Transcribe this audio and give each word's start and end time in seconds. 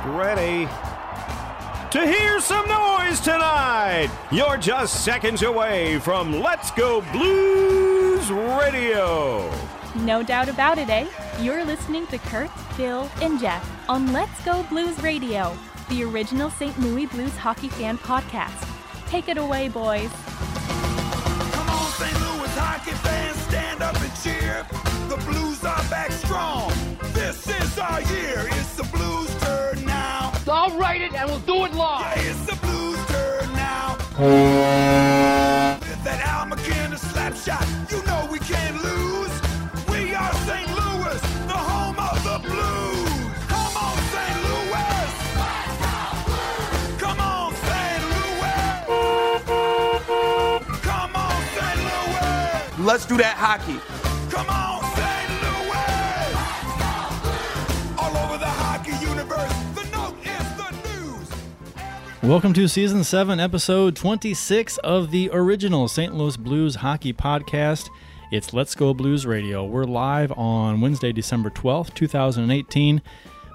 Get 0.00 0.08
ready 0.14 0.66
to 1.90 2.06
hear 2.06 2.40
some 2.40 2.66
noise 2.66 3.20
tonight. 3.20 4.08
You're 4.32 4.56
just 4.56 5.04
seconds 5.04 5.42
away 5.42 5.98
from 5.98 6.40
Let's 6.40 6.70
Go 6.70 7.02
Blues 7.12 8.30
Radio. 8.30 9.52
No 9.96 10.22
doubt 10.22 10.48
about 10.48 10.78
it, 10.78 10.88
eh? 10.88 11.06
You're 11.40 11.64
listening 11.64 12.06
to 12.06 12.18
Kurt, 12.18 12.50
Phil, 12.76 13.10
and 13.20 13.38
Jeff 13.38 13.68
on 13.90 14.10
Let's 14.12 14.42
Go 14.42 14.62
Blues 14.70 14.98
Radio, 15.02 15.54
the 15.90 16.04
original 16.04 16.48
St. 16.48 16.78
Louis 16.80 17.04
Blues 17.04 17.36
hockey 17.36 17.68
fan 17.68 17.98
podcast. 17.98 18.66
Take 19.06 19.28
it 19.28 19.36
away, 19.36 19.68
boys. 19.68 20.10
Come 21.52 21.68
on, 21.68 21.92
St. 21.92 22.14
Louis 22.20 22.56
hockey 22.56 22.92
fans, 22.92 23.36
stand 23.42 23.82
up 23.82 24.00
and 24.00 24.12
cheer. 24.22 24.66
The 25.08 25.22
Blues 25.26 25.62
are 25.64 25.84
back 25.90 26.10
strong. 26.12 26.72
This 27.12 27.46
is 27.48 27.78
our 27.78 28.00
year. 28.00 28.46
It's 28.52 28.76
the 28.76 28.84
Blues' 28.84 29.34
turn. 30.50 30.58
I'll 30.58 30.78
write 30.78 31.02
it 31.02 31.12
and 31.14 31.30
we'll 31.30 31.40
do 31.40 31.64
it 31.64 31.74
live. 31.74 32.16
Yeah, 32.16 32.30
it's 32.30 32.46
the 32.46 32.56
Blues' 32.56 33.06
turn 33.06 33.52
now. 33.52 33.96
With 35.80 36.04
that 36.04 36.20
Al 36.26 36.46
MacInnis 36.46 37.00
slap 37.12 37.34
shot, 37.36 37.66
you 37.90 38.02
know 38.04 38.28
we 38.30 38.38
can't 38.38 38.82
lose. 38.82 39.30
We 39.88 40.14
are 40.14 40.32
St. 40.46 40.68
Louis, 40.68 41.20
the 41.46 41.60
home 41.70 41.98
of 41.98 42.22
the 42.24 42.38
Blues. 42.48 43.10
Come 43.48 43.76
on, 43.76 43.96
St. 44.14 44.42
Louis. 44.48 45.12
Come 46.98 47.20
on, 47.20 47.54
St. 47.54 48.02
Louis. 48.14 48.84
Come 50.82 51.16
on, 51.16 51.42
St. 51.56 51.80
Louis. 51.88 52.86
Let's 52.86 53.06
do 53.06 53.16
that 53.18 53.36
hockey. 53.36 53.78
Welcome 62.30 62.52
to 62.52 62.68
season 62.68 63.02
7, 63.02 63.40
episode 63.40 63.96
26 63.96 64.78
of 64.78 65.10
the 65.10 65.30
original 65.32 65.88
St. 65.88 66.14
Louis 66.14 66.36
Blues 66.36 66.76
hockey 66.76 67.12
podcast. 67.12 67.90
It's 68.30 68.52
Let's 68.52 68.76
Go 68.76 68.94
Blues 68.94 69.26
Radio. 69.26 69.64
We're 69.64 69.82
live 69.82 70.30
on 70.38 70.80
Wednesday, 70.80 71.10
December 71.10 71.50
12th, 71.50 71.92
2018. 71.92 73.02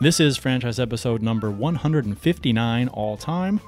This 0.01 0.19
is 0.19 0.35
franchise 0.35 0.77
episode 0.77 1.21
number 1.21 1.49
159 1.49 2.87
all 2.89 3.15
time. 3.15 3.61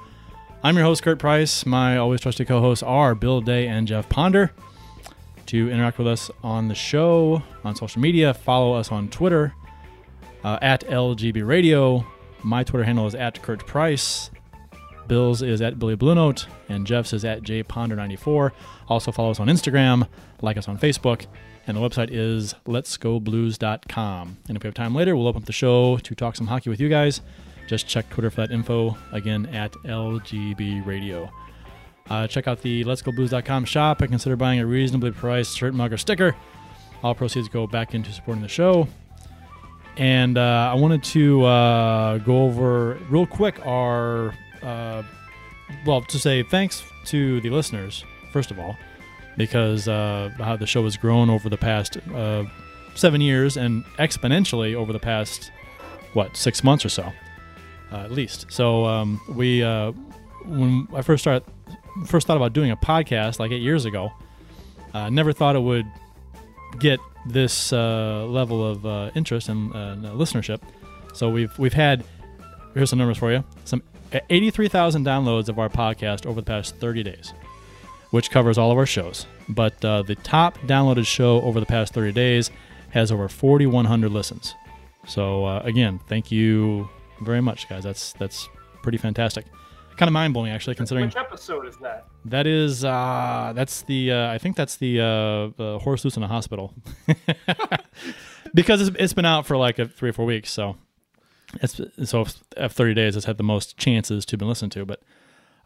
I'm 0.62 0.76
your 0.76 0.84
host, 0.84 1.02
Kurt 1.02 1.18
Price. 1.18 1.64
My 1.64 1.96
always 1.96 2.20
trusted 2.20 2.46
co 2.46 2.60
hosts 2.60 2.82
are 2.82 3.14
Bill 3.14 3.40
Day 3.40 3.66
and 3.66 3.88
Jeff 3.88 4.10
Ponder. 4.10 4.52
To 5.46 5.70
interact 5.70 5.96
with 5.96 6.06
us 6.06 6.30
on 6.44 6.68
the 6.68 6.74
show, 6.74 7.42
on 7.64 7.74
social 7.74 8.02
media, 8.02 8.34
follow 8.34 8.74
us 8.74 8.92
on 8.92 9.08
Twitter 9.08 9.54
uh, 10.44 10.58
at 10.60 10.86
LGB 10.86 11.46
Radio. 11.46 12.06
My 12.42 12.62
Twitter 12.62 12.84
handle 12.84 13.06
is 13.06 13.14
at 13.14 13.40
Kurt 13.40 13.66
Price. 13.66 14.28
Bill's 15.08 15.42
is 15.42 15.60
at 15.60 15.78
Billy 15.78 15.96
Blue 15.96 16.14
Note, 16.14 16.46
and 16.68 16.86
Jeff's 16.86 17.12
is 17.12 17.24
at 17.24 17.42
jponder94. 17.42 18.52
Also 18.88 19.10
follow 19.10 19.30
us 19.30 19.40
on 19.40 19.48
Instagram, 19.48 20.06
like 20.42 20.56
us 20.56 20.68
on 20.68 20.78
Facebook, 20.78 21.26
and 21.66 21.76
the 21.76 21.80
website 21.80 22.10
is 22.10 22.54
letsgoblues.com. 22.66 24.36
And 24.48 24.56
if 24.56 24.62
we 24.62 24.66
have 24.68 24.74
time 24.74 24.94
later, 24.94 25.16
we'll 25.16 25.26
open 25.26 25.42
up 25.42 25.46
the 25.46 25.52
show 25.52 25.96
to 25.98 26.14
talk 26.14 26.36
some 26.36 26.46
hockey 26.46 26.70
with 26.70 26.80
you 26.80 26.88
guys. 26.88 27.20
Just 27.66 27.86
check 27.86 28.08
Twitter 28.08 28.30
for 28.30 28.42
that 28.42 28.50
info, 28.50 28.96
again, 29.12 29.46
at 29.46 29.72
LGB 29.84 30.86
Radio. 30.86 31.30
Uh, 32.08 32.26
check 32.26 32.48
out 32.48 32.62
the 32.62 32.84
letsgoblues.com 32.84 33.64
shop 33.66 34.00
and 34.00 34.10
consider 34.10 34.36
buying 34.36 34.60
a 34.60 34.66
reasonably 34.66 35.10
priced 35.10 35.56
shirt, 35.56 35.74
mug, 35.74 35.92
or 35.92 35.98
sticker. 35.98 36.34
All 37.02 37.14
proceeds 37.14 37.48
go 37.48 37.66
back 37.66 37.94
into 37.94 38.12
supporting 38.12 38.42
the 38.42 38.48
show. 38.48 38.88
And 39.98 40.38
uh, 40.38 40.70
I 40.72 40.74
wanted 40.74 41.02
to 41.04 41.44
uh, 41.44 42.18
go 42.18 42.44
over 42.44 42.94
real 43.10 43.26
quick 43.26 43.64
our, 43.66 44.32
uh, 44.62 45.02
well, 45.86 46.02
to 46.02 46.18
say 46.18 46.42
thanks 46.42 46.82
to 47.06 47.40
the 47.40 47.50
listeners, 47.50 48.04
first 48.32 48.50
of 48.50 48.58
all, 48.58 48.76
because 49.36 49.88
uh, 49.88 50.30
how 50.38 50.56
the 50.56 50.66
show 50.66 50.84
has 50.84 50.96
grown 50.96 51.30
over 51.30 51.48
the 51.48 51.56
past 51.56 51.96
uh, 52.14 52.44
seven 52.94 53.20
years 53.20 53.56
and 53.56 53.84
exponentially 53.98 54.74
over 54.74 54.92
the 54.92 54.98
past, 54.98 55.50
what, 56.12 56.36
six 56.36 56.64
months 56.64 56.84
or 56.84 56.88
so, 56.88 57.12
uh, 57.92 57.96
at 57.96 58.10
least. 58.10 58.46
So 58.50 58.84
um, 58.86 59.20
we, 59.34 59.62
uh, 59.62 59.92
when 60.44 60.88
I 60.94 61.02
first 61.02 61.22
started, 61.22 61.44
first 62.06 62.26
thought 62.26 62.36
about 62.36 62.52
doing 62.52 62.70
a 62.70 62.76
podcast 62.76 63.38
like 63.38 63.50
eight 63.50 63.62
years 63.62 63.84
ago, 63.84 64.12
uh, 64.94 65.10
never 65.10 65.32
thought 65.32 65.54
it 65.54 65.62
would 65.62 65.86
get 66.78 66.98
this 67.26 67.72
uh, 67.72 68.24
level 68.26 68.66
of 68.66 69.16
interest 69.16 69.48
and 69.48 69.72
listenership. 69.72 70.60
So 71.12 71.28
we've 71.28 71.56
we've 71.58 71.72
had 71.72 72.04
here's 72.74 72.90
some 72.90 72.98
numbers 72.98 73.18
for 73.18 73.32
you: 73.32 73.44
some 73.64 73.82
83,000 74.12 75.04
downloads 75.04 75.48
of 75.48 75.58
our 75.58 75.68
podcast 75.68 76.26
over 76.26 76.40
the 76.40 76.44
past 76.46 76.76
30 76.76 77.02
days, 77.02 77.32
which 78.10 78.30
covers 78.30 78.58
all 78.58 78.70
of 78.70 78.78
our 78.78 78.86
shows. 78.86 79.26
But 79.48 79.82
uh, 79.84 80.02
the 80.02 80.14
top 80.16 80.58
downloaded 80.60 81.06
show 81.06 81.40
over 81.42 81.60
the 81.60 81.66
past 81.66 81.92
30 81.94 82.12
days 82.12 82.50
has 82.90 83.12
over 83.12 83.28
4,100 83.28 84.10
listens. 84.10 84.54
So 85.06 85.44
uh, 85.44 85.60
again, 85.64 86.00
thank 86.08 86.30
you 86.30 86.88
very 87.22 87.40
much, 87.40 87.68
guys. 87.68 87.84
That's 87.84 88.12
that's 88.14 88.48
pretty 88.82 88.98
fantastic. 88.98 89.44
Kind 89.96 90.08
of 90.08 90.12
mind 90.12 90.32
blowing, 90.32 90.52
actually, 90.52 90.76
considering 90.76 91.06
Which 91.06 91.16
episode 91.16 91.66
is 91.66 91.76
that? 91.78 92.06
that 92.26 92.46
is 92.46 92.84
uh 92.84 93.52
that's 93.56 93.82
the 93.82 94.12
uh, 94.12 94.30
I 94.30 94.38
think 94.38 94.54
that's 94.54 94.76
the 94.76 95.00
uh, 95.58 95.78
horse 95.80 96.04
loose 96.04 96.16
in 96.16 96.22
a 96.22 96.28
hospital 96.28 96.72
because 98.54 98.86
it's, 98.86 98.96
it's 98.98 99.12
been 99.12 99.24
out 99.24 99.46
for 99.46 99.56
like 99.56 99.78
a, 99.78 99.86
three 99.86 100.10
or 100.10 100.12
four 100.12 100.26
weeks 100.26 100.50
so 100.50 100.76
it's 101.54 101.80
so 102.04 102.26
after 102.56 102.68
30 102.68 102.94
days 102.94 103.16
it's 103.16 103.26
had 103.26 103.38
the 103.38 103.42
most 103.42 103.76
chances 103.76 104.24
to 104.26 104.36
be 104.36 104.44
listened 104.44 104.72
to 104.72 104.84
but 104.84 105.02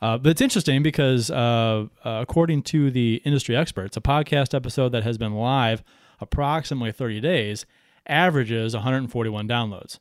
uh, 0.00 0.18
but 0.18 0.30
it's 0.30 0.40
interesting 0.40 0.82
because 0.82 1.30
uh, 1.30 1.86
uh, 2.04 2.18
according 2.20 2.62
to 2.62 2.90
the 2.90 3.22
industry 3.24 3.56
experts 3.56 3.96
a 3.96 4.00
podcast 4.00 4.54
episode 4.54 4.90
that 4.90 5.02
has 5.02 5.18
been 5.18 5.34
live 5.34 5.82
approximately 6.20 6.92
30 6.92 7.20
days 7.20 7.66
averages 8.06 8.74
141 8.74 9.48
downloads 9.48 9.98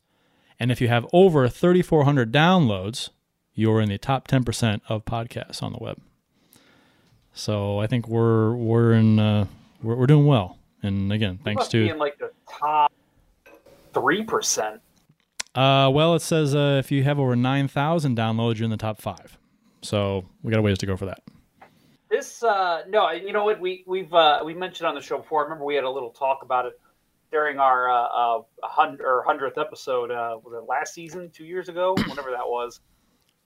and 0.59 0.71
if 0.71 0.79
you 0.81 0.87
have 0.87 1.05
over 1.13 1.47
3400 1.47 2.31
downloads 2.31 3.09
you're 3.53 3.81
in 3.81 3.89
the 3.89 3.97
top 3.97 4.27
10% 4.27 4.81
of 4.87 5.03
podcasts 5.03 5.61
on 5.61 5.73
the 5.73 5.79
web 5.79 5.97
so 7.33 7.79
I 7.79 7.87
think 7.87 8.07
we're 8.07 8.53
we're 8.55 8.93
in 8.93 9.19
uh, 9.19 9.45
we're, 9.81 9.95
we're 9.95 10.07
doing 10.07 10.25
well. 10.25 10.57
And 10.83 11.11
again, 11.11 11.39
thanks 11.43 11.67
to 11.69 11.89
in 11.89 11.97
like 11.97 12.17
the 12.17 12.31
top 12.47 12.91
three 13.93 14.23
percent. 14.23 14.81
Uh, 15.55 15.89
well, 15.93 16.15
it 16.15 16.21
says 16.21 16.55
uh, 16.55 16.77
if 16.79 16.91
you 16.91 17.03
have 17.03 17.19
over 17.19 17.35
nine 17.35 17.67
thousand 17.67 18.17
downloads, 18.17 18.57
you're 18.57 18.65
in 18.65 18.71
the 18.71 18.77
top 18.77 19.01
five. 19.01 19.37
So 19.81 20.25
we 20.43 20.51
got 20.51 20.59
a 20.59 20.61
ways 20.61 20.77
to 20.79 20.85
go 20.85 20.95
for 20.95 21.05
that. 21.05 21.21
This 22.09 22.43
uh, 22.43 22.83
no, 22.89 23.09
you 23.11 23.33
know 23.33 23.45
what 23.45 23.59
we 23.59 23.83
we've 23.87 24.13
uh, 24.13 24.41
we 24.43 24.53
mentioned 24.53 24.87
on 24.87 24.95
the 24.95 25.01
show 25.01 25.17
before. 25.17 25.41
I 25.41 25.43
remember 25.43 25.65
we 25.65 25.75
had 25.75 25.83
a 25.83 25.89
little 25.89 26.11
talk 26.11 26.39
about 26.43 26.65
it 26.65 26.79
during 27.31 27.59
our 27.59 27.89
uh, 27.89 28.03
uh, 28.03 28.41
hundred 28.63 29.01
or 29.01 29.23
hundredth 29.23 29.57
episode. 29.57 30.11
Uh, 30.11 30.37
was 30.43 30.53
it 30.53 30.67
last 30.67 30.93
season, 30.93 31.29
two 31.33 31.45
years 31.45 31.69
ago, 31.69 31.95
whenever 32.07 32.31
that 32.31 32.47
was, 32.47 32.81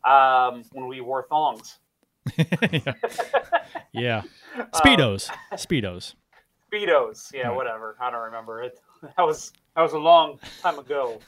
um, 0.04 0.64
when 0.74 0.88
we 0.88 1.02
wore 1.02 1.26
thongs. 1.30 1.80
yeah. 2.38 2.94
yeah, 3.92 4.22
speedos, 4.74 5.30
speedos. 5.54 6.16
Speedos, 6.74 7.32
yeah, 7.32 7.52
whatever. 7.52 7.96
I 8.02 8.10
don't 8.10 8.24
remember 8.24 8.62
it. 8.64 8.80
That 9.18 9.28
was 9.28 9.54
that 9.76 9.84
was 9.84 9.94
a 9.94 10.00
long 10.00 10.40
time 10.64 10.80
ago. 10.80 11.20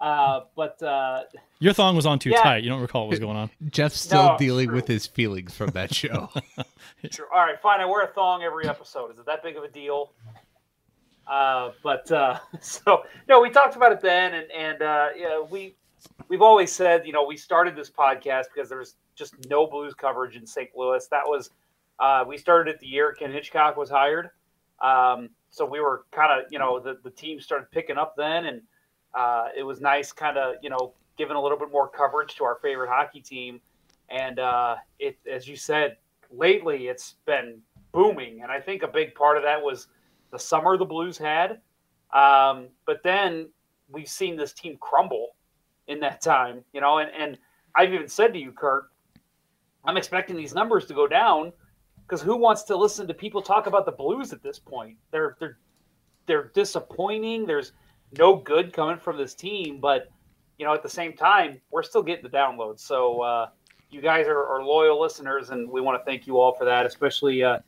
Uh, 0.00 0.40
but 0.56 0.80
uh, 0.82 1.24
Your 1.58 1.72
thong 1.72 1.96
was 1.96 2.06
on 2.06 2.18
too 2.18 2.30
Yeah. 2.30 2.42
tight. 2.42 2.62
You 2.62 2.70
don't 2.70 2.80
recall 2.80 3.02
what 3.02 3.10
was 3.10 3.18
going 3.18 3.36
on. 3.36 3.50
Jeff's 3.70 4.00
still 4.00 4.22
No, 4.32 4.36
dealing 4.38 4.66
true. 4.68 4.76
with 4.76 4.86
his 4.86 5.06
feelings 5.06 5.54
from 5.54 5.70
that 5.70 5.94
show. 6.02 6.28
Sure. 7.12 7.26
All 7.32 7.40
right, 7.40 7.60
fine. 7.60 7.80
I 7.80 7.84
wear 7.86 8.02
a 8.02 8.08
thong 8.08 8.42
every 8.42 8.68
episode. 8.68 9.12
Is 9.12 9.18
it 9.18 9.26
that 9.26 9.42
big 9.42 9.56
of 9.56 9.62
a 9.62 9.68
deal? 9.68 10.12
Uh, 11.26 11.70
but 11.84 12.10
uh, 12.10 12.38
so 12.60 13.04
no, 13.28 13.40
we 13.40 13.50
talked 13.50 13.76
about 13.76 13.92
it 13.92 14.00
then, 14.00 14.34
and 14.34 14.50
and 14.50 14.82
uh, 14.82 15.08
yeah, 15.16 15.40
we 15.40 15.76
we've 16.28 16.42
always 16.42 16.72
said 16.72 17.06
you 17.06 17.12
know 17.12 17.24
we 17.24 17.36
started 17.36 17.76
this 17.76 17.90
podcast 17.90 18.44
because 18.52 18.68
there's 18.68 18.96
just 19.14 19.34
no 19.48 19.66
blues 19.66 19.94
coverage 19.94 20.36
in 20.36 20.46
St. 20.46 20.70
Louis. 20.76 21.06
That 21.08 21.24
was 21.24 21.50
uh, 22.00 22.24
we 22.26 22.38
started 22.38 22.74
it 22.74 22.80
the 22.80 22.86
year 22.86 23.12
Ken 23.12 23.30
Hitchcock 23.30 23.76
was 23.76 23.90
hired, 23.90 24.30
um, 24.80 25.28
so 25.50 25.64
we 25.66 25.80
were 25.80 26.04
kind 26.10 26.32
of 26.40 26.50
you 26.50 26.58
know 26.58 26.80
the 26.80 26.98
the 27.04 27.10
team 27.10 27.40
started 27.40 27.70
picking 27.70 27.98
up 27.98 28.16
then, 28.16 28.46
and 28.46 28.62
uh, 29.14 29.48
it 29.56 29.62
was 29.62 29.80
nice 29.80 30.12
kind 30.12 30.38
of 30.38 30.56
you 30.62 30.70
know 30.70 30.92
giving 31.16 31.36
a 31.36 31.42
little 31.42 31.58
bit 31.58 31.70
more 31.70 31.88
coverage 31.88 32.36
to 32.36 32.44
our 32.44 32.58
favorite 32.62 32.88
hockey 32.88 33.20
team, 33.20 33.60
and 34.08 34.38
uh, 34.38 34.76
it 34.98 35.18
as 35.30 35.48
you 35.48 35.56
said 35.56 35.96
lately 36.30 36.88
it's 36.88 37.16
been 37.26 37.60
booming, 37.92 38.42
and 38.42 38.52
I 38.52 38.60
think 38.60 38.82
a 38.82 38.88
big 38.88 39.14
part 39.14 39.36
of 39.36 39.42
that 39.42 39.62
was 39.62 39.88
the 40.30 40.38
summer 40.38 40.76
the 40.76 40.84
Blues 40.84 41.16
had, 41.16 41.60
um, 42.12 42.68
but 42.86 43.02
then 43.02 43.48
we've 43.90 44.08
seen 44.08 44.36
this 44.36 44.52
team 44.52 44.76
crumble 44.78 45.28
in 45.86 46.00
that 46.00 46.20
time, 46.20 46.62
you 46.72 46.80
know, 46.80 46.98
and, 46.98 47.10
and 47.18 47.38
I've 47.74 47.94
even 47.94 48.08
said 48.08 48.32
to 48.34 48.38
you, 48.38 48.52
Kurt, 48.52 48.90
I'm 49.84 49.96
expecting 49.96 50.36
these 50.36 50.54
numbers 50.54 50.84
to 50.86 50.94
go 50.94 51.06
down 51.06 51.52
because 52.02 52.22
who 52.22 52.36
wants 52.36 52.62
to 52.64 52.76
listen 52.76 53.06
to 53.08 53.14
people 53.14 53.40
talk 53.40 53.66
about 53.66 53.86
the 53.86 53.92
Blues 53.92 54.32
at 54.32 54.42
this 54.42 54.58
point? 54.58 54.96
They're 55.10 55.36
they're 55.40 55.58
they're 56.26 56.50
disappointing. 56.54 57.46
There's 57.46 57.72
no 58.16 58.36
good 58.36 58.72
coming 58.72 58.98
from 58.98 59.16
this 59.18 59.34
team, 59.34 59.80
but 59.80 60.08
you 60.58 60.64
know, 60.66 60.74
at 60.74 60.82
the 60.82 60.88
same 60.88 61.12
time, 61.12 61.60
we're 61.70 61.82
still 61.82 62.02
getting 62.02 62.24
the 62.24 62.30
downloads. 62.30 62.80
So 62.80 63.20
uh, 63.20 63.48
you 63.90 64.00
guys 64.00 64.26
are, 64.26 64.44
are 64.46 64.62
loyal 64.64 65.00
listeners, 65.00 65.50
and 65.50 65.68
we 65.70 65.80
want 65.80 66.00
to 66.00 66.04
thank 66.04 66.26
you 66.26 66.38
all 66.38 66.52
for 66.54 66.64
that, 66.64 66.84
especially 66.86 67.42
uh, 67.44 67.58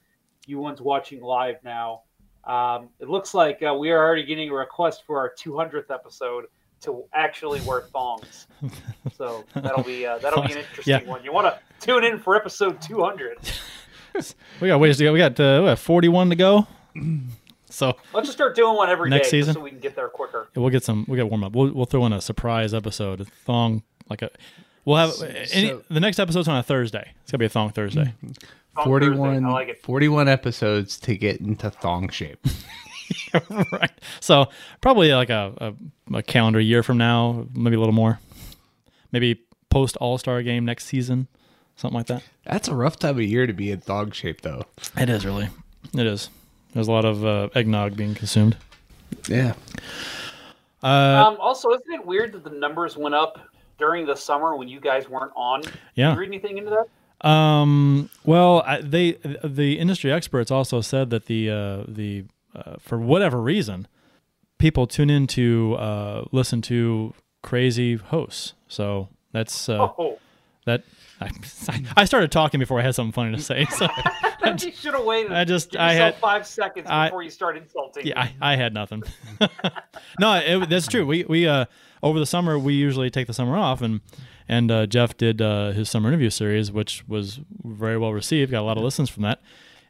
you 0.47 0.59
ones 0.59 0.81
watching 0.81 1.21
live 1.23 1.57
now. 1.63 2.03
Um, 2.45 2.89
it 2.99 3.09
looks 3.09 3.35
like 3.35 3.63
uh, 3.63 3.75
we 3.75 3.91
are 3.91 3.99
already 4.05 4.25
getting 4.25 4.49
a 4.49 4.55
request 4.55 5.05
for 5.07 5.19
our 5.19 5.33
200th 5.39 5.91
episode 5.93 6.47
to 6.81 7.05
actually 7.13 7.61
wear 7.63 7.83
thongs. 7.93 8.47
So 9.17 9.45
that'll 9.55 9.83
be 9.83 10.07
uh, 10.07 10.19
that'll 10.19 10.43
be 10.47 10.53
an 10.53 10.59
interesting 10.71 11.01
Yeah. 11.05 11.11
one. 11.11 11.23
You 11.25 11.33
want 11.33 11.47
to 11.47 11.59
tune 11.85 12.05
in 12.05 12.19
for 12.19 12.37
episode 12.37 12.81
200. 12.81 13.39
We 14.61 14.69
got 14.69 14.81
ways 14.81 14.97
to 14.99 15.05
go. 15.05 15.13
We 15.13 15.19
got 15.21 15.39
uh, 15.39 15.61
what, 15.63 15.79
41 15.79 16.31
to 16.31 16.37
go. 16.37 16.67
So 17.71 17.97
Let's 18.13 18.27
just 18.29 18.37
start 18.37 18.55
doing 18.57 18.77
one 18.77 18.89
every 18.91 19.09
Next 19.11 19.23
just 19.25 19.31
season? 19.31 19.55
so 19.55 19.61
we 19.61 19.71
can 19.71 19.81
get 19.81 19.95
there 19.97 20.09
quicker. 20.09 20.49
Yeah, 20.55 20.61
we'll 20.61 20.71
get 20.71 20.85
some. 20.85 21.05
We 21.09 21.17
got 21.17 21.23
to 21.25 21.27
warm 21.29 21.45
up. 21.45 21.53
We'll, 21.55 21.73
we'll 21.73 21.87
throw 21.87 22.05
in 22.07 22.13
a 22.13 22.21
surprise 22.21 22.75
episode, 22.75 23.21
a 23.21 23.25
thong, 23.25 23.83
like 24.09 24.23
a. 24.23 24.31
We'll 24.85 24.97
have 24.97 25.13
any, 25.53 25.69
so- 25.69 25.83
the 25.91 26.01
next 26.01 26.19
episode's 26.19 26.49
on 26.49 26.57
a 26.57 26.63
Thursday. 26.63 27.13
It's 27.23 27.31
gonna 27.31 27.39
be 27.41 27.47
a 27.47 27.51
thong 27.51 27.71
Thursday. 27.71 28.15
Hmm. 28.21 28.31
On 28.77 28.85
41, 28.85 29.35
Thursday. 29.35 29.47
I 29.47 29.51
like 29.53 29.69
it. 29.69 29.83
41 29.83 30.29
episodes 30.29 30.99
to 31.01 31.17
get 31.17 31.41
into 31.41 31.71
thong 31.71 32.09
shape. 32.09 32.39
right. 33.51 33.91
So 34.21 34.47
probably 34.81 35.13
like 35.13 35.31
a, 35.31 35.75
a 36.11 36.17
a 36.19 36.23
calendar 36.23 36.61
year 36.61 36.83
from 36.83 36.97
now, 36.99 37.47
maybe 37.55 37.77
a 37.77 37.79
little 37.79 37.95
more. 37.95 38.21
Maybe 39.13 39.41
post 39.69 39.97
All 39.97 40.19
Star 40.19 40.43
game 40.43 40.65
next 40.65 40.87
season, 40.87 41.27
something 41.77 41.97
like 41.97 42.07
that. 42.07 42.23
That's 42.45 42.69
a 42.69 42.75
rough 42.75 42.99
time 42.99 43.17
of 43.17 43.23
year 43.23 43.47
to 43.47 43.53
be 43.53 43.71
in 43.71 43.81
thong 43.81 44.13
shape, 44.13 44.41
though. 44.43 44.65
It 44.97 45.09
is 45.11 45.27
really. 45.27 45.49
It 45.95 46.07
is. 46.07 46.31
There's 46.73 46.89
a 46.89 46.93
lot 46.93 47.05
of 47.05 47.25
uh, 47.25 47.49
eggnog 47.55 47.97
being 47.97 48.15
consumed. 48.15 48.57
Yeah. 49.29 49.55
Uh, 50.83 50.87
Um, 51.27 51.37
also, 51.41 51.71
isn't 51.71 51.93
it 51.93 52.07
weird 52.07 52.33
that 52.33 52.45
the 52.45 52.51
numbers 52.51 52.97
went 52.97 53.15
up 53.15 53.39
during 53.79 54.07
the 54.07 54.15
summer 54.15 54.57
when 54.57 54.69
you 54.69 54.81
guys 54.81 55.09
weren't 55.09 55.33
on? 55.37 55.63
Yeah. 55.95 56.09
Did 56.11 56.15
you 56.15 56.21
read 56.21 56.29
anything 56.29 56.59
into 56.59 56.71
that? 56.71 57.29
Um. 57.29 58.09
Well, 58.25 58.63
I, 58.65 58.81
they 58.81 59.13
the 59.45 59.79
industry 59.79 60.11
experts 60.11 60.51
also 60.51 60.81
said 60.81 61.11
that 61.11 61.27
the 61.27 61.51
uh, 61.51 61.85
the 61.87 62.25
uh, 62.55 62.77
for 62.79 62.99
whatever 62.99 63.43
reason, 63.43 63.87
people 64.59 64.87
tune 64.87 65.11
in 65.11 65.27
to 65.27 65.75
uh, 65.79 66.25
listen 66.33 66.63
to 66.63 67.13
crazy 67.43 67.97
hosts. 67.97 68.55
So 68.69 69.09
that's 69.33 69.69
uh, 69.69 69.89
Oh, 69.99 70.19
that. 70.65 70.83
I, 71.21 71.31
I 71.97 72.05
started 72.07 72.33
talking 72.33 72.61
before 72.61 72.81
I 72.81 72.83
had 72.83 72.95
something 72.95 73.13
funny 73.13 73.37
to 73.37 73.43
say. 73.43 73.67
So 73.67 73.87
you 74.67 74.73
should 74.73 74.95
have 74.95 75.05
waited. 75.05 75.33
I 75.33 75.45
just- 75.45 75.77
I 75.77 75.93
had- 75.93 76.17
five 76.17 76.47
seconds 76.47 76.87
I- 76.89 77.09
before 77.09 77.23
you 77.23 77.31
start 77.31 77.57
insulting. 77.57 78.07
yeah, 78.07 78.21
I, 78.41 78.53
I 78.53 78.57
had 78.57 78.73
nothing. 78.75 79.03
no, 80.19 80.35
it, 80.35 80.69
that's 80.71 80.87
true. 80.89 81.05
We 81.07 81.25
we 81.25 81.47
uh 81.47 81.67
over 82.03 82.19
the 82.19 82.27
summer 82.27 82.59
we 82.59 82.75
usually 82.75 83.11
take 83.11 83.27
the 83.27 83.35
summer 83.35 83.57
off 83.57 83.83
and 83.83 84.01
and 84.49 84.71
uh, 84.71 84.87
Jeff 84.87 85.17
did 85.17 85.41
uh, 85.41 85.71
his 85.71 85.89
summer 85.89 86.09
interview 86.09 86.29
series, 86.29 86.73
which 86.73 87.05
was 87.07 87.39
very 87.63 87.97
well 87.97 88.13
received. 88.13 88.51
Got 88.51 88.63
a 88.63 88.65
lot 88.65 88.77
of 88.79 88.83
listens 88.83 89.09
from 89.09 89.23
that, 89.23 89.41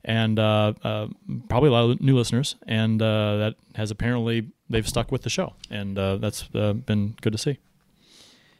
and 0.05 0.39
uh, 0.39 0.75
uh, 0.85 1.07
probably 1.49 1.71
a 1.71 1.73
lot 1.73 1.89
of 1.91 2.01
new 2.03 2.15
listeners. 2.15 2.57
And 2.67 3.01
uh, 3.01 3.37
that 3.39 3.55
has 3.77 3.91
apparently 3.91 4.49
they've 4.69 4.87
stuck 4.87 5.11
with 5.11 5.23
the 5.23 5.31
show, 5.31 5.55
and 5.71 5.99
uh, 5.99 6.17
that's 6.17 6.47
uh, 6.55 6.75
been 6.75 7.15
good 7.23 7.33
to 7.33 7.39
see. 7.39 7.59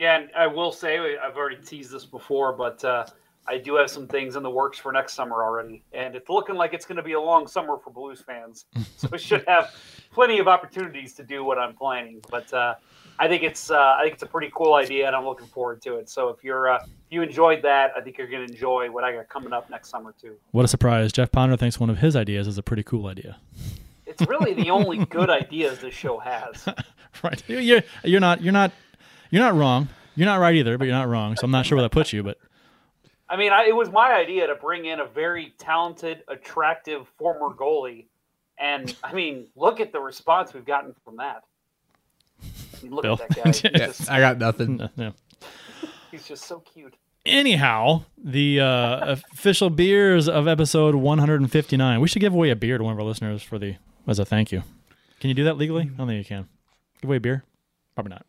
Yeah, 0.01 0.17
and 0.17 0.31
I 0.35 0.47
will 0.47 0.73
say 0.73 0.99
I've 1.19 1.37
already 1.37 1.59
teased 1.63 1.93
this 1.93 2.07
before, 2.07 2.55
but 2.55 2.83
uh, 2.83 3.05
I 3.47 3.59
do 3.59 3.75
have 3.75 3.91
some 3.91 4.07
things 4.07 4.35
in 4.35 4.43
the 4.43 4.49
works 4.49 4.79
for 4.79 4.93
next 4.93 5.13
summer 5.13 5.45
already, 5.45 5.83
and 5.93 6.17
it's 6.17 6.31
looking 6.31 6.55
like 6.55 6.73
it's 6.73 6.87
going 6.87 6.97
to 6.97 7.03
be 7.03 7.13
a 7.13 7.21
long 7.21 7.47
summer 7.47 7.77
for 7.77 7.91
Blues 7.91 8.23
fans. 8.23 8.65
so 8.97 9.09
we 9.13 9.19
should 9.19 9.45
have 9.47 9.75
plenty 10.11 10.39
of 10.39 10.49
opportunities 10.49 11.13
to 11.17 11.23
do 11.23 11.45
what 11.45 11.59
I'm 11.59 11.75
planning. 11.75 12.23
But 12.31 12.51
uh, 12.55 12.77
I 13.19 13.29
think 13.29 13.43
it's 13.43 13.71
uh, 13.71 13.97
I 13.99 14.05
think 14.05 14.15
it's 14.15 14.23
a 14.23 14.27
pretty 14.27 14.51
cool 14.55 14.73
idea, 14.73 15.07
and 15.07 15.15
I'm 15.15 15.27
looking 15.27 15.49
forward 15.49 15.83
to 15.83 15.97
it. 15.97 16.09
So 16.09 16.31
if 16.31 16.43
you're 16.43 16.71
uh, 16.71 16.83
if 16.83 16.89
you 17.11 17.21
enjoyed 17.21 17.61
that, 17.65 17.93
I 17.95 18.01
think 18.01 18.17
you're 18.17 18.27
going 18.27 18.47
to 18.47 18.51
enjoy 18.51 18.91
what 18.91 19.05
I 19.05 19.13
got 19.13 19.29
coming 19.29 19.53
up 19.53 19.69
next 19.69 19.91
summer 19.91 20.15
too. 20.19 20.35
What 20.53 20.65
a 20.65 20.69
surprise! 20.69 21.13
Jeff 21.13 21.31
Ponder 21.31 21.59
thinks 21.59 21.79
one 21.79 21.91
of 21.91 21.99
his 21.99 22.17
ideas 22.17 22.49
is 22.49 22.57
a 22.57 22.63
pretty 22.63 22.85
cool 22.85 23.07
idea. 23.07 23.37
It's 24.07 24.27
really 24.27 24.55
the 24.55 24.71
only 24.71 25.05
good 25.05 25.29
ideas 25.29 25.81
this 25.81 25.93
show 25.93 26.19
has. 26.21 26.67
right? 27.23 27.43
You're 27.47 27.83
you're 28.03 28.21
not 28.21 28.41
you're 28.41 28.55
not 28.55 28.73
you're 29.31 29.43
not 29.43 29.55
wrong. 29.55 29.89
You're 30.17 30.27
not 30.27 30.41
right 30.41 30.55
either, 30.55 30.77
but 30.77 30.85
you're 30.85 30.97
not 30.97 31.09
wrong. 31.09 31.37
So 31.37 31.45
I'm 31.45 31.51
not 31.51 31.67
sure 31.67 31.77
where 31.77 31.83
that 31.85 31.93
puts 31.93 32.13
you, 32.13 32.23
but 32.23 32.39
I 33.29 33.37
mean, 33.37 33.53
I, 33.53 33.67
it 33.67 33.77
was 33.77 33.91
my 33.91 34.13
idea 34.13 34.49
to 34.49 34.57
bring 34.57 34.87
in 34.87 34.99
a 34.99 35.07
very 35.07 35.55
talented, 35.57 36.25
attractive 36.27 37.07
former 37.17 37.55
goalie, 37.55 38.07
and 38.59 38.95
I 39.05 39.13
mean, 39.13 39.47
look 39.55 39.81
at 39.81 39.93
the 39.93 40.01
response 40.01 40.53
we've 40.53 40.67
gotten 40.67 40.95
from 41.05 41.17
that. 41.19 41.45
I 42.43 42.83
mean, 42.83 42.93
look 42.93 43.03
Bill. 43.03 43.13
at 43.15 43.29
that 43.29 43.63
guy. 43.63 43.71
Yeah, 43.73 43.87
just, 43.87 44.11
I 44.11 44.19
got 44.21 44.39
nothing. 44.39 44.81
uh, 44.81 44.89
yeah. 44.97 45.11
he's 46.11 46.27
just 46.27 46.45
so 46.45 46.59
cute. 46.59 46.95
Anyhow, 47.25 48.05
the 48.17 48.61
uh, 48.61 49.13
official 49.13 49.71
beers 49.71 50.29
of 50.29 50.49
episode 50.49 50.95
159. 50.95 52.01
We 52.01 52.09
should 52.09 52.21
give 52.21 52.33
away 52.35 52.51
a 52.51 52.57
beer 52.57 52.79
to 52.79 52.85
one 52.85 52.95
of 52.95 52.99
our 52.99 53.05
listeners 53.05 53.43
for 53.43 53.59
the 53.59 53.77
as 54.07 54.19
a 54.19 54.25
thank 54.25 54.51
you. 54.51 54.63
Can 55.21 55.29
you 55.29 55.35
do 55.35 55.45
that 55.45 55.57
legally? 55.57 55.83
I 55.83 55.97
don't 55.97 56.09
think 56.09 56.19
you 56.19 56.25
can. 56.25 56.49
Give 57.01 57.11
away 57.11 57.17
a 57.19 57.21
beer? 57.21 57.45
Probably 57.95 58.11
not. 58.11 58.25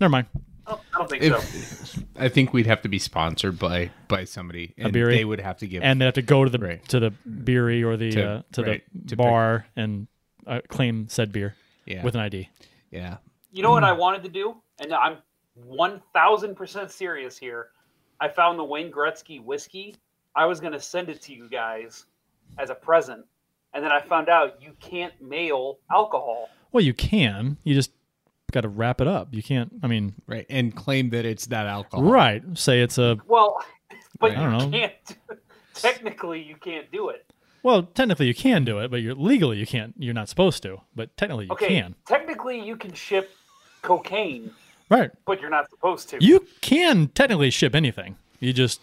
Never 0.00 0.10
mind. 0.10 0.26
I 0.66 0.70
don't, 0.70 0.80
I 0.94 0.98
don't 0.98 1.10
think 1.10 1.22
If- 1.22 1.86
so. 1.86 2.02
I 2.16 2.28
think 2.28 2.52
we'd 2.52 2.66
have 2.66 2.82
to 2.82 2.88
be 2.88 2.98
sponsored 2.98 3.58
by 3.58 3.90
by 4.08 4.24
somebody, 4.24 4.74
and 4.78 4.92
beery? 4.92 5.16
they 5.16 5.24
would 5.24 5.40
have 5.40 5.58
to 5.58 5.66
give. 5.66 5.82
And 5.82 6.00
they 6.00 6.04
have 6.04 6.14
to 6.14 6.22
go 6.22 6.44
to 6.44 6.50
the 6.50 6.58
Right. 6.58 6.84
to 6.88 7.00
the 7.00 7.10
beery 7.10 7.82
or 7.82 7.96
the 7.96 8.10
To- 8.12 8.28
uh, 8.30 8.42
to 8.52 8.62
right, 8.62 8.82
the 8.94 9.08
to 9.08 9.16
bar 9.16 9.66
and 9.76 10.06
uh, 10.46 10.60
claim 10.68 11.08
said 11.08 11.32
beer 11.32 11.54
yeah, 11.86 12.02
with 12.02 12.14
an 12.14 12.20
ID. 12.20 12.48
yeah. 12.90 13.16
You 13.52 13.62
know 13.62 13.70
what 13.72 13.84
I 13.84 13.92
wanted 13.92 14.22
to 14.24 14.28
do, 14.28 14.56
and 14.78 14.92
I'm 14.94 15.16
one 15.54 16.00
thousand 16.14 16.54
percent 16.56 16.90
serious 16.90 17.36
here. 17.36 17.68
I 18.20 18.28
found 18.28 18.58
the 18.58 18.64
Wayne 18.64 18.92
Gretzky 18.92 19.42
whiskey. 19.42 19.96
I 20.36 20.44
was 20.46 20.60
going 20.60 20.72
to 20.72 20.80
send 20.80 21.08
it 21.08 21.20
to 21.22 21.34
you 21.34 21.48
guys 21.48 22.04
as 22.58 22.70
a 22.70 22.74
present, 22.74 23.24
and 23.74 23.82
then 23.82 23.90
I 23.92 24.00
found 24.00 24.28
out 24.28 24.62
you 24.62 24.72
can't 24.78 25.20
mail 25.20 25.78
alcohol. 25.90 26.48
Well, 26.70 26.84
you 26.84 26.94
can. 26.94 27.56
You 27.64 27.74
just 27.74 27.90
got 28.50 28.62
to 28.62 28.68
wrap 28.68 29.00
it 29.00 29.06
up. 29.08 29.28
You 29.32 29.42
can't. 29.42 29.72
I 29.82 29.86
mean, 29.86 30.14
Right, 30.26 30.46
and 30.50 30.74
claim 30.74 31.10
that 31.10 31.24
it's 31.24 31.48
not 31.48 31.66
alcohol. 31.66 32.04
right? 32.04 32.42
Say 32.54 32.80
it's 32.82 32.98
a. 32.98 33.16
Well, 33.26 33.62
but 34.18 34.32
I 34.32 34.34
don't 34.34 34.52
you 34.52 34.58
know. 34.70 34.78
can't. 34.78 35.16
Technically, 35.74 36.42
you 36.42 36.56
can't 36.56 36.90
do 36.92 37.08
it. 37.08 37.24
Well, 37.62 37.82
technically 37.84 38.26
you 38.26 38.34
can 38.34 38.64
do 38.64 38.78
it, 38.78 38.90
but 38.90 39.02
you're 39.02 39.14
legally 39.14 39.58
you 39.58 39.66
can't. 39.66 39.94
You're 39.98 40.14
not 40.14 40.28
supposed 40.28 40.62
to. 40.62 40.80
But 40.94 41.14
technically 41.16 41.46
you 41.46 41.52
Okay, 41.52 41.68
can. 41.68 41.94
technically, 42.06 42.60
you 42.60 42.76
can 42.76 42.92
ship 42.94 43.30
cocaine, 43.82 44.50
Right. 44.90 45.10
but 45.26 45.40
you're 45.40 45.50
not 45.50 45.68
supposed 45.70 46.08
to. 46.10 46.18
You 46.24 46.46
can 46.60 47.08
technically 47.08 47.50
ship 47.50 47.74
anything. 47.74 48.16
You 48.40 48.52
just 48.54 48.80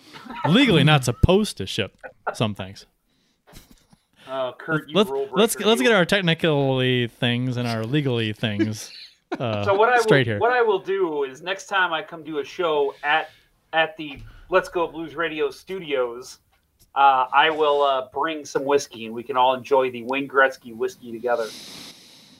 legally 0.48 0.84
not 0.84 1.03
supposed 1.03 1.58
to 1.58 1.65
ship 1.65 1.98
some 2.34 2.53
things. 2.56 2.86
uh, 4.27 4.51
Kurt, 4.53 4.89
you 4.89 4.96
Let's 4.96 5.10
let's 5.32 5.60
let's 5.60 5.82
get 5.82 5.92
our 5.92 6.06
technically 6.06 7.08
things 7.08 7.58
and 7.58 7.68
our 7.68 7.84
legally 7.84 8.34
things 8.34 8.92
uh, 9.39 9.63
So 9.63 9.74
what 9.74 9.89
I 9.89 10.00
will, 10.00 10.24
here. 10.24 10.39
what 10.39 10.51
I 10.51 10.62
will 10.62 10.79
do 10.79 11.24
is 11.24 11.41
next 11.41 11.67
time 11.67 11.93
I 11.93 12.01
come 12.01 12.24
do 12.24 12.39
a 12.39 12.46
show 12.46 12.93
at 13.03 13.29
at 13.74 13.98
the 13.98 14.19
Let's 14.50 14.69
Go 14.69 14.88
Blues 14.88 15.15
Radio 15.15 15.51
studios, 15.51 16.39
uh, 16.96 17.27
I 17.34 17.50
will 17.50 17.84
uh, 17.84 18.07
bring 18.13 18.46
some 18.46 18.63
whiskey 18.63 19.05
and 19.05 19.13
we 19.13 19.24
can 19.24 19.38
all 19.38 19.53
enjoy 19.53 19.91
the 19.91 20.03
Wayne 20.03 20.27
Gretzky 20.27 20.74
whiskey 20.74 21.12
together. 21.12 21.48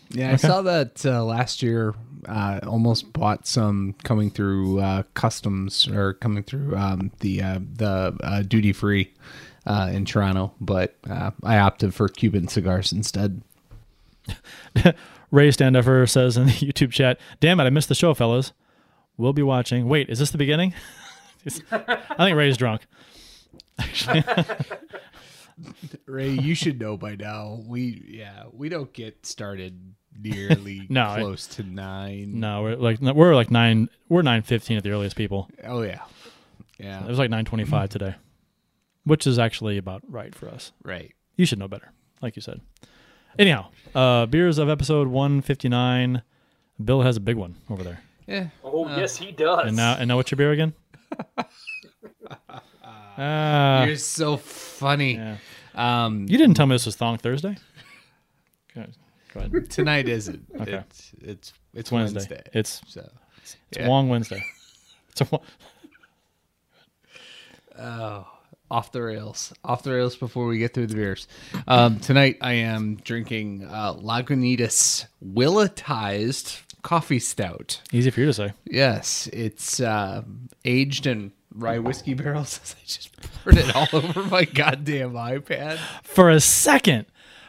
Yeah, 0.10 0.32
I 0.32 0.36
saw 0.38 0.62
that 0.62 1.06
uh, 1.06 1.24
last 1.24 1.62
year. 1.62 1.94
Uh, 2.28 2.60
almost 2.66 3.14
bought 3.14 3.46
some 3.46 3.94
coming 4.04 4.32
through 4.32 4.80
uh, 4.80 5.04
customs 5.14 5.88
or 5.88 6.14
coming 6.14 6.44
through 6.44 6.76
um, 6.76 7.12
the 7.20 7.42
uh, 7.42 7.60
the 7.76 8.18
uh, 8.24 8.42
duty 8.42 8.74
free 8.74 9.14
uh, 9.66 9.90
in 9.94 10.04
Toronto, 10.06 10.54
but 10.60 10.96
uh, 11.10 11.32
I 11.44 11.60
opted 11.60 11.94
for 11.94 12.08
Cuban 12.08 12.48
cigars 12.48 12.92
instead. 12.92 13.42
Ray 15.32 15.50
Standuffer 15.50 16.08
says 16.10 16.38
in 16.38 16.46
the 16.46 16.52
YouTube 16.54 16.92
chat, 16.92 17.20
"Damn 17.40 17.60
it, 17.60 17.64
I 17.64 17.70
missed 17.70 17.90
the 17.90 17.96
show, 17.96 18.14
fellas. 18.14 18.54
We'll 19.18 19.34
be 19.34 19.44
watching. 19.44 19.88
Wait, 19.90 20.10
is 20.10 20.20
this 20.20 20.32
the 20.32 20.38
beginning? 20.38 20.74
I 21.72 22.16
think 22.18 22.38
Ray's 22.38 22.58
drunk. 22.58 22.86
Actually, 23.80 24.24
Ray, 26.06 26.30
you 26.30 26.54
should 26.56 26.80
know 26.80 26.98
by 26.98 27.16
now. 27.16 27.62
We 27.66 28.04
yeah, 28.08 28.44
we 28.52 28.70
don't 28.70 28.92
get 28.94 29.26
started 29.26 29.94
nearly 30.20 30.86
No, 30.90 31.16
close 31.18 31.48
to 31.48 31.64
nine. 31.64 32.40
no, 32.40 32.62
we're 32.64 32.76
like 32.76 33.00
we're 33.02 33.36
like 33.36 33.52
nine. 33.52 33.90
We're 34.10 34.22
nine 34.22 34.44
fifteen 34.44 34.78
at 34.78 34.84
the 34.84 34.92
earliest 34.92 35.16
people. 35.16 35.50
Oh 35.64 35.82
yeah, 35.82 36.02
Yeah. 36.80 37.04
It 37.04 37.08
was 37.08 37.18
like 37.20 37.30
nine 37.30 37.46
twenty 37.46 37.66
five 37.66 37.90
today, 37.90 38.16
which 39.04 39.26
is 39.28 39.40
actually 39.40 39.78
about 39.78 40.02
right 40.08 40.34
for 40.34 40.48
us. 40.50 40.72
right. 40.84 41.14
You 41.36 41.46
should 41.46 41.60
know 41.60 41.68
better, 41.68 41.92
like 42.22 42.36
you 42.36 42.42
said. 42.42 42.62
Anyhow, 43.40 43.68
uh, 43.96 44.26
beers 44.26 44.58
of 44.58 44.70
episode 44.70 45.08
one 45.08 45.42
fifty 45.42 45.70
nine. 45.70 46.22
Bill 46.84 47.02
has 47.02 47.18
a 47.18 47.20
big 47.20 47.36
one 47.38 47.56
over 47.70 47.84
there. 47.84 48.02
Yeah, 48.28 48.48
Oh 48.64 48.88
yes, 48.98 49.18
he 49.18 49.32
does. 49.32 49.68
And 49.68 49.76
now, 49.76 49.96
and 49.98 50.08
now, 50.10 50.16
what's 50.18 50.30
your 50.32 50.38
beer 50.38 50.52
again? 50.52 50.74
Ah, 53.20 53.84
you're 53.86 53.96
so 53.96 54.38
funny. 54.38 55.16
yeah. 55.16 55.38
Um, 55.74 56.28
You 56.30 56.38
didn't 56.38 56.54
tell 56.54 56.68
me 56.68 56.76
this 56.76 56.86
was 56.86 56.96
Thong 56.96 57.18
Thursday. 57.18 57.58
Go 58.76 58.86
ahead. 59.36 59.70
Tonight 59.72 60.08
isn't. 60.08 60.46
Okay. 60.62 60.74
It's 60.88 61.12
it's, 61.24 61.54
it's 61.74 61.92
Wednesday. 61.92 62.20
Wednesday. 62.20 62.42
It's 62.54 62.80
so 62.88 63.10
It's 63.42 63.58
a 63.80 63.88
long 63.88 64.08
Wednesday. 64.10 64.44
It's 65.10 65.22
a, 65.22 65.28
wa- 65.32 65.42
off 68.70 68.92
the 68.92 69.02
rails, 69.02 69.54
off 69.64 69.84
the 69.84 69.92
rails 69.94 70.16
before 70.16 70.48
we 70.48 70.58
get 70.58 70.74
through 70.74 70.88
the 70.88 70.96
beers. 70.96 71.28
Um, 71.68 72.00
tonight 72.00 72.38
I 72.42 72.54
am 72.54 72.96
drinking 72.98 73.66
uh, 73.70 73.94
Lagunitas 73.94 75.06
Willettized 75.26 76.62
Coffee 76.82 77.20
Stout. 77.20 77.82
easy 77.92 78.10
for 78.12 78.20
you 78.22 78.26
to 78.28 78.34
say. 78.34 78.54
Yes, 78.66 79.28
it's 79.34 79.80
uh, 79.80 80.24
aged 80.66 81.06
in 81.08 81.32
rye 81.54 81.80
whiskey 81.80 82.14
barrels. 82.14 82.76
I 82.80 82.86
just 82.86 83.12
poured 83.44 83.58
it 83.58 83.76
all 83.76 83.88
over 83.94 84.24
my 84.24 84.46
goddamn 84.46 85.14
iPad. 85.14 85.78
For 86.04 86.30
a 86.30 86.40
second, 86.40 87.06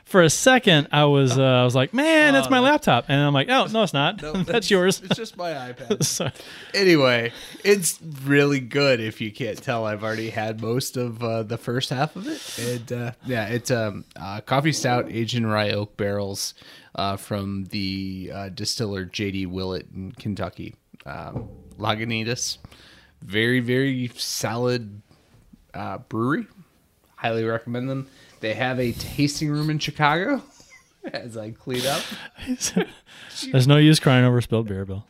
for 0.09 0.23
a 0.23 0.31
second, 0.31 0.89
I 0.91 1.05
was 1.05 1.39
uh, 1.39 1.43
I 1.43 1.65
was 1.65 1.75
like, 1.75 1.93
man, 1.93 2.33
that's 2.33 2.49
my 2.49 2.61
laptop, 2.61 3.05
and 3.09 3.21
I'm 3.21 3.35
like, 3.35 3.47
no, 3.47 3.67
no, 3.67 3.83
it's 3.83 3.93
not. 3.93 4.19
that's, 4.47 4.71
yours. 4.71 5.03
It's 5.05 5.17
just 5.17 5.37
my 5.37 5.51
iPad. 5.73 6.03
So- 6.03 6.31
anyway, 6.73 7.31
it's 7.63 8.01
really 8.25 8.59
good. 8.59 9.01
If 9.01 9.21
you 9.21 9.31
can't 9.31 9.63
tell, 9.63 9.85
I've 9.85 10.03
already 10.03 10.31
had 10.31 10.63
most 10.63 10.97
of 10.97 11.23
uh, 11.23 11.43
the 11.43 11.59
first 11.59 11.91
half 11.91 12.17
of 12.17 12.27
it, 12.27 12.59
and 12.59 12.93
uh, 12.93 13.13
yeah, 13.27 13.49
it's 13.49 13.71
um, 13.71 14.07
uh, 14.19 14.41
coffee 14.41 14.73
stout 14.73 15.11
aged 15.11 15.37
in 15.37 15.47
rye 15.47 15.71
oak 15.71 15.97
barrels 15.99 16.55
uh, 16.95 17.17
from 17.19 17.67
the 17.67 18.31
uh, 18.35 18.49
distiller 18.49 19.05
JD 19.05 19.47
Willett 19.49 19.89
in 19.95 20.13
Kentucky. 20.13 20.75
Um, 21.05 21.51
Lagunitas, 21.79 22.59
very 23.21 23.61
very 23.61 24.11
solid 24.17 25.03
uh, 25.75 25.99
brewery. 25.99 26.47
Highly 27.17 27.45
recommend 27.45 27.91
them. 27.91 28.09
They 28.41 28.55
have 28.55 28.79
a 28.79 28.93
tasting 28.93 29.51
room 29.51 29.71
in 29.71 29.79
Chicago. 29.79 30.43
As 31.13 31.37
I 31.37 31.53
clean 31.53 31.87
up, 31.87 32.03
There's 33.53 33.67
no 33.67 33.77
use 33.77 33.99
crying 34.01 34.25
over 34.25 34.41
spilled 34.41 34.69
beer, 34.69 34.85
Bill. 34.85 35.07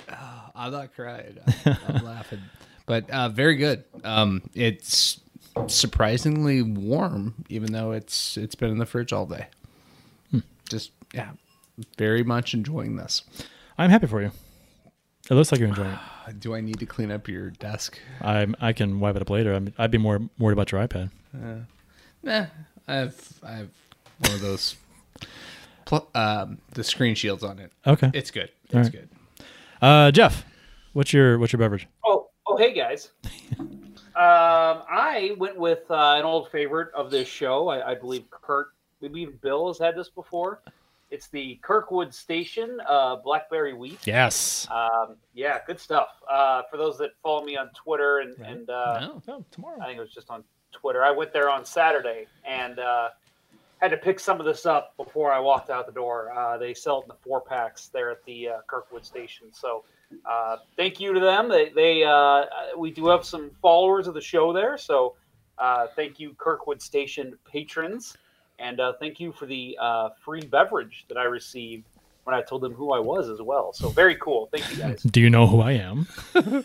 I'm 0.55 0.73
not 0.73 0.95
crying. 0.95 1.39
I'm, 1.65 1.77
I'm 1.89 2.05
laughing. 2.05 2.41
But 2.87 3.09
uh, 3.11 3.29
very 3.31 3.57
good. 3.57 3.85
Um, 4.05 4.43
it's 4.55 5.21
surprisingly 5.67 6.63
warm, 6.63 7.35
even 7.49 7.73
though 7.73 7.93
it's 7.93 8.37
it's 8.37 8.55
been 8.55 8.71
in 8.71 8.79
the 8.79 8.87
fridge 8.87 9.13
all 9.13 9.27
day. 9.27 9.47
Just 10.69 10.93
yeah, 11.15 11.31
very 11.97 12.23
much 12.23 12.55
enjoying 12.55 12.97
this. 12.97 13.23
I'm 13.79 13.91
happy 13.91 14.07
for 14.07 14.21
you. 14.21 14.31
It 15.31 15.35
looks 15.35 15.51
like 15.53 15.59
you're 15.61 15.69
enjoying 15.69 15.97
it. 16.29 16.41
Do 16.41 16.55
I 16.55 16.61
need 16.61 16.79
to 16.81 16.87
clean 16.87 17.11
up 17.11 17.29
your 17.29 17.51
desk? 17.51 17.99
I 18.21 18.47
I 18.61 18.73
can 18.73 19.01
wipe 19.01 19.17
it 19.17 19.23
up 19.23 19.31
later. 19.31 19.55
I'm, 19.55 19.73
I'd 19.79 19.91
be 19.91 19.99
more 19.99 20.21
worried 20.39 20.55
about 20.55 20.71
your 20.73 20.87
iPad. 20.87 21.11
Nah, 22.23 22.47
I 22.89 22.95
have 22.95 23.33
I 23.43 23.53
have 23.53 23.69
one 24.19 24.33
of 24.33 24.41
those. 24.41 24.77
Pl- 25.85 26.09
um, 26.15 26.59
the 26.73 26.83
screen 26.83 27.15
shields 27.15 27.45
on 27.45 27.59
it. 27.59 27.73
Okay. 27.87 28.11
It's 28.15 28.31
good. 28.31 28.51
It's 28.65 28.75
All 28.75 28.83
right. 28.83 28.93
good. 28.93 29.09
Uh, 29.81 30.11
Jeff, 30.11 30.45
what's 30.95 31.13
your 31.13 31.39
what's 31.39 31.53
your 31.53 31.59
beverage? 31.59 31.87
Oh, 32.05 32.29
oh, 32.47 32.57
hey 32.57 32.73
guys. 32.73 33.11
um, 33.61 33.85
I 34.17 35.35
went 35.39 35.57
with 35.57 35.91
uh, 35.91 36.17
an 36.19 36.25
old 36.25 36.51
favorite 36.51 36.93
of 36.95 37.11
this 37.11 37.29
show. 37.29 37.69
I, 37.69 37.93
I 37.93 37.95
believe 37.95 38.25
Kurt, 38.31 38.69
maybe 39.01 39.21
even 39.21 39.37
Bill 39.43 39.69
has 39.69 39.79
had 39.79 39.97
this 39.97 40.09
before. 40.09 40.61
It's 41.11 41.29
the 41.29 41.59
Kirkwood 41.63 42.13
Station 42.13 42.81
uh, 42.87 43.17
Blackberry 43.17 43.73
Wheat. 43.73 44.01
Yes. 44.07 44.67
Um, 44.71 45.17
yeah, 45.33 45.59
good 45.67 45.81
stuff. 45.81 46.09
Uh, 46.31 46.63
for 46.71 46.77
those 46.77 46.99
that 46.99 47.13
follow 47.23 47.45
me 47.45 47.57
on 47.57 47.71
Twitter 47.75 48.19
and, 48.19 48.37
and 48.41 48.69
uh, 48.69 49.01
no, 49.01 49.23
no, 49.27 49.45
tomorrow. 49.51 49.81
I 49.81 49.87
think 49.87 49.99
it 49.99 50.03
was 50.03 50.13
just 50.13 50.29
on 50.29 50.45
Twitter. 50.73 51.05
I 51.05 51.11
went 51.11 51.33
there 51.33 51.51
on 51.51 51.65
Saturday 51.65 52.27
and 52.45 52.79
uh, 52.79 53.09
had 53.81 53.91
to 53.91 53.97
pick 53.97 54.21
some 54.21 54.41
of 54.41 54.47
this 54.47 54.67
up 54.67 54.97
before 54.97 55.33
I 55.33 55.39
walked 55.39 55.71
out 55.71 55.87
the 55.87 55.93
door. 55.93 56.33
Uh, 56.33 56.59
they 56.59 56.75
sell 56.75 57.01
it 57.01 57.05
in 57.05 57.09
the 57.09 57.15
four 57.15 57.41
packs 57.41 57.89
there 57.89 58.11
at 58.11 58.25
the 58.25 58.49
uh, 58.49 58.57
Kirkwood 58.67 59.05
station. 59.05 59.49
So 59.53 59.85
uh, 60.25 60.57
thank 60.77 61.01
you 61.01 61.13
to 61.13 61.21
them. 61.21 61.49
They, 61.49 61.71
they 61.71 62.05
uh, 62.05 62.45
we 62.77 62.91
do 62.91 63.07
have 63.09 63.25
some 63.25 63.51
followers 63.63 64.07
of 64.07 64.15
the 64.15 64.21
show 64.21 64.53
there. 64.53 64.79
So 64.79 65.15
uh, 65.59 65.89
thank 65.97 66.19
you, 66.19 66.35
Kirkwood 66.39 66.81
station 66.81 67.37
patrons, 67.51 68.17
and 68.59 68.81
uh, 68.81 68.93
thank 69.01 69.21
you 69.21 69.33
for 69.33 69.47
the 69.47 69.77
uh, 69.81 70.11
free 70.25 70.41
beverage 70.41 71.05
that 71.09 71.19
I 71.19 71.25
received 71.25 71.85
when 72.29 72.35
I 72.35 72.43
told 72.43 72.61
them 72.61 72.75
who 72.75 72.93
I 72.93 72.99
was 72.99 73.31
as 73.31 73.41
well. 73.41 73.73
So 73.73 73.89
very 73.89 74.15
cool. 74.17 74.51
Thank 74.53 74.71
you 74.71 74.77
guys. 74.77 75.03
Do 75.03 75.19
you 75.19 75.31
know 75.31 75.47
who 75.47 75.63
I 75.63 75.73
am? 75.73 76.07
Do 76.35 76.63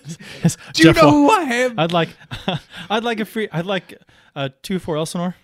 Do 0.73 0.83
you 0.83 0.91
know 0.91 1.09
who 1.09 1.31
I 1.31 1.43
am? 1.43 1.79
I'd 1.79 1.93
like, 1.93 2.09
I'd 2.89 3.05
like 3.05 3.21
a 3.21 3.25
free. 3.25 3.47
I'd 3.49 3.65
like 3.65 3.97
uh, 4.35 4.49
two 4.61 4.77
for 4.77 4.97
Elsinore. 4.97 5.35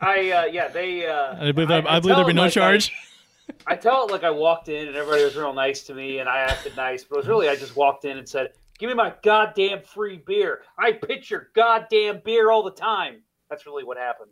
I 0.00 0.30
uh, 0.30 0.44
yeah 0.44 0.68
they. 0.68 1.06
Uh, 1.06 1.48
I 1.48 1.50
believe. 1.50 1.72
I, 1.72 1.78
I, 1.78 1.98
believe 1.98 2.14
there'd 2.14 2.28
be 2.28 2.34
no 2.34 2.42
like 2.42 2.50
I- 2.50 2.54
charge. 2.54 2.92
I 3.66 3.74
tell 3.74 4.06
it 4.06 4.12
like 4.12 4.22
I 4.22 4.30
walked 4.30 4.68
in 4.68 4.86
and 4.86 4.96
everybody 4.96 5.24
was 5.24 5.34
real 5.34 5.52
nice 5.52 5.82
to 5.84 5.94
me 5.94 6.18
and 6.18 6.28
I 6.28 6.38
acted 6.40 6.76
nice, 6.76 7.02
but 7.02 7.16
it 7.16 7.18
was 7.18 7.28
really 7.28 7.48
I 7.48 7.56
just 7.56 7.74
walked 7.74 8.04
in 8.04 8.16
and 8.16 8.28
said, 8.28 8.50
"Give 8.78 8.88
me 8.88 8.94
my 8.94 9.12
goddamn 9.24 9.82
free 9.82 10.22
beer. 10.24 10.62
I 10.78 10.92
pitch 10.92 11.32
your 11.32 11.48
goddamn 11.52 12.22
beer 12.24 12.52
all 12.52 12.62
the 12.62 12.70
time." 12.70 13.22
That's 13.50 13.66
really 13.66 13.82
what 13.82 13.98
happened. 13.98 14.30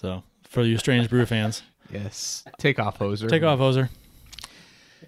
So 0.00 0.22
for 0.48 0.62
you 0.62 0.78
strange 0.78 1.08
brew 1.08 1.26
fans, 1.26 1.62
Yes. 1.92 2.42
Take 2.58 2.78
off, 2.78 2.98
hoser. 2.98 3.28
take 3.28 3.42
off, 3.42 3.58
hoser. 3.58 3.90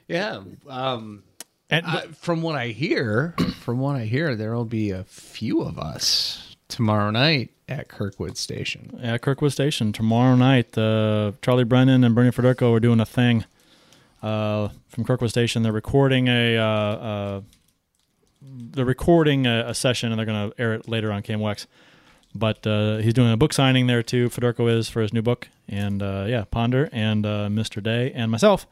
Yeah. 0.06 0.42
Um, 0.68 1.22
And 1.70 1.86
Uh, 1.86 2.02
from 2.12 2.42
what 2.42 2.56
I 2.56 2.68
hear, 2.68 3.34
from 3.60 3.78
what 3.78 3.96
I 3.96 4.04
hear, 4.04 4.36
there 4.36 4.54
will 4.54 4.66
be 4.66 4.90
a 4.90 5.04
few 5.04 5.62
of 5.62 5.78
us 5.78 6.56
tomorrow 6.68 7.10
night 7.10 7.50
at 7.68 7.88
Kirkwood 7.88 8.36
Station. 8.36 9.00
at 9.02 9.22
Kirkwood 9.22 9.52
Station 9.52 9.92
tomorrow 9.92 10.36
night, 10.36 10.76
uh, 10.76 11.32
Charlie 11.40 11.64
Brennan 11.64 12.04
and 12.04 12.14
Bernie 12.14 12.30
Federko 12.30 12.76
are 12.76 12.80
doing 12.80 13.00
a 13.00 13.06
thing 13.06 13.44
uh, 14.22 14.68
from 14.88 15.04
Kirkwood 15.04 15.30
Station. 15.30 15.62
They're 15.62 15.72
recording 15.72 16.28
a 16.28 16.58
uh, 16.58 16.62
uh, 16.62 17.40
they're 18.42 18.84
recording 18.84 19.46
a, 19.46 19.64
a 19.68 19.74
session 19.74 20.12
and 20.12 20.18
they're 20.18 20.26
going 20.26 20.50
to 20.50 20.60
air 20.60 20.74
it 20.74 20.86
later 20.86 21.10
on 21.10 21.22
KMOX. 21.22 21.66
But 22.34 22.66
uh, 22.66 22.98
he's 22.98 23.14
doing 23.14 23.32
a 23.32 23.36
book 23.36 23.52
signing 23.52 23.86
there 23.86 24.02
too. 24.02 24.28
Federko 24.28 24.68
is 24.70 24.88
for 24.88 25.00
his 25.02 25.12
new 25.12 25.22
book, 25.22 25.48
and 25.68 26.02
uh, 26.02 26.26
yeah, 26.28 26.44
Ponder 26.50 26.88
and 26.92 27.24
uh, 27.24 27.48
Mr. 27.48 27.82
Day 27.82 28.10
and 28.12 28.30
myself 28.30 28.66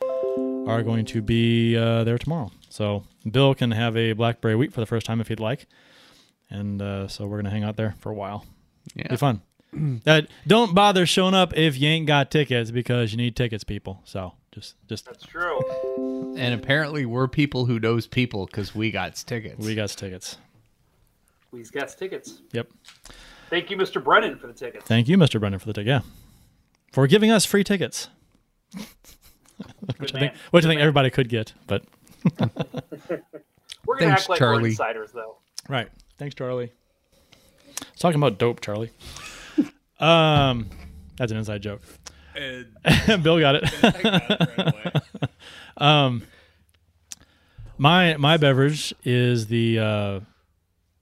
are 0.66 0.83
going 0.83 1.04
to 1.07 1.23
be 1.23 1.76
uh, 1.76 2.02
there 2.04 2.19
tomorrow. 2.19 2.50
So 2.69 3.04
Bill 3.31 3.54
can 3.54 3.71
have 3.71 3.97
a 3.97 4.14
blackberry 4.14 4.57
wheat 4.57 4.73
for 4.73 4.81
the 4.81 4.87
first 4.87 5.07
time 5.07 5.21
if 5.21 5.28
he'd 5.28 5.38
like, 5.40 5.66
and 6.50 6.83
uh, 6.83 7.07
so 7.07 7.26
we're 7.26 7.38
gonna 7.38 7.50
hang 7.50 7.62
out 7.62 7.76
there 7.76 7.95
for 8.00 8.11
a 8.11 8.14
while. 8.14 8.45
Yeah. 8.95 9.09
Be 9.09 9.16
fun. 9.16 9.42
Uh, 10.07 10.21
don't 10.47 10.75
bother 10.75 11.07
showing 11.07 11.33
up 11.33 11.57
if 11.57 11.78
you 11.81 11.88
ain't 11.88 12.07
got 12.07 12.31
tickets 12.31 12.71
because 12.71 13.11
you 13.11 13.16
need 13.16 13.35
tickets, 13.35 13.64
people. 13.64 14.02
So 14.04 14.35
just, 14.50 14.75
just 14.87 15.07
That's 15.07 15.25
true. 15.25 16.35
And 16.37 16.52
apparently, 16.52 17.07
we're 17.07 17.26
people 17.26 17.64
who 17.64 17.81
knows 17.81 18.07
people 18.07 18.45
because 18.45 18.75
we 18.75 18.90
got 18.90 19.14
tickets. 19.14 19.64
we 19.64 19.75
got 19.75 19.88
tickets. 19.88 20.37
We've 21.52 21.73
got 21.73 21.88
tickets. 21.88 22.40
Yep. 22.52 22.69
Thank 23.52 23.71
you, 23.71 23.76
Mr. 23.76 24.02
Brennan, 24.02 24.38
for 24.38 24.47
the 24.47 24.54
tickets. 24.54 24.87
Thank 24.87 25.09
you, 25.09 25.18
Mr. 25.18 25.38
Brennan, 25.38 25.59
for 25.59 25.66
the 25.66 25.75
ticket. 25.75 25.87
Yeah, 25.88 26.00
for 26.90 27.06
giving 27.06 27.30
us 27.30 27.44
free 27.44 27.62
tickets, 27.62 28.09
Good 28.75 28.87
which 29.99 30.14
I 30.14 30.21
think, 30.21 30.35
which 30.52 30.64
I 30.64 30.68
think 30.68 30.80
everybody 30.80 31.11
could 31.11 31.28
get. 31.28 31.52
But 31.66 31.85
We're 33.85 33.99
gonna 33.99 34.12
Thanks, 34.12 34.23
act 34.23 34.28
like 34.30 34.40
we're 34.40 34.47
Charlie. 34.47 34.71
insiders, 34.71 35.12
though. 35.12 35.37
right. 35.68 35.90
Thanks, 36.16 36.35
Charlie. 36.35 36.73
I 37.82 37.85
was 37.92 37.99
talking 38.00 38.16
about 38.16 38.38
dope, 38.38 38.62
Charlie. 38.62 38.90
um, 40.00 40.71
that's 41.18 41.30
an 41.30 41.37
inside 41.37 41.61
joke. 41.61 41.82
Bill 43.23 43.38
got 43.38 43.56
it. 43.56 45.02
um, 45.76 46.23
my 47.76 48.16
my 48.16 48.38
beverage 48.38 48.94
is 49.04 49.49
the 49.49 49.78
uh, 49.78 50.21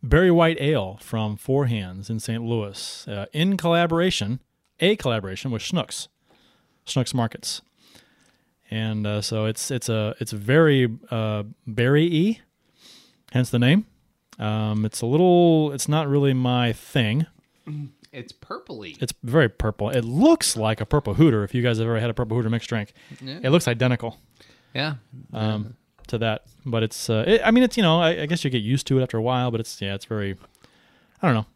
Berry 0.03 0.31
White 0.31 0.61
Ale 0.61 0.99
from 1.01 1.37
Four 1.37 1.67
Hands 1.67 2.09
in 2.09 2.21
St. 2.21 2.43
Louis, 2.43 3.07
uh, 3.07 3.27
in 3.33 3.57
collaboration, 3.57 4.41
a 4.81 4.97
collaboration 4.97 5.51
with 5.51 5.63
Schnucks, 5.63 6.09
Schnucks 6.87 7.13
Markets, 7.13 7.63
and 8.71 9.07
uh, 9.07 9.21
so 9.21 9.45
it's 9.45 9.71
it's 9.71 9.89
a 9.89 10.15
it's 10.21 10.33
very 10.33 10.99
uh, 11.11 11.45
berry-y, 11.67 12.41
hence 13.33 13.51
the 13.51 13.59
name. 13.59 13.87
Um, 14.39 14.87
it's 14.87 15.03
a 15.03 15.07
little, 15.07 15.71
it's 15.73 15.87
not 15.87 16.09
really 16.09 16.33
my 16.33 16.73
thing. 16.73 17.27
It's 18.13 18.33
purpley. 18.33 19.01
It's 19.01 19.15
very 19.23 19.49
purple. 19.49 19.89
It 19.89 20.05
looks 20.05 20.57
like 20.57 20.81
a 20.81 20.85
purple 20.85 21.15
hooter. 21.15 21.45
If 21.45 21.55
you 21.55 21.63
guys 21.63 21.79
have 21.79 21.87
ever 21.87 22.01
had 22.01 22.11
a 22.11 22.13
purple 22.13 22.37
hooter 22.37 22.51
mixed 22.51 22.69
drink, 22.69 22.93
it 23.21 23.51
looks 23.51 23.69
identical 23.69 24.19
yeah. 24.75 24.95
um, 25.33 25.77
to 26.11 26.19
that. 26.19 26.43
But 26.65 26.83
it's, 26.83 27.11
uh, 27.11 27.25
it, 27.27 27.43
I 27.45 27.51
mean, 27.51 27.65
it's 27.65 27.77
you 27.77 27.83
know, 27.83 28.01
I, 28.01 28.23
I 28.23 28.27
guess 28.27 28.45
you 28.45 28.51
get 28.51 28.63
used 28.63 28.87
to 28.89 28.99
it 28.99 29.03
after 29.03 29.17
a 29.17 29.23
while. 29.23 29.51
But 29.51 29.61
it's 29.61 29.81
yeah, 29.81 29.95
it's 29.95 30.05
very, 30.05 30.37
I 31.23 31.27
don't 31.27 31.35
know. 31.35 31.47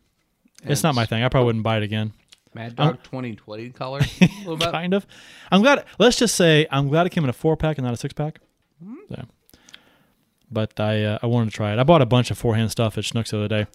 It's 0.65 0.83
not 0.83 0.95
my 0.95 1.05
thing. 1.05 1.23
I 1.23 1.29
probably 1.29 1.47
wouldn't 1.47 1.65
buy 1.65 1.77
it 1.77 1.83
again. 1.83 2.13
Mad 2.55 2.77
Dog 2.77 3.03
2020 3.03 3.71
color. 3.71 4.01
a 4.21 4.29
little 4.39 4.57
bit. 4.57 4.71
kind 4.71 4.95
of. 4.95 5.07
I'm 5.51 5.63
glad. 5.63 5.85
Let's 5.99 6.17
just 6.17 6.35
say 6.35 6.67
I'm 6.71 6.89
glad 6.89 7.07
it 7.07 7.11
came 7.11 7.25
in 7.25 7.31
a 7.31 7.35
four 7.35 7.57
pack 7.57 7.79
and 7.79 7.85
not 7.85 7.95
a 7.95 7.97
six 7.97 8.15
pack. 8.15 8.41
So, 9.09 9.25
but 10.51 10.79
I 10.81 11.05
uh, 11.05 11.19
I 11.23 11.27
wanted 11.27 11.51
to 11.51 11.57
try 11.57 11.73
it. 11.73 11.79
I 11.79 11.83
bought 11.83 12.03
a 12.03 12.07
bunch 12.07 12.31
of 12.31 12.39
forehand 12.39 12.71
stuff 12.71 12.97
at 12.97 13.05
Schnucks 13.05 13.31
the 13.31 13.39
other 13.39 13.49
day. 13.49 13.67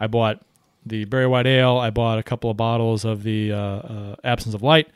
I 0.00 0.06
bought 0.06 0.40
the 0.84 1.04
Berry 1.04 1.26
White 1.26 1.46
Ale. 1.46 1.78
I 1.78 1.90
bought 1.90 2.18
a 2.18 2.22
couple 2.22 2.50
of 2.50 2.56
bottles 2.56 3.04
of 3.04 3.22
the 3.22 3.52
uh, 3.52 3.56
uh, 3.56 4.16
Absence 4.24 4.54
of 4.54 4.62
Light, 4.62 4.88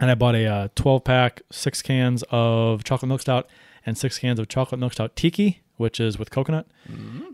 and 0.00 0.10
I 0.10 0.14
bought 0.14 0.34
a 0.34 0.46
uh, 0.46 0.68
12 0.74 1.04
pack, 1.04 1.42
six 1.50 1.80
cans 1.80 2.24
of 2.30 2.84
chocolate 2.84 3.08
milk 3.08 3.20
stout, 3.20 3.48
and 3.86 3.96
six 3.98 4.18
cans 4.18 4.38
of 4.38 4.48
chocolate 4.48 4.78
milk 4.78 4.92
stout 4.92 5.16
tiki, 5.16 5.62
which 5.76 6.00
is 6.00 6.18
with 6.18 6.30
coconut. 6.30 6.66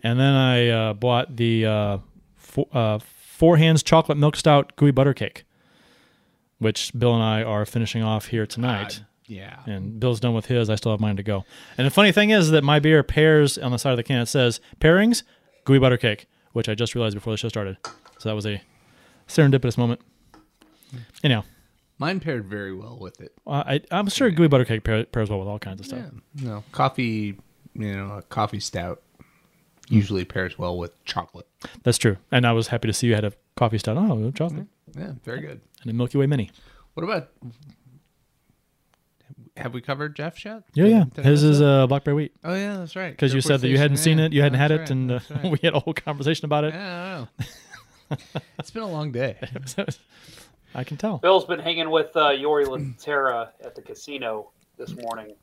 And 0.02 0.18
then 0.18 0.34
I 0.34 0.68
uh, 0.68 0.92
bought 0.94 1.36
the 1.36 1.66
uh, 1.66 1.98
four, 2.36 2.66
uh, 2.72 2.98
four 3.00 3.56
hands 3.56 3.82
chocolate 3.82 4.18
milk 4.18 4.36
stout 4.36 4.74
gooey 4.76 4.90
butter 4.90 5.14
cake, 5.14 5.44
which 6.58 6.92
Bill 6.98 7.14
and 7.14 7.22
I 7.22 7.42
are 7.42 7.64
finishing 7.66 8.02
off 8.02 8.26
here 8.26 8.46
tonight. 8.46 9.02
Yeah. 9.26 9.58
and 9.66 10.00
Bill's 10.00 10.20
done 10.20 10.32
with 10.32 10.46
his. 10.46 10.70
I 10.70 10.76
still 10.76 10.90
have 10.90 11.00
mine 11.00 11.16
to 11.16 11.22
go. 11.22 11.44
And 11.76 11.86
the 11.86 11.90
funny 11.90 12.12
thing 12.12 12.30
is 12.30 12.50
that 12.50 12.64
my 12.64 12.78
beer 12.78 13.02
pairs 13.02 13.58
on 13.58 13.72
the 13.72 13.78
side 13.78 13.90
of 13.90 13.98
the 13.98 14.02
can. 14.02 14.22
It 14.22 14.26
says 14.26 14.58
pairings, 14.80 15.22
gooey 15.64 15.78
butter 15.78 15.98
cake, 15.98 16.26
which 16.52 16.66
I 16.66 16.74
just 16.74 16.94
realized 16.94 17.14
before 17.14 17.34
the 17.34 17.36
show 17.36 17.48
started. 17.50 17.76
So 18.18 18.28
that 18.30 18.34
was 18.34 18.46
a 18.46 18.62
serendipitous 19.28 19.76
moment. 19.76 20.00
Anyhow, 21.22 21.44
Mine 21.98 22.20
paired 22.20 22.44
very 22.46 22.72
well 22.74 22.96
with 23.00 23.20
it. 23.20 23.32
uh, 23.46 23.64
I, 23.66 23.80
I'm 23.90 24.08
sure 24.08 24.30
gooey 24.30 24.46
butter 24.48 24.64
cake 24.64 24.84
pair, 24.84 25.04
pairs 25.04 25.28
well 25.30 25.40
with 25.40 25.48
all 25.48 25.58
kinds 25.58 25.80
of 25.80 25.86
stuff. 25.86 26.00
Yeah. 26.36 26.48
No, 26.48 26.64
coffee, 26.72 27.36
you 27.74 27.96
know, 27.96 28.12
a 28.18 28.22
coffee 28.22 28.60
stout 28.60 29.02
usually 29.88 30.24
pairs 30.24 30.58
well 30.58 30.78
with 30.78 31.02
chocolate. 31.04 31.46
That's 31.82 31.98
true. 31.98 32.16
And 32.30 32.46
I 32.46 32.52
was 32.52 32.68
happy 32.68 32.86
to 32.88 32.92
see 32.92 33.08
you 33.08 33.14
had 33.14 33.24
a 33.24 33.32
coffee 33.56 33.78
stout. 33.78 33.96
Oh, 33.96 34.30
chocolate 34.30 34.66
Yeah, 34.96 35.12
very 35.24 35.40
good. 35.40 35.60
and 35.82 35.90
a 35.90 35.94
Milky 35.94 36.18
Way 36.18 36.26
mini. 36.26 36.50
What 36.94 37.02
about 37.04 37.30
have 39.56 39.74
we 39.74 39.80
covered 39.80 40.14
Jeff's 40.14 40.44
yet? 40.44 40.62
Yeah, 40.74 40.86
yeah. 40.86 41.04
did 41.14 41.24
His 41.24 41.42
is 41.42 41.60
uh, 41.60 41.86
blackberry 41.88 42.14
wheat 42.14 42.32
Oh 42.44 42.54
yeah, 42.54 42.76
that's 42.76 42.94
right. 42.94 43.10
because 43.10 43.34
you 43.34 43.40
said 43.40 43.60
that 43.60 43.68
you 43.68 43.78
hadn't 43.78 43.96
Station, 43.96 44.18
seen 44.18 44.24
it, 44.26 44.32
you 44.32 44.42
hadn't 44.42 44.58
had 44.58 44.70
that's 44.70 44.90
it, 44.90 44.92
and 44.94 45.10
uh, 45.12 45.20
right. 45.30 45.44
we 45.50 45.58
had 45.62 45.74
a 45.74 45.80
whole 45.80 45.94
conversation 45.94 46.44
about 46.44 46.64
it. 46.64 46.74
Yeah, 46.74 47.24
I 47.40 48.14
don't 48.14 48.34
know. 48.34 48.40
it's 48.58 48.70
been 48.70 48.82
a 48.84 48.88
long 48.88 49.10
day. 49.10 49.36
I 50.74 50.84
can 50.84 50.96
tell. 50.96 51.18
Bill's 51.18 51.44
been 51.46 51.58
hanging 51.60 51.90
with 51.90 52.14
uh, 52.16 52.30
Jori 52.30 52.66
Lehtera 52.66 53.48
at 53.64 53.74
the 53.74 53.82
casino 53.82 54.50
this 54.76 54.94
morning. 54.96 55.34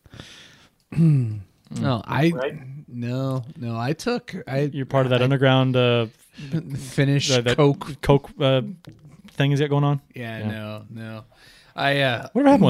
No, 1.72 2.04
I 2.06 2.30
Right? 2.30 2.60
no 2.88 3.44
no. 3.58 3.76
I 3.78 3.94
took 3.94 4.36
I 4.48 4.70
You're 4.72 4.86
part 4.86 5.08
of 5.08 5.10
that 5.10 5.24
underground 5.24 5.76
uh, 5.76 6.06
finished 6.78 7.30
that, 7.32 7.44
that 7.46 7.58
Coke. 7.58 8.00
Coke 8.04 8.30
uh, 8.40 8.62
thing 9.32 9.50
he's 9.50 9.60
got 9.60 9.72
going 9.72 9.84
on. 9.84 10.00
Yeah, 10.14 10.38
Yeah. 10.40 10.48
no 10.48 10.84
no. 10.92 11.24
I 11.76 12.02
uh 12.02 12.28
Whatever 12.34 12.52
happened 12.52 12.66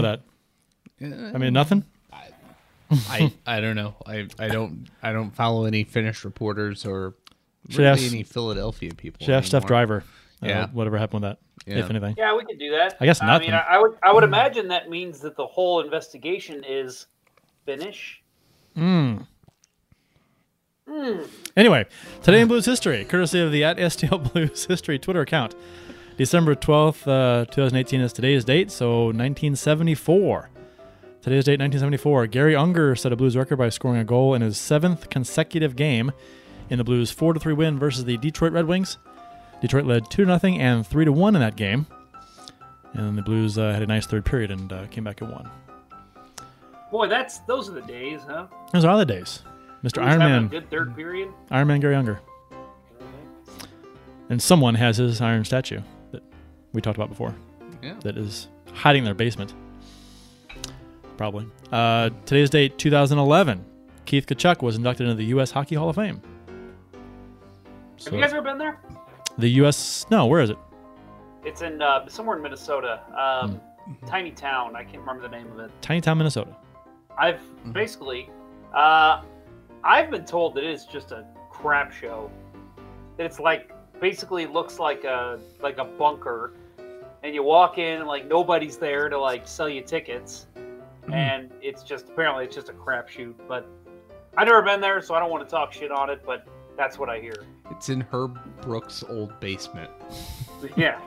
with 1.02 1.12
that? 1.12 1.36
I 1.36 1.38
mean, 1.38 1.52
nothing. 1.52 1.84
I 2.14 3.34
I 3.46 3.60
don't 3.60 3.76
know. 3.76 3.96
I 4.08 4.28
I 4.40 4.48
don't 4.48 4.88
I 5.04 5.12
don't 5.12 5.32
follow 5.32 5.66
any 5.66 5.84
Finnish 5.84 6.24
reporters 6.24 6.86
or 6.86 7.16
really 7.74 7.86
ask- 7.90 8.12
any 8.14 8.24
Philadelphia 8.24 8.94
people. 8.96 9.26
Should 9.26 9.36
have 9.36 9.46
Steph 9.46 9.64
anymore. 9.64 9.68
Driver. 9.68 10.04
Uh, 10.42 10.48
Yeah. 10.48 10.68
Whatever 10.72 10.98
happened 10.98 11.24
with 11.24 11.32
that, 11.32 11.40
Yeah. 11.66 11.78
if 11.78 11.90
anything. 11.90 12.16
Yeah, 12.18 12.36
we 12.36 12.46
could 12.46 12.60
do 12.60 12.72
that. 12.72 12.98
I 13.00 13.06
guess 13.06 13.22
not. 13.22 13.30
I 13.30 13.34
nothing. 13.34 13.52
mean, 13.52 13.56
I, 13.56 13.76
I 13.76 13.80
would 13.80 13.98
I 14.04 14.14
would 14.14 14.24
hmm. 14.24 14.34
imagine 14.34 14.68
that 14.70 14.90
means 14.90 15.20
that 15.22 15.36
the 15.36 15.46
whole 15.46 15.82
investigation 15.82 16.64
is 16.68 17.08
Finnish. 17.66 18.22
Hmm. 18.76 19.18
Hmm. 20.88 21.22
Anyway, 21.58 21.86
today 22.22 22.42
in 22.42 22.48
Blues 22.48 22.66
history, 22.66 23.04
courtesy 23.06 23.40
of 23.40 23.52
the 23.52 23.64
at 23.64 23.78
STL 23.78 24.32
Blues 24.34 24.66
history 24.66 25.00
Twitter 25.00 25.22
account. 25.22 25.56
December 26.18 26.56
12th, 26.56 27.08
uh, 27.08 27.46
2018 27.46 28.00
is 28.00 28.14
today's 28.14 28.46
date, 28.46 28.72
so 28.72 29.08
1974. 29.08 30.50
Today's 31.22 31.44
date, 31.44 31.60
1974. 31.60 32.28
Garry 32.28 32.56
Unger 32.56 32.96
set 32.96 33.12
a 33.12 33.16
Blues 33.16 33.36
record 33.36 33.58
by 33.58 33.70
scoring 33.70 34.00
a 34.00 34.06
goal 34.06 34.34
in 34.36 34.42
his 34.42 34.58
seventh 34.58 35.10
consecutive 35.10 35.76
game 35.76 36.12
in 36.70 36.78
the 36.78 36.84
Blues' 36.84 37.12
4 37.12 37.34
3 37.36 37.54
win 37.54 37.80
versus 37.80 38.06
the 38.06 38.18
Detroit 38.18 38.54
Red 38.54 38.66
Wings. 38.66 38.98
Detroit 39.66 39.86
led 39.86 40.12
2 40.12 40.26
0 40.26 40.40
and 40.60 40.86
3 40.86 41.10
1 41.10 41.36
in 41.36 41.42
that 41.42 41.56
game. 41.56 41.88
And 42.94 43.08
then 43.08 43.16
the 43.16 43.24
Blues 43.24 43.58
uh, 43.58 43.74
had 43.74 43.82
a 43.82 43.88
nice 43.88 44.06
third 44.06 44.24
period 44.24 44.52
and 44.52 44.72
uh, 44.72 44.86
came 44.92 45.04
back 45.04 45.22
and 45.22 45.32
won. 45.32 45.50
Boy, 46.92 47.08
that's 47.08 47.40
those 47.40 47.68
are 47.68 47.74
the 47.74 47.82
days, 47.82 48.22
huh? 48.28 48.46
Those 48.74 48.86
are 48.86 48.96
the 48.96 49.06
days. 49.06 49.42
Mr. 49.84 50.04
Iron 50.04 50.20
Man. 50.20 50.46
a 50.46 50.48
good 50.50 50.70
third 50.70 50.96
period. 50.96 51.30
Iron 51.50 51.68
Man 51.68 51.80
Garry 51.80 51.96
Unger. 51.96 52.20
And 54.30 54.40
someone 54.40 54.76
has 54.76 54.98
his 54.98 55.20
iron 55.20 55.44
statue 55.44 55.82
that 56.12 56.22
we 56.72 56.80
talked 56.80 56.98
about 56.98 57.10
before 57.10 57.34
Yeah. 57.82 57.96
that 58.02 58.18
is 58.18 58.48
hiding 58.72 59.00
in 59.02 59.06
their 59.06 59.16
basement. 59.16 59.56
Probably. 61.18 61.48
Uh, 61.72 62.12
today's 62.28 62.52
date, 62.52 62.78
2011. 62.78 63.66
Keith 64.06 64.28
Tkachuk 64.28 64.62
was 64.62 64.76
inducted 64.76 65.08
into 65.08 65.16
the 65.16 65.26
U.S. 65.26 65.50
Hockey 65.50 65.74
Hall 65.74 65.90
of 65.90 65.96
Fame. 65.96 66.22
Have 68.04 68.14
you 68.14 68.22
guys 68.22 68.32
ever 68.32 68.44
been 68.44 68.60
there? 68.60 68.80
The 69.38 69.50
U.S. 69.50 70.06
No, 70.10 70.26
where 70.26 70.42
is 70.42 70.50
it? 70.50 70.58
It's 71.44 71.62
in 71.62 71.82
uh, 71.82 72.08
somewhere 72.08 72.38
in 72.38 72.44
Minnesota. 72.44 73.02
Um, 73.18 73.62
Hmm. 73.86 74.08
Tiny 74.08 74.32
town. 74.32 74.76
I 74.76 74.84
can't 74.84 74.98
remember 75.02 75.22
the 75.22 75.30
name 75.30 75.46
of 75.52 75.60
it. 75.60 75.70
Tiny 75.84 76.02
Town, 76.02 76.18
Minnesota. 76.18 76.56
I've 77.20 77.40
basically, 77.72 78.32
uh, 78.74 79.22
I've 79.84 80.10
been 80.10 80.26
told 80.26 80.56
that 80.56 80.64
it 80.64 80.72
is 80.72 80.86
just 80.86 81.12
a 81.12 81.24
crap 81.52 81.94
show. 81.94 82.32
That 83.18 83.28
it's 83.28 83.40
like 83.40 83.72
basically 84.02 84.48
looks 84.48 84.80
like 84.80 85.04
a 85.04 85.40
like 85.62 85.78
a 85.78 85.84
bunker, 85.86 86.54
and 87.22 87.36
you 87.36 87.44
walk 87.44 87.78
in 87.78 88.00
and 88.00 88.08
like 88.08 88.28
nobody's 88.28 88.78
there 88.78 89.08
to 89.08 89.20
like 89.20 89.48
sell 89.48 89.70
you 89.70 89.84
tickets, 89.84 90.48
and 91.14 91.52
it's 91.62 91.84
just 91.84 92.10
apparently 92.10 92.44
it's 92.46 92.56
just 92.56 92.70
a 92.70 92.74
crapshoot. 92.74 93.36
But 93.48 93.68
I've 94.36 94.48
never 94.48 94.64
been 94.64 94.82
there, 94.82 95.00
so 95.00 95.14
I 95.14 95.20
don't 95.20 95.30
want 95.30 95.48
to 95.48 95.50
talk 95.52 95.72
shit 95.72 95.92
on 95.92 96.10
it. 96.10 96.24
But 96.26 96.48
that's 96.78 96.98
what 97.00 97.10
I 97.10 97.20
hear. 97.20 97.44
It's 97.72 97.90
in 97.90 98.02
Herb 98.02 98.38
Brooks' 98.62 99.04
old 99.10 99.40
basement. 99.40 99.92
Yeah. 100.78 101.00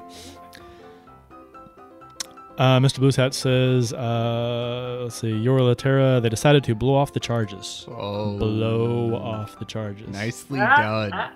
Uh, 2.58 2.78
Mr. 2.80 2.98
Blues 2.98 3.14
Hat 3.16 3.34
says, 3.34 3.92
uh, 3.92 5.00
let's 5.02 5.14
see, 5.16 5.30
Jori 5.30 5.60
Lehtera, 5.60 6.20
they 6.20 6.28
decided 6.28 6.64
to 6.64 6.74
blow 6.74 6.94
off 6.94 7.12
the 7.12 7.20
charges. 7.20 7.86
Oh, 7.88 8.36
Blow 8.36 9.14
off 9.14 9.56
the 9.60 9.64
charges. 9.64 10.08
nicely 10.08 10.58
Ah, 10.60 11.30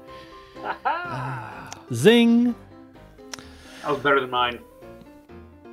done. 1.70 1.94
Zing! 1.94 2.54
That 3.82 3.90
was 3.92 4.00
better 4.00 4.20
than 4.20 4.30
mine. 4.30 4.58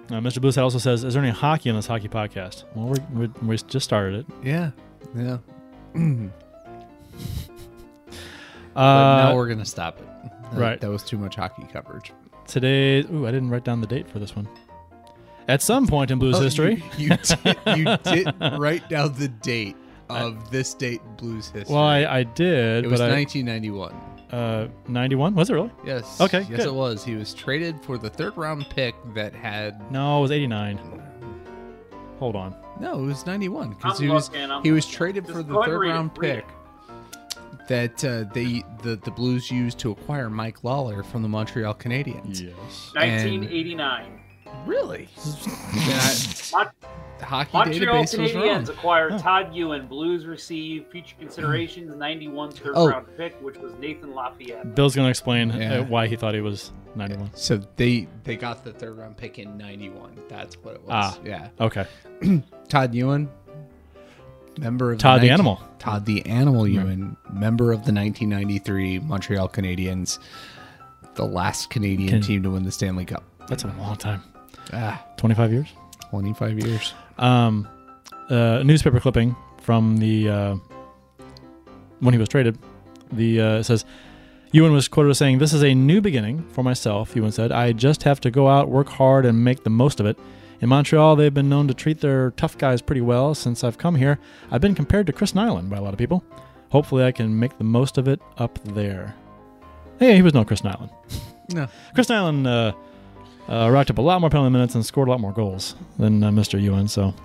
Uh, 0.09 0.13
Mr. 0.15 0.39
Blues 0.39 0.55
Hat 0.55 0.63
also 0.63 0.77
says, 0.77 1.03
is 1.03 1.15
there 1.15 1.23
any 1.23 1.31
hockey 1.31 1.69
on 1.71 1.75
this 1.75 1.87
hockey 1.87 2.07
podcast? 2.09 2.65
Well, 2.75 2.87
we're, 2.87 3.27
we're, 3.27 3.31
we 3.47 3.57
just 3.57 3.83
started 3.83 4.19
it. 4.19 4.25
Yeah, 4.43 4.71
yeah. 5.15 5.37
But 8.79 8.83
Uh, 8.85 9.23
now 9.29 9.35
we're 9.35 9.49
gonna 9.49 9.65
stop 9.65 9.99
it. 9.99 10.07
That- 10.53 10.59
right. 10.59 10.79
That 10.81 10.89
was 10.89 11.03
too 11.03 11.17
much 11.17 11.35
hockey 11.35 11.65
coverage. 11.71 12.13
today, 12.47 12.99
ooh, 13.13 13.27
I 13.27 13.31
didn't 13.31 13.49
write 13.49 13.63
down 13.65 13.81
the 13.81 13.87
date 13.87 14.07
for 14.09 14.19
this 14.19 14.35
one. 14.35 14.47
At 15.47 15.61
some 15.61 15.85
point 15.85 16.11
in 16.11 16.17
Blues 16.19 16.37
Oh, 16.37 16.41
history, 16.41 16.83
You, 16.97 17.09
you, 17.09 17.17
did, 17.17 17.57
you 17.77 17.97
did 18.03 18.33
write 18.57 18.87
down 18.89 19.13
the 19.13 19.27
date 19.27 19.75
of 20.09 20.49
this 20.49 20.73
date 20.73 21.01
in 21.05 21.15
blues 21.17 21.49
history. 21.49 21.75
well, 21.75 21.83
I, 21.83 22.05
I 22.05 22.23
did, 22.23 22.85
it 22.85 22.87
was 22.89 22.99
but 22.99 23.11
1991. 23.11 23.93
I, 24.31 24.35
uh, 24.35 24.67
91, 24.87 25.35
was 25.35 25.49
it 25.49 25.53
really? 25.53 25.71
Yes. 25.85 26.19
Okay, 26.21 26.39
Yes, 26.49 26.49
good. 26.49 26.59
it 26.67 26.73
was. 26.73 27.03
He 27.03 27.15
was 27.15 27.33
traded 27.33 27.75
for 27.83 27.97
the 27.97 28.09
third 28.09 28.37
round 28.37 28.65
pick 28.69 28.95
that 29.13 29.33
had 29.35 29.91
No, 29.91 30.19
it 30.19 30.21
was 30.21 30.31
89. 30.31 30.79
Hold 32.19 32.35
on. 32.35 32.55
no, 32.79 32.99
it 32.99 33.05
was 33.05 33.25
91 33.25 33.69
because 33.71 33.99
I'm 33.99 34.05
he 34.07 34.11
was 34.11 34.29
looking, 34.29 34.49
I'm 34.51 34.63
he 34.63 34.71
was 34.71 34.85
looking. 34.85 34.97
traded 34.97 35.25
Just 35.25 35.35
for 35.37 35.43
the 35.43 35.53
go 35.53 35.59
ahead 35.61 35.69
and 35.69 35.73
third 35.73 35.79
read 35.81 35.89
it, 35.89 35.93
round 35.93 36.11
read 36.17 36.35
pick 36.35 36.45
it. 36.45 36.55
That 37.69 38.03
uh, 38.03 38.25
they 38.33 38.63
the 38.83 38.95
the 38.97 39.11
Blues 39.11 39.49
used 39.49 39.79
to 39.79 39.91
acquire 39.91 40.29
Mike 40.29 40.63
Lawler 40.63 41.03
from 41.03 41.21
the 41.21 41.29
Montreal 41.29 41.73
Canadiens. 41.75 42.41
Yes. 42.41 42.91
1989. 42.95 44.19
Really? 44.65 45.07
Mon- 46.51 46.67
the 47.19 47.25
hockey 47.25 47.49
Montreal 47.53 47.95
database 48.03 48.17
was 48.19 48.33
wrong. 48.33 48.43
Canadiens 48.43 48.69
acquired 48.69 49.19
Todd 49.19 49.53
Ewen. 49.53 49.87
Blues 49.87 50.25
received 50.25 50.89
future 50.91 51.15
considerations 51.19 51.93
91 51.95 52.51
third 52.51 52.71
Oh. 52.75 52.87
round 52.87 53.07
pick, 53.17 53.39
which 53.41 53.57
was 53.57 53.73
Nathan 53.73 54.13
Lafayette. 54.15 54.73
Bill's 54.73 54.95
going 54.95 55.05
to 55.05 55.09
explain 55.09 55.49
Yeah. 55.49 55.79
uh, 55.79 55.83
why 55.83 56.07
he 56.07 56.15
thought 56.15 56.33
he 56.33 56.41
was 56.41 56.71
91. 56.95 57.29
So 57.35 57.61
they 57.75 58.07
they 58.23 58.35
got 58.37 58.63
the 58.63 58.71
third 58.73 58.97
round 58.97 59.17
pick 59.17 59.37
in 59.37 59.57
91. 59.57 60.17
That's 60.29 60.55
what 60.63 60.75
it 60.75 60.81
was. 60.81 60.89
Ah. 60.91 61.19
Yeah. 61.23 61.49
Okay. 61.59 61.85
Todd 62.69 62.95
Ewen, 62.95 63.29
member 64.59 64.91
of 64.91 64.99
Todd 64.99 65.21
the 65.21 65.27
19 65.27 65.33
Animal. 65.33 65.63
Todd 65.79 66.05
the 66.05 66.25
Animal 66.25 66.67
Ewen, 66.67 67.15
member 67.31 67.71
of 67.71 67.85
the 67.85 67.93
1993 67.93 68.99
Montreal 68.99 69.49
Canadiens, 69.49 70.19
the 71.15 71.25
last 71.25 71.69
Canadian 71.69 72.09
Can- 72.09 72.21
team 72.21 72.43
to 72.43 72.51
win 72.51 72.63
the 72.63 72.71
Stanley 72.71 73.05
Cup. 73.05 73.23
That's 73.47 73.63
a 73.63 73.67
long 73.79 73.95
time. 73.95 74.21
Ah, 74.73 75.03
25 75.17 75.51
years? 75.51 75.67
25 76.09 76.59
years. 76.59 76.93
Um, 77.17 77.67
uh, 78.29 78.59
a 78.61 78.63
newspaper 78.63 78.99
clipping 78.99 79.35
from 79.61 79.97
the 79.97 80.29
uh, 80.29 80.55
when 81.99 82.13
he 82.13 82.19
was 82.19 82.29
traded. 82.29 82.57
The 83.11 83.41
uh, 83.41 83.63
says 83.63 83.85
Ewen 84.51 84.71
was 84.71 84.87
quoted 84.87 85.09
as 85.09 85.17
saying, 85.17 85.39
"This 85.39 85.53
is 85.53 85.63
a 85.63 85.73
new 85.73 86.01
beginning 86.01 86.43
for 86.49 86.63
myself." 86.63 87.15
Ewen 87.15 87.31
said, 87.31 87.51
"I 87.51 87.71
just 87.71 88.03
have 88.03 88.19
to 88.21 88.31
go 88.31 88.47
out, 88.47 88.69
work 88.69 88.87
hard, 88.89 89.25
and 89.25 89.43
make 89.43 89.63
the 89.63 89.69
most 89.69 89.99
of 89.99 90.05
it." 90.05 90.17
In 90.61 90.69
Montreal, 90.69 91.15
they've 91.15 91.33
been 91.33 91.47
known 91.49 91.67
to 91.69 91.73
treat 91.73 92.01
their 92.01 92.31
tough 92.31 92.57
guys 92.57 92.81
pretty 92.81 93.01
well 93.01 93.33
since 93.33 93.63
I've 93.63 93.77
come 93.77 93.95
here. 93.95 94.19
I've 94.51 94.61
been 94.61 94.75
compared 94.75 95.07
to 95.07 95.13
Chris 95.13 95.31
Nilan 95.31 95.69
by 95.69 95.77
a 95.77 95.81
lot 95.81 95.93
of 95.93 95.97
people. 95.97 96.23
Hopefully, 96.71 97.03
I 97.05 97.11
can 97.11 97.39
make 97.39 97.57
the 97.57 97.63
most 97.63 97.97
of 97.97 98.07
it 98.07 98.19
up 98.37 98.59
there. 98.63 99.15
Hey, 99.99 100.15
he 100.15 100.21
was 100.21 100.33
no 100.33 100.43
Chris 100.45 100.61
Nilan. 100.61 100.89
No. 101.51 101.67
Chris 101.95 102.05
Nilan 102.05 102.45
uh, 102.45 103.51
uh, 103.51 103.71
racked 103.71 103.89
up 103.89 103.97
a 103.97 104.01
lot 104.03 104.21
more 104.21 104.29
penalty 104.29 104.51
minutes 104.51 104.75
and 104.75 104.85
scored 104.85 105.07
a 105.07 105.11
lot 105.11 105.19
more 105.19 105.33
goals 105.33 105.73
than 105.97 106.23
uh, 106.23 106.29
Mr. 106.29 106.61
Ewen. 106.61 106.87
So, 106.87 107.15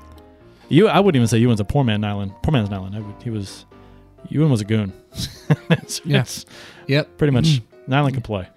you, 0.71 0.89
I 0.89 0.99
wouldn't 0.99 1.17
even 1.17 1.29
say 1.29 1.37
Ewen's 1.41 1.61
a 1.61 1.65
poor 1.67 1.85
man 1.85 2.03
island. 2.05 2.33
Poor 2.43 2.51
man's 2.51 2.71
would, 2.71 3.23
he 3.23 3.29
was, 3.29 3.67
Ewen 4.31 4.49
was 4.49 4.63
a 4.63 4.65
goon. 4.65 4.95
it's, 5.69 6.01
Yeah. 6.07 6.21
it's 6.23 6.47
Yep. 6.87 7.19
pretty 7.19 7.33
much 7.33 7.61
Nilan 7.87 8.15
could 8.15 8.25
play. 8.25 8.49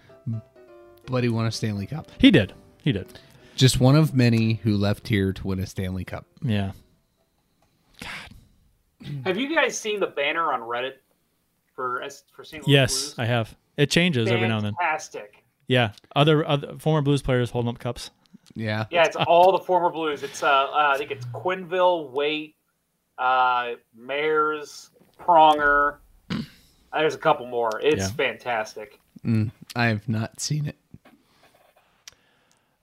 But 1.07 1.23
he 1.23 1.29
won 1.29 1.45
a 1.45 1.51
Stanley 1.51 1.85
Cup. 1.85 2.09
He 2.17 2.31
did. 2.31 2.53
He 2.81 2.93
did. 2.93 3.19
Just 3.57 3.79
one 3.79 3.95
of 3.95 4.13
many 4.13 4.53
who 4.63 4.77
left 4.77 5.07
here 5.07 5.33
to 5.33 5.47
win 5.47 5.59
a 5.59 5.65
Stanley 5.65 6.05
Cup. 6.05 6.25
Yeah. 6.43 6.71
God. 7.99 9.15
Have 9.25 9.37
you 9.37 9.53
guys 9.53 9.77
seen 9.77 9.99
the 9.99 10.07
banner 10.07 10.53
on 10.53 10.61
Reddit 10.61 10.93
for 11.75 12.03
for 12.31 12.43
St. 12.43 12.65
Louis 12.67 12.73
Yes, 12.73 12.93
Blues? 12.93 13.15
I 13.19 13.25
have. 13.25 13.55
It 13.75 13.89
changes 13.89 14.29
every 14.29 14.47
now 14.47 14.57
and 14.57 14.67
then. 14.67 14.73
Fantastic. 14.75 15.43
Yeah. 15.67 15.91
Other, 16.15 16.47
other 16.47 16.77
former 16.77 17.01
Blues 17.01 17.21
players 17.21 17.49
holding 17.49 17.69
up 17.69 17.79
cups. 17.79 18.11
Yeah. 18.55 18.85
Yeah, 18.91 19.05
it's 19.05 19.15
all 19.15 19.51
the 19.51 19.63
former 19.63 19.89
Blues. 19.89 20.23
It's 20.23 20.43
uh, 20.43 20.47
uh 20.47 20.91
I 20.93 20.97
think 20.97 21.11
it's 21.11 21.25
Quenneville, 21.27 22.11
Waite, 22.11 22.55
uh, 23.17 23.71
Mares, 23.95 24.91
Pronger. 25.19 25.97
Uh, 26.29 26.41
There's 26.93 27.15
a 27.15 27.19
couple 27.19 27.47
more. 27.47 27.79
It's 27.83 28.03
Yeah. 28.03 28.09
fantastic. 28.09 28.99
I 29.75 29.87
have 29.87 30.07
not 30.07 30.39
seen 30.39 30.67
it. 30.67 30.77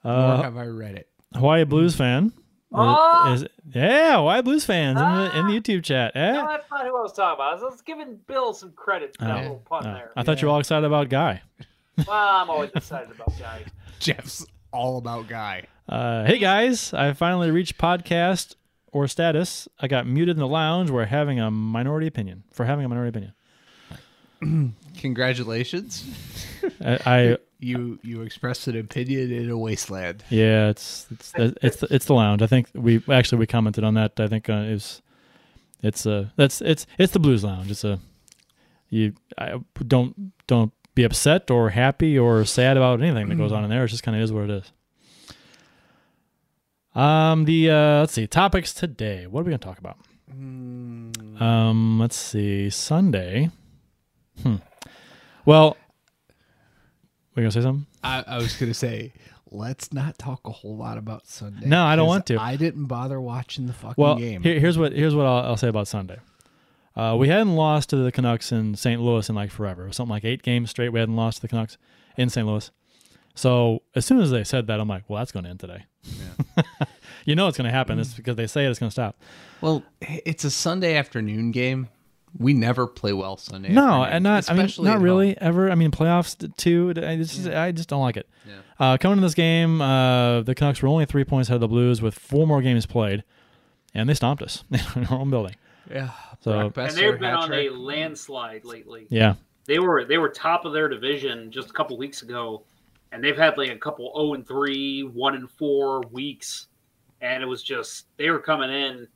Nor 0.04 0.14
Uh, 0.14 0.42
have 0.42 0.56
I 0.56 0.66
read 0.66 0.94
it. 0.96 1.08
Hawaii 1.34 1.64
Blues 1.64 1.96
fan. 1.96 2.32
Ah! 2.76 3.32
Is, 3.32 3.46
yeah, 3.72 4.16
Hawaii 4.16 4.42
Blues 4.42 4.64
fans 4.64 5.00
in 5.00 5.06
the 5.06 5.38
in 5.38 5.46
the 5.46 5.52
YouTube 5.60 5.84
chat. 5.84 6.12
Eh? 6.16 6.32
No, 6.32 6.46
that's 6.48 6.68
not 6.70 6.84
who 6.86 6.96
I 6.96 7.02
was 7.02 7.12
talking 7.12 7.34
about. 7.36 7.50
I 7.52 7.54
was, 7.54 7.62
I 7.62 7.66
was 7.66 7.80
giving 7.82 8.16
Bill 8.26 8.52
some 8.52 8.72
credit 8.72 9.16
for 9.16 9.24
that 9.26 9.36
Oh. 9.38 9.40
little 9.42 9.62
pun 9.64 9.86
Uh, 9.86 9.94
there. 9.94 10.12
I 10.16 10.22
thought 10.24 10.42
you 10.42 10.48
were 10.48 10.54
all 10.54 10.60
excited 10.60 10.84
about 10.86 11.08
Guy. 11.08 11.42
Well, 11.96 12.10
I'm 12.10 12.50
always 12.50 12.70
excited 12.74 13.12
about 13.14 13.38
Guy. 13.38 13.62
Jeff's 14.00 14.44
all 14.72 14.98
about 14.98 15.28
Guy. 15.28 15.66
Uh, 15.88 16.24
hey 16.24 16.38
guys, 16.38 16.92
I 16.92 17.12
finally 17.12 17.52
reached 17.52 17.78
podcast 17.78 18.56
or 18.90 19.06
status. 19.06 19.68
I 19.78 19.86
got 19.86 20.04
muted 20.04 20.34
in 20.34 20.40
the 20.40 20.48
lounge. 20.48 20.90
We're 20.90 21.04
having 21.04 21.38
a 21.38 21.52
minority 21.52 22.08
opinion 22.08 22.42
for 22.52 22.64
having 22.64 22.84
a 22.84 22.88
minority 22.88 23.10
opinion. 24.42 24.74
Congratulations. 24.98 26.04
I, 26.84 26.98
I 27.06 27.36
You 27.60 27.98
you 28.02 28.22
expressed 28.22 28.66
an 28.68 28.76
opinion 28.78 29.32
in 29.32 29.50
a 29.50 29.56
wasteland. 29.56 30.24
yeah, 30.30 30.68
it's 30.68 31.06
it's 31.10 31.32
it's 31.36 31.76
the, 31.78 31.86
it's 31.94 32.04
the 32.06 32.14
lounge. 32.14 32.42
I 32.42 32.46
think 32.46 32.68
we 32.74 33.02
actually 33.10 33.38
we 33.38 33.46
commented 33.46 33.84
on 33.84 33.94
that. 33.94 34.18
I 34.18 34.28
think 34.28 34.48
uh, 34.48 34.52
it 34.54 34.72
was 34.72 35.02
it's 35.82 36.06
uh 36.06 36.28
that's 36.36 36.60
it's 36.62 36.86
it's 36.98 37.12
the 37.12 37.18
blues 37.18 37.44
lounge. 37.44 37.70
It's 37.70 37.84
a 37.84 37.98
you 38.90 39.14
I 39.38 39.58
don't 39.86 40.32
don't 40.46 40.72
be 40.94 41.04
upset 41.04 41.50
or 41.50 41.70
happy 41.70 42.18
or 42.18 42.44
sad 42.44 42.76
about 42.76 43.02
anything 43.02 43.28
that 43.28 43.36
goes 43.36 43.50
on 43.52 43.64
in 43.64 43.70
there. 43.70 43.84
It 43.84 43.88
just 43.88 44.02
kind 44.02 44.16
of 44.16 44.22
is 44.22 44.32
what 44.32 44.44
it 44.44 44.50
is. 44.50 44.72
Um, 46.94 47.44
the 47.44 47.70
uh, 47.70 48.00
let's 48.00 48.12
see 48.12 48.26
topics 48.26 48.72
today. 48.72 49.26
What 49.26 49.40
are 49.40 49.44
we 49.44 49.50
gonna 49.50 49.58
talk 49.58 49.78
about? 49.78 49.98
Um, 50.30 51.98
let's 52.00 52.16
see 52.16 52.70
Sunday. 52.70 53.50
Hmm. 54.42 54.56
Well, 55.46 55.76
we 57.34 57.42
gonna 57.42 57.50
say 57.50 57.62
something? 57.62 57.86
I, 58.02 58.24
I 58.26 58.36
was 58.38 58.56
gonna 58.56 58.74
say, 58.74 59.12
let's 59.50 59.92
not 59.92 60.18
talk 60.18 60.40
a 60.46 60.50
whole 60.50 60.76
lot 60.76 60.98
about 60.98 61.26
Sunday. 61.26 61.66
No, 61.66 61.84
I 61.84 61.96
don't 61.96 62.06
want 62.06 62.26
to. 62.26 62.40
I 62.40 62.56
didn't 62.56 62.86
bother 62.86 63.20
watching 63.20 63.66
the 63.66 63.72
fucking 63.72 64.02
Well, 64.02 64.16
game. 64.16 64.42
here, 64.42 64.58
here's 64.60 64.78
what 64.78 64.92
here's 64.92 65.14
what 65.14 65.26
I'll, 65.26 65.44
I'll 65.50 65.56
say 65.56 65.68
about 65.68 65.88
Sunday. 65.88 66.18
Uh, 66.96 67.16
we 67.18 67.28
hadn't 67.28 67.56
lost 67.56 67.90
to 67.90 67.96
the 67.96 68.12
Canucks 68.12 68.52
in 68.52 68.76
St. 68.76 69.00
Louis 69.00 69.28
in 69.28 69.34
like 69.34 69.50
forever. 69.50 69.82
It 69.82 69.88
was 69.88 69.96
something 69.96 70.10
like 70.12 70.24
eight 70.24 70.42
games 70.42 70.70
straight. 70.70 70.90
We 70.90 71.00
hadn't 71.00 71.16
lost 71.16 71.38
to 71.38 71.42
the 71.42 71.48
Canucks 71.48 71.76
in 72.16 72.30
St. 72.30 72.46
Louis. 72.46 72.70
So 73.34 73.82
as 73.96 74.06
soon 74.06 74.20
as 74.20 74.30
they 74.30 74.44
said 74.44 74.68
that, 74.68 74.78
I'm 74.78 74.86
like, 74.86 75.02
well, 75.10 75.18
that's 75.18 75.32
going 75.32 75.42
to 75.42 75.50
end 75.50 75.58
today. 75.58 75.86
you 77.24 77.34
know 77.34 77.48
it's 77.48 77.56
going 77.58 77.64
to 77.64 77.72
happen. 77.72 77.98
It's 77.98 78.14
because 78.14 78.36
they 78.36 78.46
say 78.46 78.64
it, 78.64 78.70
it's 78.70 78.78
going 78.78 78.90
to 78.90 78.92
stop. 78.92 79.20
Well, 79.60 79.82
it's 80.00 80.44
a 80.44 80.52
Sunday 80.52 80.94
afternoon 80.94 81.50
game. 81.50 81.88
We 82.38 82.52
never 82.52 82.86
play 82.86 83.12
well 83.12 83.36
Sunday. 83.36 83.68
No, 83.70 84.02
afternoon, 84.02 84.12
and 84.16 84.24
not. 84.24 84.50
I 84.50 84.54
mean, 84.54 84.68
not 84.80 85.00
really 85.00 85.28
home. 85.28 85.36
ever. 85.40 85.70
I 85.70 85.74
mean, 85.76 85.90
playoffs 85.92 86.36
t- 86.36 86.48
too. 86.56 86.92
I 86.96 87.16
just, 87.16 87.46
I 87.48 87.70
just 87.72 87.88
don't 87.88 88.02
like 88.02 88.16
it. 88.16 88.28
Uh, 88.80 88.96
coming 88.98 89.18
to 89.18 89.22
this 89.22 89.34
game, 89.34 89.80
uh, 89.80 90.40
the 90.42 90.52
Canucks 90.54 90.82
were 90.82 90.88
only 90.88 91.06
three 91.06 91.22
points 91.24 91.48
ahead 91.48 91.56
of 91.56 91.60
the 91.60 91.68
Blues 91.68 92.02
with 92.02 92.14
four 92.18 92.44
more 92.46 92.60
games 92.60 92.86
played, 92.86 93.22
and 93.94 94.08
they 94.08 94.14
stomped 94.14 94.42
us 94.42 94.64
in 94.96 95.04
our 95.06 95.18
own 95.20 95.30
building. 95.30 95.54
Yeah. 95.88 96.10
So 96.40 96.70
Brock 96.70 96.88
And 96.88 96.96
they've 96.98 97.12
been 97.20 97.30
hat 97.30 97.38
on 97.38 97.48
trick. 97.48 97.70
a 97.70 97.74
landslide 97.74 98.64
lately. 98.64 99.06
yeah, 99.10 99.34
They 99.66 99.78
were 99.78 100.04
they 100.04 100.18
were 100.18 100.28
top 100.28 100.64
of 100.64 100.72
their 100.72 100.88
division 100.88 101.52
just 101.52 101.70
a 101.70 101.72
couple 101.72 101.96
weeks 101.96 102.22
ago, 102.22 102.64
and 103.12 103.22
they've 103.22 103.36
had 103.36 103.56
like 103.56 103.70
a 103.70 103.76
couple 103.78 104.12
zero 104.12 104.34
and 104.34 104.46
three, 104.46 105.02
one 105.02 105.36
and 105.36 105.48
four 105.48 106.02
weeks, 106.10 106.66
and 107.20 107.42
it 107.44 107.46
was 107.46 107.62
just 107.62 108.06
they 108.16 108.28
were 108.30 108.40
coming 108.40 108.70
in 108.70 109.06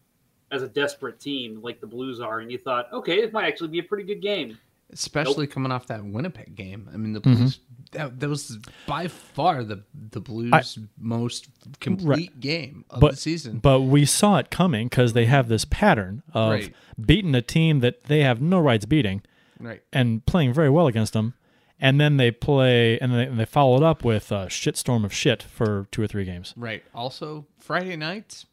as 0.51 0.63
a 0.63 0.69
desperate 0.69 1.21
team 1.21 1.61
like 1.63 1.81
the 1.81 1.87
Blues 1.87 2.21
are, 2.21 2.41
and 2.41 2.51
you 2.51 2.59
thought, 2.59 2.93
okay, 2.93 3.19
it 3.23 3.33
might 3.33 3.47
actually 3.47 3.69
be 3.69 3.79
a 3.81 3.83
pretty 3.83 4.05
good 4.05 4.21
game. 4.23 4.59
especially 4.91 5.47
coming 5.47 5.71
off 5.71 5.87
that 5.89 6.03
Winnipeg 6.05 6.55
game. 6.57 6.89
I 6.93 6.97
mean, 6.97 7.13
the 7.13 7.21
Mm-hmm. 7.21 7.35
Blues 7.35 7.61
that, 7.93 8.21
that 8.21 8.29
was 8.29 8.59
by 8.87 9.09
far 9.09 9.65
the 9.65 9.83
the 10.11 10.21
Blues' 10.21 10.79
most 10.99 11.49
complete 11.81 12.39
game 12.41 12.85
of 12.91 13.01
but 13.01 13.13
the 13.13 13.17
season. 13.17 13.59
But 13.59 13.81
we 13.83 14.05
saw 14.05 14.37
it 14.39 14.51
coming 14.51 14.89
because 14.89 15.13
they 15.15 15.25
have 15.27 15.49
this 15.49 15.65
pattern 15.65 16.23
of 16.35 16.51
Right. 16.53 16.75
beating 17.01 17.35
a 17.35 17.43
team 17.43 17.81
that 17.81 18.05
they 18.05 18.21
have 18.21 18.41
no 18.43 18.59
rights 18.61 18.85
beating 18.87 19.23
right. 19.61 19.83
and 19.93 20.25
playing 20.27 20.53
very 20.55 20.69
well 20.71 20.87
against 20.87 21.13
them, 21.15 21.33
and 21.81 21.99
then 22.01 22.17
they 22.19 22.31
play 22.31 22.99
and 22.99 23.13
they, 23.15 23.25
and 23.25 23.39
they 23.39 23.45
follow 23.47 23.77
it 23.79 23.83
up 23.83 24.05
with 24.05 24.31
a 24.33 24.47
shitstorm 24.49 25.05
of 25.05 25.13
shit 25.13 25.43
for 25.43 25.87
two 25.91 26.03
or 26.03 26.07
three 26.07 26.25
games. 26.25 26.53
Right. 26.57 26.83
Also, 26.95 27.47
Friday 27.59 27.97
nights, 27.97 28.45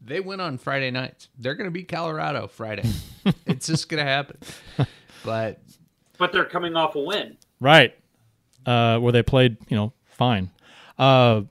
they 0.00 0.20
win 0.20 0.40
on 0.40 0.58
Friday 0.58 0.90
nights. 0.90 1.28
They're 1.38 1.54
going 1.54 1.66
to 1.66 1.70
beat 1.70 1.88
Colorado 1.88 2.48
Friday. 2.48 2.88
it's 3.46 3.66
just 3.66 3.88
going 3.88 4.04
to 4.04 4.10
happen. 4.10 4.38
But 5.24 5.60
But 6.18 6.32
they're 6.32 6.44
coming 6.44 6.76
off 6.76 6.94
a 6.94 7.00
win. 7.00 7.36
Right. 7.60 7.94
Uh, 8.66 8.98
where 8.98 9.12
they 9.12 9.22
played, 9.22 9.56
you 9.68 9.76
know, 9.76 9.92
fine. 10.06 10.50
Uh, 10.98 11.42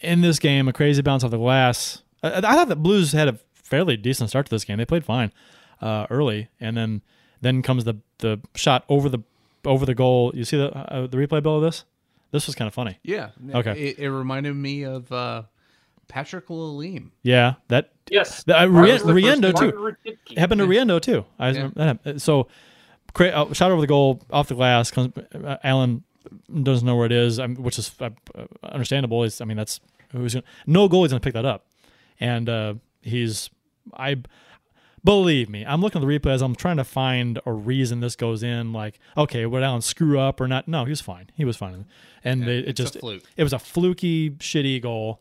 in 0.00 0.20
this 0.20 0.38
game, 0.38 0.68
a 0.68 0.72
crazy 0.72 1.02
bounce 1.02 1.24
off 1.24 1.30
the 1.30 1.38
glass. 1.38 2.02
I, 2.22 2.38
I 2.38 2.40
thought 2.40 2.68
the 2.68 2.76
Blues 2.76 3.12
had 3.12 3.28
a 3.28 3.38
fairly 3.52 3.96
decent 3.96 4.30
start 4.30 4.46
to 4.46 4.50
this 4.50 4.64
game. 4.64 4.78
They 4.78 4.84
played 4.84 5.04
fine 5.04 5.32
uh, 5.80 6.06
early, 6.10 6.48
and 6.60 6.76
then 6.76 7.02
then 7.40 7.62
comes 7.62 7.84
the 7.84 7.96
the 8.18 8.40
shot 8.54 8.84
over 8.88 9.08
the 9.08 9.20
over 9.64 9.84
the 9.86 9.94
goal. 9.94 10.32
You 10.34 10.44
see 10.44 10.56
the 10.56 10.74
uh, 10.74 11.06
the 11.06 11.16
replay 11.16 11.42
bill 11.42 11.56
of 11.56 11.62
this? 11.62 11.84
This 12.32 12.46
was 12.46 12.54
kind 12.54 12.66
of 12.66 12.74
funny. 12.74 12.98
yeah, 13.02 13.30
Okay. 13.54 13.90
It, 13.90 13.98
it 14.00 14.10
reminded 14.10 14.54
me 14.54 14.84
of 14.84 15.10
uh, 15.12 15.44
Patrick 16.08 16.46
Lalime. 16.48 17.10
Yeah, 17.22 17.54
that 17.68 17.92
Yes, 18.10 18.44
The- 18.44 18.60
uh, 18.62 18.66
Rie- 18.66 18.98
the 18.98 19.12
Riendeau, 19.12 19.52
too. 19.58 19.72
Rudnicki. 19.72 20.38
Happened 20.38 20.60
to 20.60 20.66
Riendeau 20.66 21.00
too. 21.02 21.24
I 21.40 21.50
Yeah. 21.50 21.70
that 21.74 22.20
so 22.20 22.46
cra- 23.14 23.30
uh, 23.30 23.52
shot 23.52 23.72
over 23.72 23.80
the 23.80 23.86
goal 23.88 24.20
off 24.30 24.46
the 24.48 24.54
glass. 24.54 24.90
Comes, 24.92 25.12
uh, 25.34 25.56
Allen 25.64 26.04
doesn't 26.62 26.86
know 26.86 26.94
where 26.96 27.06
it 27.06 27.12
is, 27.12 27.40
um, 27.40 27.56
which 27.56 27.78
is 27.80 27.90
uh, 28.00 28.10
uh, 28.36 28.44
understandable. 28.62 29.24
Is 29.24 29.40
I 29.40 29.44
mean 29.44 29.56
that's 29.56 29.80
who's 30.12 30.34
gonna, 30.34 30.44
no 30.66 30.88
goalie's 30.88 31.10
gonna 31.10 31.18
pick 31.20 31.34
that 31.34 31.44
up, 31.44 31.66
and 32.20 32.48
uh, 32.48 32.74
he's 33.02 33.50
I 33.94 34.18
believe 35.04 35.48
me. 35.48 35.64
I'm 35.66 35.80
looking 35.80 36.00
at 36.02 36.06
the 36.06 36.18
replay 36.18 36.32
as 36.32 36.42
I'm 36.42 36.54
trying 36.54 36.76
to 36.78 36.84
find 36.84 37.40
a 37.46 37.52
reason 37.52 38.00
this 38.00 38.14
goes 38.16 38.42
in. 38.44 38.72
Like 38.72 38.98
okay, 39.16 39.46
would 39.46 39.62
Allen 39.64 39.82
screw 39.82 40.20
up 40.20 40.40
or 40.40 40.46
not? 40.46 40.68
No, 40.68 40.84
he 40.84 40.90
was 40.90 41.00
fine. 41.00 41.30
He 41.34 41.44
was 41.44 41.56
fine, 41.56 41.86
and 42.22 42.44
it, 42.44 42.48
it 42.48 42.68
it's 42.68 42.80
a 42.80 42.82
just 42.84 43.00
fluke. 43.00 43.24
it 43.36 43.42
was 43.42 43.52
a 43.52 43.58
fluky, 43.58 44.30
shitty 44.30 44.80
goal. 44.80 45.20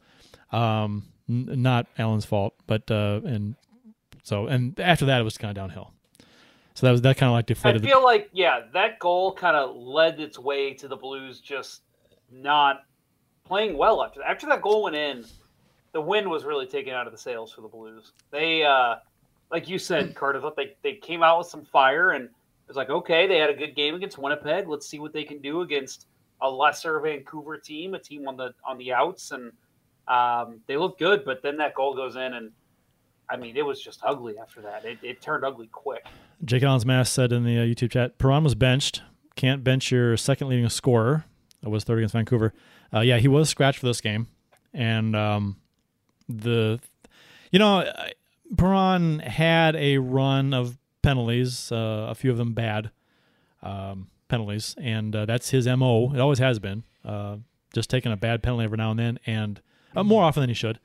Um, 0.56 1.04
n- 1.30 1.62
not 1.62 1.88
Allen's 1.98 2.26
fault, 2.26 2.54
but 2.68 2.90
uh, 2.90 3.22
and 3.26 3.56
so 4.24 4.48
and 4.48 4.80
after 4.80 5.06
that 5.06 5.20
it 5.20 5.24
was 5.24 5.38
kind 5.38 5.50
of 5.50 5.56
downhill. 5.56 5.92
So 6.76 6.86
that 6.86 6.92
was 6.92 7.02
that 7.02 7.18
kind 7.18 7.30
of 7.30 7.34
like 7.34 7.46
deflated. 7.46 7.84
I 7.84 7.86
feel 7.88 8.04
like 8.04 8.30
yeah, 8.34 8.62
that 8.74 9.00
goal 9.00 9.34
kind 9.34 9.56
of 9.56 9.76
led 9.76 10.20
its 10.20 10.38
way 10.38 10.74
to 10.74 10.88
the 10.88 10.96
Blues 10.96 11.40
just 11.40 11.82
not 12.32 12.84
playing 13.46 13.78
well 13.78 14.04
after 14.04 14.22
after 14.24 14.48
that 14.48 14.62
goal 14.62 14.84
went 14.84 14.96
in. 14.96 15.26
The 15.94 16.02
wind 16.02 16.30
was 16.30 16.44
really 16.44 16.66
taken 16.66 16.94
out 16.94 17.08
of 17.08 17.14
the 17.14 17.18
sails 17.18 17.54
for 17.54 17.62
the 17.62 17.70
Blues. 17.70 18.12
They, 18.30 18.66
uh, 18.66 18.96
like 19.52 19.70
you 19.70 19.80
said, 19.80 20.16
thought 20.20 20.56
they 20.58 20.76
they 20.84 20.96
came 20.96 21.24
out 21.24 21.38
with 21.38 21.48
some 21.48 21.64
fire, 21.64 22.12
and 22.12 22.26
it 22.26 22.68
was 22.68 22.76
like 22.78 22.90
okay, 22.90 23.28
they 23.28 23.38
had 23.38 23.50
a 23.50 23.56
good 23.56 23.76
game 23.76 23.96
against 23.96 24.18
Winnipeg. 24.18 24.68
Let's 24.68 24.88
see 24.88 25.00
what 25.00 25.14
they 25.14 25.24
can 25.24 25.40
do 25.40 25.62
against 25.62 26.08
a 26.42 26.50
lesser 26.50 27.00
Vancouver 27.00 27.58
team, 27.58 27.94
a 27.94 28.00
team 28.00 28.28
on 28.28 28.36
the 28.36 28.54
on 28.66 28.78
the 28.78 28.92
outs, 28.92 29.32
and 29.32 29.54
um, 30.08 30.62
they 30.68 30.78
looked 30.78 31.00
good. 31.00 31.26
But 31.26 31.42
then 31.42 31.58
that 31.58 31.76
goal 31.76 31.96
goes 31.96 32.16
in, 32.16 32.34
and 32.34 32.52
I 33.30 33.38
mean, 33.38 33.58
it 33.58 33.66
was 33.66 33.82
just 33.82 34.00
ugly 34.04 34.38
after 34.38 34.62
that. 34.62 34.86
It, 34.86 35.00
it 35.02 35.22
turned 35.22 35.44
ugly 35.44 35.68
quick. 35.68 36.06
Jake 36.44 36.64
Allen's 36.64 36.86
mask 36.86 37.14
said 37.14 37.32
in 37.32 37.44
the 37.44 37.58
uh, 37.58 37.62
YouTube 37.62 37.92
chat, 37.92 38.18
Perron 38.18 38.44
was 38.44 38.56
benched. 38.56 39.02
Can't 39.36 39.64
bench 39.64 39.92
your 39.92 40.16
second 40.18 40.50
leading 40.50 40.68
scorer. 40.70 41.26
That 41.62 41.70
was 41.70 41.84
third 41.84 42.00
against 42.00 42.14
Vancouver. 42.14 42.54
Uh, 42.94 43.02
yeah, 43.02 43.18
he 43.18 43.28
was 43.28 43.50
scratched 43.50 43.80
for 43.80 43.88
this 43.88 44.00
game, 44.00 44.28
and 44.74 45.16
um, 45.16 45.58
the, 46.30 46.80
you 47.52 47.60
know, 47.60 47.92
Perron 48.56 49.20
had 49.20 49.76
a 49.76 49.98
run 49.98 50.54
of 50.54 50.78
penalties, 51.02 51.72
uh, 51.72 52.08
a 52.10 52.16
few 52.16 52.32
of 52.32 52.38
them 52.38 52.54
bad 52.54 52.92
um, 53.64 54.08
penalties, 54.28 54.76
and 54.80 55.16
uh, 55.16 55.26
that's 55.26 55.50
his 55.50 55.68
mo. 55.68 56.14
It 56.14 56.20
always 56.20 56.40
has 56.40 56.60
been. 56.60 56.84
Uh, 57.04 57.38
just 57.74 57.90
taking 57.90 58.12
a 58.12 58.18
bad 58.18 58.42
penalty 58.42 58.64
every 58.64 58.78
now 58.78 58.92
and 58.92 59.00
then, 59.00 59.20
and 59.26 59.62
uh, 59.96 60.04
more 60.04 60.24
often 60.24 60.42
than 60.42 60.50
he 60.50 60.54
should. 60.56 60.80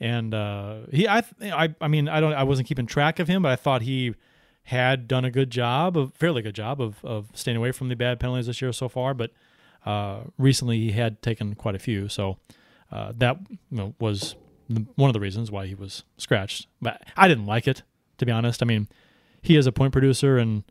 And 0.00 0.34
uh, 0.34 0.78
he, 0.90 1.06
I, 1.06 1.22
I, 1.42 1.74
I 1.80 1.88
mean, 1.88 2.08
I 2.08 2.20
don't, 2.20 2.32
I 2.32 2.42
wasn't 2.42 2.66
keeping 2.66 2.86
track 2.86 3.18
of 3.20 3.28
him, 3.28 3.42
but 3.42 3.52
I 3.52 3.56
thought 3.56 3.82
he 3.82 4.14
had 4.64 5.08
done 5.08 5.24
a 5.24 5.30
good 5.30 5.50
job, 5.50 5.96
a 5.96 6.08
fairly 6.08 6.42
good 6.42 6.54
job 6.54 6.80
of 6.80 7.04
of 7.04 7.28
staying 7.34 7.56
away 7.56 7.72
from 7.72 7.88
the 7.88 7.96
bad 7.96 8.20
penalties 8.20 8.46
this 8.46 8.60
year 8.60 8.72
so 8.72 8.88
far. 8.88 9.14
But 9.14 9.30
uh, 9.84 10.20
recently, 10.38 10.78
he 10.80 10.92
had 10.92 11.22
taken 11.22 11.54
quite 11.54 11.74
a 11.74 11.78
few, 11.78 12.08
so 12.08 12.38
uh, 12.90 13.12
that 13.16 13.38
you 13.50 13.58
know, 13.76 13.94
was 13.98 14.36
one 14.96 15.08
of 15.08 15.14
the 15.14 15.20
reasons 15.20 15.50
why 15.50 15.66
he 15.66 15.74
was 15.74 16.04
scratched. 16.16 16.66
But 16.80 17.02
I 17.16 17.28
didn't 17.28 17.46
like 17.46 17.66
it, 17.66 17.82
to 18.18 18.26
be 18.26 18.32
honest. 18.32 18.62
I 18.62 18.66
mean, 18.66 18.88
he 19.40 19.56
is 19.56 19.66
a 19.66 19.72
point 19.72 19.92
producer, 19.92 20.38
and 20.38 20.64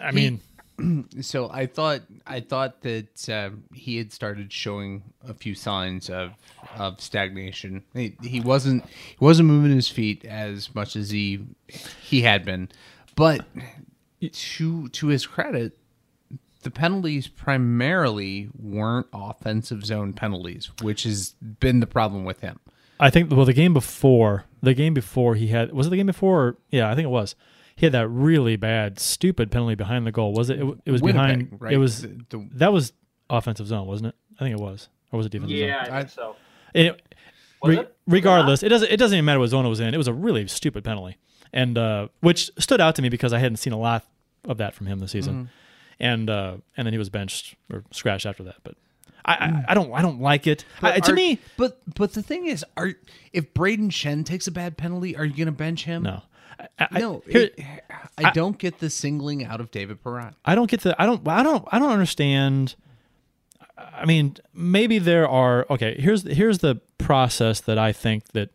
I 0.00 0.10
mean, 0.12 0.40
So 1.20 1.50
I 1.50 1.66
thought 1.66 2.02
I 2.26 2.40
thought 2.40 2.80
that 2.82 3.28
um, 3.28 3.64
he 3.74 3.98
had 3.98 4.12
started 4.12 4.52
showing 4.52 5.02
a 5.26 5.34
few 5.34 5.54
signs 5.54 6.10
of 6.10 6.32
of 6.76 7.00
stagnation. 7.00 7.84
He, 7.94 8.16
he 8.22 8.40
wasn't 8.40 8.84
he 8.86 9.24
wasn't 9.24 9.48
moving 9.48 9.74
his 9.74 9.88
feet 9.88 10.24
as 10.24 10.74
much 10.74 10.96
as 10.96 11.10
he 11.10 11.46
he 12.02 12.22
had 12.22 12.44
been, 12.44 12.68
but 13.14 13.44
to 14.20 14.88
to 14.88 15.06
his 15.08 15.26
credit, 15.26 15.78
the 16.62 16.70
penalties 16.70 17.28
primarily 17.28 18.48
weren't 18.58 19.06
offensive 19.12 19.84
zone 19.84 20.12
penalties, 20.12 20.70
which 20.80 21.02
has 21.02 21.34
been 21.60 21.80
the 21.80 21.86
problem 21.86 22.24
with 22.24 22.40
him. 22.40 22.58
I 22.98 23.10
think 23.10 23.30
well, 23.30 23.44
the 23.44 23.52
game 23.52 23.74
before 23.74 24.44
the 24.62 24.74
game 24.74 24.94
before 24.94 25.34
he 25.34 25.48
had 25.48 25.72
was 25.72 25.88
it 25.88 25.90
the 25.90 25.96
game 25.96 26.06
before? 26.06 26.42
Or, 26.42 26.56
yeah, 26.70 26.90
I 26.90 26.94
think 26.94 27.04
it 27.04 27.10
was. 27.10 27.34
He 27.82 27.86
had 27.86 27.92
that 27.94 28.06
really 28.06 28.54
bad, 28.54 29.00
stupid 29.00 29.50
penalty 29.50 29.74
behind 29.74 30.06
the 30.06 30.12
goal. 30.12 30.32
Was 30.32 30.50
it? 30.50 30.60
It, 30.60 30.78
it 30.86 30.92
was 30.92 31.02
Winnipeg, 31.02 31.50
behind. 31.50 31.60
right? 31.60 31.72
It 31.72 31.78
was 31.78 32.02
The- 32.02 32.24
the- 32.28 32.48
that 32.52 32.72
was 32.72 32.92
offensive 33.28 33.66
zone, 33.66 33.88
wasn't 33.88 34.10
it? 34.10 34.14
I 34.38 34.44
think 34.44 34.56
it 34.56 34.62
was, 34.62 34.88
or 35.10 35.16
was 35.16 35.26
it 35.26 35.30
defensive 35.32 35.58
zone? 35.58 35.66
Yeah, 35.68 35.86
I 35.90 35.96
I- 35.96 35.98
think 36.02 36.10
so. 36.10 36.36
It, 36.74 37.02
re- 37.64 37.78
it? 37.80 37.96
Regardless, 38.06 38.62
it 38.62 38.68
doesn't. 38.68 38.88
It 38.88 38.98
doesn't 38.98 39.16
even 39.16 39.24
matter 39.24 39.40
what 39.40 39.48
zone 39.48 39.66
it 39.66 39.68
was 39.68 39.80
in. 39.80 39.92
It 39.92 39.98
was 39.98 40.06
a 40.06 40.12
really 40.14 40.46
stupid 40.46 40.84
penalty, 40.84 41.16
and 41.52 41.76
uh, 41.76 42.06
which 42.20 42.52
stood 42.56 42.80
out 42.80 42.94
to 42.94 43.02
me 43.02 43.08
because 43.08 43.32
I 43.32 43.40
hadn't 43.40 43.56
seen 43.56 43.72
a 43.72 43.78
lot 43.78 44.04
of 44.44 44.58
that 44.58 44.74
from 44.76 44.86
him 44.86 45.00
this 45.00 45.10
season, 45.10 45.34
Mm-hmm. 45.34 45.46
and 45.98 46.30
uh, 46.30 46.56
and 46.76 46.86
then 46.86 46.92
he 46.94 46.98
was 46.98 47.10
benched 47.10 47.56
or 47.72 47.82
scratched 47.90 48.26
after 48.26 48.44
that. 48.44 48.56
But 48.62 48.76
I, 49.24 49.32
I, 49.34 49.64
I 49.70 49.74
don't 49.74 49.92
I 49.92 50.02
don't 50.02 50.20
like 50.20 50.46
it. 50.46 50.64
I, 50.82 51.00
to 51.00 51.10
Are- 51.10 51.14
me, 51.16 51.40
but 51.56 51.78
but 51.96 52.12
the 52.12 52.22
thing 52.22 52.46
is, 52.46 52.64
are 52.76 52.92
if 53.32 53.52
Brayden 53.54 53.90
Schenn 53.90 54.24
takes 54.24 54.46
a 54.46 54.52
bad 54.52 54.76
penalty, 54.76 55.16
are 55.16 55.24
you 55.24 55.34
going 55.36 55.46
to 55.46 55.52
bench 55.52 55.84
him? 55.84 56.04
no. 56.04 56.22
I, 56.78 56.88
I, 56.90 56.98
no. 57.00 57.22
here- 57.28 57.50
it- 57.56 57.60
I, 58.18 58.30
don't 58.30 58.58
get 58.58 58.78
the 58.78 58.90
singling 58.90 59.44
out 59.44 59.60
of 59.60 59.70
David 59.70 60.02
Perron. 60.02 60.34
I 60.44 60.54
don't 60.54 60.70
get 60.70 60.82
the 60.82 61.00
I 61.00 61.06
don't 61.06 61.26
I 61.26 61.42
don't 61.42 61.66
I 61.72 61.78
don't 61.78 61.90
understand. 61.90 62.74
I 63.76 64.04
mean, 64.04 64.36
maybe 64.54 64.98
there 64.98 65.28
are 65.28 65.66
okay. 65.70 65.96
Here's 65.98 66.22
here's 66.22 66.58
the 66.58 66.80
process 66.98 67.60
that 67.60 67.78
I 67.78 67.92
think 67.92 68.28
that 68.32 68.50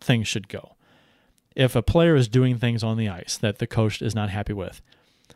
things 0.00 0.28
should 0.28 0.48
go. 0.48 0.76
If 1.56 1.74
a 1.74 1.82
player 1.82 2.14
is 2.14 2.28
doing 2.28 2.58
things 2.58 2.84
on 2.84 2.96
the 2.98 3.08
ice 3.08 3.38
that 3.38 3.58
the 3.58 3.66
coach 3.66 4.02
is 4.02 4.14
not 4.14 4.28
happy 4.30 4.52
with, 4.52 4.82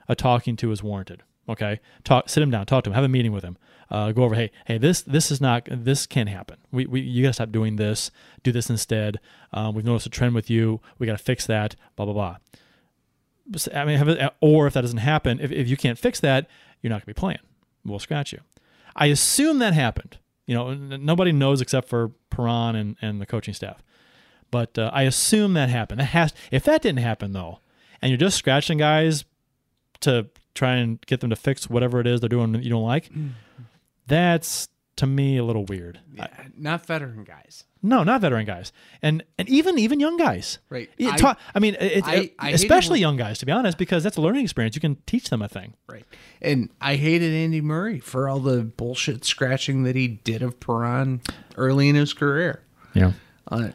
a 0.08 0.14
talking 0.14 0.54
to 0.56 0.70
is 0.70 0.82
warranted. 0.82 1.22
Okay, 1.48 1.80
talk, 2.04 2.28
sit 2.28 2.42
him 2.42 2.50
down, 2.50 2.66
talk 2.66 2.84
to 2.84 2.90
him, 2.90 2.94
have 2.94 3.02
a 3.04 3.08
meeting 3.08 3.32
with 3.32 3.42
him. 3.42 3.56
Uh, 3.90 4.12
go 4.12 4.22
over, 4.22 4.36
hey, 4.36 4.50
hey, 4.66 4.78
this 4.78 5.02
this 5.02 5.30
is 5.30 5.40
not 5.40 5.68
this 5.70 6.06
can't 6.06 6.28
happen. 6.28 6.58
We, 6.70 6.86
we 6.86 7.00
you 7.00 7.22
gotta 7.22 7.32
stop 7.32 7.50
doing 7.50 7.76
this. 7.76 8.10
Do 8.42 8.52
this 8.52 8.70
instead. 8.70 9.18
Um, 9.52 9.74
we've 9.74 9.84
noticed 9.84 10.06
a 10.06 10.10
trend 10.10 10.34
with 10.34 10.48
you. 10.48 10.80
We 10.98 11.06
gotta 11.06 11.18
fix 11.18 11.46
that. 11.46 11.74
Blah 11.96 12.06
blah 12.06 12.14
blah. 12.14 12.36
I 13.74 13.84
mean, 13.84 14.08
it, 14.08 14.32
or 14.40 14.68
if 14.68 14.74
that 14.74 14.82
doesn't 14.82 14.98
happen, 14.98 15.40
if, 15.40 15.50
if 15.50 15.68
you 15.68 15.76
can't 15.76 15.98
fix 15.98 16.20
that, 16.20 16.48
you're 16.82 16.90
not 16.90 17.00
to 17.00 17.06
be 17.06 17.12
playing. 17.14 17.40
We'll 17.84 17.98
scratch 17.98 18.32
you. 18.32 18.40
I 18.94 19.06
assume 19.06 19.58
that 19.58 19.74
happened. 19.74 20.18
You 20.46 20.54
know, 20.54 20.74
nobody 20.74 21.32
knows 21.32 21.60
except 21.60 21.88
for 21.88 22.12
Perron 22.30 22.76
and, 22.76 22.96
and 23.02 23.20
the 23.20 23.26
coaching 23.26 23.54
staff. 23.54 23.82
But 24.50 24.78
uh, 24.78 24.90
I 24.92 25.02
assume 25.02 25.54
that 25.54 25.68
happened. 25.68 26.00
That 26.00 26.06
has. 26.06 26.32
If 26.50 26.64
that 26.64 26.82
didn't 26.82 27.00
happen 27.00 27.32
though, 27.32 27.60
and 28.02 28.10
you're 28.10 28.18
just 28.18 28.36
scratching 28.36 28.78
guys 28.78 29.24
to 30.00 30.28
try 30.54 30.76
and 30.76 31.00
get 31.06 31.20
them 31.20 31.30
to 31.30 31.36
fix 31.36 31.70
whatever 31.70 32.00
it 32.00 32.06
is 32.06 32.20
they're 32.20 32.28
doing 32.28 32.52
that 32.52 32.62
you 32.62 32.70
don't 32.70 32.82
like, 32.84 33.10
that's 34.06 34.68
to 34.96 35.06
me 35.06 35.38
a 35.38 35.44
little 35.44 35.64
weird. 35.64 35.98
I- 36.18 36.28
Not 36.56 36.84
veteran 36.86 37.24
guys. 37.24 37.64
no, 37.82 38.02
not 38.02 38.20
veteran 38.20 38.44
guys, 38.44 38.72
and 39.00 39.22
and 39.38 39.48
even 39.48 39.78
even 39.78 39.98
young 40.00 40.16
guys. 40.18 40.58
Right. 40.68 40.90
Yeah, 40.98 41.12
I- 41.12 41.16
ta- 41.16 41.36
I, 41.54 41.58
mean, 41.58 41.76
it, 41.80 42.06
I- 42.06 42.14
it- 42.16 42.34
I 42.38 42.50
especially 42.50 43.00
young 43.00 43.16
guys, 43.16 43.38
to 43.38 43.46
be 43.46 43.52
honest, 43.52 43.78
because 43.78 44.02
that's 44.02 44.16
a 44.18 44.20
learning 44.20 44.42
experience. 44.44 44.74
You 44.76 44.80
can 44.82 44.96
teach 45.06 45.30
them 45.30 45.40
a 45.40 45.48
thing. 45.48 45.74
Right. 45.88 46.04
And 46.42 46.68
I 46.80 46.96
hated 46.96 47.32
Andy 47.32 47.60
Murray 47.62 47.98
for 47.98 48.28
all 48.28 48.40
the 48.40 48.62
bullshit 48.62 49.24
scratching 49.24 49.84
that 49.84 49.96
he 49.96 50.08
did 50.08 50.42
of 50.42 50.60
Perron 50.60 51.22
early 51.56 51.88
in 51.88 51.94
his 51.94 52.12
career. 52.12 52.62
Yeah. 52.92 53.12
Uh, 53.50 53.70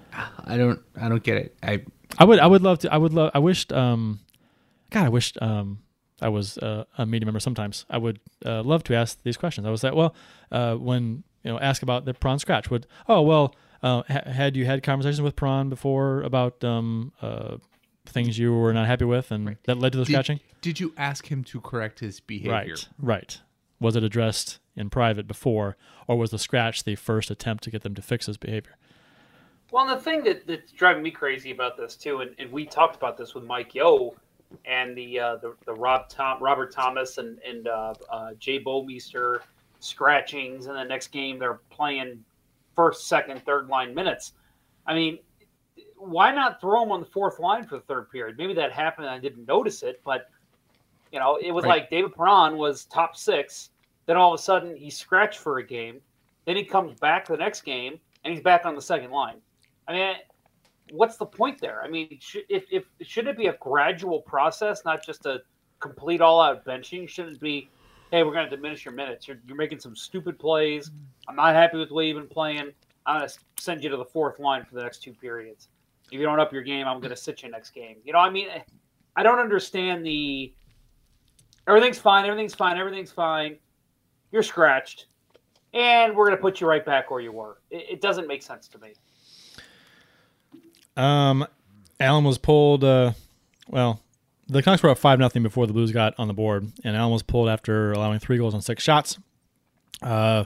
I 0.46 0.58
don't. 0.58 0.80
I 1.00 1.10
don't 1.10 1.24
get 1.24 1.38
it. 1.38 1.58
I 1.64 1.84
I 2.20 2.24
would 2.26 2.40
I 2.40 2.46
would 2.48 2.62
love 2.62 2.80
to 2.80 2.94
I 2.94 2.98
would 2.98 3.14
love 3.14 3.32
I 3.34 3.40
wished 3.40 3.74
um 3.74 4.20
God 4.92 5.06
I 5.06 5.10
wished 5.10 5.38
um 5.42 5.80
I 6.22 6.30
was 6.30 6.58
uh, 6.60 6.86
a 6.98 7.06
media 7.06 7.26
member 7.26 7.40
sometimes 7.40 7.86
I 7.90 7.98
would 7.98 8.20
uh, 8.46 8.64
love 8.64 8.84
to 8.86 8.96
ask 8.96 9.22
these 9.24 9.38
questions. 9.38 9.68
I 9.68 9.72
was 9.72 9.84
like 9.84 9.94
well 9.94 10.16
uh, 10.52 10.76
when 10.76 11.24
you 11.44 11.52
know 11.52 11.60
ask 11.60 11.84
about 11.84 12.06
the 12.06 12.14
Perron 12.14 12.40
scratch 12.40 12.70
would 12.70 12.88
oh 13.08 13.22
well 13.22 13.56
uh, 13.84 14.04
ha- 14.08 14.30
had 14.30 14.56
you 14.56 14.66
had 14.66 14.84
conversations 14.84 15.22
with 15.22 15.36
Perron 15.36 15.70
before 15.70 16.22
about 16.22 16.64
um 16.64 17.12
uh 17.22 17.58
things 18.06 18.38
you 18.38 18.54
were 18.54 18.72
not 18.72 18.86
happy 18.86 19.06
with 19.06 19.32
and 19.32 19.58
that 19.66 19.78
led 19.78 19.92
to 19.92 19.98
the 19.98 20.06
did, 20.06 20.14
scratching? 20.14 20.40
did 20.62 20.80
you 20.80 20.94
ask 20.96 21.32
him 21.32 21.44
to 21.44 21.60
correct 21.60 22.00
his 22.00 22.20
behavior? 22.20 22.52
right 22.52 22.88
right. 23.00 23.42
Was 23.80 23.96
it 23.98 24.04
addressed 24.04 24.60
in 24.76 24.90
private 24.90 25.28
before 25.28 25.76
or 26.08 26.18
was 26.18 26.32
the 26.32 26.40
scratch 26.40 26.84
the 26.86 26.96
first 26.96 27.30
attempt 27.30 27.64
to 27.66 27.72
get 27.72 27.84
them 27.84 27.94
to 27.96 28.02
fix 28.02 28.28
his 28.28 28.38
behavior? 28.38 28.78
Well, 29.72 29.88
the 29.88 30.02
thing 30.02 30.24
that, 30.24 30.48
that's 30.48 30.72
driving 30.72 31.04
me 31.04 31.12
crazy 31.12 31.52
about 31.52 31.76
this 31.76 31.96
too, 31.96 32.22
and, 32.22 32.34
and 32.40 32.52
we 32.52 32.66
talked 32.66 32.96
about 32.96 33.18
this 33.18 33.34
with 33.34 33.44
Mike 33.44 33.76
Yeo 33.76 34.16
and 34.66 34.98
the 34.98 35.20
uh, 35.20 35.36
the, 35.38 35.56
the 35.66 35.74
Rob 35.74 36.10
Tom, 36.10 36.42
Robert 36.42 36.72
Thomas 36.72 37.18
and 37.18 37.40
and 37.40 37.68
uh, 37.68 37.94
uh, 38.10 38.34
Jay 38.40 38.60
Bouwmeester 38.64 39.40
scratchings, 39.80 40.68
and 40.68 40.76
the 40.78 40.84
next 40.84 41.08
game 41.08 41.38
they're 41.40 41.60
playing 41.70 42.24
first, 42.76 43.08
second, 43.08 43.44
third 43.46 43.68
line 43.68 43.94
minutes. 43.94 44.34
I 44.86 44.94
mean, 44.94 45.20
why 45.98 46.34
not 46.34 46.60
throw 46.62 46.84
him 46.84 46.92
on 46.92 47.00
the 47.00 47.06
fourth 47.06 47.40
line 47.40 47.66
for 47.66 47.76
the 47.78 47.84
third 47.84 48.12
period? 48.12 48.38
Maybe 48.38 48.54
that 48.54 48.72
happened 48.72 49.08
and 49.08 49.16
I 49.16 49.20
didn't 49.20 49.48
notice 49.48 49.84
it, 49.84 50.02
but 50.06 50.30
you 51.12 51.20
know, 51.20 51.38
it 51.42 51.52
was 51.52 51.64
Right. 51.64 51.82
like 51.82 51.90
David 51.90 52.14
Perron 52.14 52.58
was 52.58 52.86
top 52.86 53.16
six. 53.16 53.70
Then 54.06 54.18
all 54.18 54.34
of 54.34 54.40
a 54.40 54.44
sudden 54.44 54.76
he's 54.76 54.98
scratched 54.98 55.40
for 55.40 55.58
a 55.60 55.66
game. 55.66 56.02
Then 56.46 56.56
he 56.56 56.64
comes 56.64 57.00
back 57.00 57.26
the 57.28 57.38
next 57.38 57.62
game 57.62 58.00
and 58.24 58.34
he's 58.34 58.44
back 58.44 58.66
on 58.66 58.76
the 58.76 58.82
second 58.82 59.12
line. 59.12 59.38
I 59.88 59.94
mean, 59.94 60.16
what's 60.96 61.18
the 61.18 61.26
point 61.26 61.60
there? 61.60 61.82
I 61.84 61.88
mean, 61.90 62.18
should, 62.20 62.44
if, 62.50 62.66
if 62.72 62.86
should 63.02 63.28
it 63.28 63.38
be 63.38 63.48
a 63.48 63.58
gradual 63.60 64.22
process, 64.22 64.84
not 64.86 65.06
just 65.06 65.26
a 65.26 65.42
complete 65.80 66.22
all-out 66.22 66.66
benching? 66.66 67.08
Should 67.08 67.28
it 67.28 67.40
be, 67.40 67.70
hey, 68.12 68.24
we're 68.24 68.34
going 68.34 68.50
to 68.50 68.56
diminish 68.56 68.86
your 68.86 68.94
minutes. 68.94 69.28
You're, 69.28 69.38
you're 69.48 69.58
making 69.58 69.80
some 69.80 69.96
stupid 69.96 70.40
plays. 70.40 70.92
I'm 71.28 71.36
not 71.36 71.54
happy 71.54 71.78
with 71.78 71.90
the 71.90 71.96
way 71.96 72.08
you've 72.08 72.18
been 72.18 72.28
playing. 72.28 72.72
I'm 73.06 73.20
going 73.20 73.30
to 73.30 73.36
send 73.60 73.84
you 73.84 73.90
to 73.90 73.98
the 73.98 74.06
fourth 74.06 74.40
line 74.40 74.66
for 74.66 74.76
the 74.76 74.84
next 74.84 75.04
two 75.04 75.14
periods. 75.14 75.68
If 76.12 76.20
you 76.20 76.24
don't 76.24 76.40
up 76.40 76.54
your 76.54 76.64
game, 76.64 76.88
I'm 76.88 77.00
going 77.00 77.12
to 77.12 77.16
sit 77.16 77.44
you 77.44 77.50
next 77.50 77.72
game. 77.72 77.98
You 78.04 78.14
know, 78.14 78.20
I 78.20 78.30
mean, 78.30 78.48
I 79.16 79.24
don't 79.24 79.40
understand 79.40 80.06
the 80.06 80.54
everything's 81.68 82.00
fine, 82.00 82.26
everything's 82.26 82.54
fine, 82.54 82.78
everything's 82.78 83.12
fine. 83.12 83.58
You're 84.32 84.44
scratched, 84.44 85.08
and 85.74 86.16
we're 86.16 86.26
going 86.26 86.38
to 86.38 86.42
put 86.42 86.62
you 86.62 86.68
right 86.68 86.86
back 86.86 87.10
where 87.10 87.22
you 87.22 87.32
were. 87.32 87.58
It, 87.72 87.86
it 87.90 88.02
doesn't 88.02 88.28
make 88.28 88.44
sense 88.44 88.68
to 88.70 88.80
me. 88.80 88.94
Um, 90.98 91.46
Allen 92.00 92.24
was 92.24 92.38
pulled. 92.38 92.84
Uh, 92.84 93.14
well, 93.68 94.02
the 94.48 94.62
Canucks 94.62 94.84
were 94.84 94.90
up 94.90 94.98
five 94.98 95.20
nothing 95.20 95.44
before 95.44 95.68
the 95.68 95.74
Blues 95.74 95.92
got 95.92 96.14
on 96.18 96.28
the 96.28 96.34
board, 96.34 96.72
and 96.84 96.96
Allen 96.96 97.12
was 97.12 97.24
pulled 97.24 97.50
after 97.50 97.92
allowing 97.94 98.20
three 98.20 98.38
goals 98.38 98.54
on 98.54 98.62
six 98.62 98.84
shots. 98.84 99.18
Uh, 100.02 100.46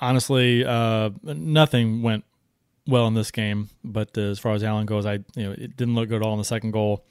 honestly, 0.00 0.64
uh, 0.64 1.10
nothing 1.22 2.02
went 2.02 2.24
well 2.86 3.06
in 3.06 3.14
this 3.14 3.30
game. 3.30 3.68
But 3.84 4.16
as 4.16 4.38
far 4.38 4.54
as 4.54 4.64
Allen 4.64 4.86
goes, 4.86 5.06
I 5.06 5.14
you 5.34 5.44
know 5.44 5.52
it 5.52 5.76
didn't 5.76 5.94
look 5.94 6.08
good 6.08 6.22
at 6.22 6.26
all 6.26 6.32
in 6.32 6.38
the 6.38 6.44
second 6.44 6.72
goal. 6.72 7.04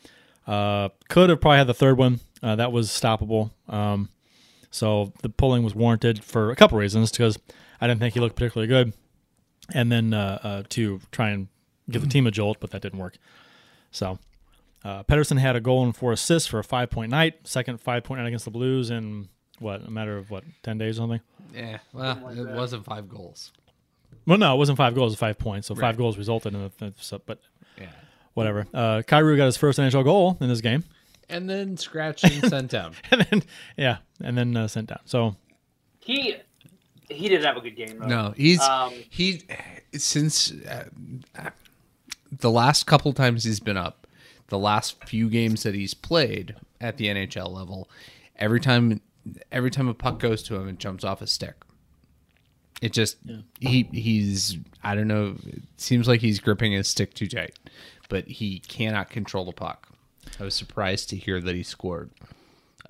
Uh, 0.46 0.90
could 1.10 1.30
have 1.30 1.42
probably 1.42 1.58
had 1.58 1.68
the 1.68 1.74
third 1.74 1.98
one. 1.98 2.20
Uh, 2.42 2.56
that 2.56 2.72
was 2.72 2.90
stoppable. 2.90 3.52
Um, 3.68 4.10
so 4.72 5.12
the 5.22 5.30
pulling 5.30 5.64
was 5.64 5.76
warranted 5.76 6.24
for 6.24 6.52
a 6.52 6.56
couple 6.56 6.78
reasons 6.78 7.12
because 7.12 7.38
I 7.82 7.88
didn't 7.88 8.00
think 8.00 8.14
he 8.14 8.20
looked 8.20 8.36
particularly 8.36 8.68
good 8.68 8.94
and 9.74 9.92
then 9.92 10.14
uh, 10.14 10.40
uh, 10.44 10.64
to 10.70 11.00
try 11.12 11.30
and 11.30 11.48
give 11.90 12.02
the 12.02 12.08
team 12.08 12.28
a 12.28 12.32
jolt, 12.32 12.58
but 12.60 12.72
that 12.72 12.82
didn't 12.82 13.00
work. 13.00 13.18
So 13.92 14.20
uh, 14.84 15.04
Pettersson 15.04 15.40
had 15.40 15.56
a 15.56 15.62
goal 15.62 15.84
and 15.84 15.96
four 15.96 16.12
assists 16.12 16.48
for 16.48 16.60
a 16.60 16.64
five 16.64 16.90
point 16.90 17.12
night, 17.12 17.48
second 17.48 17.80
five 17.82 18.04
point 18.04 18.20
night 18.22 18.28
against 18.28 18.46
the 18.46 18.52
Blues 18.52 18.90
in 18.90 19.30
what 19.60 19.86
a 19.88 19.90
matter 19.92 20.18
of 20.18 20.30
what 20.30 20.44
ten 20.64 20.78
days 20.78 20.98
or 20.98 21.02
something. 21.02 21.22
Yeah. 21.54 21.80
Well, 21.94 22.30
it 22.30 22.48
wasn't 22.56 22.86
five 22.86 23.10
goals. 23.10 23.52
Well, 24.26 24.38
no, 24.38 24.54
it 24.54 24.58
wasn't 24.58 24.78
five 24.78 24.94
goals, 24.94 25.12
it 25.12 25.16
was 25.16 25.20
five 25.20 25.38
points. 25.38 25.68
So 25.68 25.76
five 25.76 25.98
goals 25.98 26.18
resulted 26.18 26.54
in 26.54 26.70
the, 26.80 26.94
so, 26.98 27.22
but 27.26 27.40
Yeah. 27.80 27.88
whatever. 28.34 28.68
Uh, 28.74 29.02
Kyrou 29.08 29.38
got 29.38 29.46
his 29.46 29.58
first 29.58 29.80
NHL 29.80 30.04
goal 30.04 30.38
in 30.42 30.50
this 30.50 30.62
game, 30.62 30.84
And 31.30 31.50
then 31.50 31.78
scratched 31.78 32.24
and 32.26 32.46
sent 32.50 32.70
down. 32.72 32.94
and 33.12 33.22
then 33.30 33.44
yeah, 33.78 33.98
and 34.22 34.38
then 34.38 34.56
uh, 34.56 34.68
sent 34.68 34.90
down. 34.90 35.00
So 35.06 35.36
He 36.00 36.36
he 37.10 37.30
didn't 37.30 37.46
have 37.46 37.58
a 37.58 37.62
good 37.62 37.76
game. 37.76 38.00
Though. 38.00 38.08
No, 38.08 38.34
he's 38.36 38.62
Um, 38.62 38.94
he 39.10 39.42
since 39.94 40.52
uh, 40.52 40.86
the 42.32 42.52
last 42.52 42.86
couple 42.86 43.14
times 43.14 43.44
he's 43.44 43.60
been 43.60 43.78
up, 43.78 44.08
the 44.48 44.58
last 44.58 45.04
few 45.06 45.30
games 45.30 45.64
that 45.64 45.76
he's 45.76 45.94
played 45.94 46.56
at 46.82 46.98
the 46.98 47.06
NHL 47.08 47.50
level, 47.52 47.90
every 48.38 48.60
time 48.60 49.02
every 49.52 49.72
time 49.72 49.88
a 49.88 49.94
puck 49.94 50.20
goes 50.20 50.44
to 50.44 50.56
him, 50.56 50.68
it 50.70 50.80
jumps 50.80 51.04
off 51.04 51.22
a 51.22 51.28
stick. 51.28 51.56
It 52.82 52.94
just 52.94 53.18
he 53.60 53.84
he's 53.92 54.58
I 54.84 54.96
don't 54.96 55.08
know. 55.08 55.36
It 55.46 55.62
seems 55.78 56.08
like 56.08 56.22
he's 56.22 56.40
gripping 56.40 56.74
his 56.74 56.88
stick 56.88 57.14
too 57.14 57.28
tight, 57.28 57.58
but 58.10 58.28
he 58.28 58.60
cannot 58.60 59.10
control 59.10 59.46
the 59.46 59.52
puck. 59.52 59.90
I 60.40 60.44
was 60.44 60.54
surprised 60.56 61.10
to 61.10 61.16
hear 61.16 61.40
that 61.42 61.56
he 61.56 61.64
scored 61.64 62.12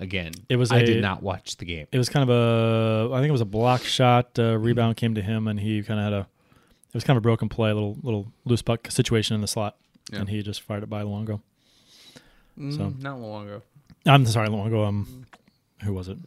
again. 0.00 0.32
It 0.48 0.56
was 0.56 0.70
I 0.72 0.78
a- 0.80 0.86
did 0.86 1.02
not 1.02 1.22
watch 1.22 1.56
the 1.56 1.64
game. 1.64 1.86
It 1.92 1.98
was 1.98 2.08
kind 2.08 2.28
of 2.28 2.30
a, 2.30 3.14
I 3.14 3.18
think 3.18 3.28
it 3.28 3.32
was 3.32 3.40
a 3.40 3.44
block 3.46 3.82
shot. 3.82 4.38
Uh, 4.38 4.56
rebound 4.58 4.96
came 4.96 5.14
to 5.14 5.22
him, 5.22 5.48
and 5.48 5.58
he 5.58 5.82
kind 5.82 5.98
of 6.00 6.04
had 6.04 6.12
a, 6.12 6.20
it 6.88 6.94
was 6.94 7.04
kind 7.04 7.16
of 7.16 7.20
a 7.22 7.26
broken 7.26 7.48
play, 7.48 7.70
a 7.70 7.74
little 7.74 7.96
little 8.02 8.32
loose 8.44 8.62
puck 8.62 8.90
situation 8.90 9.34
in 9.34 9.40
the 9.40 9.46
slot, 9.48 9.76
Yeah. 10.12 10.20
and 10.20 10.28
he 10.28 10.42
just 10.42 10.62
fired 10.62 10.82
it 10.82 10.90
by 10.90 11.02
Luongo. 11.02 11.40
So 12.56 12.62
Mm, 12.62 13.02
not 13.02 13.20
long 13.20 13.46
ago. 13.46 13.62
I'm 14.06 14.26
sorry, 14.26 14.48
Luongo. 14.48 14.86
Um, 14.86 15.26
who 15.84 15.92
was 15.92 16.08
it? 16.08 16.18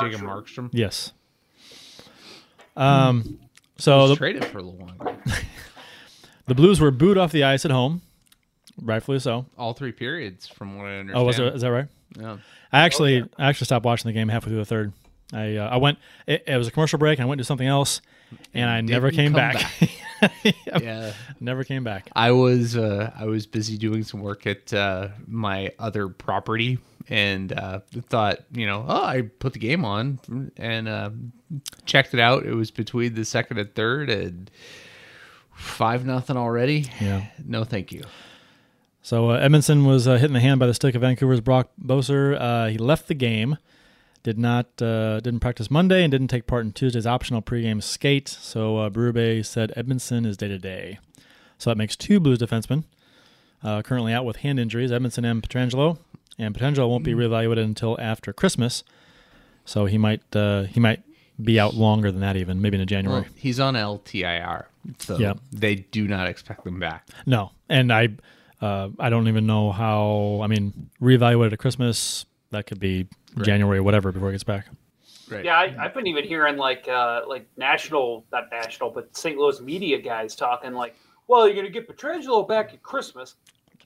Jacob 0.00 0.20
Markstrom 0.22 0.68
Yes. 0.72 1.12
Um, 2.76 3.38
so 3.78 4.08
the, 4.08 4.16
traded 4.16 4.44
for 4.44 4.60
Luongo. 4.60 5.16
the 6.46 6.54
Blues 6.54 6.80
were 6.80 6.90
booed 6.90 7.18
off 7.18 7.32
the 7.32 7.44
ice 7.44 7.64
at 7.64 7.70
home, 7.70 8.02
rightfully 8.80 9.18
so. 9.20 9.46
all 9.56 9.72
three 9.74 9.92
periods, 9.92 10.48
from 10.48 10.76
what 10.76 10.86
I 10.86 10.98
understand. 10.98 11.22
Oh, 11.22 11.24
was 11.24 11.38
it? 11.38 11.54
Is 11.54 11.62
that 11.62 11.70
right? 11.70 11.86
Yeah. 12.18 12.38
I 12.72 12.80
actually, 12.80 13.24
I 13.38 13.48
actually 13.48 13.66
stopped 13.66 13.84
watching 13.84 14.08
the 14.08 14.12
game 14.12 14.28
halfway 14.28 14.50
through 14.50 14.58
the 14.58 14.64
third. 14.64 14.92
I, 15.32 15.56
uh, 15.56 15.68
I 15.68 15.76
went. 15.78 15.98
It, 16.26 16.44
it 16.46 16.56
was 16.56 16.68
a 16.68 16.70
commercial 16.70 16.98
break. 16.98 17.18
and 17.18 17.24
I 17.26 17.28
went 17.28 17.38
to 17.38 17.44
something 17.44 17.66
else, 17.66 18.00
and 18.52 18.68
I 18.68 18.80
never 18.80 19.10
didn't 19.10 19.32
came 19.32 19.32
come 19.32 19.52
back. 19.52 19.90
Yeah. 20.80 21.12
never 21.40 21.64
came 21.64 21.84
back. 21.84 22.08
I 22.14 22.30
was 22.30 22.76
uh, 22.76 23.10
I 23.14 23.26
was 23.26 23.46
busy 23.46 23.76
doing 23.76 24.04
some 24.04 24.20
work 24.20 24.46
at 24.46 24.72
uh, 24.72 25.08
my 25.26 25.72
other 25.78 26.08
property 26.08 26.78
and 27.08 27.52
uh, 27.52 27.80
thought, 28.08 28.38
you 28.52 28.66
know, 28.66 28.86
oh, 28.88 29.04
I 29.04 29.22
put 29.22 29.52
the 29.52 29.58
game 29.58 29.84
on 29.84 30.50
and 30.56 30.88
uh, 30.88 31.10
checked 31.84 32.14
it 32.14 32.20
out. 32.20 32.46
It 32.46 32.54
was 32.54 32.70
between 32.70 33.14
the 33.14 33.24
second 33.24 33.58
and 33.58 33.74
third, 33.74 34.08
and 34.08 34.50
five 35.54 36.06
nothing 36.06 36.36
already. 36.36 36.86
Yeah. 37.00 37.26
No, 37.44 37.64
thank 37.64 37.92
you. 37.92 38.04
So 39.06 39.28
uh, 39.30 39.46
Edmundson 39.46 39.86
was 39.86 40.08
uh, 40.08 40.14
hit 40.14 40.24
in 40.24 40.32
the 40.32 40.40
hand 40.40 40.58
by 40.58 40.66
the 40.66 40.72
stick 40.72 40.94
of 40.94 41.02
Vancouver's 41.02 41.42
Brock 41.42 41.68
Boeser. 41.78 42.40
Uh, 42.40 42.68
he 42.70 42.78
left 42.78 43.06
the 43.06 43.14
game, 43.14 43.58
did 44.22 44.38
not 44.38 44.80
uh, 44.80 45.20
didn't 45.20 45.40
practice 45.40 45.70
Monday, 45.70 46.02
and 46.02 46.10
didn't 46.10 46.28
take 46.28 46.46
part 46.46 46.64
in 46.64 46.72
Tuesday's 46.72 47.06
optional 47.06 47.42
pregame 47.42 47.82
skate. 47.82 48.28
So 48.28 48.78
uh, 48.78 48.88
Berube 48.88 49.44
said 49.44 49.74
Edmundson 49.76 50.24
is 50.24 50.38
day 50.38 50.48
to 50.48 50.58
day. 50.58 50.98
So 51.58 51.68
that 51.70 51.76
makes 51.76 51.96
two 51.96 52.18
Blues 52.18 52.38
defensemen 52.38 52.84
uh, 53.62 53.82
currently 53.82 54.14
out 54.14 54.24
with 54.24 54.36
hand 54.36 54.58
injuries: 54.58 54.90
Edmundson 54.90 55.30
and 55.30 55.42
Pietrangelo. 55.42 55.98
And 56.38 56.54
Pietrangelo 56.54 56.88
won't 56.88 57.04
be 57.04 57.12
reevaluated 57.12 57.62
until 57.62 58.00
after 58.00 58.32
Christmas, 58.32 58.84
so 59.66 59.84
he 59.84 59.98
might 59.98 60.34
uh, 60.34 60.62
he 60.64 60.80
might 60.80 61.02
be 61.42 61.60
out 61.60 61.74
longer 61.74 62.10
than 62.10 62.22
that, 62.22 62.36
even 62.36 62.62
maybe 62.62 62.80
in 62.80 62.86
January. 62.88 63.20
Well, 63.22 63.30
he's 63.36 63.60
on 63.60 63.74
LTIR, 63.74 64.64
so 64.98 65.18
Yeah. 65.18 65.34
they 65.52 65.74
do 65.74 66.08
not 66.08 66.26
expect 66.26 66.66
him 66.66 66.80
back. 66.80 67.06
No, 67.26 67.50
and 67.68 67.92
I, 67.92 68.08
uh, 68.60 68.88
I 68.98 69.10
don't 69.10 69.28
even 69.28 69.46
know 69.46 69.72
how. 69.72 70.40
I 70.42 70.46
mean, 70.46 70.90
reevaluated 71.00 71.52
at 71.52 71.58
Christmas. 71.58 72.26
That 72.50 72.66
could 72.66 72.78
be 72.80 73.08
January, 73.42 73.78
or 73.78 73.82
whatever, 73.82 74.12
before 74.12 74.28
he 74.28 74.34
gets 74.34 74.44
back. 74.44 74.66
Right. 75.28 75.44
Yeah, 75.44 75.56
I, 75.58 75.74
I've 75.78 75.94
been 75.94 76.06
even 76.06 76.24
hearing 76.24 76.56
like 76.56 76.86
uh, 76.88 77.22
like 77.26 77.46
national, 77.56 78.24
not 78.30 78.50
national, 78.50 78.90
but 78.90 79.16
St. 79.16 79.36
Louis 79.36 79.60
media 79.60 79.98
guys 80.00 80.36
talking 80.36 80.72
like, 80.72 80.94
"Well, 81.26 81.46
you're 81.46 81.54
going 81.54 81.66
to 81.66 81.72
get 81.72 81.88
Pietrangelo 81.88 82.46
back 82.46 82.72
at 82.74 82.82
Christmas." 82.82 83.36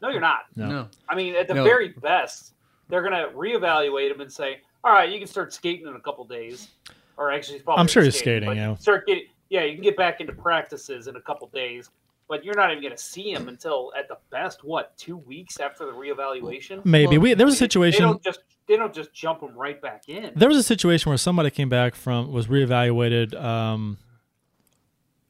No, 0.03 0.11
you're 0.11 0.21
not. 0.21 0.43
No. 0.55 0.69
No. 0.69 0.89
I 1.09 1.15
mean, 1.17 1.35
at 1.35 1.49
the 1.49 1.55
No. 1.55 1.65
very 1.65 1.89
best, 1.89 2.55
they're 2.89 3.03
going 3.03 3.13
to 3.13 3.31
reevaluate 3.35 4.11
him 4.11 4.21
and 4.21 4.33
say, 4.33 4.61
"All 4.85 4.93
right, 4.93 5.09
you 5.11 5.19
can 5.19 5.27
start 5.29 5.53
skating 5.53 5.87
in 5.87 5.95
a 5.95 6.01
couple 6.01 6.25
days." 6.25 6.69
Or 7.17 7.33
actually, 7.33 7.55
he's 7.55 7.65
probably 7.65 7.81
I'm 7.81 7.89
sure 7.89 8.03
already 8.03 8.13
he's 8.13 8.21
skating, 8.21 8.49
but 8.49 8.57
yeah. 8.57 8.77
Start 8.77 9.07
getting, 9.07 9.25
yeah, 9.49 9.65
you 9.65 9.75
can 9.75 9.83
get 9.83 9.97
back 9.97 10.21
into 10.21 10.33
practices 10.33 11.09
in 11.09 11.17
a 11.17 11.21
couple 11.21 11.49
days, 11.49 11.91
but 12.29 12.45
you're 12.45 12.55
not 12.55 12.71
even 12.71 12.83
going 12.83 12.97
to 12.97 13.03
see 13.03 13.33
him 13.33 13.49
until 13.49 13.93
at 13.99 14.07
the 14.09 14.19
best, 14.31 14.63
what, 14.63 14.97
two 14.97 15.17
weeks 15.17 15.59
after 15.61 15.87
the 15.87 15.93
reevaluation. 15.93 16.85
Maybe 16.85 17.17
Well, 17.17 17.23
we 17.23 17.35
there 17.35 17.47
was 17.47 17.55
a 17.55 17.59
situation. 17.59 18.03
They 18.05 18.11
don't 18.11 18.23
just 18.23 18.41
they 18.67 18.77
don't 18.77 18.95
just 18.95 19.13
jump 19.15 19.41
him 19.43 19.57
right 19.57 19.81
back 19.81 20.09
in. 20.09 20.33
there 20.37 20.49
was 20.49 20.59
a 20.59 20.63
situation 20.63 21.11
where 21.11 21.17
somebody 21.19 21.51
came 21.51 21.69
back 21.69 21.95
from 21.95 22.31
was 22.31 22.47
reevaluated, 22.49 23.35
um, 23.41 23.99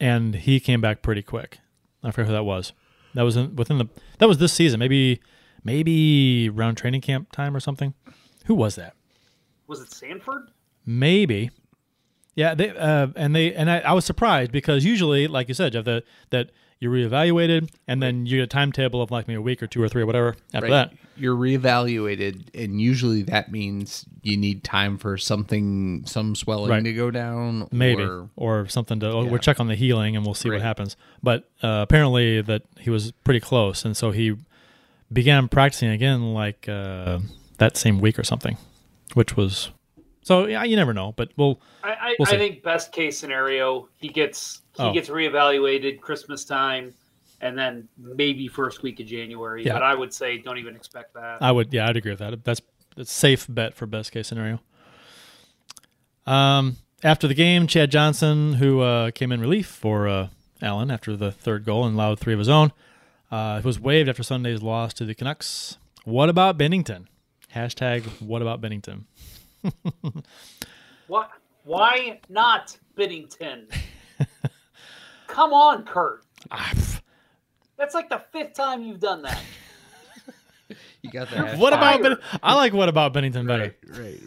and 0.01 0.35
he 0.35 0.61
came 0.61 0.81
back 0.81 1.03
pretty 1.03 1.23
quick. 1.23 1.59
I 2.03 2.11
forget 2.11 2.27
who 2.27 2.33
that 2.33 2.45
was. 2.45 2.73
That 3.15 3.23
was 3.23 3.37
in, 3.37 3.57
within 3.57 3.79
the 3.79 3.87
that 4.19 4.29
was 4.29 4.39
this 4.39 4.53
season, 4.53 4.79
maybe 4.81 5.21
maybe 5.65 6.49
around 6.49 6.77
training 6.77 7.01
camp 7.01 7.33
time 7.33 7.57
or 7.57 7.61
something. 7.61 7.95
Who 8.47 8.55
was 8.55 8.75
that? 8.77 8.95
Was 9.67 9.81
it 9.81 9.93
Sanford? 9.93 10.51
Maybe. 10.85 11.51
Yeah, 12.39 12.55
they 12.55 12.69
uh, 12.71 13.09
and 13.17 13.35
they 13.35 13.53
and 13.53 13.69
I, 13.69 13.79
I 13.81 13.93
was 13.95 14.05
surprised 14.05 14.53
because 14.53 14.85
usually, 14.85 15.27
like 15.27 15.49
you 15.49 15.55
said, 15.55 15.73
Jeff, 15.73 15.85
that 15.87 16.05
that 16.31 16.51
you're 16.79 16.93
reevaluated 16.93 17.69
and 17.89 18.01
then 18.01 18.27
you 18.27 18.37
get 18.37 18.45
a 18.45 18.47
timetable 18.47 19.03
of 19.03 19.11
like 19.11 19.27
maybe 19.27 19.39
a 19.39 19.43
week 19.43 19.61
or 19.61 19.67
two 19.67 19.83
or 19.83 19.89
three 19.89 20.03
or 20.03 20.07
whatever 20.07 20.37
after 20.55 20.67
Right. 20.69 20.71
that. 20.71 20.93
You're 21.17 21.35
reevaluated, 21.35 22.55
and 22.55 22.81
usually 22.81 23.23
that 23.25 23.51
means 23.51 24.05
you 24.23 24.37
need 24.37 24.63
time 24.63 24.99
for 24.99 25.19
something, 25.19 26.05
some 26.07 26.37
swelling 26.37 26.71
Right. 26.71 26.85
to 26.85 26.93
go 26.93 27.11
down. 27.11 27.67
maybe 27.73 28.03
or- 28.05 28.29
or, 28.37 28.69
something 28.69 29.01
to 29.01 29.11
oh, 29.11 29.25
Yeah. 29.25 29.31
we'll 29.31 29.41
check 29.41 29.59
on 29.59 29.67
the 29.67 29.75
healing 29.75 30.15
and 30.15 30.25
we'll 30.25 30.35
see 30.35 30.49
Right. 30.49 30.59
what 30.59 30.63
happens 30.63 30.97
but 31.21 31.51
uh, 31.65 31.81
apparently 31.83 32.41
that 32.43 32.63
he 32.79 32.91
was 32.91 33.11
pretty 33.25 33.41
close 33.41 33.85
and 33.85 33.97
so 33.97 34.13
he 34.13 34.37
began 35.13 35.49
practicing 35.49 35.89
again 35.91 36.33
like 36.33 36.69
uh, 36.69 37.19
that 37.57 37.77
same 37.77 37.99
week 37.99 38.17
or 38.17 38.23
something 38.25 38.57
which 39.15 39.37
was 39.37 39.71
so 40.29 40.47
yeah 40.47 40.63
you 40.65 40.77
never 40.77 40.93
know 40.95 41.13
but 41.17 41.29
we'll 41.37 41.61
I, 41.83 41.91
I, 41.91 42.17
We'll. 42.19 42.29
I 42.29 42.37
think 42.39 42.63
best 42.63 42.93
case 42.93 43.19
scenario, 43.19 43.89
he 43.97 44.09
gets 44.09 44.63
he 44.77 44.83
Oh. 44.83 44.93
gets 44.93 45.09
reevaluated 45.09 46.01
Christmas 46.01 46.45
time, 46.45 46.95
and 47.41 47.57
then 47.59 47.89
maybe 47.99 48.47
first 48.49 48.83
week 48.83 49.01
of 49.01 49.07
January. 49.07 49.65
Yeah. 49.65 49.73
But 49.75 49.83
I 49.83 49.95
would 49.95 50.13
say 50.13 50.39
don't 50.39 50.59
even 50.59 50.75
expect 50.77 51.15
that. 51.15 51.39
i 51.43 51.51
would 51.51 51.73
yeah 51.73 51.89
i'd 51.89 51.97
agree 51.97 52.13
with 52.13 52.19
that 52.25 52.45
that's 52.45 52.61
that's 52.97 53.13
safe 53.13 53.47
bet 53.49 53.75
for 53.75 53.87
best 53.87 54.13
case 54.13 54.27
scenario 54.29 54.61
um 56.27 56.77
after 57.03 57.27
the 57.29 57.35
game 57.35 57.67
chad 57.67 57.91
johnson 57.91 58.55
who 58.55 58.81
uh, 58.81 59.11
came 59.13 59.31
in 59.33 59.41
relief 59.41 59.67
for 59.67 60.09
uh, 60.09 60.29
allen 60.61 60.91
after 60.91 61.17
the 61.17 61.31
third 61.33 61.65
goal 61.65 61.85
and 61.87 61.95
allowed 61.95 62.19
three 62.19 62.33
of 62.33 62.39
his 62.39 62.49
own 62.49 62.73
uh, 63.31 63.61
was 63.65 63.79
waived 63.81 64.09
after 64.09 64.23
sunday's 64.23 64.63
loss 64.63 64.93
to 64.93 65.05
the 65.05 65.15
canucks 65.15 65.79
what 66.05 66.29
about 66.29 66.59
binnington 66.59 67.07
hashtag 67.55 68.03
what 68.21 68.43
about 68.43 68.61
binnington 68.61 69.05
What? 71.07 71.31
Why 71.65 72.21
not 72.29 72.77
Biddington? 72.97 73.65
Come 75.27 75.53
on, 75.55 75.85
Kurt. 75.85 76.23
Pff. 76.51 77.01
That's 77.79 77.95
like 77.95 78.11
the 78.11 78.23
fifth 78.31 78.55
time 78.55 78.83
you've 78.83 79.01
done 79.01 79.23
that. 79.23 79.41
You 81.01 81.11
got 81.11 81.31
that. 81.31 81.57
What 81.57 81.73
about 81.73 82.03
Fired. 82.03 82.19
Ben- 82.19 82.41
I 82.43 82.55
like 82.55 82.75
what 82.75 82.91
about 82.91 83.15
Binnington 83.15 83.47
better. 83.47 83.75
Right, 83.89 84.21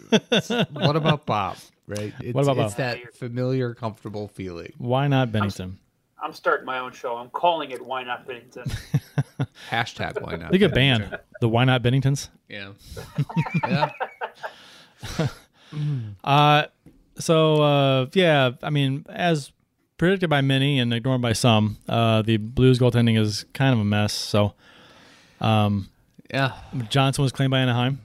right. 0.49 0.67
what 0.71 0.95
about 0.95 1.25
Bob? 1.27 1.57
Right. 1.85 2.13
It's, 2.19 2.33
What 2.33 2.45
about 2.45 2.55
Bob? 2.55 2.65
it's 2.67 2.75
that 2.75 3.13
familiar, 3.13 3.75
comfortable 3.75 4.27
feeling. 4.29 4.71
Why 4.77 5.07
not 5.07 5.29
Binnington? 5.29 5.73
I'm 6.23 6.33
starting 6.33 6.65
my 6.65 6.79
own 6.79 6.93
show. 6.93 7.17
I'm 7.17 7.29
calling 7.29 7.71
it 7.71 7.85
Why 7.85 8.03
Not 8.03 8.27
Binnington." 8.27 8.71
Hashtag 9.69 10.21
why 10.21 10.35
not? 10.37 10.51
They 10.51 10.57
get 10.57 10.73
banned. 10.73 11.17
The 11.41 11.49
Why 11.49 11.65
Not 11.65 11.83
Binningtons. 11.83 12.29
Yeah. 12.47 12.71
yeah. 13.67 13.91
Uh, 16.23 16.65
so 17.17 17.61
uh, 17.61 18.05
yeah, 18.13 18.51
I 18.61 18.69
mean, 18.69 19.05
as 19.07 19.53
predicted 19.97 20.29
by 20.29 20.41
many 20.41 20.79
and 20.79 20.93
ignored 20.93 21.21
by 21.21 21.31
some, 21.31 21.77
uh, 21.87 22.21
the 22.23 22.35
Blues 22.35 22.77
goaltending 22.77 23.17
is 23.17 23.45
kind 23.53 23.73
of 23.73 23.79
a 23.79 23.85
mess. 23.85 24.11
So 24.11 24.53
Yeah. 25.41 26.51
Johnson 26.89 27.23
was 27.23 27.31
claimed 27.31 27.51
by 27.51 27.59
Anaheim. 27.59 28.01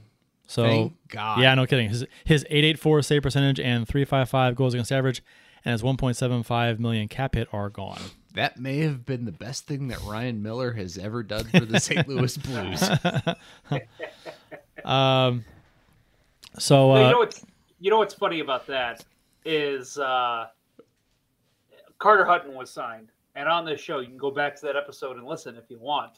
So 0.46 0.62
Thank 0.62 1.08
God. 1.08 1.40
yeah, 1.40 1.56
no 1.56 1.66
kidding. 1.66 1.88
His 1.88 2.04
his 2.24 2.46
eight 2.50 2.64
eight 2.64 2.78
four 2.78 3.02
save 3.02 3.22
percentage 3.22 3.58
and 3.58 3.88
three 3.88 4.04
five 4.04 4.28
five 4.28 4.54
goals 4.54 4.74
against 4.74 4.92
average, 4.92 5.20
and 5.64 5.72
his 5.72 5.82
one 5.82 5.96
point 5.96 6.16
seven 6.16 6.44
five 6.44 6.78
million 6.78 7.08
cap 7.08 7.34
hit 7.34 7.48
are 7.52 7.68
gone. 7.68 8.00
That 8.34 8.60
may 8.60 8.78
have 8.78 9.04
been 9.04 9.24
the 9.24 9.32
best 9.32 9.66
thing 9.66 9.88
that 9.88 10.00
Ryan 10.02 10.40
Miller 10.40 10.70
has 10.74 10.98
ever 10.98 11.24
done 11.24 11.46
for 11.46 11.64
the 11.64 11.80
St. 11.80 12.06
Louis 12.06 12.36
Blues. 12.36 12.80
So 16.58 16.88
Well, 16.88 17.00
you 17.00 17.06
uh, 17.06 17.10
know 17.10 17.18
what's 17.18 17.44
you 17.80 17.90
know 17.90 17.98
what's 17.98 18.14
funny 18.14 18.40
about 18.40 18.66
that 18.66 19.04
is 19.44 19.98
uh, 19.98 20.46
Carter 21.98 22.24
Hutton 22.24 22.54
was 22.54 22.70
signed, 22.70 23.10
and 23.34 23.48
on 23.48 23.64
this 23.64 23.80
show 23.80 24.00
you 24.00 24.08
can 24.08 24.18
go 24.18 24.30
back 24.30 24.56
to 24.56 24.66
that 24.66 24.76
episode 24.76 25.16
and 25.16 25.26
listen 25.26 25.56
if 25.56 25.70
you 25.70 25.78
want. 25.78 26.12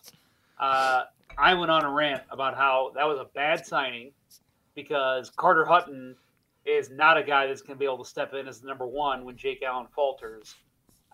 Uh, 0.59 1.03
I 1.37 1.55
went 1.55 1.71
on 1.71 1.85
a 1.85 1.91
rant 1.91 2.23
about 2.31 2.57
how 2.57 2.93
that 2.97 3.07
was 3.07 3.19
a 3.19 3.27
bad 3.35 3.65
signing 3.65 4.13
because 4.75 5.31
Carter 5.31 5.65
Hutton 5.65 6.17
is 6.65 6.91
not 6.91 7.17
a 7.17 7.23
guy 7.23 7.47
that's 7.47 7.63
going 7.63 7.75
to 7.75 7.79
be 7.79 7.85
able 7.85 8.05
to 8.05 8.09
step 8.09 8.35
in 8.35 8.47
as 8.47 8.61
the 8.61 8.69
number 8.69 8.87
one 8.87 9.25
when 9.25 9.37
Jake 9.37 9.63
Allen 9.63 9.87
falters. 9.95 10.55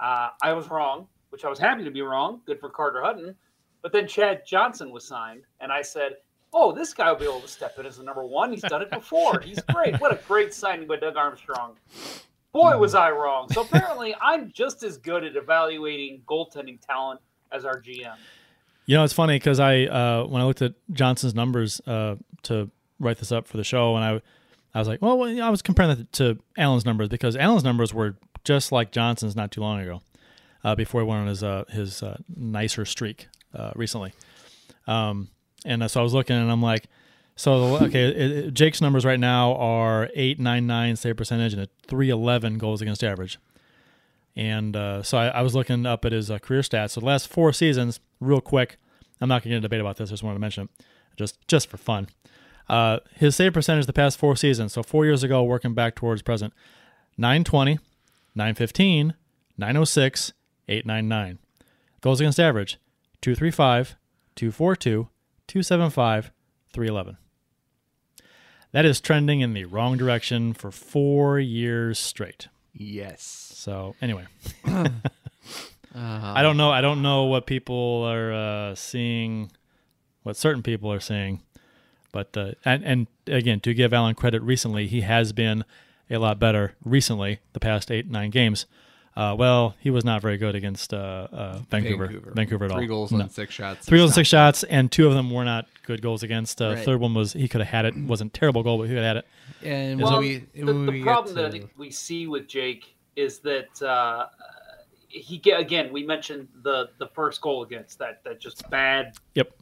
Uh, 0.03 0.31
I 0.43 0.53
was 0.53 0.69
wrong, 0.69 1.07
which 1.31 1.45
I 1.45 1.49
was 1.49 1.59
happy 1.59 1.85
to 1.85 1.91
be 1.91 2.03
wrong. 2.03 2.41
Good 2.47 2.59
for 2.59 2.69
Carter 2.69 3.03
Hutton. 3.03 3.35
But 3.83 3.93
then 3.93 4.09
Chad 4.09 4.43
Johnson 4.47 4.91
was 4.91 5.07
signed, 5.07 5.45
and 5.61 5.71
I 5.71 5.83
said, 5.83 6.17
"Oh, 6.55 6.73
this 6.73 6.95
guy 6.95 7.11
will 7.11 7.19
be 7.19 7.25
able 7.25 7.41
to 7.41 7.49
step 7.49 7.79
in 7.79 7.85
as 7.85 7.99
the 7.99 8.05
number 8.05 8.25
one. 8.25 8.53
He's 8.53 8.63
done 8.63 8.81
it 8.81 8.91
before. 8.91 9.41
He's 9.41 9.61
great. 9.61 10.01
What 10.01 10.13
a 10.13 10.21
great 10.27 10.55
signing 10.55 10.87
by 10.87 10.97
Doug 10.97 11.17
Armstrong." 11.17 11.77
Boy, 12.53 12.79
was 12.79 12.95
I 12.95 13.11
wrong. 13.11 13.49
So 13.51 13.63
apparently, 13.63 14.15
I'm 14.23 14.53
just 14.53 14.85
as 14.85 14.97
good 14.97 15.25
at 15.25 15.35
evaluating 15.35 16.23
goaltending 16.25 16.81
talent 16.81 17.21
as 17.51 17.65
our 17.65 17.81
GM. 17.83 18.15
You 18.87 18.97
know, 18.97 19.05
it's 19.05 19.13
funny 19.13 19.37
because 19.37 19.59
I 19.59 19.85
uh, 19.85 20.25
when 20.27 20.41
I 20.41 20.45
looked 20.45 20.63
at 20.63 20.75
Johnson's 20.93 21.35
numbers 21.35 21.81
uh, 21.87 22.15
to 22.45 22.71
write 23.01 23.19
this 23.19 23.33
up 23.33 23.49
for 23.49 23.57
the 23.57 23.65
show, 23.65 23.97
and 23.97 24.05
I 24.05 24.23
I 24.75 24.79
was 24.79 24.89
like, 24.89 25.01
well, 25.03 25.23
I 25.23 25.51
was 25.51 25.63
comparing 25.63 25.97
that 25.97 26.13
to 26.15 26.39
Allen's 26.57 26.85
numbers 26.85 27.09
because 27.09 27.37
Allen's 27.37 27.65
numbers 27.65 27.95
were 27.95 28.17
just 28.45 28.73
like 28.73 28.93
Johnson's 28.93 29.35
not 29.35 29.51
too 29.51 29.61
long 29.61 29.81
ago, 29.81 30.03
uh, 30.65 30.75
before 30.75 31.01
he 31.01 31.07
went 31.07 31.23
on 31.23 31.27
his 31.29 31.43
uh, 31.43 31.65
his 31.71 32.03
uh, 32.03 32.19
nicer 32.37 32.85
streak 32.85 33.29
uh, 33.55 33.73
recently. 33.75 34.13
Um, 34.87 35.29
and 35.65 35.83
uh, 35.83 35.89
so 35.89 36.01
I 36.01 36.03
was 36.03 36.15
looking, 36.15 36.37
and 36.37 36.51
I'm 36.51 36.63
like, 36.63 36.89
so 37.37 37.77
okay, 37.77 38.05
it, 38.05 38.17
it, 38.17 38.55
Jake's 38.55 38.81
numbers 38.81 39.05
right 39.05 39.19
now 39.19 39.55
are 39.55 40.09
eight 40.15 40.39
nine 40.39 40.67
nine 40.67 40.97
save 40.97 41.17
percentage 41.17 41.53
and 41.53 41.63
a 41.63 41.69
three 41.87 42.11
eleven 42.11 42.59
goals 42.59 42.81
against 42.81 43.03
average. 43.03 43.39
And 44.37 44.77
uh, 44.77 45.03
so 45.03 45.19
I, 45.19 45.29
I, 45.29 45.43
was 45.43 45.55
looking 45.55 45.87
up 45.87 46.05
at 46.05 46.11
his 46.11 46.29
uh, 46.29 46.39
career 46.41 46.63
stats. 46.63 46.91
So 46.91 47.01
the 47.01 47.07
last 47.07 47.29
four 47.29 47.53
seasons, 47.53 48.01
real 48.21 48.41
quick. 48.41 48.79
I'm 49.21 49.29
not 49.29 49.45
going 49.45 49.55
to 49.55 49.61
debate 49.61 49.81
about 49.81 49.97
this. 49.97 50.11
I 50.11 50.13
just 50.13 50.25
wanted 50.25 50.37
to 50.37 50.41
mention 50.41 50.65
it, 50.65 50.85
just 51.17 51.47
just 51.47 51.71
for 51.71 51.77
fun. 51.77 52.09
Uh, 52.69 52.99
his 53.15 53.37
save 53.37 53.53
percentage 53.53 53.87
the 53.87 53.93
past 53.93 54.19
four 54.19 54.37
seasons. 54.37 54.73
So 54.73 54.83
four 54.83 55.05
years 55.05 55.23
ago, 55.23 55.43
working 55.43 55.75
back 55.75 55.95
towards 55.95 56.23
present, 56.23 56.53
920, 57.17 57.79
915, 58.35 59.15
906, 59.57 60.33
899. 60.69 61.39
Goals 62.01 62.21
against 62.21 62.41
average, 62.41 62.79
235, 63.21 63.97
242, 64.35 65.09
275, 65.47 66.31
311. 66.73 67.17
That 68.73 68.85
is 68.85 69.01
trending 69.01 69.41
in 69.41 69.55
the 69.55 69.67
wrong 69.67 69.97
direction 69.97 70.53
for 70.53 70.73
four 70.73 71.39
years 71.39 71.99
straight. 71.99 72.49
Yes. 72.73 73.23
So 73.55 73.95
anyway, 74.03 74.25
uh, 74.67 74.89
I 75.95 76.43
don't 76.43 76.57
know. 76.57 76.71
I 76.71 76.81
don't 76.81 77.01
know 77.01 77.25
what 77.25 77.47
people 77.47 78.03
are 78.03 78.33
uh, 78.33 78.75
seeing, 78.75 79.53
what 80.25 80.37
certain 80.37 80.63
people 80.63 80.93
are 80.93 80.99
seeing, 80.99 81.43
but 82.11 82.37
uh, 82.37 82.53
and 82.65 82.85
and 82.85 83.07
again, 83.29 83.61
to 83.61 83.75
give 83.75 83.93
Allen 83.93 84.17
credit, 84.17 84.43
recently 84.43 84.89
he 84.89 85.03
has 85.03 85.33
been 85.33 85.65
a 86.11 86.19
lot 86.19 86.41
better 86.41 86.75
recently. 86.85 87.39
The 87.53 87.61
past 87.61 87.93
eight 87.93 88.11
nine 88.11 88.31
games. 88.31 88.67
Uh, 89.17 89.35
well, 89.39 89.75
he 89.79 89.91
was 89.91 90.05
not 90.05 90.21
very 90.21 90.37
good 90.37 90.55
against 90.55 90.93
uh, 90.93 91.29
uh, 91.33 91.59
Vancouver. 91.71 92.07
Vancouver. 92.07 92.31
Vancouver 92.33 92.65
at 92.65 92.71
all. 92.73 92.79
Three 92.79 92.87
goals 92.87 93.13
no. 93.13 93.21
on 93.21 93.31
six 93.31 93.55
shots. 93.55 93.87
Three 93.87 93.99
goals 93.99 94.11
on 94.11 94.15
six 94.15 94.29
shots, 94.29 94.65
and 94.65 94.91
two 94.91 95.07
of 95.07 95.15
them 95.15 95.31
were 95.31 95.45
not 95.45 95.67
good 95.87 96.03
goals 96.03 96.23
against. 96.23 96.61
Uh, 96.61 96.75
right. 96.75 96.85
Third 96.85 97.01
one 97.01 97.15
was 97.15 97.33
he 97.33 97.49
could 97.49 97.61
have 97.61 97.69
had 97.69 97.85
it. 97.85 97.97
wasn't 97.97 98.35
terrible 98.35 98.63
goal, 98.63 98.79
but 98.79 98.85
he 98.85 98.89
could 98.91 99.05
have 99.05 99.17
had 99.17 99.17
it. 99.19 99.27
And 99.63 100.01
well, 100.01 100.19
we, 100.19 100.45
the, 100.55 100.73
the 100.73 101.03
problem 101.03 101.37
to... 101.37 101.43
that 101.59 101.79
we 101.79 101.91
see 101.91 102.27
with 102.27 102.49
Jake 102.49 102.97
is 103.15 103.39
that 103.41 103.81
uh, 103.83 104.27
he 105.09 105.39
get 105.39 105.61
again. 105.61 105.93
We 105.93 106.03
mentioned 106.03 106.49
the 106.63 106.91
the 106.99 107.07
first 107.07 107.41
goal 107.41 107.63
against 107.63 107.99
that 108.01 108.25
that 108.25 108.41
just 108.41 108.69
bad. 108.69 109.15
Yep. 109.35 109.53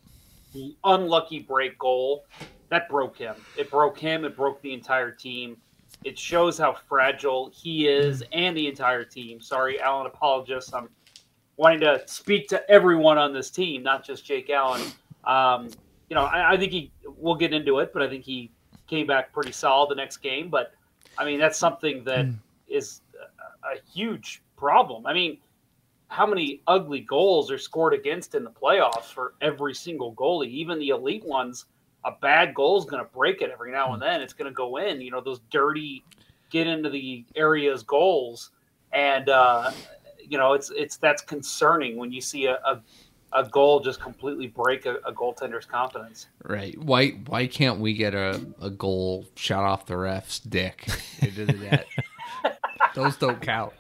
Unlucky 0.85 1.41
break 1.41 1.79
goal 1.79 2.25
that 2.73 2.89
broke 2.89 3.19
him. 3.19 3.35
It 3.59 3.71
broke 3.71 3.99
him. 3.99 4.25
It 4.25 4.35
broke 4.35 4.63
the 4.63 4.73
entire 4.73 5.11
team. 5.11 5.59
It 6.05 6.19
shows 6.19 6.59
how 6.59 6.75
fragile 6.89 7.51
he 7.55 7.87
is 7.87 8.23
and 8.33 8.57
the 8.57 8.67
entire 8.67 9.05
team. 9.05 9.41
Sorry, 9.41 9.81
Allen 9.81 10.07
apologist. 10.07 10.75
I'm 10.75 10.89
wanting 11.57 11.81
to 11.81 12.03
speak 12.07 12.49
to 12.49 12.71
everyone 12.71 13.19
on 13.19 13.33
this 13.33 13.51
team, 13.51 13.83
not 13.83 14.05
just 14.05 14.25
Jake 14.25 14.51
Allen. 14.51 14.83
Um, 15.25 15.71
you 16.09 16.17
know, 16.17 16.25
I, 16.25 16.53
I, 16.53 16.57
think 16.57 16.73
he. 16.73 16.91
We'll 17.17 17.37
get 17.37 17.53
into 17.53 17.79
it, 17.79 17.93
but 17.93 18.03
I 18.03 18.09
think 18.09 18.25
he 18.25 18.51
came 18.87 19.07
back 19.07 19.33
pretty 19.33 19.53
solid 19.53 19.91
the 19.91 19.95
next 19.95 20.19
game. 20.19 20.49
But 20.49 20.73
I 21.17 21.25
mean, 21.25 21.39
that's 21.39 21.59
something 21.59 22.05
that 22.05 22.27
mm. 22.27 22.37
is 22.69 23.01
a, 23.65 23.75
a 23.75 23.79
huge 23.93 24.43
problem. 24.57 25.07
I 25.07 25.13
mean, 25.13 25.39
how 26.09 26.27
many 26.27 26.61
ugly 26.67 27.01
goals 27.01 27.51
are 27.51 27.59
scored 27.59 27.95
against 27.95 28.35
in 28.35 28.45
the 28.45 28.51
playoffs 28.51 29.13
for 29.13 29.35
every 29.41 29.75
single 29.75 30.15
goalie, 30.15 30.49
even 30.49 30.79
the 30.79 30.89
elite 30.89 31.25
ones? 31.25 31.67
A 32.05 32.13
bad 32.21 32.55
goal 32.55 32.79
is 32.79 32.85
going 32.85 33.05
to 33.05 33.11
break 33.13 33.43
it 33.43 33.51
every 33.51 33.71
now 33.71 33.93
and 33.93 34.03
then. 34.03 34.21
It's 34.21 34.33
going 34.33 34.51
to 34.51 34.55
go 34.55 34.77
in. 34.79 35.01
You 35.01 35.11
know, 35.11 35.21
those 35.21 35.41
dirty 35.51 36.05
get 36.51 36.67
into 36.67 36.91
the 36.91 37.25
area's 37.35 37.83
goals, 37.83 38.51
and 38.93 39.29
uh, 39.29 39.71
you 40.19 40.39
know, 40.39 40.53
it's 40.53 40.71
it's 40.71 40.97
that's 40.97 41.23
concerning 41.23 41.97
when 41.97 42.13
you 42.13 42.21
see 42.21 42.47
a, 42.47 42.55
a, 42.65 42.81
a 43.33 43.49
goal 43.49 43.81
just 43.81 44.01
completely 44.01 44.49
break 44.49 44.87
a, 44.87 44.97
a, 45.05 45.13
goaltender's 45.13 45.67
confidence. 45.67 46.27
Right? 46.45 46.79
Why 46.79 47.11
why 47.27 47.47
can't 47.47 47.81
we 47.81 47.95
get 47.95 48.15
a, 48.15 48.45
a 48.61 48.71
goal 48.71 49.27
shot 49.37 49.65
off 49.65 49.87
the 49.87 49.97
ref's 49.97 50.41
dick 50.41 50.87
into 51.21 51.47
the 51.47 51.53
net? 51.53 51.87
Those 52.95 53.17
don't 53.17 53.41
count. 53.41 53.73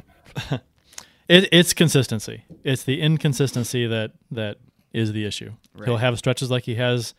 It, 1.28 1.48
it's 1.52 1.72
consistency. 1.72 2.44
It's 2.64 2.84
the 2.84 3.00
inconsistency 3.00 3.86
that 3.86 4.12
that 4.30 4.58
is 4.92 5.12
the 5.12 5.24
issue. 5.24 5.52
Right. 5.74 5.88
He'll 5.88 5.98
have 5.98 6.18
stretches 6.18 6.50
like 6.50 6.64
he 6.64 6.74
has 6.76 7.14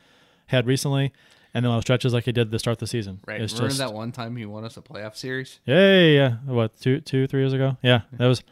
had 0.53 0.67
recently, 0.67 1.11
and 1.53 1.65
then 1.65 1.71
on 1.71 1.81
stretches 1.81 2.13
like 2.13 2.25
he 2.25 2.31
did 2.31 2.51
to 2.51 2.59
start 2.59 2.75
of 2.75 2.79
the 2.79 2.87
season. 2.87 3.19
Right. 3.27 3.41
It's 3.41 3.53
Remember 3.53 3.69
just, 3.69 3.79
that 3.79 3.93
one 3.93 4.11
time 4.11 4.35
he 4.35 4.45
won 4.45 4.63
us 4.63 4.77
a 4.77 4.81
playoff 4.81 5.15
series? 5.15 5.59
Yeah, 5.65 5.99
yeah, 5.99 6.11
yeah. 6.45 6.53
What 6.53 6.79
two, 6.79 7.01
two, 7.01 7.27
three 7.27 7.41
years 7.41 7.53
ago? 7.53 7.77
Yeah, 7.81 8.01
that 8.13 8.27
was 8.27 8.43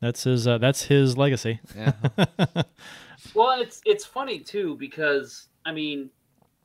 that's 0.00 0.24
his 0.24 0.46
uh, 0.46 0.58
that's 0.58 0.82
his 0.82 1.16
legacy. 1.16 1.60
Yeah. 1.74 1.92
well, 3.34 3.60
it's 3.60 3.80
it's 3.84 4.04
funny 4.04 4.38
too 4.38 4.76
because 4.76 5.48
I 5.64 5.72
mean, 5.72 6.10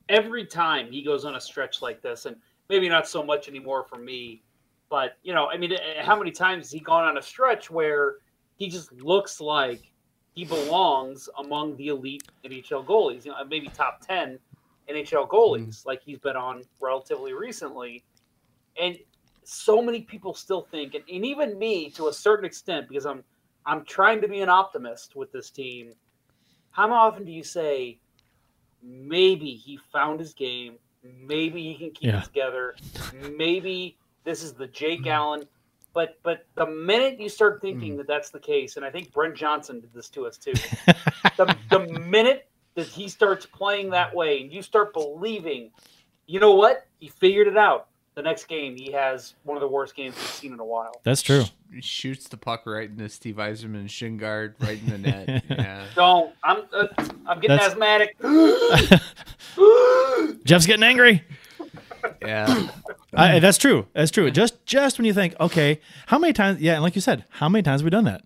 every 0.08 0.44
time 0.44 0.90
he 0.92 1.02
goes 1.02 1.24
on 1.24 1.34
a 1.34 1.40
stretch 1.40 1.82
like 1.82 2.02
this, 2.02 2.26
and 2.26 2.36
maybe 2.68 2.88
not 2.88 3.08
so 3.08 3.22
much 3.22 3.48
anymore 3.48 3.84
for 3.88 3.98
me, 3.98 4.42
but 4.88 5.16
you 5.22 5.34
know, 5.34 5.46
I 5.46 5.56
mean, 5.56 5.72
eh, 5.72 6.02
how 6.02 6.16
many 6.16 6.30
times 6.30 6.66
has 6.66 6.72
he 6.72 6.80
gone 6.80 7.04
on 7.04 7.18
a 7.18 7.22
stretch 7.22 7.70
where 7.70 8.16
he 8.56 8.68
just 8.68 8.92
looks 8.92 9.40
like 9.40 9.90
he 10.34 10.44
belongs 10.44 11.28
among 11.38 11.76
the 11.76 11.88
elite 11.88 12.22
NHL 12.44 12.84
goalies, 12.84 13.24
you 13.24 13.32
know, 13.32 13.44
maybe 13.48 13.68
top 13.68 14.06
ten 14.06 14.38
NHL 14.88 15.28
goalies, 15.28 15.82
mm. 15.82 15.86
like 15.86 16.02
he's 16.02 16.18
been 16.18 16.36
on 16.36 16.62
relatively 16.80 17.32
recently. 17.32 18.04
And 18.80 18.98
so 19.44 19.82
many 19.82 20.02
people 20.02 20.34
still 20.34 20.62
think, 20.70 20.94
and, 20.94 21.04
and 21.12 21.24
even 21.24 21.58
me 21.58 21.90
to 21.90 22.08
a 22.08 22.12
certain 22.12 22.44
extent, 22.44 22.88
because 22.88 23.06
I'm 23.06 23.24
I'm 23.64 23.84
trying 23.84 24.20
to 24.22 24.28
be 24.28 24.40
an 24.40 24.48
optimist 24.48 25.14
with 25.14 25.30
this 25.32 25.50
team. 25.50 25.92
How 26.72 26.92
often 26.92 27.24
do 27.24 27.30
you 27.30 27.44
say, 27.44 27.98
maybe 28.82 29.54
he 29.54 29.78
found 29.92 30.18
his 30.18 30.34
game, 30.34 30.74
maybe 31.04 31.62
he 31.62 31.74
can 31.74 31.90
keep 31.90 32.10
yeah. 32.10 32.20
it 32.20 32.24
together, 32.24 32.74
maybe 33.36 33.96
this 34.24 34.42
is 34.42 34.52
the 34.52 34.66
Jake 34.66 35.04
mm. 35.04 35.10
Allen. 35.10 35.44
But 35.94 36.18
but 36.22 36.46
the 36.54 36.66
minute 36.66 37.20
you 37.20 37.28
start 37.28 37.60
thinking 37.60 37.94
mm. 37.94 37.96
that 37.98 38.06
that's 38.06 38.30
the 38.30 38.40
case, 38.40 38.76
and 38.76 38.84
I 38.84 38.90
think 38.90 39.12
Brent 39.12 39.34
Johnson 39.34 39.80
did 39.80 39.92
this 39.92 40.08
to 40.10 40.26
us 40.26 40.38
too. 40.38 40.52
the, 41.36 41.54
the 41.68 41.80
minute 42.00 42.48
that 42.74 42.86
he 42.86 43.08
starts 43.08 43.46
playing 43.46 43.90
that 43.90 44.14
way 44.14 44.40
and 44.40 44.52
you 44.52 44.62
start 44.62 44.92
believing, 44.92 45.70
you 46.26 46.40
know 46.40 46.54
what? 46.54 46.86
He 46.98 47.08
figured 47.08 47.48
it 47.48 47.56
out. 47.56 47.88
The 48.14 48.22
next 48.22 48.44
game, 48.44 48.76
he 48.76 48.92
has 48.92 49.32
one 49.44 49.56
of 49.56 49.62
the 49.62 49.68
worst 49.68 49.96
games 49.96 50.14
we've 50.16 50.26
seen 50.26 50.52
in 50.52 50.60
a 50.60 50.64
while. 50.64 50.92
That's 51.02 51.22
true. 51.22 51.44
He 51.72 51.80
shoots 51.80 52.28
the 52.28 52.36
puck 52.36 52.66
right 52.66 52.90
into 52.90 53.08
Steve 53.08 53.36
Yzerman 53.36 53.88
shin 53.88 54.18
guard, 54.18 54.54
right 54.60 54.78
in 54.78 54.90
the 54.90 54.98
net. 54.98 55.44
Yeah. 55.48 55.86
Don't. 55.94 56.34
I'm. 56.44 56.64
Uh, 56.74 56.88
I'm 57.26 57.40
getting 57.40 57.56
That's... 57.56 57.68
asthmatic. 57.68 58.16
Jeff's 60.44 60.66
getting 60.66 60.82
angry. 60.82 61.24
Yeah. 62.20 62.68
I, 63.14 63.38
that's 63.38 63.58
true. 63.58 63.86
That's 63.94 64.10
true. 64.10 64.30
Just 64.30 64.64
just 64.66 64.98
when 64.98 65.06
you 65.06 65.14
think, 65.14 65.34
okay, 65.40 65.80
how 66.06 66.18
many 66.18 66.32
times? 66.32 66.60
Yeah, 66.60 66.74
and 66.74 66.82
like 66.82 66.94
you 66.94 67.00
said, 67.00 67.24
how 67.30 67.48
many 67.48 67.62
times 67.62 67.80
have 67.80 67.84
we 67.84 67.90
done 67.90 68.04
that? 68.04 68.24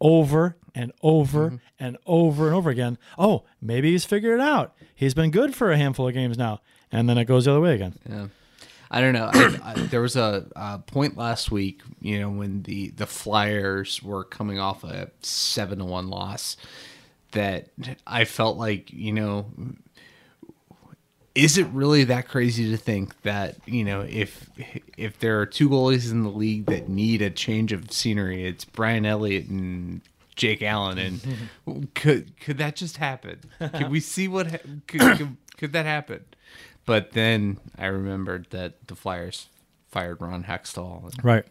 Over 0.00 0.56
and 0.78 0.92
over 1.02 1.46
mm-hmm. 1.46 1.56
and 1.80 1.98
over 2.06 2.46
and 2.46 2.54
over 2.54 2.70
again. 2.70 2.96
Oh, 3.18 3.42
maybe 3.60 3.90
he's 3.90 4.04
figured 4.04 4.38
it 4.38 4.42
out. 4.42 4.74
He's 4.94 5.12
been 5.12 5.32
good 5.32 5.54
for 5.54 5.72
a 5.72 5.76
handful 5.76 6.06
of 6.06 6.14
games 6.14 6.38
now, 6.38 6.60
and 6.92 7.08
then 7.08 7.18
it 7.18 7.24
goes 7.24 7.44
the 7.44 7.50
other 7.50 7.60
way 7.60 7.74
again. 7.74 7.98
Yeah. 8.08 8.28
I 8.90 9.00
don't 9.00 9.12
know. 9.12 9.28
I, 9.34 9.58
I, 9.64 9.74
there 9.74 10.00
was 10.00 10.16
a, 10.16 10.46
a, 10.56 10.78
point 10.78 11.18
last 11.18 11.50
week, 11.50 11.82
you 12.00 12.18
know, 12.20 12.30
when 12.30 12.62
the 12.62 12.90
the 12.90 13.06
Flyers 13.06 14.02
were 14.02 14.24
coming 14.24 14.58
off 14.58 14.84
a 14.84 15.10
seven 15.20 15.80
to 15.80 15.84
one 15.84 16.08
loss, 16.08 16.56
that 17.32 17.68
I 18.06 18.24
felt 18.24 18.56
like, 18.56 18.90
you 18.90 19.12
know, 19.12 19.46
is 21.34 21.58
it 21.58 21.66
really 21.66 22.04
that 22.04 22.28
crazy 22.28 22.70
to 22.70 22.76
think 22.78 23.20
that 23.22 23.56
you 23.66 23.84
know 23.84 24.06
if 24.08 24.48
if 24.96 25.18
there 25.18 25.40
are 25.40 25.46
two 25.46 25.68
goalies 25.68 26.10
in 26.10 26.22
the 26.22 26.30
league 26.30 26.66
that 26.66 26.88
need 26.88 27.20
a 27.20 27.30
change 27.30 27.72
of 27.72 27.92
scenery, 27.92 28.46
it's 28.46 28.64
Brian 28.64 29.04
Elliott 29.04 29.48
and 29.48 30.00
Jake 30.38 30.62
Allen, 30.62 30.96
and 31.66 31.88
could 31.94 32.40
could 32.40 32.56
that 32.58 32.74
just 32.76 32.96
happen? 32.96 33.40
Could 33.58 33.90
we 33.90 34.00
see 34.00 34.26
what 34.28 34.48
could, 34.86 34.86
could, 35.18 35.36
could 35.58 35.72
that 35.74 35.84
happen? 35.84 36.24
But 36.86 37.12
then 37.12 37.58
I 37.76 37.86
remembered 37.86 38.46
that 38.50 38.86
the 38.88 38.94
Flyers 38.96 39.48
fired 39.90 40.22
Ron 40.22 40.44
Hextall. 40.44 41.04
And, 41.04 41.22
Right. 41.24 41.44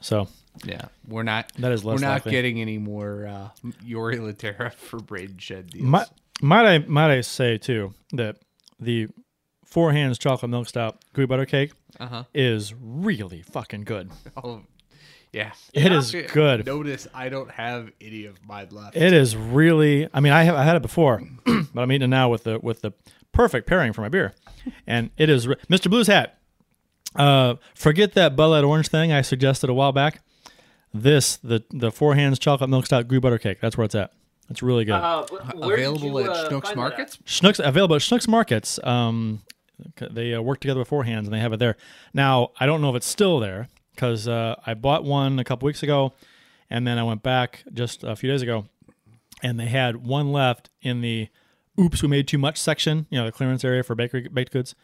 So 0.00 0.26
yeah, 0.64 0.86
we're 1.06 1.22
not. 1.22 1.52
That 1.58 1.70
is 1.70 1.84
less 1.84 2.00
We're 2.00 2.06
not 2.08 2.12
likely. 2.14 2.32
getting 2.32 2.60
any 2.60 2.78
more 2.78 3.26
uh, 3.26 3.48
Jori 3.86 4.18
Lehtera 4.18 4.72
for 4.74 4.98
Brayden 4.98 5.36
Schenn 5.36 5.70
deals. 5.70 5.84
might 5.84 6.08
might 6.40 6.66
I 6.66 6.78
might 6.78 7.12
I 7.12 7.20
say 7.20 7.58
too 7.58 7.94
that 8.12 8.38
the 8.80 9.06
Four 9.64 9.92
Hands 9.92 10.18
chocolate 10.18 10.50
milk 10.50 10.68
stout 10.68 11.04
gooey 11.14 11.26
butter 11.26 11.46
cake 11.46 11.72
Uh-huh. 12.00 12.24
is 12.34 12.74
really 12.80 13.42
fucking 13.42 13.82
good. 13.84 14.10
Oh, 14.42 14.62
yeah. 15.32 15.52
It 15.72 15.92
is 15.92 16.12
Yeah. 16.12 16.22
good. 16.32 16.66
Notice 16.66 17.08
I 17.14 17.28
don't 17.28 17.50
have 17.50 17.90
any 18.00 18.26
of 18.26 18.44
mine 18.46 18.68
left. 18.70 18.96
It 18.96 19.12
is 19.12 19.36
really. 19.36 20.08
I 20.12 20.20
mean, 20.20 20.32
I 20.32 20.42
have 20.44 20.54
I 20.54 20.64
had 20.64 20.76
it 20.76 20.82
before, 20.82 21.22
but 21.74 21.80
I'm 21.82 21.90
eating 21.92 22.04
it 22.04 22.08
now 22.08 22.28
with 22.28 22.44
the 22.44 22.58
with 22.60 22.82
the 22.82 22.92
perfect 23.32 23.66
pairing 23.66 23.92
for 23.92 24.02
my 24.02 24.08
beer, 24.08 24.34
and 24.86 25.10
it 25.16 25.28
is 25.30 25.46
Mr. 25.46 25.90
Blues 25.90 26.06
hat. 26.06 26.38
Uh, 27.14 27.56
forget 27.74 28.12
that 28.14 28.36
Bud 28.36 28.46
Light 28.46 28.64
orange 28.64 28.88
thing 28.88 29.12
I 29.12 29.20
suggested 29.22 29.68
a 29.70 29.74
while 29.74 29.92
back. 29.92 30.22
This 30.94 31.36
the 31.38 31.62
the 31.70 31.90
Four 31.90 32.14
Hands 32.14 32.38
chocolate 32.38 32.68
milk 32.70 32.86
stout 32.86 33.08
gooey 33.08 33.18
butter 33.20 33.38
cake. 33.38 33.58
That's 33.60 33.76
where 33.76 33.84
it's 33.86 33.94
at. 33.94 34.12
It's 34.50 34.62
really 34.62 34.84
good. 34.84 34.94
Uh, 34.94 35.26
where 35.56 35.74
Available 35.76 36.20
you, 36.20 36.30
at 36.30 36.30
uh, 36.30 36.48
Schnucks 36.50 36.62
find 36.64 36.64
that 36.66 36.76
Markets. 36.76 37.18
Schnucks 37.24 37.66
available 37.66 37.96
at 37.96 38.02
Schnucks 38.02 38.28
Markets. 38.28 38.78
Um, 38.84 39.40
they 40.10 40.34
uh, 40.34 40.42
work 40.42 40.60
together 40.60 40.80
with 40.80 40.88
Four 40.88 41.04
Hands 41.04 41.26
and 41.26 41.32
they 41.34 41.40
have 41.40 41.52
it 41.54 41.58
there. 41.58 41.76
Now 42.12 42.50
I 42.60 42.66
don't 42.66 42.82
know 42.82 42.90
if 42.90 42.96
it's 42.96 43.06
still 43.06 43.40
there 43.40 43.68
because 43.94 44.28
uh, 44.28 44.56
I 44.66 44.74
bought 44.74 45.04
one 45.04 45.38
a 45.38 45.44
couple 45.44 45.66
weeks 45.66 45.82
ago, 45.82 46.12
and 46.70 46.86
then 46.86 46.98
I 46.98 47.02
went 47.02 47.22
back 47.22 47.64
just 47.72 48.04
a 48.04 48.16
few 48.16 48.30
days 48.30 48.42
ago, 48.42 48.66
and 49.42 49.58
they 49.58 49.66
had 49.66 50.04
one 50.06 50.32
left 50.32 50.70
in 50.80 51.00
the 51.00 51.28
"Oops, 51.80 52.02
we 52.02 52.08
made 52.08 52.28
too 52.28 52.38
much" 52.38 52.58
section. 52.58 53.06
You 53.10 53.18
know, 53.18 53.26
the 53.26 53.32
clearance 53.32 53.64
area 53.64 53.82
for 53.82 53.94
bakery 53.94 54.28
baked 54.28 54.52
goods, 54.52 54.74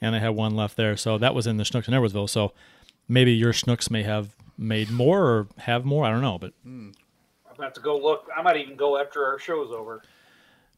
and 0.00 0.14
they 0.14 0.20
had 0.20 0.30
one 0.30 0.54
left 0.54 0.76
there. 0.76 0.96
So 0.96 1.18
that 1.18 1.34
was 1.34 1.46
in 1.46 1.56
the 1.56 1.64
Schnucks 1.64 1.88
in 1.88 1.94
Edwardsville. 1.94 2.28
So 2.28 2.52
maybe 3.08 3.32
your 3.32 3.52
Schnucks 3.52 3.90
may 3.90 4.02
have 4.02 4.34
made 4.56 4.90
more 4.90 5.22
or 5.24 5.48
have 5.58 5.84
more. 5.84 6.04
I 6.04 6.10
don't 6.10 6.22
know, 6.22 6.38
but 6.38 6.52
I'm 6.64 6.92
gonna 7.56 7.64
have 7.64 7.72
to 7.74 7.80
go 7.80 7.96
look. 7.98 8.28
I 8.36 8.42
might 8.42 8.56
even 8.56 8.76
go 8.76 8.98
after 8.98 9.24
our 9.24 9.38
show's 9.38 9.70
over. 9.72 10.02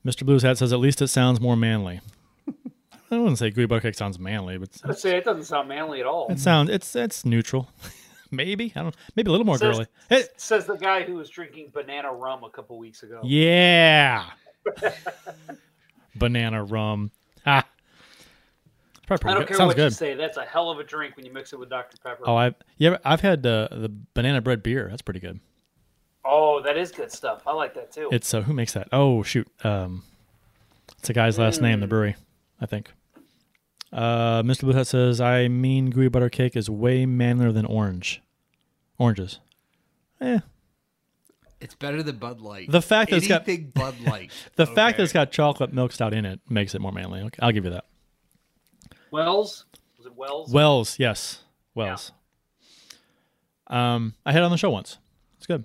Mr. 0.04 0.24
Blues 0.24 0.42
Hat 0.42 0.58
says 0.58 0.72
at 0.72 0.78
least 0.78 1.02
it 1.02 1.08
sounds 1.08 1.40
more 1.40 1.56
manly. 1.56 2.00
I 3.10 3.18
wouldn't 3.18 3.38
say 3.38 3.50
gooey 3.50 3.66
butter 3.66 3.92
sounds 3.92 4.18
manly, 4.18 4.58
but 4.58 4.70
I'd 4.84 4.98
say 4.98 5.16
it 5.16 5.24
doesn't 5.24 5.44
sound 5.44 5.68
manly 5.68 6.00
at 6.00 6.06
all. 6.06 6.26
It 6.30 6.40
sounds 6.40 6.70
it's 6.70 6.94
it's 6.96 7.24
neutral. 7.24 7.68
maybe 8.30 8.72
I 8.74 8.82
don't. 8.82 8.96
Maybe 9.14 9.28
a 9.28 9.32
little 9.32 9.46
more 9.46 9.58
Says- 9.58 9.76
girly. 9.76 9.86
Hey, 10.08 10.24
Says 10.36 10.66
the 10.66 10.76
guy 10.76 11.02
who 11.04 11.14
was 11.14 11.28
drinking 11.30 11.70
banana 11.72 12.12
rum 12.12 12.42
a 12.44 12.50
couple 12.50 12.78
weeks 12.78 13.02
ago. 13.02 13.20
yeah. 13.24 14.26
Banana 16.16 16.64
rum. 16.64 17.10
Ah. 17.44 17.64
Probably 19.06 19.30
I 19.30 19.34
don't 19.34 19.42
good. 19.42 19.48
care 19.48 19.56
Sounds 19.58 19.68
what 19.76 19.78
you 19.84 19.90
say. 19.90 20.14
That's 20.14 20.36
a 20.36 20.44
hell 20.44 20.70
of 20.70 20.78
a 20.80 20.84
drink 20.84 21.16
when 21.16 21.24
you 21.24 21.32
mix 21.32 21.52
it 21.52 21.58
with 21.60 21.70
Dr 21.70 21.96
Pepper. 22.02 22.24
Oh, 22.26 22.36
I 22.36 22.54
yeah. 22.78 22.96
I've 23.04 23.20
had 23.20 23.46
uh, 23.46 23.68
the 23.70 23.92
banana 24.14 24.40
bread 24.40 24.62
beer. 24.62 24.88
That's 24.90 25.02
pretty 25.02 25.20
good. 25.20 25.38
Oh, 26.24 26.60
that 26.62 26.76
is 26.76 26.90
good 26.90 27.12
stuff. 27.12 27.42
I 27.46 27.52
like 27.52 27.74
that 27.74 27.92
too. 27.92 28.08
It's 28.10 28.34
uh, 28.34 28.40
who 28.42 28.52
makes 28.52 28.72
that? 28.72 28.88
Oh 28.90 29.22
shoot. 29.22 29.46
Um, 29.62 30.02
it's 30.98 31.08
a 31.08 31.12
guy's 31.12 31.38
last 31.38 31.60
name. 31.62 31.78
The 31.78 31.86
brewery, 31.86 32.16
I 32.60 32.66
think. 32.66 32.90
Uh, 33.92 34.42
Mr. 34.42 34.62
Blue 34.62 34.72
Hat 34.74 34.86
says, 34.86 35.20
"I 35.20 35.48
mean, 35.48 35.90
gooey 35.90 36.08
butter 36.08 36.28
cake 36.28 36.56
is 36.56 36.68
way 36.68 37.06
manlier 37.06 37.52
than 37.52 37.64
orange. 37.64 38.20
Oranges. 38.98 39.40
Eh, 40.20 40.40
It's 41.60 41.74
better 41.74 42.02
than 42.02 42.16
Bud 42.16 42.40
Light. 42.40 42.70
The 42.70 42.82
fact 42.82 43.10
that 43.10 43.18
it's 43.18 43.28
got- 43.28 43.46
Anything 43.48 43.70
Bud 43.74 44.00
Light. 44.00 44.30
The 44.56 44.66
fact 44.66 44.96
that 44.98 45.04
it's 45.04 45.12
got 45.12 45.30
chocolate 45.32 45.72
milk 45.72 45.92
stout 45.92 46.12
in 46.14 46.24
it 46.24 46.40
makes 46.48 46.74
it 46.74 46.80
more 46.80 46.92
manly. 46.92 47.20
Okay, 47.22 47.38
I'll 47.40 47.52
give 47.52 47.64
you 47.64 47.70
that. 47.70 47.84
Wells 49.10 49.64
was 49.96 50.06
it 50.06 50.14
Wells? 50.16 50.52
Wells, 50.52 50.98
yes, 50.98 51.42
Wells. 51.74 52.12
Um, 53.68 54.14
I 54.24 54.32
had 54.32 54.42
it 54.42 54.44
on 54.44 54.50
the 54.50 54.56
show 54.58 54.70
once. 54.70 54.98
It's 55.38 55.46
good. 55.46 55.64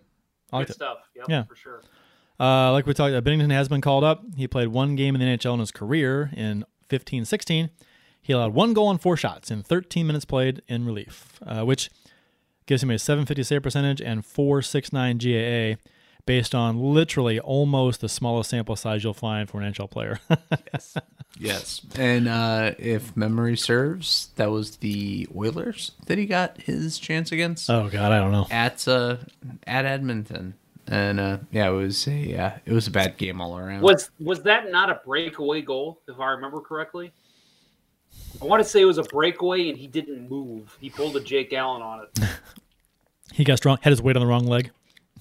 I 0.52 0.60
good 0.62 0.70
it. 0.72 0.74
stuff. 0.74 0.98
Yep, 1.16 1.26
Yeah. 1.30 1.44
for 1.44 1.56
sure. 1.56 1.82
Uh, 2.40 2.72
like 2.72 2.86
we 2.86 2.94
talked, 2.94 3.14
Binnington 3.24 3.52
has 3.52 3.70
been 3.70 3.82
called 3.82 4.04
up. 4.04 4.24
He 4.36 4.48
played 4.48 4.70
one 4.70 4.96
game 4.96 5.14
in 5.16 5.22
the 5.22 5.28
NHL 5.28 5.54
in 5.54 5.60
his 5.60 5.72
career 5.72 6.32
in 6.36 6.66
15-16. 6.90 7.70
He 8.22 8.34
allowed 8.34 8.54
one 8.54 8.74
goal 8.74 8.88
on 8.88 8.98
four 8.98 9.18
shots 9.18 9.50
in 9.50 9.64
13 9.64 10.06
minutes 10.06 10.26
played 10.26 10.62
in 10.68 10.86
relief, 10.86 11.40
uh, 11.46 11.64
which 11.64 11.90
gives 12.68 12.84
him 12.84 12.92
a 12.92 13.00
750 13.00 13.44
save 13.44 13.64
percentage 13.64 14.02
and 14.02 14.24
469 14.26 15.18
GAA, 15.18 15.82
based 16.28 16.54
on 16.54 16.80
literally 16.80 17.40
almost 17.40 18.00
the 18.02 18.08
smallest 18.08 18.52
sample 18.52 18.76
size 18.76 19.04
you'll 19.04 19.14
find 19.16 19.50
for 19.50 19.60
an 19.62 19.74
NHL 19.74 19.90
player. 19.90 20.20
Yes. 20.74 20.98
Yes. 21.40 21.82
And 21.96 22.28
uh, 22.28 22.74
if 22.78 23.16
memory 23.18 23.58
serves, 23.58 24.30
that 24.36 24.52
was 24.52 24.78
the 24.78 25.28
Oilers 25.36 25.92
that 26.06 26.18
he 26.18 26.26
got 26.26 26.62
his 26.62 27.00
chance 27.00 27.32
against 27.32 27.70
oh 27.70 27.90
God, 27.90 28.12
I 28.12 28.20
don't 28.20 28.32
know. 28.32 28.48
at 28.52 28.88
uh, 28.88 29.18
at 29.66 29.86
Edmonton. 29.86 30.54
And 30.88 31.20
uh, 31.20 31.38
yeah, 31.52 31.70
it 31.70 31.74
was 31.74 32.08
a 32.08 32.36
uh, 32.38 32.52
it 32.66 32.74
was 32.74 32.88
a 32.88 32.92
bad 32.92 33.18
game 33.18 33.42
all 33.42 33.58
around. 33.58 33.82
Was 33.82 34.12
was 34.20 34.44
that 34.44 34.72
not 34.72 34.90
a 34.90 35.02
breakaway 35.06 35.62
goal, 35.62 36.02
if 36.08 36.20
I 36.20 36.32
remember 36.32 36.60
correctly? 36.60 37.12
I 38.42 38.46
want 38.46 38.64
to 38.64 38.68
say 38.68 38.82
it 38.82 38.86
was 38.86 38.98
a 38.98 39.04
breakaway 39.04 39.70
and 39.70 39.78
he 39.78 39.88
didn't 39.88 40.30
move. 40.30 40.76
He 40.82 40.90
pulled 40.90 41.16
a 41.16 41.20
Jake 41.20 41.54
Allen 41.54 41.82
on 41.82 42.02
it. 42.06 42.20
He 43.34 43.46
got 43.46 43.58
strong, 43.60 43.78
had 43.82 43.92
his 43.92 44.02
weight 44.02 44.18
on 44.18 44.20
the 44.20 44.28
wrong 44.28 44.46
leg. 44.46 44.72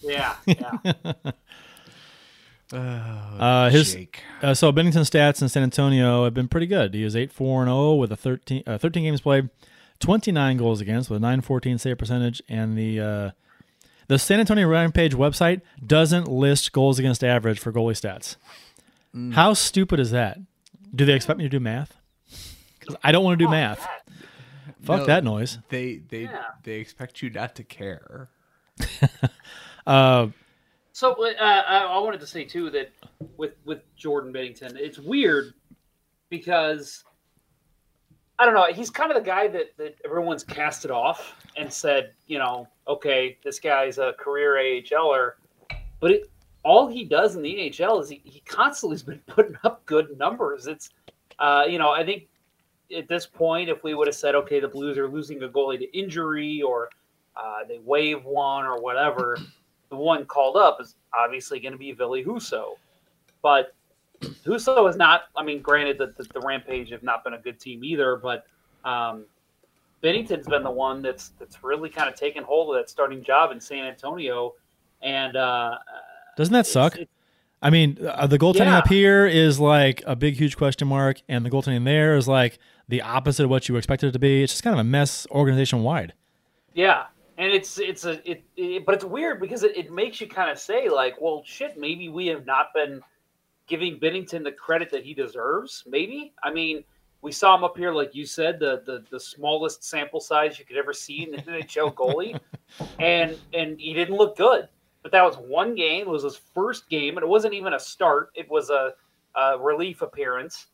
Yeah, 0.00 0.34
yeah. 0.46 0.72
Uh, 2.72 3.70
his 3.70 3.94
Jake. 3.94 4.22
uh, 4.42 4.54
so 4.54 4.72
Binnington 4.72 5.02
stats 5.08 5.42
in 5.42 5.48
San 5.48 5.62
Antonio 5.62 6.24
have 6.24 6.34
been 6.34 6.48
pretty 6.48 6.66
good. 6.66 6.94
He 6.94 7.02
is 7.04 7.14
eight 7.16 7.32
four 7.32 7.62
and 7.62 7.68
zero 7.68 7.94
with 7.94 8.10
a 8.12 8.16
13, 8.16 8.62
uh, 8.66 8.78
13 8.78 9.02
games 9.04 9.20
played, 9.20 9.48
twenty 9.98 10.30
nine 10.32 10.56
goals 10.56 10.80
against 10.80 11.10
with 11.10 11.18
a 11.18 11.20
nine 11.20 11.40
fourteen 11.40 11.78
save 11.78 11.98
percentage, 11.98 12.42
and 12.48 12.76
the 12.76 13.00
uh, 13.00 13.30
the 14.08 14.18
San 14.18 14.40
Antonio 14.40 14.66
Rampage 14.68 15.14
website 15.14 15.60
doesn't 15.84 16.26
list 16.28 16.72
goals 16.72 16.98
against 16.98 17.22
average 17.24 17.58
for 17.60 17.72
goalie 17.72 17.92
stats. 17.94 18.36
How 19.34 19.54
stupid 19.54 19.98
is 20.00 20.10
that? 20.12 20.38
Do 20.94 21.04
they 21.04 21.14
expect 21.14 21.38
me 21.38 21.44
to 21.44 21.48
do 21.48 21.58
math? 21.60 21.96
'Cause 22.92 23.00
I 23.04 23.12
don't 23.12 23.24
want 23.24 23.38
to 23.38 23.44
do 23.44 23.50
math. 23.50 23.86
Fuck 24.82 25.00
No. 25.00 25.06
that 25.06 25.24
noise. 25.24 25.58
They 25.68 25.96
they 26.08 26.22
Yeah. 26.22 26.44
they 26.62 26.74
expect 26.80 27.22
you 27.22 27.30
not 27.30 27.54
to 27.56 27.64
care. 27.64 28.28
Uh, 29.86 30.28
So 30.92 31.12
uh, 31.24 31.32
I, 31.40 31.78
I 31.84 31.98
wanted 31.98 32.20
to 32.20 32.26
say 32.26 32.44
too 32.44 32.68
that 32.70 32.92
with 33.36 33.52
with 33.64 33.80
Jordan 33.96 34.32
Binnington, 34.32 34.76
it's 34.76 34.98
weird 34.98 35.54
because 36.28 37.02
I 38.38 38.44
don't 38.44 38.54
know. 38.54 38.66
He's 38.72 38.90
kind 38.90 39.10
of 39.10 39.16
the 39.16 39.24
guy 39.24 39.48
that 39.48 39.76
that 39.78 39.96
everyone's 40.04 40.44
casted 40.44 40.90
off 40.90 41.34
and 41.56 41.72
said, 41.72 42.12
you 42.26 42.38
know, 42.38 42.68
okay, 42.88 43.38
this 43.42 43.58
guy's 43.58 43.98
a 43.98 44.12
career 44.18 44.54
AHLer, 44.56 45.32
but 46.00 46.10
it, 46.10 46.30
all 46.62 46.86
he 46.88 47.04
does 47.04 47.36
in 47.36 47.42
the 47.42 47.54
NHL 47.54 48.02
is 48.02 48.08
he, 48.10 48.20
he 48.24 48.40
constantly 48.40 48.94
has 48.94 49.02
been 49.02 49.18
putting 49.26 49.56
up 49.64 49.84
good 49.86 50.16
numbers. 50.18 50.66
It's 50.66 50.90
uh, 51.38 51.64
you 51.68 51.78
know, 51.78 51.90
I 51.90 52.04
think 52.04 52.28
at 52.96 53.08
this 53.08 53.26
point, 53.26 53.68
if 53.68 53.82
we 53.84 53.94
would 53.94 54.06
have 54.08 54.14
said, 54.16 54.34
okay, 54.34 54.60
the 54.60 54.68
Blues 54.68 54.98
are 54.98 55.08
losing 55.08 55.42
a 55.42 55.48
goalie 55.48 55.78
to 55.78 55.98
injury 55.98 56.62
or 56.62 56.88
uh, 57.36 57.64
they 57.68 57.78
waive 57.78 58.24
one 58.24 58.64
or 58.66 58.80
whatever, 58.80 59.38
the 59.90 59.96
one 59.96 60.24
called 60.26 60.56
up 60.56 60.78
is 60.80 60.96
obviously 61.14 61.60
going 61.60 61.72
to 61.72 61.78
be 61.78 61.92
Ville 61.92 62.10
Husso. 62.24 62.76
But 63.42 63.74
Husso 64.20 64.88
is 64.88 64.96
not, 64.96 65.22
I 65.36 65.42
mean, 65.42 65.62
granted 65.62 65.98
that 65.98 66.16
the, 66.16 66.24
the 66.34 66.40
Rampage 66.40 66.90
have 66.90 67.02
not 67.02 67.24
been 67.24 67.34
a 67.34 67.38
good 67.38 67.58
team 67.58 67.82
either, 67.84 68.16
but 68.16 68.46
um, 68.84 69.24
Binnington's 70.02 70.46
been 70.46 70.62
the 70.62 70.70
one 70.70 71.02
that's 71.02 71.32
that's 71.38 71.62
really 71.62 71.88
kind 71.90 72.08
of 72.08 72.14
taken 72.14 72.42
hold 72.42 72.74
of 72.74 72.80
that 72.80 72.88
starting 72.90 73.22
job 73.22 73.52
in 73.52 73.60
San 73.60 73.84
Antonio. 73.84 74.54
And 75.02 75.36
uh, 75.36 75.78
doesn't 76.36 76.52
that 76.52 76.60
it's- 76.60 76.72
suck? 76.72 76.94
it's- 76.94 77.08
I 77.62 77.70
mean, 77.70 77.98
uh, 78.06 78.26
the 78.26 78.38
goaltending 78.38 78.66
Yeah. 78.66 78.78
up 78.78 78.88
here 78.88 79.26
is 79.26 79.60
like 79.60 80.02
a 80.06 80.16
big, 80.16 80.36
huge 80.36 80.56
question 80.56 80.88
mark, 80.88 81.20
and 81.28 81.44
the 81.44 81.50
goaltending 81.50 81.84
there 81.84 82.16
is 82.16 82.26
like 82.26 82.58
the 82.88 83.02
opposite 83.02 83.44
of 83.44 83.50
what 83.50 83.68
you 83.68 83.76
expected 83.76 84.08
it 84.08 84.12
to 84.12 84.18
be. 84.18 84.42
It's 84.42 84.52
just 84.52 84.64
kind 84.64 84.74
of 84.74 84.80
a 84.80 84.84
mess 84.84 85.26
organization 85.30 85.82
wide. 85.82 86.14
Yeah, 86.72 87.06
and 87.36 87.52
it's 87.52 87.78
it's 87.78 88.04
a 88.04 88.30
it, 88.30 88.42
it 88.56 88.86
but 88.86 88.94
it's 88.94 89.04
weird 89.04 89.40
because 89.40 89.62
it, 89.62 89.76
it 89.76 89.92
makes 89.92 90.20
you 90.20 90.26
kind 90.26 90.50
of 90.50 90.58
say 90.58 90.88
like, 90.88 91.20
well, 91.20 91.42
shit, 91.44 91.78
maybe 91.78 92.08
we 92.08 92.26
have 92.28 92.46
not 92.46 92.68
been 92.74 93.02
giving 93.66 93.98
Binnington 94.00 94.42
the 94.42 94.52
credit 94.52 94.90
that 94.90 95.04
he 95.04 95.12
deserves. 95.14 95.84
Maybe 95.86 96.32
I 96.42 96.52
mean 96.52 96.84
we 97.22 97.32
saw 97.32 97.54
him 97.54 97.64
up 97.64 97.76
here, 97.76 97.92
like 97.92 98.14
you 98.14 98.24
said, 98.24 98.58
the 98.58 98.82
the, 98.86 99.04
the 99.10 99.20
smallest 99.20 99.84
sample 99.84 100.20
size 100.20 100.58
you 100.58 100.64
could 100.64 100.78
ever 100.78 100.94
see 100.94 101.24
in 101.24 101.34
an 101.34 101.42
NHL 101.42 101.92
goalie, 101.94 102.40
and 102.98 103.36
and 103.52 103.78
he 103.78 103.92
didn't 103.92 104.16
look 104.16 104.36
good. 104.36 104.68
But 105.02 105.12
that 105.12 105.22
was 105.22 105.36
one 105.36 105.74
game. 105.74 106.02
It 106.02 106.10
was 106.10 106.24
his 106.24 106.36
first 106.36 106.88
game, 106.90 107.16
and 107.16 107.24
it 107.24 107.28
wasn't 107.28 107.54
even 107.54 107.74
a 107.74 107.80
start. 107.80 108.30
It 108.34 108.50
was 108.50 108.70
a, 108.70 108.92
a 109.34 109.58
relief 109.58 110.02
appearance. 110.02 110.66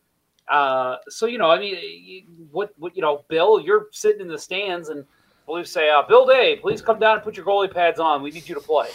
Uh, 0.49 0.97
so 1.09 1.27
you 1.27 1.39
know, 1.39 1.51
I 1.51 1.59
mean, 1.59 2.25
what 2.51 2.73
what 2.79 2.97
you 2.97 3.03
know, 3.03 3.25
Bill, 3.29 3.61
you're 3.61 3.87
sitting 3.93 4.21
in 4.21 4.29
the 4.29 4.39
stands 4.39 4.89
and 4.89 5.05
Blues 5.47 5.71
say, 5.71 5.91
uh, 5.91 6.03
Bill 6.03 6.27
Day, 6.27 6.57
please 6.57 6.83
come 6.83 6.99
down 6.99 7.15
and 7.15 7.23
put 7.23 7.37
your 7.37 7.47
goalie 7.47 7.73
pads 7.73 8.01
on. 8.01 8.21
We 8.21 8.31
need 8.31 8.49
you 8.49 8.55
to 8.57 8.61
play. 8.61 8.89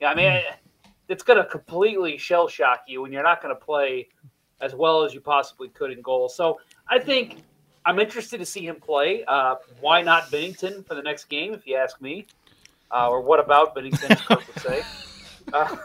Yeah, 0.00 0.10
I 0.10 0.14
mean, 0.16 0.42
it's 1.08 1.22
going 1.22 1.38
to 1.38 1.44
completely 1.44 2.18
shell 2.18 2.48
shock 2.48 2.82
you, 2.88 3.04
and 3.04 3.14
you're 3.14 3.22
not 3.22 3.40
going 3.40 3.54
to 3.54 3.60
play 3.60 4.08
as 4.60 4.74
well 4.74 5.04
as 5.04 5.14
you 5.14 5.20
possibly 5.20 5.68
could 5.68 5.92
in 5.92 6.02
goal. 6.02 6.28
So 6.28 6.58
I 6.88 6.98
think 6.98 7.42
I'm 7.84 7.98
interested 7.98 8.38
to 8.38 8.46
see 8.46 8.66
him 8.66 8.76
play. 8.76 9.24
Uh, 9.26 9.56
why 9.80 10.02
not 10.02 10.24
Binnington 10.24 10.86
for 10.86 10.94
the 10.94 11.02
next 11.02 11.24
game, 11.24 11.54
if 11.54 11.66
you 11.66 11.76
ask 11.76 12.00
me? 12.00 12.26
Uh, 12.92 13.08
or 13.08 13.20
what 13.20 13.40
about 13.40 13.74
Binnington, 13.74 14.10
as 14.10 14.20
Kirk 14.20 14.46
would 14.46 14.62
say? 14.62 14.82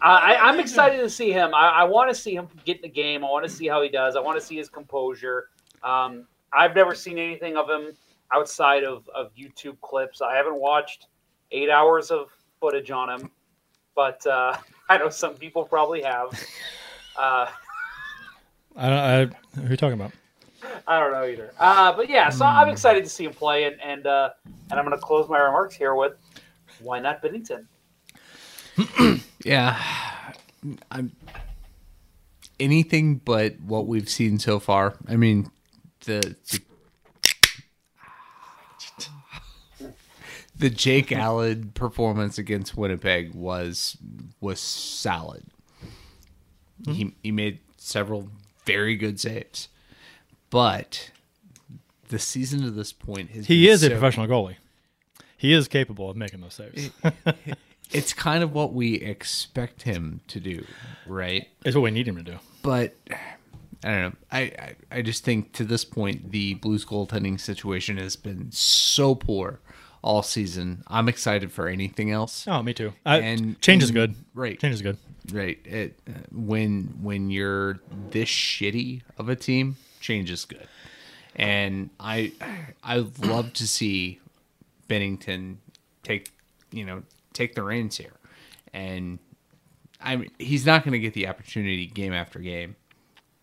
Uh, 0.00 0.20
I, 0.20 0.36
I'm 0.36 0.60
excited 0.60 0.98
to 0.98 1.10
see 1.10 1.32
him. 1.32 1.52
I, 1.52 1.70
I 1.70 1.84
want 1.84 2.08
to 2.08 2.14
see 2.14 2.34
him 2.34 2.48
get 2.64 2.76
in 2.76 2.82
the 2.82 2.88
game. 2.88 3.24
I 3.24 3.28
want 3.28 3.44
to 3.44 3.50
see 3.50 3.66
how 3.66 3.82
he 3.82 3.88
does. 3.88 4.14
I 4.14 4.20
want 4.20 4.38
to 4.38 4.46
see 4.46 4.56
his 4.56 4.68
composure. 4.68 5.48
Um, 5.82 6.26
I've 6.52 6.74
never 6.74 6.94
seen 6.94 7.18
anything 7.18 7.56
of 7.56 7.68
him 7.68 7.96
outside 8.32 8.84
of, 8.84 9.08
of 9.14 9.32
YouTube 9.34 9.80
clips. 9.80 10.22
I 10.22 10.36
haven't 10.36 10.54
watched 10.54 11.08
eight 11.50 11.68
hours 11.68 12.10
of 12.10 12.28
footage 12.60 12.90
on 12.90 13.10
him, 13.10 13.30
but 13.96 14.24
uh, 14.26 14.56
I 14.88 14.98
know 14.98 15.08
some 15.08 15.34
people 15.34 15.64
probably 15.64 16.02
have. 16.02 16.28
Uh, 17.18 17.46
I 18.76 18.88
don't. 18.88 18.98
I, 18.98 19.24
who 19.60 19.66
are 19.66 19.70
you 19.70 19.76
talking 19.76 20.00
about? 20.00 20.12
I 20.86 20.98
don't 21.00 21.12
know 21.12 21.24
either. 21.24 21.52
Uh, 21.58 21.92
but 21.92 22.08
yeah, 22.10 22.30
so 22.30 22.44
I'm 22.44 22.68
excited 22.68 23.04
to 23.04 23.10
see 23.10 23.24
him 23.24 23.32
play, 23.32 23.64
and 23.64 23.80
and 23.80 24.06
uh, 24.06 24.30
and 24.70 24.78
I'm 24.78 24.84
going 24.84 24.96
to 24.96 25.02
close 25.02 25.28
my 25.28 25.38
remarks 25.38 25.74
here 25.74 25.94
with 25.94 26.14
why 26.80 27.00
not 27.00 27.22
Binnington? 27.22 27.66
Yeah, 29.44 29.80
I'm 30.90 31.12
anything 32.58 33.16
but 33.16 33.60
what 33.60 33.86
we've 33.86 34.08
seen 34.08 34.38
so 34.38 34.58
far. 34.58 34.96
I 35.08 35.16
mean, 35.16 35.50
the 36.04 36.36
the, 39.78 39.92
the 40.56 40.70
Jake 40.70 41.12
Allen 41.12 41.70
performance 41.74 42.36
against 42.36 42.76
Winnipeg 42.76 43.34
was 43.34 43.96
was 44.40 44.60
solid. 44.60 45.44
He 46.86 47.14
he 47.22 47.30
made 47.30 47.60
several 47.76 48.28
very 48.64 48.96
good 48.96 49.18
saves, 49.20 49.68
but 50.50 51.10
the 52.08 52.18
season 52.18 52.62
to 52.62 52.70
this 52.70 52.92
point 52.92 53.30
has 53.30 53.46
He 53.46 53.68
is 53.68 53.82
a 53.82 53.90
professional 53.90 54.26
goalie. 54.26 54.56
He 55.36 55.52
is 55.52 55.68
capable 55.68 56.10
of 56.10 56.16
making 56.16 56.40
those 56.40 56.54
saves. 56.54 56.90
It's 57.90 58.12
kind 58.12 58.42
of 58.42 58.52
what 58.52 58.74
we 58.74 58.94
expect 58.96 59.82
him 59.82 60.20
to 60.28 60.40
do, 60.40 60.64
right? 61.06 61.48
it's 61.64 61.74
what 61.74 61.82
we 61.82 61.90
need 61.90 62.06
him 62.06 62.16
to 62.16 62.22
do. 62.22 62.38
but 62.62 62.94
I 63.84 63.88
don't 63.88 64.00
know. 64.02 64.12
I, 64.32 64.40
I 64.40 64.74
I 64.90 65.02
just 65.02 65.24
think 65.24 65.52
to 65.54 65.64
this 65.64 65.84
point 65.84 66.32
the 66.32 66.54
Blues 66.54 66.84
goaltending 66.84 67.38
situation 67.40 67.96
has 67.96 68.16
been 68.16 68.50
so 68.50 69.14
poor 69.14 69.60
all 70.02 70.22
season. 70.22 70.82
I'm 70.88 71.08
excited 71.08 71.50
for 71.52 71.68
anything 71.68 72.10
else. 72.10 72.44
Oh, 72.48 72.62
me 72.62 72.74
too. 72.74 72.92
I, 73.06 73.18
And- 73.18 73.60
change 73.60 73.82
is 73.84 73.90
good. 73.92 74.16
Right. 74.34 74.58
Change 74.60 74.74
is 74.74 74.82
good. 74.82 74.98
Right. 75.32 75.58
It 75.64 75.98
when 76.32 76.98
when 77.00 77.30
you're 77.30 77.78
this 78.10 78.28
shitty 78.28 79.02
of 79.16 79.28
a 79.28 79.36
team, 79.36 79.76
change 80.08 80.30
is 80.30 80.44
good. 80.46 80.66
And 81.36 81.90
I 82.00 82.32
I 82.82 83.04
love 83.22 83.52
to 83.54 83.66
see 83.68 84.20
Binnington 84.88 85.56
take 86.02 86.32
you 86.72 86.84
know 86.84 87.02
take 87.34 87.54
the 87.54 87.62
reins 87.62 87.96
here, 87.96 88.14
and 88.72 89.18
I 90.00 90.16
mean 90.16 90.30
he's 90.38 90.64
not 90.66 90.82
going 90.84 90.92
to 90.92 90.98
get 90.98 91.14
the 91.14 91.28
opportunity 91.28 91.86
game 91.86 92.12
after 92.12 92.38
game. 92.40 92.74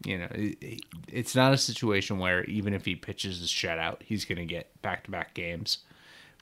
You 0.05 0.17
know, 0.19 0.27
it, 0.33 0.57
it- 0.61 0.81
it's 1.07 1.35
not 1.35 1.53
a 1.53 1.57
situation 1.57 2.17
where 2.19 2.43
even 2.45 2.73
if 2.73 2.83
he 2.83 2.95
pitches 2.95 3.39
his 3.39 3.49
shutout, 3.49 4.01
he's 4.01 4.25
going 4.25 4.39
to 4.39 4.45
get 4.45 4.65
back 4.81 5.03
to 5.05 5.11
back 5.11 5.33
games. 5.33 5.77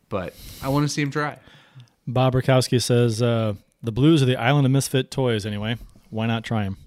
But 0.10 0.34
I 0.64 0.70
want 0.70 0.86
to 0.86 0.90
see 0.90 1.02
him 1.02 1.12
try. 1.12 1.38
Bob 2.08 2.34
Rakowski 2.34 2.82
says 2.82 3.22
uh, 3.22 3.54
the 3.84 3.92
Blues 3.92 4.24
are 4.24 4.26
the 4.26 4.38
island 4.38 4.66
of 4.66 4.72
misfit 4.72 5.12
toys. 5.12 5.46
Anyway, 5.46 5.78
why 6.10 6.26
not 6.26 6.44
try 6.44 6.64
him? 6.64 6.78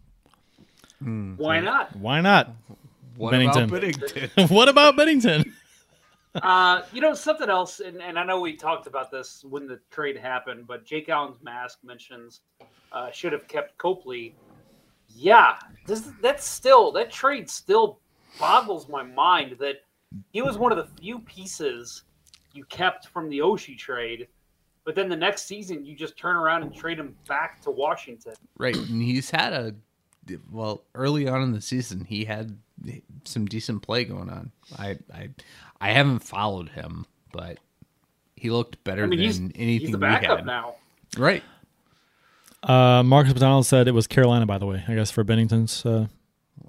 Why 1.36 1.60
not? 1.60 1.94
Why 1.96 2.20
not? 2.20 2.50
What 3.16 3.32
Binnington. 3.34 3.64
about 3.64 3.82
Binnington? 3.82 4.50
what 4.50 4.68
about 4.68 4.96
Binnington? 4.96 5.52
Uh, 6.42 6.82
you 6.92 7.00
know 7.00 7.14
something 7.14 7.48
else, 7.48 7.80
and, 7.80 8.02
and 8.02 8.18
I 8.18 8.24
know 8.24 8.40
we 8.40 8.54
talked 8.54 8.86
about 8.86 9.10
this 9.10 9.44
when 9.48 9.66
the 9.66 9.80
trade 9.90 10.16
happened, 10.16 10.66
but 10.66 10.84
Jake 10.84 11.08
Allen's 11.08 11.42
mask 11.42 11.78
mentions 11.82 12.40
uh, 12.92 13.10
should 13.10 13.32
have 13.32 13.48
kept 13.48 13.78
Copley. 13.78 14.34
Yeah, 15.08 15.56
this, 15.86 16.10
that's 16.20 16.46
still 16.46 16.92
that 16.92 17.10
trade 17.10 17.48
still 17.48 18.00
boggles 18.38 18.88
my 18.88 19.02
mind 19.02 19.56
that 19.60 19.76
he 20.32 20.42
was 20.42 20.58
one 20.58 20.72
of 20.72 20.78
the 20.78 20.88
few 21.00 21.20
pieces 21.20 22.02
you 22.52 22.64
kept 22.66 23.08
from 23.08 23.30
the 23.30 23.38
Oshie 23.38 23.78
trade, 23.78 24.28
but 24.84 24.94
then 24.94 25.08
the 25.08 25.16
next 25.16 25.46
season 25.46 25.86
you 25.86 25.96
just 25.96 26.18
turn 26.18 26.36
around 26.36 26.62
and 26.62 26.74
trade 26.74 26.98
him 26.98 27.16
back 27.26 27.62
to 27.62 27.70
Washington. 27.70 28.34
Right, 28.58 28.76
and 28.76 29.02
he's 29.02 29.30
had 29.30 29.54
a 29.54 29.74
well 30.50 30.84
early 30.94 31.28
on 31.28 31.42
in 31.42 31.52
the 31.52 31.60
season. 31.62 32.04
He 32.04 32.24
had 32.24 32.56
some 33.24 33.46
decent 33.46 33.82
play 33.82 34.04
going 34.04 34.30
on. 34.30 34.52
I 34.78 34.98
I 35.12 35.28
I 35.80 35.90
haven't 35.92 36.20
followed 36.20 36.68
him, 36.70 37.06
but 37.32 37.58
he 38.36 38.50
looked 38.50 38.82
better 38.84 39.04
I 39.04 39.06
mean, 39.06 39.18
he's, 39.18 39.38
than 39.38 39.52
anything 39.52 39.88
he's 39.88 39.90
the 39.92 39.98
we 39.98 40.02
backup 40.02 40.38
had. 40.38 40.46
now. 40.46 40.74
Right. 41.16 41.42
Uh, 42.62 43.02
Marcus 43.04 43.32
McDonald 43.32 43.64
said 43.66 43.86
it 43.88 43.92
was 43.92 44.06
Carolina, 44.06 44.44
by 44.46 44.58
the 44.58 44.66
way. 44.66 44.82
I 44.88 44.94
guess 44.94 45.10
for 45.10 45.22
Binnington's 45.24 45.86
uh, 45.86 46.06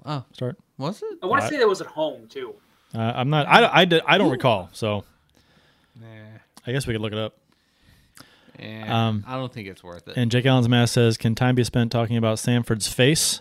Oh, 0.06 0.24
start. 0.32 0.56
was 0.76 1.02
it? 1.02 1.18
I 1.22 1.26
want 1.26 1.42
to 1.42 1.48
say 1.48 1.56
that 1.58 1.66
was 1.68 1.80
at 1.80 1.88
home 1.88 2.26
too. 2.28 2.54
Uh, 2.94 3.12
I'm 3.16 3.30
not. 3.30 3.46
I, 3.48 3.80
I, 3.80 3.84
did- 3.84 4.02
I 4.06 4.16
don't 4.16 4.30
recall. 4.30 4.70
So 4.72 5.04
I 6.66 6.72
guess 6.72 6.86
we 6.86 6.94
could 6.94 7.00
look 7.02 7.12
it 7.12 7.18
up. 7.18 7.36
Yeah, 8.58 9.08
Um, 9.08 9.24
I 9.26 9.36
don't 9.36 9.52
think 9.52 9.68
it's 9.68 9.84
worth 9.84 10.08
it. 10.08 10.16
And 10.16 10.30
Jake 10.30 10.46
Allen's 10.46 10.68
mask 10.68 10.94
says, 10.94 11.16
"Can 11.16 11.34
time 11.34 11.54
be 11.54 11.64
spent 11.64 11.92
talking 11.92 12.16
about 12.16 12.38
Sanford's 12.38 12.88
face 12.88 13.40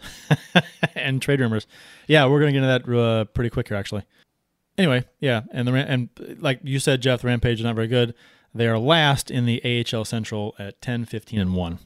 and 0.96 1.22
trade 1.22 1.40
rumors?" 1.40 1.68
Yeah, 2.08 2.26
we're 2.26 2.40
gonna 2.40 2.52
get 2.52 2.64
into 2.64 2.68
that 2.88 3.00
uh, 3.00 3.26
pretty 3.26 3.50
quick 3.50 3.68
here, 3.68 3.78
actually. 3.78 4.04
Anyway, 4.78 5.06
yeah, 5.20 5.42
and 5.52 5.68
the 5.68 5.74
and 5.74 6.10
like 6.40 6.60
you 6.64 6.80
said, 6.80 7.02
Jeff, 7.02 7.22
the 7.22 7.28
Rampage 7.28 7.60
is 7.60 7.64
not 7.64 7.76
very 7.76 7.88
good. 7.88 8.14
They 8.54 8.68
are 8.68 8.78
last 8.78 9.30
in 9.32 9.46
the 9.46 9.62
AHL 9.94 10.06
Central 10.06 10.56
at 10.58 10.82
10, 10.82 11.06
15, 11.06 11.40
and 11.40 11.56
one. 11.56 11.80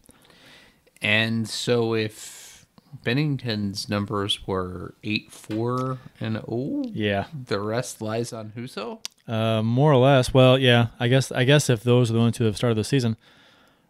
And 1.01 1.49
so 1.49 1.93
if 1.95 2.65
Binnington's 3.03 3.89
numbers 3.89 4.45
were 4.47 4.93
eight 5.03 5.31
four 5.31 5.99
and 6.19 6.37
oh, 6.47 6.83
Yeah, 6.93 7.25
the 7.47 7.59
rest 7.59 8.01
lies 8.01 8.31
on 8.33 8.51
Husso. 8.55 8.99
Uh, 9.31 9.61
more 9.63 9.91
or 9.93 9.97
less. 9.97 10.33
Well, 10.33 10.57
yeah, 10.59 10.87
I 10.99 11.07
guess 11.07 11.31
I 11.31 11.45
guess 11.45 11.69
if 11.69 11.83
those 11.83 12.09
are 12.09 12.13
the 12.13 12.19
ones 12.19 12.37
who 12.37 12.43
have 12.43 12.57
started 12.57 12.75
the 12.75 12.83
season, 12.83 13.15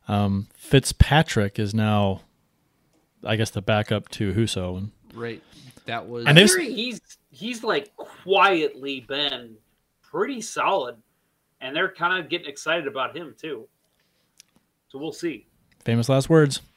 um, 0.08 0.48
Fitzpatrick 0.54 1.58
is 1.58 1.74
now, 1.74 2.22
I 3.24 3.36
guess, 3.38 3.50
the 3.50 3.62
backup 3.62 4.08
to 4.10 4.34
Husso, 4.34 4.78
and 4.78 4.92
Right. 5.16 5.42
That 5.86 6.08
was 6.08 6.22
And 6.26 6.30
I'm 6.30 6.36
they've- 6.36 6.50
hearing 6.50 6.76
he's 6.76 7.02
he's 7.32 7.64
like 7.64 7.96
quietly 7.98 9.00
been 9.00 9.56
pretty 10.04 10.42
solid, 10.42 10.98
and 11.60 11.76
they're 11.76 11.92
kind 11.92 12.24
of 12.24 12.30
getting 12.30 12.48
excited 12.48 12.86
about 12.86 13.18
him 13.18 13.34
too. 13.36 13.68
So 14.90 15.00
we'll 15.00 15.12
see. 15.14 15.48
famous 15.84 16.08
last 16.10 16.30
words. 16.30 16.62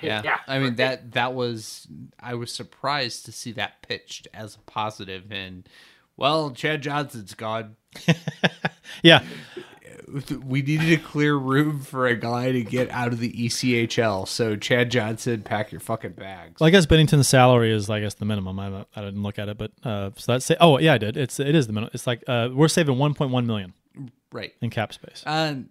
Yeah. 0.00 0.38
I 0.48 0.58
mean 0.60 0.76
that 0.76 1.12
that 1.12 1.34
was 1.34 1.86
I 2.18 2.32
was 2.34 2.50
surprised 2.50 3.26
to 3.26 3.32
see 3.32 3.52
that 3.52 3.82
pitched 3.82 4.26
as 4.32 4.54
a 4.56 4.60
positive 4.60 5.30
and 5.30 5.68
well, 6.16 6.50
Chad 6.50 6.82
Johnson's 6.82 7.34
gone. 7.34 7.76
Yeah, 9.02 9.22
We 10.44 10.62
needed 10.62 10.92
a 10.92 11.02
clear 11.02 11.36
room 11.36 11.80
for 11.80 12.06
a 12.06 12.14
guy 12.14 12.52
to 12.52 12.62
get 12.62 12.90
out 12.90 13.08
of 13.08 13.18
the 13.18 13.32
ECHL. 13.32 14.28
So 14.28 14.56
Chad 14.56 14.90
Johnson, 14.90 15.42
pack 15.42 15.72
your 15.72 15.80
fucking 15.80 16.12
bags. 16.12 16.60
Well, 16.60 16.68
I 16.68 16.70
guess 16.70 16.86
Binnington's 16.86 17.28
salary 17.28 17.72
is, 17.72 17.90
I 17.90 18.00
guess, 18.00 18.14
the 18.14 18.24
minimum. 18.24 18.58
I, 18.60 18.84
I 18.94 19.02
didn't 19.02 19.22
look 19.22 19.38
at 19.38 19.48
it, 19.48 19.58
but 19.58 19.72
uh, 19.82 20.10
so 20.16 20.32
that's 20.32 20.44
say. 20.44 20.56
Oh, 20.60 20.78
yeah, 20.78 20.94
I 20.94 20.98
did. 20.98 21.16
It's 21.16 21.40
it 21.40 21.54
is 21.54 21.66
the 21.66 21.72
minimum. 21.72 21.90
It's 21.92 22.06
like 22.06 22.22
uh, 22.28 22.50
we're 22.52 22.68
saving 22.68 22.96
1.1 22.96 23.46
million 23.46 23.74
right. 24.32 24.52
in 24.60 24.70
cap 24.70 24.92
space. 24.92 25.22
Um, 25.26 25.68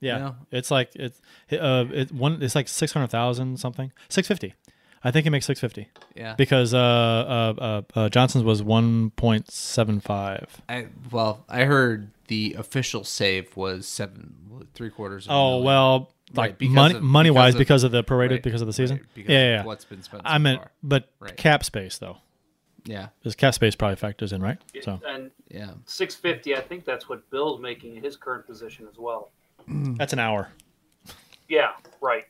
Yeah, 0.00 0.32
it's 0.50 0.70
like 0.70 0.90
it's 0.94 1.20
uh, 1.52 1.84
it 1.92 2.12
one. 2.12 2.42
It's 2.42 2.54
like 2.54 2.68
600,000 2.68 3.58
something. 3.58 3.92
650. 4.08 4.54
I 5.06 5.10
think 5.12 5.22
he 5.24 5.30
makes 5.30 5.46
650 5.46 5.88
yeah. 6.16 6.34
because 6.34 6.74
uh, 6.74 6.78
uh, 6.78 7.54
uh, 7.58 7.82
uh, 7.94 8.08
Johnson's 8.08 8.42
was 8.44 8.60
1.75. 8.62 10.46
I, 10.68 10.86
well, 11.10 11.44
I 11.48 11.64
heard 11.64 12.10
the 12.28 12.54
official 12.58 13.04
save 13.04 13.56
was 13.56 13.86
seven, 13.86 14.66
three 14.74 14.90
quarters. 14.90 15.26
Of 15.26 15.30
a 15.30 15.34
Oh 15.34 15.48
million. 15.50 15.64
well, 15.64 16.12
Right, 16.34 16.36
like 16.50 16.58
because 16.58 16.74
money 16.74 16.94
of- 16.96 17.02
money 17.04 17.30
wise 17.30 17.54
because 17.54 17.84
of- 17.84 17.92
because 17.92 18.02
of 18.02 18.06
the 18.08 18.14
prorated 18.14 18.30
right, 18.30 18.42
because 18.42 18.60
of 18.60 18.66
the 18.66 18.72
season. 18.72 18.96
right, 18.96 19.06
because 19.14 19.30
yeah, 19.30 19.38
yeah, 19.38 19.50
yeah. 19.58 19.64
what's 19.64 19.84
been 19.84 20.02
spent 20.02 20.22
I 20.26 20.34
so 20.36 20.42
meant, 20.42 20.58
far. 20.58 20.70
but 20.82 21.08
Right. 21.20 21.36
cap 21.36 21.62
space 21.64 21.98
though, 21.98 22.16
Yeah, 22.84 23.08
because 23.20 23.36
cap 23.36 23.54
space 23.54 23.76
probably 23.76 23.94
factors 23.94 24.32
in, 24.32 24.42
right? 24.42 24.58
So 24.82 25.00
And 25.08 25.30
yeah. 25.48 25.70
650, 25.84 26.56
I 26.56 26.60
think 26.62 26.84
that's 26.84 27.08
what 27.08 27.30
Bill's 27.30 27.60
making 27.60 27.94
in 27.96 28.02
his 28.02 28.16
current 28.16 28.44
position 28.44 28.88
as 28.90 28.98
well. 28.98 29.30
that's 29.68 30.12
an 30.12 30.18
hour. 30.18 30.48
Yeah, 31.48 31.74
right. 32.00 32.24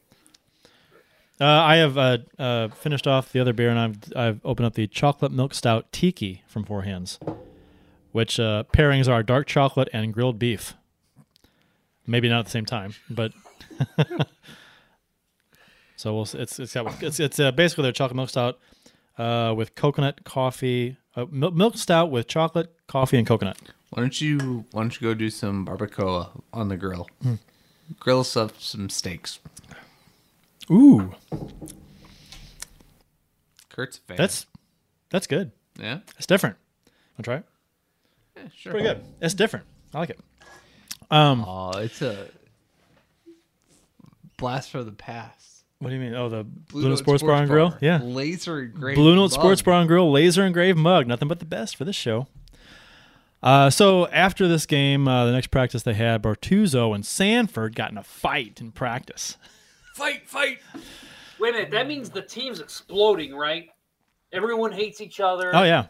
Uh, 1.39 1.45
I 1.45 1.77
have 1.77 1.99
uh, 1.99 2.19
uh, 2.39 2.69
finished 2.69 3.07
off 3.07 3.31
the 3.31 3.41
other 3.41 3.53
beer, 3.53 3.69
and 3.69 3.79
I've 3.79 4.17
I've 4.17 4.41
opened 4.45 4.67
up 4.67 4.75
the 4.75 4.87
chocolate 4.87 5.33
milk 5.33 5.53
stout 5.53 5.93
tiki 5.93 6.43
from 6.47 6.65
Four 6.65 6.83
Hands, 6.83 7.19
which 8.13 8.41
uh, 8.41 8.65
pairings 8.73 9.07
are 9.07 9.23
dark 9.23 9.47
chocolate 9.47 9.89
and 9.93 10.15
grilled 10.15 10.39
beef. 10.39 10.75
Maybe 12.07 12.29
not 12.29 12.41
at 12.41 12.45
the 12.47 12.51
same 12.51 12.65
time, 12.65 12.95
but 13.11 13.33
so 15.97 16.15
we'll. 16.15 16.29
It's 16.33 16.59
it's 16.59 16.73
got 16.73 17.03
it's 17.03 17.21
it's 17.21 17.39
uh, 17.39 17.51
basically 17.51 17.83
their 17.83 17.93
chocolate 17.93 18.17
milk 18.17 18.31
stout 18.31 18.59
uh, 19.19 19.53
with 19.55 19.75
coconut, 19.75 20.25
coffee, 20.25 20.97
milk 21.31 21.77
stout 21.77 22.11
with 22.11 22.29
chocolate, 22.29 22.73
coffee, 22.87 23.19
and 23.19 23.27
coconut. 23.27 23.59
Why 23.91 24.01
don't 24.01 24.19
you 24.21 24.65
Why 24.73 24.83
don't 24.83 24.99
you 24.99 25.09
go 25.09 25.13
do 25.13 25.29
some 25.29 25.67
barbacoa 25.67 26.31
on 26.55 26.69
the 26.69 26.79
grill? 26.79 27.09
Hmm. 27.23 27.35
Grill 28.01 28.27
up 28.37 28.59
some 28.59 28.89
steaks. 28.89 29.39
Ooh, 30.71 31.13
Kurt's 33.69 33.99
fan. 33.99 34.17
that's 34.17 34.47
that's 35.11 35.27
good. 35.27 35.53
yeah, 35.81 36.01
It's 36.17 36.27
different. 36.27 36.57
To 37.17 37.23
try 37.23 37.37
it? 37.37 37.45
yeah 38.37 38.43
sure. 38.55 38.73
Pretty 38.73 38.87
good. 38.89 39.03
It's 39.21 39.35
different. 39.35 39.65
I 39.95 39.99
like 40.01 40.11
it. 40.11 40.21
Um, 41.11 41.45
Oh, 41.47 41.71
it's 41.79 42.03
a 42.03 42.27
blast 44.37 44.71
from 44.71 44.85
the 44.87 44.93
past. 44.93 45.65
what 45.79 45.89
do 45.91 45.95
you 45.95 46.01
mean? 46.01 46.15
Oh, 46.15 46.29
the 46.29 46.45
Blue, 46.45 46.83
Note 46.83 46.89
Note 46.91 46.99
Sports, 46.99 47.23
Bar 47.23 47.37
and 47.43 47.49
Grill. 47.51 47.77
Yeah, 47.81 48.01
laser 48.03 48.61
engraved. 48.63 48.97
Blue 48.97 49.15
Note 49.15 49.23
mug. 49.23 49.33
Sports 49.33 49.63
Bar 49.63 49.81
and 49.81 49.89
Grill, 49.89 50.11
laser 50.11 50.45
engraved 50.45 50.79
mug. 50.79 51.07
Nothing 51.07 51.29
but 51.29 51.39
the 51.39 51.45
best 51.47 51.77
for 51.77 51.85
this 51.85 51.97
show. 51.97 52.27
Uh, 53.43 53.71
so 53.71 54.07
after 54.09 54.49
this 54.49 54.67
game, 54.67 55.07
uh, 55.07 55.25
the 55.27 55.33
next 55.33 55.49
practice 55.49 55.83
they 55.85 55.95
had, 55.95 56.23
Bortuzzo 56.23 56.95
and 56.95 57.07
Sanford 57.07 57.77
got 57.77 57.93
in 57.93 57.99
a 57.99 58.03
fight 58.03 58.61
in 58.61 58.73
practice. 58.73 59.37
Fight, 59.97 60.29
fight. 60.29 60.59
Wait 61.41 61.49
a 61.49 61.53
minute. 61.53 61.71
That 61.71 61.89
means 61.89 62.11
the 62.11 62.21
team's 62.21 62.61
exploding, 62.61 63.35
right? 63.35 63.71
Everyone 64.31 64.71
hates 64.71 65.01
each 65.01 65.21
other. 65.21 65.57
Oh 65.57 65.63
yeah, 65.63 65.87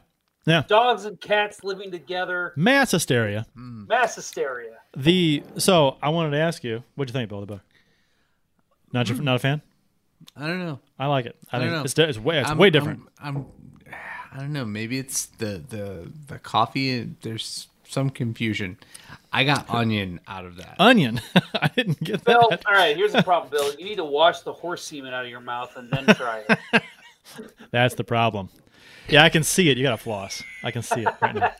yeah. 0.46 0.62
Dogs 0.68 1.06
and 1.06 1.20
cats 1.20 1.64
living 1.64 1.90
together. 1.90 2.52
Mass 2.54 2.92
hysteria. 2.92 3.46
Hmm. 3.54 3.84
Mass 3.88 4.14
hysteria. 4.14 4.74
The 4.96 5.42
so 5.58 5.96
I 6.00 6.10
wanted 6.10 6.30
to 6.30 6.38
ask 6.38 6.62
you, 6.62 6.84
what'd 6.94 7.12
you 7.12 7.18
think 7.18 7.28
about 7.28 7.40
the 7.40 7.46
book? 7.46 7.62
Not 8.92 9.08
your, 9.08 9.18
hmm. 9.18 9.24
not 9.24 9.34
a 9.34 9.40
fan. 9.40 9.60
I 10.36 10.46
don't 10.46 10.60
know. 10.60 10.78
I 11.00 11.06
like 11.06 11.26
it. 11.26 11.34
I, 11.50 11.56
I 11.56 11.60
don't 11.60 11.72
know. 11.72 11.82
it's 11.82 11.98
it's 11.98 12.16
way 12.16 12.38
it's 12.38 12.48
I'm- 12.48 12.58
way 12.58 12.70
different. 12.70 13.00
I'm, 13.20 13.38
I'm 13.38 13.46
I 14.32 14.38
don't 14.38 14.52
know. 14.52 14.64
Maybe 14.64 14.98
it's 14.98 15.26
the 15.26 15.60
the 15.68 16.12
the 16.28 16.38
coffee. 16.38 17.10
There's 17.22 17.66
some 17.88 18.10
confusion. 18.10 18.78
I 19.32 19.44
got 19.44 19.68
onion 19.68 20.20
out 20.26 20.44
of 20.44 20.56
that. 20.56 20.76
Onion. 20.78 21.20
I 21.54 21.68
didn't 21.68 22.00
get 22.02 22.24
Bill, 22.24 22.48
that. 22.50 22.64
all 22.66 22.72
right, 22.72 22.96
here's 22.96 23.12
the 23.12 23.22
problem, 23.22 23.50
Bill. 23.50 23.72
You 23.78 23.84
need 23.84 23.96
to 23.96 24.04
wash 24.04 24.40
the 24.40 24.52
horse 24.52 24.84
semen 24.84 25.12
out 25.12 25.24
of 25.24 25.30
your 25.30 25.40
mouth 25.40 25.76
and 25.76 25.90
then 25.90 26.06
try 26.14 26.42
it. 26.48 26.82
That's 27.70 27.94
the 27.94 28.04
problem. 28.04 28.48
Yeah, 29.08 29.22
I 29.24 29.28
can 29.28 29.42
see 29.42 29.68
it. 29.70 29.76
You 29.76 29.84
got 29.84 29.92
to 29.92 30.02
floss. 30.02 30.42
I 30.64 30.70
can 30.70 30.82
see 30.82 31.02
it 31.02 31.08
right 31.20 31.34
now. 31.34 31.52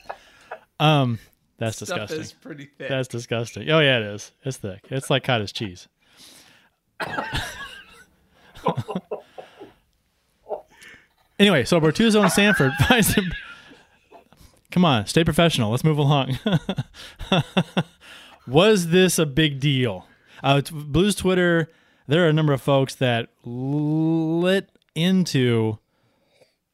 Um, 0.79 1.19
that's 1.57 1.77
Stuff 1.77 1.87
disgusting. 1.89 2.19
is 2.19 2.33
pretty 2.33 2.65
thick. 2.77 2.89
That's 2.89 3.07
disgusting. 3.07 3.69
Oh 3.69 3.79
yeah, 3.79 3.97
it 3.97 4.03
is. 4.03 4.31
It's 4.43 4.57
thick. 4.57 4.81
It's 4.89 5.09
like 5.09 5.23
cottage 5.23 5.53
cheese. 5.53 5.87
anyway, 11.39 11.63
so 11.63 11.79
Bortuzzo 11.81 12.21
and 12.21 12.31
Sanford 12.31 12.73
finds 12.87 13.13
him. 13.13 13.31
Come 14.71 14.83
on, 14.83 15.05
stay 15.07 15.23
professional. 15.23 15.71
Let's 15.71 15.83
move 15.83 15.97
along. 15.97 16.39
Was 18.47 18.89
this 18.89 19.17
a 19.17 19.25
big 19.25 19.59
deal? 19.59 20.07
Uh, 20.43 20.61
Blues 20.71 21.15
Twitter. 21.15 21.69
There 22.07 22.25
are 22.25 22.29
a 22.29 22.33
number 22.33 22.53
of 22.53 22.61
folks 22.61 22.95
that 22.95 23.29
lit 23.43 24.69
into 24.95 25.79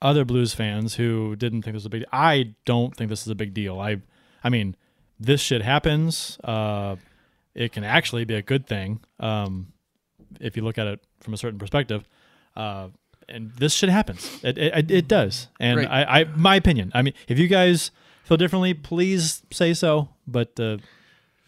other 0.01 0.25
Blues 0.25 0.53
fans 0.53 0.95
who 0.95 1.35
didn't 1.35 1.63
think 1.63 1.73
this 1.73 1.81
was 1.81 1.85
a 1.85 1.89
big. 1.89 2.01
deal. 2.01 2.09
I 2.11 2.55
don't 2.65 2.95
think 2.95 3.09
this 3.09 3.21
is 3.21 3.29
a 3.29 3.35
big 3.35 3.53
deal. 3.53 3.79
I, 3.79 4.01
I 4.43 4.49
mean, 4.49 4.75
this 5.19 5.41
shit 5.41 5.61
happens. 5.61 6.37
Uh, 6.43 6.97
it 7.55 7.71
can 7.71 7.83
actually 7.83 8.25
be 8.25 8.35
a 8.35 8.41
good 8.41 8.67
thing 8.67 8.99
um, 9.19 9.71
if 10.39 10.57
you 10.57 10.63
look 10.63 10.77
at 10.77 10.87
it 10.87 10.99
from 11.21 11.33
a 11.33 11.37
certain 11.37 11.59
perspective. 11.59 12.07
Uh, 12.55 12.89
and 13.29 13.51
this 13.53 13.73
shit 13.73 13.89
happens. 13.89 14.39
It 14.43 14.57
it, 14.57 14.91
it 14.91 15.07
does. 15.07 15.47
And 15.59 15.79
Right. 15.79 15.87
I, 15.89 16.19
I, 16.21 16.23
my 16.35 16.55
opinion. 16.55 16.91
I 16.95 17.01
mean, 17.01 17.13
if 17.27 17.37
you 17.39 17.47
guys 17.47 17.91
feel 18.23 18.37
differently, 18.37 18.73
please 18.73 19.43
say 19.51 19.73
so. 19.73 20.09
But 20.27 20.59
uh, 20.59 20.77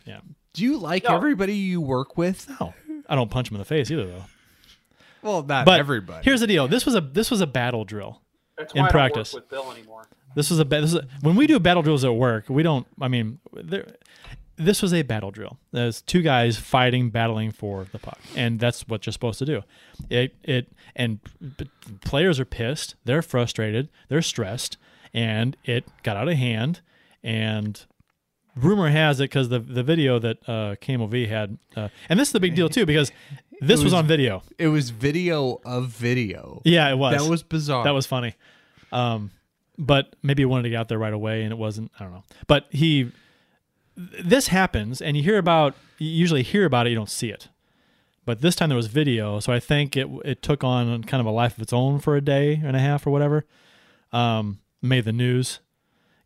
yeah, 0.05 0.19
Do 0.53 0.63
you 0.63 0.77
like 0.77 1.03
No. 1.05 1.15
everybody 1.15 1.53
you 1.55 1.81
work 1.81 2.17
with? 2.17 2.49
no, 2.59 2.73
I 3.09 3.15
don't 3.15 3.29
punch 3.31 3.49
them 3.49 3.55
in 3.55 3.59
the 3.59 3.65
face 3.65 3.89
either, 3.91 4.05
though. 4.05 4.23
Well, 5.21 5.43
not 5.43 5.65
But 5.65 5.79
everybody. 5.79 6.23
Here's 6.23 6.39
the 6.41 6.47
deal. 6.47 6.67
This 6.67 6.85
was 6.85 6.95
a 6.95 7.01
this 7.01 7.31
was 7.31 7.41
a 7.41 7.47
battle 7.47 7.83
drill. 7.85 8.21
That's 8.57 8.73
In 8.73 8.83
why 8.83 8.89
practice. 8.91 9.33
I 9.33 9.39
don't 9.39 9.43
work 9.43 9.51
with 9.51 9.65
Bill 9.65 9.71
anymore. 9.75 10.07
This 10.35 10.49
was 10.49 10.59
a 10.59 10.65
ba- 10.65 10.81
this 10.81 10.91
is 10.91 10.95
a, 10.99 11.07
when 11.21 11.35
we 11.35 11.47
do 11.47 11.59
battle 11.59 11.81
drills 11.81 12.03
at 12.05 12.13
work. 12.13 12.45
We 12.49 12.61
don't. 12.63 12.85
I 13.01 13.07
mean, 13.07 13.39
there, 13.53 13.85
this 14.57 14.81
was 14.81 14.93
a 14.93 15.01
battle 15.01 15.31
drill. 15.31 15.57
There's 15.71 16.01
two 16.01 16.21
guys 16.21 16.57
fighting, 16.57 17.09
battling 17.09 17.51
for 17.51 17.85
the 17.91 17.99
puck, 17.99 18.19
and 18.35 18.59
that's 18.59 18.87
what 18.87 19.05
you're 19.05 19.13
supposed 19.13 19.39
to 19.39 19.45
do. 19.45 19.63
It 20.09 20.35
it 20.43 20.71
and 20.95 21.19
players 22.03 22.39
are 22.39 22.45
pissed. 22.45 22.95
They're 23.05 23.21
frustrated. 23.21 23.89
They're 24.09 24.21
stressed, 24.21 24.77
and 25.13 25.57
it 25.65 25.85
got 26.03 26.17
out 26.17 26.27
of 26.27 26.37
hand. 26.37 26.81
And 27.23 27.83
rumor 28.55 28.89
has 28.89 29.19
it 29.19 29.23
because 29.23 29.49
the 29.49 29.59
the 29.59 29.83
video 29.83 30.19
that 30.19 30.37
uh, 30.47 30.75
KMOV 30.81 31.27
had, 31.27 31.57
uh, 31.75 31.89
and 32.09 32.19
this 32.19 32.29
is 32.29 32.33
the 32.33 32.39
big 32.39 32.55
deal 32.55 32.69
too 32.69 32.85
because 32.85 33.11
this 33.61 33.77
was, 33.77 33.85
was- 33.85 33.93
on 33.93 34.07
video. 34.07 34.43
it 34.57 34.67
was 34.67 34.89
video 34.89 35.59
of 35.65 35.87
video. 35.87 36.61
Yeah, 36.65 36.89
it 36.89 36.97
was. 36.97 37.21
That 37.21 37.29
was 37.29 37.43
bizarre. 37.43 37.83
That 37.83 37.93
was 37.93 38.05
funny. 38.05 38.35
Um, 38.91 39.31
but 39.77 40.15
maybe 40.23 40.41
he 40.41 40.45
wanted 40.45 40.63
to 40.63 40.69
get 40.69 40.77
out 40.77 40.87
there 40.87 40.99
right 40.99 41.13
away, 41.13 41.43
and 41.43 41.51
it 41.51 41.57
wasn't. 41.57 41.91
I 41.99 42.03
don't 42.03 42.13
know. 42.13 42.23
But 42.47 42.67
he, 42.69 43.11
this 43.95 44.47
happens, 44.47 45.01
and 45.01 45.15
you 45.17 45.23
hear 45.23 45.37
about. 45.37 45.75
You 45.97 46.09
usually 46.09 46.43
hear 46.43 46.65
about 46.65 46.87
it, 46.87 46.89
you 46.89 46.95
don't 46.95 47.09
see 47.09 47.29
it. 47.29 47.47
But 48.25 48.41
this 48.41 48.55
time 48.55 48.69
there 48.69 48.75
was 48.75 48.87
video, 48.87 49.39
so 49.39 49.53
I 49.53 49.59
think 49.59 49.95
it 49.95 50.07
it 50.25 50.41
took 50.41 50.63
on 50.63 51.03
kind 51.03 51.21
of 51.21 51.27
a 51.27 51.31
life 51.31 51.55
of 51.57 51.61
its 51.63 51.71
own 51.73 51.99
for 51.99 52.15
a 52.15 52.21
day 52.21 52.59
and 52.63 52.75
a 52.75 52.79
half 52.79 53.05
or 53.07 53.11
whatever. 53.11 53.45
Um, 54.11 54.59
made 54.81 55.05
the 55.05 55.13
news. 55.13 55.59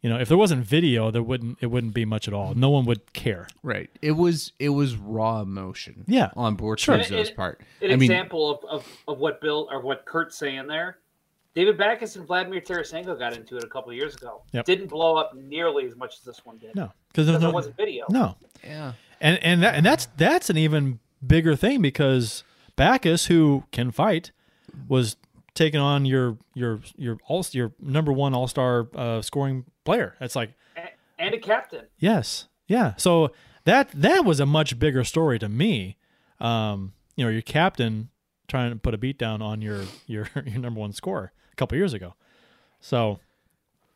You 0.02 0.10
know, 0.10 0.18
if 0.18 0.30
there 0.30 0.38
wasn't 0.38 0.66
video, 0.66 1.12
there 1.12 1.22
wouldn't 1.22 1.58
it 1.62 1.68
wouldn't 1.68 1.94
be 1.94 2.06
much 2.06 2.28
at 2.28 2.34
all. 2.34 2.56
No 2.56 2.70
one 2.70 2.86
would 2.86 3.12
care. 3.14 3.48
right. 3.64 3.90
It 4.02 4.14
was 4.14 4.54
it 4.58 4.70
was 4.70 4.96
raw 4.96 5.42
emotion. 5.42 6.06
Yeah. 6.08 6.32
on 6.38 6.56
board 6.56 6.80
Sure. 6.80 6.98
Bortuzzo's 6.98 7.30
An- 7.30 7.36
part. 7.36 7.62
An 7.82 7.92
I 7.92 7.96
mean, 7.98 8.04
example 8.10 8.50
of, 8.50 8.64
of, 8.70 8.88
of 9.10 9.20
what 9.20 9.42
Bill 9.42 9.68
or 9.70 9.82
what 9.82 10.06
Kurt's 10.06 10.38
saying 10.38 10.68
there. 10.68 10.98
David 11.56 11.78
Backes 11.78 12.16
and 12.16 12.26
Vladimir 12.28 12.62
Tarasenko 12.62 13.18
got 13.18 13.36
into 13.36 13.58
it 13.58 13.64
a 13.64 13.68
couple 13.68 13.90
of 13.90 13.96
years 13.98 14.16
ago. 14.16 14.44
Yep. 14.54 14.66
Didn't 14.66 14.88
blow 14.88 15.16
up 15.18 15.36
nearly 15.36 15.86
as 15.86 15.96
much 15.96 16.16
as 16.16 16.22
this 16.22 16.46
one 16.46 16.58
did. 16.58 16.76
No, 16.76 16.92
because 17.10 17.26
because 17.28 17.42
no, 17.42 17.48
there 17.48 17.54
wasn't 17.54 17.76
video. 17.78 18.06
no. 18.10 18.36
yeah. 18.64 18.94
and 19.20 19.38
and 19.44 19.64
that, 19.64 19.76
and 19.76 19.86
that's 19.86 20.08
that's 20.18 20.50
an 20.50 20.58
even 20.58 21.00
bigger 21.26 21.56
thing 21.56 21.82
because 21.82 22.44
Backus, 22.76 23.26
who 23.26 23.64
can 23.72 23.92
fight, 23.92 24.32
was 24.88 25.18
taking 25.56 25.80
on 25.80 26.06
your 26.06 26.38
your 26.54 26.80
your 26.96 27.18
all 27.28 27.46
your 27.52 27.74
number 27.80 28.14
one 28.14 28.34
all 28.34 28.48
star 28.48 28.88
uh, 28.96 29.22
scoring 29.22 29.66
player. 29.84 30.16
That's 30.20 30.36
like 30.36 30.52
A- 30.78 30.90
And 31.18 31.34
a 31.34 31.40
captain. 31.40 31.86
yes, 31.98 32.48
yeah. 32.68 32.94
So 32.98 33.32
that 33.66 33.90
that 33.94 34.24
was 34.24 34.40
a 34.40 34.46
much 34.46 34.78
bigger 34.80 35.04
story 35.04 35.40
to 35.40 35.50
me. 35.50 35.98
Um, 36.40 36.94
you 37.18 37.26
know, 37.26 37.32
your 37.32 37.42
captain 37.42 38.10
trying 38.50 38.72
to 38.72 38.76
put 38.78 38.94
a 38.94 38.98
beat 38.98 39.18
down 39.18 39.42
on 39.42 39.62
your 39.62 39.84
your 40.08 40.28
your 40.46 40.60
number 40.60 40.80
one 40.80 40.92
scorer 40.92 41.32
a 41.52 41.56
couple 41.56 41.78
years 41.78 41.94
ago. 41.94 42.16
So 42.82 43.20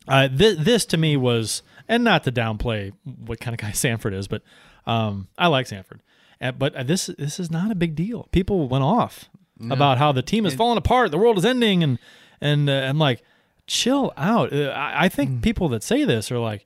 uh, 0.08 0.28
this, 0.32 0.58
this 0.60 0.86
to 0.88 0.98
me 0.98 1.16
was, 1.16 1.62
and 1.88 2.04
not 2.04 2.24
to 2.26 2.32
downplay 2.32 2.92
what 3.04 3.40
kind 3.40 3.54
of 3.54 3.60
guy 3.60 3.72
Sanford 3.74 4.14
is, 4.14 4.28
but 4.28 4.42
um, 4.86 5.28
I 5.38 5.48
like 5.48 5.68
Sanford. 5.68 6.02
Uh, 6.42 6.52
but 6.52 6.76
uh, 6.76 6.84
this 6.84 7.08
this 7.18 7.40
is 7.40 7.50
not 7.52 7.72
a 7.72 7.76
big 7.76 7.96
deal. 7.96 8.28
People 8.32 8.68
went 8.68 8.84
off 8.84 9.30
about 9.72 9.98
how 9.98 10.12
the 10.12 10.22
team 10.22 10.46
is 10.46 10.54
falling 10.58 10.78
apart, 10.78 11.12
the 11.12 11.18
world 11.18 11.38
is 11.38 11.46
ending, 11.46 11.84
and 11.84 11.98
and 12.42 12.70
uh, 12.70 12.74
I'm 12.74 13.00
like, 13.00 13.24
chill 13.68 14.12
out. 14.18 14.52
Uh, 14.52 14.70
I, 14.76 15.06
I 15.06 15.10
think 15.10 15.42
people 15.42 15.70
that 15.70 15.84
say 15.84 16.04
this 16.04 16.32
are 16.32 16.40
like, 16.40 16.66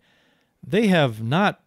they 0.66 0.88
have 0.88 1.22
not 1.22 1.60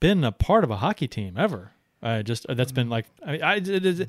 been 0.00 0.24
a 0.24 0.32
part 0.32 0.64
of 0.64 0.70
a 0.70 0.76
hockey 0.76 1.06
team 1.08 1.34
ever. 1.36 1.72
I 2.02 2.22
just 2.22 2.46
that's 2.48 2.72
been 2.72 2.88
like 2.88 3.04
I, 3.26 3.38
I 3.40 3.54
it- 3.62 4.08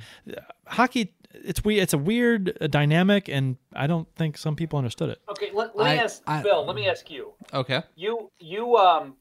hockey. 0.67 1.13
It's 1.33 1.63
we. 1.63 1.79
It's 1.79 1.93
a 1.93 1.97
weird 1.97 2.57
uh, 2.59 2.67
dynamic, 2.67 3.27
and 3.29 3.57
I 3.73 3.85
don't 3.87 4.07
think 4.15 4.37
some 4.37 4.55
people 4.55 4.77
understood 4.79 5.09
it. 5.09 5.21
Okay, 5.29 5.49
let, 5.53 5.75
let 5.77 5.85
me 5.85 5.99
I- 5.99 6.03
ask 6.03 6.23
I- 6.25 6.41
Bill. 6.41 6.65
Let 6.65 6.75
me 6.75 6.87
ask 6.89 7.09
you. 7.11 7.33
Okay. 7.53 7.83
You 7.95 8.31
you 8.39 8.75
um 8.77 9.15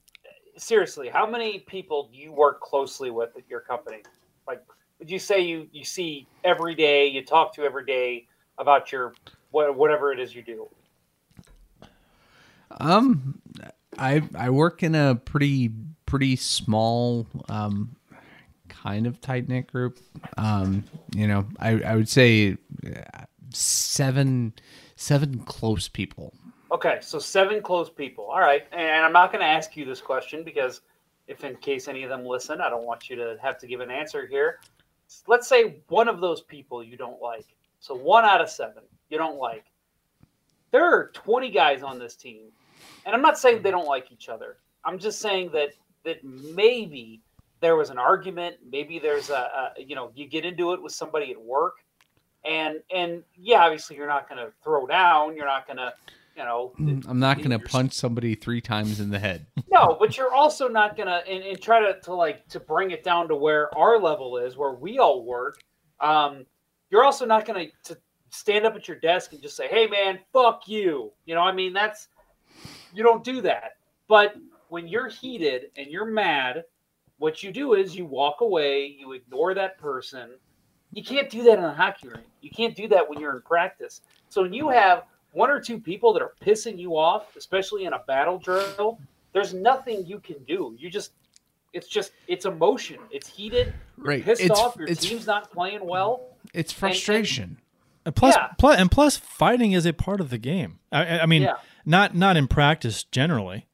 seriously, 0.56 1.09
how 1.09 1.28
many 1.28 1.59
people 1.61 2.09
do 2.11 2.18
you 2.18 2.32
work 2.32 2.61
closely 2.61 3.11
with 3.11 3.36
at 3.36 3.48
your 3.48 3.61
company? 3.61 3.98
Like, 4.46 4.62
would 4.98 5.11
you 5.11 5.18
say 5.18 5.40
you 5.40 5.68
you 5.70 5.84
see 5.84 6.26
every 6.44 6.74
day, 6.74 7.06
you 7.09 7.24
talk 7.24 7.54
to 7.56 7.62
every 7.62 7.84
day 7.84 8.26
about 8.56 8.90
your 8.90 9.12
what, 9.50 9.76
whatever 9.76 10.11
it 10.12 10.18
is 10.18 10.34
you 10.34 10.42
do? 10.42 10.66
Um, 12.80 13.40
I 13.98 14.22
I 14.34 14.50
work 14.50 14.82
in 14.82 14.94
a 14.94 15.14
pretty 15.14 15.70
pretty 16.06 16.36
small 16.36 17.26
um 17.50 17.96
kind 18.83 19.07
of 19.07 19.20
tight 19.20 19.49
knit 19.49 19.70
group. 19.70 19.99
Um, 20.37 20.85
you 21.14 21.26
know, 21.26 21.47
I 21.59 21.81
I 21.83 21.97
would 21.97 22.09
say 22.09 22.57
uh, 22.87 23.24
seven 23.53 24.55
seven 24.97 25.41
close 25.41 25.89
people. 25.89 26.35
Okay, 26.70 26.99
so 27.01 27.18
seven 27.18 27.62
close 27.62 27.89
people. 27.89 28.24
All 28.24 28.41
right, 28.41 28.66
and 28.72 29.05
I'm 29.05 29.12
not 29.12 29.33
going 29.33 29.41
to 29.41 29.47
ask 29.47 29.76
you 29.76 29.85
this 29.85 30.01
question 30.01 30.45
because 30.45 30.83
if 31.26 31.45
in 31.45 31.57
case 31.57 31.89
any 31.89 32.03
of 32.03 32.11
them 32.11 32.24
listen, 32.24 32.61
I 32.61 32.68
don't 32.68 32.85
want 32.85 33.09
you 33.09 33.16
to 33.16 33.37
have 33.41 33.59
to 33.59 33.66
give 33.66 33.81
an 33.81 33.91
answer 33.91 34.26
here. 34.26 34.61
Let's 35.26 35.49
say 35.49 35.76
one 35.89 36.09
of 36.09 36.20
those 36.20 36.43
people 36.43 36.83
you 36.83 36.97
don't 36.97 37.20
like. 37.22 37.47
So 37.81 37.95
one 37.95 38.24
out 38.24 38.41
of 38.41 38.51
seven 38.51 38.83
you 39.09 39.18
don't 39.18 39.39
like. 39.39 39.64
There 40.70 40.85
are 40.85 41.11
20 41.14 41.51
guys 41.51 41.83
on 41.83 41.99
this 41.99 42.14
team 42.14 42.51
and 43.07 43.14
I'm 43.14 43.22
not 43.22 43.39
saying 43.39 43.62
they 43.62 43.70
don't 43.70 43.87
like 43.87 44.12
each 44.12 44.29
other. 44.29 44.59
I'm 44.85 44.99
just 44.99 45.20
saying 45.20 45.51
that 45.53 45.70
that 46.05 46.22
maybe 46.24 47.20
there 47.61 47.76
was 47.76 47.90
an 47.90 47.98
argument. 47.98 48.56
Maybe 48.70 48.98
there's 48.98 49.30
a, 49.30 49.72
a 49.78 49.82
you 49.82 49.94
know 49.94 50.11
you 50.14 50.26
get 50.26 50.44
into 50.44 50.72
it 50.72 50.82
with 50.82 50.92
somebody 50.92 51.32
at 51.32 51.40
work, 51.40 51.74
and 52.44 52.80
and 52.94 53.22
yeah, 53.36 53.62
obviously 53.62 53.96
you're 53.96 54.06
not 54.06 54.28
going 54.28 54.44
to 54.44 54.52
throw 54.62 54.86
down. 54.86 55.36
You're 55.36 55.46
not 55.46 55.66
going 55.66 55.78
to 55.78 55.92
you 56.36 56.44
know. 56.44 56.72
I'm 56.78 57.18
not 57.18 57.38
going 57.38 57.50
to 57.50 57.59
punch 57.59 57.92
somebody 57.92 58.34
three 58.34 58.61
times 58.61 59.00
in 59.00 59.11
the 59.11 59.18
head. 59.18 59.46
No, 59.70 59.96
but 60.00 60.16
you're 60.16 60.34
also 60.34 60.66
not 60.66 60.96
gonna 60.96 61.22
and, 61.28 61.44
and 61.44 61.61
try 61.61 61.78
to, 61.78 62.00
to 62.00 62.12
like 62.14 62.48
to 62.48 62.59
bring 62.59 62.90
it 62.90 63.04
down 63.04 63.28
to 63.28 63.36
where 63.36 63.72
our 63.78 64.00
level 64.00 64.38
is, 64.38 64.56
where 64.56 64.72
we 64.72 64.98
all 64.98 65.22
work. 65.22 65.61
Um, 66.00 66.46
you're 66.90 67.04
also 67.04 67.26
not 67.26 67.44
gonna 67.44 67.66
to 67.84 67.96
stand 68.30 68.64
up 68.64 68.74
at 68.74 68.88
your 68.88 68.96
desk 68.96 69.34
and 69.34 69.42
just 69.42 69.56
say, 69.56 69.68
"Hey, 69.68 69.86
man, 69.86 70.18
fuck 70.32 70.66
you." 70.66 71.12
You 71.26 71.34
know, 71.34 71.42
I 71.42 71.52
mean, 71.52 71.74
that's 71.74 72.09
you 72.92 73.04
don't 73.04 73.22
do 73.22 73.40
that. 73.42 73.72
But 74.09 74.34
when 74.68 74.88
you're 74.88 75.09
heated 75.09 75.66
and 75.76 75.88
you're 75.88 76.06
mad, 76.06 76.64
what 77.19 77.43
you 77.43 77.53
do 77.53 77.75
is 77.75 77.95
you 77.97 78.05
walk 78.07 78.41
away, 78.41 78.87
you 78.99 79.12
ignore 79.12 79.55
that 79.55 79.79
person. 79.79 80.31
You 80.93 81.03
can't 81.05 81.29
do 81.29 81.43
that 81.45 81.59
in 81.59 81.64
a 81.64 81.75
hockey 81.75 82.09
rink. 82.09 82.25
You 82.41 82.51
can't 82.51 82.75
do 82.75 82.89
that 82.89 83.09
when 83.09 83.21
you're 83.21 83.35
in 83.37 83.43
practice. 83.43 84.01
So 84.31 84.43
when 84.43 84.53
you 84.55 84.69
have 84.71 85.05
one 85.33 85.51
or 85.51 85.61
two 85.61 85.79
people 85.79 86.12
that 86.14 86.23
are 86.23 86.33
pissing 86.41 86.79
you 86.79 86.97
off, 86.97 87.37
especially 87.37 87.85
in 87.85 87.93
a 87.93 87.99
battle 88.07 88.39
drill, 88.39 88.99
there's 89.33 89.53
nothing 89.53 90.07
you 90.07 90.19
can 90.21 90.43
do. 90.45 90.75
You 90.79 90.89
just 90.91 91.12
it's 91.75 91.87
just 91.87 92.12
it's 92.29 92.47
emotion. 92.47 92.99
It's 93.11 93.29
heated. 93.29 93.75
You're 93.99 94.07
Right. 94.07 94.25
Pissed 94.25 94.41
It's- 94.43 94.59
off. 94.59 94.77
Your 94.77 94.87
it's- 94.89 95.07
team's 95.07 95.27
not 95.27 95.51
playing 95.53 95.85
well. 95.87 96.29
It's 96.55 96.73
frustration. 96.73 97.59
And 98.07 98.16
plus, 98.16 98.35
Yeah. 98.35 98.49
plus, 98.57 98.79
and 98.79 98.91
plus, 98.91 99.19
fighting 99.19 99.73
is 99.73 99.85
a 99.85 99.93
part 99.93 100.23
of 100.23 100.31
the 100.31 100.39
game. 100.39 100.79
I, 100.91 101.05
I- 101.19 101.23
I 101.25 101.27
mean, 101.27 101.43
Yeah. 101.43 101.57
not 101.85 102.14
not 102.14 102.39
in 102.39 102.49
practice 102.49 103.05
generally, 103.05 103.66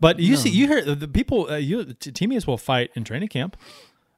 but 0.00 0.18
you 0.18 0.36
see, 0.36 0.48
you 0.50 0.66
hear 0.66 0.82
the- 0.82 0.94
the 0.94 1.08
people, 1.08 1.50
uh, 1.50 1.56
you 1.56 1.84
t- 1.94 2.10
teammates 2.12 2.46
will 2.46 2.58
fight 2.58 2.90
in 2.94 3.04
training 3.04 3.28
camp. 3.28 3.56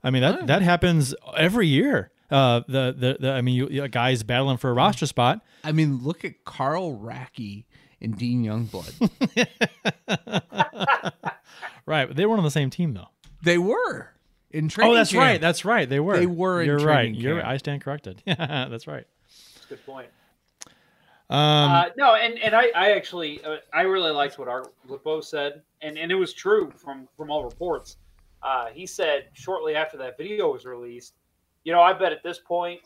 I 0.04 0.10
mean 0.10 0.22
that 0.22 0.46
that 0.46 0.62
happens 0.62 1.14
every 1.36 1.66
year. 1.68 2.10
Uh, 2.30 2.62
the, 2.66 2.94
the 2.96 3.16
the 3.20 3.30
I 3.32 3.40
mean, 3.42 3.54
you, 3.54 3.68
you 3.68 3.86
guys 3.88 4.22
battling 4.22 4.56
for 4.56 4.70
a 4.70 4.72
roster 4.72 5.06
spot. 5.06 5.40
I 5.62 5.72
mean, 5.72 5.98
look 6.02 6.24
at 6.24 6.44
Carl 6.44 6.96
Racki 6.96 7.64
and 8.00 8.16
Dean 8.16 8.42
Youngblood. 8.44 9.10
Right, 11.84 12.06
but 12.06 12.16
they 12.16 12.26
weren't 12.26 12.38
on 12.38 12.44
the 12.44 12.50
same 12.50 12.70
team 12.70 12.94
though. 12.94 13.08
they 13.42 13.58
were 13.58 14.10
in 14.52 14.68
training. 14.68 14.92
Oh, 14.92 14.96
that's 14.96 15.10
camp. 15.10 15.20
right. 15.20 15.40
That's 15.40 15.64
right. 15.64 15.88
They 15.88 15.98
were. 15.98 16.16
They 16.16 16.26
were 16.26 16.62
You're 16.62 16.76
right. 16.76 16.84
training 17.06 17.14
You're. 17.20 17.44
I 17.44 17.56
stand 17.56 17.82
corrected. 17.82 18.22
Yeah, 18.24 18.36
that's 18.70 18.86
right. 18.86 19.04
That's 19.54 19.66
a 19.66 19.68
good 19.70 19.84
point. 19.86 20.06
Um, 21.32 21.70
uh, 21.72 21.84
no, 21.96 22.14
and, 22.14 22.38
and 22.40 22.54
I, 22.54 22.66
I 22.76 22.90
actually 22.90 23.42
uh, 23.42 23.56
I 23.72 23.82
really 23.82 24.10
liked 24.10 24.38
what 24.38 24.48
Art 24.48 24.74
Lebeau 24.86 25.22
said, 25.22 25.62
and, 25.80 25.96
and 25.96 26.12
it 26.12 26.14
was 26.14 26.34
true 26.34 26.70
from 26.76 27.08
from 27.16 27.30
all 27.30 27.42
reports. 27.42 27.96
Uh, 28.42 28.66
he 28.66 28.84
said 28.84 29.28
shortly 29.32 29.74
after 29.74 29.96
that 29.96 30.18
video 30.18 30.52
was 30.52 30.66
released, 30.66 31.14
you 31.64 31.72
know, 31.72 31.80
I 31.80 31.94
bet 31.94 32.12
at 32.12 32.22
this 32.22 32.38
point, 32.38 32.80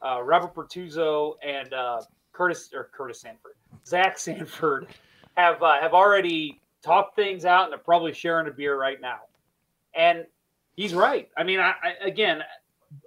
uh, 0.00 0.22
Robert 0.22 0.54
Bortuzzo 0.54 1.34
and 1.44 1.72
uh, 1.74 2.02
Curtis 2.32 2.70
or 2.72 2.88
Curtis 2.92 3.20
Sanford, 3.22 3.54
Zach 3.84 4.16
Sanford, 4.18 4.86
have 5.36 5.60
uh, 5.60 5.80
have 5.80 5.92
already 5.92 6.60
talked 6.82 7.16
things 7.16 7.44
out, 7.44 7.64
and 7.64 7.72
they're 7.72 7.80
probably 7.80 8.12
sharing 8.12 8.46
a 8.46 8.52
beer 8.52 8.78
right 8.78 9.00
now. 9.00 9.22
And 9.96 10.24
he's 10.76 10.94
right. 10.94 11.28
I 11.36 11.42
mean, 11.42 11.58
I, 11.58 11.72
I 11.82 12.06
again, 12.06 12.44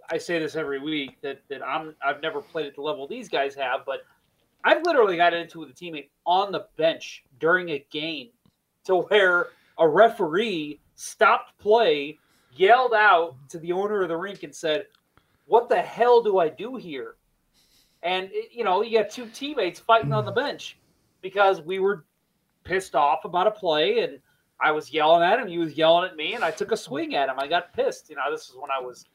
I 0.09 0.17
say 0.17 0.37
this 0.37 0.57
every 0.57 0.79
week 0.79 1.21
that 1.21 1.39
that 1.47 1.65
I'm 1.65 1.95
I've 2.03 2.21
never 2.21 2.41
played 2.41 2.65
at 2.65 2.75
the 2.75 2.81
level 2.81 3.07
these 3.07 3.29
guys 3.29 3.55
have, 3.55 3.85
but 3.85 4.01
I've 4.63 4.83
literally 4.83 5.17
got 5.17 5.33
into 5.33 5.63
it 5.63 5.67
with 5.67 5.75
a 5.75 5.79
teammate 5.79 6.09
on 6.25 6.51
the 6.51 6.67
bench 6.77 7.23
during 7.39 7.69
a 7.69 7.85
game 7.91 8.29
to 8.85 8.97
where 8.97 9.47
a 9.77 9.87
referee 9.87 10.79
stopped 10.95 11.57
play, 11.59 12.19
yelled 12.53 12.93
out 12.93 13.35
to 13.49 13.59
the 13.59 13.71
owner 13.71 14.03
of 14.03 14.09
the 14.09 14.17
rink 14.17 14.43
and 14.43 14.53
said, 14.53 14.85
What 15.47 15.69
the 15.69 15.81
hell 15.81 16.21
do 16.21 16.37
I 16.37 16.49
do 16.49 16.75
here? 16.75 17.15
And, 18.03 18.29
you 18.51 18.63
know, 18.63 18.81
you 18.81 18.97
got 18.97 19.09
two 19.09 19.27
teammates 19.27 19.79
fighting 19.79 20.13
on 20.13 20.25
the 20.25 20.31
bench 20.31 20.77
because 21.21 21.61
we 21.61 21.79
were 21.79 22.05
pissed 22.63 22.95
off 22.95 23.25
about 23.25 23.47
a 23.47 23.51
play 23.51 23.99
and 23.99 24.19
I 24.59 24.71
was 24.71 24.93
yelling 24.93 25.23
at 25.23 25.39
him. 25.39 25.47
He 25.47 25.57
was 25.57 25.75
yelling 25.75 26.09
at 26.09 26.15
me 26.15 26.33
and 26.33 26.43
I 26.43 26.51
took 26.51 26.71
a 26.71 26.77
swing 26.77 27.15
at 27.15 27.29
him. 27.29 27.39
I 27.39 27.47
got 27.47 27.73
pissed. 27.73 28.09
You 28.09 28.15
know, 28.15 28.31
this 28.31 28.49
is 28.49 28.55
when 28.55 28.69
I 28.71 28.81
was 28.81 29.05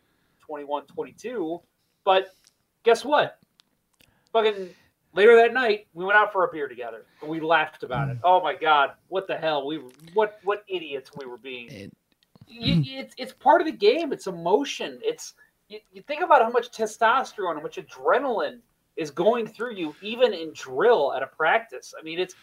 21, 0.41 0.87
22. 0.87 1.61
But 2.05 2.29
guess 2.85 3.05
what? 3.05 3.39
Fucking 4.33 4.71
later 5.17 5.35
that 5.37 5.53
night, 5.53 5.87
we 5.95 6.05
went 6.05 6.19
out 6.19 6.33
for 6.33 6.45
a 6.45 6.53
beer 6.53 6.69
together. 6.69 7.07
And 7.23 7.31
we 7.31 7.41
laughed 7.41 7.83
about 7.83 8.09
it. 8.11 8.19
Mm. 8.19 8.21
Oh 8.25 8.41
my 8.43 8.55
god, 8.55 8.93
what 9.09 9.27
the 9.27 9.37
hell? 9.37 9.67
We 9.67 9.79
were, 9.79 9.91
what 10.15 10.39
what 10.45 10.65
idiots 10.69 11.11
we 11.17 11.27
were 11.27 11.39
being. 11.39 11.91
You- 12.49 12.85
it's 12.99 13.15
it's 13.19 13.33
part 13.33 13.61
of 13.61 13.67
the 13.67 13.73
game. 13.73 14.13
It's 14.13 14.27
emotion. 14.27 15.01
It's 15.03 15.35
you, 15.69 15.81
you 15.93 16.03
think 16.03 16.23
about 16.23 16.43
how 16.43 16.51
much 16.51 16.71
testosterone, 16.71 17.57
how 17.57 17.61
much 17.63 17.77
adrenaline 17.77 18.61
is 18.97 19.11
going 19.11 19.47
through 19.47 19.75
you, 19.75 19.95
even 20.01 20.33
in 20.33 20.53
drill 20.55 21.13
at 21.15 21.23
a 21.23 21.27
practice. 21.27 21.93
I 21.99 22.03
mean, 22.05 22.19
it's 22.21 22.35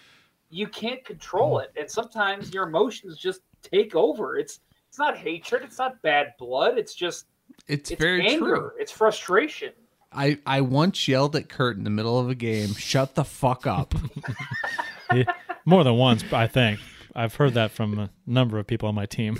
you 0.49 0.67
can't 0.67 1.03
control 1.05 1.59
it, 1.59 1.71
and 1.77 1.89
sometimes 1.89 2.53
your 2.53 2.67
emotions 2.67 3.17
just 3.17 3.41
take 3.61 3.95
over. 3.95 4.37
It's 4.37 4.59
it's 4.89 4.99
not 4.99 5.17
hatred. 5.17 5.63
It's 5.63 5.79
not 5.79 5.99
bad 6.01 6.33
blood. 6.37 6.77
It's 6.77 6.93
just 6.93 7.25
It's, 7.67 7.89
it's 7.91 7.99
very 8.01 8.27
anger. 8.27 8.45
true. 8.57 8.71
It's 8.77 8.91
frustration. 8.91 9.71
I, 10.15 10.37
I 10.45 10.61
once 10.61 11.07
yelled 11.07 11.35
at 11.35 11.49
Kurt 11.49 11.77
in 11.77 11.83
the 11.83 11.89
middle 11.89 12.19
of 12.19 12.29
a 12.29 12.35
game, 12.35 12.73
shut 12.73 13.15
the 13.15 13.23
fuck 13.23 13.65
up. 13.67 13.93
yeah, 15.13 15.23
more 15.65 15.83
than 15.83 15.95
once, 15.95 16.23
I 16.31 16.47
think. 16.47 16.79
I've 17.15 17.35
heard 17.35 17.53
that 17.53 17.71
from 17.71 17.99
a 17.99 18.09
number 18.25 18.57
of 18.57 18.65
people 18.65 18.89
on 18.89 18.95
my 18.95 19.05
team. 19.05 19.39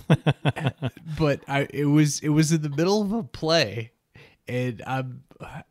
but 1.17 1.41
I 1.47 1.67
it 1.71 1.85
was 1.85 2.19
it 2.19 2.29
was 2.29 2.51
in 2.51 2.61
the 2.61 2.69
middle 2.69 3.01
of 3.01 3.11
a 3.11 3.23
play 3.23 3.91
and 4.47 4.81
um 4.85 5.21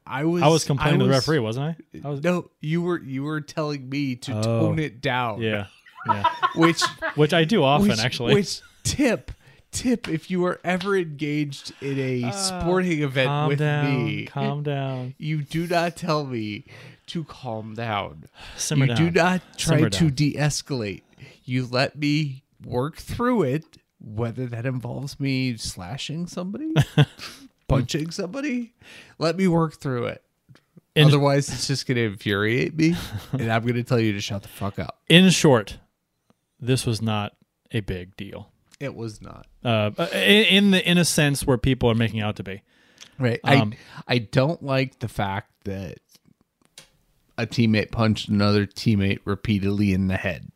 I 0.07 0.24
was 0.24 0.42
I 0.42 0.48
was 0.48 0.64
complaining 0.64 0.98
to 1.00 1.05
the 1.07 1.11
referee, 1.11 1.38
wasn't 1.38 1.76
I? 1.94 1.98
I 2.05 2.11
was, 2.11 2.22
No, 2.22 2.50
you 2.61 2.82
were 2.82 3.00
you 3.00 3.22
were 3.22 3.40
telling 3.40 3.88
me 3.88 4.16
to 4.16 4.36
Oh. 4.36 4.42
tone 4.42 4.78
it 4.80 5.00
down. 5.00 5.40
yeah, 5.40 5.66
yeah. 6.07 6.24
Which 6.57 6.82
Which 7.14 7.32
I 7.32 7.44
do 7.44 7.62
often, 7.62 7.90
which, 7.90 8.00
actually. 8.00 8.34
Which 8.34 8.61
tip 8.82 9.30
tip 9.73 10.07
if 10.09 10.31
you 10.31 10.45
are 10.45 10.61
ever 10.62 10.97
engaged 10.97 11.73
in 11.81 11.99
a 11.99 12.25
uh, 12.29 12.31
sporting 12.31 13.03
event 13.03 13.27
calm 13.29 13.49
with 13.49 13.59
down, 13.59 14.05
me, 14.07 14.27
calm 14.27 14.62
down, 14.75 15.14
you 15.18 15.43
do 15.43 15.66
not 15.66 15.97
tell 15.97 16.25
me 16.25 16.64
to 17.07 17.25
calm 17.25 17.75
down. 17.75 18.25
simmer 18.57 18.85
you 18.85 18.95
down. 18.95 18.97
do 18.97 19.11
not 19.11 19.43
try 19.59 19.77
Simmer 19.79 19.91
to 19.91 20.05
down. 20.05 20.14
de-escalate. 20.14 21.03
You 21.45 21.66
let 21.66 21.97
me 21.99 22.45
work 22.64 22.97
through 22.97 23.43
it, 23.43 23.79
whether 24.01 24.47
that 24.47 24.64
involves 24.66 25.18
me 25.18 25.57
slashing 25.57 26.27
somebody, 26.29 26.73
punching 27.68 28.11
somebody. 28.12 28.75
Let 29.18 29.37
me 29.37 29.49
work 29.49 29.75
through 29.77 30.07
it. 30.07 30.23
In- 30.95 31.07
Otherwise, 31.07 31.49
it's 31.49 31.66
just 31.66 31.87
going 31.87 31.97
to 31.97 32.05
infuriate 32.05 32.77
me, 32.77 32.95
and 33.33 33.51
I'm 33.51 33.62
going 33.62 33.75
to 33.75 33.83
tell 33.83 33.99
you 33.99 34.12
to 34.12 34.20
shut 34.20 34.43
the 34.43 34.49
fuck 34.49 34.79
up. 34.79 35.01
In 35.09 35.31
short, 35.31 35.79
this 36.61 36.85
was 36.87 37.01
not 37.03 37.35
a 37.73 37.81
big 37.81 38.14
deal. 38.16 38.51
It 38.83 38.95
was 38.97 39.22
not 39.22 39.47
Uh, 39.64 39.91
in, 40.12 40.45
in 40.45 40.70
the 40.72 40.91
in 40.91 40.99
a 40.99 41.05
sense 41.05 41.47
where 41.47 41.57
people 41.59 41.89
are 41.91 41.95
making 41.95 42.20
out 42.20 42.37
to 42.37 42.43
be. 42.43 42.62
right. 43.18 43.41
Um, 43.45 43.74
I 44.09 44.14
I 44.14 44.18
don't 44.18 44.62
like 44.62 44.99
the 44.99 45.09
fact 45.09 45.51
that 45.64 45.99
a 47.39 47.47
teammate 47.47 47.91
punched 47.93 48.28
another 48.28 48.66
teammate 48.66 49.20
repeatedly 49.24 49.93
in 49.93 50.09
the 50.09 50.16
head. 50.16 50.51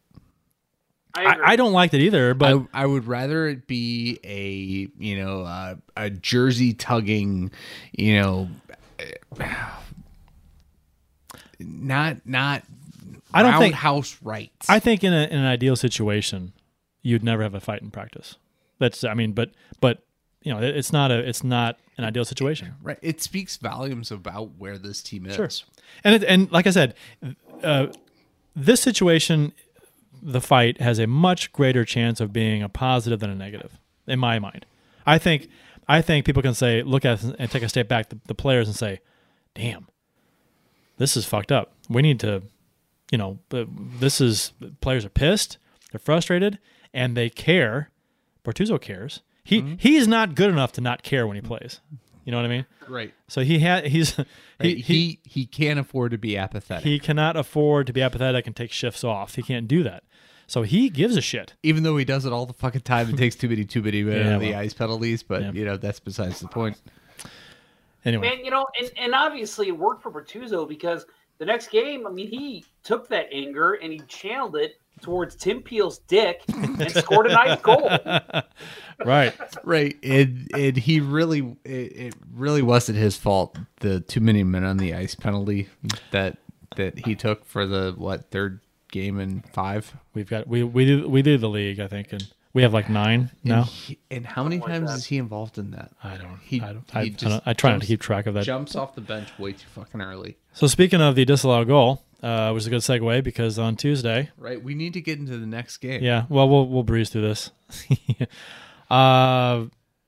I. 1.14 1.24
I, 1.24 1.38
I 1.52 1.56
don't 1.56 1.72
like 1.72 1.92
that 1.92 2.00
either, 2.00 2.34
but 2.34 2.66
I, 2.74 2.82
I 2.82 2.86
would 2.86 3.06
rather 3.06 3.46
it 3.48 3.66
be 3.66 4.18
a 4.24 4.88
you 5.02 5.24
know 5.24 5.42
uh, 5.42 5.76
a 5.96 6.10
jersey 6.10 6.74
tugging, 6.74 7.50
you 7.92 8.20
know, 8.20 8.48
not 11.58 12.18
not. 12.26 12.62
I 13.32 13.42
don't 13.42 13.58
think- 13.58 13.74
house 13.74 14.16
rights. 14.22 14.68
I 14.70 14.78
think 14.78 15.04
in, 15.04 15.12
a, 15.12 15.24
in 15.24 15.38
an 15.38 15.44
ideal 15.46 15.76
situation, 15.76 16.52
you'd 17.06 17.22
never 17.22 17.42
have 17.42 17.54
a 17.54 17.60
fight 17.60 17.82
in 17.82 17.90
practice. 17.90 18.36
That's 18.78 19.04
I 19.04 19.14
mean, 19.14 19.32
but 19.32 19.52
but 19.80 20.02
you 20.42 20.52
know, 20.52 20.60
it's 20.60 20.92
not 20.92 21.10
a 21.10 21.18
it's 21.18 21.44
not 21.44 21.78
an 21.98 22.04
ideal 22.04 22.24
situation. 22.24 22.74
right. 22.82 22.98
It 23.00 23.22
speaks 23.22 23.56
volumes 23.56 24.10
about 24.10 24.56
where 24.58 24.76
this 24.76 25.02
team 25.02 25.26
is. 25.26 25.36
Sure. 25.36 25.48
And 26.04 26.16
it, 26.16 26.24
and 26.24 26.50
like 26.52 26.66
I 26.66 26.70
said, 26.70 26.94
uh, 27.62 27.86
this 28.54 28.80
situation, 28.80 29.52
the 30.22 30.40
fight 30.40 30.80
has 30.80 30.98
a 30.98 31.06
much 31.06 31.52
greater 31.52 31.84
chance 31.84 32.20
of 32.20 32.32
being 32.32 32.62
a 32.62 32.68
positive 32.68 33.20
than 33.20 33.30
a 33.30 33.34
negative, 33.34 33.78
in 34.06 34.18
my 34.18 34.38
mind. 34.38 34.66
I 35.06 35.18
think 35.18 35.48
I 35.88 36.02
think 36.02 36.26
people 36.26 36.42
can 36.42 36.54
say 36.54 36.82
look 36.82 37.04
at 37.04 37.22
and 37.22 37.50
take 37.50 37.62
a 37.62 37.68
step 37.68 37.88
back, 37.88 38.08
the, 38.08 38.18
the 38.26 38.34
players, 38.34 38.66
and 38.66 38.76
say, 38.76 39.00
"Damn, 39.54 39.86
this 40.98 41.16
is 41.16 41.24
fucked 41.24 41.52
up. 41.52 41.72
We 41.88 42.02
need 42.02 42.20
to, 42.20 42.42
you 43.10 43.18
know, 43.18 43.38
uh, 43.52 43.64
this 44.00 44.20
is 44.20 44.52
players 44.80 45.04
are 45.04 45.10
pissed, 45.10 45.58
they're 45.92 45.98
frustrated, 45.98 46.58
and 46.96 47.16
they 47.16 47.28
care. 47.30 47.90
Bortuzzo 48.44 48.80
cares. 48.80 49.20
He 49.44 49.60
Mm-hmm. 49.62 49.74
he's 49.78 50.08
not 50.08 50.34
good 50.34 50.50
enough 50.50 50.72
to 50.72 50.80
not 50.80 51.02
care 51.04 51.26
when 51.26 51.36
he 51.36 51.40
plays. 51.42 51.80
You 52.24 52.32
know 52.32 52.38
what 52.38 52.46
I 52.46 52.48
mean? 52.48 52.66
Right. 52.88 53.14
So 53.28 53.42
he 53.42 53.60
had 53.60 53.86
he's 53.86 54.18
Right. 54.18 54.26
he, 54.60 54.74
He, 54.76 54.80
he 54.82 55.20
he 55.24 55.46
can't 55.46 55.78
afford 55.78 56.10
to 56.12 56.18
be 56.18 56.36
apathetic. 56.36 56.84
he 56.84 56.98
cannot 56.98 57.36
afford 57.36 57.86
to 57.86 57.92
be 57.92 58.02
apathetic 58.02 58.46
and 58.48 58.56
take 58.56 58.72
shifts 58.72 59.04
off. 59.04 59.36
He 59.36 59.42
can't 59.42 59.68
do 59.68 59.82
that. 59.84 60.02
So 60.48 60.62
he 60.62 60.88
gives 60.90 61.16
a 61.16 61.20
shit. 61.20 61.54
Even 61.62 61.82
though 61.82 61.96
he 61.96 62.04
does 62.04 62.24
it 62.24 62.32
all 62.32 62.46
the 62.46 62.52
fucking 62.54 62.82
time, 62.82 63.08
and 63.08 63.18
takes 63.18 63.34
too 63.36 63.48
many, 63.48 63.64
too 63.64 63.82
many 63.82 64.00
Yeah, 64.00 64.34
of 64.36 64.40
the 64.40 64.54
ice 64.54 64.74
penalties. 64.74 65.22
But 65.22 65.42
Yeah. 65.42 65.52
you 65.52 65.64
know 65.64 65.76
that's 65.76 66.00
besides 66.00 66.40
the 66.40 66.48
point. 66.48 66.80
Anyway, 68.04 68.28
Man, 68.28 68.44
you 68.44 68.50
know, 68.52 68.64
and, 68.80 68.90
and 68.96 69.14
obviously 69.14 69.68
it 69.68 69.76
worked 69.76 70.02
for 70.02 70.10
Bortuzzo 70.12 70.68
because 70.68 71.06
the 71.38 71.44
next 71.44 71.68
game, 71.70 72.06
I 72.06 72.10
mean, 72.10 72.28
he 72.28 72.64
took 72.84 73.08
that 73.08 73.26
anger 73.32 73.74
and 73.74 73.92
he 73.92 74.00
channeled 74.08 74.56
it 74.56 74.80
towards 75.02 75.36
Tim 75.36 75.62
Peel's 75.62 75.98
dick 76.00 76.42
and 76.48 76.90
scored 76.92 77.26
a 77.26 77.32
nice 77.32 77.60
goal. 77.60 77.90
right. 79.04 79.34
Right, 79.64 79.96
and 80.02 80.48
and 80.54 80.76
he 80.76 81.00
really, 81.00 81.56
it, 81.64 81.70
it 81.70 82.14
really 82.34 82.62
wasn't 82.62 82.98
his 82.98 83.16
fault. 83.16 83.56
The 83.80 84.00
too 84.00 84.20
many 84.20 84.42
men 84.44 84.64
on 84.64 84.76
the 84.78 84.94
ice 84.94 85.14
penalty 85.14 85.68
that 86.12 86.38
that 86.76 86.98
he 87.06 87.14
took 87.14 87.44
for 87.44 87.66
the 87.66 87.94
what 87.96 88.30
third 88.30 88.60
game 88.90 89.18
in 89.20 89.42
five. 89.52 89.94
We've 90.14 90.28
got 90.28 90.46
we 90.46 90.62
we 90.62 90.84
do 90.86 91.08
we 91.08 91.22
do 91.22 91.36
the 91.38 91.48
league, 91.48 91.80
I 91.80 91.88
think, 91.88 92.12
and 92.12 92.26
we 92.52 92.62
have 92.62 92.72
like 92.72 92.88
nine 92.88 93.30
And, 93.42 93.44
now. 93.44 93.62
he- 93.64 93.98
and 94.10 94.24
how 94.26 94.42
many 94.42 94.58
times 94.60 94.90
is 94.92 95.04
he 95.04 95.18
involved 95.18 95.58
in 95.58 95.72
that? 95.72 95.90
I 96.02 96.16
don't. 96.16 96.38
He, 96.42 96.60
I 96.62 96.72
don't. 96.72 96.90
he 96.90 96.98
I, 96.98 97.02
I, 97.02 97.08
just 97.10 97.24
don't, 97.24 97.42
I 97.44 97.52
try 97.52 97.72
not 97.72 97.82
to 97.82 97.86
keep 97.86 98.00
track 98.00 98.26
of 98.26 98.34
that. 98.34 98.44
Jumps 98.44 98.74
off 98.76 98.94
the 98.94 99.02
bench 99.02 99.28
way 99.38 99.52
too 99.52 99.66
fucking 99.74 100.00
early. 100.00 100.38
So 100.54 100.66
speaking 100.66 101.02
of 101.02 101.16
the 101.16 101.24
disallowed 101.26 101.66
goal, 101.66 102.02
uh, 102.26 102.50
which 102.52 102.62
is 102.62 102.66
a 102.66 102.70
good 102.70 102.80
segue 102.80 103.22
because 103.22 103.58
on 103.58 103.76
Tuesday, 103.76 104.30
Right, 104.36 104.62
we 104.62 104.74
need 104.74 104.92
to 104.94 105.00
get 105.00 105.18
into 105.18 105.38
the 105.38 105.46
next 105.46 105.76
game. 105.78 106.02
yeah, 106.02 106.24
well 106.28 106.48
we'll 106.48 106.66
we'll 106.68 106.82
breeze 106.82 107.10
through 107.10 107.22
this. 107.22 107.50
uh, 108.90 109.64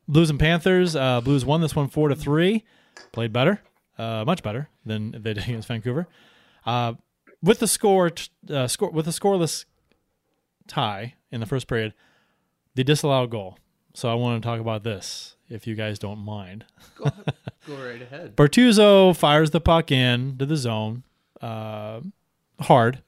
Blues 0.07 0.31
and 0.31 0.39
Panthers. 0.41 0.97
Uh, 0.97 1.21
Blues 1.21 1.45
won 1.45 1.61
this 1.61 1.75
one 1.77 1.89
four 1.89 2.09
to 2.09 2.15
three. 2.17 2.65
Played 3.13 3.33
better, 3.33 3.61
uh, 3.99 4.25
much 4.27 4.43
better 4.43 4.69
than 4.85 5.13
they 5.13 5.35
did 5.35 5.39
against 5.39 5.69
Vancouver. 5.69 6.07
Uh, 6.67 6.95
with 7.43 7.61
the 7.61 7.69
score, 7.69 8.11
t- 8.11 8.29
uh, 8.51 8.67
score 8.67 8.91
with 8.91 9.07
a 9.07 9.11
scoreless 9.13 9.65
tie 10.67 11.15
in 11.31 11.41
the 11.41 11.47
first 11.47 11.69
period, 11.69 11.95
the 12.75 12.85
disallowed 12.85 13.31
goal. 13.31 13.59
So 13.95 14.09
I 14.11 14.15
want 14.15 14.43
to 14.43 14.47
talk 14.47 14.61
about 14.61 14.83
this, 14.85 15.37
if 15.49 15.67
you 15.67 15.75
guys 15.75 15.99
don't 15.99 16.19
mind. 16.19 16.65
go, 16.97 17.11
go 17.67 17.75
right 17.77 18.03
ahead. 18.03 18.37
Bortuzzo 18.37 19.17
fires 19.17 19.51
the 19.51 19.61
puck 19.61 19.91
in 19.91 20.37
to 20.39 20.47
the 20.47 20.57
zone, 20.57 21.03
uh, 21.41 22.01
hard. 22.61 23.03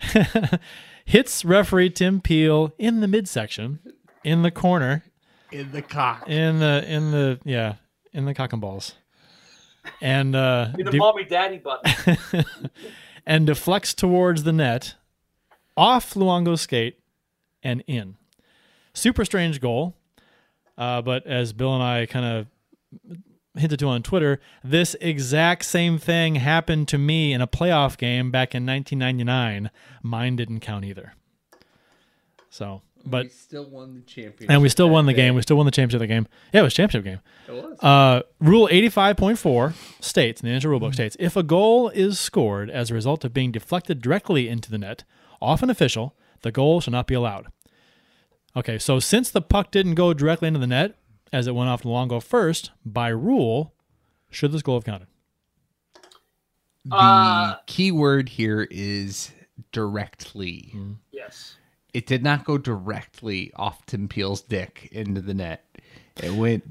Hits 1.04 1.44
referee 1.44 1.90
Tim 1.90 2.20
Peel 2.20 2.72
in 2.78 3.00
the 3.00 3.08
midsection, 3.08 3.80
in 4.24 4.42
the 4.42 4.50
corner, 4.50 5.02
In 5.50 5.72
the 5.72 5.82
cock. 5.82 6.28
in 6.28 6.60
the 6.60 6.84
in 6.86 7.10
the 7.10 7.40
yeah, 7.44 7.74
in 8.12 8.24
the 8.26 8.34
cock 8.34 8.52
and 8.52 8.60
balls, 8.60 8.94
and 10.00 10.36
uh, 10.36 10.68
In 10.78 10.84
the 10.84 10.92
de- 10.92 10.98
mommy 10.98 11.24
daddy 11.24 11.58
button. 11.58 12.44
and 13.26 13.46
deflects 13.46 13.92
towards 13.94 14.44
the 14.44 14.52
net, 14.52 14.94
off 15.76 16.14
Luongo's 16.14 16.60
skate, 16.60 16.98
and 17.62 17.82
in. 17.86 18.16
Super 18.94 19.24
strange 19.24 19.60
goal. 19.60 19.96
Uh, 20.78 21.02
but 21.02 21.26
as 21.26 21.52
Bill 21.52 21.74
and 21.74 21.82
I 21.82 22.06
kind 22.06 22.24
of 22.24 22.46
hinted 23.56 23.78
to 23.80 23.88
on 23.88 24.02
Twitter, 24.02 24.40
this 24.62 24.94
exact 25.00 25.64
same 25.64 25.98
thing 25.98 26.36
happened 26.36 26.88
to 26.88 26.98
me 26.98 27.32
in 27.32 27.40
a 27.40 27.46
playoff 27.46 27.96
game 27.96 28.30
back 28.30 28.54
in 28.54 28.64
1999. 28.64 29.70
Mine 30.02 30.36
didn't 30.36 30.60
count 30.60 30.84
either. 30.84 31.14
So, 32.48 32.82
but 33.04 33.24
we 33.24 33.28
still 33.30 33.64
won 33.64 33.94
the 33.94 34.00
championship. 34.02 34.50
and 34.50 34.62
we 34.62 34.68
still 34.68 34.90
won 34.90 35.06
the 35.06 35.12
that 35.12 35.16
game. 35.16 35.34
We 35.34 35.42
still 35.42 35.56
won 35.56 35.66
the 35.66 35.72
championship 35.72 35.96
of 35.96 36.08
the 36.08 36.14
game. 36.14 36.26
Yeah, 36.52 36.60
it 36.60 36.64
was 36.64 36.72
a 36.72 36.76
championship 36.76 37.04
game. 37.04 37.20
It 37.56 37.62
was. 37.62 37.78
Uh, 37.80 38.22
rule 38.40 38.68
85.4 38.70 39.74
states, 40.02 40.42
in 40.42 40.48
the 40.48 40.54
NHL 40.54 40.78
rulebook 40.80 40.94
states, 40.94 41.16
if 41.20 41.36
a 41.36 41.42
goal 41.42 41.88
is 41.90 42.18
scored 42.18 42.70
as 42.70 42.90
a 42.90 42.94
result 42.94 43.24
of 43.24 43.32
being 43.32 43.52
deflected 43.52 44.00
directly 44.02 44.48
into 44.48 44.70
the 44.70 44.78
net, 44.78 45.04
off 45.40 45.62
an 45.62 45.70
official, 45.70 46.14
the 46.42 46.52
goal 46.52 46.80
shall 46.80 46.92
not 46.92 47.06
be 47.06 47.14
allowed. 47.14 47.46
Okay, 48.56 48.78
so 48.78 48.98
since 48.98 49.30
the 49.30 49.42
puck 49.42 49.70
didn't 49.70 49.94
go 49.94 50.12
directly 50.12 50.48
into 50.48 50.60
the 50.60 50.66
net, 50.66 50.96
as 51.32 51.46
it 51.46 51.54
went 51.54 51.70
off 51.70 51.82
the 51.82 51.88
long 51.88 52.08
goal 52.08 52.20
first, 52.20 52.70
by 52.84 53.08
rule, 53.08 53.74
should 54.30 54.52
this 54.52 54.62
goal 54.62 54.76
have 54.76 54.84
counted? 54.84 55.06
the 56.84 56.94
Uh, 56.96 57.56
key 57.66 57.92
word 57.92 58.28
here 58.30 58.66
is 58.70 59.32
directly. 59.72 60.74
yes. 61.12 61.56
It 61.92 62.06
did 62.06 62.22
not 62.22 62.44
go 62.44 62.56
directly 62.56 63.52
off 63.56 63.84
Tim 63.86 64.08
Peel's 64.08 64.40
dick 64.42 64.88
into 64.92 65.20
the 65.20 65.34
net. 65.34 65.64
It 66.22 66.32
went 66.34 66.64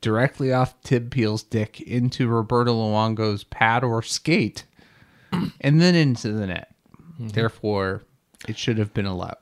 directly 0.00 0.52
off 0.52 0.80
Tim 0.82 1.08
Peel's 1.10 1.42
dick 1.42 1.80
into 1.80 2.28
Roberto 2.28 2.72
Luongo's 2.74 3.44
pad 3.44 3.82
or 3.82 4.02
skate, 4.02 4.64
and 5.32 5.80
then 5.80 5.94
into 5.94 6.32
the 6.32 6.46
net. 6.46 6.74
Mm-hmm. 7.14 7.28
Therefore, 7.28 8.02
it 8.46 8.56
should 8.58 8.78
have 8.78 8.92
been 8.94 9.06
allowed. 9.06 9.36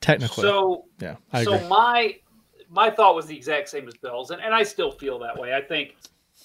Technically. 0.00 0.42
So 0.42 0.84
yeah, 1.00 1.16
I 1.32 1.44
so 1.44 1.54
agree. 1.54 1.68
my 1.68 2.16
my 2.74 2.90
thought 2.90 3.14
was 3.14 3.26
the 3.26 3.36
exact 3.36 3.68
same 3.68 3.86
as 3.86 3.94
Bill's, 3.94 4.30
and, 4.30 4.42
and 4.42 4.52
I 4.52 4.64
still 4.64 4.90
feel 4.90 5.18
that 5.20 5.38
way. 5.38 5.54
I 5.54 5.60
think 5.60 5.94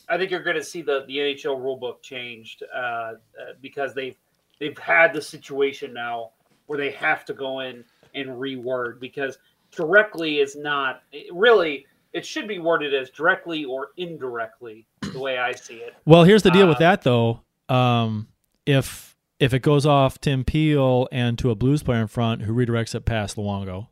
I 0.08 0.18
think 0.18 0.30
you're 0.30 0.44
going 0.44 0.56
to 0.56 0.64
see 0.64 0.82
the 0.82 1.04
the 1.08 1.18
NHL 1.18 1.60
rulebook 1.60 2.02
changed 2.02 2.64
uh, 2.74 2.78
uh, 2.78 3.16
because 3.62 3.94
they've 3.94 4.16
they've 4.60 4.78
had 4.78 5.12
the 5.12 5.22
situation 5.22 5.94
now 5.94 6.32
where 6.68 6.78
they 6.78 6.92
have 6.92 7.26
to 7.26 7.34
go 7.34 7.62
in 7.62 7.84
and 8.14 8.30
reword 8.30 9.00
because 9.00 9.40
directly 9.76 10.40
is 10.40 10.56
not 10.56 11.02
really. 11.32 11.86
It 12.12 12.26
should 12.26 12.48
be 12.48 12.58
worded 12.58 12.94
as 12.94 13.12
directly 13.12 13.66
or 13.66 13.90
indirectly, 13.98 14.88
the 15.14 15.20
way 15.20 15.38
I 15.38 15.54
see 15.54 15.76
it. 15.76 15.94
Well, 16.06 16.24
here's 16.24 16.42
the 16.42 16.50
deal 16.50 16.68
with 16.68 16.78
Uh, 16.78 16.80
that 16.80 17.02
though. 17.04 17.42
Um, 17.70 18.28
if 18.66 19.16
if 19.40 19.54
it 19.54 19.62
goes 19.62 19.86
off 19.86 20.20
Tim 20.22 20.44
Peel 20.44 21.08
and 21.12 21.38
to 21.40 21.50
a 21.50 21.56
Blues 21.56 21.82
player 21.82 22.02
in 22.02 22.08
front 22.08 22.44
who 22.44 22.54
redirects 22.54 22.94
it 22.94 23.06
past 23.06 23.36
Luongo, 23.36 23.88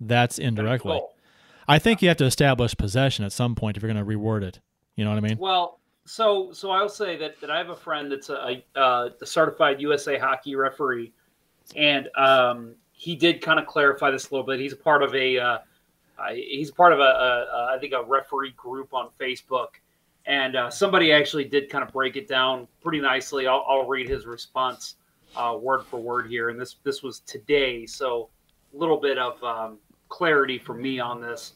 that's 0.00 0.38
indirectly. 0.38 0.98
Goal. 0.98 1.14
I 1.68 1.78
think 1.78 2.00
you 2.00 2.08
have 2.08 2.16
to 2.16 2.24
establish 2.24 2.76
possession 2.76 3.24
at 3.24 3.32
some 3.32 3.54
point 3.54 3.76
if 3.76 3.82
you're 3.82 3.92
going 3.92 3.98
to 3.98 4.04
reward 4.04 4.42
it. 4.42 4.60
You 4.96 5.04
know 5.04 5.10
what 5.10 5.18
I 5.18 5.20
mean? 5.20 5.38
Well, 5.38 5.78
so 6.06 6.50
so 6.52 6.70
I'll 6.70 6.88
say 6.88 7.16
that 7.18 7.38
that 7.40 7.50
I 7.50 7.58
have 7.58 7.68
a 7.68 7.76
friend 7.76 8.10
that's 8.10 8.30
a, 8.30 8.62
a, 8.74 8.80
uh, 8.80 9.10
a 9.20 9.26
certified 9.26 9.80
USA 9.80 10.18
hockey 10.18 10.56
referee, 10.56 11.12
and 11.76 12.08
um, 12.16 12.74
he 12.92 13.14
did 13.14 13.42
kind 13.42 13.60
of 13.60 13.66
clarify 13.66 14.10
this 14.10 14.30
a 14.30 14.34
little 14.34 14.46
bit. 14.46 14.58
He's 14.58 14.72
a 14.72 14.76
part 14.76 15.02
of 15.02 15.14
a 15.14 15.38
uh, 15.38 15.58
he's 16.32 16.70
part 16.70 16.92
of 16.92 17.00
a, 17.00 17.02
a 17.02 17.74
I 17.76 17.78
think 17.78 17.92
a 17.92 18.02
referee 18.02 18.54
group 18.56 18.94
on 18.94 19.10
Facebook, 19.20 19.68
and 20.24 20.56
uh, 20.56 20.70
somebody 20.70 21.12
actually 21.12 21.44
did 21.44 21.68
kind 21.68 21.84
of 21.84 21.92
break 21.92 22.16
it 22.16 22.26
down 22.26 22.66
pretty 22.80 23.00
nicely. 23.00 23.46
I'll, 23.46 23.64
I'll 23.68 23.86
read 23.86 24.08
his 24.08 24.26
response 24.26 24.96
uh, 25.36 25.56
word 25.60 25.84
for 25.84 26.00
word 26.00 26.26
here, 26.28 26.48
and 26.48 26.58
this 26.58 26.76
this 26.82 27.02
was 27.02 27.20
today, 27.20 27.84
so 27.84 28.30
a 28.74 28.76
little 28.76 28.98
bit 28.98 29.18
of 29.18 29.42
um, 29.44 29.78
clarity 30.08 30.58
for 30.58 30.74
me 30.74 30.98
on 30.98 31.20
this. 31.20 31.54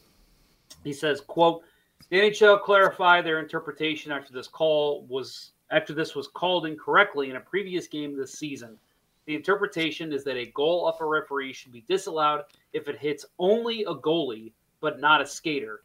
He 0.83 0.93
says, 0.93 1.21
"quote." 1.21 1.63
The 2.09 2.19
NHL 2.19 2.61
clarified 2.61 3.25
their 3.25 3.39
interpretation 3.39 4.11
after 4.11 4.33
this 4.33 4.47
call 4.47 5.03
was 5.05 5.53
after 5.71 5.93
this 5.93 6.15
was 6.15 6.27
called 6.27 6.65
incorrectly 6.65 7.29
in 7.29 7.37
a 7.37 7.41
previous 7.41 7.87
game 7.87 8.15
this 8.15 8.33
season. 8.33 8.77
The 9.25 9.35
interpretation 9.35 10.11
is 10.11 10.23
that 10.25 10.35
a 10.35 10.47
goal 10.47 10.85
off 10.85 11.01
a 11.01 11.05
referee 11.05 11.53
should 11.53 11.71
be 11.71 11.85
disallowed 11.87 12.43
if 12.73 12.87
it 12.87 12.99
hits 12.99 13.25
only 13.39 13.83
a 13.83 13.95
goalie 13.95 14.51
but 14.81 14.99
not 14.99 15.21
a 15.21 15.25
skater. 15.25 15.83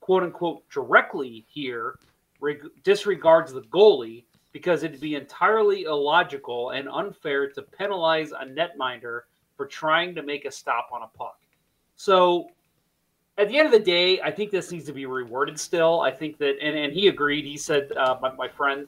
"Quote 0.00 0.24
unquote" 0.24 0.68
directly 0.68 1.46
here 1.48 1.98
reg- 2.40 2.82
disregards 2.82 3.52
the 3.52 3.62
goalie 3.62 4.24
because 4.52 4.82
it'd 4.82 5.00
be 5.00 5.14
entirely 5.14 5.84
illogical 5.84 6.70
and 6.70 6.88
unfair 6.88 7.48
to 7.50 7.62
penalize 7.62 8.32
a 8.32 8.44
netminder 8.44 9.22
for 9.56 9.66
trying 9.66 10.14
to 10.14 10.22
make 10.22 10.44
a 10.44 10.50
stop 10.50 10.88
on 10.92 11.02
a 11.02 11.08
puck. 11.08 11.38
So 11.94 12.50
at 13.40 13.48
the 13.48 13.58
end 13.58 13.66
of 13.66 13.72
the 13.72 13.78
day, 13.78 14.20
I 14.20 14.30
think 14.30 14.50
this 14.50 14.70
needs 14.70 14.84
to 14.86 14.92
be 14.92 15.06
rewarded 15.06 15.58
still. 15.58 16.00
I 16.00 16.10
think 16.10 16.38
that, 16.38 16.56
and, 16.60 16.76
and 16.76 16.92
he 16.92 17.08
agreed. 17.08 17.44
He 17.44 17.56
said, 17.56 17.90
uh, 17.96 18.18
my, 18.20 18.32
my 18.34 18.48
friend, 18.48 18.86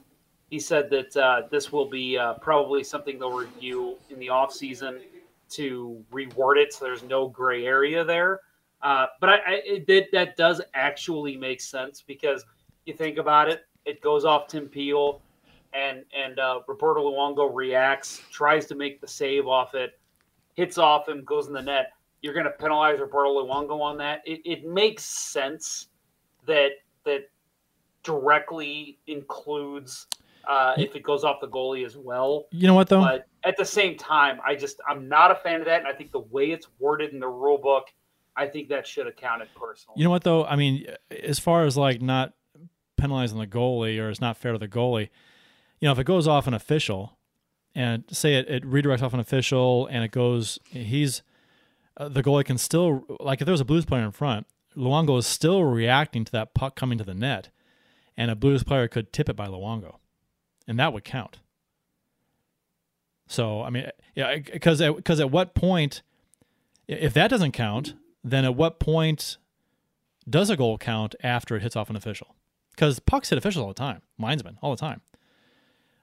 he 0.49 0.59
said 0.59 0.89
that 0.91 1.17
uh, 1.17 1.41
this 1.49 1.71
will 1.71 1.89
be 1.89 2.17
uh, 2.17 2.35
probably 2.35 2.83
something 2.83 3.17
they'll 3.17 3.31
review 3.31 3.97
in 4.09 4.19
the 4.19 4.29
off 4.29 4.53
season 4.53 5.01
to 5.49 6.03
reward 6.11 6.57
it 6.57 6.73
so 6.73 6.85
there's 6.85 7.03
no 7.03 7.27
gray 7.27 7.65
area 7.65 8.03
there. 8.03 8.41
Uh, 8.81 9.07
but 9.19 9.29
I, 9.29 9.35
I 9.35 9.61
it, 9.65 9.87
that, 9.87 10.07
that 10.11 10.37
does 10.37 10.61
actually 10.73 11.37
make 11.37 11.61
sense 11.61 12.03
because 12.05 12.45
you 12.85 12.93
think 12.93 13.17
about 13.17 13.49
it, 13.49 13.65
it 13.85 14.01
goes 14.01 14.25
off 14.25 14.47
Tim 14.47 14.67
Peel, 14.67 15.21
and 15.73 16.03
and 16.15 16.37
uh, 16.37 16.59
Roberto 16.67 17.09
Luongo 17.09 17.49
reacts, 17.53 18.21
tries 18.31 18.65
to 18.67 18.75
make 18.75 19.01
the 19.01 19.07
save 19.07 19.47
off 19.47 19.73
it, 19.73 19.99
hits 20.55 20.77
off 20.77 21.07
him, 21.07 21.23
goes 21.23 21.47
in 21.47 21.53
the 21.53 21.61
net 21.61 21.93
you're 22.23 22.33
going 22.33 22.45
to 22.45 22.51
penalize 22.51 22.99
Roberto 22.99 23.45
Luongo 23.45 23.79
on 23.81 23.97
that. 23.97 24.21
It, 24.25 24.41
it 24.45 24.65
makes 24.65 25.03
sense 25.03 25.89
that 26.47 26.69
that 27.05 27.29
directly 28.01 28.97
includes 29.07 30.07
uh, 30.47 30.73
if 30.77 30.95
it 30.95 31.03
goes 31.03 31.23
off 31.23 31.39
the 31.41 31.47
goalie 31.47 31.85
as 31.85 31.97
well. 31.97 32.47
You 32.51 32.67
know 32.67 32.73
what 32.73 32.89
though? 32.89 33.01
But 33.01 33.27
at 33.43 33.57
the 33.57 33.65
same 33.65 33.97
time, 33.97 34.39
I 34.45 34.55
just 34.55 34.79
I'm 34.87 35.07
not 35.07 35.31
a 35.31 35.35
fan 35.35 35.59
of 35.59 35.65
that, 35.67 35.79
and 35.79 35.87
I 35.87 35.93
think 35.93 36.11
the 36.11 36.19
way 36.19 36.51
it's 36.51 36.67
worded 36.79 37.13
in 37.13 37.19
the 37.19 37.27
rule 37.27 37.57
book, 37.57 37.87
I 38.35 38.47
think 38.47 38.69
that 38.69 38.87
should 38.87 39.05
have 39.05 39.17
counted 39.17 39.49
personally. 39.55 39.95
You 39.97 40.05
know 40.05 40.09
what 40.09 40.23
though? 40.23 40.45
I 40.45 40.55
mean, 40.55 40.87
as 41.11 41.39
far 41.39 41.65
as 41.65 41.77
like 41.77 42.01
not 42.01 42.33
penalizing 42.97 43.37
the 43.37 43.47
goalie 43.47 43.99
or 43.99 44.09
it's 44.09 44.21
not 44.21 44.37
fair 44.37 44.53
to 44.53 44.57
the 44.57 44.67
goalie, 44.67 45.09
you 45.79 45.87
know, 45.87 45.91
if 45.91 45.99
it 45.99 46.05
goes 46.05 46.27
off 46.27 46.47
an 46.47 46.53
official 46.53 47.17
and 47.75 48.05
say 48.11 48.35
it, 48.35 48.49
it 48.49 48.63
redirects 48.63 49.01
off 49.01 49.13
an 49.13 49.19
official 49.19 49.87
and 49.87 50.03
it 50.05 50.11
goes, 50.11 50.59
he's 50.65 51.21
uh, 51.97 52.09
the 52.09 52.23
goalie 52.23 52.45
can 52.45 52.57
still 52.57 53.05
like 53.19 53.41
if 53.41 53.45
there 53.45 53.53
was 53.53 53.61
a 53.61 53.65
Blues 53.65 53.85
player 53.85 54.03
in 54.03 54.11
front, 54.11 54.47
Luongo 54.75 55.17
is 55.19 55.27
still 55.27 55.63
reacting 55.63 56.25
to 56.25 56.31
that 56.31 56.53
puck 56.53 56.75
coming 56.75 56.97
to 56.97 57.03
the 57.03 57.13
net, 57.13 57.49
and 58.17 58.31
a 58.31 58.35
Blues 58.35 58.63
player 58.63 58.87
could 58.87 59.13
tip 59.13 59.29
it 59.29 59.35
by 59.35 59.47
Luongo, 59.47 59.97
and 60.67 60.79
that 60.79 60.93
would 60.93 61.03
count. 61.03 61.39
So 63.27 63.61
I 63.61 63.69
mean, 63.69 63.89
yeah, 64.15 64.37
because 64.37 64.79
because 64.79 65.19
at 65.19 65.31
what 65.31 65.53
point, 65.53 66.01
if 66.87 67.13
that 67.13 67.29
doesn't 67.29 67.51
count, 67.51 67.95
then 68.23 68.45
at 68.45 68.55
what 68.55 68.79
point 68.79 69.37
does 70.29 70.49
a 70.49 70.57
goal 70.57 70.77
count 70.77 71.15
after 71.21 71.55
it 71.55 71.61
hits 71.61 71.75
off 71.75 71.89
an 71.89 71.95
official? 71.95 72.35
Because 72.71 72.99
pucks 72.99 73.29
hit 73.29 73.37
officials 73.37 73.61
all 73.63 73.67
the 73.69 73.73
time, 73.75 74.01
linesmen 74.17 74.57
all 74.61 74.71
the 74.71 74.79
time. 74.79 75.01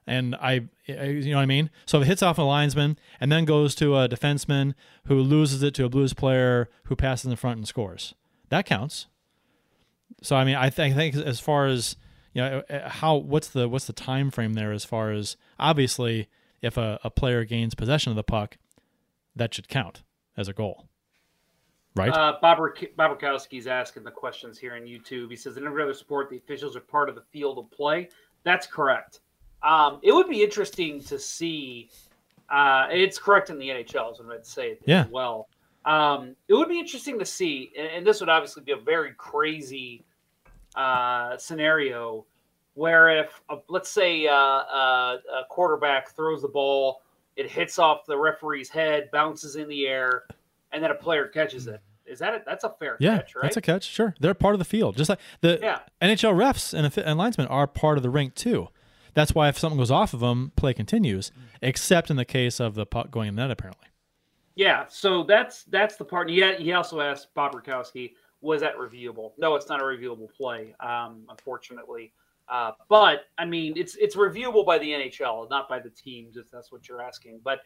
And 0.07 0.35
I, 0.35 0.67
you 0.85 1.29
know 1.29 1.35
what 1.35 1.43
I 1.43 1.45
mean? 1.45 1.69
So 1.85 2.01
it 2.01 2.07
hits 2.07 2.23
off 2.23 2.37
a 2.37 2.41
linesman 2.41 2.97
and 3.19 3.31
then 3.31 3.45
goes 3.45 3.75
to 3.75 3.97
a 3.97 4.09
defenseman 4.09 4.73
who 5.05 5.15
loses 5.15 5.61
it 5.61 5.73
to 5.75 5.85
a 5.85 5.89
Blues 5.89 6.13
player 6.13 6.69
who 6.85 6.95
passes 6.95 7.25
in 7.25 7.31
the 7.31 7.37
front 7.37 7.57
and 7.57 7.67
scores, 7.67 8.15
that 8.49 8.65
counts. 8.65 9.07
So 10.23 10.35
I 10.35 10.43
mean, 10.43 10.55
I 10.55 10.69
think, 10.69 10.95
I 10.95 10.97
think 10.97 11.15
as 11.15 11.39
far 11.39 11.67
as 11.67 11.95
you 12.33 12.41
know, 12.41 12.63
uh, 12.69 12.89
how 12.89 13.15
what's 13.15 13.49
the 13.49 13.67
what's 13.67 13.85
the 13.85 13.93
time 13.93 14.31
frame 14.31 14.53
there 14.53 14.71
as 14.71 14.85
far 14.85 15.11
as 15.11 15.37
obviously 15.59 16.29
if 16.61 16.77
a, 16.77 16.99
a 17.03 17.09
player 17.09 17.43
gains 17.43 17.75
possession 17.75 18.11
of 18.11 18.15
the 18.15 18.23
puck, 18.23 18.57
that 19.35 19.53
should 19.53 19.67
count 19.67 20.03
as 20.37 20.47
a 20.47 20.53
goal, 20.53 20.87
right? 21.95 22.11
Uh, 22.11 22.37
Bob 22.41 22.59
Bobakowski's 22.97 23.67
asking 23.67 24.03
the 24.03 24.11
questions 24.11 24.57
here 24.57 24.75
on 24.75 24.81
YouTube. 24.81 25.29
He 25.29 25.35
says, 25.35 25.57
in 25.57 25.65
every 25.65 25.83
other 25.83 25.93
sport, 25.93 26.29
the 26.29 26.37
officials 26.37 26.75
are 26.75 26.81
part 26.81 27.09
of 27.09 27.15
the 27.15 27.23
field 27.31 27.57
of 27.57 27.69
play. 27.71 28.09
That's 28.43 28.67
correct. 28.67 29.21
Um, 29.63 29.99
it 30.01 30.11
would 30.11 30.27
be 30.27 30.43
interesting 30.43 31.01
to 31.03 31.19
see. 31.19 31.89
Uh, 32.49 32.87
it's 32.91 33.17
correct 33.17 33.49
in 33.49 33.57
the 33.57 33.69
NHL, 33.69 34.19
I'm 34.19 34.25
going 34.27 34.39
to 34.39 34.45
say 34.45 34.77
Yeah. 34.85 35.03
as 35.03 35.07
well. 35.07 35.47
Um, 35.85 36.35
it 36.47 36.53
would 36.53 36.67
be 36.67 36.79
interesting 36.79 37.17
to 37.19 37.25
see, 37.25 37.71
and, 37.77 37.87
and 37.87 38.05
this 38.07 38.19
would 38.19 38.29
obviously 38.29 38.61
be 38.63 38.71
a 38.73 38.77
very 38.77 39.13
crazy 39.17 40.03
uh, 40.75 41.37
scenario 41.37 42.25
where 42.73 43.09
if, 43.09 43.41
uh, 43.49 43.57
let's 43.67 43.89
say, 43.89 44.27
uh, 44.27 44.33
uh, 44.33 45.17
a 45.33 45.43
quarterback 45.49 46.09
throws 46.15 46.41
the 46.41 46.47
ball, 46.47 47.01
it 47.35 47.49
hits 47.49 47.79
off 47.79 48.05
the 48.05 48.17
referee's 48.17 48.69
head, 48.69 49.09
bounces 49.11 49.55
in 49.55 49.67
the 49.67 49.87
air, 49.87 50.23
and 50.71 50.83
then 50.83 50.91
a 50.91 50.95
player 50.95 51.27
catches 51.27 51.67
it. 51.67 51.81
Is 52.05 52.19
that 52.19 52.33
a, 52.33 52.41
that's 52.45 52.63
a 52.63 52.69
fair 52.79 52.97
yeah, 52.99 53.17
catch, 53.19 53.35
right? 53.35 53.43
that's 53.43 53.57
a 53.57 53.61
catch. 53.61 53.83
Sure, 53.85 54.13
they're 54.19 54.33
part 54.33 54.53
of 54.55 54.59
the 54.59 54.65
field, 54.65 54.97
just 54.97 55.09
like 55.09 55.19
the 55.41 55.59
Yeah. 55.61 55.79
NHL 56.01 56.33
refs 56.35 56.73
and, 56.73 56.97
and 57.05 57.17
linesmen 57.17 57.47
are 57.47 57.67
part 57.67 57.97
of 57.97 58.03
the 58.03 58.09
rink 58.09 58.35
too. 58.35 58.67
That's 59.13 59.35
why 59.35 59.49
if 59.49 59.57
something 59.57 59.77
goes 59.77 59.91
off 59.91 60.13
of 60.13 60.19
them, 60.19 60.51
play 60.55 60.73
continues, 60.73 61.31
except 61.61 62.09
in 62.09 62.17
the 62.17 62.25
case 62.25 62.59
of 62.59 62.75
the 62.75 62.85
puck 62.85 63.11
going 63.11 63.29
in 63.29 63.35
net, 63.35 63.51
apparently. 63.51 63.87
Yeah, 64.55 64.85
so 64.89 65.23
that's 65.23 65.63
that's 65.65 65.95
the 65.95 66.05
part. 66.05 66.29
Yeah, 66.29 66.57
he 66.57 66.73
also 66.73 66.99
asked 66.99 67.33
Bob 67.33 67.53
Rakowski, 67.53 68.13
was 68.41 68.61
that 68.61 68.77
reviewable? 68.77 69.31
No, 69.37 69.55
it's 69.55 69.69
not 69.69 69.79
a 69.79 69.83
reviewable 69.83 70.31
play, 70.31 70.75
um, 70.79 71.23
unfortunately. 71.29 72.13
Uh, 72.49 72.71
but 72.89 73.25
I 73.37 73.45
mean, 73.45 73.73
it's 73.77 73.95
it's 73.95 74.15
reviewable 74.15 74.65
by 74.65 74.77
the 74.77 74.89
NHL, 74.89 75.49
not 75.49 75.69
by 75.69 75.79
the 75.79 75.89
teams, 75.89 76.35
if 76.37 76.51
that's 76.51 76.71
what 76.71 76.89
you're 76.89 77.01
asking. 77.01 77.39
But 77.43 77.61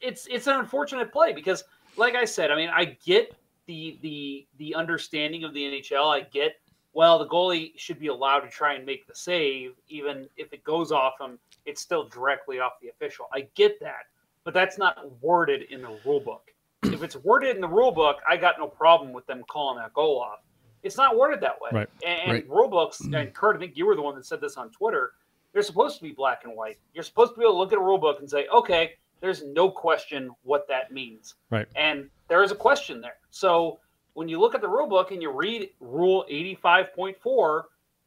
it's 0.00 0.26
it's 0.30 0.46
an 0.46 0.58
unfortunate 0.58 1.12
play 1.12 1.32
because, 1.32 1.64
like 1.96 2.14
I 2.14 2.24
said, 2.24 2.50
I 2.50 2.56
mean, 2.56 2.70
I 2.72 2.96
get 3.04 3.34
the 3.66 3.98
the 4.02 4.46
the 4.58 4.74
understanding 4.74 5.44
of 5.44 5.54
the 5.54 5.62
NHL. 5.62 6.14
I 6.14 6.20
get 6.20 6.56
well, 6.94 7.18
the 7.18 7.26
goalie 7.26 7.72
should 7.76 7.98
be 7.98 8.08
allowed 8.08 8.40
to 8.40 8.48
try 8.50 8.74
and 8.74 8.84
make 8.84 9.06
the 9.06 9.14
save, 9.14 9.72
even 9.88 10.28
if 10.36 10.52
it 10.52 10.62
goes 10.64 10.92
off 10.92 11.14
him. 11.20 11.38
It's 11.64 11.80
still 11.80 12.08
directly 12.08 12.58
off 12.60 12.72
the 12.82 12.88
official. 12.88 13.26
I 13.32 13.46
get 13.54 13.78
that, 13.80 14.06
but 14.44 14.52
that's 14.52 14.78
not 14.78 14.98
worded 15.22 15.62
in 15.70 15.82
the 15.82 15.96
rule 16.04 16.20
book. 16.20 16.48
if 16.84 17.02
it's 17.04 17.14
worded 17.16 17.54
in 17.54 17.60
the 17.60 17.68
rule 17.68 17.92
book, 17.92 18.18
I 18.28 18.36
got 18.36 18.58
no 18.58 18.66
problem 18.66 19.12
with 19.12 19.24
them 19.26 19.44
calling 19.48 19.78
that 19.78 19.94
goal 19.94 20.20
off. 20.20 20.40
It's 20.82 20.96
not 20.96 21.16
worded 21.16 21.40
that 21.40 21.60
way. 21.60 21.70
Right. 21.72 21.88
And, 22.04 22.32
Right. 22.32 22.48
rule 22.48 22.66
books, 22.68 23.00
and 23.00 23.32
Kurt, 23.32 23.54
I 23.56 23.58
think 23.60 23.76
you 23.76 23.86
were 23.86 23.94
the 23.94 24.02
one 24.02 24.16
that 24.16 24.26
said 24.26 24.40
this 24.40 24.56
on 24.56 24.70
Twitter. 24.70 25.12
They're 25.52 25.62
supposed 25.62 25.96
to 25.98 26.02
be 26.02 26.10
black 26.10 26.42
and 26.44 26.56
white. 26.56 26.78
You're 26.92 27.04
supposed 27.04 27.34
to 27.34 27.38
be 27.38 27.44
able 27.44 27.52
to 27.54 27.58
look 27.58 27.72
at 27.72 27.78
a 27.78 27.82
rule 27.82 27.98
book 27.98 28.18
and 28.18 28.28
say, 28.28 28.48
okay, 28.48 28.94
there's 29.20 29.44
no 29.44 29.70
question 29.70 30.30
what 30.42 30.66
that 30.68 30.90
means. 30.90 31.36
Right. 31.50 31.68
And 31.76 32.10
there 32.26 32.42
is 32.42 32.50
a 32.50 32.56
question 32.56 33.00
there. 33.00 33.16
So 33.30 33.78
when 34.14 34.28
you 34.28 34.40
look 34.40 34.54
at 34.54 34.60
the 34.60 34.68
rule 34.68 34.88
book 34.88 35.10
and 35.10 35.22
you 35.22 35.30
read 35.30 35.70
Rule 35.80 36.24
85.4, 36.30 37.62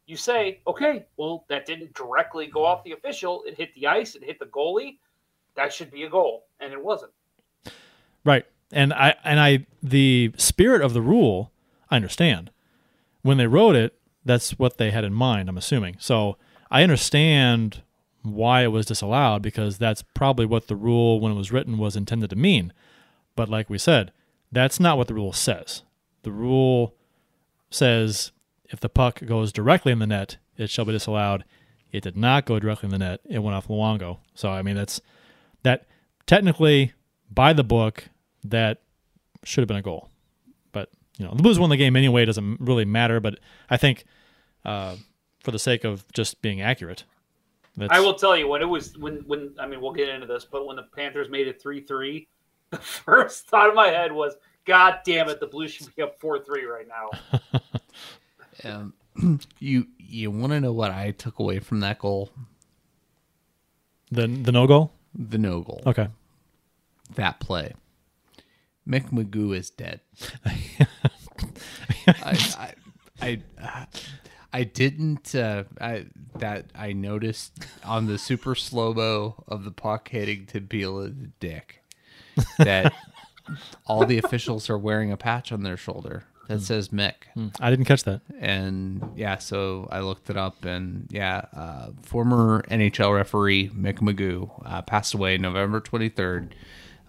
you 0.06 0.16
say, 0.16 0.60
okay, 0.68 1.06
well, 1.18 1.46
that 1.50 1.66
didn't 1.66 1.94
directly 1.94 2.48
go 2.48 2.64
off 2.64 2.84
the 2.84 2.92
official. 2.92 3.44
It 3.46 3.58
hit 3.58 3.74
the 3.74 3.88
ice, 3.88 4.16
it 4.16 4.24
hit 4.24 4.40
the 4.40 4.46
goalie. 4.46 4.98
That 5.56 5.74
should 5.74 5.90
be 5.90 6.04
a 6.04 6.10
goal. 6.10 6.46
And 6.60 6.74
it 6.74 6.84
wasn't. 6.84 7.12
Right. 8.24 8.46
And 8.72 8.94
I 8.94 9.16
and 9.24 9.40
I 9.40 9.66
the 9.82 10.32
spirit 10.38 10.82
of 10.82 10.94
the 10.94 11.02
rule, 11.02 11.52
I 11.90 11.96
understand. 11.96 12.52
When 13.22 13.38
they 13.38 13.48
wrote 13.48 13.76
it, 13.76 13.98
that's 14.24 14.60
what 14.60 14.78
they 14.78 14.92
had 14.92 15.04
in 15.04 15.14
mind, 15.14 15.50
I'm 15.50 15.58
assuming. 15.58 15.98
So 16.00 16.38
I 16.70 16.84
understand 16.84 17.82
why 18.24 18.64
it 18.64 18.68
was 18.72 18.86
disallowed 18.86 19.42
because 19.42 19.78
that's 19.78 20.04
probably 20.14 20.46
what 20.46 20.68
the 20.68 20.76
rule 20.76 21.20
when 21.20 21.32
it 21.32 21.36
was 21.36 21.52
written 21.52 21.78
was 21.78 21.96
intended 21.96 22.32
to 22.32 22.36
mean. 22.36 22.74
But 23.36 23.50
like 23.50 23.70
we 23.70 23.78
said, 23.78 24.12
that's 24.52 24.80
not 24.80 24.98
what 24.98 25.08
the 25.08 25.14
rule 25.14 25.34
says. 25.34 25.84
The 26.26 26.32
rule 26.32 26.96
says 27.70 28.32
if 28.72 28.80
the 28.80 28.90
puck 28.90 29.24
goes 29.24 29.54
directly 29.54 29.92
in 29.92 30.00
the 30.00 30.08
net, 30.08 30.38
it 30.58 30.72
shall 30.72 30.84
be 30.84 30.92
disallowed. 30.92 31.46
It 31.92 32.02
did 32.02 32.18
not 32.18 32.46
go 32.46 32.58
directly 32.58 32.88
in 32.88 32.92
the 32.92 32.98
net. 32.98 33.22
It 33.30 33.40
went 33.40 33.56
off 33.56 33.68
Luongo. 33.68 34.18
So 34.34 34.50
I 34.50 34.64
mean 34.64 34.76
that's 34.76 35.02
that 35.62 35.86
technically 36.26 36.94
by 37.32 37.54
the 37.54 37.64
book 37.64 38.06
that 38.44 38.82
should 39.44 39.62
have 39.62 39.68
been 39.68 39.78
a 39.78 39.84
goal. 39.84 40.10
But 40.72 40.90
you 41.20 41.26
know, 41.26 41.36
the 41.36 41.44
Blues 41.44 41.60
won 41.60 41.70
the 41.70 41.78
game 41.78 41.96
anyway. 41.96 42.24
It 42.24 42.26
doesn't 42.26 42.60
really 42.60 42.86
matter. 42.86 43.20
But 43.20 43.38
I 43.70 43.78
think 43.78 44.06
uh, 44.66 44.96
for 45.44 45.52
the 45.52 45.60
sake 45.60 45.84
of 45.84 46.12
just 46.12 46.42
being 46.42 46.60
accurate, 46.60 47.04
that's, 47.78 47.94
I 47.94 48.00
will 48.00 48.16
tell 48.16 48.36
you 48.36 48.48
when 48.48 48.64
it 48.64 48.70
was 48.70 48.98
when 48.98 49.18
when 49.28 49.54
I 49.60 49.68
mean 49.68 49.80
we'll 49.80 49.94
get 49.94 50.10
into 50.10 50.26
this, 50.26 50.44
but 50.44 50.66
when 50.66 50.76
the 50.76 50.88
Panthers 50.96 51.30
made 51.30 51.48
it 51.48 51.62
three 51.62 51.82
three, 51.82 52.30
the 52.72 52.78
first 52.78 53.48
thought 53.48 53.70
in 53.70 53.76
my 53.76 53.90
head 53.90 54.12
was, 54.12 54.34
God 54.66 55.00
damn 55.06 55.30
it, 55.30 55.40
the 55.40 55.48
Blues 55.48 55.72
should 55.72 55.94
be 55.96 56.02
up 56.02 56.20
four 56.20 56.40
three 56.40 56.66
right 56.66 56.88
now. 56.88 57.60
Um, 58.64 58.94
you 59.60 59.88
you 59.98 60.32
want 60.32 60.54
to 60.54 60.62
know 60.62 60.72
what 60.72 60.92
I 60.92 61.12
took 61.12 61.40
away 61.40 61.60
from 61.60 61.82
that 61.82 62.00
goal? 62.00 62.32
the 64.12 64.28
the 64.28 64.52
no 64.52 64.68
goal. 64.68 64.94
The 65.14 65.38
no 65.38 65.62
goal. 65.62 65.82
Okay. 65.86 66.08
That 67.16 67.40
play. 67.40 67.74
Mick 68.88 69.10
McGeough 69.12 69.56
is 69.58 69.70
dead. 69.70 70.02
I, 72.08 72.74
I, 73.22 73.42
I, 73.60 73.88
I 74.54 74.64
didn't. 74.64 75.34
Uh, 75.34 75.64
I 75.82 76.06
that 76.36 76.68
I 76.76 76.94
noticed 76.94 77.66
on 77.84 78.08
the 78.08 78.18
super 78.18 78.56
slow 78.56 78.94
mo 78.94 79.44
of 79.48 79.64
the 79.64 79.72
puck 79.72 80.10
hitting 80.10 80.46
to 80.48 80.62
Beal 80.62 80.98
the 80.98 81.10
dick 81.40 81.84
that 82.58 82.94
all 83.86 84.06
the 84.06 84.18
officials 84.18 84.70
are 84.70 84.78
wearing 84.78 85.12
a 85.12 85.18
patch 85.18 85.52
on 85.52 85.64
their 85.64 85.78
shoulder 85.78 86.24
that 86.48 86.62
says 86.62 86.90
Mick. 86.90 87.14
I 87.60 87.70
didn't 87.72 87.86
catch 87.86 88.04
that. 88.04 88.22
And 88.40 89.04
yeah, 89.16 89.38
so 89.40 89.88
I 89.92 90.02
looked 90.02 90.30
it 90.30 90.38
up, 90.38 90.64
and 90.64 91.08
yeah, 91.10 91.46
uh, 91.56 91.90
former 92.04 92.64
NHL 92.70 93.16
referee 93.16 93.70
Mick 93.70 93.98
McGeough 94.00 94.62
uh, 94.66 94.82
passed 94.84 95.14
away 95.16 95.38
November 95.40 95.82
23rd. 95.82 96.52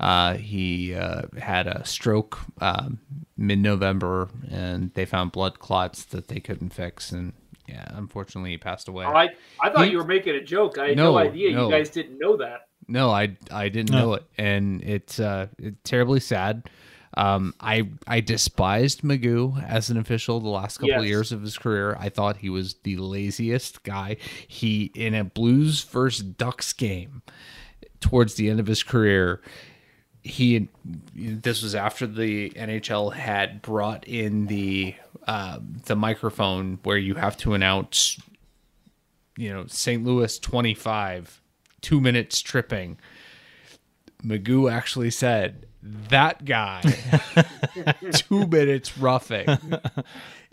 Uh, 0.00 0.34
he 0.34 0.94
uh, 0.94 1.22
had 1.38 1.66
a 1.66 1.84
stroke 1.86 2.38
um, 2.60 2.98
mid 3.36 3.58
November, 3.58 4.28
and 4.50 4.92
they 4.94 5.04
found 5.06 5.32
blood 5.32 5.58
clots 5.58 6.04
that 6.04 6.28
they 6.28 6.40
couldn't 6.40 6.70
fix. 6.70 7.12
And 7.12 7.32
yeah, 7.66 7.86
unfortunately, 7.90 8.50
he 8.50 8.58
passed 8.58 8.88
away. 8.88 9.04
All 9.06 9.12
right, 9.12 9.30
I 9.60 9.70
thought 9.70 9.86
He- 9.86 9.92
you 9.92 9.98
were 9.98 10.04
making 10.04 10.34
a 10.34 10.42
joke. 10.42 10.78
I 10.78 10.88
had 10.88 10.96
no, 10.96 11.12
No, 11.12 11.18
idea 11.18 11.52
no. 11.52 11.64
you 11.66 11.70
guys 11.70 11.88
didn't 11.90 12.18
know 12.18 12.36
that. 12.38 12.65
No, 12.88 13.10
I 13.10 13.36
I 13.50 13.68
didn't 13.68 13.90
No. 13.92 13.98
know 13.98 14.14
it, 14.14 14.24
and 14.38 14.82
it's 14.82 15.18
uh 15.20 15.46
it's 15.58 15.76
terribly 15.84 16.20
sad. 16.20 16.68
Um, 17.18 17.54
I 17.60 17.88
I 18.06 18.20
despised 18.20 19.00
McGeough 19.02 19.64
as 19.66 19.88
an 19.90 19.96
official 19.96 20.38
the 20.40 20.48
last 20.50 20.78
couple 20.78 20.96
of 20.96 21.02
Yes. 21.04 21.08
years 21.08 21.32
of 21.32 21.40
his 21.42 21.56
career. 21.56 21.96
I 21.98 22.10
thought 22.10 22.36
he 22.38 22.50
was 22.50 22.74
the 22.82 22.96
laziest 22.98 23.82
guy. 23.84 24.16
He 24.46 24.90
in 24.94 25.14
a 25.14 25.24
Blues 25.24 25.82
versus 25.84 26.24
Ducks 26.24 26.72
game 26.74 27.22
towards 28.00 28.34
the 28.34 28.50
end 28.50 28.60
of 28.60 28.66
his 28.66 28.82
career. 28.82 29.40
He 30.22 30.68
this 31.14 31.62
was 31.62 31.74
after 31.74 32.06
the 32.06 32.50
NHL 32.50 33.14
had 33.14 33.62
brought 33.62 34.06
in 34.06 34.46
the 34.46 34.94
uh, 35.26 35.58
the 35.86 35.96
microphone 35.96 36.80
where 36.82 36.98
you 36.98 37.14
have 37.14 37.36
to 37.38 37.54
announce 37.54 38.18
you 39.38 39.52
know, 39.52 39.66
St. 39.66 40.02
Louis 40.04 40.38
25, 40.38 41.40
two 41.86 42.00
minutes 42.00 42.42
tripping. 42.42 42.98
McGeough 44.24 44.72
actually 44.72 45.12
said, 45.12 45.66
that 45.82 46.44
guy, 46.44 46.82
two 48.12 48.44
minutes 48.48 48.98
roughing. 48.98 49.46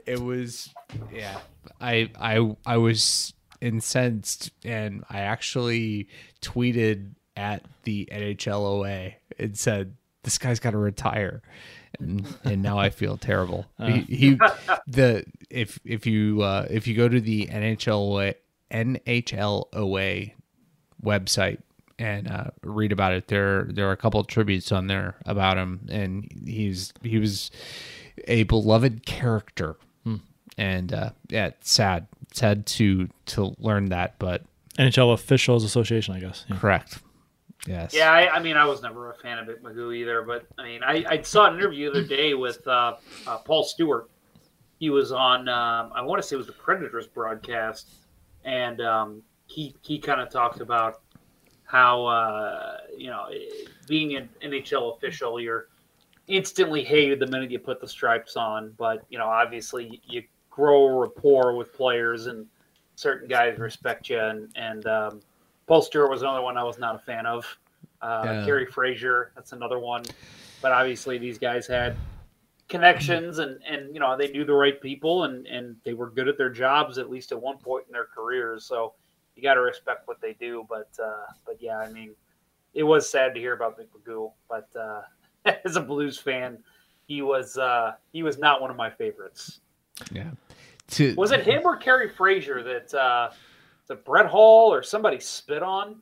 It 0.05 0.21
was, 0.21 0.69
yeah, 1.11 1.39
I, 1.81 2.11
I, 2.19 2.55
I 2.67 2.77
was 2.77 3.33
incensed 3.61 4.51
and 4.63 5.03
I 5.09 5.21
actually 5.21 6.07
tweeted 6.43 7.13
at 7.35 7.65
the 7.81 8.07
NHLOA 8.11 9.15
and 9.39 9.57
said, 9.57 9.95
this 10.21 10.37
guy's 10.37 10.59
got 10.59 10.71
to 10.71 10.77
retire, 10.77 11.41
and, 11.99 12.27
and 12.43 12.61
now 12.61 12.77
I 12.77 12.91
feel 12.91 13.17
terrible. 13.17 13.65
he, 13.81 14.01
he 14.01 14.39
the 14.87 15.25
if 15.49 15.79
if 15.83 16.05
you 16.05 16.41
uh, 16.41 16.65
if 16.69 16.87
you 16.87 16.95
go 16.95 17.09
to 17.09 17.19
the 17.19 17.47
NHL 17.47 18.35
NHLOA 18.71 20.33
website 21.03 21.59
and 21.99 22.29
uh, 22.29 22.45
read 22.63 22.91
about 22.91 23.13
it, 23.13 23.27
there 23.27 23.65
there 23.65 23.87
are 23.87 23.91
a 23.91 23.97
couple 23.97 24.19
of 24.19 24.27
tributes 24.27 24.71
on 24.71 24.87
there 24.87 25.15
about 25.25 25.57
him, 25.57 25.87
and 25.89 26.29
he's 26.45 26.93
he 27.01 27.17
was 27.19 27.51
a 28.27 28.43
beloved 28.43 29.05
character, 29.05 29.75
and 30.57 30.93
uh, 30.93 31.11
yeah, 31.29 31.47
it's 31.47 31.71
sad 31.71 32.07
sad 32.33 32.65
to 32.65 33.09
to 33.27 33.55
learn 33.59 33.89
that, 33.89 34.17
but 34.19 34.43
NHL 34.77 35.13
Officials 35.13 35.63
Association, 35.63 36.15
I 36.15 36.19
guess. 36.19 36.45
Yeah. 36.49 36.57
correct. 36.57 36.99
Yes. 37.65 37.93
Yeah, 37.93 38.11
I, 38.11 38.35
I 38.35 38.39
mean, 38.41 38.57
I 38.57 38.65
was 38.65 38.81
never 38.81 39.11
a 39.11 39.15
fan 39.15 39.39
of 39.39 39.47
it, 39.47 39.63
McGeough 39.63 39.95
either, 39.95 40.21
but 40.23 40.45
I 40.57 40.63
mean, 40.63 40.83
I, 40.83 41.05
I 41.07 41.21
saw 41.21 41.47
an 41.47 41.55
interview 41.55 41.91
the 41.91 41.99
other 41.99 42.07
day 42.07 42.33
with 42.33 42.67
uh, 42.67 42.95
uh, 43.25 43.37
Paul 43.37 43.63
Stewart. 43.63 44.09
He 44.79 44.89
was 44.89 45.13
on, 45.13 45.47
um, 45.47 45.91
I 45.95 46.01
want 46.01 46.21
to 46.21 46.27
say 46.27 46.35
it 46.35 46.37
was 46.37 46.47
the 46.47 46.53
Predators 46.53 47.07
broadcast, 47.07 47.89
and 48.43 48.81
um, 48.81 49.21
he 49.47 49.75
he 49.81 49.99
kind 49.99 50.21
of 50.21 50.29
talked 50.29 50.61
about 50.61 51.01
how 51.65 52.05
uh, 52.05 52.77
you 52.97 53.09
know 53.09 53.27
being 53.87 54.15
an 54.15 54.29
NHL 54.43 54.95
official, 54.95 55.39
you're 55.39 55.67
instantly 56.27 56.83
hated 56.83 57.19
the 57.19 57.27
minute 57.27 57.51
you 57.51 57.59
put 57.59 57.81
the 57.81 57.87
stripes 57.87 58.35
on, 58.35 58.73
but 58.77 59.05
you 59.09 59.17
know, 59.17 59.27
obviously 59.27 60.01
you 60.07 60.23
grow 60.49 60.85
a 60.85 60.93
rapport 60.93 61.55
with 61.55 61.73
players 61.73 62.27
and 62.27 62.45
certain 62.95 63.27
guys 63.27 63.57
respect 63.57 64.09
you, 64.09 64.19
and 64.19 64.49
and 64.55 64.85
um, 64.87 65.21
Paul 65.67 65.81
Stewart 65.81 66.09
was 66.09 66.21
another 66.21 66.41
one 66.41 66.57
I 66.57 66.63
was 66.63 66.77
not 66.77 66.95
a 66.95 66.99
fan 66.99 67.25
of. 67.25 67.45
Uh, 68.01 68.21
Yeah. 68.25 68.45
Kerry 68.45 68.65
Fraser, 68.65 69.31
that's 69.35 69.53
another 69.53 69.79
one. 69.79 70.03
But 70.61 70.71
obviously, 70.71 71.17
these 71.17 71.37
guys 71.37 71.67
had 71.67 71.95
connections, 72.69 73.39
and 73.39 73.59
and 73.67 73.93
you 73.93 73.99
know 73.99 74.15
they 74.17 74.29
knew 74.29 74.45
the 74.45 74.53
right 74.53 74.79
people, 74.79 75.23
and 75.23 75.45
and 75.47 75.75
they 75.83 75.93
were 75.93 76.09
good 76.09 76.27
at 76.27 76.37
their 76.37 76.49
jobs 76.49 76.97
at 76.97 77.09
least 77.09 77.31
at 77.31 77.41
one 77.41 77.57
point 77.57 77.85
in 77.87 77.93
their 77.93 78.05
careers. 78.05 78.65
So 78.65 78.93
you 79.35 79.43
got 79.43 79.55
to 79.55 79.61
respect 79.61 80.07
what 80.07 80.21
they 80.21 80.33
do. 80.33 80.65
But 80.69 80.89
uh, 81.03 81.25
but 81.45 81.57
yeah, 81.59 81.77
I 81.79 81.91
mean, 81.91 82.15
it 82.73 82.83
was 82.83 83.09
sad 83.09 83.33
to 83.35 83.39
hear 83.39 83.53
about 83.53 83.79
Mick 83.79 83.87
McGeough, 83.97 84.31
but 84.49 84.69
uh, 84.79 85.01
as 85.65 85.75
a 85.75 85.81
Blues 85.81 86.17
fan, 86.17 86.57
he 87.07 87.21
was 87.21 87.57
uh, 87.57 87.93
he 88.11 88.23
was 88.23 88.37
not 88.37 88.61
one 88.61 88.71
of 88.71 88.77
my 88.77 88.89
favorites. 88.89 89.59
Yeah. 90.11 90.31
To, 90.89 91.15
Was 91.15 91.31
it 91.31 91.45
him 91.45 91.61
or 91.63 91.77
Kerry 91.77 92.09
Fraser 92.09 92.61
that 92.61 92.93
uh, 92.93 93.29
the 93.87 93.95
Brett 93.95 94.25
Hull 94.25 94.71
or 94.71 94.83
somebody 94.83 95.19
spit 95.19 95.63
on? 95.63 96.01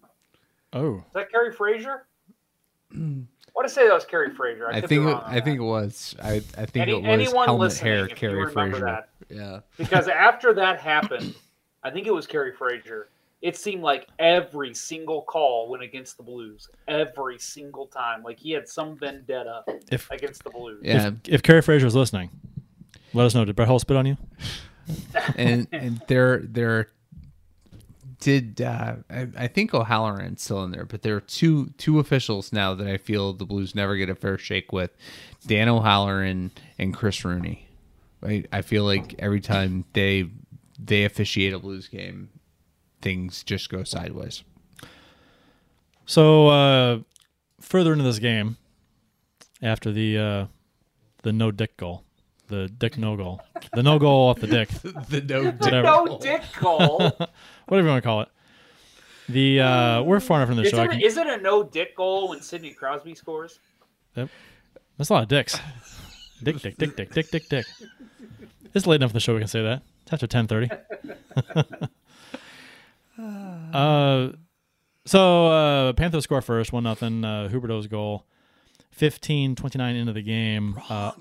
Oh, 0.73 0.95
Is 0.97 1.03
that 1.13 1.31
Kerry 1.31 1.53
Fraser? 1.53 2.07
I 2.93 2.97
want 3.53 3.67
to 3.67 3.69
say 3.73 3.87
that 3.87 3.93
was 3.93 4.05
Kerry 4.05 4.33
Fraser. 4.33 4.67
I, 4.69 4.77
I 4.77 4.81
think 4.81 5.05
it, 5.07 5.17
I 5.25 5.39
think 5.39 5.59
it 5.59 5.63
was. 5.63 6.15
I, 6.21 6.35
I 6.57 6.65
think 6.65 6.77
Any, 6.87 6.91
it 6.93 7.01
was 7.01 7.05
anyone 7.05 7.45
helmet 7.45 7.77
hair 7.77 8.05
if 8.05 8.09
you 8.11 8.15
Carrie 8.15 8.45
remember 8.45 8.77
Frazier. 8.79 8.85
that, 8.85 9.09
Yeah. 9.29 9.59
because 9.77 10.07
after 10.07 10.53
that 10.53 10.79
happened, 10.79 11.35
I 11.83 11.91
think 11.91 12.07
it 12.07 12.13
was 12.13 12.25
Kerry 12.25 12.53
Fraser. 12.53 13.09
It 13.41 13.57
seemed 13.57 13.81
like 13.81 14.07
every 14.19 14.73
single 14.73 15.23
call 15.23 15.69
went 15.69 15.81
against 15.81 16.17
the 16.17 16.23
Blues. 16.23 16.69
Every 16.87 17.39
single 17.39 17.87
time, 17.87 18.21
like 18.23 18.39
he 18.39 18.51
had 18.51 18.67
some 18.67 18.97
vendetta 18.97 19.63
if 19.91 20.09
against 20.11 20.43
the 20.43 20.51
Blues. 20.51 20.81
Yeah. 20.83 21.07
if, 21.07 21.13
if 21.27 21.43
Kerry 21.43 21.61
Fraser 21.61 21.87
is 21.87 21.95
listening, 21.95 22.29
let 23.13 23.25
us 23.25 23.33
know. 23.33 23.43
Did 23.43 23.55
Brett 23.55 23.67
Hull 23.67 23.79
spit 23.79 23.97
on 23.97 24.05
you? 24.05 24.17
and 25.35 25.67
and 25.71 26.01
there 26.07 26.39
there 26.39 26.89
did 28.21 28.61
uh, 28.61 28.95
I, 29.09 29.27
I 29.35 29.47
think 29.47 29.73
O'Halloran's 29.73 30.41
still 30.41 30.63
in 30.63 30.71
there, 30.71 30.85
but 30.85 31.01
there 31.01 31.15
are 31.15 31.21
two 31.21 31.71
two 31.77 31.99
officials 31.99 32.53
now 32.53 32.73
that 32.75 32.87
I 32.87 32.97
feel 32.97 33.33
the 33.33 33.45
Blues 33.45 33.75
never 33.75 33.97
get 33.97 34.09
a 34.09 34.15
fair 34.15 34.37
shake 34.37 34.71
with, 34.71 34.91
Dan 35.45 35.67
O'Halloran 35.67 36.51
and 36.77 36.93
Chris 36.93 37.25
Rooney. 37.25 37.67
I, 38.23 38.45
I 38.53 38.61
feel 38.61 38.85
like 38.85 39.15
every 39.19 39.41
time 39.41 39.85
they 39.93 40.29
they 40.79 41.03
officiate 41.03 41.53
a 41.53 41.59
Blues 41.59 41.87
game, 41.87 42.29
things 43.01 43.43
just 43.43 43.69
go 43.69 43.83
sideways. 43.83 44.43
So 46.05 46.47
uh, 46.47 46.99
further 47.59 47.93
into 47.93 48.03
this 48.03 48.19
game, 48.19 48.57
after 49.61 49.91
the 49.91 50.17
uh, 50.17 50.45
the 51.23 51.31
no 51.31 51.51
dick 51.51 51.77
goal, 51.77 52.03
the 52.47 52.67
dick 52.67 52.97
no 52.97 53.15
goal, 53.15 53.41
the 53.73 53.83
no 53.83 53.99
goal 53.99 54.29
off 54.29 54.39
the 54.39 54.47
dick, 54.47 54.69
the 55.09 55.21
no 55.21 55.51
whatever, 55.51 55.83
No 55.83 56.17
dick 56.19 56.43
goal. 56.59 56.99
whatever 57.67 57.87
you 57.87 57.91
want 57.91 58.03
to 58.03 58.07
call 58.07 58.21
it. 58.21 58.29
The 59.29 59.61
uh, 59.61 60.03
we're 60.03 60.19
far 60.19 60.39
enough 60.39 60.49
from 60.49 60.57
the 60.57 60.63
is, 60.63 60.69
show. 60.69 60.79
I 60.79 60.85
it, 60.85 60.91
can, 60.91 61.01
is 61.01 61.17
it 61.17 61.27
a 61.27 61.37
no 61.37 61.63
dick 61.63 61.95
goal 61.95 62.29
when 62.29 62.41
Sidney 62.41 62.71
Crosby 62.71 63.15
scores? 63.15 63.59
That's 64.13 65.09
a 65.09 65.13
lot 65.13 65.23
of 65.23 65.29
dicks. 65.29 65.57
Dick, 66.43 66.57
dick, 66.59 66.77
dick, 66.77 66.95
dick, 66.95 67.13
dick, 67.13 67.31
dick, 67.31 67.49
dick. 67.49 67.65
It's 68.73 68.87
late 68.87 68.97
enough 68.97 69.11
for 69.11 69.13
the 69.13 69.19
show. 69.19 69.33
We 69.33 69.39
can 69.39 69.47
say 69.47 69.61
that. 69.63 69.83
It's 70.03 70.13
after 70.13 70.27
ten 70.27 70.47
thirty. 70.47 70.69
uh, 73.73 74.29
so 75.05 75.47
uh, 75.47 75.93
Panthers 75.93 76.23
score 76.25 76.41
first, 76.41 76.71
one 76.73 76.83
nothing. 76.83 77.23
Uh, 77.23 77.49
Huberdeau's 77.51 77.87
goal. 77.87 78.25
15-29 78.97 79.99
into 79.99 80.13
the 80.13 80.21
game. 80.21 80.79
Uh, 80.89 81.11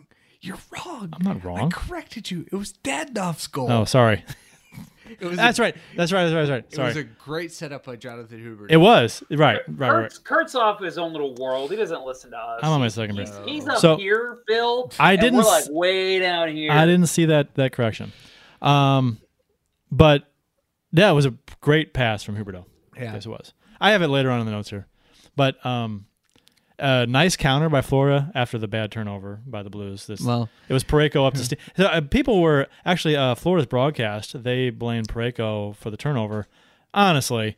You're 0.41 0.59
wrong. 0.71 1.11
I'm 1.13 1.23
not 1.23 1.45
wrong. 1.45 1.61
I 1.61 1.69
corrected 1.69 2.31
you. 2.31 2.47
It 2.51 2.57
was 2.57 2.73
Dadonov's 2.73 3.47
goal. 3.47 3.71
oh, 3.71 3.85
sorry. 3.85 4.25
it 5.21 5.25
was 5.25 5.37
That's 5.37 5.59
right. 5.59 5.75
That's 5.97 6.13
right. 6.13 6.25
That's 6.29 6.51
right. 6.51 6.65
That's 6.69 6.79
right. 6.79 6.85
It 6.85 6.89
was 6.89 6.97
a 6.97 7.05
great 7.05 7.53
setup 7.53 7.85
by 7.85 7.97
Jonathan 7.97 8.39
Huber. 8.39 8.67
It 8.69 8.77
was 8.77 9.23
right. 9.31 9.39
Right. 9.39 9.61
Right. 9.69 9.91
Kurt's, 9.91 10.19
Kurt's 10.19 10.55
off 10.55 10.81
his 10.81 10.99
own 10.99 11.13
little 11.13 11.35
world. 11.37 11.71
He 11.71 11.77
doesn't 11.77 12.05
listen 12.05 12.33
to 12.33 12.37
us. 12.37 12.61
I'm 12.63 12.73
on 12.73 12.81
my 12.81 12.89
second 12.89 13.17
He's, 13.17 13.31
break. 13.31 13.49
he's 13.49 13.69
up 13.69 13.79
So, 13.79 13.97
here, 13.97 14.39
Bill. 14.47 14.91
I 14.99 15.17
didn't 15.17 15.39
We're 15.39 15.45
like 15.45 15.65
way 15.71 16.19
down 16.19 16.49
here. 16.55 16.73
I 16.73 16.87
didn't 16.87 17.07
see 17.07 17.27
that 17.27 17.55
that 17.55 17.73
correction. 17.73 18.13
Um, 18.61 19.19
but 19.93 20.30
yeah, 20.93 21.11
it 21.11 21.15
was 21.15 21.27
a 21.27 21.35
great 21.61 21.93
pass 21.93 22.23
from 22.23 22.37
Huberdeau. 22.37 22.65
Yeah. 22.97 23.15
Yes, 23.15 23.27
it 23.27 23.29
was. 23.29 23.53
I 23.81 23.93
have 23.93 24.03
it 24.03 24.09
later 24.09 24.31
on 24.31 24.41
in 24.41 24.47
the 24.47 24.53
notes 24.53 24.71
here, 24.71 24.87
but 25.37 25.65
um, 25.65 26.07
a 26.79 27.07
nice 27.07 27.37
counter 27.37 27.69
by 27.69 27.81
Florida 27.81 28.31
after 28.35 28.59
the 28.59 28.69
bad 28.69 28.91
turnover 28.91 29.41
by 29.47 29.63
the 29.63 29.71
Blues. 29.71 30.07
This 30.07 30.21
Well- 30.21 30.49
it 30.69 30.73
was 30.73 30.85
Parayko 30.85 31.27
up 31.27 31.35
to 31.35 31.45
Steen. 31.45 31.59
So, 31.77 31.87
uh, 31.87 32.01
people 32.03 32.41
were 32.41 32.67
actually 32.85 33.17
uh, 33.17 33.35
Florida's 33.35 33.67
broadcast. 33.67 34.43
They 34.43 34.71
blamed 34.71 35.09
Parayko 35.09 35.77
for 35.77 35.91
the 35.91 35.97
turnover. 35.97 36.47
Honestly, 36.93 37.57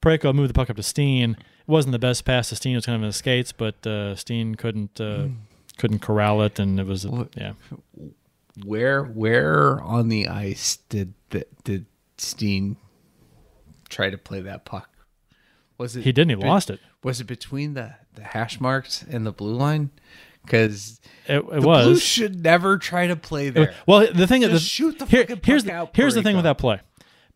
Parayko 0.00 0.34
moved 0.34 0.50
the 0.50 0.54
puck 0.54 0.70
up 0.70 0.76
to 0.76 0.82
Steen. 0.82 1.32
It 1.32 1.68
wasn't 1.68 1.92
the 1.92 1.98
best 1.98 2.24
pass 2.24 2.48
to 2.50 2.56
Steen. 2.56 2.72
It 2.74 2.76
was 2.76 2.86
kind 2.86 2.96
of 2.96 3.02
in 3.02 3.08
the 3.08 3.12
skates, 3.12 3.52
but 3.52 3.86
uh, 3.86 4.14
Steen 4.16 4.54
couldn't 4.54 5.00
uh, 5.00 5.26
couldn't 5.76 5.98
corral 6.00 6.40
it, 6.42 6.58
and 6.58 6.78
it 6.80 6.86
was 6.86 7.06
yeah. 7.36 7.52
Where 8.64 9.02
where 9.04 9.80
on 9.82 10.08
the 10.08 10.28
ice 10.28 10.78
did 10.88 11.14
the, 11.30 11.46
did 11.64 11.86
Steen 12.20 12.76
try 13.88 14.10
to 14.10 14.18
play 14.18 14.40
that 14.42 14.64
puck? 14.64 14.88
Was 15.78 15.96
it 15.96 16.02
He 16.02 16.12
didn't. 16.12 16.30
He 16.30 16.36
be- 16.36 16.46
lost 16.46 16.70
it. 16.70 16.80
Was 17.04 17.20
it 17.20 17.24
between 17.24 17.74
the, 17.74 17.94
the 18.14 18.22
hash 18.24 18.60
marks 18.60 19.04
and 19.08 19.24
the 19.24 19.32
blue 19.32 19.54
line? 19.54 19.90
Because 20.44 21.00
It, 21.26 21.36
it 21.38 21.60
the 21.60 21.66
was. 21.66 21.84
Blues 21.86 22.02
should 22.02 22.42
never 22.42 22.78
try 22.78 23.06
to 23.06 23.16
play 23.16 23.50
there. 23.50 23.74
Well, 23.86 24.08
the 24.12 24.26
thing 24.26 24.42
is, 24.42 24.62
shoot 24.62 24.98
the 24.98 25.06
here- 25.06 25.20
fucking 25.22 25.40
here's 25.44 25.64
the, 25.64 25.72
out, 25.72 25.90
here's 25.94 26.14
the 26.14 26.22
thing 26.22 26.34
with 26.36 26.44
that 26.44 26.58
play, 26.58 26.80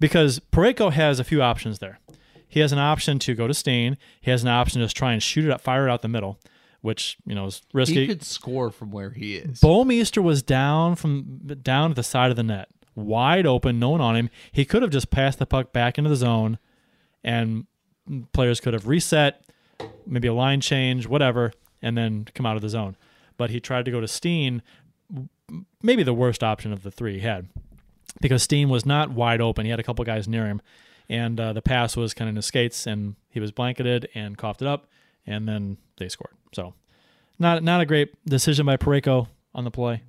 because 0.00 0.40
Parayko 0.50 0.92
has 0.92 1.20
a 1.20 1.24
few 1.24 1.42
options 1.42 1.78
there. 1.78 2.00
He 2.48 2.60
has 2.60 2.72
an 2.72 2.78
option 2.78 3.18
to 3.20 3.34
go 3.34 3.46
to 3.46 3.54
Steen. 3.54 3.96
He 4.20 4.30
has 4.30 4.42
an 4.42 4.48
option 4.48 4.80
to 4.80 4.84
just 4.86 4.96
try 4.96 5.12
and 5.12 5.22
shoot 5.22 5.44
it 5.44 5.50
up, 5.50 5.60
fire 5.60 5.86
it 5.88 5.90
out 5.90 6.02
the 6.02 6.08
middle, 6.08 6.38
which 6.80 7.16
you 7.24 7.34
know 7.34 7.46
is 7.46 7.62
risky. 7.72 8.00
he 8.00 8.06
could 8.06 8.22
score 8.24 8.70
from 8.70 8.90
where 8.90 9.10
he 9.10 9.36
is. 9.36 9.60
Bouwmeester 9.60 10.22
was 10.22 10.42
down 10.42 10.96
from 10.96 11.38
down 11.62 11.90
at 11.90 11.96
the 11.96 12.02
side 12.02 12.30
of 12.30 12.36
the 12.36 12.42
net, 12.42 12.68
wide 12.94 13.46
open, 13.46 13.78
no 13.78 13.90
one 13.90 14.00
on 14.00 14.16
him. 14.16 14.30
He 14.50 14.64
could 14.64 14.82
have 14.82 14.90
just 14.90 15.10
passed 15.10 15.38
the 15.38 15.46
puck 15.46 15.72
back 15.72 15.98
into 15.98 16.10
the 16.10 16.16
zone, 16.16 16.58
and 17.24 17.66
players 18.32 18.60
could 18.60 18.74
have 18.74 18.86
reset, 18.86 19.44
maybe 20.06 20.28
a 20.28 20.34
line 20.34 20.60
change, 20.60 21.06
whatever, 21.06 21.52
and 21.80 21.96
then 21.96 22.26
come 22.34 22.46
out 22.46 22.56
of 22.56 22.62
the 22.62 22.68
zone. 22.68 22.96
But 23.36 23.50
he 23.50 23.60
tried 23.60 23.84
to 23.86 23.90
go 23.90 24.00
to 24.00 24.08
Steen, 24.08 24.62
maybe 25.82 26.02
the 26.02 26.14
worst 26.14 26.42
option 26.42 26.72
of 26.72 26.82
the 26.82 26.90
three 26.90 27.14
he 27.14 27.20
had, 27.20 27.48
because 28.20 28.42
Steen 28.42 28.68
was 28.68 28.84
not 28.84 29.10
wide 29.10 29.40
open. 29.40 29.64
He 29.64 29.70
had 29.70 29.80
a 29.80 29.84
couple 29.84 30.04
guys 30.04 30.28
near 30.28 30.46
him, 30.46 30.60
and 31.08 31.40
uh, 31.40 31.52
the 31.52 31.62
pass 31.62 31.96
was 31.96 32.14
kind 32.14 32.28
of 32.28 32.32
in 32.32 32.36
his 32.36 32.46
skates, 32.46 32.86
and 32.86 33.16
he 33.30 33.40
was 33.40 33.50
blanketed 33.52 34.08
and 34.14 34.36
coughed 34.36 34.62
it 34.62 34.68
up, 34.68 34.86
and 35.26 35.48
then 35.48 35.78
they 35.96 36.08
scored. 36.08 36.34
So, 36.52 36.74
not 37.38 37.62
not 37.62 37.80
a 37.80 37.86
great 37.86 38.12
decision 38.26 38.66
by 38.66 38.76
Parayko 38.76 39.28
on 39.54 39.64
the 39.64 39.70
play. 39.70 40.02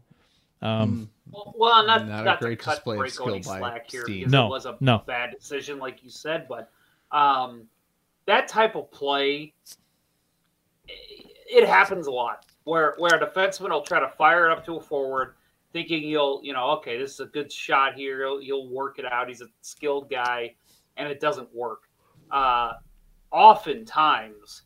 Um, 0.61 1.09
Well, 1.31 1.53
well, 1.57 1.85
not, 1.85 2.07
Not 2.07 2.27
a 2.27 2.37
great 2.39 2.59
to 2.59 2.65
cut 2.65 2.75
display 2.75 2.97
of 2.97 3.11
skill 3.11 3.29
any 3.29 3.37
by 3.39 3.59
slack 3.59 3.89
here 3.89 4.03
Steen. 4.03 4.19
because 4.19 4.31
No, 4.31 4.47
it 4.47 4.49
was 4.49 4.65
a 4.65 4.77
no. 4.81 5.01
bad 5.05 5.31
decision, 5.31 5.79
like 5.79 6.03
you 6.03 6.09
said. 6.09 6.47
But 6.47 6.69
um, 7.11 7.67
that 8.25 8.47
type 8.47 8.75
of 8.75 8.91
play, 8.91 9.53
it 10.87 11.67
happens 11.67 12.07
a 12.07 12.11
lot 12.11 12.45
where 12.65 12.95
where 12.97 13.15
a 13.15 13.19
defenseman 13.25 13.69
will 13.69 13.81
try 13.81 13.99
to 13.99 14.09
fire 14.09 14.49
it 14.49 14.51
up 14.51 14.65
to 14.65 14.77
a 14.77 14.81
forward, 14.81 15.35
thinking 15.71 16.03
he'll, 16.03 16.39
you 16.43 16.53
know, 16.53 16.71
okay, 16.71 16.97
this 16.97 17.13
is 17.13 17.19
a 17.21 17.25
good 17.25 17.51
shot 17.51 17.93
here. 17.95 18.19
He'll, 18.25 18.39
he'll 18.39 18.67
work 18.69 18.99
it 18.99 19.05
out. 19.05 19.27
He's 19.27 19.41
a 19.41 19.47
skilled 19.61 20.09
guy, 20.09 20.55
and 20.97 21.07
it 21.07 21.19
doesn't 21.19 21.53
work. 21.53 21.83
Uh, 22.31 22.73
oftentimes, 23.31 24.63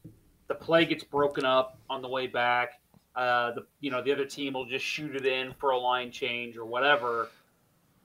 the 0.47 0.55
play 0.55 0.85
gets 0.85 1.03
broken 1.03 1.45
up 1.45 1.79
on 1.89 2.01
the 2.01 2.09
way 2.09 2.27
back. 2.27 2.79
Uh, 3.17 3.51
the 3.53 3.65
you 3.79 3.89
know 3.89 4.01
the 4.03 4.11
other 4.11 4.25
team 4.25 4.53
will 4.53 4.65
just 4.65 4.85
shoot 4.85 5.15
it 5.15 5.25
in 5.25 5.51
for 5.59 5.71
a 5.71 5.77
line 5.77 6.11
change 6.11 6.55
or 6.55 6.65
whatever. 6.65 7.29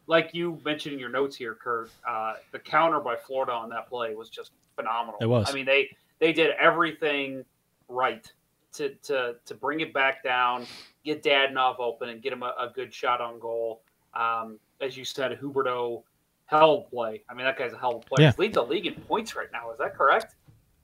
Like 0.06 0.30
you 0.32 0.58
mentioned 0.64 0.94
in 0.94 0.98
your 0.98 1.10
notes 1.10 1.36
here, 1.36 1.54
Kurt, 1.54 1.90
uh, 2.08 2.34
the 2.50 2.58
counter 2.58 2.98
by 2.98 3.16
Florida 3.16 3.52
on 3.52 3.68
that 3.68 3.88
play 3.90 4.14
was 4.14 4.30
just 4.30 4.52
phenomenal. 4.74 5.18
It 5.20 5.26
was. 5.26 5.48
I 5.50 5.52
mean, 5.52 5.66
they 5.66 5.94
they 6.18 6.32
did 6.32 6.52
everything 6.58 7.44
right 7.88 8.26
to 8.72 8.88
to 9.02 9.36
to 9.44 9.54
bring 9.54 9.80
it 9.80 9.92
back 9.92 10.24
down, 10.24 10.64
get 11.04 11.22
Dadonov 11.22 11.78
open, 11.78 12.08
and 12.08 12.22
get 12.22 12.32
him 12.32 12.42
a, 12.42 12.54
a 12.58 12.72
good 12.74 12.92
shot 12.92 13.20
on 13.20 13.38
goal. 13.38 13.82
Um, 14.14 14.58
as 14.80 14.96
you 14.96 15.04
said, 15.04 15.38
Huberdeau 15.38 16.02
hell 16.46 16.82
play. 16.90 17.22
I 17.28 17.34
mean, 17.34 17.44
that 17.44 17.58
guy's 17.58 17.74
a 17.74 17.78
hell 17.78 17.96
of 17.96 18.02
a 18.02 18.06
player. 18.06 18.24
Yeah. 18.26 18.30
He's 18.30 18.38
leading 18.38 18.54
the 18.54 18.64
league 18.64 18.86
in 18.86 18.94
points 18.94 19.36
right 19.36 19.48
now. 19.52 19.70
Is 19.72 19.78
that 19.78 19.94
correct? 19.94 20.36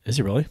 Is 0.05 0.17
he 0.17 0.23
really? 0.23 0.47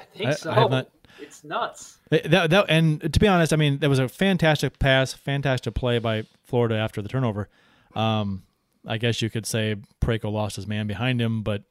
I 0.00 0.04
think 0.04 0.26
I- 0.26 0.30
I 0.30 0.34
so. 0.34 0.50
have 0.50 0.70
not- 0.70 0.88
It's 1.24 1.42
nuts. 1.44 1.98
That, 2.10 2.50
that, 2.50 2.66
and 2.68 3.12
to 3.12 3.20
be 3.20 3.26
honest, 3.26 3.52
I 3.52 3.56
mean, 3.56 3.78
that 3.78 3.88
was 3.88 3.98
a 3.98 4.08
fantastic 4.08 4.78
pass, 4.78 5.12
fantastic 5.12 5.74
play 5.74 5.98
by 5.98 6.24
Florida 6.44 6.76
after 6.76 7.02
the 7.02 7.08
turnover. 7.08 7.48
Um, 7.94 8.42
I 8.86 8.98
guess 8.98 9.22
you 9.22 9.30
could 9.30 9.46
say 9.46 9.76
Parayko 10.00 10.30
lost 10.30 10.56
his 10.56 10.66
man 10.66 10.86
behind 10.86 11.20
him, 11.20 11.42
but 11.42 11.62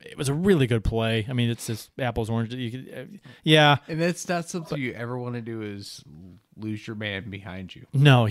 it 0.00 0.18
was 0.18 0.28
a 0.28 0.34
really 0.34 0.66
good 0.66 0.84
play. 0.84 1.26
I 1.28 1.32
mean, 1.32 1.48
it's 1.50 1.66
just 1.66 1.90
apples 1.98 2.28
oranges. 2.28 2.58
You 2.58 2.70
could, 2.70 2.94
uh, 2.94 3.18
yeah, 3.42 3.76
And 3.88 4.00
that's 4.00 4.28
not 4.28 4.48
something 4.48 4.78
you 4.78 4.92
ever 4.92 5.16
want 5.16 5.34
to 5.36 5.40
do 5.40 5.62
is 5.62 6.02
lose 6.56 6.86
your 6.86 6.96
man 6.96 7.30
behind 7.30 7.74
you. 7.74 7.86
no, 7.92 8.28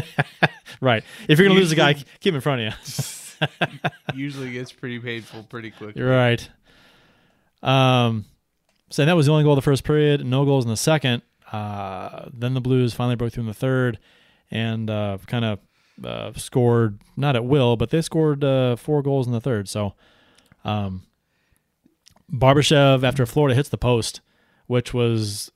right. 0.80 1.04
If 1.28 1.38
you're 1.38 1.48
gonna 1.48 1.58
lose 1.58 1.72
a 1.72 1.76
guy, 1.76 1.94
keep 1.94 2.26
him 2.26 2.36
in 2.36 2.40
front 2.40 2.62
of 2.62 2.74
you. 2.74 3.88
Usually 4.14 4.52
gets 4.52 4.72
pretty 4.72 5.00
painful 5.00 5.42
pretty 5.44 5.70
quickly. 5.70 6.00
You're 6.00 6.10
right. 6.10 6.48
Um, 7.62 8.24
so 8.92 9.04
that 9.04 9.16
was 9.16 9.26
the 9.26 9.32
only 9.32 9.44
goal 9.44 9.54
of 9.54 9.56
the 9.56 9.62
first 9.62 9.84
period. 9.84 10.24
No 10.24 10.44
goals 10.44 10.64
in 10.64 10.70
the 10.70 10.76
second. 10.76 11.22
Uh, 11.50 12.28
then 12.32 12.54
the 12.54 12.60
Blues 12.60 12.94
finally 12.94 13.16
broke 13.16 13.32
through 13.32 13.42
in 13.42 13.46
the 13.46 13.54
third, 13.54 13.98
and 14.50 14.88
uh, 14.90 15.18
kind 15.26 15.44
of 15.44 15.58
uh, 16.04 16.32
scored 16.34 17.00
not 17.16 17.36
at 17.36 17.44
will, 17.44 17.76
but 17.76 17.90
they 17.90 18.02
scored 18.02 18.44
uh, 18.44 18.76
four 18.76 19.02
goals 19.02 19.26
in 19.26 19.32
the 19.32 19.40
third. 19.40 19.68
So, 19.68 19.94
um, 20.64 21.02
Barbashev 22.32 23.02
after 23.02 23.26
Florida 23.26 23.54
hits 23.54 23.68
the 23.68 23.78
post, 23.78 24.20
which 24.66 24.94
was 24.94 25.50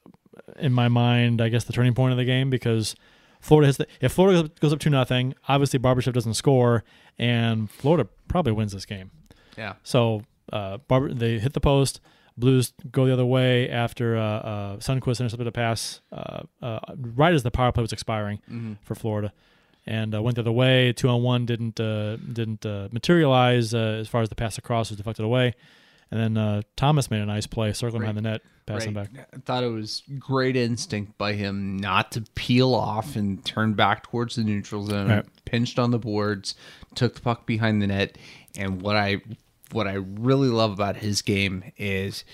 in 0.59 0.73
my 0.73 0.89
mind, 0.89 1.41
I 1.41 1.49
guess 1.49 1.65
the 1.65 1.73
turning 1.73 1.95
point 1.95 2.13
of 2.13 2.19
the 2.19 2.25
game 2.25 2.51
because 2.51 2.95
Florida 3.41 3.67
hits 3.67 3.79
the 3.79 3.87
if 4.01 4.13
Florida 4.13 4.51
goes 4.61 4.73
up 4.73 4.79
two 4.79 4.91
nothing, 4.91 5.35
obviously 5.49 5.79
Barbashev 5.79 6.13
doesn't 6.13 6.35
score, 6.35 6.85
and 7.19 7.71
Florida 7.71 8.09
probably 8.29 8.53
wins 8.53 8.73
this 8.73 8.85
game. 8.85 9.11
Yeah. 9.57 9.75
So 9.83 10.23
uh, 10.53 10.79
Barber, 10.89 11.13
they 11.15 11.39
hit 11.39 11.53
the 11.53 11.61
post. 11.61 12.01
Blues 12.39 12.73
go 12.91 13.07
the 13.07 13.13
other 13.13 13.25
way 13.25 13.71
after 13.71 14.17
uh, 14.17 14.21
uh, 14.23 14.77
Sundqvist 14.77 15.21
intercepted 15.21 15.47
a 15.47 15.53
pass 15.53 16.01
uh, 16.13 16.43
uh, 16.61 16.81
right 16.97 17.33
as 17.33 17.43
the 17.43 17.51
power 17.51 17.73
play 17.73 17.83
was 17.83 17.93
expiring 17.93 18.77
for 18.83 18.95
Florida, 18.95 19.33
and 19.87 20.15
uh, 20.15 20.21
went 20.23 20.35
the 20.35 20.43
other 20.43 20.53
way. 20.53 20.93
Two 20.93 21.09
on 21.09 21.23
one 21.23 21.47
didn't 21.47 21.81
uh, 21.81 22.17
didn't 22.17 22.67
uh, 22.67 22.89
materialize 22.93 23.73
uh, 23.75 23.79
as 24.01 24.09
far 24.09 24.21
as 24.23 24.29
the 24.29 24.35
pass 24.35 24.59
across 24.59 24.91
was 24.91 24.99
deflected 24.99 25.25
away, 25.25 25.55
and 26.11 26.21
then 26.21 26.37
uh, 26.37 26.63
Thomas 26.77 27.11
made 27.11 27.21
a 27.23 27.27
nice 27.27 27.47
play, 27.47 27.73
circling 27.73 28.01
behind 28.03 28.19
the 28.19 28.23
net, 28.23 28.43
passing 28.67 28.93
Right. 28.93 29.11
back. 29.15 29.29
I 29.33 29.39
thought 29.39 29.65
it 29.65 29.69
was 29.73 30.03
great 30.19 30.57
instinct 30.57 31.17
by 31.17 31.33
him 31.33 31.79
not 31.79 32.13
to 32.13 32.21
peel 32.35 32.75
off 32.75 33.17
and 33.17 33.43
turn 33.47 33.73
back 33.73 34.03
towards 34.03 34.37
the 34.37 34.45
neutral 34.45 34.85
zone. 34.85 35.09
Right. 35.09 35.25
Pinched 35.47 35.79
on 35.79 35.91
the 35.91 35.99
boards, 35.99 36.55
took 36.95 37.15
the 37.15 37.21
puck 37.23 37.47
behind 37.47 37.81
the 37.81 37.87
net, 37.87 38.19
and 38.59 38.83
what 38.83 38.97
I 38.97 39.23
what 39.73 39.87
I 39.87 39.95
really 39.95 40.49
love 40.49 40.73
about 40.73 40.97
his 40.97 41.23
game 41.23 41.73
is 41.77 42.25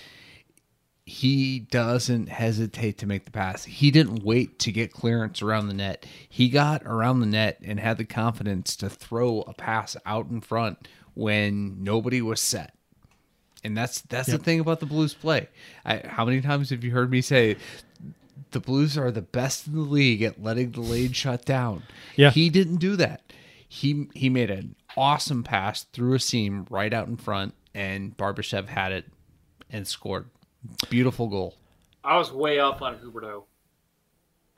he 1.05 1.59
doesn't 1.59 2.29
hesitate 2.29 2.97
to 2.99 3.05
make 3.05 3.25
the 3.25 3.31
pass. 3.31 3.65
He 3.65 3.91
didn't 3.91 4.23
wait 4.23 4.59
to 4.59 4.71
get 4.71 4.93
clearance 4.93 5.41
around 5.41 5.67
the 5.67 5.73
net. 5.73 6.05
He 6.29 6.47
got 6.49 6.83
around 6.85 7.19
the 7.19 7.25
net 7.25 7.59
and 7.63 7.79
had 7.79 7.97
the 7.97 8.05
confidence 8.05 8.75
to 8.77 8.89
throw 8.89 9.41
a 9.41 9.53
pass 9.53 9.97
out 10.05 10.29
in 10.29 10.39
front 10.41 10.87
when 11.13 11.83
nobody 11.83 12.21
was 12.21 12.39
set. 12.39 12.73
And 13.65 13.77
that's 13.77 14.01
that's 14.01 14.27
the 14.29 14.37
thing 14.37 14.59
about 14.59 14.81
the 14.81 14.85
Blues 14.85 15.13
play. 15.13 15.47
I, 15.85 16.01
how 16.05 16.25
many 16.25 16.41
times 16.41 16.69
have 16.69 16.83
you 16.83 16.91
heard 16.91 17.09
me 17.09 17.21
say 17.21 17.55
the 18.51 18.59
Blues 18.59 18.97
are 18.97 19.09
the 19.09 19.21
best 19.21 19.67
in 19.67 19.73
the 19.73 19.81
league 19.81 20.21
at 20.21 20.41
letting 20.41 20.71
the 20.71 20.81
lane 20.81 21.13
shut 21.13 21.45
down? 21.45 21.83
Yeah. 22.15 22.31
he 22.31 22.49
didn't 22.49 22.77
do 22.77 22.97
that. 22.97 23.21
He 23.67 24.07
he 24.13 24.29
made 24.29 24.51
an 24.51 24.75
awesome 24.97 25.43
pass 25.43 25.83
through 25.83 26.13
a 26.15 26.19
seam 26.19 26.65
right 26.69 26.93
out 26.93 27.07
in 27.07 27.17
front, 27.17 27.53
and 27.73 28.15
Barbashev 28.17 28.67
had 28.67 28.91
it 28.91 29.05
and 29.69 29.87
scored. 29.87 30.25
Beautiful 30.89 31.27
goal. 31.27 31.55
I 32.03 32.17
was 32.17 32.31
way 32.31 32.59
up 32.59 32.81
on 32.81 32.97
Huberdeau. 32.97 33.43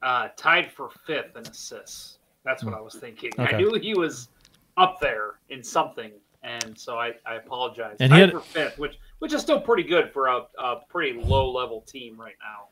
Uh, 0.02 0.28
tied 0.38 0.72
for 0.72 0.90
fifth 1.08 1.36
in 1.36 1.44
assists. 1.48 2.20
That's 2.44 2.64
what 2.64 2.74
I 2.76 2.82
was 2.82 2.94
thinking. 2.96 3.32
I 3.40 3.54
knew 3.58 3.74
he 3.74 3.96
was 3.96 4.30
up 4.78 5.00
there 5.00 5.36
in 5.50 5.64
something, 5.64 6.12
and 6.44 6.78
so 6.78 7.00
I, 7.00 7.14
I 7.26 7.36
apologize. 7.36 7.98
And 8.00 8.14
he 8.14 8.20
tied 8.20 8.30
had- 8.30 8.32
for 8.34 8.40
fifth, 8.42 8.78
which 8.78 9.00
which 9.20 9.34
is 9.34 9.42
still 9.42 9.60
pretty 9.60 9.82
good 9.84 10.12
for 10.12 10.28
a, 10.28 10.42
a 10.60 10.82
pretty 10.90 11.20
low 11.20 11.50
level 11.52 11.82
team 11.82 12.20
right 12.20 12.36
now. 12.40 12.66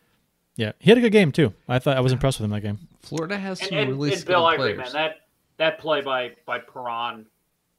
Yeah, 0.56 0.73
he 0.77 0.91
had 0.91 0.99
a 0.99 1.02
good 1.02 1.11
game 1.11 1.31
too. 1.31 1.53
I 1.68 1.80
thought 1.80 1.98
I 1.98 2.02
was 2.02 2.11
impressed 2.11 2.40
with 2.40 2.45
him 2.45 2.52
that 2.52 2.61
game. 2.61 2.77
Florida 3.02 3.38
has 3.38 3.60
And, 3.61 3.69
some 3.69 3.77
and, 3.80 3.90
really 3.94 4.11
and 4.11 4.19
skilled 4.22 4.27
Bill, 4.35 4.45
I 4.45 4.53
agree, 4.56 4.73
players. 4.76 4.94
man. 4.94 5.02
That 5.07 5.15
that 5.57 5.80
play 5.80 6.02
by 6.02 6.34
by 6.45 6.60
Perron, 6.60 7.26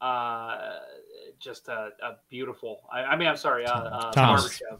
uh, 0.04 0.78
just 1.38 1.68
a, 1.68 1.90
a 2.02 2.16
beautiful. 2.28 2.80
I, 2.92 3.00
I 3.04 3.16
mean, 3.16 3.28
I'm 3.28 3.36
sorry, 3.36 3.66
uh, 3.66 3.72
uh, 3.72 4.12
Thomas. 4.12 4.44
Barbashev. 4.44 4.78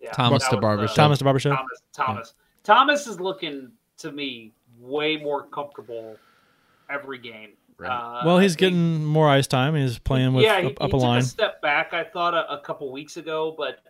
Yeah, 0.00 0.12
Thomas 0.12 0.42
that 0.44 0.50
to 0.50 0.56
was, 0.56 0.64
uh, 0.64 0.68
Barbashev. 0.68 0.94
Thomas 0.94 1.18
to 1.18 1.24
Barbashev. 1.24 1.56
Thomas. 1.56 1.82
Thomas. 1.92 2.34
Thomas 2.62 3.06
is 3.06 3.20
looking 3.20 3.70
to 3.98 4.12
me 4.12 4.52
way 4.78 5.16
more 5.16 5.44
comfortable 5.46 6.16
every 6.90 7.18
game. 7.18 7.50
Right. 7.78 7.88
Uh, 7.90 8.22
Well, 8.26 8.38
he's 8.38 8.52
think- 8.52 8.60
getting 8.74 9.04
more 9.04 9.28
ice 9.28 9.46
time. 9.46 9.74
He's 9.74 9.98
playing 9.98 10.34
with 10.34 10.44
yeah, 10.44 10.60
he, 10.60 10.66
up, 10.66 10.72
he 10.72 10.76
up 10.78 10.88
a 10.88 10.92
took 10.92 11.00
line. 11.00 11.18
a 11.18 11.22
step 11.22 11.62
back. 11.62 11.92
I 11.94 12.04
thought 12.04 12.34
a, 12.34 12.52
a 12.52 12.60
couple 12.60 12.90
weeks 12.92 13.16
ago, 13.16 13.54
but 13.56 13.80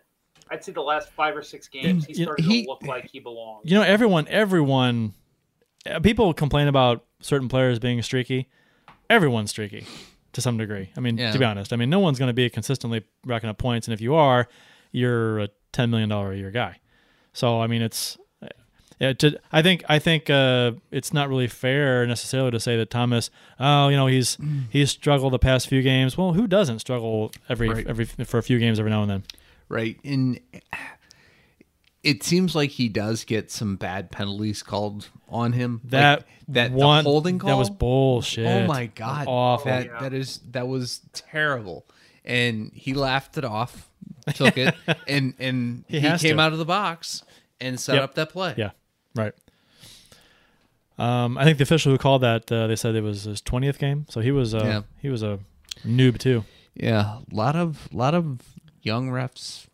I'd 0.51 0.62
say 0.62 0.73
the 0.73 0.81
last 0.81 1.10
five 1.10 1.36
or 1.36 1.43
six 1.43 1.68
games, 1.68 2.05
he's 2.06 2.18
You- 2.18 2.24
starting 2.27 2.44
he- 2.44 2.62
to 2.64 2.68
look 2.68 2.82
like 2.85 3.09
he 3.10 3.18
belongs. 3.20 3.62
You 3.70 3.77
know, 3.77 3.82
everyone, 3.82 4.27
everyone, 4.28 5.12
uh, 5.90 6.01
people 6.01 6.32
complain 6.35 6.68
about 6.68 7.05
certain 7.20 7.48
players 7.48 7.78
being 7.78 8.01
streaky. 8.02 8.48
Everyone's 9.10 9.51
streaky 9.51 9.86
to 10.36 10.40
some 10.40 10.56
degree. 10.56 10.90
I 10.96 11.00
mean, 11.00 11.18
Yeah. 11.18 11.32
to 11.32 11.38
be 11.38 11.44
honest, 11.44 11.72
I 11.72 11.76
mean, 11.76 11.90
no 11.90 11.98
one's 11.98 12.18
going 12.18 12.28
to 12.28 12.34
be 12.34 12.48
consistently 12.48 13.02
racking 13.26 13.50
up 13.50 13.58
points, 13.58 13.88
and 13.88 13.92
if 13.92 14.00
you 14.00 14.14
are, 14.14 14.46
you're 14.92 15.40
a 15.40 15.48
ten 15.72 15.90
million 15.90 16.08
dollar 16.08 16.32
a 16.32 16.36
year 16.36 16.50
guy. 16.52 16.76
So, 17.32 17.60
I 17.60 17.66
mean, 17.66 17.82
it's. 17.82 18.16
Yeah, 18.98 19.12
to, 19.12 19.38
I 19.52 19.60
think 19.60 19.84
I 19.90 19.98
think 19.98 20.30
uh, 20.30 20.72
it's 20.90 21.12
not 21.12 21.28
really 21.28 21.48
fair 21.48 22.06
necessarily 22.06 22.50
to 22.52 22.58
say 22.60 22.78
that 22.78 22.88
Thomas, 22.88 23.28
oh, 23.60 23.88
you 23.88 23.96
know, 23.96 24.06
he's 24.06 24.38
he's 24.70 24.90
struggled 24.90 25.34
the 25.34 25.38
past 25.38 25.68
few 25.68 25.82
games. 25.82 26.16
Well, 26.16 26.32
who 26.32 26.46
doesn't 26.46 26.78
struggle 26.78 27.30
every 27.46 27.68
Right. 27.68 27.86
every 27.86 28.06
for 28.06 28.38
a 28.38 28.42
few 28.42 28.58
games 28.58 28.78
every 28.78 28.90
now 28.90 29.02
and 29.02 29.10
then? 29.10 29.22
right? 29.68 29.98
And 30.02 30.40
it 32.06 32.22
seems 32.22 32.54
like 32.54 32.70
he 32.70 32.88
does 32.88 33.24
get 33.24 33.50
some 33.50 33.76
bad 33.76 34.10
penalties 34.10 34.62
called 34.62 35.08
on 35.28 35.52
him. 35.52 35.80
Like, 35.84 35.90
That 35.90 36.26
that 36.48 36.70
the 36.70 36.76
one 36.76 37.04
holding 37.04 37.38
call 37.38 37.50
that 37.50 37.56
was 37.56 37.70
bullshit. 37.70 38.46
Oh 38.46 38.66
my 38.66 38.86
god, 38.86 39.26
awful. 39.28 39.70
That 39.70 39.86
Yeah. 39.86 40.00
that 40.00 40.12
is 40.14 40.40
that 40.52 40.68
was 40.68 41.00
terrible. 41.12 41.84
And 42.24 42.72
he 42.74 42.94
laughed 42.94 43.36
it 43.38 43.44
off, 43.44 43.88
took 44.34 44.56
it, 44.58 44.74
and 45.06 45.34
and 45.38 45.84
He 45.88 46.00
he, 46.00 46.08
came 46.18 46.36
to. 46.36 46.40
out 46.42 46.52
of 46.52 46.58
the 46.58 46.64
box 46.64 47.22
and 47.60 47.78
set 47.78 47.94
Yep. 47.96 48.02
up 48.04 48.14
that 48.14 48.30
play. 48.30 48.54
Yeah, 48.56 48.70
right. 49.14 49.32
Um, 50.98 51.36
I 51.36 51.44
think 51.44 51.58
the 51.58 51.62
official 51.64 51.92
who 51.92 51.98
called 51.98 52.22
that 52.22 52.50
uh, 52.50 52.66
they 52.68 52.76
said 52.76 52.94
it 52.94 53.02
was 53.02 53.24
his 53.24 53.40
twentieth 53.40 53.78
game, 53.78 54.06
so 54.08 54.20
he 54.20 54.30
was 54.30 54.54
uh, 54.54 54.62
Yeah. 54.64 54.82
he 55.02 55.08
was 55.10 55.22
a 55.22 55.40
noob 55.84 56.18
too. 56.18 56.44
yeah. 56.74 57.18
A 57.30 57.34
lot 57.34 57.54
of 57.56 57.88
lot 57.92 58.14
of 58.14 58.40
young 58.82 59.10
refs 59.10 59.66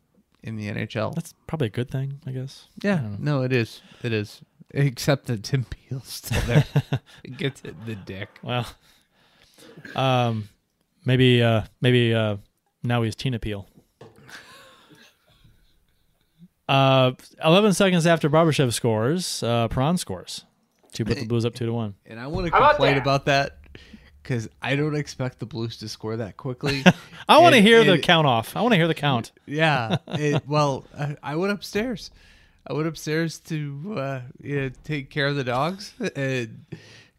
in 0.43 0.57
the 0.57 0.69
NHL. 0.69 1.15
That's 1.15 1.35
probably 1.47 1.69
a 1.69 1.71
good 1.71 1.91
thing, 1.91 2.21
I 2.27 2.31
guess. 2.33 2.67
yeah, 2.83 3.09
no, 3.19 3.43
it 3.43 3.53
is. 3.53 3.81
It 4.03 4.13
is. 4.13 4.41
Except 4.75 5.27
that 5.27 5.43
Tim 5.45 5.65
Peel's 5.65 6.09
still 6.09 6.41
there. 6.47 6.65
it 7.25 7.37
gets 7.37 7.61
it 7.63 7.75
in 7.81 7.87
the 7.87 7.95
dick. 7.95 8.29
Well, 8.43 8.67
um, 9.95 10.49
maybe 11.05 11.43
uh, 11.43 11.63
maybe 11.83 12.15
uh, 12.15 12.37
now 12.83 13.03
he's 13.03 13.15
Tina 13.15 13.39
Peel. 13.39 13.67
Uh, 16.69 17.13
eleven 17.45 17.73
seconds 17.75 18.07
after 18.07 18.31
Barbashev 18.31 18.73
scores, 18.73 19.43
uh, 19.43 19.69
Perron 19.69 19.99
scores 19.99 20.45
to 20.93 21.05
put 21.05 21.19
the 21.19 21.27
Blues 21.27 21.45
up 21.45 21.55
two 21.55 21.67
to 21.67 21.73
one. 21.73 21.95
And 22.07 22.19
I 22.19 22.27
want 22.29 22.47
to 22.47 22.53
How 22.53 22.59
about 22.59 22.71
complain 22.77 22.95
that? 22.95 23.03
about 23.03 23.27
that 23.27 23.59
because 24.23 24.49
I 24.61 24.77
don't 24.77 24.95
expect 24.95 25.39
the 25.41 25.47
Blues 25.47 25.77
to 25.79 25.89
score 25.89 26.17
that 26.17 26.37
quickly. 26.37 26.85
I 27.29 27.39
want 27.39 27.53
to 27.55 27.59
And- 27.59 27.67
hear 27.67 27.85
the 27.85 27.99
count 27.99 28.27
off. 28.27 28.57
I 28.57 28.61
want 28.63 28.73
to 28.73 28.77
hear 28.77 28.89
the 28.89 28.95
count. 28.95 29.33
Yeah. 29.47 29.97
It, 30.09 30.47
well, 30.47 30.85
I, 30.99 31.17
I 31.23 31.37
went 31.37 31.53
upstairs. 31.53 32.11
I 32.67 32.73
went 32.75 32.87
upstairs 32.87 33.39
to 33.41 33.95
uh, 33.97 34.21
you 34.41 34.61
know, 34.61 34.71
take 34.85 35.11
care 35.11 35.27
of 35.27 35.37
the 35.37 35.45
dogs 35.45 35.93
and 36.15 36.65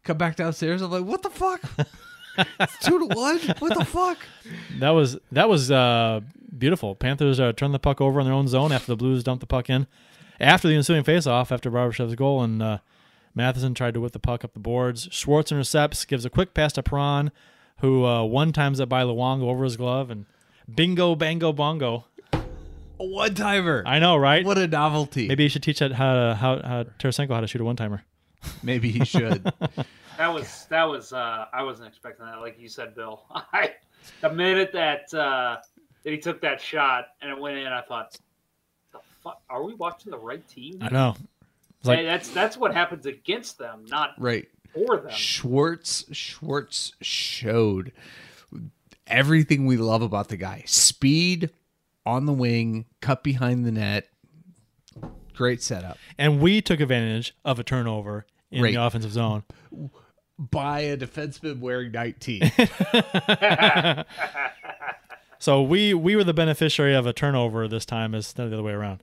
come 0.02 0.16
back 0.16 0.36
downstairs. 0.36 0.80
I'm 0.82 0.90
like, 0.90 1.04
what 1.04 1.22
the 1.22 1.30
fuck? 1.30 1.60
it's 2.60 2.78
two 2.78 2.98
to 2.98 3.14
one. 3.14 3.38
What 3.58 3.78
the 3.78 3.84
fuck? 3.84 4.18
That 4.78 4.90
was 4.90 5.18
that 5.32 5.48
was 5.48 5.70
uh, 5.70 6.20
beautiful. 6.56 6.94
Panthers 6.94 7.38
uh, 7.38 7.52
turned 7.52 7.74
the 7.74 7.78
puck 7.78 8.00
over 8.00 8.18
in 8.20 8.26
their 8.26 8.34
own 8.34 8.48
zone 8.48 8.72
after 8.72 8.86
the 8.92 8.96
Blues 8.96 9.22
dumped 9.22 9.40
the 9.40 9.46
puck 9.46 9.68
in. 9.68 9.86
After 10.40 10.66
the 10.66 10.74
ensuing 10.74 11.04
faceoff, 11.04 11.52
after 11.52 11.70
Barbashev's 11.70 12.14
goal, 12.16 12.42
and 12.42 12.60
uh, 12.62 12.78
Matheson 13.34 13.74
tried 13.74 13.94
to 13.94 14.00
whip 14.00 14.12
the 14.12 14.18
puck 14.18 14.44
up 14.44 14.54
the 14.54 14.60
boards. 14.60 15.08
Schwartz 15.10 15.50
intercepts, 15.50 16.04
gives 16.04 16.24
a 16.24 16.30
quick 16.30 16.54
pass 16.54 16.72
to 16.74 16.82
Perron, 16.82 17.32
who 17.80 18.04
uh, 18.04 18.22
one 18.24 18.52
times 18.52 18.80
it 18.80 18.88
by 18.88 19.02
Luongo 19.02 19.44
over 19.44 19.64
his 19.64 19.76
glove, 19.76 20.10
and 20.10 20.26
bingo, 20.72 21.14
bango, 21.14 21.52
bongo. 21.52 22.06
A 22.32 23.04
one 23.04 23.34
timer. 23.34 23.82
I 23.86 23.98
know, 23.98 24.16
right? 24.16 24.44
What 24.44 24.56
a 24.56 24.68
novelty. 24.68 25.26
Maybe 25.26 25.42
you 25.42 25.48
should 25.48 25.64
teach 25.64 25.80
that 25.80 25.92
how 25.92 26.14
to, 26.14 26.34
how, 26.36 26.62
how 26.62 26.82
Tarasenko 26.98 27.30
how 27.30 27.40
to 27.40 27.48
shoot 27.48 27.60
a 27.60 27.64
one 27.64 27.76
timer. 27.76 28.04
Maybe 28.62 28.90
he 28.90 29.04
should. 29.04 29.52
That 30.16 30.32
was 30.32 30.66
that 30.70 30.84
was 30.84 31.12
uh, 31.12 31.46
I 31.52 31.62
wasn't 31.62 31.88
expecting 31.88 32.26
that. 32.26 32.40
Like 32.40 32.58
you 32.60 32.68
said, 32.68 32.94
Bill. 32.94 33.24
I 33.52 33.72
the 34.20 34.30
minute 34.30 34.70
that 34.72 35.12
uh, 35.12 35.56
that 36.02 36.10
he 36.10 36.18
took 36.18 36.40
that 36.42 36.60
shot 36.60 37.08
and 37.20 37.30
it 37.30 37.38
went 37.38 37.58
in, 37.58 37.66
I 37.66 37.80
thought, 37.82 38.16
the 38.92 39.00
fuck, 39.22 39.40
are 39.50 39.64
we 39.64 39.74
watching 39.74 40.12
the 40.12 40.18
right 40.18 40.46
team? 40.48 40.78
I 40.80 40.90
know. 40.90 41.16
It's 41.84 41.88
like- 41.88 41.98
Hey, 41.98 42.04
that's 42.06 42.30
that's 42.30 42.56
what 42.56 42.72
happens 42.72 43.04
against 43.04 43.58
them, 43.58 43.84
not 43.88 44.12
right. 44.18 44.48
for 44.72 44.96
them. 44.98 45.10
Schwartz 45.12 46.04
Schwartz 46.12 46.92
showed 47.02 47.92
everything 49.06 49.66
we 49.66 49.76
love 49.76 50.00
about 50.00 50.28
the 50.28 50.38
guy. 50.38 50.62
Speed 50.66 51.50
on 52.06 52.24
the 52.24 52.32
wing, 52.32 52.86
cut 53.02 53.22
behind 53.22 53.66
the 53.66 53.70
net. 53.72 54.08
Great 55.34 55.60
setup. 55.62 55.98
And 56.16 56.40
we 56.40 56.62
took 56.62 56.80
advantage 56.80 57.34
of 57.44 57.58
a 57.58 57.64
turnover 57.64 58.24
in 58.50 58.62
Right. 58.62 58.72
the 58.74 58.82
offensive 58.82 59.12
zone. 59.12 59.42
By 60.38 60.80
a 60.80 60.96
defenseman 60.96 61.60
wearing 61.60 61.92
19. 61.92 62.50
So 65.38 65.60
we 65.60 65.92
we 65.92 66.16
were 66.16 66.24
the 66.24 66.32
beneficiary 66.32 66.94
of 66.94 67.04
a 67.06 67.12
turnover 67.12 67.68
this 67.68 67.84
time, 67.84 68.14
instead 68.14 68.44
of 68.44 68.50
the 68.50 68.56
other 68.56 68.62
way 68.62 68.72
around. 68.72 69.02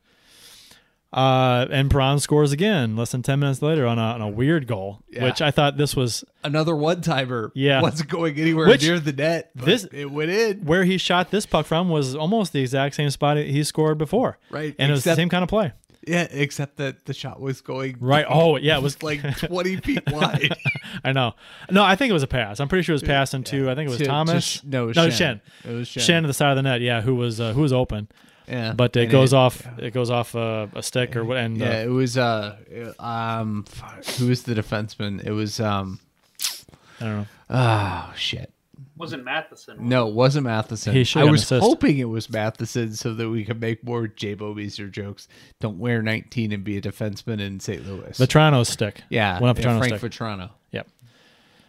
Uh, 1.13 1.65
and 1.69 1.91
Perron 1.91 2.19
scores 2.19 2.53
again 2.53 2.95
less 2.95 3.11
than 3.11 3.21
ten 3.21 3.39
minutes 3.39 3.61
later 3.61 3.85
on 3.85 3.99
a, 3.99 4.01
on 4.01 4.21
a 4.21 4.29
weird 4.29 4.65
goal, 4.65 4.99
Yeah. 5.09 5.25
which 5.25 5.41
I 5.41 5.51
thought 5.51 5.75
this 5.75 5.93
was 5.95 6.23
Another 6.43 6.73
one 6.75 7.01
timer. 7.01 7.51
Yeah. 7.53 7.81
Wasn't 7.81 8.09
going 8.09 8.39
anywhere 8.39 8.67
Which- 8.67 8.81
near 8.83 8.97
the 8.99 9.11
net. 9.11 9.51
this- 9.53 9.83
it 9.91 10.09
went 10.09 10.31
in. 10.31 10.59
where 10.65 10.85
he 10.85 10.97
shot 10.97 11.29
this 11.31 11.45
puck 11.45 11.65
from 11.65 11.89
was 11.89 12.15
almost 12.15 12.53
the 12.53 12.61
exact 12.61 12.95
same 12.95 13.09
spot 13.09 13.35
he 13.37 13.61
scored 13.65 13.97
before, 13.97 14.37
Right, 14.49 14.73
And 14.79 14.89
it 14.89 14.93
was 14.93 15.03
the 15.03 15.13
same 15.15 15.27
kind 15.27 15.43
of 15.43 15.49
play, 15.49 15.73
Yeah, 16.07 16.27
except 16.31 16.77
that 16.77 17.03
the 17.05 17.13
shot 17.13 17.41
was 17.41 17.59
going 17.59 17.97
right? 17.99 18.25
Oh 18.29 18.55
yeah, 18.55 18.77
it 18.77 18.81
was 18.89 19.03
like 19.03 19.21
20 19.37 19.75
feet 19.77 20.03
wide. 20.11 20.55
I 21.03 21.11
know. 21.11 21.33
No, 21.69 21.83
I 21.83 21.97
think 21.97 22.09
it 22.09 22.13
was 22.13 22.23
a 22.23 22.27
pass. 22.27 22.61
I'm 22.61 22.69
pretty 22.69 22.83
sure 22.83 22.93
it 22.93 23.01
was 23.01 23.03
passed 23.03 23.33
into. 23.33 23.69
I 23.69 23.75
think 23.75 23.87
it 23.87 23.89
was 23.89 23.97
To- 23.97 24.05
to 24.05 24.09
Thomas. 24.09 24.45
Sh- 24.45 24.59
no, 24.63 24.85
it 24.85 24.87
was 24.87 24.95
no, 24.95 25.07
Schenn. 25.09 25.41
Schenn. 25.65 25.69
It 25.69 25.75
was 25.75 25.89
Schenn. 25.89 26.01
Schenn 26.01 26.21
to 26.21 26.27
the 26.27 26.33
side 26.33 26.51
of 26.51 26.55
the 26.55 26.63
net. 26.63 26.79
Yeah, 26.79 27.01
who 27.01 27.15
was 27.15 27.41
uh, 27.41 27.51
who 27.51 27.61
was 27.61 27.73
open, 27.73 28.07
Yeah. 28.47 28.73
but 28.73 28.95
it 28.97 29.03
And 29.03 29.11
goes 29.11 29.33
off. 29.33 29.65
It 29.79 29.93
goes 29.93 30.09
off 30.09 30.35
uh, 30.35 30.67
a 30.75 30.83
stick 30.83 31.15
or 31.15 31.23
what? 31.23 31.37
And 31.37 31.57
Yeah, 31.57 31.69
uh, 31.79 31.83
it 31.83 31.89
was 31.89 32.17
uh 32.17 32.55
um 32.99 33.65
who 34.17 34.27
was 34.27 34.43
the 34.43 34.53
defenseman? 34.55 35.23
It 35.25 35.31
was 35.31 35.59
um 35.59 35.99
I 36.99 37.03
don't 37.05 37.17
know. 37.17 37.27
oh 37.49 38.13
shit. 38.15 38.51
Wasn't 38.97 39.23
Matheson? 39.23 39.77
No, 39.89 40.07
it 40.09 40.13
wasn't 40.13 40.43
Matheson. 40.45 40.93
He 40.93 41.19
I 41.19 41.23
was 41.23 41.41
assist. 41.41 41.63
hoping 41.63 41.97
it 41.97 42.03
was 42.09 42.29
Matheson 42.29 42.93
so 42.93 43.15
that 43.15 43.29
we 43.29 43.43
could 43.45 43.59
make 43.59 43.83
more 43.83 44.05
J 44.07 44.35
Beezer 44.35 44.89
jokes. 44.89 45.27
Don't 45.59 45.79
wear 45.79 46.03
19 46.03 46.51
and 46.51 46.63
be 46.63 46.77
a 46.77 46.81
defenseman 46.81 47.41
in 47.41 47.59
St. 47.59 47.83
Louis. 47.87 48.15
The 48.15 48.27
Toronto 48.27 48.61
stick. 48.63 49.01
yeah, 49.09 49.39
went 49.39 49.49
up 49.49 49.55
the 49.55 49.63
yeah, 49.63 49.67
Toronto 49.69 49.87
Frankfurt 49.87 50.13
stick. 50.13 50.17
Toronto. 50.19 50.49
Yep. 50.71 50.87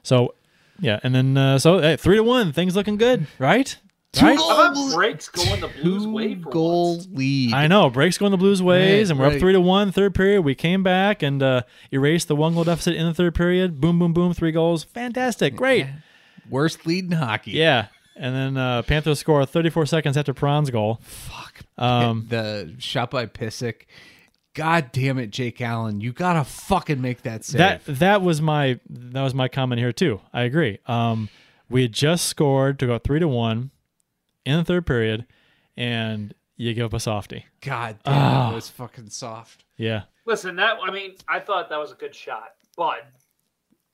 So, 0.03 0.35
yeah, 0.79 1.01
and 1.03 1.15
then 1.15 1.37
uh, 1.39 1.59
so 1.59 1.79
hey, 1.81 1.97
three 1.97 2.17
to 2.17 2.23
one, 2.23 2.53
things 2.53 2.77
looking 2.77 2.97
good, 2.99 3.27
right? 3.39 3.79
Right. 4.21 4.37
How 4.37 4.71
about 4.71 4.95
breaks 4.95 5.29
going 5.31 5.61
the 5.61 5.69
Blues 5.69 6.07
way 6.07 6.35
Two 6.35 6.43
for 6.43 6.51
goal 6.51 6.95
once? 6.97 7.09
lead. 7.13 7.55
I 7.55 7.67
know 7.67 7.89
breaks 7.89 8.19
going 8.19 8.31
the 8.31 8.37
Blues 8.37 8.63
ways, 8.63 9.09
Right, 9.09 9.11
and 9.11 9.19
we're 9.19 9.35
up 9.35 9.41
three 9.41 9.53
to 9.55 9.61
one. 9.61 9.91
Third 9.91 10.15
period, 10.15 10.43
we 10.43 10.55
came 10.55 10.83
back 10.83 11.23
and 11.23 11.43
uh, 11.43 11.63
erased 11.91 12.29
the 12.29 12.37
one 12.37 12.53
goal 12.55 12.65
deficit 12.65 12.95
in 12.95 13.07
the 13.07 13.15
third 13.15 13.35
period. 13.35 13.81
Boom, 13.81 13.99
boom, 13.99 14.13
boom, 14.13 14.35
three 14.35 14.53
goals, 14.53 14.85
fantastic, 14.85 15.57
great, 15.57 15.87
Worst 16.51 16.87
lead 16.87 17.07
in 17.07 17.13
hockey. 17.13 17.53
yeah. 17.53 17.87
And 18.15 18.35
then 18.35 18.57
uh, 18.59 18.83
Panthers 18.83 19.19
score 19.19 19.47
34 19.47 19.87
seconds 19.87 20.19
after 20.19 20.35
Perron's 20.35 20.69
goal. 20.69 21.01
Fuck. 21.03 21.61
Um, 21.79 22.27
the 22.29 22.75
shot 22.79 23.11
by 23.11 23.25
Pysyk. 23.25 23.87
God 24.53 24.93
damn 24.93 25.17
it, 25.19 25.31
Jake 25.31 25.63
Allen! 25.63 26.03
You 26.03 26.13
gotta 26.13 26.45
fucking 26.45 27.01
make 27.01 27.23
that 27.23 27.43
save. 27.47 27.59
That 27.59 27.81
that 27.87 28.21
was 28.21 28.43
my 28.43 28.79
that 28.91 29.23
was 29.23 29.33
my 29.33 29.49
comment 29.49 29.79
here 29.79 29.93
too. 29.93 30.21
I 30.35 30.43
agree. 30.43 30.79
Um, 30.87 31.31
we 31.71 31.81
had 31.83 31.93
just 31.93 32.27
scored 32.27 32.79
to 32.81 32.87
go 32.87 32.99
three 32.99 33.19
to 33.19 33.27
one 33.27 33.71
in 34.45 34.59
the 34.59 34.65
third 34.65 34.87
period, 34.87 35.27
and 35.77 36.35
you 36.57 36.75
give 36.75 36.87
up 36.87 36.93
a 36.95 37.01
softie. 37.01 37.47
God 37.61 37.99
damn, 38.05 38.15
Ah. 38.15 38.51
it 38.53 38.55
was 38.55 38.69
fucking 38.71 39.11
soft. 39.11 39.65
Yeah, 39.77 40.03
Listen, 40.27 40.55
that 40.57 40.77
I 40.87 40.91
mean, 40.93 41.17
I 41.29 41.41
thought 41.41 41.69
that 41.71 41.79
was 41.79 41.91
a 41.93 41.97
good 41.97 42.15
shot, 42.15 42.53
but 42.77 43.07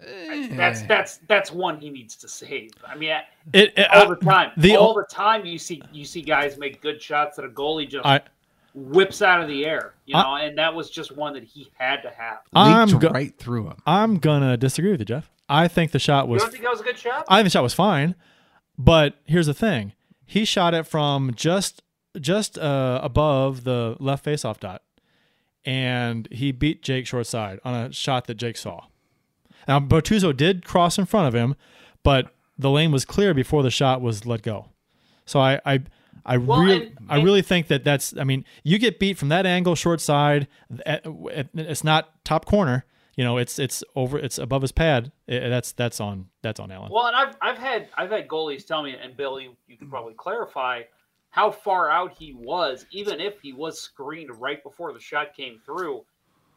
Eh. 0.06 0.48
that's 0.56 0.82
that's 0.82 1.16
that's 1.28 1.50
one 1.50 1.78
he 1.80 1.90
needs 1.90 2.14
to 2.16 2.28
save. 2.28 2.70
I 2.86 2.94
mean, 2.94 3.10
it, 3.52 3.72
it- 3.76 3.90
all 3.90 4.08
the 4.08 4.16
time, 4.16 4.52
the 4.56 4.76
all 4.76 4.90
o- 4.90 4.94
the 5.00 5.06
time 5.12 5.44
you 5.44 5.58
see 5.58 5.82
you 5.92 6.04
see 6.04 6.22
guys 6.22 6.56
make 6.58 6.80
good 6.80 7.00
shots 7.02 7.36
that 7.36 7.44
a 7.44 7.48
goalie 7.48 7.88
just 7.88 8.06
I 8.06 8.20
whips 8.74 9.22
out 9.22 9.40
of 9.42 9.48
the 9.48 9.64
air, 9.66 9.94
you 10.06 10.14
I- 10.16 10.22
know, 10.22 10.46
and 10.46 10.56
that 10.58 10.72
was 10.72 10.88
just 10.90 11.16
one 11.16 11.32
that 11.34 11.42
he 11.42 11.68
had 11.74 12.02
to 12.02 12.10
have. 12.10 12.38
I'm 12.54 12.96
go- 12.98 13.08
right 13.08 13.36
through 13.36 13.66
him. 13.68 13.76
I'm 13.86 14.18
gonna 14.18 14.56
disagree 14.56 14.92
with 14.92 15.00
you, 15.00 15.06
Jeff. 15.06 15.30
I 15.48 15.66
think 15.66 15.90
the 15.92 15.98
shot 15.98 16.26
You 16.26 16.32
was 16.34 16.42
don't 16.42 16.52
think 16.52 16.62
that 16.62 16.70
was 16.70 16.80
a 16.80 16.84
good 16.84 16.98
shot? 16.98 17.24
I 17.28 17.38
think 17.38 17.46
the 17.46 17.50
shot 17.50 17.62
was 17.64 17.74
fine, 17.74 18.14
but 18.78 19.14
here's 19.24 19.46
the 19.46 19.54
thing: 19.54 19.94
he 20.30 20.44
shot 20.44 20.74
it 20.74 20.86
from 20.86 21.32
just 21.34 21.82
just 22.20 22.59
uh, 22.59 23.00
above 23.02 23.64
the 23.64 23.96
left 23.98 24.24
faceoff 24.24 24.60
dot, 24.60 24.82
and 25.64 26.28
he 26.30 26.52
beat 26.52 26.82
Jake 26.82 27.06
short 27.06 27.26
side 27.26 27.59
on 27.64 27.74
a 27.74 27.92
shot 27.92 28.26
that 28.26 28.34
Jake 28.34 28.56
saw. 28.59 28.84
Now 29.66 29.80
Bortuzzo 29.80 30.36
did 30.36 30.64
cross 30.64 30.98
in 30.98 31.06
front 31.06 31.28
of 31.28 31.34
him, 31.34 31.55
but 32.02 32.30
the 32.59 32.70
lane 32.70 32.92
was 32.92 33.05
clear 33.05 33.32
before 33.34 33.62
the 33.62 33.70
shot 33.70 34.00
was 34.00 34.26
let 34.26 34.42
go. 34.42 34.66
So 35.24 35.40
I 35.40 35.60
I 35.64 35.80
I 36.26 36.36
Well, 36.36 36.60
really 36.60 36.86
and- 36.88 37.06
I 37.09 37.22
really 37.22 37.42
think 37.42 37.68
that 37.68 37.84
that's 37.84 38.14
I 38.18 38.24
mean 38.24 38.44
you 38.62 38.78
get 38.78 38.98
beat 38.98 39.16
from 39.16 39.28
that 39.30 39.46
angle 39.46 39.74
short 39.74 40.00
side. 40.00 40.46
It's 40.84 41.84
not 41.84 42.24
top 42.24 42.44
corner. 42.44 42.84
You 43.18 43.24
know, 43.24 43.36
it's 43.38 43.58
it's 43.58 43.82
over. 43.96 44.16
It's 44.16 44.38
above 44.38 44.62
his 44.62 44.70
pad. 44.70 45.10
Eh, 45.26 45.48
that's 45.48 45.72
that's 45.72 45.98
on 45.98 46.26
that's 46.40 46.60
on 46.60 46.70
Allen. 46.70 46.92
Well, 46.92 47.06
and 47.06 47.16
I've 47.16 47.36
I've 47.42 47.58
had 47.58 47.88
I've 47.96 48.12
had 48.12 48.28
goalies 48.28 48.64
tell 48.64 48.80
me, 48.80 48.94
and 48.94 49.16
Bill, 49.16 49.40
you, 49.40 49.56
you 49.66 49.76
could 49.76 49.90
probably 49.90 50.14
clarify 50.14 50.82
how 51.30 51.50
far 51.50 51.90
out 51.90 52.12
he 52.16 52.32
was, 52.32 52.86
even 52.92 53.20
if 53.20 53.40
he 53.40 53.52
was 53.52 53.80
screened 53.80 54.30
right 54.40 54.62
before 54.62 54.92
the 54.92 55.00
shot 55.00 55.34
came 55.36 55.58
through. 55.66 56.04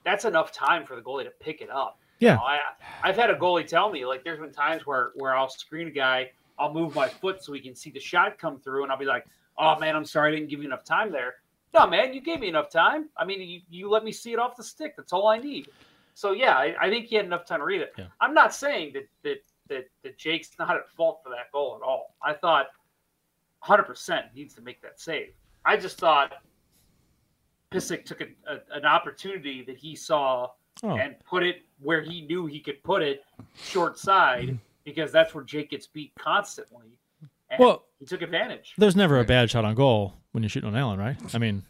That's 0.05 0.23
enough 0.25 0.51
time 0.51 0.85
for 0.85 0.95
the 0.95 1.01
goalie 1.01 1.23
to 1.23 1.31
pick 1.31 1.61
it 1.61 1.71
up. 1.71 1.97
Yeah. 2.19 2.33
You 2.33 2.35
know, 2.35 2.43
I 2.43 2.59
I've 3.01 3.15
had 3.15 3.31
a 3.31 3.35
goalie 3.35 3.65
tell 3.65 3.91
me 3.91 4.05
like 4.05 4.23
there's 4.23 4.39
been 4.39 4.53
times 4.53 4.85
where 4.85 5.13
where 5.15 5.35
I'll 5.35 5.49
screen 5.49 5.87
a 5.87 5.91
guy, 5.91 6.29
I'll 6.59 6.71
move 6.71 6.93
my 6.93 7.07
foot 7.07 7.43
so 7.43 7.53
he 7.53 7.59
can 7.59 7.73
see 7.73 7.89
the 7.89 7.99
shot 7.99 8.37
come 8.37 8.59
through, 8.59 8.83
and 8.83 8.91
I'll 8.91 8.99
be 8.99 9.05
like, 9.05 9.25
oh 9.57 9.79
man, 9.79 9.95
I'm 9.95 10.05
sorry 10.05 10.31
I 10.31 10.35
didn't 10.35 10.51
give 10.51 10.59
you 10.59 10.67
enough 10.67 10.83
time 10.83 11.11
there. 11.11 11.37
No 11.73 11.87
man, 11.87 12.13
you 12.13 12.21
gave 12.21 12.39
me 12.39 12.49
enough 12.49 12.69
time. 12.69 13.09
I 13.17 13.25
mean, 13.25 13.41
you, 13.41 13.61
you 13.67 13.89
let 13.89 14.03
me 14.03 14.11
see 14.11 14.31
it 14.31 14.37
off 14.37 14.55
the 14.55 14.63
stick. 14.63 14.95
That's 14.95 15.11
all 15.11 15.27
I 15.27 15.39
need. 15.39 15.67
So 16.13 16.31
yeah, 16.31 16.55
I, 16.55 16.75
I 16.79 16.89
think 16.89 17.07
he 17.07 17.15
had 17.15 17.25
enough 17.25 17.45
time 17.45 17.59
to 17.59 17.65
read 17.65 17.81
it. 17.81 17.93
Yeah. 17.97 18.05
I'm 18.19 18.33
not 18.33 18.53
saying 18.53 18.93
that 18.93 19.07
that 19.23 19.43
that 19.69 19.89
that 20.03 20.17
Jake's 20.17 20.51
not 20.59 20.75
at 20.75 20.89
fault 20.89 21.21
for 21.23 21.29
that 21.29 21.51
goal 21.51 21.79
at 21.81 21.85
all. 21.85 22.15
I 22.21 22.33
thought 22.33 22.67
100% 23.63 24.33
needs 24.35 24.53
to 24.55 24.61
make 24.61 24.81
that 24.81 24.99
save. 24.99 25.33
I 25.65 25.77
just 25.77 25.97
thought 25.97 26.33
Pysyk 27.71 28.05
took 28.05 28.21
a, 28.21 28.27
a, 28.47 28.59
an 28.75 28.85
opportunity 28.85 29.63
that 29.63 29.77
he 29.77 29.95
saw 29.95 30.49
Oh. 30.83 30.95
and 30.97 31.15
put 31.19 31.43
it 31.43 31.63
where 31.79 32.01
he 32.01 32.21
knew 32.21 32.47
he 32.47 32.59
could 32.59 32.81
put 32.83 33.03
it, 33.03 33.23
short 33.55 33.99
side, 33.99 34.47
mm-hmm. 34.47 34.55
because 34.83 35.11
that's 35.11 35.33
where 35.35 35.43
Jake 35.43 35.69
gets 35.69 35.85
beat 35.85 36.11
constantly. 36.17 36.97
And 37.51 37.59
Well- 37.59 37.83
he 37.99 38.05
took 38.07 38.21
advantage. 38.23 38.73
There's 38.79 38.95
never 38.95 39.19
a 39.19 39.23
bad 39.23 39.51
shot 39.51 39.63
on 39.63 39.75
goal 39.75 40.15
when 40.31 40.41
you're 40.41 40.49
shooting 40.49 40.69
on 40.69 40.75
Allen, 40.75 40.97
right? 40.97 41.17
I 41.35 41.37
mean, 41.37 41.61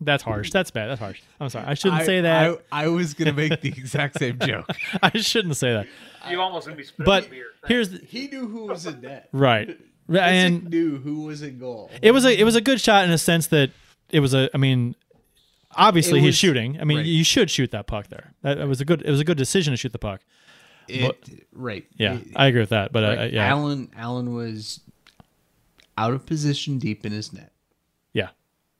that's 0.00 0.22
harsh. 0.22 0.50
That's 0.52 0.70
bad. 0.70 0.86
That's 0.88 1.00
harsh. 1.00 1.20
I'm 1.40 1.48
sorry. 1.48 1.66
I 1.66 1.74
shouldn't 1.74 2.02
I- 2.02 2.06
say 2.06 2.20
that. 2.20 2.60
I, 2.70 2.84
I 2.84 2.88
was 2.88 3.14
gonna 3.14 3.32
make 3.32 3.60
the 3.60 3.70
exact 3.70 4.18
same 4.20 4.38
joke. 4.38 4.66
I, 5.02 5.18
shouldn't 5.18 5.56
say 5.56 5.72
that. 5.72 5.86
You 6.30 6.40
almost 6.40 6.66
gonna 6.66 6.76
be 6.76 6.84
spitting 6.84 7.06
But 7.06 7.28
beer. 7.30 7.46
here's 7.66 7.90
the, 7.90 7.98
He 8.06 8.28
knew 8.28 8.46
who 8.46 8.66
was 8.66 8.86
in 8.86 9.00
net. 9.00 9.28
right, 9.32 9.68
And 10.08 10.18
and 10.18 10.70
knew 10.70 10.98
who 10.98 11.22
was 11.22 11.42
in 11.42 11.58
goal. 11.58 11.90
it 12.02 12.10
was 12.12 12.24
a 12.26 12.38
it 12.38 12.44
was 12.44 12.54
a 12.56 12.60
good 12.60 12.80
shot 12.80 13.04
in 13.06 13.10
a 13.10 13.18
sense 13.18 13.46
that 13.48 13.70
it 14.10 14.20
was 14.20 14.32
a. 14.34 14.50
I 14.54 14.58
mean, 14.58 14.94
obviously 15.74 16.18
It 16.20 16.22
he's 16.24 16.36
shooting. 16.36 16.78
I 16.80 16.84
mean, 16.84 16.98
right. 16.98 17.06
you 17.06 17.24
should 17.24 17.50
shoot 17.50 17.70
that 17.72 17.86
puck 17.86 18.08
there. 18.08 18.34
That 18.42 18.58
it 18.58 18.68
was 18.68 18.80
a 18.80 18.84
good. 18.84 19.02
It 19.02 19.10
was 19.10 19.20
a 19.20 19.24
good 19.24 19.38
decision 19.38 19.72
to 19.72 19.76
shoot 19.76 19.92
the 19.92 19.98
puck. 19.98 20.20
It, 20.88 21.16
right. 21.52 21.86
Yeah, 21.96 22.16
It- 22.18 22.26
I 22.36 22.46
agree 22.48 22.60
with 22.60 22.68
that. 22.68 22.92
But 22.92 23.02
right. 23.02 23.18
uh, 23.18 23.30
yeah, 23.32 23.46
Allen 23.48 23.90
Allen 23.96 24.34
was 24.34 24.80
out 25.96 26.12
of 26.12 26.26
position 26.26 26.78
deep 26.78 27.04
in 27.06 27.12
his 27.12 27.32
net. 27.32 27.52
yeah, 28.12 28.28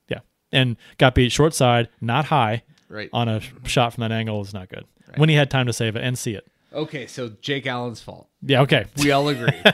yeah, 0.07 0.19
and 0.51 0.75
got 0.97 1.15
beat 1.15 1.31
short 1.31 1.53
side, 1.53 1.89
not 2.01 2.25
high. 2.25 2.63
Right. 2.87 3.09
on 3.11 3.27
a 3.27 3.41
shot 3.63 3.93
from 3.93 4.01
that 4.03 4.11
angle 4.11 4.39
is 4.41 4.53
not 4.53 4.69
good. 4.69 4.85
When 5.17 5.27
he 5.27 5.35
had 5.35 5.49
time 5.49 5.65
to 5.65 5.73
save 5.73 5.95
it 5.95 6.03
and 6.03 6.17
see 6.17 6.33
it. 6.35 6.45
Okay, 6.71 7.07
so 7.07 7.29
Jake 7.41 7.65
Allen's 7.65 8.01
fault. 8.01 8.27
Yeah, 8.41 8.61
okay. 8.61 8.85
We 8.97 9.11
all 9.11 9.27
agree. 9.29 9.61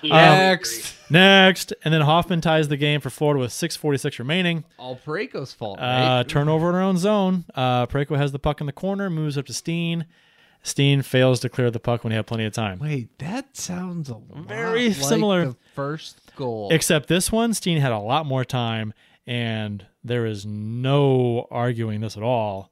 Yeah. 0.00 0.36
Next, 0.50 0.94
Next, 1.10 1.72
and 1.84 1.92
then 1.92 2.02
Hoffman 2.02 2.40
ties 2.40 2.68
the 2.68 2.76
game 2.76 3.00
for 3.00 3.10
Florida 3.10 3.40
with 3.40 3.50
6:46 3.50 4.18
remaining. 4.20 4.62
all 4.78 4.94
Parayko's 4.96 5.52
fault, 5.52 5.78
Uh, 5.80 6.22
turnover 6.24 6.68
in 6.68 6.76
our 6.76 6.82
own 6.82 6.98
zone. 6.98 7.44
Uh, 7.54 7.86
Pareko 7.86 8.16
has 8.16 8.30
the 8.30 8.38
puck 8.38 8.60
in 8.60 8.66
the 8.66 8.72
corner, 8.72 9.10
moves 9.10 9.36
up 9.36 9.44
to 9.46 9.52
Steen. 9.52 10.06
Steen 10.64 11.02
fails 11.02 11.40
to 11.40 11.48
clear 11.48 11.70
the 11.70 11.80
puck 11.80 12.04
when 12.04 12.12
he 12.12 12.16
had 12.16 12.26
plenty 12.26 12.44
of 12.44 12.52
time. 12.52 12.78
Wait, 12.78 13.18
that 13.18 13.56
sounds 13.56 14.08
a 14.08 14.14
lot 14.14 14.46
Very 14.46 14.88
like 14.88 14.96
similar. 14.96 15.46
the 15.46 15.56
first 15.74 16.20
goal. 16.36 16.68
Except 16.70 17.08
this 17.08 17.32
one, 17.32 17.52
Steen 17.52 17.78
had 17.78 17.90
a 17.92 17.98
lot 17.98 18.26
more 18.26 18.44
time, 18.44 18.94
and 19.26 19.84
there 20.04 20.24
is 20.24 20.46
no 20.46 21.48
arguing 21.50 22.00
this 22.00 22.16
at 22.16 22.22
all. 22.22 22.70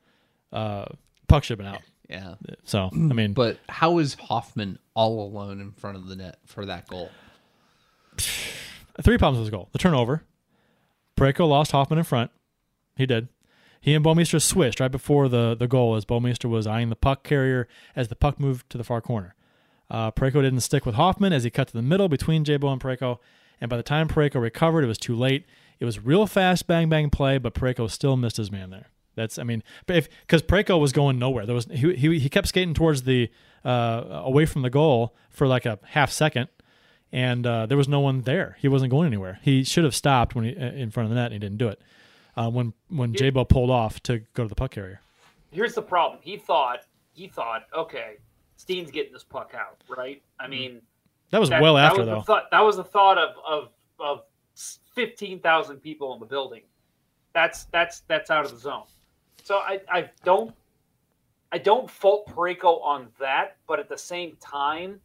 Uh, 0.52 0.84
puck 1.26 1.42
should 1.44 1.58
have 1.58 1.64
been 1.66 1.74
out. 1.74 1.82
yeah, 2.08 2.34
So, 2.64 2.90
I 2.92 2.96
mean, 2.96 3.32
but 3.32 3.58
how 3.68 3.98
is 3.98 4.14
Hoffman 4.14 4.78
all 4.94 5.26
alone 5.26 5.60
in 5.60 5.72
front 5.72 5.96
of 5.96 6.06
the 6.06 6.14
net 6.16 6.38
for 6.46 6.66
that 6.66 6.86
goal? 6.88 7.10
three 9.02 9.18
problems 9.18 9.38
with 9.42 9.50
the 9.50 9.56
goal. 9.56 9.68
The 9.72 9.78
turnover. 9.78 10.22
Parayko 11.16 11.48
lost 11.48 11.72
Hoffman 11.72 11.98
in 11.98 12.04
front. 12.04 12.30
He 12.96 13.06
did. 13.06 13.28
He 13.80 13.94
and 13.94 14.04
Bouwmeester 14.04 14.40
switched 14.42 14.78
right 14.78 14.90
before 14.90 15.28
the, 15.28 15.56
the 15.58 15.66
goal 15.66 15.96
as 15.96 16.04
Bouwmeester 16.04 16.48
was 16.48 16.66
eyeing 16.66 16.90
the 16.90 16.96
puck 16.96 17.24
carrier 17.24 17.66
as 17.96 18.08
the 18.08 18.14
puck 18.14 18.38
moved 18.38 18.68
to 18.70 18.78
the 18.78 18.84
far 18.84 19.00
corner. 19.00 19.34
Uh, 19.90 20.10
Parayko 20.10 20.42
didn't 20.42 20.60
stick 20.60 20.84
with 20.86 20.94
Hoffman 20.94 21.32
as 21.32 21.44
he 21.44 21.50
cut 21.50 21.68
to 21.68 21.72
the 21.72 21.82
middle 21.82 22.08
between 22.08 22.44
Jabo 22.44 22.70
and 22.70 22.80
Parayko, 22.80 23.18
and 23.60 23.68
by 23.68 23.76
the 23.76 23.82
time 23.82 24.06
Parayko 24.06 24.40
recovered, 24.40 24.84
it 24.84 24.86
was 24.86 24.98
too 24.98 25.16
late. 25.16 25.46
It 25.80 25.84
was 25.84 25.98
real 25.98 26.26
fast 26.26 26.66
bang 26.66 26.88
bang 26.88 27.10
play, 27.10 27.38
but 27.38 27.54
Parayko 27.54 27.90
still 27.90 28.16
missed 28.16 28.36
his 28.36 28.52
man 28.52 28.70
there. 28.70 28.90
That's 29.16 29.38
I 29.38 29.42
mean, 29.42 29.62
because 29.86 30.42
Parayko 30.42 30.78
was 30.78 30.92
going 30.92 31.18
nowhere, 31.18 31.46
there 31.46 31.54
was 31.54 31.66
he, 31.66 31.94
he 31.94 32.18
he 32.18 32.28
kept 32.28 32.48
skating 32.48 32.74
towards 32.74 33.02
the 33.02 33.30
uh, 33.64 34.22
away 34.24 34.46
from 34.46 34.62
the 34.62 34.70
goal 34.70 35.16
for 35.28 35.46
like 35.46 35.66
a 35.66 35.78
half 35.82 36.12
second, 36.12 36.48
and 37.10 37.46
uh, 37.46 37.66
there 37.66 37.76
was 37.76 37.88
no 37.88 38.00
one 38.00 38.22
there. 38.22 38.56
He 38.60 38.68
wasn't 38.68 38.90
going 38.90 39.06
anywhere. 39.06 39.40
He 39.42 39.64
should 39.64 39.84
have 39.84 39.94
stopped 39.94 40.34
when 40.34 40.44
he 40.44 40.50
in 40.50 40.90
front 40.90 41.06
of 41.06 41.10
the 41.10 41.16
net, 41.16 41.26
and 41.26 41.34
he 41.34 41.38
didn't 41.38 41.58
do 41.58 41.68
it. 41.68 41.80
Uh, 42.40 42.48
when 42.48 42.72
when 42.88 43.12
Jabo 43.12 43.46
pulled 43.46 43.70
off 43.70 44.02
to 44.04 44.20
go 44.32 44.44
to 44.44 44.48
the 44.48 44.54
puck 44.54 44.70
carrier. 44.70 45.00
Here's 45.50 45.74
the 45.74 45.82
problem. 45.82 46.20
He 46.22 46.38
thought 46.38 46.80
he 47.12 47.28
thought, 47.28 47.66
okay, 47.76 48.16
Steen's 48.56 48.90
getting 48.90 49.12
this 49.12 49.24
puck 49.24 49.52
out, 49.54 49.82
right? 49.94 50.22
I 50.38 50.48
mean, 50.48 50.80
That 51.30 51.40
was 51.40 51.50
that, 51.50 51.60
well 51.60 51.74
that 51.74 51.90
after 51.90 52.00
was 52.00 52.06
though. 52.06 52.20
Thought, 52.22 52.50
that 52.50 52.60
was 52.60 52.76
the 52.76 52.84
thought 52.84 53.18
of 53.18 53.36
of 53.46 53.68
of 53.98 54.22
fifteen 54.94 55.38
thousand 55.40 55.80
people 55.82 56.14
in 56.14 56.20
the 56.20 56.24
building. 56.26 56.62
That's 57.34 57.64
that's 57.64 58.00
that's 58.08 58.30
out 58.30 58.46
of 58.46 58.52
the 58.52 58.58
zone. 58.58 58.84
So 59.42 59.56
I 59.56 59.82
I 59.90 60.10
don't 60.24 60.54
I 61.52 61.58
don't 61.58 61.90
fault 61.90 62.26
Parayko 62.26 62.82
on 62.82 63.08
that, 63.18 63.56
but 63.66 63.78
at 63.80 63.88
the 63.90 63.98
same 63.98 64.36
time, 64.40 64.98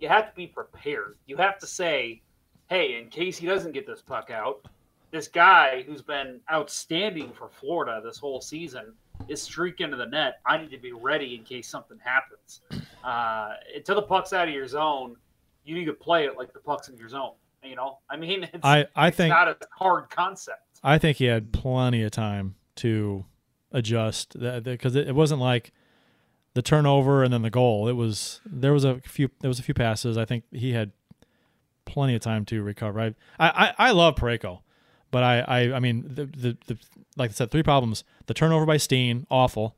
you 0.00 0.08
have 0.08 0.30
to 0.30 0.34
be 0.34 0.48
prepared. 0.48 1.18
You 1.26 1.36
have 1.36 1.58
to 1.60 1.66
say, 1.68 2.22
hey, 2.68 2.98
in 3.00 3.10
case 3.10 3.36
he 3.36 3.46
doesn't 3.46 3.72
get 3.72 3.86
this 3.86 4.02
puck 4.02 4.30
out, 4.30 4.64
this 5.10 5.28
guy 5.28 5.82
who's 5.82 6.02
been 6.02 6.40
outstanding 6.52 7.32
for 7.32 7.48
Florida 7.48 8.00
this 8.04 8.18
whole 8.18 8.40
season 8.40 8.92
is 9.28 9.42
streaking 9.42 9.84
into 9.84 9.96
the 9.96 10.06
net. 10.06 10.40
I 10.46 10.58
need 10.58 10.70
to 10.70 10.78
be 10.78 10.92
ready 10.92 11.34
in 11.34 11.44
case 11.44 11.68
something 11.68 11.98
happens. 12.02 12.60
Uh, 13.04 13.54
until 13.74 13.96
the 13.96 14.02
puck's 14.02 14.32
out 14.32 14.48
of 14.48 14.54
your 14.54 14.66
zone, 14.66 15.16
you 15.64 15.74
need 15.74 15.86
to 15.86 15.92
play 15.92 16.24
it 16.26 16.36
like 16.36 16.52
the 16.52 16.60
puck's 16.60 16.88
in 16.88 16.96
your 16.96 17.08
zone. 17.08 17.32
You 17.62 17.76
know, 17.76 17.98
I 18.08 18.16
mean, 18.16 18.44
it's, 18.52 18.64
I 18.64 18.86
I 18.96 19.08
it's 19.08 19.16
think 19.16 19.30
not 19.30 19.48
a 19.48 19.56
hard 19.72 20.10
concept. 20.10 20.80
I 20.82 20.98
think 20.98 21.18
he 21.18 21.26
had 21.26 21.52
plenty 21.52 22.02
of 22.02 22.10
time 22.10 22.54
to 22.76 23.24
adjust 23.72 24.36
because 24.64 24.96
it, 24.96 25.08
it 25.08 25.14
wasn't 25.14 25.40
like 25.40 25.72
the 26.54 26.62
turnover 26.62 27.22
and 27.22 27.32
then 27.32 27.42
the 27.42 27.50
goal. 27.50 27.88
It 27.88 27.92
was 27.92 28.40
there 28.46 28.72
was 28.72 28.84
a 28.84 29.00
few 29.00 29.30
there 29.40 29.48
was 29.48 29.58
a 29.58 29.62
few 29.62 29.74
passes. 29.74 30.16
I 30.16 30.24
think 30.24 30.44
he 30.50 30.72
had 30.72 30.92
plenty 31.84 32.14
of 32.14 32.22
time 32.22 32.44
to 32.46 32.62
recover. 32.62 33.00
I 33.00 33.14
I, 33.38 33.48
I, 33.48 33.74
I 33.78 33.90
love 33.92 34.16
Parayko, 34.16 34.60
but 35.10 35.22
I, 35.22 35.40
I 35.40 35.76
I 35.76 35.80
mean 35.80 36.04
the, 36.06 36.26
the 36.26 36.56
the 36.66 36.78
like 37.16 37.30
I 37.30 37.32
said 37.32 37.50
three 37.50 37.62
problems: 37.62 38.04
the 38.26 38.34
turnover 38.34 38.66
by 38.66 38.76
Steen, 38.76 39.26
awful, 39.30 39.76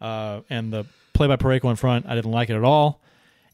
uh, 0.00 0.40
and 0.48 0.72
the 0.72 0.86
play 1.12 1.26
by 1.26 1.36
Parayko 1.36 1.70
in 1.70 1.76
front. 1.76 2.06
I 2.06 2.14
didn't 2.14 2.30
like 2.30 2.50
it 2.50 2.56
at 2.56 2.64
all. 2.64 3.00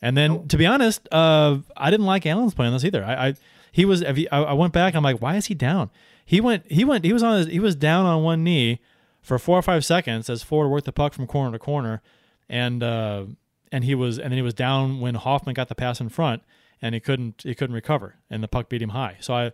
And 0.02 0.16
then 0.16 0.46
to 0.48 0.56
be 0.56 0.66
honest, 0.66 1.08
uh, 1.10 1.58
I 1.76 1.90
didn't 1.90 2.06
like 2.06 2.26
Allen's 2.26 2.54
play 2.54 2.66
on 2.66 2.72
this 2.72 2.84
either. 2.84 3.04
I, 3.04 3.28
I 3.28 3.34
he 3.72 3.84
was 3.84 4.02
I, 4.02 4.26
I 4.30 4.52
went 4.52 4.72
back. 4.72 4.94
I'm 4.94 5.02
like, 5.02 5.20
why 5.20 5.36
is 5.36 5.46
he 5.46 5.54
down? 5.54 5.90
He 6.24 6.40
went 6.40 6.70
he 6.70 6.84
went 6.84 7.04
he 7.04 7.12
was 7.12 7.22
on 7.22 7.38
his, 7.38 7.46
he 7.46 7.60
was 7.60 7.74
down 7.74 8.06
on 8.06 8.22
one 8.22 8.44
knee 8.44 8.80
for 9.22 9.38
four 9.38 9.58
or 9.58 9.62
five 9.62 9.84
seconds 9.84 10.30
as 10.30 10.42
Ford 10.42 10.70
worked 10.70 10.86
the 10.86 10.92
puck 10.92 11.12
from 11.12 11.26
corner 11.26 11.52
to 11.52 11.58
corner, 11.58 12.02
and 12.48 12.82
uh, 12.82 13.24
and 13.72 13.84
he 13.84 13.94
was 13.94 14.18
and 14.18 14.30
then 14.30 14.36
he 14.36 14.42
was 14.42 14.54
down 14.54 15.00
when 15.00 15.14
Hoffman 15.14 15.54
got 15.54 15.68
the 15.68 15.74
pass 15.74 16.00
in 16.00 16.08
front, 16.08 16.42
and 16.80 16.94
he 16.94 17.00
couldn't 17.00 17.42
he 17.42 17.54
couldn't 17.54 17.74
recover, 17.74 18.16
and 18.30 18.42
the 18.42 18.48
puck 18.48 18.68
beat 18.68 18.82
him 18.82 18.90
high. 18.90 19.16
So 19.20 19.34
I 19.34 19.52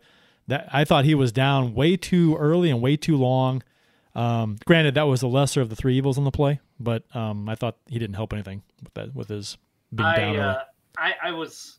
that 0.52 0.68
I 0.70 0.84
thought 0.84 1.06
he 1.06 1.14
was 1.14 1.32
down 1.32 1.74
way 1.74 1.96
too 1.96 2.36
early 2.36 2.68
and 2.70 2.82
way 2.82 2.96
too 2.96 3.16
long. 3.16 3.62
Um, 4.14 4.58
granted, 4.66 4.94
that 4.94 5.04
was 5.04 5.20
the 5.20 5.28
lesser 5.28 5.62
of 5.62 5.70
the 5.70 5.76
three 5.76 5.96
evils 5.96 6.18
on 6.18 6.24
the 6.24 6.30
play, 6.30 6.60
but 6.78 7.04
um, 7.16 7.48
I 7.48 7.54
thought 7.54 7.78
he 7.86 7.98
didn't 7.98 8.16
help 8.16 8.34
anything 8.34 8.62
with 8.82 8.92
that 8.94 9.14
with 9.14 9.28
his 9.28 9.56
being 9.94 10.06
I, 10.06 10.16
down. 10.16 10.36
uh, 10.38 10.62
I 10.98 11.14
I 11.22 11.30
was 11.32 11.78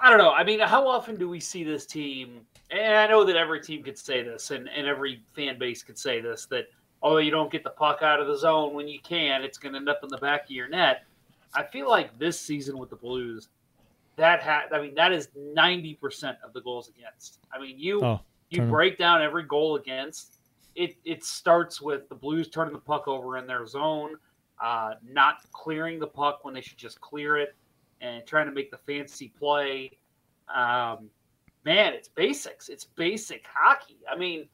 I 0.00 0.10
don't 0.10 0.18
know. 0.18 0.32
I 0.32 0.42
mean, 0.42 0.58
how 0.58 0.88
often 0.88 1.16
do 1.16 1.28
we 1.28 1.38
see 1.38 1.62
this 1.62 1.86
team? 1.86 2.40
And 2.70 2.96
I 2.96 3.06
know 3.06 3.24
that 3.24 3.36
every 3.36 3.60
team 3.60 3.84
could 3.84 3.96
say 3.96 4.22
this, 4.22 4.50
and, 4.50 4.68
and 4.68 4.86
every 4.86 5.22
fan 5.34 5.58
base 5.58 5.82
could 5.84 5.98
say 5.98 6.20
this 6.20 6.46
that 6.46 6.66
oh, 7.00 7.18
you 7.18 7.30
don't 7.30 7.52
get 7.52 7.62
the 7.62 7.70
puck 7.70 8.02
out 8.02 8.20
of 8.20 8.26
the 8.26 8.36
zone 8.36 8.74
when 8.74 8.88
you 8.88 8.98
can, 8.98 9.44
it's 9.44 9.56
going 9.56 9.72
to 9.72 9.78
end 9.78 9.88
up 9.88 10.00
in 10.02 10.08
the 10.08 10.18
back 10.18 10.44
of 10.44 10.50
your 10.50 10.68
net. 10.68 11.04
I 11.54 11.62
feel 11.62 11.88
like 11.88 12.18
this 12.18 12.40
season 12.40 12.76
with 12.76 12.90
the 12.90 12.96
Blues, 12.96 13.48
that 14.18 14.42
ha- 14.42 14.64
I 14.72 14.82
mean, 14.82 14.94
that 14.94 15.12
is 15.12 15.28
ninety 15.34 15.94
percent 15.94 16.36
of 16.44 16.52
the 16.52 16.60
goals 16.60 16.90
against. 16.90 17.40
I 17.52 17.58
mean, 17.58 17.78
you 17.78 18.02
Oh, 18.04 18.20
you 18.50 18.62
break 18.62 18.98
down 18.98 19.22
every 19.22 19.44
goal 19.44 19.76
against. 19.76 20.40
It 20.74 20.96
it 21.04 21.24
starts 21.24 21.80
with 21.80 22.08
the 22.08 22.14
Blues 22.14 22.48
turning 22.48 22.74
the 22.74 22.80
puck 22.80 23.08
over 23.08 23.38
in 23.38 23.46
their 23.46 23.66
zone, 23.66 24.16
uh, 24.62 24.94
not 25.08 25.36
clearing 25.52 25.98
the 25.98 26.06
puck 26.06 26.44
when 26.44 26.52
they 26.52 26.60
should 26.60 26.78
just 26.78 27.00
clear 27.00 27.36
it, 27.36 27.54
and 28.00 28.26
trying 28.26 28.46
to 28.46 28.52
make 28.52 28.70
the 28.70 28.78
fancy 28.78 29.32
play. 29.38 29.98
Um, 30.54 31.10
man, 31.64 31.94
it's 31.94 32.08
basics. 32.08 32.68
It's 32.68 32.84
basic 32.84 33.46
hockey. 33.52 33.98
I 34.10 34.16
mean, 34.16 34.48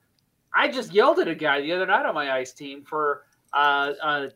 I 0.54 0.68
just 0.68 0.92
yelled 0.92 1.18
at 1.18 1.28
a 1.28 1.34
guy 1.34 1.60
the 1.60 1.72
other 1.72 1.86
night 1.86 2.06
on 2.06 2.14
my 2.14 2.32
ice 2.32 2.52
team 2.52 2.84
for 2.84 3.24
uh, 3.52 3.92
uh, 4.02 4.26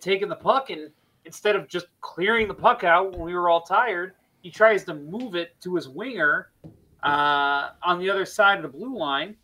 taking 0.00 0.28
the 0.28 0.36
puck 0.36 0.70
and 0.70 0.90
instead 1.24 1.56
of 1.56 1.68
just 1.68 1.86
clearing 2.00 2.46
the 2.46 2.54
puck 2.54 2.84
out 2.84 3.12
when 3.12 3.20
we 3.20 3.34
were 3.34 3.48
all 3.48 3.62
tired, 3.62 4.14
he 4.46 4.52
tries 4.52 4.84
to 4.84 4.94
move 4.94 5.34
it 5.34 5.60
to 5.60 5.74
his 5.74 5.88
winger 5.88 6.50
uh, 7.02 7.70
on 7.82 7.98
the 7.98 8.08
other 8.08 8.24
side 8.24 8.58
of 8.58 8.62
the 8.62 8.78
blue 8.78 8.96
line, 8.96 9.34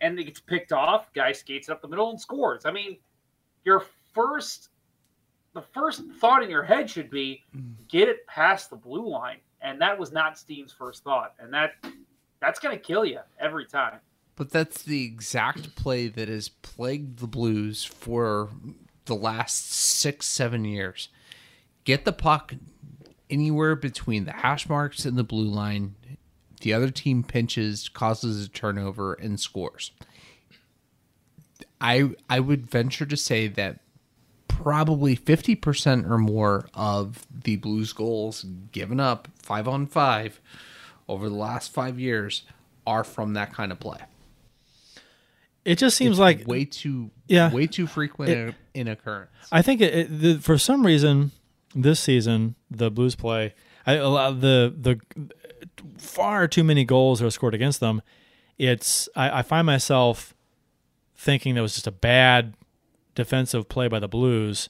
and 0.00 0.18
it 0.18 0.24
gets 0.24 0.40
picked 0.40 0.72
off. 0.72 1.12
Guy 1.12 1.32
skates 1.32 1.68
up 1.68 1.82
the 1.82 1.88
middle 1.88 2.08
and 2.08 2.18
scores. 2.18 2.64
I 2.64 2.72
mean, 2.72 2.96
your 3.66 3.84
first, 4.14 4.70
the 5.52 5.60
first 5.60 6.00
thought 6.18 6.42
in 6.42 6.48
your 6.48 6.62
head 6.62 6.88
should 6.88 7.10
be 7.10 7.44
get 7.88 8.08
it 8.08 8.26
past 8.26 8.70
the 8.70 8.76
blue 8.76 9.06
line, 9.06 9.36
and 9.60 9.78
that 9.82 9.98
was 9.98 10.12
not 10.12 10.38
Steen's 10.38 10.72
first 10.72 11.04
thought, 11.04 11.34
and 11.38 11.52
that 11.52 11.72
that's 12.40 12.58
going 12.58 12.74
to 12.74 12.82
kill 12.82 13.04
you 13.04 13.20
every 13.38 13.66
time. 13.66 13.98
But 14.34 14.48
that's 14.48 14.82
the 14.82 15.04
exact 15.04 15.76
play 15.76 16.08
that 16.08 16.28
has 16.30 16.48
plagued 16.48 17.18
the 17.18 17.26
Blues 17.26 17.84
for 17.84 18.48
the 19.04 19.14
last 19.14 19.70
six, 19.74 20.26
seven 20.26 20.64
years. 20.64 21.10
Get 21.84 22.06
the 22.06 22.14
puck 22.14 22.54
anywhere 23.30 23.76
between 23.76 24.24
the 24.24 24.32
hash 24.32 24.68
marks 24.68 25.04
and 25.04 25.16
the 25.16 25.24
blue 25.24 25.44
line. 25.48 25.94
The 26.60 26.72
other 26.72 26.90
team 26.90 27.22
pinches, 27.22 27.88
causes 27.88 28.44
a 28.46 28.48
turnover, 28.48 29.14
and 29.14 29.38
scores. 29.38 29.92
I 31.80 32.10
I 32.28 32.40
would 32.40 32.68
venture 32.70 33.06
to 33.06 33.16
say 33.16 33.46
that 33.48 33.80
probably 34.48 35.16
50% 35.16 36.10
or 36.10 36.18
more 36.18 36.68
of 36.74 37.24
the 37.44 37.56
Blues 37.56 37.92
goals 37.92 38.44
given 38.72 38.98
up 38.98 39.28
5 39.40 39.68
on 39.68 39.86
5 39.86 40.40
over 41.08 41.28
the 41.28 41.34
last 41.36 41.72
5 41.72 42.00
years 42.00 42.42
are 42.84 43.04
from 43.04 43.34
that 43.34 43.52
kind 43.52 43.70
of 43.70 43.78
play. 43.78 43.98
it 45.64 45.76
just 45.78 45.96
seems 45.96 46.18
like 46.18 46.44
way 46.48 46.64
too 46.64 47.10
Yeah. 47.28 47.52
way 47.52 47.66
too 47.68 47.86
frequent 47.86 48.30
It- 48.32 48.38
in, 48.74 48.80
in 48.80 48.88
occurrence. 48.88 49.30
I 49.52 49.62
think 49.62 49.80
it, 49.80 49.94
it, 49.94 50.20
the, 50.20 50.34
for 50.38 50.58
some 50.58 50.84
reason 50.84 51.30
this 51.74 52.00
season 52.00 52.54
the 52.70 52.90
Blues 52.90 53.14
play 53.14 53.54
I, 53.86 53.94
a 53.94 54.08
lot- 54.08 54.40
the 54.40 54.74
the 54.78 55.00
far 55.96 56.46
too 56.46 56.62
many 56.62 56.84
goals 56.84 57.22
are 57.22 57.30
scored 57.30 57.54
against 57.54 57.80
them. 57.80 58.02
It's 58.58 59.08
I, 59.16 59.38
I 59.38 59.42
find 59.42 59.66
myself 59.66 60.34
thinking 61.16 61.54
that 61.54 61.62
was 61.62 61.74
just 61.74 61.86
a 61.86 61.92
bad 61.92 62.54
defensive 63.14 63.68
play 63.68 63.88
by 63.88 63.98
the 63.98 64.08
Blues, 64.08 64.68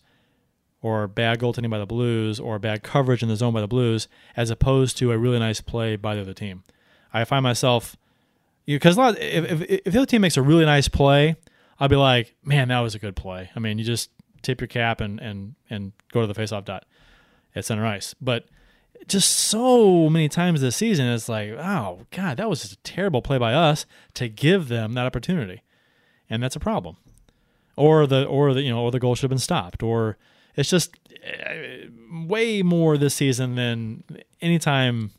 or 0.81 1.09
bad 1.09 1.41
goaltending 1.41 1.71
by 1.71 1.79
the 1.79 1.87
Blues, 1.87 2.39
or 2.39 2.59
bad 2.59 2.83
coverage 2.83 3.23
in 3.23 3.29
the 3.29 3.37
zone 3.37 3.53
by 3.53 3.61
the 3.61 3.67
Blues, 3.69 4.07
as 4.37 4.51
opposed 4.51 4.97
to 4.99 5.11
a 5.11 5.19
really 5.19 5.39
nice 5.39 5.61
play 5.61 5.97
by 5.97 6.15
the 6.15 6.21
other 6.21 6.35
team. 6.35 6.63
I 7.13 7.25
find 7.25 7.43
myself 7.43 7.97
because 8.67 8.97
a 8.97 9.01
lot 9.01 9.19
if, 9.19 9.51
if 9.51 9.63
if 9.87 9.93
the 9.93 9.99
other 9.99 10.07
team 10.07 10.23
makes 10.23 10.37
a 10.37 10.43
really 10.43 10.65
nice 10.65 10.87
play, 10.89 11.37
I'll 11.81 11.89
be 11.89 11.97
like, 11.97 12.37
man, 12.45 12.69
that 12.69 12.81
was 12.81 12.95
a 12.95 12.99
good 12.99 13.17
play. 13.17 13.51
I 13.57 13.59
mean, 13.59 13.79
you 13.79 13.85
just 13.85 14.11
tip 14.43 14.61
your 14.61 14.69
cap 14.69 15.01
and 15.01 15.21
and 15.21 15.55
and 15.71 15.93
go 16.13 16.21
to 16.21 16.33
the 16.33 16.41
faceoff 16.41 16.65
dot. 16.65 16.85
at 17.55 17.65
center 17.65 17.87
ice. 17.87 18.15
But 18.21 18.47
just 19.07 19.31
so 19.31 20.11
many 20.11 20.29
times 20.29 20.61
this 20.61 20.77
season, 20.77 21.07
it's 21.07 21.29
like, 21.29 21.51
oh 21.51 22.07
god, 22.11 22.37
that 22.37 22.49
was 22.49 22.63
just 22.63 22.73
a 22.75 22.83
terrible 22.83 23.23
play 23.23 23.39
by 23.39 23.55
us 23.55 23.87
to 24.15 24.29
give 24.29 24.69
them 24.69 24.95
that 24.95 25.07
opportunity, 25.07 25.63
and 26.29 26.43
that's 26.43 26.57
a 26.57 26.61
problem. 26.61 26.97
Or 27.77 28.07
the 28.07 28.25
or 28.25 28.55
the 28.55 28.63
you 28.63 28.71
know 28.71 28.83
or 28.83 28.91
the 28.91 28.99
goal 28.99 29.15
should 29.15 29.23
have 29.23 29.31
been 29.31 29.39
stopped. 29.39 29.83
Or 29.83 30.17
it's 30.57 30.71
just 30.71 30.97
uh, 31.25 31.89
way 32.25 32.63
more 32.63 32.99
this 32.99 33.15
season 33.15 33.55
than 33.55 34.03
any 34.41 34.59
time 34.59 35.13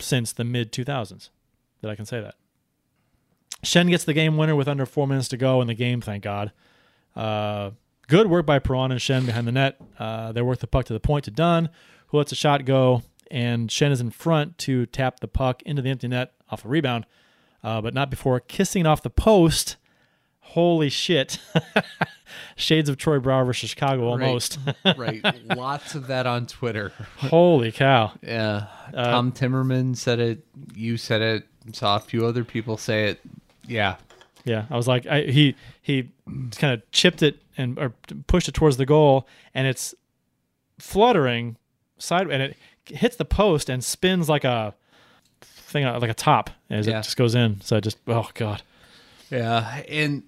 since 0.00 0.32
the 0.32 0.44
mid 0.44 0.72
2000s 0.72 1.30
that 1.80 1.90
I 1.90 1.94
can 1.94 2.06
say 2.06 2.20
that. 2.20 2.34
Schenn 3.62 3.88
gets 3.88 4.04
the 4.04 4.14
game 4.14 4.36
winner 4.36 4.56
with 4.56 4.68
under 4.68 4.86
four 4.86 5.06
minutes 5.06 5.28
to 5.28 5.36
go 5.36 5.60
in 5.60 5.66
the 5.66 5.74
game, 5.74 6.00
thank 6.00 6.24
God. 6.24 6.52
Uh, 7.14 7.70
good 8.10 8.26
work 8.28 8.44
by 8.44 8.58
Perron 8.58 8.90
and 8.90 9.00
Schenn 9.00 9.24
behind 9.24 9.46
the 9.46 9.52
net. 9.52 9.80
Uh, 9.98 10.32
they 10.32 10.42
work 10.42 10.58
the 10.58 10.66
puck 10.66 10.84
to 10.86 10.92
the 10.92 11.00
point 11.00 11.24
to 11.24 11.30
Dunn, 11.30 11.70
who 12.08 12.18
lets 12.18 12.32
a 12.32 12.34
shot 12.34 12.64
go, 12.64 13.02
and 13.30 13.70
Schenn 13.70 13.92
is 13.92 14.00
in 14.00 14.10
front 14.10 14.58
to 14.58 14.84
tap 14.86 15.20
the 15.20 15.28
puck 15.28 15.62
into 15.62 15.80
the 15.80 15.90
empty 15.90 16.08
net 16.08 16.32
off 16.50 16.64
a 16.64 16.68
rebound, 16.68 17.06
uh, 17.62 17.80
but 17.80 17.94
not 17.94 18.10
before 18.10 18.40
kissing 18.40 18.84
off 18.84 19.00
the 19.02 19.10
post. 19.10 19.76
Holy 20.40 20.88
shit. 20.88 21.38
Shades 22.56 22.88
of 22.88 22.96
Troy 22.96 23.20
Brouwer 23.20 23.44
versus 23.44 23.70
Chicago 23.70 24.08
almost. 24.08 24.58
right. 24.96 25.24
Lots 25.44 25.94
of 25.94 26.08
that 26.08 26.26
on 26.26 26.46
Twitter. 26.46 26.92
Holy 27.18 27.70
cow. 27.70 28.12
Yeah. 28.22 28.66
Tom 28.92 29.30
Timmerman 29.30 29.96
said 29.96 30.18
it. 30.18 30.44
You 30.74 30.96
said 30.96 31.22
it. 31.22 31.46
Saw 31.72 31.96
a 31.96 32.00
few 32.00 32.26
other 32.26 32.42
people 32.42 32.76
say 32.76 33.10
it. 33.10 33.20
Yeah. 33.68 33.96
Yeah, 34.44 34.66
I 34.70 34.76
was 34.76 34.88
like, 34.88 35.06
I, 35.06 35.22
he 35.22 35.54
he 35.82 36.10
kind 36.56 36.74
of 36.74 36.90
chipped 36.92 37.22
it 37.22 37.42
and 37.58 37.78
or 37.78 37.92
pushed 38.26 38.48
it 38.48 38.52
towards 38.54 38.76
the 38.78 38.86
goal, 38.86 39.26
and 39.54 39.66
it's 39.66 39.94
fluttering 40.78 41.56
side, 41.98 42.30
and 42.30 42.42
it 42.42 42.56
hits 42.86 43.16
the 43.16 43.24
post 43.24 43.68
and 43.68 43.84
spins 43.84 44.28
like 44.28 44.44
a 44.44 44.74
thing, 45.42 45.84
uh, 45.84 45.98
like 46.00 46.10
a 46.10 46.14
top, 46.14 46.50
as 46.70 46.86
Yeah. 46.86 47.00
it 47.00 47.02
just 47.04 47.16
goes 47.16 47.34
in. 47.34 47.60
So 47.60 47.76
it 47.76 47.84
just, 47.84 47.98
oh 48.08 48.28
god, 48.34 48.62
Yeah, 49.30 49.82
and 49.88 50.22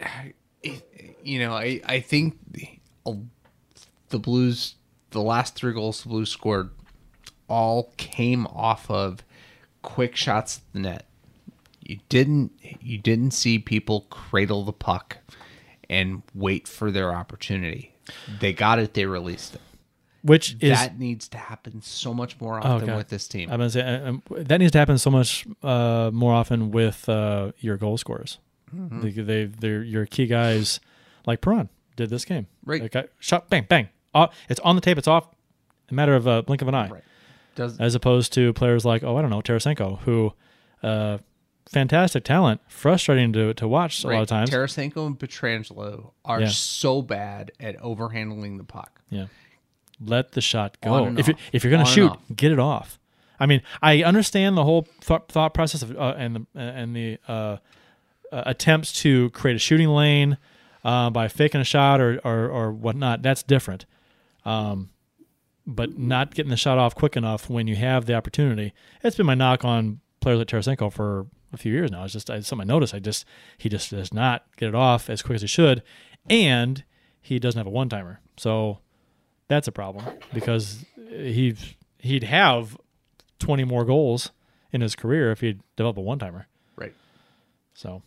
you 1.22 1.38
know, 1.38 1.52
I 1.54 1.80
I 1.86 2.00
think 2.00 2.38
the, 2.50 2.68
the 4.10 4.18
Blues, 4.18 4.74
the 5.10 5.22
last 5.22 5.54
three 5.54 5.72
goals 5.72 6.02
the 6.02 6.08
Blues 6.10 6.30
scored, 6.30 6.70
all 7.48 7.92
came 7.96 8.46
off 8.48 8.90
of 8.90 9.24
quick 9.82 10.14
shots 10.16 10.58
at 10.58 10.72
the 10.74 10.78
net. 10.80 11.06
You 11.92 11.98
didn't 12.08 12.52
you 12.80 12.98
didn't 12.98 13.32
see 13.32 13.58
people 13.58 14.02
cradle 14.10 14.64
the 14.64 14.72
puck 14.72 15.18
and 15.90 16.22
wait 16.34 16.66
for 16.66 16.90
their 16.90 17.12
opportunity. 17.14 17.94
They 18.40 18.52
got 18.52 18.78
it. 18.78 18.94
They 18.94 19.04
released 19.06 19.54
it. 19.54 19.60
which 20.22 20.56
is 20.60 20.78
that 20.78 20.98
needs 20.98 21.28
to 21.28 21.38
happen 21.38 21.82
so 21.82 22.14
much 22.14 22.40
more 22.40 22.58
often 22.58 22.86
God. 22.86 22.96
with 22.96 23.08
this 23.08 23.28
team. 23.28 23.50
I'm 23.50 23.58
gonna 23.58 23.70
say 23.70 23.82
uh, 23.82 24.08
um, 24.08 24.22
that 24.30 24.58
needs 24.58 24.72
to 24.72 24.78
happen 24.78 24.96
so 24.96 25.10
much 25.10 25.46
uh, 25.62 26.10
more 26.12 26.32
often 26.32 26.70
with 26.70 27.08
uh, 27.08 27.52
your 27.58 27.76
goal 27.76 27.98
scorers. 27.98 28.38
Mm-hmm. 28.74 29.00
They, 29.02 29.10
they, 29.10 29.44
they're 29.44 29.82
your 29.82 30.06
key 30.06 30.26
guys, 30.26 30.80
like 31.26 31.42
Perron 31.42 31.68
did 31.96 32.08
this 32.08 32.24
game. 32.24 32.46
Right. 32.64 32.82
Like, 32.82 33.10
shot, 33.18 33.50
bang, 33.50 33.66
bang. 33.68 33.90
Uh, 34.14 34.28
it's 34.48 34.60
on 34.60 34.76
the 34.76 34.80
tape. 34.80 34.96
It's 34.96 35.08
off. 35.08 35.28
A 35.90 35.94
matter 35.94 36.14
of 36.14 36.26
a 36.26 36.42
blink 36.42 36.62
of 36.62 36.68
an 36.68 36.74
eye. 36.74 36.88
Right. 36.88 37.04
Does 37.54 37.78
As 37.78 37.94
opposed 37.94 38.32
to 38.32 38.54
players 38.54 38.86
like, 38.86 39.02
oh, 39.02 39.16
I 39.18 39.20
don't 39.20 39.28
know, 39.28 39.42
Tarasenko, 39.42 39.98
who, 40.00 40.32
uh, 40.82 41.18
fantastic 41.68 42.24
talent, 42.24 42.60
frustrating 42.68 43.32
to 43.34 43.54
to 43.54 43.68
watch 43.68 44.04
a 44.04 44.08
lot 44.08 44.22
of 44.22 44.28
times. 44.28 44.50
Tarasenko 44.50 45.06
and 45.06 45.18
Pietrangelo 45.18 46.12
are 46.24 46.40
Yeah. 46.42 46.48
so 46.48 47.02
bad 47.02 47.52
at 47.60 47.78
overhandling 47.80 48.58
the 48.58 48.64
puck. 48.64 49.00
Yeah. 49.10 49.26
Let 50.04 50.32
the 50.32 50.40
shot 50.40 50.78
go. 50.82 51.14
If 51.16 51.28
you're, 51.28 51.36
if 51.52 51.62
you're 51.64 51.70
going 51.70 51.84
to 51.84 51.90
shoot, 51.90 52.12
get 52.34 52.50
it 52.50 52.58
off. 52.58 52.98
I 53.38 53.46
mean, 53.46 53.62
I 53.80 54.02
understand 54.02 54.56
the 54.56 54.64
whole 54.64 54.86
thought, 55.00 55.30
thought 55.30 55.54
process 55.54 55.82
of 55.82 55.96
uh, 55.96 56.14
and 56.16 56.46
the 56.54 56.60
and 56.60 56.94
the 56.96 57.18
uh, 57.28 57.32
uh, 57.32 57.56
attempts 58.46 58.92
to 59.02 59.30
create 59.30 59.54
a 59.54 59.58
shooting 59.58 59.88
lane 59.88 60.38
uh, 60.84 61.10
by 61.10 61.28
faking 61.28 61.60
a 61.60 61.64
shot 61.64 62.00
or, 62.00 62.20
or 62.24 62.48
or 62.48 62.72
whatnot. 62.72 63.22
That's 63.22 63.42
different. 63.42 63.86
Um, 64.44 64.90
but 65.66 65.96
not 65.96 66.34
getting 66.34 66.50
the 66.50 66.56
shot 66.56 66.78
off 66.78 66.94
quick 66.96 67.16
enough 67.16 67.48
when 67.48 67.68
you 67.68 67.76
have 67.76 68.06
the 68.06 68.14
opportunity. 68.14 68.72
It's 69.04 69.16
been 69.16 69.26
my 69.26 69.34
knock 69.34 69.64
on 69.64 70.00
players 70.20 70.38
like 70.38 70.48
Tarasenko 70.48 70.92
for 70.92 71.26
a 71.52 71.56
few 71.56 71.72
years 71.72 71.90
now. 71.90 72.04
It's 72.04 72.12
just 72.12 72.30
it's 72.30 72.48
something 72.48 72.68
I 72.68 72.72
noticed. 72.72 72.94
I 72.94 72.98
just 72.98 73.24
he 73.58 73.68
just 73.68 73.90
does 73.90 74.12
not 74.12 74.44
get 74.56 74.68
it 74.68 74.74
off 74.74 75.10
as 75.10 75.22
quick 75.22 75.36
as 75.36 75.42
he 75.42 75.48
should, 75.48 75.82
and 76.28 76.82
he 77.20 77.38
doesn't 77.38 77.58
have 77.58 77.66
a 77.66 77.70
one 77.70 77.88
timer. 77.88 78.20
So 78.36 78.78
that's 79.48 79.68
a 79.68 79.72
problem 79.72 80.04
because 80.32 80.84
he 80.96 81.54
he'd 81.98 82.24
have 82.24 82.76
twenty 83.38 83.64
more 83.64 83.84
goals 83.84 84.30
in 84.72 84.80
his 84.80 84.94
career 84.94 85.30
if 85.30 85.40
he'd 85.40 85.60
develop 85.76 85.96
a 85.98 86.00
one 86.00 86.18
timer. 86.18 86.46
Right. 86.76 86.94
So, 87.74 88.02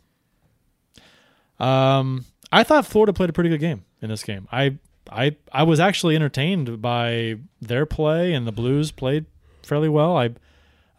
um, 1.60 2.26
I 2.52 2.64
thought 2.64 2.86
Florida 2.86 3.14
played 3.14 3.30
a 3.30 3.34
pretty 3.34 3.50
good 3.50 3.60
game 3.60 3.86
in 4.02 4.10
this 4.10 4.24
game. 4.24 4.48
I 4.52 4.78
I 5.12 5.36
I 5.52 5.64
was 5.64 5.80
actually 5.80 6.16
entertained 6.16 6.82
by 6.82 7.36
their 7.62 7.86
play, 7.86 8.34
and 8.34 8.48
the 8.48 8.52
Blues 8.52 8.92
played 8.92 9.26
fairly 9.64 9.90
well. 9.90 10.18
I 10.18 10.32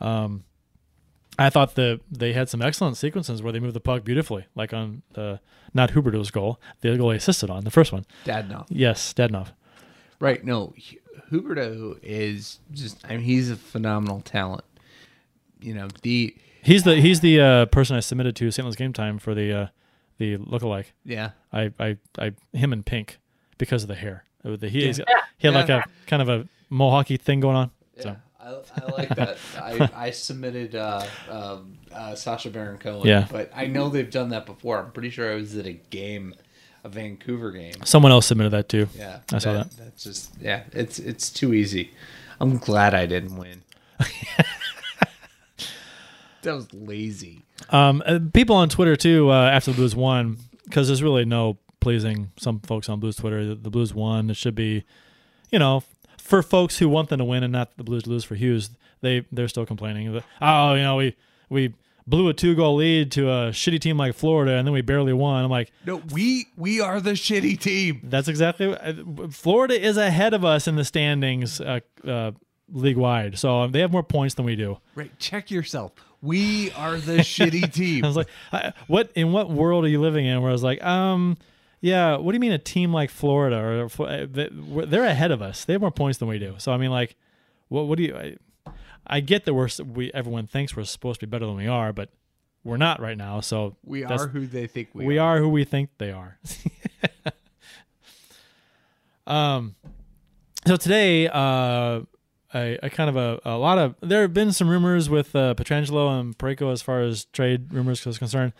um, 0.01 0.44
I 1.39 1.51
thought 1.51 1.75
the 1.75 2.01
they 2.11 2.33
had 2.33 2.49
some 2.49 2.63
excellent 2.63 2.97
sequences 2.97 3.43
where 3.43 3.53
they 3.53 3.61
moved 3.61 3.75
the 3.75 3.81
puck 3.81 4.05
beautifully, 4.05 4.47
like 4.55 4.73
on 4.73 5.03
the 5.13 5.41
not 5.75 5.91
Huberdeau's 5.93 6.31
goal, 6.31 6.61
the 6.81 6.97
goal 6.97 7.11
he 7.11 7.17
assisted 7.19 7.51
on 7.51 7.65
the 7.65 7.71
first 7.71 7.93
one. 7.93 8.07
Dadonov. 8.25 8.67
Yes, 8.69 9.13
Dadonov. 9.13 9.49
Right. 10.19 10.43
No, 10.45 10.73
Hu- 11.31 11.41
Huberdeau 11.43 11.99
is 12.03 12.61
just. 12.73 13.05
I 13.05 13.11
mean, 13.17 13.21
he's 13.21 13.51
a 13.51 13.57
phenomenal 13.57 14.21
talent. 14.23 14.65
You 15.61 15.75
know 15.75 15.89
the. 16.03 16.35
He's 16.63 16.83
the 16.83 16.97
he's 16.97 17.21
the 17.21 17.41
uh, 17.41 17.67
person 17.67 17.97
I 17.97 18.01
submitted 18.01 18.35
to 18.37 18.51
St. 18.51 18.65
Louis 18.65 18.75
Game 18.77 18.93
Time 18.93 19.19
for 19.19 19.35
the 19.35 19.53
uh, 19.53 19.67
the 20.19 20.37
lookalike. 20.39 20.87
Yeah. 21.05 21.31
I, 21.53 21.71
I 21.79 21.97
I 22.19 22.33
him 22.53 22.73
in 22.73 22.83
pink 22.83 23.19
because 23.59 23.83
of 23.83 23.89
the 23.89 23.95
hair. 23.95 24.25
The, 24.43 24.69
he, 24.69 24.83
he's- 24.85 25.01
he 25.39 25.47
had 25.47 25.55
like 25.55 25.69
a 25.69 25.85
kind 26.07 26.23
of 26.23 26.29
a 26.29 26.49
mohawky 26.73 27.21
thing 27.21 27.41
going 27.41 27.57
on. 27.57 27.71
So 28.01 28.17
I, 28.47 28.60
I 28.81 28.93
like 28.93 29.09
that. 29.16 29.39
I, 29.60 29.90
I 30.06 30.10
submitted 30.10 30.74
uh, 30.77 31.05
um, 31.28 31.78
uh, 31.93 32.14
Sacha 32.14 32.51
Baron 32.51 32.78
Cohen. 32.78 33.06
Yeah. 33.06 33.27
But 33.31 33.51
I 33.55 33.66
know 33.66 33.89
they've 33.89 34.10
done 34.10 34.28
that 34.31 34.47
before. 34.47 34.78
I'm 34.78 34.93
pretty 34.93 35.10
sure 35.10 35.32
I 35.32 35.35
was 35.35 35.56
at 35.56 35.66
a 35.66 35.73
game, 35.73 36.35
a 36.85 36.89
Vancouver 36.89 37.51
game. 37.51 37.74
someone 37.85 38.12
else 38.12 38.27
submitted 38.27 38.51
that 38.51 38.68
too. 38.68 38.89
Yeah. 38.97 39.18
I 39.32 39.39
saw 39.39 39.55
that. 39.55 39.70
That's 39.73 40.05
just 40.05 40.32
yeah. 40.40 40.62
It's 40.73 40.98
it's 40.98 41.31
too 41.31 41.52
easy. 41.52 41.90
I'm 42.40 42.59
glad 42.59 42.94
I 42.94 43.06
didn't 43.06 43.36
win. 43.36 43.62
that 46.43 46.55
was 46.55 46.73
lazy. 46.73 47.43
Um, 47.70 48.02
uh, 48.06 48.20
people 48.32 48.55
on 48.56 48.68
Twitter 48.68 48.94
too 48.94 49.31
uh, 49.31 49.51
after 49.51 49.73
the 49.73 49.77
Blues 49.77 49.97
won 49.97 50.36
because 50.64 50.86
there's 50.86 51.02
really 51.02 51.24
no 51.24 51.59
pleasing 51.81 52.31
some 52.36 52.60
folks 52.60 52.89
on 52.89 53.01
Blues 53.01 53.16
Twitter. 53.16 53.44
The, 53.44 53.55
the 53.55 53.70
Blues 53.70 53.94
won. 53.94 54.31
It 54.31 54.36
should 54.36 54.55
be, 54.55 54.85
you 55.51 55.59
know, 55.59 55.82
for 56.27 56.43
folks 56.43 56.78
who 56.78 56.89
want 56.89 57.09
them 57.09 57.19
to 57.19 57.24
win 57.24 57.43
and 57.43 57.53
not 57.53 57.77
the 57.77 57.85
Blues 57.85 58.03
to 58.05 58.11
lose 58.11 58.24
for 58.24 58.35
Hughes. 58.35 58.70
They 59.01 59.24
they're 59.32 59.48
still 59.48 59.66
complaining. 59.66 60.12
that, 60.12 60.24
Oh, 60.40 60.74
you 60.74 60.82
know, 60.82 60.97
we 60.97 61.16
we 61.48 61.74
blew 62.07 62.28
a 62.28 62.35
two 62.35 62.55
goal 62.55 62.77
lead 62.77 63.11
to 63.12 63.28
a 63.31 63.51
shitty 63.51 63.81
team 63.81 63.97
like 63.98 64.15
Florida 64.15 64.53
and 64.53 64.66
then 64.66 64.73
we 64.73 64.81
barely 64.81 65.12
won. 65.12 65.44
I'm 65.44 65.51
like, 65.51 65.73
No, 65.85 66.03
we 66.12 66.47
we 66.57 66.81
are 66.81 67.01
the 67.01 67.12
shitty 67.12 67.59
team. 67.61 68.01
that's 68.05 68.28
exactly. 68.28 68.74
uh, 68.74 68.94
Florida 69.31 69.81
is 69.81 69.97
ahead 69.97 70.35
of 70.35 70.44
us 70.44 70.66
in 70.69 70.77
the 70.77 70.85
standings, 70.85 71.61
uh, 71.61 71.81
uh, 72.07 72.32
league 72.73 72.97
wide. 72.97 73.39
So 73.39 73.61
um, 73.62 73.73
they 73.73 73.81
have 73.81 73.93
more 73.93 74.03
points 74.03 74.35
than 74.35 74.44
we 74.44 74.57
do. 74.57 74.78
Right. 74.94 75.16
Check 75.19 75.51
yourself. 75.51 75.93
We 76.23 76.70
are 76.73 76.97
the 76.97 77.19
shitty 77.19 77.73
team. 77.73 78.05
I 78.05 78.09
was 78.09 78.16
like, 78.16 78.28
I, 78.53 78.73
what 78.86 79.11
in 79.15 79.32
what 79.32 79.51
world 79.51 79.85
are 79.85 79.89
you 79.89 80.01
living 80.01 80.27
in? 80.27 80.40
Where 80.40 80.51
I 80.51 80.53
was 80.53 80.62
like, 80.65 80.82
um, 80.82 81.36
yeah, 81.81 82.16
what 82.16 82.32
do 82.32 82.36
you 82.36 82.40
mean 82.40 82.53
a 82.53 82.59
team 82.59 82.93
like 82.93 83.11
Florida 83.11 83.57
or 83.57 83.85
uh, 84.07 84.27
they- 84.31 84.48
we're- 84.48 85.09
ahead 85.09 85.31
of 85.31 85.43
us? 85.43 85.65
They 85.65 85.74
have 85.74 85.82
more 85.82 85.90
points 85.90 86.19
than 86.19 86.28
we 86.28 86.39
do. 86.39 86.55
So 86.59 86.73
I 86.73 86.77
mean, 86.77 86.90
like, 86.90 87.16
what 87.69 87.86
what 87.86 87.98
do 87.98 88.05
you? 88.05 88.16
I, 88.16 88.36
I 89.07 89.20
get 89.20 89.44
that 89.44 89.55
we're 89.55 89.69
we 89.85 90.11
everyone 90.12 90.47
thinks 90.47 90.77
we're 90.77 90.85
supposed 90.85 91.20
to 91.20 91.27
be 91.27 91.31
better 91.31 91.47
than 91.47 91.57
we 91.57 91.69
are, 91.69 91.93
but 91.93 92.11
we're 92.65 92.77
not 92.77 93.01
right 93.01 93.16
now. 93.16 93.40
So 93.40 93.77
we 93.85 94.05
are 94.05 94.27
who 94.27 94.47
they 94.47 94.66
think 94.66 94.89
we, 94.93 95.05
are. 95.05 95.07
we 95.07 95.19
are 95.19 95.39
who 95.39 95.48
we 95.48 95.65
think 95.65 95.90
they 95.98 96.11
are. 96.11 96.39
um, 99.27 99.77
so 100.66 100.77
today, 100.77 101.28
uh, 101.28 102.01
a, 102.55 102.78
a 102.82 102.90
kind 102.90 103.09
of 103.09 103.16
a, 103.16 103.40
a 103.44 103.57
lot 103.57 103.78
of 103.78 103.94
there 104.01 104.23
have 104.23 104.35
been 104.35 104.53
some 104.53 104.69
rumors 104.69 105.09
with 105.09 105.35
uh, 105.36 105.55
Pietrangelo 105.55 106.19
and 106.19 106.36
Parayko 106.36 106.73
as 106.73 106.82
far 106.82 107.03
as 107.03 107.27
trade 107.27 107.73
rumors 107.73 108.05
is 108.07 108.19
concerned, 108.19 108.53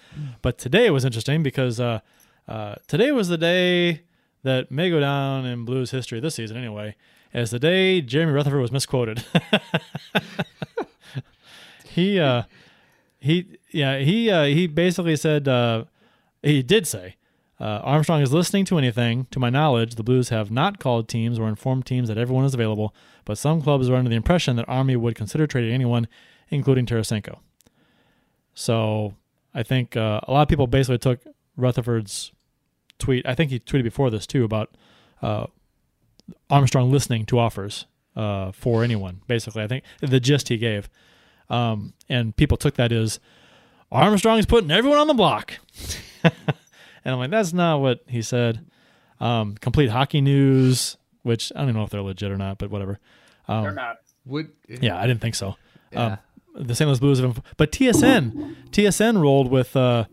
but 0.43 0.59
today 0.59 0.87
it 0.87 0.91
was 0.91 1.05
interesting 1.05 1.43
because 1.43 1.81
uh, 1.81 2.01
uh, 2.49 2.77
today 2.87 3.13
was 3.13 3.29
the 3.29 3.39
day 3.39 4.03
that 4.43 4.71
may 4.71 4.91
go 4.91 5.01
down 5.01 5.45
in 5.45 5.65
Blues 5.65 5.91
history 5.91 6.21
this 6.21 6.37
season 6.37 6.57
anyway, 6.57 6.95
as 7.35 7.51
the 7.51 7.59
day 7.59 8.01
Jeremy 8.01 8.33
Rutherford 8.33 8.61
was 8.61 8.73
misquoted. 8.73 9.25
he 11.85 12.21
uh, 12.21 12.45
he 13.19 13.59
yeah 13.71 13.99
he 13.99 14.31
uh, 14.31 14.45
he 14.45 14.67
basically 14.67 15.17
said 15.17 15.49
uh, 15.49 15.85
he 16.43 16.63
did 16.63 16.87
say 16.87 17.17
Uh, 17.59 17.81
Armstrong 17.83 18.21
is 18.21 18.33
listening 18.33 18.67
to 18.67 18.77
anything. 18.77 19.27
To 19.31 19.41
my 19.41 19.49
knowledge, 19.49 19.95
the 19.95 20.03
Blues 20.03 20.29
have 20.29 20.51
not 20.51 20.79
called 20.79 21.09
teams 21.09 21.39
or 21.39 21.49
informed 21.49 21.87
teams 21.87 22.09
that 22.09 22.19
everyone 22.19 22.45
is 22.45 22.53
available, 22.53 22.95
but 23.25 23.39
some 23.39 23.63
clubs 23.63 23.89
are 23.89 23.97
under 23.97 24.11
the 24.11 24.17
impression 24.17 24.57
that 24.57 24.69
Army 24.69 24.95
would 24.95 25.15
consider 25.15 25.47
trading 25.47 25.73
anyone, 25.73 26.07
including 26.51 26.85
Tarasenko. 26.85 27.39
So 28.55 29.15
I 29.55 29.63
think 29.63 29.97
uh, 29.97 30.21
a 30.29 30.33
lot 30.33 30.43
of 30.43 30.49
people 30.49 30.67
basically 30.67 30.99
took 30.99 31.21
Rutherford's 31.57 32.33
tweet. 32.99 33.27
I 33.27 33.35
think 33.35 33.51
he 33.51 33.61
tweeted 33.61 33.85
before 33.85 34.11
this 34.11 34.27
too 34.27 34.45
about 34.45 34.77
uh, 35.23 35.47
Armstrong 36.51 36.91
listening 36.91 37.27
to 37.27 37.39
offers 37.39 37.87
uh, 38.15 38.53
for 38.53 38.83
anyone. 38.83 39.23
Basically, 39.27 39.63
I 39.63 39.69
think 39.69 39.85
the 40.01 40.21
gist 40.21 40.49
he 40.49 40.57
gave, 40.57 40.89
um, 41.49 41.95
and 42.09 42.37
people 42.37 42.57
took 42.57 42.75
that 42.75 42.93
as 42.93 43.21
Armstrong 43.91 44.39
is 44.39 44.47
putting 44.47 44.71
everyone 44.71 44.99
on 44.99 45.07
the 45.07 45.15
block. 45.15 45.55
and 46.25 46.33
I'm 47.05 47.19
like, 47.19 47.31
that's 47.31 47.53
not 47.53 47.81
what 47.81 48.03
he 48.07 48.23
said. 48.23 48.65
Um, 49.21 49.55
complete 49.55 49.91
hockey 49.91 50.21
news, 50.21 50.97
which 51.23 51.53
I 51.57 51.65
don't 51.65 51.75
know 51.75 51.85
if 51.85 51.91
they're 51.91 52.03
legit 52.03 52.31
or 52.31 52.37
not, 52.37 52.59
but 52.59 52.71
whatever. 52.71 52.99
Um, 53.49 53.63
They're 53.63 53.73
not. 53.73 53.97
Would 54.27 54.51
yeah, 54.69 54.99
I 54.99 55.07
didn't 55.07 55.21
think 55.21 55.37
so. 55.37 55.57
Yeah. 55.93 56.19
Um, 56.57 56.67
the 56.67 56.75
St. 56.75 56.89
Louis 56.89 56.99
Blues 56.99 57.21
have, 57.21 57.41
but 57.57 57.71
TSN, 57.71 58.57
TSN 58.71 59.21
rolled 59.21 59.51
with 59.51 59.77
uh, 59.77 60.07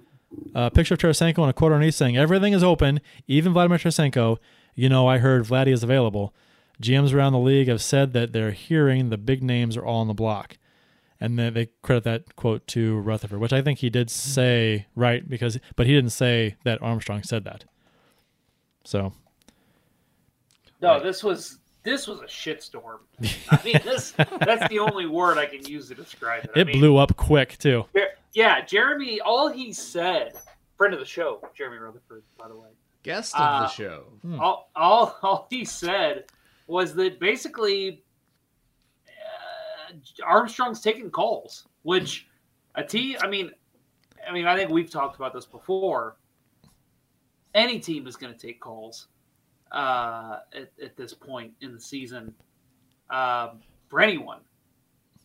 a 0.55 0.71
picture 0.71 0.93
of 0.93 0.99
Tarasenko 0.99 1.39
and 1.39 1.49
a 1.49 1.53
quote 1.53 1.71
underneath 1.71 1.95
saying 1.95 2.17
everything 2.17 2.53
is 2.53 2.63
open, 2.63 3.01
even 3.27 3.53
Vladimir 3.53 3.77
Tarasenko. 3.77 4.37
You 4.75 4.89
know, 4.89 5.07
I 5.07 5.19
heard 5.19 5.43
Vladdy 5.43 5.71
is 5.71 5.83
available. 5.83 6.33
GMs 6.81 7.13
around 7.13 7.33
the 7.33 7.39
league 7.39 7.67
have 7.67 7.81
said 7.81 8.13
that 8.13 8.33
they're 8.33 8.51
hearing 8.51 9.09
the 9.09 9.17
big 9.17 9.43
names 9.43 9.77
are 9.77 9.85
all 9.85 10.01
on 10.01 10.07
the 10.07 10.13
block, 10.13 10.57
and 11.19 11.37
then 11.37 11.53
they 11.53 11.69
credit 11.81 12.03
that 12.05 12.35
quote 12.35 12.65
to 12.67 12.97
Rutherford, 12.99 13.39
which 13.39 13.53
I 13.53 13.61
think 13.61 13.79
he 13.79 13.89
did 13.89 14.09
say 14.09 14.87
right 14.95 15.27
because, 15.27 15.59
but 15.75 15.85
he 15.85 15.93
didn't 15.93 16.11
say 16.11 16.55
that 16.63 16.81
Armstrong 16.81 17.23
said 17.23 17.43
that. 17.45 17.65
So 18.83 19.13
No, 20.81 21.01
this 21.01 21.23
was 21.23 21.59
this 21.83 22.07
was 22.07 22.19
a 22.21 22.25
shitstorm. 22.25 22.99
I 23.49 23.59
mean, 23.63 23.79
this 23.83 24.11
that's 24.11 24.67
the 24.69 24.79
only 24.79 25.05
word 25.05 25.37
I 25.37 25.45
can 25.45 25.65
use 25.65 25.89
to 25.89 25.95
describe 25.95 26.45
it. 26.45 26.51
I 26.55 26.59
it 26.61 26.67
mean, 26.67 26.79
blew 26.79 26.97
up 26.97 27.15
quick 27.17 27.57
too. 27.57 27.85
Yeah, 28.33 28.63
Jeremy. 28.65 29.19
All 29.21 29.49
he 29.49 29.71
said, 29.73 30.33
friend 30.77 30.93
of 30.93 30.99
the 30.99 31.05
show, 31.05 31.41
Jeremy 31.55 31.77
Rutherford, 31.77 32.23
by 32.37 32.47
the 32.47 32.55
way. 32.55 32.69
guest 33.03 33.35
of 33.35 33.41
Uh, 33.41 33.61
the 33.63 33.67
show. 33.67 34.05
All, 34.39 34.69
all, 34.75 35.17
all 35.21 35.47
he 35.49 35.65
said 35.65 36.25
was 36.67 36.95
that 36.95 37.19
basically 37.19 38.03
uh, 39.07 39.93
Armstrong's 40.25 40.81
taking 40.81 41.11
calls, 41.11 41.67
which 41.83 42.27
a 42.75 42.83
team. 42.83 43.17
I 43.21 43.27
mean, 43.27 43.51
I 44.27 44.31
mean, 44.31 44.47
I 44.47 44.55
think 44.55 44.69
we've 44.71 44.89
talked 44.89 45.15
about 45.15 45.33
this 45.33 45.45
before. 45.45 46.15
Any 47.53 47.77
team 47.79 48.07
is 48.07 48.15
going 48.15 48.33
to 48.33 48.39
take 48.39 48.59
calls 48.59 49.07
uh, 49.73 50.39
at, 50.55 50.71
at 50.81 50.95
this 50.95 51.13
point 51.13 51.51
in 51.61 51.73
the 51.73 51.79
season 51.79 52.33
um, 53.09 53.59
for 53.89 53.99
anyone. 54.01 54.39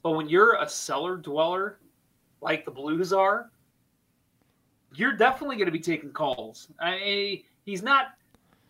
But 0.03 0.13
when 0.13 0.29
you're 0.29 0.55
a 0.55 0.69
cellar 0.69 1.17
dweller 1.17 1.79
like 2.41 2.65
the 2.65 2.71
Blues 2.71 3.13
are, 3.13 3.51
you're 4.95 5.13
definitely 5.17 5.57
going 5.57 5.67
to 5.67 5.73
be 5.73 5.81
taking 5.81 6.11
calls. 6.13 6.69
I, 6.81 7.43
he's 7.65 7.83
not 7.83 8.09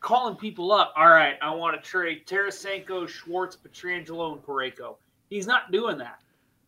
calling 0.00 0.36
people 0.36 0.72
up. 0.72 0.92
All 0.96 1.08
right, 1.08 1.36
I 1.40 1.54
want 1.54 1.80
to 1.82 1.88
trade 1.88 2.26
Tarasenko, 2.26 3.08
Schwartz, 3.08 3.56
Pietrangelo, 3.56 4.32
and 4.32 4.42
Parayko. 4.42 4.96
He's 5.30 5.46
not 5.46 5.70
doing 5.70 5.98
that, 5.98 6.20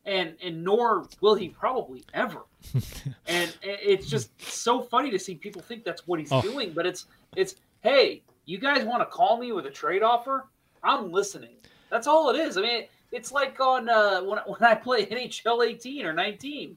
and 0.05 0.35
and 0.43 0.63
nor 0.63 1.09
will 1.21 1.35
he 1.35 1.49
probably 1.49 2.05
ever. 2.15 2.43
and 3.27 3.57
it's 3.63 4.07
just 4.09 4.31
so 4.41 4.81
funny 4.83 5.11
to 5.11 5.19
see 5.19 5.35
people 5.35 5.63
think 5.63 5.83
that's 5.83 6.07
what 6.07 6.21
he's 6.21 6.31
Oh. 6.31 6.43
doing, 6.43 6.73
but 6.73 6.87
it's 6.87 7.07
it's 7.37 7.57
hey, 7.81 8.23
you 8.51 8.59
guys 8.59 8.85
want 8.85 9.01
to 9.01 9.07
call 9.07 9.39
me 9.39 9.53
with 9.53 9.67
a 9.67 9.71
trade 9.71 10.03
offer? 10.03 10.49
I'm 10.83 11.13
listening. 11.13 11.55
That's 11.91 12.07
all 12.07 12.31
it 12.31 12.37
is. 12.39 12.57
I 12.57 12.63
mean, 12.63 12.85
it's 13.13 13.33
like 13.33 13.61
on 13.61 13.89
uh, 13.89 14.23
when 14.23 14.39
when 14.47 14.63
I 14.63 14.75
play 14.75 15.07
NHL 15.07 15.67
18 15.67 16.05
or 16.05 16.13
19. 16.13 16.77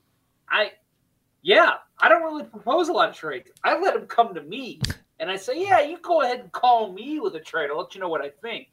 I 0.49 0.71
yeah, 1.41 1.71
I 1.99 2.09
don't 2.09 2.23
really 2.23 2.43
propose 2.43 2.89
a 2.89 2.93
lot 2.93 3.09
of 3.09 3.15
trades. 3.15 3.49
I 3.63 3.77
let 3.77 3.95
them 3.95 4.05
come 4.05 4.33
to 4.35 4.41
me, 4.41 4.79
and 5.19 5.29
I 5.29 5.35
say, 5.35 5.61
yeah, 5.61 5.81
you 5.81 5.97
go 6.01 6.21
ahead 6.21 6.39
and 6.39 6.51
call 6.51 6.93
me 6.93 7.19
with 7.19 7.35
a 7.35 7.39
trade. 7.39 7.69
I'll 7.71 7.79
let 7.79 7.95
you 7.95 8.01
know 8.01 8.09
what 8.09 8.21
I 8.21 8.29
think. 8.29 8.69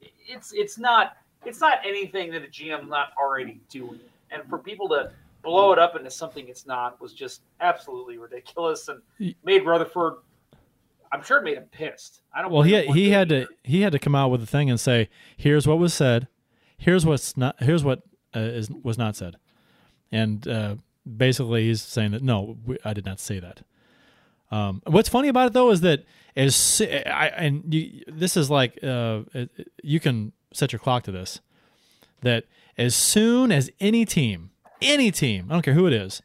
It's 0.00 0.52
it's 0.52 0.78
not 0.78 1.16
it's 1.44 1.60
not 1.60 1.78
anything 1.84 2.32
that 2.32 2.44
a 2.44 2.48
GM 2.48 2.88
not 2.88 3.08
already 3.20 3.60
doing, 3.68 4.00
and 4.30 4.42
for 4.48 4.58
people 4.58 4.88
to 4.88 5.12
blow 5.42 5.72
it 5.72 5.78
up 5.78 5.96
into 5.96 6.10
something 6.10 6.48
it's 6.48 6.66
not 6.66 7.00
was 7.00 7.12
just 7.12 7.42
absolutely 7.60 8.18
ridiculous 8.18 8.88
and 8.88 9.34
made 9.44 9.64
Rutherford. 9.64 10.14
I'm 11.12 11.22
sure 11.22 11.38
it 11.38 11.44
made 11.44 11.56
him 11.56 11.64
pissed. 11.70 12.20
I 12.34 12.42
don't. 12.42 12.52
Well, 12.52 12.62
he 12.62 12.72
blame 12.72 12.82
him 12.82 12.88
one 12.88 12.96
he 12.98 13.10
had 13.10 13.28
to 13.30 13.46
he 13.64 13.80
had 13.82 13.92
to 13.92 13.98
come 13.98 14.14
out 14.14 14.30
with 14.30 14.42
a 14.42 14.46
thing 14.46 14.70
and 14.70 14.78
say, 14.78 15.08
"Here's 15.36 15.66
what 15.66 15.78
was 15.78 15.94
said. 15.94 16.28
Here's 16.76 17.04
what's 17.04 17.36
not. 17.36 17.56
Here's 17.62 17.84
what 17.84 18.02
uh, 18.34 18.40
is 18.40 18.70
was 18.70 18.98
not 18.98 19.16
said." 19.16 19.36
And 20.10 20.46
uh, 20.46 20.76
basically, 21.16 21.66
he's 21.66 21.82
saying 21.82 22.12
that 22.12 22.22
no, 22.22 22.56
we, 22.64 22.78
I 22.84 22.94
did 22.94 23.04
not 23.04 23.20
say 23.20 23.40
that. 23.40 23.62
Um, 24.50 24.82
what's 24.86 25.08
funny 25.08 25.28
about 25.28 25.48
it 25.48 25.52
though 25.52 25.70
is 25.70 25.82
that 25.82 26.04
as 26.36 26.80
I 26.80 27.32
and 27.36 27.72
you, 27.72 28.04
this 28.06 28.36
is 28.36 28.50
like 28.50 28.82
uh, 28.82 29.20
you 29.82 30.00
can 30.00 30.32
set 30.52 30.72
your 30.72 30.78
clock 30.78 31.02
to 31.04 31.12
this. 31.12 31.40
That 32.22 32.44
as 32.76 32.94
soon 32.94 33.52
as 33.52 33.70
any 33.80 34.04
team, 34.04 34.50
any 34.80 35.10
team, 35.10 35.46
I 35.50 35.54
don't 35.54 35.62
care 35.62 35.74
who 35.74 35.86
it 35.86 35.92
is, 35.92 36.22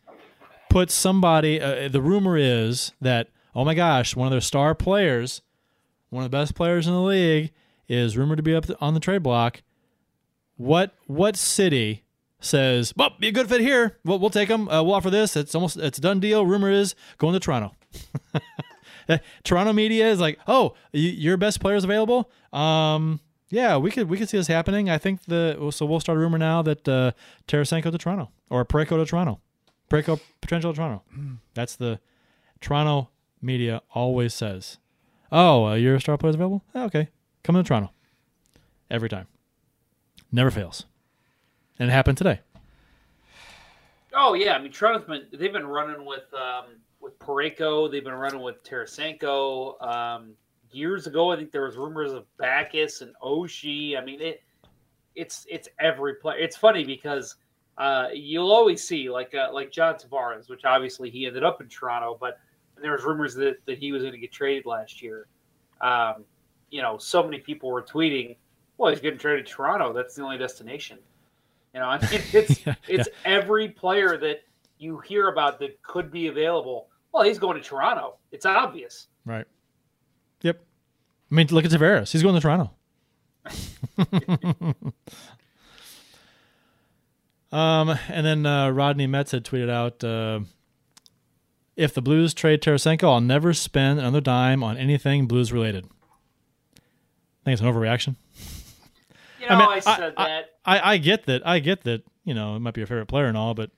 puts 0.69 0.93
somebody. 0.93 1.59
Uh, 1.59 1.87
the 1.87 2.01
rumor 2.01 2.37
is 2.37 2.93
that 3.01 3.27
oh 3.55 3.65
my 3.65 3.73
gosh, 3.73 4.15
one 4.15 4.27
of 4.27 4.31
their 4.31 4.41
star 4.41 4.75
players, 4.75 5.41
one 6.09 6.23
of 6.23 6.31
the 6.31 6.37
best 6.37 6.55
players 6.55 6.87
in 6.87 6.93
the 6.93 7.01
league, 7.01 7.51
is 7.87 8.17
rumored 8.17 8.37
to 8.37 8.43
be 8.43 8.55
up 8.55 8.65
on 8.81 8.93
the 8.93 8.99
trade 8.99 9.23
block. 9.23 9.61
What 10.57 10.93
what 11.07 11.35
city 11.35 12.03
says, 12.39 12.93
"Well, 12.95 13.11
be 13.19 13.29
a 13.29 13.31
good 13.31 13.49
fit 13.49 13.61
here. 13.61 13.97
We'll, 14.03 14.19
we'll 14.19 14.29
take 14.29 14.49
him. 14.49 14.69
Uh, 14.69 14.83
we'll 14.83 14.93
offer 14.93 15.09
this. 15.09 15.35
It's 15.35 15.55
almost 15.55 15.77
it's 15.77 15.97
a 15.97 16.01
done 16.01 16.19
deal. 16.19 16.45
Rumor 16.45 16.69
is 16.69 16.95
going 17.17 17.33
to 17.33 17.39
Toronto." 17.39 17.75
Toronto 19.43 19.73
media 19.73 20.09
is 20.09 20.19
like, 20.19 20.39
"Oh, 20.47 20.75
your 20.91 21.37
best 21.37 21.59
player's 21.59 21.83
available." 21.83 22.29
Um, 22.51 23.19
yeah, 23.49 23.77
we 23.77 23.91
could 23.91 24.09
we 24.09 24.17
could 24.17 24.29
see 24.29 24.37
this 24.37 24.47
happening. 24.47 24.89
I 24.89 24.97
think 24.97 25.25
the 25.25 25.69
so 25.71 25.85
we'll 25.85 25.99
start 25.99 26.17
a 26.17 26.21
rumor 26.21 26.37
now 26.37 26.61
that 26.61 26.87
uh, 26.87 27.11
Tarasenko 27.47 27.91
to 27.91 27.97
Toronto 27.97 28.29
or 28.49 28.65
Parayko 28.65 28.97
to 28.97 29.05
Toronto, 29.05 29.39
Parayko 29.89 30.19
potential 30.41 30.73
to 30.73 30.75
Toronto. 30.75 31.03
That's 31.53 31.75
the 31.75 31.99
Toronto 32.61 33.09
media 33.43 33.81
always 33.93 34.33
says. 34.33 34.77
Oh, 35.31 35.65
uh, 35.65 35.73
your 35.75 35.99
star 35.99 36.17
player's 36.17 36.35
available? 36.35 36.63
Oh, 36.75 36.85
okay, 36.85 37.09
come 37.43 37.55
to 37.55 37.63
Toronto. 37.63 37.91
Every 38.89 39.09
time, 39.09 39.27
never 40.31 40.51
fails, 40.51 40.85
and 41.79 41.89
it 41.89 41.93
happened 41.93 42.17
today. 42.17 42.39
Oh 44.13 44.33
yeah, 44.35 44.53
I 44.53 44.61
mean 44.61 44.71
Toronto's 44.71 45.05
been 45.07 45.25
they've 45.31 45.51
been 45.51 45.65
running 45.65 46.05
with 46.05 46.31
um, 46.33 46.75
with 47.01 47.17
Parayko, 47.19 47.91
they've 47.91 48.03
been 48.03 48.13
running 48.13 48.41
with 48.41 48.63
Tarasenko. 48.63 49.81
Um, 49.83 50.33
years 50.71 51.07
ago, 51.07 51.31
I 51.31 51.35
think 51.35 51.51
there 51.51 51.63
was 51.63 51.75
rumors 51.75 52.11
of 52.11 52.25
Backes 52.37 53.01
and 53.01 53.13
Oshie. 53.23 53.97
I 53.97 54.05
mean 54.05 54.21
it 54.21 54.43
it's 55.15 55.45
it's 55.49 55.67
every 55.79 56.15
player. 56.15 56.37
It's 56.37 56.55
funny 56.55 56.83
because 56.83 57.35
uh, 57.77 58.07
you'll 58.13 58.51
always 58.51 58.83
see 58.83 59.09
like 59.09 59.33
uh, 59.33 59.49
like 59.51 59.71
John 59.71 59.95
Tavares, 59.95 60.49
which 60.49 60.65
obviously 60.65 61.09
he 61.09 61.25
ended 61.25 61.43
up 61.43 61.61
in 61.61 61.67
Toronto, 61.67 62.17
but 62.19 62.39
there 62.83 62.91
was 62.91 63.03
rumors 63.03 63.33
that, 63.35 63.65
that 63.65 63.77
he 63.77 63.91
was 63.91 64.03
going 64.03 64.13
to 64.13 64.19
get 64.19 64.31
traded 64.31 64.65
last 64.65 65.01
year. 65.01 65.27
Um, 65.81 66.25
you 66.69 66.81
know, 66.81 66.97
so 66.97 67.23
many 67.23 67.39
people 67.39 67.71
were 67.71 67.81
tweeting, 67.81 68.35
"Well, 68.77 68.91
he's 68.91 68.99
getting 68.99 69.19
traded 69.19 69.47
to 69.47 69.53
Toronto. 69.53 69.93
That's 69.93 70.15
the 70.15 70.23
only 70.23 70.37
destination." 70.37 70.99
You 71.73 71.79
know, 71.79 71.87
I 71.87 71.99
mean, 71.99 72.09
it's 72.33 72.65
Yeah, 72.65 72.75
it's 72.87 73.09
every 73.25 73.69
player 73.69 74.17
that 74.17 74.43
you 74.77 74.99
hear 74.99 75.29
about 75.29 75.59
that 75.59 75.81
could 75.81 76.11
be 76.11 76.27
available. 76.27 76.89
Well, 77.13 77.23
he's 77.23 77.39
going 77.39 77.61
to 77.61 77.63
Toronto. 77.63 78.17
It's 78.31 78.45
obvious. 78.45 79.07
Right. 79.25 79.45
Yep. 80.41 80.59
I 81.31 81.35
mean, 81.35 81.47
look 81.51 81.65
at 81.65 81.71
Tavares. 81.71 82.11
He's 82.11 82.21
going 82.23 82.35
to 82.35 82.41
Toronto. 82.41 82.71
um, 87.55 87.97
and 88.09 88.25
then 88.25 88.45
uh, 88.45 88.69
Rodney 88.71 89.07
Metz 89.07 89.31
had 89.31 89.45
tweeted 89.45 89.69
out, 89.69 90.03
uh, 90.03 90.41
"If 91.75 91.93
the 91.93 92.01
Blues 92.01 92.33
trade 92.33 92.61
Tarasenko, 92.61 93.03
I'll 93.03 93.21
never 93.21 93.53
spend 93.53 93.99
another 93.99 94.21
dime 94.21 94.63
on 94.63 94.77
anything 94.77 95.27
Blues 95.27 95.51
related." 95.51 95.85
I 96.75 97.45
think 97.45 97.53
it's 97.53 97.61
an 97.61 97.67
overreaction. 97.67 98.15
You 99.41 99.49
know, 99.49 99.55
I, 99.55 99.73
mean, 99.73 99.81
said 99.81 100.13
I- 100.15 100.27
that. 100.27 100.45
I, 100.63 100.93
I 100.93 100.97
get 100.99 101.25
that. 101.25 101.45
I 101.45 101.59
get 101.59 101.83
that. 101.83 102.03
You 102.23 102.33
know, 102.33 102.55
it 102.55 102.59
might 102.59 102.73
be 102.73 102.79
your 102.79 102.87
favorite 102.87 103.07
player 103.07 103.25
and 103.25 103.35
all, 103.35 103.53
but 103.53 103.71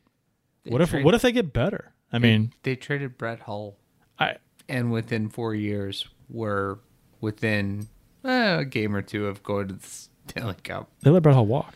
what 0.63 0.79
if 0.79 0.91
trade- 0.91 1.03
what 1.03 1.15
if 1.15 1.23
they 1.23 1.31
get 1.31 1.51
better? 1.53 1.91
I 2.13 2.19
mean, 2.19 2.53
they 2.61 2.75
traded 2.75 3.17
Brett 3.17 3.39
Hull, 3.39 3.75
I 4.19 4.35
and 4.69 4.91
within 4.91 5.27
four 5.29 5.55
years, 5.55 6.07
were 6.29 6.77
within 7.19 7.87
eh, 8.23 8.59
a 8.59 8.63
game 8.65 8.95
or 8.95 9.01
two 9.01 9.25
of 9.25 9.41
going 9.41 9.69
to 9.69 9.73
the 9.73 9.87
Stanley 10.27 10.53
Cup. 10.63 10.91
they 11.01 11.09
let 11.09 11.23
Brett 11.23 11.33
Hull 11.33 11.47
walk. 11.47 11.73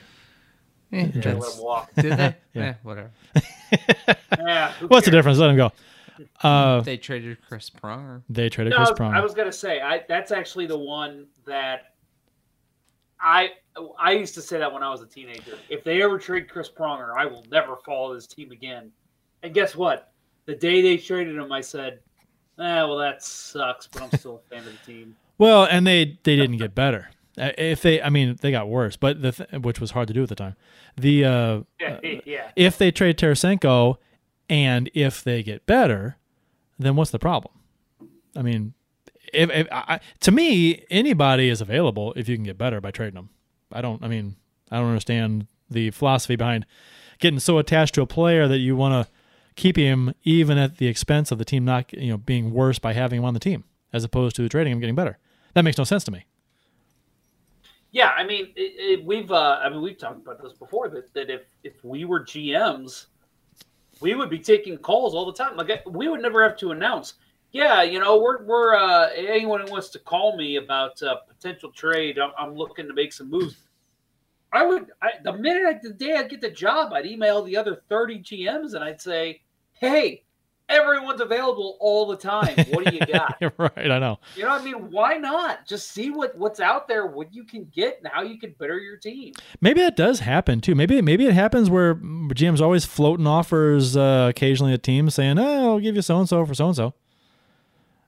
Eh, 0.94 1.08
They 1.08 1.34
let 1.34 1.52
him 1.56 1.64
walk. 1.64 1.90
Did 1.96 2.14
they? 2.14 2.36
Yeah. 2.54 2.62
Eh, 2.64 2.74
whatever. 2.84 3.10
Yeah. 4.38 4.72
who 4.74 4.88
What's 4.88 5.06
the 5.06 5.12
difference? 5.12 5.40
Let 5.40 5.50
him 5.50 5.58
go. 5.58 5.72
Uh, 6.42 6.82
They 6.82 6.98
traded 6.98 7.38
Chris 7.48 7.70
Pronger. 7.70 8.22
they 8.30 8.50
traded 8.50 8.72
No, 8.72 8.78
Chris 8.78 8.90
was, 8.92 9.00
Pronger. 9.00 9.14
I 9.16 9.22
was 9.22 9.34
gonna 9.34 9.52
say 9.52 9.82
I 9.82 10.04
that's 10.08 10.32
actually 10.32 10.66
the 10.68 10.78
one 10.78 11.28
that 11.46 11.94
I 13.20 13.50
I 14.00 14.12
used 14.14 14.34
to 14.36 14.42
say 14.42 14.58
that 14.60 14.72
when 14.72 14.84
I 14.84 14.90
was 14.90 15.02
a 15.02 15.06
teenager. 15.08 15.58
If 15.70 15.84
they 15.84 16.02
ever 16.02 16.18
trade 16.18 16.50
Chris 16.50 16.70
Pronger, 16.70 17.14
I 17.18 17.26
will 17.26 17.46
never 17.52 17.76
follow 17.86 18.14
this 18.14 18.28
team 18.28 18.52
again. 18.52 18.92
And 19.44 19.54
guess 19.54 19.76
what? 19.76 20.12
The 20.46 20.56
day 20.56 20.82
they 20.82 20.98
traded 20.98 21.36
him, 21.36 21.52
I 21.52 21.62
said, 21.62 22.00
"Eh, 22.58 22.84
well, 22.84 22.98
that 22.98 23.24
sucks, 23.24 23.88
but 23.88 24.02
I'm 24.02 24.12
still 24.18 24.42
a 24.46 24.50
fan 24.56 24.66
of 24.68 24.72
the 24.86 24.92
team." 24.92 25.16
Well, 25.38 25.64
and 25.64 25.88
they 25.88 26.20
they 26.24 26.36
didn't 26.36 26.58
get 26.58 26.76
better. 26.76 27.12
Uh, 27.38 27.52
If 27.58 27.82
they, 27.82 28.02
I 28.02 28.10
mean, 28.10 28.36
they 28.42 28.52
got 28.52 28.68
worse, 28.68 28.98
but 28.98 29.22
the 29.22 29.32
th- 29.32 29.50
which 29.62 29.80
was 29.80 29.92
hard 29.92 30.10
to 30.10 30.14
do 30.14 30.22
at 30.24 30.28
the 30.28 30.36
time. 30.36 30.58
The 30.98 31.24
uh, 31.24 31.60
Yeah, 31.80 32.00
yeah. 32.26 32.52
if 32.58 32.78
they 32.78 32.92
trade 32.92 33.18
Tarasenko, 33.18 33.96
and 34.50 34.90
if 34.94 35.24
they 35.24 35.44
get 35.44 35.66
better, 35.66 36.18
then 36.78 36.96
what's 36.96 37.12
the 37.12 37.20
problem? 37.20 37.54
I 38.36 38.42
mean, 38.42 38.74
if, 39.34 39.50
if 39.52 39.68
I, 39.72 40.00
to 40.22 40.32
me, 40.32 40.84
anybody 40.90 41.50
is 41.50 41.62
available 41.62 42.14
if 42.16 42.28
you 42.28 42.36
can 42.36 42.44
get 42.44 42.58
better 42.58 42.82
by 42.82 42.92
trading 42.92 43.16
them. 43.16 43.30
I 43.72 43.82
don't. 43.82 44.04
I 44.04 44.08
mean, 44.08 44.36
I 44.72 44.78
don't 44.78 44.88
understand 44.88 45.48
the 45.70 45.92
philosophy 45.92 46.36
behind 46.36 46.66
getting 47.20 47.40
so 47.40 47.60
attached 47.60 47.94
to 47.96 48.02
a 48.02 48.08
player 48.08 48.48
that 48.48 48.58
you 48.58 48.76
want 48.76 49.06
to 49.06 49.12
keep 49.56 49.76
him 49.76 50.14
even 50.24 50.58
at 50.58 50.78
the 50.78 50.88
expense 50.88 51.32
of 51.32 51.38
the 51.38 51.46
team 51.46 51.66
not 51.66 51.92
you 51.94 52.10
know 52.10 52.18
being 52.18 52.52
worse 52.52 52.80
by 52.80 52.94
having 52.94 53.20
him 53.20 53.26
on 53.26 53.34
the 53.34 53.40
team 53.40 53.66
as 53.92 54.04
opposed 54.04 54.36
to 54.38 54.48
trading 54.50 54.74
him 54.74 54.80
getting 54.80 54.96
better. 54.96 55.18
That 55.54 55.64
makes 55.64 55.78
no 55.78 55.84
sense 55.84 56.04
to 56.06 56.12
me. 56.12 56.26
Yeah, 57.92 58.14
I 58.16 58.24
mean, 58.24 58.54
it, 58.56 59.00
it, 59.00 59.06
we've 59.06 59.32
uh, 59.32 59.60
I 59.62 59.70
mean, 59.70 59.82
we've 59.82 59.98
talked 59.98 60.22
about 60.22 60.42
this 60.42 60.54
before 60.54 60.90
that, 60.90 61.14
that 61.14 61.30
if 61.30 61.42
if 61.64 61.84
we 61.84 62.06
were 62.06 62.24
GMs, 62.24 63.08
we 64.02 64.16
would 64.16 64.30
be 64.30 64.40
taking 64.40 64.78
calls 64.78 65.14
all 65.14 65.26
the 65.26 65.34
time. 65.34 65.58
Like 65.58 65.84
we 65.86 66.08
would 66.08 66.22
never 66.22 66.44
have 66.44 66.58
to 66.58 66.72
announce. 66.72 67.16
Yeah, 67.52 67.82
you 67.82 68.00
know, 68.00 68.20
we're 68.20 68.44
we're 68.44 68.76
uh, 68.76 69.10
anyone 69.16 69.62
who 69.62 69.72
wants 69.72 69.90
to 69.90 70.00
call 70.00 70.38
me 70.38 70.58
about 70.58 71.02
uh, 71.02 71.16
potential 71.28 71.72
trade. 71.72 72.20
I'm, 72.20 72.32
I'm 72.38 72.56
looking 72.56 72.88
to 72.88 72.94
make 72.94 73.12
some 73.12 73.30
moves. 73.30 73.56
I 74.52 74.66
would 74.66 74.88
I, 75.02 75.12
the 75.24 75.34
minute 75.34 75.64
I, 75.68 75.80
the 75.82 75.94
day 75.94 76.16
I 76.16 76.24
get 76.24 76.42
the 76.42 76.52
job, 76.52 76.94
I'd 76.94 77.06
email 77.06 77.44
the 77.44 77.58
other 77.58 77.82
30 77.90 78.20
GMs 78.20 78.74
and 78.74 78.84
I'd 78.84 79.02
say, 79.02 79.42
"Hey, 79.74 80.24
everyone's 80.70 81.20
available 81.22 81.78
all 81.80 82.06
the 82.06 82.16
time. 82.16 82.56
What 82.70 82.86
do 82.86 82.96
you 82.96 83.06
got?" 83.14 83.38
right, 83.58 83.92
I 83.92 84.00
know. 84.00 84.20
You 84.36 84.44
know, 84.44 84.50
what 84.50 84.62
I 84.62 84.64
mean, 84.64 84.92
why 84.92 85.16
not 85.16 85.66
just 85.66 85.92
see 85.92 86.10
what 86.10 86.38
what's 86.38 86.60
out 86.60 86.88
there, 86.88 87.06
what 87.06 87.34
you 87.34 87.44
can 87.44 87.66
get, 87.74 88.00
and 88.00 88.08
how 88.12 88.22
you 88.22 88.40
can 88.40 88.52
better 88.60 88.78
your 88.78 88.98
team? 88.98 89.34
Maybe 89.62 89.82
that 89.82 89.96
does 89.98 90.22
happen 90.22 90.62
too. 90.62 90.76
Maybe 90.76 91.02
maybe 91.02 91.26
it 91.26 91.34
happens 91.34 91.70
where 91.70 91.96
GM's 91.96 92.62
always 92.62 92.86
floating 92.86 93.28
offers 93.28 93.98
uh, 93.98 94.28
occasionally 94.30 94.74
a 94.74 94.78
team 94.78 95.10
saying, 95.10 95.38
"Oh, 95.40 95.74
I'll 95.74 95.80
give 95.80 95.96
you 95.96 96.02
so 96.02 96.20
and 96.20 96.30
so 96.30 96.46
for 96.46 96.54
so 96.54 96.68
and 96.68 96.76
so." 96.76 96.94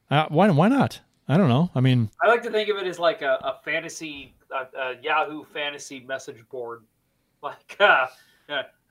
Why 0.10 0.50
why 0.50 0.68
not? 0.68 1.00
I 1.28 1.38
don't 1.38 1.48
know. 1.48 1.70
I 1.74 1.80
mean, 1.80 2.10
I 2.22 2.28
like 2.28 2.44
to 2.44 2.52
think 2.52 2.68
of 2.68 2.78
it 2.78 2.86
as 2.88 3.00
like 3.00 3.22
a, 3.22 3.36
a 3.42 3.60
fantasy, 3.64 4.34
a, 4.52 4.78
a 4.78 4.96
Yahoo 5.02 5.46
fantasy 5.46 6.02
message 6.02 6.38
board. 6.50 6.84
Like, 7.44 7.76
uh, 7.80 8.06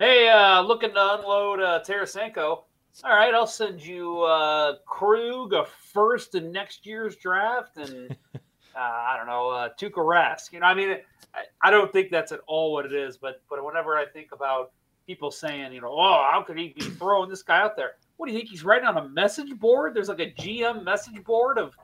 hey, 0.00 0.28
uh, 0.28 0.62
looking 0.62 0.92
to 0.92 1.14
unload 1.14 1.60
uh, 1.60 1.80
Tarasenko. 1.86 2.64
All 3.04 3.16
right, 3.16 3.32
I'll 3.34 3.46
send 3.46 3.84
you 3.84 4.22
uh, 4.22 4.74
Krug 4.86 5.54
a 5.54 5.64
first 5.64 6.34
in 6.34 6.52
next 6.52 6.84
year's 6.84 7.16
draft, 7.16 7.76
and 7.76 8.16
uh, 8.34 8.78
I 8.78 9.14
don't 9.16 9.26
know 9.26 9.48
uh, 9.48 9.68
Tuukka 9.80 9.94
Rask. 9.94 10.52
You 10.52 10.60
know, 10.60 10.66
I 10.66 10.74
mean, 10.74 10.96
I, 11.34 11.42
I 11.62 11.70
don't 11.70 11.92
think 11.92 12.10
that's 12.10 12.32
at 12.32 12.40
all 12.46 12.72
what 12.72 12.84
it 12.86 12.92
is. 12.92 13.16
But 13.16 13.42
but 13.48 13.64
whenever 13.64 13.96
I 13.96 14.04
think 14.06 14.32
about 14.32 14.72
people 15.06 15.30
saying, 15.30 15.72
you 15.72 15.80
know, 15.80 15.92
oh, 15.92 16.28
how 16.30 16.42
could 16.46 16.58
he 16.58 16.68
be 16.68 16.82
throwing 16.82 17.30
this 17.30 17.42
guy 17.42 17.60
out 17.60 17.76
there? 17.76 17.92
What 18.16 18.26
do 18.26 18.32
you 18.32 18.38
think 18.38 18.50
he's 18.50 18.64
writing 18.64 18.86
on 18.86 18.98
a 18.98 19.08
message 19.08 19.58
board? 19.58 19.94
There's 19.94 20.08
like 20.08 20.20
a 20.20 20.32
GM 20.32 20.84
message 20.84 21.24
board 21.24 21.58
of, 21.58 21.74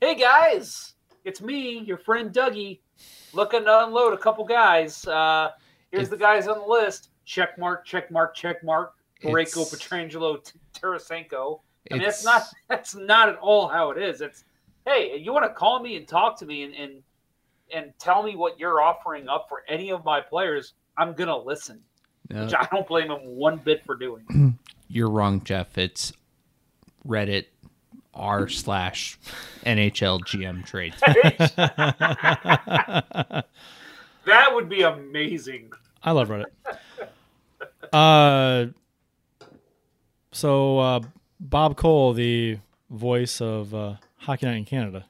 hey 0.00 0.14
guys, 0.14 0.94
it's 1.24 1.42
me, 1.42 1.80
your 1.80 1.98
friend 1.98 2.32
Dougie, 2.32 2.80
looking 3.32 3.64
to 3.64 3.84
unload 3.84 4.14
a 4.14 4.18
couple 4.18 4.44
guys. 4.44 5.06
Uh, 5.06 5.50
here's 5.90 6.08
the 6.08 6.16
guys 6.16 6.48
on 6.48 6.58
the 6.58 6.66
list. 6.66 7.10
Check 7.26 7.58
mark, 7.58 7.84
check 7.84 8.10
mark, 8.10 8.34
check 8.34 8.64
mark. 8.64 8.94
It's- 9.30 9.54
Pietrangelo, 9.54 10.52
Tarasenko. 10.74 11.60
I 11.90 11.94
mean, 11.94 12.02
that's 12.02 12.20
It's- 12.20 12.24
not 12.24 12.42
that's 12.68 12.94
not 12.94 13.28
at 13.28 13.38
all 13.38 13.68
how 13.68 13.90
it 13.90 14.02
is. 14.02 14.20
It's 14.20 14.44
hey, 14.86 15.16
you 15.18 15.32
want 15.32 15.44
to 15.46 15.52
call 15.52 15.80
me 15.80 15.96
and 15.96 16.06
talk 16.06 16.38
to 16.38 16.46
me 16.46 16.64
and, 16.64 16.74
and 16.74 17.02
and 17.74 17.92
tell 17.98 18.22
me 18.22 18.36
what 18.36 18.58
you're 18.58 18.80
offering 18.82 19.28
up 19.28 19.46
for 19.48 19.62
any 19.68 19.90
of 19.90 20.04
my 20.04 20.20
players. 20.20 20.74
I'm 20.96 21.14
gonna 21.14 21.36
listen, 21.36 21.80
No, 22.30 22.44
which 22.44 22.54
I 22.54 22.66
don't 22.70 22.86
blame 22.86 23.10
him 23.10 23.20
one 23.24 23.56
bit 23.58 23.84
for 23.84 23.96
doing. 23.96 24.58
you're 24.88 25.10
wrong, 25.10 25.42
Jeff. 25.44 25.76
It's 25.78 26.12
Reddit 27.06 27.46
r 28.14 28.48
slash 28.48 29.18
NHL 29.66 30.20
GM 30.20 30.64
trades. 30.64 30.96
that 34.26 34.54
would 34.54 34.68
be 34.68 34.82
amazing. 34.82 35.72
I 36.02 36.12
love 36.12 36.28
Reddit. 36.28 36.46
Uh, 37.92 38.66
so 40.34 40.78
uh, 40.78 41.00
Bob 41.40 41.76
Cole, 41.76 42.12
the 42.12 42.58
voice 42.90 43.40
of 43.40 43.74
uh, 43.74 43.94
Hockey 44.18 44.46
Night 44.46 44.56
in 44.56 44.64
Canada. 44.64 45.06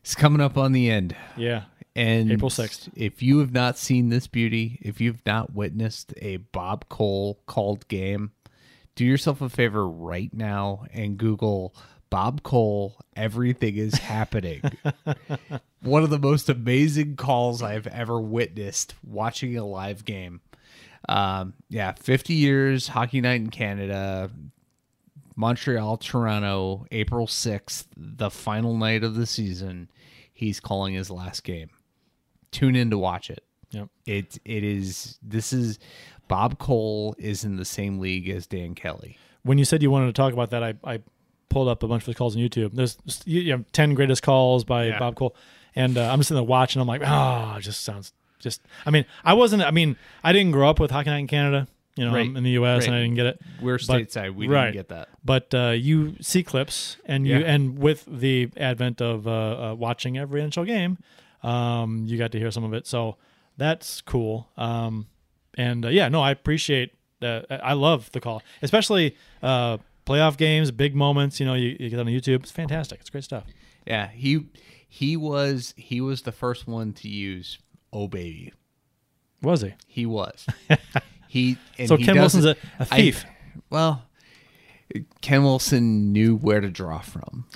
It's 0.00 0.14
coming 0.14 0.40
up 0.40 0.56
on 0.56 0.72
the 0.72 0.90
end. 0.90 1.14
Yeah, 1.36 1.64
And 1.94 2.32
April 2.32 2.50
6th. 2.50 2.90
If 2.94 3.22
you 3.22 3.38
have 3.38 3.52
not 3.52 3.78
seen 3.78 4.08
this 4.08 4.26
beauty, 4.26 4.78
if 4.82 5.00
you've 5.00 5.24
not 5.26 5.52
witnessed 5.52 6.14
a 6.20 6.38
Bob 6.38 6.88
Cole 6.88 7.38
called 7.46 7.86
game, 7.88 8.32
do 8.94 9.04
yourself 9.04 9.40
a 9.40 9.48
favor 9.48 9.88
right 9.88 10.32
now 10.32 10.86
and 10.92 11.18
Google 11.18 11.74
Bob 12.10 12.42
Cole, 12.42 12.96
everything 13.16 13.76
is 13.76 13.94
happening. 13.98 14.60
One 15.80 16.02
of 16.02 16.10
the 16.10 16.18
most 16.18 16.50
amazing 16.50 17.16
calls 17.16 17.62
I've 17.62 17.86
ever 17.86 18.20
witnessed 18.20 18.94
watching 19.02 19.56
a 19.56 19.64
live 19.64 20.04
game. 20.04 20.42
Um, 21.08 21.54
yeah, 21.68 21.92
50 21.92 22.34
years, 22.34 22.88
Hockey 22.88 23.20
Night 23.20 23.40
in 23.40 23.50
Canada, 23.50 24.30
Montreal, 25.36 25.96
Toronto, 25.96 26.86
April 26.90 27.26
6th, 27.26 27.86
the 27.96 28.30
final 28.30 28.76
night 28.76 29.02
of 29.02 29.14
the 29.14 29.26
season. 29.26 29.90
He's 30.32 30.60
calling 30.60 30.94
his 30.94 31.10
last 31.10 31.44
game. 31.44 31.70
Tune 32.50 32.76
in 32.76 32.90
to 32.90 32.98
watch 32.98 33.30
it. 33.30 33.44
Yep. 33.70 33.88
It 34.04 34.38
it 34.44 34.64
is 34.64 35.18
this 35.22 35.52
is 35.52 35.78
Bob 36.28 36.58
Cole 36.58 37.14
is 37.18 37.44
in 37.44 37.56
the 37.56 37.64
same 37.64 37.98
league 37.98 38.28
as 38.28 38.46
Dan 38.46 38.74
Kelly. 38.74 39.16
when 39.44 39.58
you 39.58 39.64
said 39.64 39.82
you 39.82 39.90
wanted 39.90 40.06
to 40.06 40.12
talk 40.12 40.32
about 40.32 40.50
that, 40.50 40.62
I, 40.62 40.74
I 40.84 41.00
pulled 41.48 41.68
up 41.68 41.82
a 41.82 41.88
bunch 41.88 42.02
of 42.02 42.06
his 42.06 42.16
calls 42.16 42.36
on 42.36 42.42
YouTube. 42.42 42.74
There's 42.74 42.98
you 43.24 43.56
know, 43.56 43.64
ten 43.72 43.94
greatest 43.94 44.22
calls 44.22 44.64
by 44.64 44.96
Bob 44.98 45.16
Cole, 45.16 45.34
and 45.74 45.96
uh, 45.96 46.10
I'm 46.10 46.18
just 46.18 46.28
sitting 46.28 46.42
there 46.42 46.48
watching. 46.48 46.82
I'm 46.82 46.88
like, 46.88 47.02
oh, 47.04 47.56
it 47.58 47.62
just 47.62 47.82
sounds 47.82 48.12
just. 48.42 48.60
I 48.84 48.90
mean, 48.90 49.04
I 49.24 49.32
wasn't. 49.34 49.62
I 49.62 49.70
mean, 49.70 49.96
I 50.22 50.32
didn't 50.32 50.52
grow 50.52 50.68
up 50.68 50.78
with 50.80 50.90
Hockey 50.90 51.10
Night 51.10 51.18
in 51.18 51.26
Canada. 51.28 51.68
You 51.94 52.06
know, 52.06 52.14
Right. 52.14 52.24
I'm 52.26 52.36
in 52.38 52.42
the 52.44 52.50
U.S. 52.52 52.86
and 52.86 52.94
I 52.94 53.00
didn't 53.02 53.16
get 53.16 53.26
it. 53.26 53.40
We're 53.60 53.76
But- 53.78 53.82
stateside. 54.08 54.34
We 54.34 54.48
right. 54.48 54.64
didn't 54.72 54.74
get 54.76 54.88
that. 54.88 55.08
But 55.24 55.54
uh, 55.54 55.70
you 55.70 56.16
see 56.22 56.42
clips, 56.42 56.96
and 57.04 57.26
you 57.26 57.36
Yeah. 57.38 57.46
and 57.52 57.78
with 57.78 58.04
the 58.06 58.48
advent 58.56 59.00
of 59.02 59.26
uh, 59.26 59.30
uh, 59.30 59.74
watching 59.74 60.16
every 60.16 60.40
NHL 60.40 60.66
game, 60.66 60.96
um, 61.42 62.04
you 62.06 62.16
got 62.18 62.32
to 62.32 62.38
hear 62.38 62.50
some 62.50 62.64
of 62.64 62.72
it. 62.72 62.86
So 62.86 63.16
that's 63.56 64.00
cool. 64.00 64.48
Um, 64.56 65.06
and 65.58 65.84
uh, 65.84 65.88
yeah, 65.88 66.08
no, 66.08 66.22
I 66.22 66.30
appreciate 66.30 66.92
that. 67.20 67.46
I 67.50 67.74
love 67.74 68.10
the 68.12 68.20
call, 68.20 68.42
especially 68.62 69.14
uh, 69.42 69.76
playoff 70.06 70.36
games, 70.38 70.70
big 70.70 70.94
moments. 70.94 71.40
You 71.40 71.46
know, 71.46 71.54
you, 71.54 71.76
you 71.78 71.90
get 71.90 72.00
on 72.00 72.06
YouTube. 72.06 72.40
It's 72.42 72.50
fantastic. 72.50 73.00
It's 73.00 73.10
great 73.10 73.24
stuff. 73.24 73.44
Yeah, 73.86 74.08
he 74.08 74.46
he 74.88 75.16
was 75.16 75.74
he 75.76 76.00
was 76.00 76.22
the 76.22 76.32
first 76.32 76.66
one 76.66 76.92
to 76.94 77.08
use 77.08 77.58
"Oh 77.92 78.08
baby." 78.08 78.52
Was 79.42 79.62
he? 79.62 79.74
He 79.86 80.06
was. 80.06 80.46
he 81.28 81.58
and 81.78 81.88
So 81.88 81.96
he 81.96 82.04
Ken 82.04 82.14
Wilson's 82.16 82.44
a, 82.44 82.54
doesn't- 82.54 82.70
a 82.80 82.94
I- 82.94 82.96
thief. 82.96 83.24
well, 83.70 84.04
Ken 85.20 85.42
Wilson 85.42 86.12
knew 86.12 86.36
where 86.36 86.60
to 86.60 86.70
draw 86.70 87.00
from. 87.00 87.46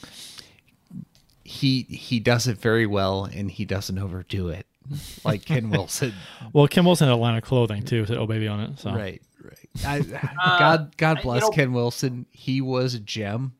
He 1.44 1.82
he 1.82 2.18
does 2.18 2.48
it 2.48 2.58
very 2.58 2.86
well, 2.86 3.24
and 3.24 3.50
he 3.50 3.64
doesn't 3.64 3.98
overdo 3.98 4.48
it, 4.48 4.66
like 5.24 5.44
Ken 5.44 5.70
Wilson. 5.70 6.12
well, 6.52 6.66
Ken 6.66 6.84
Wilson 6.84 7.06
had 7.06 7.14
a 7.14 7.16
line 7.16 7.36
of 7.36 7.44
clothing 7.44 7.84
too, 7.84 8.04
said 8.06 8.16
"Oh 8.18 8.26
baby" 8.26 8.48
on 8.48 8.60
it. 8.60 8.78
So 8.80 8.90
Right, 8.92 9.22
right. 9.42 9.68
I, 9.86 9.98
uh, 10.44 10.58
God 10.58 10.96
God 10.96 11.16
you 11.18 11.22
bless 11.22 11.42
know- 11.42 11.50
Ken 11.50 11.72
Wilson. 11.72 12.26
He 12.32 12.60
was 12.60 12.94
a 12.94 12.98
gem. 13.00 13.52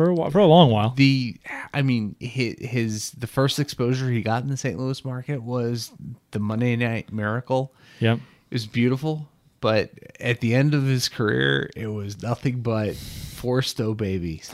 For 0.00 0.08
a 0.10 0.14
while, 0.14 0.30
for 0.30 0.38
a 0.38 0.46
long 0.46 0.70
while. 0.70 0.90
the 0.96 1.36
i 1.74 1.82
mean 1.82 2.16
his, 2.20 2.54
his 2.58 3.10
the 3.12 3.26
first 3.26 3.58
exposure 3.58 4.08
he 4.10 4.22
got 4.22 4.42
in 4.42 4.48
the 4.48 4.56
st 4.56 4.78
louis 4.78 5.04
market 5.04 5.42
was 5.42 5.92
the 6.30 6.38
monday 6.38 6.74
night 6.76 7.12
miracle 7.12 7.74
Yep. 7.98 8.18
it 8.50 8.54
was 8.54 8.66
beautiful 8.66 9.28
but 9.60 9.90
at 10.18 10.40
the 10.40 10.54
end 10.54 10.72
of 10.72 10.84
his 10.84 11.08
career 11.10 11.68
it 11.76 11.88
was 11.88 12.22
nothing 12.22 12.62
but 12.62 12.94
four 12.96 13.62
oh 13.80 13.94
babies 13.94 14.50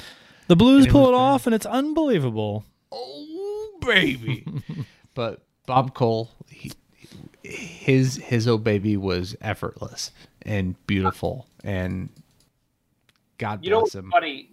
The 0.48 0.56
Blues 0.56 0.85
And 0.86 0.93
pull 0.93 1.02
was 1.02 1.09
it 1.10 1.12
bad. 1.12 1.18
off, 1.18 1.47
and 1.47 1.55
it's 1.55 1.66
unbelievable. 1.66 2.64
oh 2.90 3.70
baby 3.82 4.44
but 5.14 5.43
bob 5.66 5.94
cole 5.94 6.31
he, 6.51 6.73
his 7.44 8.16
his 8.16 8.48
oh 8.48 8.59
baby 8.59 8.97
was 8.97 9.36
effortless 9.40 10.10
and 10.43 10.74
beautiful 10.89 11.47
and 11.62 12.09
God 13.39 13.64
You 13.64 13.70
know 13.70 13.81
bless 13.81 13.94
what's 13.94 14.05
him. 14.06 14.10
funny 14.10 14.51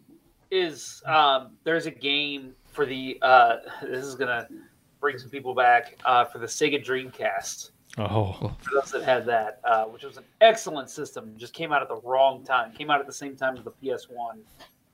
is 0.53 1.01
um, 1.05 1.51
there's 1.63 1.87
a 1.87 1.91
game 1.91 2.53
for 2.71 2.85
the 2.85 3.17
uh, 3.21 3.57
this 3.81 4.05
is 4.05 4.15
gonna 4.15 4.47
bring 4.99 5.17
some 5.17 5.29
people 5.29 5.53
back 5.53 5.97
uh, 6.05 6.25
for 6.25 6.37
the 6.37 6.45
Sega 6.45 6.83
Dreamcast. 6.83 7.71
Oh, 7.97 8.55
For 8.61 8.71
those 8.73 8.91
that 8.91 9.03
had 9.03 9.25
that, 9.27 9.59
uh, 9.63 9.85
which 9.85 10.03
was 10.03 10.17
an 10.17 10.23
excellent 10.41 10.89
system, 10.89 11.33
just 11.37 11.53
came 11.53 11.71
out 11.71 11.81
at 11.83 11.89
the 11.89 12.01
wrong 12.03 12.43
time. 12.43 12.71
Came 12.71 12.89
out 12.89 12.99
at 12.99 13.05
the 13.05 13.13
same 13.13 13.35
time 13.35 13.55
as 13.55 13.63
the 13.63 13.71
PS1, 13.71 14.31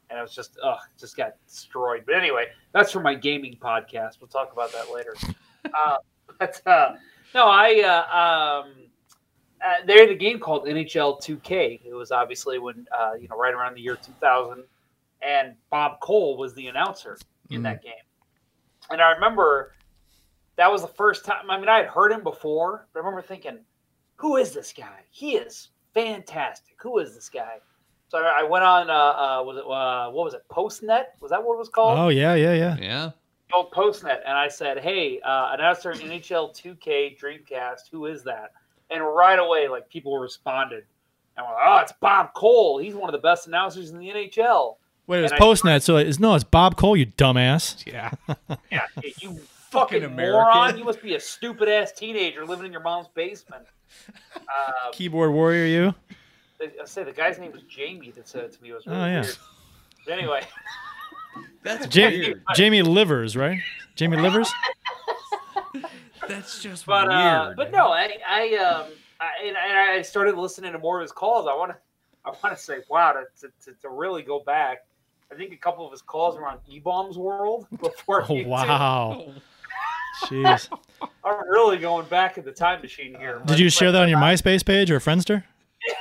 and 0.10 0.20
it 0.20 0.22
was 0.22 0.36
just 0.36 0.58
ugh, 0.64 0.80
just 0.98 1.16
got 1.16 1.34
destroyed. 1.48 2.04
But 2.06 2.16
anyway, 2.16 2.48
that's 2.74 2.92
for 2.92 3.00
my 3.00 3.14
gaming 3.14 3.58
podcast. 3.62 4.20
We'll 4.20 4.28
talk 4.28 4.52
about 4.52 4.72
that 4.74 4.92
later. 4.94 5.16
uh, 5.74 5.98
but 6.40 6.62
uh, 6.66 6.96
no, 7.34 7.46
I 7.46 7.82
uh, 7.82 8.64
um, 8.66 8.74
uh, 9.66 9.86
they 9.86 10.00
had 10.00 10.10
a 10.10 10.16
game 10.16 10.40
called 10.40 10.66
NHL 10.66 11.22
2K. 11.22 11.82
It 11.86 11.94
was 11.94 12.12
obviously 12.12 12.60
when 12.60 12.88
uh, 12.98 13.14
you 13.20 13.28
know 13.28 13.38
right 13.38 13.54
around 13.54 13.76
the 13.76 13.82
year 13.82 13.96
2000, 13.96 14.64
and 15.22 15.56
Bob 15.70 16.00
Cole 16.02 16.38
was 16.38 16.54
the 16.54 16.68
announcer 16.68 17.18
in 17.50 17.64
that 17.64 17.82
game. 17.84 17.94
And 18.90 19.02
I 19.02 19.12
remember 19.12 19.74
that 20.56 20.72
was 20.72 20.82
the 20.82 20.88
first 20.88 21.26
time. 21.26 21.50
I 21.50 21.58
mean, 21.60 21.70
I 21.70 21.78
had 21.78 21.88
heard 21.88 22.12
him 22.12 22.24
before, 22.24 22.88
but 22.94 23.00
I 23.00 23.04
remember 23.04 23.22
thinking, 23.22 23.60
"Who 24.18 24.38
is 24.38 24.54
this 24.54 24.74
guy? 24.74 25.04
He 25.10 25.36
is 25.36 25.70
fantastic. 25.94 26.76
Who 26.82 27.00
is 27.00 27.16
this 27.16 27.30
guy?" 27.30 27.60
So 28.10 28.18
I 28.20 28.42
I 28.42 28.44
went 28.44 28.66
on. 28.66 28.90
Uh, 28.90 28.94
uh, 28.94 29.44
was 29.44 29.58
it 29.58 29.66
uh, 29.66 30.12
what 30.12 30.26
was 30.26 30.34
it? 30.34 30.44
Postnet? 30.50 31.06
Was 31.22 31.32
that 31.32 31.44
what 31.44 31.56
it 31.56 31.60
was 31.60 31.70
called? 31.70 32.00
oh 32.00 32.10
yeah, 32.10 32.36
yeah, 32.36 32.54
yeah. 32.54 32.78
Yeah. 32.80 33.12
the 33.50 33.56
old 33.56 33.72
Postnet, 33.72 34.20
and 34.26 34.38
I 34.38 34.48
said, 34.48 34.80
"Hey, 34.80 35.20
uh, 35.22 35.52
announcer 35.54 35.92
in 35.92 36.00
NHL 36.00 36.54
2K 36.56 37.18
Dreamcast, 37.20 37.90
who 37.92 38.08
is 38.08 38.24
that?" 38.24 38.52
And 38.90 39.04
right 39.04 39.38
away, 39.40 39.68
like 39.68 39.88
people 39.90 40.18
responded, 40.18 40.84
and 41.38 41.46
we're 41.46 41.54
like, 41.54 41.64
"Oh, 41.68 41.78
it's 41.78 41.94
Bob 42.02 42.34
Cole. 42.34 42.80
He's 42.80 42.96
one 42.96 43.10
of 43.10 43.14
the 43.14 43.26
best 43.26 43.48
announcers 43.48 43.92
in 43.92 44.00
the 44.00 44.10
NHL." 44.10 44.78
Wait, 45.10 45.20
it 45.20 45.22
was 45.24 45.32
Postnet, 45.34 45.82
so 45.82 45.98
it's 45.98 46.20
no, 46.20 46.36
it's 46.36 46.44
Bob 46.44 46.78
Cole, 46.78 46.96
you 46.96 47.08
dumbass. 47.08 47.84
Yeah. 47.86 48.12
Yeah, 48.72 48.82
you 49.18 49.40
fucking 49.72 50.04
American. 50.04 50.32
moron! 50.34 50.78
You 50.78 50.84
must 50.84 51.02
be 51.02 51.16
a 51.16 51.20
stupid 51.20 51.68
ass 51.68 51.92
teenager 51.92 52.46
living 52.46 52.68
in 52.68 52.72
your 52.72 52.82
mom's 52.82 53.08
basement. 53.14 53.66
Um, 54.36 54.92
Keyboard 54.92 55.32
warrior, 55.32 55.66
you. 55.66 55.96
I 56.62 56.86
say 56.86 57.04
the 57.04 57.12
guy's 57.12 57.40
name 57.40 57.52
was 57.52 57.64
Jamie 57.64 58.12
that 58.12 58.28
said 58.28 58.44
it 58.44 58.54
to 58.54 58.62
me. 58.62 58.70
It 58.70 58.74
was 58.76 58.86
really 58.86 59.00
Oh, 59.00 59.06
yeah. 59.06 59.22
weird. 59.22 59.38
But 60.06 60.14
anyway, 60.14 60.42
That's 61.64 61.96
Ja- 61.96 62.08
weird. 62.10 62.44
Jamie 62.56 62.82
Livers, 62.84 63.36
right? 63.36 63.60
Jamie 63.96 64.18
Livers. 64.18 64.52
That's 66.28 66.62
just 66.62 66.86
but 66.86 67.08
weird. 67.08 67.20
uh, 67.20 67.54
but 67.56 67.72
no, 67.72 67.88
I 67.92 68.12
I 68.28 68.56
um 68.58 68.92
I, 69.20 69.30
and, 69.48 69.58
and 69.58 69.78
I 69.98 70.02
started 70.04 70.36
listening 70.38 70.74
to 70.74 70.80
more 70.80 71.00
of 71.00 71.02
his 71.04 71.12
calls. 71.12 71.48
I 71.48 71.56
want 71.56 71.72
to 71.72 71.78
I 72.26 72.30
want 72.44 72.56
to 72.56 72.62
say 72.62 72.80
wow 72.90 73.14
to, 73.14 73.48
to, 73.66 73.72
to 73.82 73.90
really 73.90 74.22
go 74.22 74.40
back. 74.40 74.80
I 75.32 75.36
think 75.36 75.54
a 75.54 75.58
couple 75.58 75.86
of 75.86 75.92
his 75.92 76.02
calls 76.02 76.36
were 76.38 76.48
on 76.48 76.58
E 76.68 76.80
Bombs 76.80 77.18
World 77.18 77.68
before. 77.82 78.26
Oh 78.30 78.44
wow. 78.46 79.32
Jeez. 80.26 80.70
I'm 81.24 81.48
really 81.50 81.78
going 81.78 82.06
back 82.08 82.38
in 82.38 82.44
the 82.46 82.52
time 82.52 82.82
machine 82.82 83.16
here. 83.16 83.42
Did 83.46 83.60
you 83.60 83.70
share 83.70 83.92
that 83.92 84.02
on 84.02 84.10
your 84.10 84.20
MySpace 84.20 84.66
page 84.66 84.90
or 84.92 85.00
Friendster? 85.00 85.44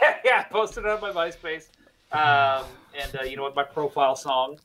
yeah, 0.02 0.16
yeah, 0.24 0.40
I 0.40 0.52
posted 0.52 0.84
it 0.84 0.90
on 0.90 1.00
my 1.00 1.10
MySpace, 1.12 1.68
um, 2.12 2.64
and 3.00 3.16
uh, 3.20 3.24
you 3.24 3.36
know, 3.36 3.44
with 3.44 3.54
my 3.54 3.62
profile 3.64 4.16
song. 4.16 4.58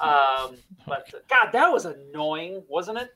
Um, 0.00 0.56
but 0.86 1.12
uh, 1.12 1.18
God, 1.28 1.50
that 1.52 1.68
was 1.72 1.84
annoying, 1.84 2.62
wasn't 2.68 2.98
it? 2.98 3.14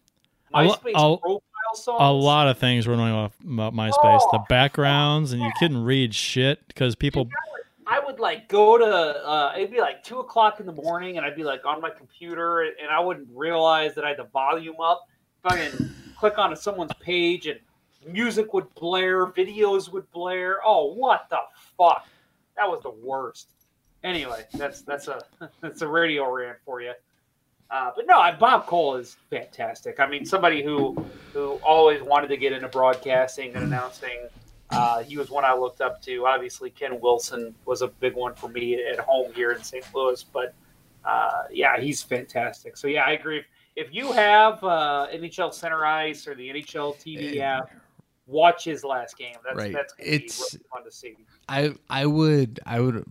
MySpace 0.53 0.91
a- 0.95 1.17
profile 1.19 1.41
song. 1.75 1.97
A 2.01 2.13
lot 2.13 2.49
of 2.49 2.59
things 2.59 2.87
were 2.87 2.95
annoying 2.95 3.31
about- 3.55 3.73
MySpace. 3.75 4.21
The 4.33 4.39
Oh. 4.41 4.45
backgrounds, 4.49 5.33
and 5.33 5.41
you 5.41 5.51
couldn't 5.59 5.85
read 5.85 6.15
shit 6.15 6.67
because 6.69 6.95
people. 6.97 7.29
I 7.93 8.01
would 8.03 8.19
like 8.19 8.49
go 8.49 8.79
to 8.79 8.87
uh, 8.87 9.53
it'd 9.55 9.71
be 9.71 9.81
like 9.81 10.03
two 10.03 10.21
o'clock 10.21 10.61
in 10.61 10.67
the 10.67 10.73
morning, 10.73 11.19
and 11.19 11.27
I'd 11.27 11.37
be 11.37 11.45
like 11.45 11.67
on 11.67 11.83
my 11.83 11.91
computer, 11.91 12.63
and 12.63 12.89
I 12.91 12.99
wouldn't 12.99 13.29
realize 13.35 13.95
that 13.97 14.05
I 14.05 14.09
had 14.09 14.17
the 14.17 14.29
volume 14.33 14.81
up. 14.83 15.07
Fucking 15.43 15.91
click 16.19 16.39
onto 16.39 16.57
someone's 16.57 16.95
page, 17.01 17.49
and 17.49 17.61
music 18.07 18.55
would 18.55 18.75
blare, 18.77 19.27
videos 19.27 19.93
would 19.93 20.11
blare. 20.11 20.61
Oh, 20.65 20.95
what 20.95 21.27
the 21.29 21.41
fuck? 21.77 22.07
That 22.57 22.67
was 22.67 22.81
the 22.83 22.93
worst. 22.93 23.51
Anyway, 24.03 24.47
that's 24.55 24.81
that's 24.81 25.09
a 25.09 25.23
that's 25.61 25.83
a 25.83 25.89
radio 25.89 26.33
rant 26.33 26.57
for 26.65 26.81
you. 26.81 26.95
Uh, 27.71 27.91
but 27.95 28.07
no, 28.07 28.27
Bob 28.41 28.67
Cole 28.67 28.97
is 28.97 29.19
fantastic. 29.29 30.01
I 30.01 30.07
mean, 30.07 30.25
somebody 30.25 30.63
who 30.63 30.97
who 31.35 31.61
always 31.63 32.03
wanted 32.03 32.29
to 32.29 32.39
get 32.39 32.55
into 32.55 32.69
broadcasting 32.69 33.55
and 33.55 33.65
announcing. 33.65 34.29
Uh, 34.73 35.03
he 35.03 35.17
was 35.17 35.31
one 35.31 35.45
I 35.45 35.55
looked 35.55 35.81
up 35.81 36.01
to. 36.03 36.27
Obviously, 36.27 36.71
Ken 36.71 36.99
Wilson 37.01 37.55
was 37.67 37.83
a 37.83 37.89
big 37.89 38.15
one 38.15 38.35
for 38.35 38.49
me 38.49 38.83
at 38.85 38.99
home 38.99 39.33
here 39.35 39.53
in 39.53 39.63
St. 39.63 39.85
Louis. 39.95 40.23
But 40.23 40.55
uh, 41.05 41.45
yeah, 41.51 41.79
he's 41.81 42.03
fantastic. 42.03 42.77
So 42.77 42.89
yeah, 42.89 43.03
I 43.05 43.13
agree. 43.13 43.39
If, 43.39 43.47
if 43.77 43.95
you 43.95 44.13
have 44.13 44.63
uh, 44.65 45.09
NHL 45.13 45.53
Center 45.53 45.85
Ice 45.85 46.27
or 46.27 46.35
the 46.35 46.49
NHL 46.49 46.97
TV 46.97 47.39
app, 47.41 47.71
watch 48.27 48.65
his 48.65 48.85
last 48.85 49.17
game. 49.19 49.35
That's 49.45 49.57
Right. 49.57 49.73
that's 49.73 49.93
gonna 49.95 50.09
It's- 50.11 50.53
be 50.53 50.59
really 50.59 50.67
fun 50.73 50.85
to 50.85 50.91
see. 50.91 51.17
I 51.49 51.75
I 51.91 52.07
would 52.07 52.61
I 52.65 52.81
would 52.81 53.05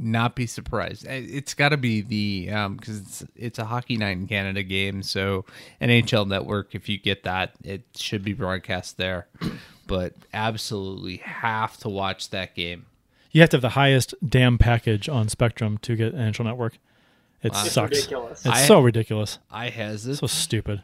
not 0.00 0.36
be 0.36 0.46
surprised. 0.46 1.06
It's 1.08 1.54
got 1.54 1.70
to 1.70 1.76
be 1.76 2.02
the 2.02 2.50
um 2.52 2.76
because 2.76 2.98
it's 3.00 3.24
it's 3.34 3.58
a 3.58 3.64
Hockey 3.64 3.96
Night 3.96 4.16
in 4.16 4.26
Canada 4.26 4.62
game, 4.62 5.02
so 5.02 5.44
NHL 5.80 6.26
Network. 6.26 6.74
If 6.74 6.88
you 6.88 6.98
get 6.98 7.22
that, 7.24 7.52
it 7.64 7.82
should 7.96 8.22
be 8.24 8.32
broadcast 8.32 8.96
there. 8.96 9.28
But 9.88 10.14
absolutely 10.32 11.16
have 11.16 11.76
to 11.78 11.88
watch 11.88 12.30
that 12.30 12.54
game. 12.54 12.86
You 13.32 13.40
have 13.40 13.50
to 13.50 13.56
have 13.56 13.62
the 13.62 13.70
highest 13.70 14.14
damn 14.26 14.56
package 14.58 15.08
on 15.08 15.28
Spectrum 15.28 15.78
to 15.78 15.96
get 15.96 16.14
NHL 16.14 16.44
Network. 16.44 16.74
It 17.42 17.48
It's 17.48 17.70
sucks. 17.72 17.96
ridiculous. 17.96 18.40
It's 18.46 18.54
I- 18.54 18.66
so 18.66 18.80
ridiculous. 18.80 19.38
I 19.50 19.68
has 19.70 20.06
it 20.06 20.16
So 20.16 20.26
stupid. 20.28 20.82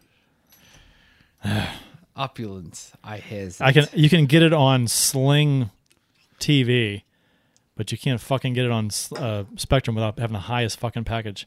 opulence. 2.17 2.93
I 3.03 3.19
has 3.19 3.61
It. 3.61 3.65
I 3.65 3.73
can 3.73 3.87
you 3.93 4.09
can 4.09 4.27
get 4.27 4.43
it 4.43 4.53
on 4.53 4.89
Sling 4.89 5.71
TV, 6.41 7.03
but 7.77 7.93
you 7.93 7.99
can't 7.99 8.21
fucking 8.21 8.53
get 8.55 8.65
it 8.65 8.71
on 8.71 8.91
uh, 9.17 9.45
Spectrum 9.57 9.95
without 9.97 10.19
having 10.19 10.35
the 10.35 10.41
highest 10.41 10.79
fucking 10.79 11.05
package. 11.05 11.47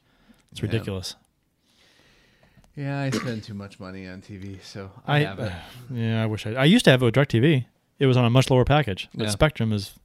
It's 0.51 0.61
ridiculous. 0.61 1.15
Yeah, 2.77 3.01
I 3.01 3.09
spend 3.09 3.43
too 3.43 3.55
much 3.55 3.79
money 3.79 4.07
on 4.07 4.21
TV, 4.21 4.63
so 4.63 4.91
I, 5.07 5.15
I, 5.15 5.19
have 5.21 5.39
it. 5.39 5.51
yeah, 5.91 6.21
I 6.21 6.27
wish 6.27 6.45
I. 6.45 6.51
I 6.51 6.65
used 6.65 6.85
to 6.85 6.91
have 6.91 7.01
it 7.01 7.05
with 7.05 7.15
DirecTV. 7.15 7.65
It 7.97 8.05
was 8.05 8.15
on 8.15 8.23
a 8.23 8.29
much 8.29 8.51
lower 8.51 8.63
package, 8.65 9.09
but 9.15 9.23
Yeah. 9.23 9.29
Spectrum 9.31 9.73
is 9.73 9.95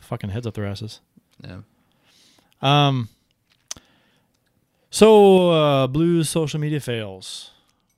fucking 0.00 0.30
heads 0.30 0.44
up 0.44 0.54
their 0.54 0.66
asses. 0.66 1.00
Yeah. 1.42 1.60
Um. 2.60 3.08
So 4.90 5.50
uh, 5.50 5.86
blues 5.86 6.28
social 6.28 6.58
media 6.58 6.80
fails. 6.80 7.52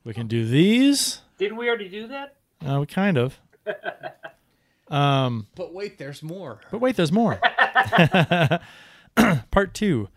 We 0.05 0.13
can 0.13 0.27
do 0.27 0.47
these. 0.47 1.23
Didn't 1.39 1.57
we 1.57 1.67
already 1.69 1.89
do 1.89 2.07
that? 2.09 2.37
Uh, 2.65 2.81
we 2.81 2.87
kind 2.87 3.17
of. 3.19 3.41
Um. 4.89 5.47
But 5.55 5.73
wait, 5.73 5.97
there's 5.97 6.23
more. 6.23 6.61
But 6.71 6.83
wait, 6.83 6.97
there's 6.97 7.11
more. 7.11 7.41
Part 9.51 9.73
two. 9.73 10.11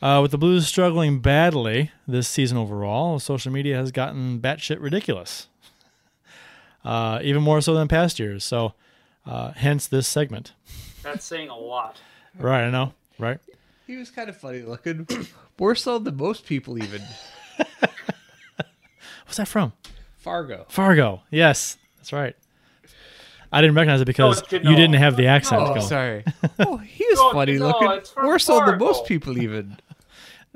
Uh, 0.00 0.20
with 0.22 0.30
the 0.30 0.38
Blues 0.38 0.66
struggling 0.66 1.18
badly 1.20 1.90
this 2.06 2.28
season 2.28 2.56
overall, 2.56 3.18
social 3.18 3.50
media 3.52 3.76
has 3.76 3.90
gotten 3.90 4.40
batshit 4.40 4.80
ridiculous. 4.80 5.48
Uh, 6.84 7.18
even 7.22 7.42
more 7.42 7.60
so 7.60 7.74
than 7.74 7.86
past 7.88 8.18
years. 8.20 8.44
So, 8.44 8.72
uh, 9.26 9.50
hence 9.52 9.88
this 9.88 10.06
segment. 10.06 10.52
That's 11.02 11.24
saying 11.24 11.50
a 11.50 11.56
lot. 11.58 12.00
Right, 12.38 12.62
I 12.64 12.70
know. 12.70 12.94
Right? 13.18 13.40
He 13.86 13.96
was 13.96 14.10
kind 14.10 14.30
of 14.30 14.36
funny 14.38 14.60
looking. 14.62 15.06
More 15.58 15.74
so 15.74 15.98
than 15.98 16.16
most 16.16 16.46
people, 16.46 16.82
even. 16.82 17.02
What's 19.26 19.36
that 19.36 19.48
from? 19.48 19.72
Fargo. 20.18 20.64
Fargo. 20.68 21.22
Yes, 21.30 21.76
that's 21.96 22.12
right. 22.12 22.36
I 23.52 23.60
didn't 23.60 23.74
recognize 23.76 24.00
it 24.00 24.06
because 24.06 24.40
Don't 24.42 24.64
you 24.64 24.70
you 24.70 24.76
didn't 24.76 24.94
have 24.96 25.16
the 25.16 25.26
accent 25.26 25.60
Oh, 25.62 25.66
going. 25.74 25.80
sorry. 25.82 26.24
Oh, 26.60 26.76
he 26.78 27.04
was 27.10 27.18
Don't 27.18 27.34
funny 27.34 27.52
you 27.54 27.58
know, 27.58 27.66
looking. 27.68 27.90
it's 27.92 28.10
from 28.10 28.24
More 28.24 28.38
so 28.38 28.64
than 28.64 28.78
most 28.78 29.04
people, 29.04 29.36
even. 29.36 29.78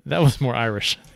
That 0.07 0.21
was 0.21 0.41
more 0.41 0.55
Irish. 0.55 0.99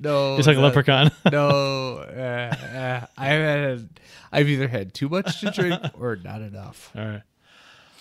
No, 0.00 0.36
It's 0.36 0.48
like 0.48 0.56
a 0.56 0.60
leprechaun. 0.60 1.12
No, 1.30 1.98
uh, 1.98 2.54
uh, 2.74 3.06
I've 3.16 3.40
had, 3.40 3.88
I've 4.32 4.48
either 4.48 4.66
had 4.66 4.92
too 4.94 5.08
much 5.08 5.40
to 5.40 5.52
drink 5.52 5.80
or 6.00 6.16
not 6.16 6.40
enough. 6.42 6.90
All 6.96 7.04
right. 7.04 7.22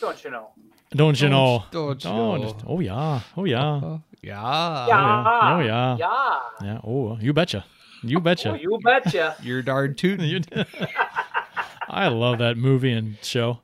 Don't 0.02 0.24
you 0.24 0.32
know? 0.32 0.50
Don't 0.92 1.22
you 1.22 1.30
know? 1.30 1.64
don't 1.70 2.04
you 2.04 2.10
Oh, 2.10 2.38
know? 2.38 2.44
just- 2.44 2.64
oh 2.66 2.80
yeah. 2.80 3.20
Oh 3.36 3.44
yeah. 3.46 3.60
Oh, 3.62 4.02
yeah. 4.24 4.88
Yeah. 4.88 5.54
Oh, 5.56 5.60
yeah. 5.60 5.98
Yeah. 6.00 6.40
Yeah. 6.64 6.80
Oh, 6.84 7.18
you 7.22 7.34
betcha. 7.34 7.64
You 8.02 8.20
betcha. 8.20 8.52
Oh, 8.52 8.56
you 8.56 8.80
betcha. 8.84 9.36
You're 9.44 9.62
darn 9.62 9.94
tootin'. 9.94 10.26
You- 10.26 10.42
I 11.88 12.08
love 12.08 12.40
that 12.40 12.58
movie 12.58 12.92
and 12.94 13.16
show. 13.22 13.60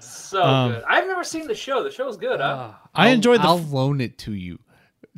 So 0.00 0.42
Um, 0.42 0.72
good. 0.72 0.84
I've 0.88 1.06
never 1.06 1.24
seen 1.24 1.46
the 1.46 1.54
show. 1.54 1.82
The 1.82 1.90
show's 1.90 2.16
good, 2.16 2.40
huh? 2.40 2.70
I 2.94 3.08
I'll- 3.08 3.12
enjoyed 3.12 3.40
the 3.42 3.48
I'll 3.48 3.58
f- 3.58 3.70
loan 3.70 4.00
it 4.00 4.16
to 4.18 4.32
you. 4.32 4.58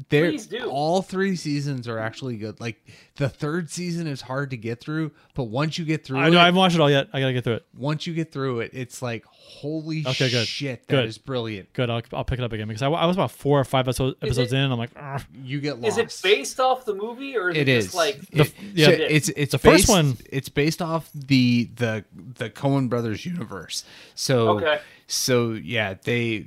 They're 0.08 0.30
Please 0.32 0.46
do. 0.48 0.68
all 0.68 1.02
three 1.02 1.36
seasons 1.36 1.86
are 1.86 2.00
actually 2.00 2.36
good. 2.36 2.58
Like 2.60 2.84
the 3.14 3.28
third 3.28 3.70
season 3.70 4.08
is 4.08 4.20
hard 4.20 4.50
to 4.50 4.56
get 4.56 4.80
through, 4.80 5.12
but 5.34 5.44
once 5.44 5.78
you 5.78 5.84
get 5.84 6.04
through 6.04 6.18
I 6.18 6.30
know 6.30 6.40
I 6.40 6.46
haven't 6.46 6.58
watched 6.58 6.74
it 6.74 6.80
all 6.80 6.90
yet. 6.90 7.06
I 7.12 7.20
gotta 7.20 7.32
get 7.32 7.44
through 7.44 7.54
it. 7.54 7.66
once 7.76 8.04
you 8.04 8.12
get 8.12 8.32
through 8.32 8.58
it, 8.60 8.72
it's 8.74 9.02
like 9.02 9.24
holy 9.30 10.04
Okay, 10.04 10.30
good. 10.30 10.48
shit, 10.48 10.88
that 10.88 11.04
is 11.04 11.18
Good. 11.18 11.24
brilliant. 11.26 11.72
Good. 11.74 11.90
I'll, 11.90 12.02
I'll 12.12 12.24
pick 12.24 12.40
it 12.40 12.44
up 12.44 12.52
again 12.52 12.66
because 12.66 12.82
I, 12.82 12.88
I 12.88 13.06
was 13.06 13.14
about 13.16 13.30
four 13.30 13.60
or 13.60 13.64
five 13.64 13.86
episodes, 13.86 14.16
Is 14.20 14.30
episodes 14.30 14.52
it- 14.52 14.56
in. 14.56 14.62
And 14.64 14.72
I'm 14.72 14.78
like, 14.80 14.90
"Ugh." 14.96 15.22
You 15.44 15.60
get 15.60 15.80
lost. 15.80 15.96
Is 16.00 16.22
it 16.24 16.28
based 16.28 16.58
off 16.58 16.84
the 16.84 16.94
movie 16.94 17.36
or 17.36 17.50
is 17.50 17.56
it, 17.56 17.68
It 17.68 17.82
just 17.82 17.94
like 17.94 18.20
The- 18.30 18.40
It- 18.42 18.54
yeah. 18.74 18.86
so 18.86 18.92
it's 18.92 19.28
it's 19.28 19.52
The 19.52 19.58
first 19.58 19.86
based- 19.86 19.88
one- 19.90 20.16
It's 20.28 20.48
based 20.48 20.82
off 20.82 21.08
the 21.14 21.70
the 21.76 22.04
the 22.34 22.50
Coen 22.50 22.88
brothers 22.88 23.24
universe. 23.24 23.84
So 24.16 24.56
Okay. 24.58 24.80
So 25.06 25.52
yeah, 25.52 25.94
they 26.05 26.47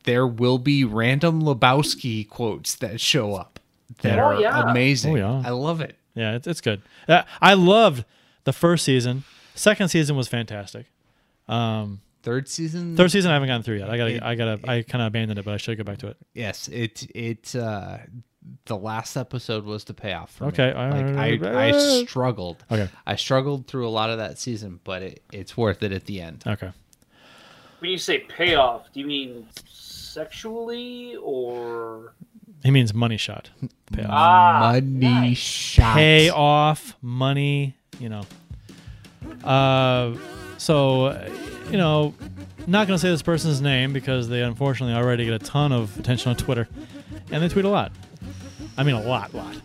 there 0.05 0.27
will 0.27 0.59
be 0.59 0.85
random 0.85 1.43
Lebowski 1.43 2.29
quotes 2.29 2.77
that 2.77 3.01
show 3.01 3.35
up 3.35 3.61
that 4.03 4.19
Oh, 4.19 4.23
are 4.23 4.41
yeah. 4.41 4.71
amazing. 4.71 5.15
Oh, 5.19 5.41
yeah. 5.43 5.49
I 5.49 5.51
love 5.51 5.81
it. 5.81 5.97
yeah, 6.15 6.35
it's, 6.37 6.47
it's 6.47 6.61
good. 6.61 6.83
Uh, 7.09 7.23
I 7.41 7.55
loved 7.55 8.05
the 8.45 8.53
first 8.53 8.85
season. 8.85 9.25
Second 9.55 9.89
season 9.89 10.17
was 10.17 10.29
fantastic. 10.29 10.87
Um, 11.49 12.01
Third 12.23 12.49
season. 12.49 12.97
third 12.97 13.11
season 13.11 13.31
I 13.31 13.35
haven't 13.35 13.49
gotten 13.49 13.63
through 13.63 13.77
yet. 13.81 13.91
I 13.91 13.99
gotta, 13.99 14.15
It- 14.15 14.23
I 14.23 14.35
gotta, 14.35 14.61
I 14.71 14.83
kind 14.83 15.03
of 15.03 15.09
abandoned 15.09 15.39
it, 15.39 15.45
but 15.45 15.53
I 15.53 15.59
should 15.59 15.77
go 15.77 15.85
back 15.85 15.99
to 15.99 16.09
it. 16.09 16.17
Yes, 16.33 16.69
it 16.69 17.07
it 17.15 17.55
uh 17.55 17.99
the 18.67 18.77
last 18.77 19.17
episode 19.17 19.65
was 19.65 19.85
the 19.85 19.93
payoff 19.95 20.31
for 20.33 20.47
Okay, 20.47 20.69
me. 20.73 20.75
Like 21.39 21.43
I 21.43 21.69
I 21.69 22.05
struggled. 22.05 22.65
Okay. 22.73 22.89
I 23.07 23.17
struggled 23.17 23.67
through 23.67 23.87
a 23.87 23.91
lot 23.91 24.09
of 24.11 24.19
that 24.19 24.39
season, 24.39 24.81
but 24.85 25.03
it, 25.03 25.23
it's 25.33 25.55
worth 25.57 25.83
it 25.83 25.93
at 25.93 26.07
the 26.07 26.21
end. 26.23 26.45
Okay. 26.47 26.71
When 27.85 27.91
you 27.91 27.99
say 27.99 28.21
payoff, 28.21 28.91
do 28.95 29.01
you 29.01 29.07
mean 29.07 29.47
sexually 29.67 31.17
or 31.17 32.15
He 32.63 32.71
means 32.71 32.95
money 32.95 33.19
shot. 33.19 33.51
Payoff. 33.93 34.09
ah 34.11 34.71
Money 34.73 34.81
nice. 34.81 35.37
shots. 35.37 35.95
Pay 35.95 36.31
off 36.31 36.97
money. 37.03 37.77
You 38.01 38.09
know. 38.09 38.23
Uh, 39.47 40.17
so, 40.57 41.11
you 41.71 41.77
know, 41.77 42.15
not 42.67 42.87
gonna 42.87 42.99
say 42.99 43.11
this 43.11 43.21
person's 43.21 43.61
name 43.61 43.93
because 43.93 44.31
they 44.31 44.41
unfortunately 44.41 44.97
already 44.97 45.27
get 45.27 45.35
a 45.35 45.39
ton 45.45 45.71
of 45.71 45.99
attention 45.99 46.31
on 46.31 46.37
Twitter, 46.37 46.67
and 47.31 47.43
they 47.43 47.49
tweet 47.51 47.67
a 47.67 47.69
lot. 47.69 47.93
I 48.79 48.83
mean, 48.83 48.95
a 48.95 49.03
lot, 49.03 49.35
lot. 49.35 49.57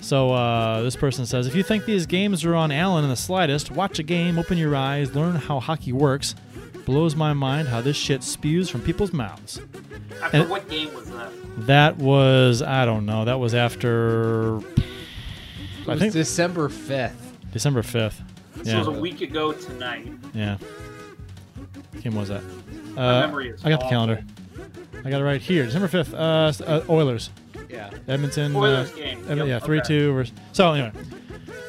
So 0.00 0.30
uh, 0.30 0.82
this 0.82 0.94
person 0.94 1.26
says, 1.26 1.48
if 1.48 1.56
you 1.56 1.64
think 1.64 1.84
these 1.84 2.06
games 2.06 2.44
are 2.44 2.54
on 2.54 2.70
Allen 2.70 3.02
in 3.02 3.10
the 3.10 3.16
slightest, 3.16 3.72
watch 3.72 3.98
a 3.98 4.04
game, 4.04 4.38
open 4.38 4.56
your 4.56 4.76
eyes, 4.76 5.16
learn 5.16 5.34
how 5.34 5.58
hockey 5.58 5.92
works. 5.92 6.36
Blows 6.88 7.14
my 7.14 7.34
mind 7.34 7.68
how 7.68 7.82
this 7.82 7.98
shit 7.98 8.22
spews 8.22 8.70
from 8.70 8.80
people's 8.80 9.12
mouths. 9.12 9.60
After 10.22 10.38
And- 10.38 10.48
what 10.48 10.68
game 10.70 10.94
was 10.94 11.10
that? 11.10 11.28
That 11.66 11.98
was 11.98 12.62
I 12.62 12.86
don't 12.86 13.04
know. 13.04 13.26
That 13.26 13.38
was 13.38 13.54
after 13.54 14.56
It 14.56 14.64
I 15.86 15.90
was 15.92 16.00
think 16.00 16.14
December 16.14 16.70
fifth. 16.70 17.36
December 17.52 17.82
fifth. 17.82 18.22
This 18.56 18.74
was 18.74 18.86
a 18.86 18.90
week 18.90 19.20
ago 19.20 19.52
tonight. 19.52 20.10
yeah. 20.32 20.56
What 21.92 22.02
game 22.02 22.14
was 22.14 22.28
that? 22.30 22.42
My 22.94 23.02
Uh, 23.02 23.20
memory 23.26 23.50
is 23.50 23.60
I 23.64 23.68
got 23.68 23.80
the 23.80 23.88
calendar. 23.88 24.24
I 25.04 25.10
got 25.10 25.20
it 25.20 25.24
right 25.24 25.42
here. 25.42 25.66
December 25.66 25.88
fifth. 25.88 26.14
Uh, 26.14 26.52
uh, 26.66 26.80
Oilers. 26.88 27.28
Yeah. 27.68 27.90
Edmonton. 28.08 28.56
Oilers 28.56 28.90
uh, 28.92 28.96
game. 28.96 29.18
Ed- 29.28 29.36
Yep, 29.36 29.46
yeah, 29.46 29.56
okay. 29.56 29.66
three 29.66 29.80
two. 29.86 30.12
Versus, 30.14 30.32
so 30.52 30.72
anyway, 30.72 30.92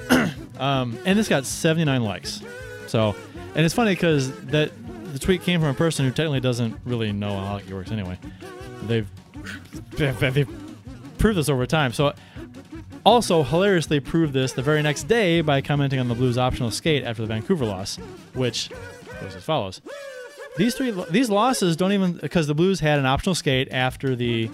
um, 0.59 0.97
and 1.05 1.19
this 1.19 1.27
got 1.27 1.45
seventy 1.45 1.83
nine 1.83 2.03
likes. 2.03 2.41
So, 2.87 3.15
and 3.53 3.65
it's 3.65 3.75
funny 3.75 3.91
because 3.91 4.31
that 4.45 4.71
the 5.13 5.19
tweet 5.19 5.43
came 5.43 5.59
from 5.59 5.69
a 5.69 5.73
person 5.73 6.05
who 6.05 6.11
technically 6.11 6.39
doesn't 6.39 6.77
really 6.85 7.11
know 7.11 7.29
how 7.37 7.45
hockey 7.45 7.73
works 7.73 7.91
anyway. 7.91 8.17
They've 8.83 9.07
they've, 9.91 10.19
they've 10.19 10.49
proved 11.17 11.37
this 11.37 11.49
over 11.49 11.65
time. 11.65 11.93
So, 11.93 12.13
also 13.05 13.43
hilariously 13.43 13.99
proved 13.99 14.33
this 14.33 14.53
the 14.53 14.61
very 14.61 14.81
next 14.81 15.03
day 15.07 15.41
by 15.41 15.61
commenting 15.61 15.99
on 15.99 16.07
the 16.07 16.15
Blues' 16.15 16.37
optional 16.37 16.71
skate 16.71 17.03
after 17.03 17.21
the 17.21 17.27
Vancouver 17.27 17.65
loss, 17.65 17.97
which 18.33 18.69
goes 19.21 19.35
as 19.35 19.43
follows. 19.43 19.81
These 20.57 20.75
three, 20.75 20.91
these 21.09 21.29
losses 21.29 21.75
don't 21.77 21.91
even 21.93 22.13
because 22.13 22.47
the 22.47 22.55
Blues 22.55 22.79
had 22.79 22.99
an 22.99 23.05
optional 23.05 23.35
skate 23.35 23.69
after 23.71 24.15
the 24.15 24.49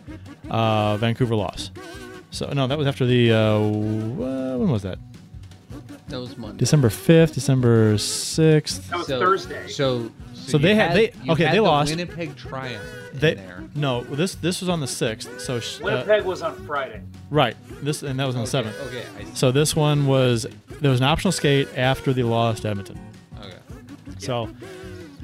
uh, 0.50 0.98
Vancouver 0.98 1.36
loss. 1.36 1.72
So 2.32 2.48
no, 2.52 2.68
that 2.68 2.78
was 2.78 2.86
after 2.86 3.06
the 3.06 3.32
uh, 3.32 3.60
when 3.60 4.70
was 4.70 4.84
that? 4.84 5.00
That 6.10 6.20
was 6.20 6.38
Monday. 6.38 6.58
December 6.58 6.90
fifth, 6.92 7.34
December 7.34 7.98
sixth. 7.98 8.88
That 8.90 8.98
was 9.00 9.08
So- 9.08 9.20
Thursday. 9.20 9.68
So 9.70 10.12
So 10.48 10.58
you 10.58 10.64
they 10.64 10.76
had- 10.76 10.96
they- 10.96 11.12
you 11.24 11.32
okay, 11.34 11.44
had 11.46 11.54
they 11.54 11.58
the 11.58 11.64
lost. 11.64 11.90
Winnipeg 11.90 12.36
Triumph 12.36 12.84
in 13.14 13.20
They 13.20 13.34
there. 13.36 13.64
no, 13.76 14.04
this 14.04 14.36
this 14.36 14.62
was 14.62 14.70
on 14.70 14.80
the 14.80 14.88
sixth. 14.88 15.40
So 15.42 15.60
sh- 15.60 15.80
uh, 15.82 15.86
Winnipeg 15.86 16.24
was 16.24 16.42
on 16.42 16.56
Friday. 16.66 17.02
right, 17.30 17.56
this 17.84 18.04
and 18.04 18.20
that 18.20 18.26
was 18.26 18.36
on 18.36 18.42
the 18.42 18.48
seventh. 18.48 18.76
Okay. 18.88 19.04
I, 19.20 19.34
So 19.34 19.52
this 19.52 19.76
one 19.76 20.06
was 20.08 20.46
there 20.82 20.92
was 20.92 21.00
an 21.00 21.06
optional 21.08 21.32
skate 21.32 21.68
after 21.78 22.14
the 22.14 22.24
loss 22.24 22.60
to 22.62 22.70
Edmonton. 22.70 23.00
okay. 23.40 23.56
So, 24.20 24.50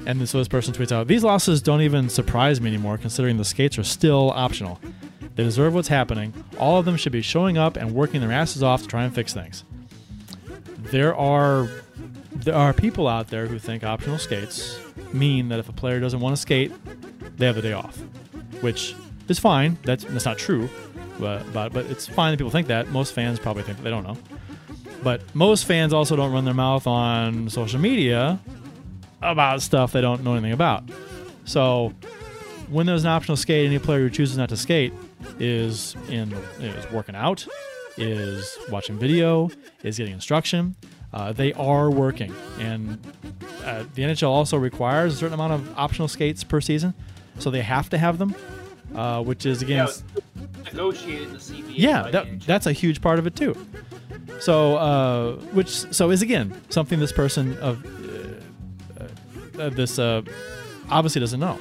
and 0.06 0.18
then, 0.18 0.26
so 0.26 0.38
this 0.38 0.48
person 0.48 0.74
tweets 0.74 0.90
out, 0.92 1.06
These 1.06 1.22
losses 1.24 1.62
don't 1.62 1.82
even 1.82 2.08
surprise 2.08 2.60
me 2.60 2.68
anymore, 2.68 2.98
considering 2.98 3.36
the 3.36 3.44
skates 3.44 3.78
are 3.78 3.84
still 3.84 4.30
optional. 4.32 4.80
They 5.36 5.44
deserve 5.44 5.72
what's 5.74 5.88
happening. 5.88 6.32
All 6.58 6.78
of 6.78 6.84
them 6.84 6.96
should 6.96 7.12
be 7.12 7.22
showing 7.22 7.56
up 7.56 7.76
and 7.76 7.92
working 7.94 8.20
their 8.20 8.32
asses 8.32 8.62
off 8.62 8.82
to 8.82 8.88
try 8.88 9.04
and 9.04 9.14
fix 9.14 9.32
things. 9.32 9.64
There 10.90 11.14
are 11.14 11.68
there 12.34 12.54
are 12.56 12.72
people 12.72 13.06
out 13.06 13.28
there 13.28 13.46
who 13.46 13.58
think 13.58 13.84
optional 13.84 14.18
skates 14.18 14.78
mean 15.14 15.48
that 15.48 15.58
if 15.58 15.68
a 15.68 15.72
player 15.72 16.00
doesn't 16.00 16.20
want 16.20 16.34
to 16.36 16.40
skate, 16.40 16.72
they 17.36 17.46
have 17.46 17.56
the 17.56 17.62
day 17.62 17.72
off, 17.72 17.96
which 18.60 18.94
is 19.28 19.38
fine. 19.38 19.78
That's 19.84 20.04
that's 20.04 20.24
not 20.24 20.38
true, 20.38 20.68
but 21.18 21.50
but, 21.52 21.72
but 21.72 21.86
it's 21.86 22.06
fine 22.06 22.32
that 22.32 22.38
people 22.38 22.50
think 22.50 22.68
that. 22.68 22.88
Most 22.88 23.12
fans 23.14 23.38
probably 23.38 23.62
think 23.62 23.78
that 23.78 23.84
they 23.84 23.90
don't 23.90 24.04
know. 24.04 24.16
But 25.02 25.22
most 25.34 25.64
fans 25.64 25.92
also 25.92 26.14
don't 26.14 26.32
run 26.32 26.44
their 26.44 26.54
mouth 26.54 26.86
on 26.86 27.50
social 27.50 27.80
media 27.80 28.38
about 29.20 29.62
stuff 29.62 29.92
they 29.92 30.00
don't 30.00 30.22
know 30.22 30.32
anything 30.32 30.52
about. 30.52 30.84
So 31.44 31.92
when 32.68 32.86
there's 32.86 33.04
an 33.04 33.10
optional 33.10 33.36
skate, 33.36 33.66
any 33.66 33.78
player 33.78 34.00
who 34.00 34.10
chooses 34.10 34.36
not 34.36 34.48
to 34.50 34.56
skate 34.56 34.92
is 35.38 35.96
in 36.08 36.32
is 36.60 36.90
working 36.92 37.14
out, 37.16 37.46
is 37.96 38.56
watching 38.70 38.98
video, 38.98 39.50
is 39.82 39.98
getting 39.98 40.14
instruction. 40.14 40.76
Uh, 41.12 41.32
they 41.32 41.52
are 41.54 41.90
working, 41.90 42.32
and 42.58 42.98
uh, 43.64 43.84
the 43.94 44.02
NHL 44.02 44.28
also 44.28 44.56
requires 44.56 45.14
a 45.14 45.16
certain 45.16 45.34
amount 45.34 45.52
of 45.52 45.78
optional 45.78 46.08
skates 46.08 46.42
per 46.42 46.60
season, 46.60 46.94
so 47.38 47.50
they 47.50 47.60
have 47.60 47.90
to 47.90 47.98
have 47.98 48.16
them, 48.18 48.34
uh, 48.94 49.22
which 49.22 49.44
is 49.44 49.60
Yeah, 49.62 49.66
against 49.84 50.04
it 50.16 50.24
negotiated 50.72 51.28
in 51.28 51.32
the 51.34 51.38
CBA. 51.38 51.72
yeah 51.76 52.10
that, 52.10 52.40
that's 52.46 52.66
a 52.66 52.72
huge 52.72 53.02
part 53.02 53.18
of 53.18 53.26
it 53.26 53.36
too. 53.36 53.54
So 54.40 54.76
uh, 54.76 55.32
which 55.52 55.68
so 55.68 56.10
is 56.10 56.22
again 56.22 56.54
something 56.70 56.98
this 56.98 57.12
person 57.12 57.58
of 57.58 57.84
uh, 58.98 59.60
uh, 59.62 59.68
this 59.68 59.98
uh, 59.98 60.22
obviously 60.90 61.20
doesn't 61.20 61.40
know 61.40 61.58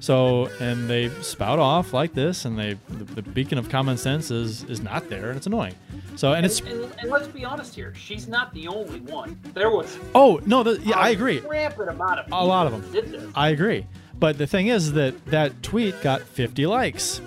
so 0.00 0.46
and 0.60 0.88
they 0.90 1.08
spout 1.22 1.58
off 1.58 1.92
like 1.92 2.12
this 2.14 2.44
and 2.44 2.58
they 2.58 2.76
the, 2.88 3.04
the 3.04 3.22
beacon 3.22 3.58
of 3.58 3.68
common 3.68 3.96
sense 3.96 4.30
is 4.30 4.62
is 4.64 4.80
not 4.80 5.08
there 5.08 5.28
and 5.28 5.36
it's 5.36 5.46
annoying 5.46 5.74
so 6.16 6.32
and 6.32 6.44
it's 6.46 6.60
And, 6.60 6.68
and, 6.70 6.92
and 7.00 7.10
let's 7.10 7.26
be 7.28 7.44
honest 7.44 7.74
here, 7.74 7.92
she's 7.94 8.26
not 8.28 8.52
the 8.54 8.68
only 8.68 9.00
one. 9.00 9.38
There 9.54 9.70
was 9.70 9.98
oh 10.14 10.40
no 10.46 10.62
the, 10.62 10.80
yeah 10.82 10.98
i 10.98 11.10
agree 11.10 11.40
rampant 11.40 11.90
amount 11.90 12.20
of 12.20 12.32
A 12.32 12.44
lot 12.44 12.66
of 12.66 12.72
them. 12.72 12.92
did 12.92 13.10
this. 13.12 13.30
I 13.34 13.50
agree. 13.50 13.86
But 14.18 14.38
the 14.38 14.46
thing 14.46 14.68
is 14.68 14.92
that 14.94 15.26
that 15.26 15.62
tweet 15.62 16.00
got 16.00 16.22
50 16.22 16.64
likes. 16.66 17.20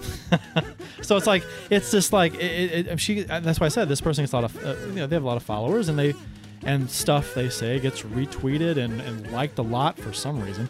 so 1.03 1.17
it's 1.17 1.27
like 1.27 1.43
it's 1.69 1.91
just 1.91 2.11
like 2.13 2.33
it, 2.35 2.87
it- 2.87 2.99
she. 2.99 3.21
That's 3.21 3.59
why 3.59 3.67
I 3.67 3.69
said 3.69 3.87
this 3.89 4.01
person 4.01 4.23
gets 4.23 4.33
a 4.33 4.37
lot 4.37 4.45
of 4.45 4.65
uh, 4.65 4.75
you 4.87 4.93
know 4.95 5.05
they 5.07 5.15
have 5.15 5.23
a 5.23 5.27
lot 5.27 5.37
of 5.37 5.43
followers 5.43 5.87
and 5.87 5.99
they 5.99 6.15
and 6.63 6.89
stuff 6.89 7.35
they 7.35 7.47
say 7.49 7.79
gets 7.79 8.01
retweeted 8.01 8.77
and, 8.77 8.99
and 9.01 9.31
liked 9.31 9.59
a 9.59 9.61
lot 9.61 9.99
for 9.99 10.11
some 10.13 10.41
reason. 10.41 10.67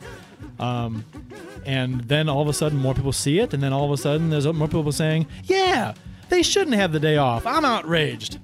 Um, 0.59 1.05
and 1.65 2.01
then 2.01 2.29
all 2.29 2.41
of 2.41 2.47
a 2.47 2.53
sudden 2.53 2.77
more 2.77 2.93
people 2.93 3.11
see 3.11 3.39
it 3.39 3.53
and 3.53 3.61
then 3.61 3.73
all 3.73 3.85
of 3.85 3.91
a 3.91 3.97
sudden 3.97 4.29
there's 4.29 4.45
more 4.47 4.67
people 4.67 4.91
saying 4.91 5.27
yeah 5.43 5.93
they 6.29 6.43
shouldn't 6.43 6.75
have 6.75 6.91
the 6.91 6.99
day 6.99 7.17
off. 7.17 7.45
I'm 7.45 7.65
outraged. 7.65 8.39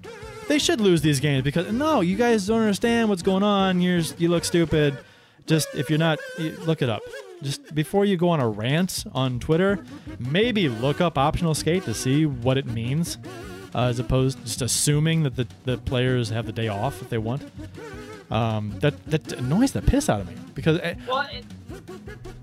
They 0.47 0.59
should 0.59 0.81
lose 0.81 1.01
these 1.01 1.19
games 1.19 1.43
because 1.43 1.71
no, 1.71 2.01
you 2.01 2.17
guys 2.17 2.47
don't 2.47 2.61
understand 2.61 3.09
what's 3.09 3.21
going 3.21 3.43
on. 3.43 3.79
You're 3.79 4.01
you 4.17 4.29
look 4.29 4.43
stupid. 4.43 4.97
Just 5.45 5.67
if 5.75 5.89
you're 5.89 5.99
not, 5.99 6.19
look 6.37 6.81
it 6.81 6.89
up. 6.89 7.01
Just 7.41 7.73
before 7.75 8.05
you 8.05 8.17
go 8.17 8.29
on 8.29 8.39
a 8.39 8.47
rant 8.47 9.05
on 9.13 9.39
Twitter, 9.39 9.83
maybe 10.19 10.69
look 10.69 11.01
up 11.01 11.17
optional 11.17 11.53
skate 11.53 11.83
to 11.85 11.93
see 11.93 12.25
what 12.25 12.57
it 12.57 12.65
means, 12.65 13.17
uh, 13.75 13.83
as 13.83 13.99
opposed 13.99 14.39
to 14.39 14.43
just 14.45 14.61
assuming 14.61 15.23
that 15.23 15.35
the, 15.35 15.47
the 15.65 15.77
players 15.77 16.29
have 16.29 16.45
the 16.45 16.51
day 16.51 16.67
off 16.67 17.01
if 17.01 17.09
they 17.09 17.17
want. 17.17 17.43
Um, 18.31 18.73
that 18.79 19.03
that 19.05 19.33
annoys 19.33 19.71
the 19.71 19.81
piss 19.83 20.09
out 20.09 20.19
of 20.21 20.27
me 20.27 20.35
because 20.55 20.79
eh, 20.81 20.95
Well, 21.07 21.27
it, 21.31 21.45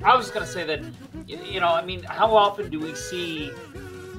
I 0.04 0.14
was 0.16 0.30
going 0.30 0.46
to 0.46 0.50
say 0.52 0.64
that, 0.64 0.80
you 1.26 1.60
know, 1.60 1.68
I 1.68 1.84
mean, 1.84 2.02
how 2.04 2.36
often 2.36 2.70
do 2.70 2.78
we 2.78 2.94
see 2.94 3.50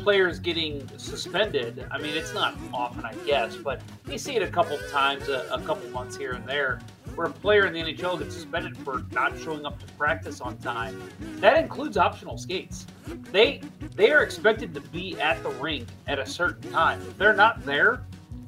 players 0.01 0.39
getting 0.39 0.85
suspended? 0.97 1.85
I 1.89 1.97
mean, 1.99 2.15
it's 2.17 2.33
not 2.33 2.55
often, 2.73 3.05
I 3.05 3.13
guess, 3.25 3.55
but 3.55 3.81
you 4.09 4.17
see 4.17 4.35
it 4.35 4.43
a 4.43 4.47
couple 4.47 4.77
times, 4.91 5.29
a, 5.29 5.47
a 5.51 5.61
couple 5.61 5.89
months 5.91 6.17
here 6.17 6.33
and 6.33 6.45
there. 6.45 6.81
where 7.15 7.27
a 7.27 7.31
player 7.31 7.65
in 7.65 7.73
the 7.73 7.79
NHL 7.81 8.19
gets 8.19 8.35
suspended 8.35 8.75
for 8.77 9.03
not 9.11 9.37
showing 9.39 9.65
up 9.65 9.79
to 9.79 9.85
practice 9.93 10.41
on 10.41 10.57
time. 10.57 11.01
That 11.37 11.57
includes 11.57 11.95
optional 11.97 12.37
skates. 12.37 12.87
They 13.31 13.61
they 13.95 14.11
are 14.11 14.23
expected 14.23 14.73
to 14.73 14.81
be 14.81 15.19
at 15.21 15.41
the 15.43 15.49
rink 15.51 15.87
at 16.07 16.19
a 16.19 16.25
certain 16.25 16.71
time. 16.71 17.01
If 17.01 17.17
they're 17.17 17.35
not 17.35 17.63
there, 17.65 18.01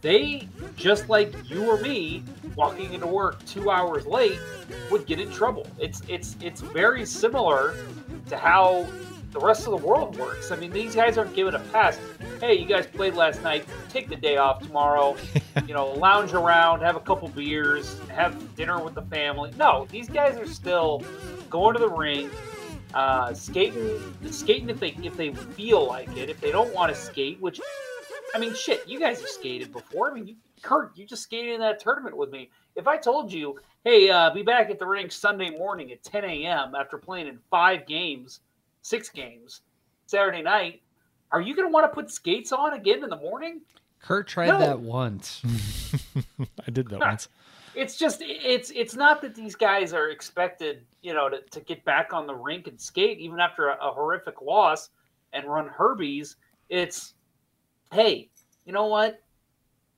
they 0.06 0.48
just 0.76 1.10
like 1.10 1.34
you 1.50 1.68
or 1.68 1.80
me 1.80 2.24
walking 2.56 2.94
into 2.94 3.08
work 3.08 3.44
two 3.46 3.72
hours 3.72 4.06
late 4.06 4.38
would 4.92 5.08
get 5.08 5.20
in 5.20 5.32
trouble. 5.32 5.66
It's 5.80 6.04
it's 6.08 6.38
it's 6.42 6.62
very 6.62 7.08
similar 7.08 7.74
to 8.28 8.38
how 8.38 8.88
the 9.32 9.40
rest 9.40 9.66
of 9.66 9.72
the 9.72 9.86
world 9.86 10.16
works. 10.20 10.52
I 10.52 10.58
mean, 10.58 10.70
these 10.70 10.94
guys 10.94 11.18
aren't 11.18 11.34
given 11.34 11.56
a 11.56 11.60
pass. 11.60 12.00
Hey, 12.40 12.54
you 12.54 12.68
guys 12.68 12.86
played 12.86 13.16
last 13.16 13.42
night. 13.42 13.66
Take 13.90 14.08
the 14.08 14.16
day 14.16 14.38
off 14.38 14.62
tomorrow. 14.62 15.18
you 15.68 15.74
know, 15.74 15.88
lounge 15.94 16.34
around, 16.34 16.82
have 16.82 16.96
a 16.96 17.00
couple 17.00 17.28
beers, 17.30 18.00
have 18.10 18.56
dinner 18.56 18.84
with 18.84 18.94
the 18.94 19.02
family. 19.02 19.52
No, 19.58 19.88
these 19.90 20.08
guys 20.08 20.38
are 20.38 20.46
still 20.46 21.04
going 21.50 21.74
to 21.74 21.80
the 21.80 21.90
ring, 21.90 22.30
uh, 22.94 23.34
skating, 23.34 24.00
skating 24.30 24.70
if 24.70 24.80
they 24.80 24.96
if 25.02 25.18
they 25.18 25.34
feel 25.34 25.88
like 25.88 26.16
it. 26.16 26.30
If 26.30 26.40
they 26.42 26.52
don't 26.52 26.72
want 26.76 26.94
to 26.94 27.02
skate, 27.02 27.42
which 27.42 27.60
I 28.34 28.40
mean, 28.40 28.54
shit, 28.56 28.88
you 28.88 29.00
guys 29.00 29.20
have 29.20 29.30
skated 29.30 29.72
before. 29.72 30.10
I 30.10 30.14
mean, 30.14 30.28
you, 30.28 30.36
Kurt, 30.62 30.98
you 30.98 31.06
just 31.06 31.24
skated 31.24 31.54
in 31.54 31.60
that 31.62 31.80
tournament 31.80 32.18
with 32.18 32.32
me. 32.32 32.50
If 32.76 32.88
I 32.88 32.98
told 32.98 33.32
you, 33.32 33.60
hey, 33.84 34.10
uh, 34.10 34.32
be 34.32 34.42
back 34.42 34.70
at 34.70 34.80
the 34.80 34.86
rink 34.86 35.12
Sunday 35.12 35.52
morning 35.52 35.92
at 35.92 36.04
10 36.04 36.24
a.m. 36.26 36.76
after 36.76 36.98
playing 36.98 37.28
in 37.28 37.40
five 37.50 37.86
games 37.86 38.42
six 38.86 39.10
games 39.10 39.62
Saturday 40.06 40.44
night. 40.44 40.82
Are 41.32 41.42
you 41.42 41.56
going 41.56 41.68
to 41.68 41.74
want 41.74 41.92
to 41.92 41.94
put 41.94 42.12
skates 42.12 42.52
on 42.52 42.74
again 42.74 43.04
in 43.04 43.10
the 43.10 43.18
morning? 43.18 43.62
Kurt 44.00 44.28
tried 44.28 44.48
no. 44.48 44.60
that 44.60 44.80
once. 44.80 45.42
I 46.68 46.72
did 46.72 46.90
that 46.90 47.00
once. 47.00 47.28
It's 47.74 47.98
just 47.98 48.22
it's 48.22 48.72
it's 48.74 48.96
not 48.96 49.22
that 49.22 49.36
these 49.36 49.56
guys 49.56 49.92
are 49.92 50.10
expected, 50.10 50.86
you 51.02 51.14
know, 51.14 51.28
to, 51.28 51.42
to 51.42 51.60
get 51.62 51.84
back 51.84 52.14
on 52.14 52.26
the 52.28 52.36
rink 52.36 52.68
and 52.68 52.80
skate 52.80 53.18
even 53.18 53.40
after 53.40 53.70
a, 53.70 53.78
a 53.82 53.92
horrific 53.92 54.42
loss 54.42 54.90
and 55.34 55.46
run 55.46 55.68
Herbies. 55.68 56.36
It's 56.70 57.15
hey, 57.92 58.30
you 58.66 58.74
know 58.74 58.88
what? 58.88 59.22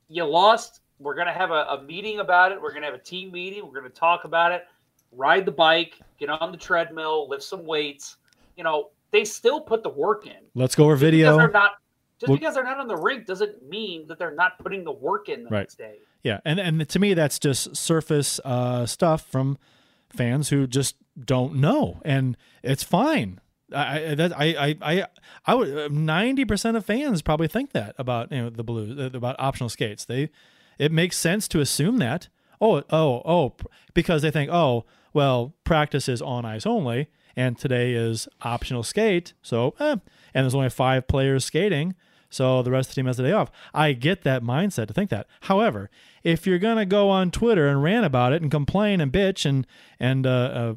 You 0.09 0.25
lost. 0.25 0.81
We're 0.99 1.15
gonna 1.15 1.33
have 1.33 1.51
a, 1.51 1.65
a 1.69 1.83
meeting 1.83 2.19
about 2.19 2.51
it. 2.51 2.61
We're 2.61 2.73
gonna 2.73 2.85
have 2.85 2.95
a 2.95 2.99
team 2.99 3.31
meeting. 3.31 3.65
We're 3.65 3.79
gonna 3.79 3.89
talk 3.89 4.23
about 4.23 4.51
it. 4.51 4.65
Ride 5.11 5.45
the 5.45 5.51
bike, 5.51 5.99
get 6.19 6.29
on 6.29 6.51
the 6.51 6.57
treadmill, 6.57 7.29
lift 7.29 7.43
some 7.43 7.65
weights 7.65 8.17
you 8.57 8.63
know, 8.63 8.89
they 9.11 9.23
still 9.23 9.61
put 9.61 9.83
the 9.83 9.89
work 9.89 10.25
in. 10.25 10.33
Let's 10.55 10.75
go 10.75 10.85
over 10.85 10.95
video. 10.95 11.37
they're 11.37 11.49
not 11.49 11.73
just 12.19 12.33
because 12.33 12.55
they're 12.55 12.63
not 12.63 12.79
on 12.79 12.87
the 12.87 12.97
rink 12.97 13.27
doesn't 13.27 13.69
mean 13.69 14.07
that 14.07 14.17
they're 14.17 14.33
not 14.33 14.57
putting 14.57 14.83
the 14.83 14.91
work 14.91 15.29
in 15.29 15.43
the 15.43 15.49
right. 15.51 15.59
next 15.59 15.77
day. 15.77 15.99
Yeah, 16.23 16.39
and 16.43 16.59
and 16.59 16.89
to 16.89 16.99
me 16.99 17.13
that's 17.13 17.39
just 17.39 17.77
surface 17.77 18.41
uh, 18.43 18.87
stuff 18.87 19.21
from 19.21 19.59
fans 20.09 20.49
who 20.49 20.65
just 20.65 20.95
don't 21.23 21.55
know, 21.55 22.01
and 22.03 22.35
it's 22.63 22.83
fine. 22.83 23.39
I 23.73 24.15
that 24.15 24.37
I 24.37 24.45
I 24.45 24.75
I, 24.81 25.05
I 25.45 25.53
would 25.55 25.91
ninety 25.91 26.45
percent 26.45 26.77
of 26.77 26.85
fans 26.85 27.21
probably 27.21 27.47
think 27.47 27.71
that 27.73 27.95
about 27.97 28.31
you 28.31 28.43
know 28.43 28.49
the 28.49 28.63
blues 28.63 28.97
uh, 28.97 29.15
about 29.15 29.35
optional 29.39 29.69
skates. 29.69 30.05
They 30.05 30.29
it 30.77 30.91
makes 30.91 31.17
sense 31.17 31.47
to 31.49 31.59
assume 31.59 31.97
that. 31.97 32.29
Oh 32.59 32.83
oh 32.89 33.21
oh 33.25 33.55
because 33.93 34.21
they 34.21 34.31
think 34.31 34.49
oh 34.51 34.85
well 35.13 35.53
practice 35.63 36.07
is 36.07 36.21
on 36.21 36.45
ice 36.45 36.65
only 36.65 37.07
and 37.37 37.57
today 37.57 37.93
is 37.93 38.27
optional 38.41 38.83
skate. 38.83 39.33
So, 39.43 39.75
eh, 39.79 39.97
and 40.33 40.43
there's 40.43 40.55
only 40.55 40.71
five 40.71 41.07
players 41.07 41.45
skating, 41.45 41.93
so 42.29 42.63
the 42.63 42.71
rest 42.71 42.89
of 42.89 42.95
the 42.95 43.01
team 43.01 43.05
has 43.05 43.17
the 43.17 43.23
day 43.23 43.31
off. 43.31 43.51
I 43.73 43.93
get 43.93 44.23
that 44.23 44.43
mindset 44.43 44.87
to 44.87 44.93
think 44.93 45.11
that. 45.11 45.27
However, 45.41 45.89
if 46.23 46.47
you're 46.47 46.59
gonna 46.59 46.85
go 46.85 47.09
on 47.09 47.31
Twitter 47.31 47.67
and 47.67 47.81
rant 47.81 48.05
about 48.05 48.33
it 48.33 48.41
and 48.41 48.51
complain 48.51 48.99
and 48.99 49.13
bitch 49.13 49.45
and 49.45 49.65
and 49.99 50.25
uh, 50.25 50.29
uh, 50.29 50.73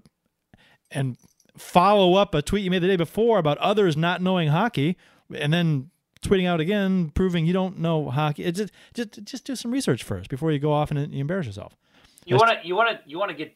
and 0.90 1.16
follow 1.56 2.14
up 2.14 2.34
a 2.34 2.42
tweet 2.42 2.64
you 2.64 2.70
made 2.70 2.82
the 2.82 2.88
day 2.88 2.96
before 2.96 3.38
about 3.38 3.58
others 3.58 3.96
not 3.96 4.22
knowing 4.22 4.48
hockey, 4.48 4.96
and 5.34 5.52
then 5.52 5.90
tweeting 6.22 6.46
out 6.46 6.60
again 6.60 7.10
proving 7.10 7.46
you 7.46 7.52
don't 7.52 7.78
know 7.78 8.10
hockey, 8.10 8.50
just 8.52 8.72
just 8.94 9.24
just 9.24 9.44
do 9.44 9.56
some 9.56 9.70
research 9.70 10.02
first 10.02 10.30
before 10.30 10.52
you 10.52 10.58
go 10.58 10.72
off 10.72 10.90
and 10.90 11.12
you 11.12 11.20
embarrass 11.20 11.46
yourself. 11.46 11.76
You 12.24 12.36
want 12.36 12.60
to 12.60 12.66
you 12.66 12.76
want 12.76 12.90
to 12.90 13.10
you 13.10 13.18
want 13.18 13.30
to 13.30 13.36
get 13.36 13.54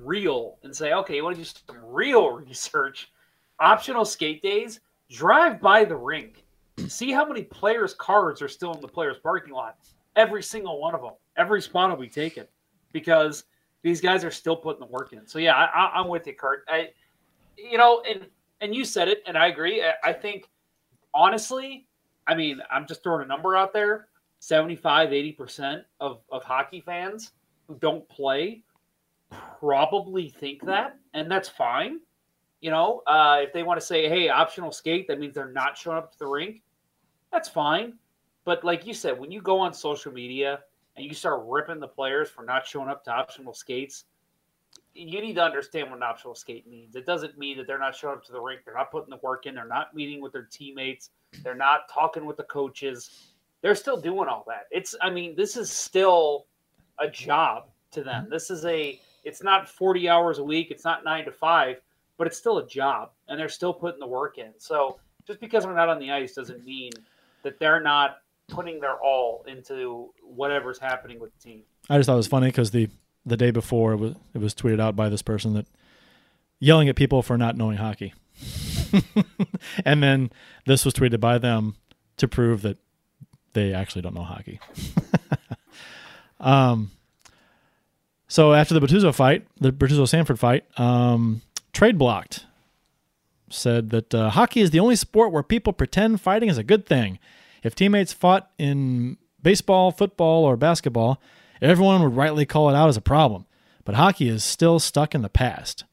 real 0.00 0.58
and 0.62 0.74
say, 0.74 0.92
okay, 0.92 1.16
you 1.16 1.24
want 1.24 1.36
to 1.36 1.42
do 1.42 1.48
some 1.66 1.78
real 1.84 2.30
research? 2.36 3.10
Optional 3.60 4.04
skate 4.04 4.42
days, 4.42 4.80
drive 5.10 5.60
by 5.60 5.84
the 5.84 5.96
rink, 5.96 6.44
see 6.88 7.12
how 7.12 7.24
many 7.24 7.42
players' 7.42 7.94
cards 7.94 8.42
are 8.42 8.48
still 8.48 8.74
in 8.74 8.80
the 8.80 8.88
players' 8.88 9.16
parking 9.22 9.54
lot. 9.54 9.76
Every 10.16 10.42
single 10.42 10.80
one 10.80 10.94
of 10.94 11.02
them, 11.02 11.12
every 11.36 11.62
spot 11.62 11.90
will 11.90 11.96
be 11.96 12.08
taken 12.08 12.46
because 12.92 13.44
these 13.82 14.00
guys 14.00 14.24
are 14.24 14.30
still 14.30 14.56
putting 14.56 14.80
the 14.80 14.86
work 14.86 15.12
in. 15.12 15.26
So 15.26 15.38
yeah, 15.38 15.54
I, 15.54 16.00
am 16.00 16.08
with 16.08 16.26
you, 16.26 16.34
Kurt. 16.34 16.64
I, 16.68 16.90
you 17.56 17.78
know, 17.78 18.02
and 18.08 18.26
and 18.60 18.74
you 18.74 18.84
said 18.84 19.08
it, 19.08 19.22
and 19.26 19.36
I 19.36 19.48
agree. 19.48 19.82
I, 20.02 20.12
think 20.12 20.48
honestly, 21.12 21.86
I 22.26 22.34
mean, 22.34 22.60
I'm 22.70 22.86
just 22.86 23.02
throwing 23.02 23.22
a 23.22 23.26
number 23.26 23.56
out 23.56 23.72
there 23.72 24.08
75, 24.38 25.10
80% 25.10 25.82
of, 26.00 26.20
of 26.30 26.44
hockey 26.44 26.80
fans 26.80 27.32
who 27.66 27.76
don't 27.76 28.08
play 28.08 28.62
probably 29.60 30.28
think 30.28 30.64
that, 30.64 30.96
and 31.12 31.30
that's 31.30 31.48
fine. 31.48 32.00
You 32.60 32.70
know, 32.70 33.02
uh, 33.06 33.40
if 33.42 33.52
they 33.52 33.62
want 33.62 33.78
to 33.80 33.84
say, 33.84 34.08
"Hey, 34.08 34.28
optional 34.28 34.72
skate," 34.72 35.06
that 35.08 35.18
means 35.18 35.34
they're 35.34 35.52
not 35.52 35.76
showing 35.76 35.98
up 35.98 36.12
to 36.12 36.18
the 36.18 36.26
rink. 36.26 36.62
That's 37.32 37.48
fine. 37.48 37.98
But 38.44 38.64
like 38.64 38.86
you 38.86 38.94
said, 38.94 39.18
when 39.18 39.30
you 39.30 39.42
go 39.42 39.58
on 39.58 39.74
social 39.74 40.12
media 40.12 40.60
and 40.96 41.04
you 41.04 41.14
start 41.14 41.42
ripping 41.46 41.80
the 41.80 41.88
players 41.88 42.30
for 42.30 42.44
not 42.44 42.66
showing 42.66 42.88
up 42.88 43.04
to 43.04 43.10
optional 43.10 43.52
skates, 43.52 44.04
you 44.94 45.20
need 45.20 45.34
to 45.34 45.42
understand 45.42 45.90
what 45.90 45.96
an 45.96 46.02
optional 46.02 46.34
skate 46.34 46.68
means. 46.68 46.94
It 46.94 47.04
doesn't 47.04 47.36
mean 47.36 47.56
that 47.58 47.66
they're 47.66 47.78
not 47.78 47.96
showing 47.96 48.16
up 48.16 48.24
to 48.26 48.32
the 48.32 48.40
rink, 48.40 48.60
they're 48.64 48.74
not 48.74 48.90
putting 48.90 49.10
the 49.10 49.18
work 49.22 49.46
in, 49.46 49.54
they're 49.54 49.66
not 49.66 49.94
meeting 49.94 50.20
with 50.20 50.32
their 50.32 50.48
teammates, 50.50 51.10
they're 51.42 51.54
not 51.54 51.88
talking 51.92 52.24
with 52.24 52.36
the 52.36 52.44
coaches. 52.44 53.30
They're 53.60 53.74
still 53.74 53.96
doing 53.96 54.28
all 54.28 54.44
that. 54.46 54.66
It's, 54.70 54.94
I 55.00 55.10
mean, 55.10 55.34
this 55.34 55.56
is 55.56 55.70
still 55.70 56.46
a 56.98 57.08
job 57.08 57.64
to 57.92 58.02
them. 58.02 58.24
Mm-hmm. 58.24 58.32
This 58.32 58.50
is 58.50 58.64
a 58.64 59.00
it's 59.24 59.42
not 59.42 59.68
40 59.68 60.08
hours 60.08 60.38
a 60.38 60.44
week, 60.44 60.70
it's 60.70 60.84
not 60.84 61.02
nine 61.02 61.24
to 61.24 61.32
five, 61.32 61.80
but 62.18 62.26
it's 62.26 62.36
still 62.36 62.58
a 62.58 62.66
job 62.66 63.10
and 63.28 63.40
they're 63.40 63.48
still 63.48 63.72
putting 63.72 63.98
the 63.98 64.06
work 64.06 64.38
in. 64.38 64.52
So 64.58 64.98
just 65.26 65.40
because 65.40 65.64
they're 65.64 65.74
not 65.74 65.88
on 65.88 65.98
the 65.98 66.12
ice 66.12 66.34
doesn't 66.34 66.64
mean 66.64 66.92
that 67.42 67.58
they're 67.58 67.80
not 67.80 68.18
putting 68.48 68.80
their 68.80 68.96
all 68.96 69.44
into 69.48 70.12
whatever's 70.22 70.78
happening 70.78 71.18
with 71.18 71.32
the 71.34 71.42
team. 71.42 71.62
I 71.88 71.96
just 71.96 72.06
thought 72.06 72.14
it 72.14 72.18
was 72.18 72.26
funny 72.26 72.48
because 72.48 72.70
the 72.70 72.88
the 73.26 73.36
day 73.36 73.50
before 73.50 73.92
it 73.92 73.96
was 73.96 74.14
it 74.34 74.38
was 74.38 74.54
tweeted 74.54 74.80
out 74.80 74.96
by 74.96 75.08
this 75.08 75.22
person 75.22 75.54
that 75.54 75.66
yelling 76.60 76.88
at 76.88 76.96
people 76.96 77.22
for 77.22 77.36
not 77.36 77.56
knowing 77.56 77.76
hockey, 77.76 78.14
and 79.84 80.02
then 80.02 80.30
this 80.66 80.84
was 80.84 80.94
tweeted 80.94 81.20
by 81.20 81.38
them 81.38 81.76
to 82.16 82.28
prove 82.28 82.62
that 82.62 82.78
they 83.52 83.72
actually 83.72 84.02
don't 84.02 84.14
know 84.14 84.22
hockey. 84.22 84.60
um, 86.40 86.90
so 88.28 88.52
after 88.52 88.74
the 88.74 88.84
Bortuzzo 88.84 89.14
fight, 89.14 89.46
the 89.60 89.72
Bortuzzo 89.72 90.08
Sanford 90.08 90.38
fight, 90.38 90.64
um, 90.78 91.42
trade 91.72 91.98
blocked 91.98 92.46
said 93.48 93.90
that 93.90 94.14
uh, 94.14 94.30
hockey 94.30 94.60
is 94.60 94.70
the 94.70 94.80
only 94.80 94.96
sport 94.96 95.32
where 95.32 95.42
people 95.42 95.72
pretend 95.72 96.20
fighting 96.20 96.48
is 96.48 96.58
a 96.58 96.64
good 96.64 96.86
thing. 96.86 97.18
If 97.62 97.74
teammates 97.74 98.12
fought 98.12 98.50
in 98.58 99.16
baseball, 99.42 99.90
football, 99.90 100.44
or 100.44 100.56
basketball, 100.56 101.20
everyone 101.70 102.02
would 102.02 102.16
rightly 102.16 102.46
call 102.46 102.70
it 102.70 102.74
out 102.74 102.88
as 102.88 102.96
a 102.96 103.02
problem. 103.02 103.46
But 103.84 103.96
hockey 103.96 104.28
is 104.28 104.42
still 104.42 104.78
stuck 104.78 105.14
in 105.14 105.22
the 105.22 105.28
past. 105.28 105.84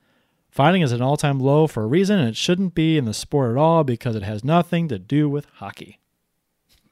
Fighting 0.49 0.81
is 0.81 0.91
at 0.91 0.99
an 0.99 1.03
all 1.03 1.17
time 1.17 1.39
low 1.39 1.67
for 1.67 1.83
a 1.83 1.87
reason, 1.87 2.19
and 2.19 2.27
it 2.27 2.35
shouldn't 2.35 2.75
be 2.75 2.97
in 2.97 3.05
the 3.05 3.13
sport 3.13 3.51
at 3.51 3.57
all 3.57 3.83
because 3.83 4.15
it 4.15 4.23
has 4.23 4.43
nothing 4.43 4.87
to 4.89 4.99
do 4.99 5.29
with 5.29 5.45
hockey. 5.55 5.99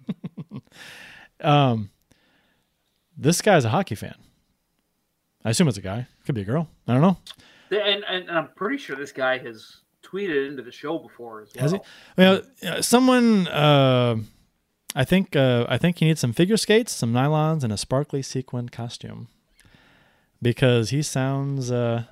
um, 1.41 1.89
this 3.17 3.41
guy's 3.41 3.65
a 3.65 3.69
hockey 3.69 3.95
fan. 3.95 4.15
I 5.43 5.51
assume 5.51 5.67
it's 5.67 5.77
a 5.77 5.81
guy. 5.81 6.07
Could 6.25 6.35
be 6.35 6.41
a 6.41 6.45
girl. 6.45 6.69
I 6.87 6.93
don't 6.93 7.01
know. 7.01 7.17
And, 7.71 8.03
and, 8.03 8.27
and 8.29 8.37
I'm 8.37 8.49
pretty 8.55 8.77
sure 8.77 8.95
this 8.95 9.11
guy 9.11 9.37
has 9.39 9.77
tweeted 10.03 10.47
into 10.49 10.63
the 10.63 10.71
show 10.71 10.97
before 10.97 11.41
as 11.41 11.51
well. 11.53 11.61
Has 11.61 11.71
he? 11.71 11.79
Well, 12.17 12.81
someone. 12.81 13.47
Uh, 13.47 14.17
I 14.95 15.03
think. 15.03 15.35
Uh, 15.35 15.65
I 15.69 15.77
think 15.77 15.99
he 15.99 16.05
needs 16.05 16.19
some 16.19 16.33
figure 16.33 16.57
skates, 16.57 16.91
some 16.91 17.13
nylons, 17.13 17.63
and 17.63 17.71
a 17.71 17.77
sparkly 17.77 18.21
sequined 18.21 18.71
costume. 18.71 19.27
Because 20.41 20.89
he 20.89 21.01
sounds. 21.01 21.71
Uh, 21.71 22.05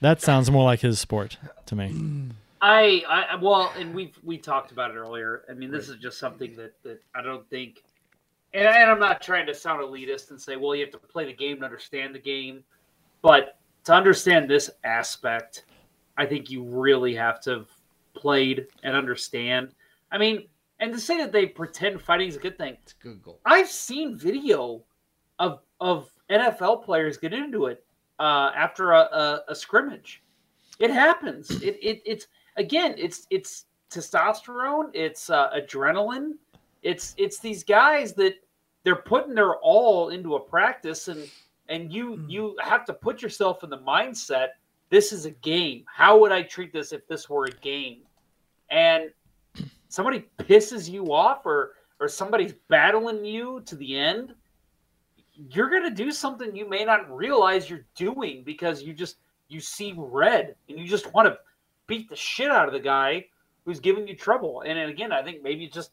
that 0.00 0.20
sounds 0.20 0.50
more 0.50 0.64
like 0.64 0.80
his 0.80 0.98
sport 0.98 1.38
to 1.66 1.76
me. 1.76 2.30
I, 2.62 3.02
I 3.08 3.36
well, 3.36 3.72
and 3.78 3.94
we 3.94 4.12
we 4.22 4.38
talked 4.38 4.70
about 4.70 4.90
it 4.90 4.94
earlier. 4.94 5.42
I 5.50 5.54
mean, 5.54 5.70
this 5.70 5.88
is 5.88 5.96
just 5.96 6.18
something 6.18 6.54
that 6.56 6.74
that 6.82 7.02
I 7.14 7.22
don't 7.22 7.48
think 7.48 7.82
and, 8.52 8.66
and 8.66 8.90
I'm 8.90 8.98
not 8.98 9.22
trying 9.22 9.46
to 9.46 9.54
sound 9.54 9.82
elitist 9.82 10.30
and 10.30 10.40
say, 10.40 10.56
well, 10.56 10.74
you 10.74 10.84
have 10.84 10.92
to 10.92 10.98
play 10.98 11.26
the 11.26 11.32
game 11.32 11.58
to 11.58 11.64
understand 11.64 12.14
the 12.14 12.20
game, 12.20 12.64
but 13.22 13.58
to 13.84 13.94
understand 13.94 14.48
this 14.48 14.70
aspect, 14.84 15.64
I 16.16 16.26
think 16.26 16.50
you 16.50 16.62
really 16.62 17.14
have 17.14 17.40
to 17.42 17.50
have 17.50 17.68
played 18.14 18.66
and 18.82 18.96
understand. 18.96 19.72
I 20.10 20.18
mean, 20.18 20.46
and 20.80 20.92
to 20.92 20.98
say 20.98 21.18
that 21.18 21.30
they 21.30 21.46
pretend 21.46 22.00
fighting 22.00 22.28
is 22.28 22.36
a 22.36 22.40
good 22.40 22.58
thing. 22.58 22.76
It's 22.82 22.94
Google. 22.94 23.38
I've 23.44 23.68
seen 23.68 24.16
video 24.16 24.82
of 25.38 25.60
of 25.80 26.10
NFL 26.30 26.84
players 26.84 27.16
get 27.16 27.32
into 27.32 27.66
it 27.66 27.84
uh, 28.18 28.50
after 28.56 28.92
a, 28.92 29.00
a, 29.00 29.42
a 29.48 29.54
scrimmage. 29.54 30.22
It 30.78 30.90
happens. 30.90 31.50
It, 31.62 31.78
it 31.82 32.02
it's 32.04 32.26
again. 32.56 32.94
It's 32.98 33.26
it's 33.30 33.66
testosterone. 33.90 34.90
It's 34.94 35.30
uh, 35.30 35.50
adrenaline. 35.50 36.32
It's 36.82 37.14
it's 37.18 37.38
these 37.38 37.62
guys 37.62 38.14
that 38.14 38.34
they're 38.82 38.96
putting 38.96 39.34
their 39.34 39.56
all 39.56 40.08
into 40.08 40.36
a 40.36 40.40
practice, 40.40 41.08
and 41.08 41.30
and 41.68 41.92
you 41.92 42.24
you 42.26 42.56
have 42.62 42.86
to 42.86 42.94
put 42.94 43.20
yourself 43.20 43.62
in 43.62 43.70
the 43.70 43.78
mindset. 43.78 44.48
This 44.88 45.12
is 45.12 45.26
a 45.26 45.30
game. 45.30 45.84
How 45.86 46.18
would 46.18 46.32
I 46.32 46.42
treat 46.42 46.72
this 46.72 46.92
if 46.92 47.06
this 47.06 47.28
were 47.28 47.44
a 47.44 47.50
game? 47.50 47.98
And 48.70 49.10
somebody 49.90 50.24
pisses 50.38 50.88
you 50.88 51.12
off, 51.12 51.44
or 51.44 51.72
or 52.00 52.08
somebody's 52.08 52.54
battling 52.68 53.24
you 53.24 53.60
to 53.66 53.76
the 53.76 53.98
end 53.98 54.34
you're 55.48 55.70
going 55.70 55.82
to 55.82 55.90
do 55.90 56.10
something 56.10 56.54
you 56.54 56.68
may 56.68 56.84
not 56.84 57.10
realize 57.14 57.70
you're 57.70 57.86
doing 57.94 58.42
because 58.44 58.82
you 58.82 58.92
just 58.92 59.16
you 59.48 59.60
see 59.60 59.94
red 59.96 60.54
and 60.68 60.78
you 60.78 60.86
just 60.86 61.12
want 61.14 61.26
to 61.26 61.38
beat 61.86 62.08
the 62.08 62.16
shit 62.16 62.50
out 62.50 62.66
of 62.66 62.72
the 62.72 62.80
guy 62.80 63.24
who's 63.64 63.80
giving 63.80 64.06
you 64.06 64.14
trouble. 64.14 64.62
And, 64.62 64.78
and 64.78 64.90
again, 64.90 65.12
I 65.12 65.22
think 65.22 65.42
maybe 65.42 65.66
just 65.66 65.90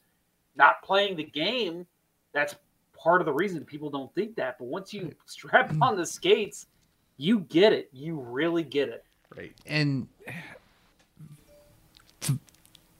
not 0.56 0.82
playing 0.84 1.16
the 1.16 1.24
game. 1.24 1.86
That's 2.34 2.56
part 2.98 3.22
of 3.22 3.26
the 3.26 3.34
reason 3.34 3.64
people 3.66 3.90
don't 3.90 4.14
think 4.14 4.36
that. 4.36 4.58
But 4.60 4.66
once 4.66 4.94
you 4.94 5.12
strap 5.26 5.74
on 5.82 5.98
the 5.98 6.06
skates, 6.06 6.68
you 7.18 7.40
get 7.42 7.74
it. 7.74 7.90
You 7.92 8.20
really 8.20 8.64
get 8.64 8.90
it. 8.90 9.06
Right. 9.36 9.54
And 9.66 10.08
the, 10.26 10.34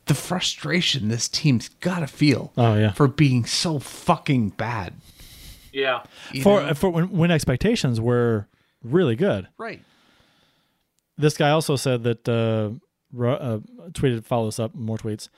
the 0.08 0.14
frustration 0.16 1.08
this 1.10 1.28
team's 1.28 1.70
got 1.70 2.00
to 2.00 2.08
feel 2.08 2.52
Oh 2.58 2.76
yeah. 2.76 2.92
for 2.92 3.08
being 3.08 3.46
so 3.46 3.80
fucking 3.80 4.50
bad. 4.50 4.94
Yeah. 5.74 6.04
you 6.32 6.42
For 6.42 6.62
know? 6.62 6.74
for 6.74 6.90
when, 6.90 7.12
when 7.12 7.32
expectations 7.32 8.00
were 8.02 8.48
really 8.84 9.16
good. 9.16 9.48
right. 9.58 9.82
This 11.20 11.36
guy 11.36 11.50
also 11.50 11.76
said 11.76 12.04
that 12.04 12.30
uh, 12.30 12.70
ru- 13.12 13.32
uh, 13.32 13.60
tweeted 13.92 14.24
follow 14.24 14.46
this 14.46 14.60
up 14.60 14.76
more 14.76 14.98
tweets. 14.98 15.30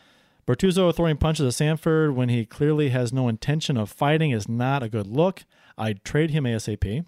Bortuzzo 0.45 0.93
throwing 0.93 1.15
punches 1.17 1.45
at 1.45 1.53
Sanford 1.53 2.15
when 2.15 2.27
he 2.27 2.45
clearly 2.45 2.89
has 2.89 3.13
no 3.13 3.27
intention 3.29 3.77
of 3.77 3.89
fighting 3.89 4.31
is 4.31 4.49
not 4.49 4.83
a 4.83 4.89
good 4.89 5.07
look. 5.07 5.43
I'd 5.77 6.03
trade 6.03 6.31
him 6.31 6.43
ASAP. 6.43 7.05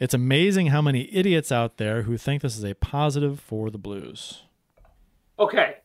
It's 0.00 0.12
amazing 0.12 0.66
how 0.66 0.82
many 0.82 1.08
idiots 1.14 1.50
out 1.52 1.78
there 1.78 2.02
who 2.02 2.16
think 2.18 2.42
this 2.42 2.58
is 2.58 2.64
a 2.64 2.74
positive 2.74 3.40
for 3.40 3.70
the 3.70 3.78
Blues. 3.78 4.42
Okay. 5.38 5.76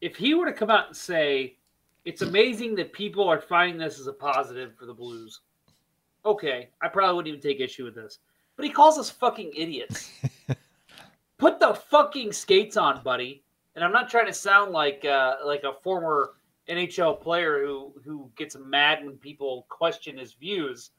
If 0.00 0.16
he 0.16 0.34
were 0.34 0.46
to 0.46 0.52
come 0.52 0.70
out 0.70 0.88
and 0.88 0.96
say, 0.96 1.56
it's 2.04 2.22
amazing 2.22 2.74
that 2.76 2.92
people 2.92 3.28
are 3.28 3.40
finding 3.40 3.78
this 3.78 4.00
as 4.00 4.06
a 4.06 4.12
positive 4.12 4.74
for 4.78 4.86
the 4.86 4.94
Blues, 4.94 5.40
okay, 6.24 6.70
I 6.80 6.88
probably 6.88 7.16
wouldn't 7.16 7.34
even 7.34 7.40
take 7.40 7.60
issue 7.60 7.84
with 7.84 7.94
this. 7.94 8.18
But 8.56 8.64
he 8.64 8.70
calls 8.70 8.98
us 8.98 9.10
fucking 9.10 9.52
idiots. 9.56 10.10
Put 11.38 11.58
the 11.58 11.74
fucking 11.74 12.32
skates 12.32 12.76
on, 12.76 13.02
buddy. 13.02 13.42
And 13.74 13.84
I'm 13.84 13.92
not 13.92 14.10
trying 14.10 14.26
to 14.26 14.32
sound 14.32 14.72
like 14.72 15.04
uh, 15.04 15.36
like 15.44 15.62
a 15.64 15.72
former 15.82 16.32
NHL 16.68 17.20
player 17.20 17.64
who 17.64 17.92
who 18.04 18.30
gets 18.36 18.56
mad 18.56 19.04
when 19.04 19.16
people 19.16 19.66
question 19.68 20.18
his 20.18 20.34
views. 20.34 20.90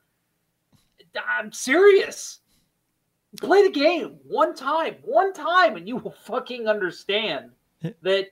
I'm 1.27 1.51
serious. 1.51 2.39
Play 3.39 3.63
the 3.63 3.71
game 3.71 4.17
one 4.27 4.55
time, 4.55 4.95
one 5.03 5.33
time, 5.33 5.75
and 5.75 5.87
you 5.87 5.97
will 5.97 6.15
fucking 6.25 6.67
understand 6.67 7.51
that 8.01 8.27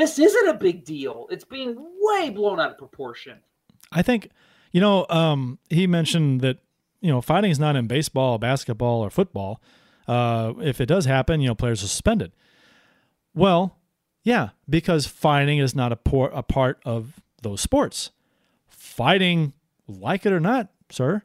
this 0.00 0.18
isn't 0.18 0.48
a 0.48 0.54
big 0.54 0.84
deal. 0.84 1.26
It's 1.30 1.44
being 1.44 1.76
way 2.00 2.30
blown 2.30 2.60
out 2.60 2.72
of 2.72 2.78
proportion. 2.78 3.38
I 3.92 4.02
think, 4.02 4.30
you 4.72 4.80
know, 4.80 5.06
um, 5.10 5.58
he 5.68 5.86
mentioned 5.86 6.40
that, 6.40 6.58
you 7.00 7.10
know, 7.10 7.20
fighting 7.20 7.50
is 7.50 7.58
not 7.58 7.76
in 7.76 7.86
baseball, 7.86 8.38
basketball, 8.38 9.00
or 9.00 9.10
football. 9.10 9.60
Uh, 10.06 10.54
if 10.60 10.80
it 10.80 10.86
does 10.86 11.04
happen, 11.06 11.40
you 11.40 11.48
know, 11.48 11.54
players 11.54 11.82
are 11.82 11.88
suspended. 11.88 12.32
Well, 13.34 13.78
yeah, 14.22 14.50
because 14.68 15.06
fighting 15.06 15.58
is 15.58 15.74
not 15.74 15.92
a, 15.92 15.96
por- 15.96 16.30
a 16.34 16.42
part 16.42 16.80
of 16.84 17.20
those 17.42 17.60
sports. 17.60 18.10
Fighting, 18.68 19.52
like 19.88 20.26
it 20.26 20.32
or 20.32 20.40
not, 20.40 20.68
sir, 20.90 21.22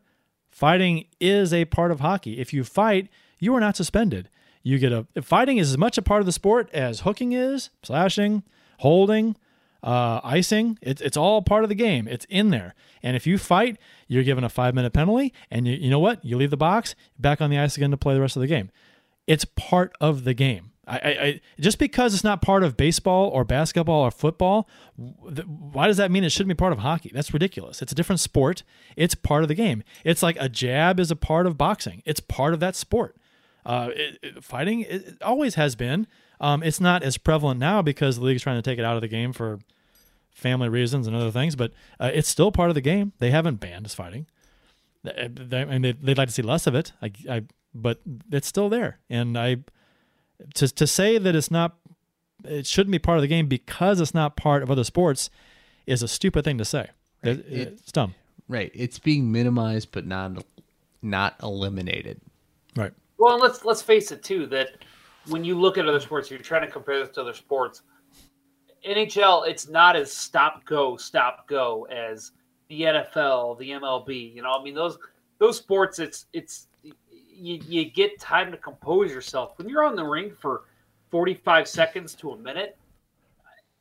fighting 0.49 1.05
is 1.19 1.53
a 1.53 1.65
part 1.65 1.91
of 1.91 1.99
hockey. 1.99 2.39
If 2.39 2.53
you 2.53 2.63
fight, 2.63 3.09
you 3.39 3.53
are 3.55 3.59
not 3.59 3.75
suspended. 3.75 4.29
You 4.63 4.79
get 4.79 4.91
a 4.91 5.05
if 5.13 5.25
fighting 5.25 5.57
is 5.57 5.71
as 5.71 5.77
much 5.77 5.97
a 5.97 6.01
part 6.01 6.21
of 6.21 6.25
the 6.25 6.31
sport 6.31 6.69
as 6.73 7.01
hooking 7.01 7.33
is, 7.33 7.69
slashing, 7.83 8.43
holding, 8.79 9.35
uh, 9.83 10.19
icing. 10.23 10.77
It's 10.81 11.01
it's 11.01 11.17
all 11.17 11.41
part 11.41 11.63
of 11.63 11.69
the 11.69 11.75
game. 11.75 12.07
It's 12.07 12.25
in 12.29 12.49
there. 12.49 12.73
And 13.03 13.15
if 13.15 13.27
you 13.27 13.37
fight, 13.37 13.77
you're 14.07 14.23
given 14.23 14.43
a 14.43 14.49
five 14.49 14.73
minute 14.73 14.93
penalty, 14.93 15.33
and 15.51 15.67
you 15.67 15.73
you 15.75 15.89
know 15.89 15.99
what? 15.99 16.23
You 16.25 16.37
leave 16.37 16.49
the 16.51 16.57
box, 16.57 16.95
back 17.19 17.41
on 17.41 17.49
the 17.49 17.57
ice 17.59 17.77
again 17.77 17.91
to 17.91 17.97
play 17.97 18.13
the 18.13 18.21
rest 18.21 18.35
of 18.35 18.41
the 18.41 18.47
game. 18.47 18.71
It's 19.27 19.45
part 19.45 19.93
of 20.01 20.23
the 20.23 20.33
game. 20.33 20.71
I, 20.87 20.97
I, 20.97 21.09
I 21.25 21.41
just 21.59 21.79
because 21.79 22.13
it's 22.13 22.23
not 22.23 22.43
part 22.43 22.61
of 22.63 22.77
baseball 22.77 23.29
or 23.29 23.43
basketball 23.43 24.01
or 24.01 24.11
football, 24.11 24.69
th- 25.27 25.47
why 25.47 25.87
does 25.87 25.97
that 25.97 26.11
mean 26.11 26.23
it 26.23 26.29
shouldn't 26.31 26.49
be 26.49 26.53
part 26.53 26.73
of 26.73 26.79
hockey? 26.79 27.09
That's 27.11 27.33
ridiculous. 27.33 27.81
It's 27.81 27.91
a 27.91 27.95
different 27.95 28.19
sport. 28.19 28.61
It's 28.95 29.15
part 29.15 29.41
of 29.41 29.47
the 29.47 29.55
game. 29.55 29.83
It's 30.03 30.21
like 30.21 30.37
a 30.39 30.47
jab 30.47 30.99
is 30.99 31.09
a 31.09 31.15
part 31.15 31.47
of 31.47 31.57
boxing. 31.57 32.03
It's 32.05 32.19
part 32.19 32.53
of 32.53 32.59
that 32.59 32.75
sport. 32.75 33.15
Uh, 33.65 33.89
it, 33.95 34.19
it- 34.21 34.43
fighting 34.43 34.81
it, 34.81 35.17
always 35.23 35.55
has 35.55 35.75
been. 35.75 36.05
Um, 36.45 36.63
it's 36.63 36.79
not 36.79 37.01
as 37.03 37.17
prevalent 37.17 37.59
now 37.59 37.81
because 37.81 38.17
the 38.17 38.23
league's 38.23 38.43
trying 38.43 38.57
to 38.57 38.61
take 38.61 38.77
it 38.79 38.85
out 38.85 38.95
of 38.95 39.01
the 39.01 39.07
game 39.07 39.33
for 39.33 39.59
family 40.31 40.69
reasons 40.69 41.07
and 41.07 41.15
other 41.15 41.31
things, 41.31 41.55
but 41.55 41.71
uh, 41.99 42.11
it's 42.13 42.27
still 42.29 42.51
part 42.51 42.69
of 42.69 42.75
the 42.75 42.81
game. 42.81 43.13
They 43.19 43.31
haven't 43.31 43.55
banned 43.55 43.85
us 43.85 43.95
fighting. 43.95 44.27
They, 45.03 45.29
they, 45.31 45.61
I 45.61 45.65
mean, 45.65 45.81
they, 45.81 45.91
they'd 45.93 46.17
like 46.17 46.27
to 46.27 46.33
see 46.33 46.41
less 46.41 46.67
of 46.67 46.75
it. 46.75 46.91
I, 47.01 47.11
I, 47.29 47.41
but 47.73 47.99
it's 48.31 48.47
still 48.47 48.69
there, 48.69 48.99
and 49.09 49.37
I 49.37 49.57
to 50.55 50.67
to 50.67 50.85
say 50.87 51.17
that 51.17 51.35
it's 51.35 51.49
not, 51.49 51.77
it 52.43 52.67
shouldn't 52.67 52.91
be 52.91 52.99
part 52.99 53.17
of 53.17 53.21
the 53.21 53.27
game 53.27 53.47
because 53.47 53.99
it's 54.01 54.13
not 54.13 54.35
part 54.35 54.61
of 54.61 54.69
other 54.69 54.83
sports, 54.83 55.29
is 55.87 56.03
a 56.03 56.07
stupid 56.07 56.43
thing 56.43 56.57
to 56.57 56.65
say. 56.65 56.89
It- 57.23 57.39
It- 57.39 57.67
it's 57.79 57.91
dumb. 57.91 58.13
Right. 58.47 58.71
It's 58.75 58.99
being 58.99 59.31
minimized 59.31 59.89
but 59.91 60.05
not 60.05 60.43
not 61.01 61.35
eliminated. 61.41 62.21
Right. 62.75 62.93
Well, 63.17 63.33
and 63.33 63.41
let's 63.41 63.65
let's 63.65 63.81
face 63.81 64.11
it 64.11 64.21
too 64.23 64.45
that 64.47 64.69
when 65.27 65.43
you 65.43 65.59
look 65.59 65.77
at 65.77 65.87
other 65.87 65.99
sports, 65.99 66.29
you're 66.29 66.39
trying 66.39 66.65
to 66.65 66.71
compare 66.71 66.99
this 66.99 67.13
to 67.15 67.21
other 67.21 67.33
sports. 67.33 67.81
NHL, 68.87 69.47
it's 69.47 69.67
not 69.67 69.95
as 69.95 70.11
stop 70.11 70.63
go 70.65 70.95
stop 70.95 71.47
go 71.47 71.87
as 71.91 72.31
the 72.69 72.81
NFL, 72.81 73.57
the 73.57 73.71
MLB. 73.71 74.33
You 74.33 74.41
know, 74.41 74.51
I 74.51 74.63
mean 74.63 74.75
those 74.75 74.97
those 75.39 75.57
sports, 75.57 75.99
it's 75.99 76.27
it's 76.33 76.67
you, 76.83 77.59
you 77.67 77.85
get 77.85 78.19
time 78.19 78.51
to 78.51 78.57
compose 78.57 79.11
yourself 79.11 79.57
when 79.57 79.67
you're 79.67 79.83
on 79.83 79.95
the 79.95 80.05
ring 80.05 80.31
for 80.39 80.63
45 81.11 81.67
seconds 81.67 82.15
to 82.15 82.31
a 82.31 82.37
minute. 82.37 82.77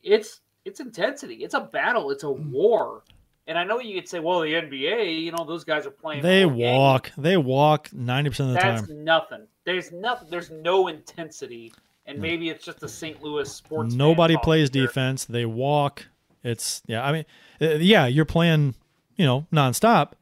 It's 0.02 0.40
it's 0.64 0.80
intensity. 0.80 1.36
It's 1.36 1.54
a 1.54 1.60
battle. 1.60 2.10
It's 2.10 2.24
a 2.24 2.26
mm. 2.26 2.50
war. 2.50 3.02
And 3.46 3.58
I 3.58 3.64
know 3.64 3.78
you 3.78 3.94
could 4.00 4.08
say, 4.08 4.20
well, 4.20 4.40
the 4.40 4.54
NBA, 4.54 5.22
you 5.22 5.30
know, 5.30 5.44
those 5.44 5.64
guys 5.64 5.86
are 5.86 5.90
playing. 5.90 6.22
They 6.22 6.40
the 6.42 6.48
walk. 6.48 7.12
They 7.18 7.36
walk 7.36 7.92
ninety 7.92 8.30
percent 8.30 8.48
of 8.50 8.54
the 8.54 8.60
That's 8.60 8.86
time. 8.88 9.04
nothing. 9.04 9.46
There's 9.64 9.92
nothing. 9.92 10.28
There's 10.30 10.50
no 10.50 10.88
intensity, 10.88 11.72
and 12.06 12.18
maybe 12.18 12.48
it's 12.48 12.64
just 12.64 12.82
a 12.82 12.88
St. 12.88 13.22
Louis 13.22 13.50
sports. 13.52 13.94
Nobody 13.94 14.36
plays 14.38 14.70
here. 14.72 14.86
defense. 14.86 15.26
They 15.26 15.44
walk. 15.44 16.06
It's 16.42 16.82
yeah. 16.86 17.04
I 17.04 17.12
mean, 17.12 17.24
uh, 17.60 17.74
yeah, 17.74 18.06
you're 18.06 18.24
playing, 18.24 18.74
you 19.16 19.26
know, 19.26 19.46
nonstop, 19.52 20.12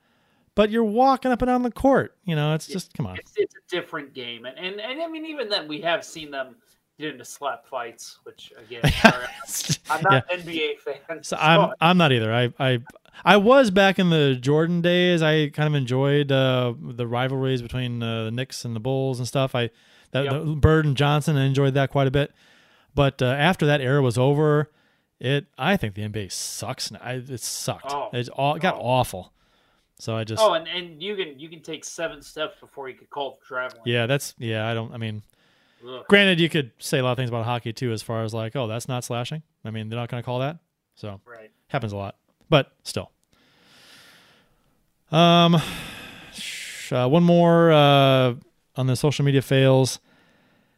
but 0.57 0.71
you're 0.71 0.83
walking 0.85 1.31
up 1.31 1.43
and 1.43 1.49
down 1.49 1.63
the 1.63 1.71
court. 1.71 2.17
You 2.25 2.35
know, 2.35 2.55
it's 2.55 2.67
just 2.67 2.93
come 2.95 3.07
on. 3.07 3.19
It's, 3.19 3.33
it's 3.37 3.55
a 3.55 3.61
different 3.69 4.15
game, 4.15 4.47
and, 4.47 4.59
and 4.59 4.81
and 4.81 5.01
I 5.01 5.07
mean, 5.07 5.27
even 5.27 5.49
then, 5.49 5.69
we 5.69 5.81
have 5.83 6.05
seen 6.05 6.31
them 6.33 6.57
get 6.99 7.13
into 7.13 7.25
slap 7.25 7.67
fights, 7.67 8.19
which 8.25 8.53
again, 8.59 8.83
sorry, 9.47 9.75
I'm 9.91 10.03
not 10.03 10.25
Yeah. 10.31 10.37
NBA 10.39 10.79
fan. 10.81 11.23
So 11.23 11.37
I'm 11.41 11.73
I'm 11.81 11.99
not 11.99 12.11
either. 12.13 12.33
I 12.33 12.53
I 12.59 12.81
I 13.25 13.37
was 13.37 13.71
back 13.71 13.99
in 13.99 14.11
the 14.11 14.35
Jordan 14.35 14.81
days. 14.83 15.23
I 15.23 15.49
kind 15.51 15.67
of 15.69 15.75
enjoyed 15.75 16.33
uh, 16.33 16.75
the 16.81 17.07
rivalries 17.07 17.63
between 17.63 18.03
uh, 18.03 18.25
the 18.25 18.31
Knicks 18.31 18.65
and 18.65 18.75
the 18.75 18.81
Bulls 18.81 19.19
and 19.19 19.29
stuff. 19.29 19.55
I 19.55 19.71
that 20.13 20.25
Yep. 20.25 20.45
Bird 20.61 20.85
and 20.87 20.97
Johnson. 20.97 21.37
I 21.37 21.45
enjoyed 21.45 21.75
that 21.75 21.91
quite 21.91 22.07
a 22.07 22.11
bit. 22.11 22.33
But 22.95 23.23
uh, 23.23 23.27
after 23.27 23.65
that 23.67 23.81
era 23.81 24.03
was 24.03 24.19
over, 24.19 24.71
it 25.21 25.47
I 25.57 25.77
think 25.77 25.95
the 25.95 26.03
NBA 26.03 26.31
sucks. 26.33 26.91
Now. 26.91 26.99
I, 27.03 27.13
it 27.15 27.41
sucked. 27.41 27.87
Oh. 27.89 28.11
It 28.13 28.29
all 28.31 28.55
it 28.57 28.61
got 28.63 28.75
Oh. 28.75 28.81
awful. 28.81 29.33
So 29.99 30.17
I 30.17 30.25
just 30.25 30.43
Oh, 30.43 30.55
and, 30.55 30.67
and 30.67 31.01
you 31.03 31.15
can 31.15 31.39
you 31.39 31.49
can 31.49 31.61
take 31.63 31.85
seven 31.85 32.23
steps 32.23 32.59
before 32.61 32.89
you 32.89 32.97
get 32.97 33.09
call 33.09 33.39
for 33.41 33.47
traveling. 33.47 33.83
yeah, 33.87 34.07
that's 34.07 34.35
yeah. 34.39 34.69
I 34.69 34.75
don't. 34.75 34.93
I 34.93 34.97
mean, 34.97 35.23
Ugh. 35.89 36.05
granted, 36.09 36.41
you 36.41 36.49
could 36.49 36.73
say 36.79 36.99
a 36.99 37.05
lot 37.05 37.13
of 37.13 37.17
things 37.19 37.31
about 37.31 37.45
hockey 37.45 37.73
too, 37.73 37.93
as 37.93 38.03
far 38.03 38.25
as 38.25 38.35
like, 38.35 38.57
oh, 38.57 38.67
that's 38.67 38.89
not 38.89 39.05
slashing. 39.05 39.43
I 39.65 39.71
mean, 39.71 39.89
they're 39.89 39.99
not 39.99 40.09
going 40.11 40.21
to 40.21 40.25
call 40.25 40.41
that. 40.41 40.59
So 40.97 41.21
Right. 41.25 41.51
happens 41.69 41.93
a 41.93 41.97
lot, 41.97 42.17
but 42.53 42.71
still. 42.83 43.11
Um, 45.11 45.55
uh, 46.91 47.09
one 47.09 47.23
more 47.23 47.73
uh, 47.73 48.35
on 48.77 48.87
the 48.87 48.95
social 48.95 49.25
media 49.25 49.41
fails. 49.41 50.01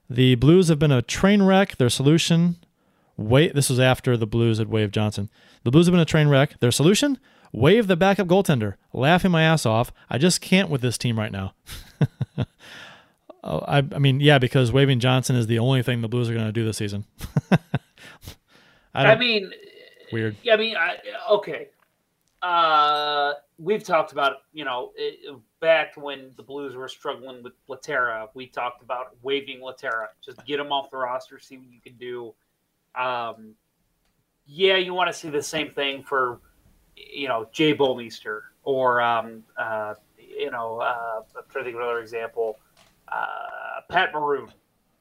The 0.09 0.37
Blues 0.37 0.69
have 0.69 0.79
been 0.79 0.93
a 0.93 1.03
train 1.03 1.43
wreck. 1.43 1.77
Their 1.77 1.91
solution, 1.91 2.59
wait. 3.17 3.57
This 3.57 3.69
was 3.69 3.81
after 3.81 4.17
the 4.17 4.27
Blues 4.27 4.59
had 4.59 4.69
waived 4.69 4.95
Johnson. 4.95 5.29
The 5.65 5.73
Blues 5.73 5.87
have 5.87 5.93
been 5.93 6.01
a 6.01 6.05
train 6.05 6.29
wreck. 6.29 6.61
Their 6.61 6.71
solution, 6.71 7.19
waive 7.53 7.89
the 7.89 7.97
backup 7.97 8.29
goaltender. 8.29 8.75
Laughing 8.93 9.33
my 9.33 9.43
ass 9.43 9.67
off. 9.67 9.93
I 10.09 10.17
just 10.17 10.41
can't 10.41 10.71
with 10.71 10.81
this 10.81 10.97
team 10.97 11.19
right 11.19 11.33
now. 11.33 11.55
Oh, 13.47 13.59
I, 13.69 13.79
I 13.93 13.99
mean, 13.99 14.21
yeah, 14.21 14.39
because 14.39 14.73
waving 14.73 15.01
Johnson 15.01 15.37
is 15.37 15.47
the 15.47 15.59
only 15.59 15.83
thing 15.83 16.01
the 16.01 16.09
Blues 16.09 16.31
are 16.31 16.33
going 16.33 16.47
to 16.47 16.53
do 16.53 16.65
this 16.65 16.79
season. 16.79 17.05
I, 18.95 19.05
I 19.05 19.17
mean, 19.17 19.53
weird. 20.13 20.37
I 20.51 20.57
mean, 20.57 20.77
I, 20.77 20.99
okay. 21.31 21.69
Uh, 22.43 23.35
we've 23.59 23.83
talked 23.83 24.13
about 24.13 24.43
you 24.53 24.65
know 24.65 24.93
back 25.61 25.97
when 25.97 26.31
the 26.37 26.43
Blues 26.43 26.77
were 26.77 26.89
struggling 26.89 27.43
with 27.43 27.55
Lehtera. 27.69 28.29
We 28.35 28.47
talked 28.47 28.83
about 28.83 29.17
waving 29.23 29.61
Lehtera, 29.61 30.09
just 30.23 30.45
get 30.45 30.61
him 30.61 30.71
off 30.73 30.91
the 30.91 30.99
roster, 30.99 31.39
see 31.39 31.57
what 31.57 31.69
you 31.71 31.81
can 31.81 31.95
do. 31.95 32.35
Um, 32.95 33.55
yeah, 34.47 34.77
you 34.77 34.93
want 34.93 35.09
to 35.09 35.15
see 35.19 35.31
the 35.31 35.43
same 35.43 35.71
thing 35.71 36.03
for 36.03 36.41
you 36.97 37.29
know 37.29 37.49
Jay 37.53 37.75
Bouwmeester 37.75 38.41
or 38.63 39.01
um, 39.01 39.43
uh, 39.57 39.95
you 40.19 40.51
know 40.51 40.81
uh, 40.81 41.23
I'm 41.37 41.43
trying 41.51 41.65
to 41.65 41.71
think 41.71 41.77
another 41.77 42.01
example. 42.01 42.59
Uh, 43.09 43.81
Pat 43.89 44.13
Maroon, 44.13 44.51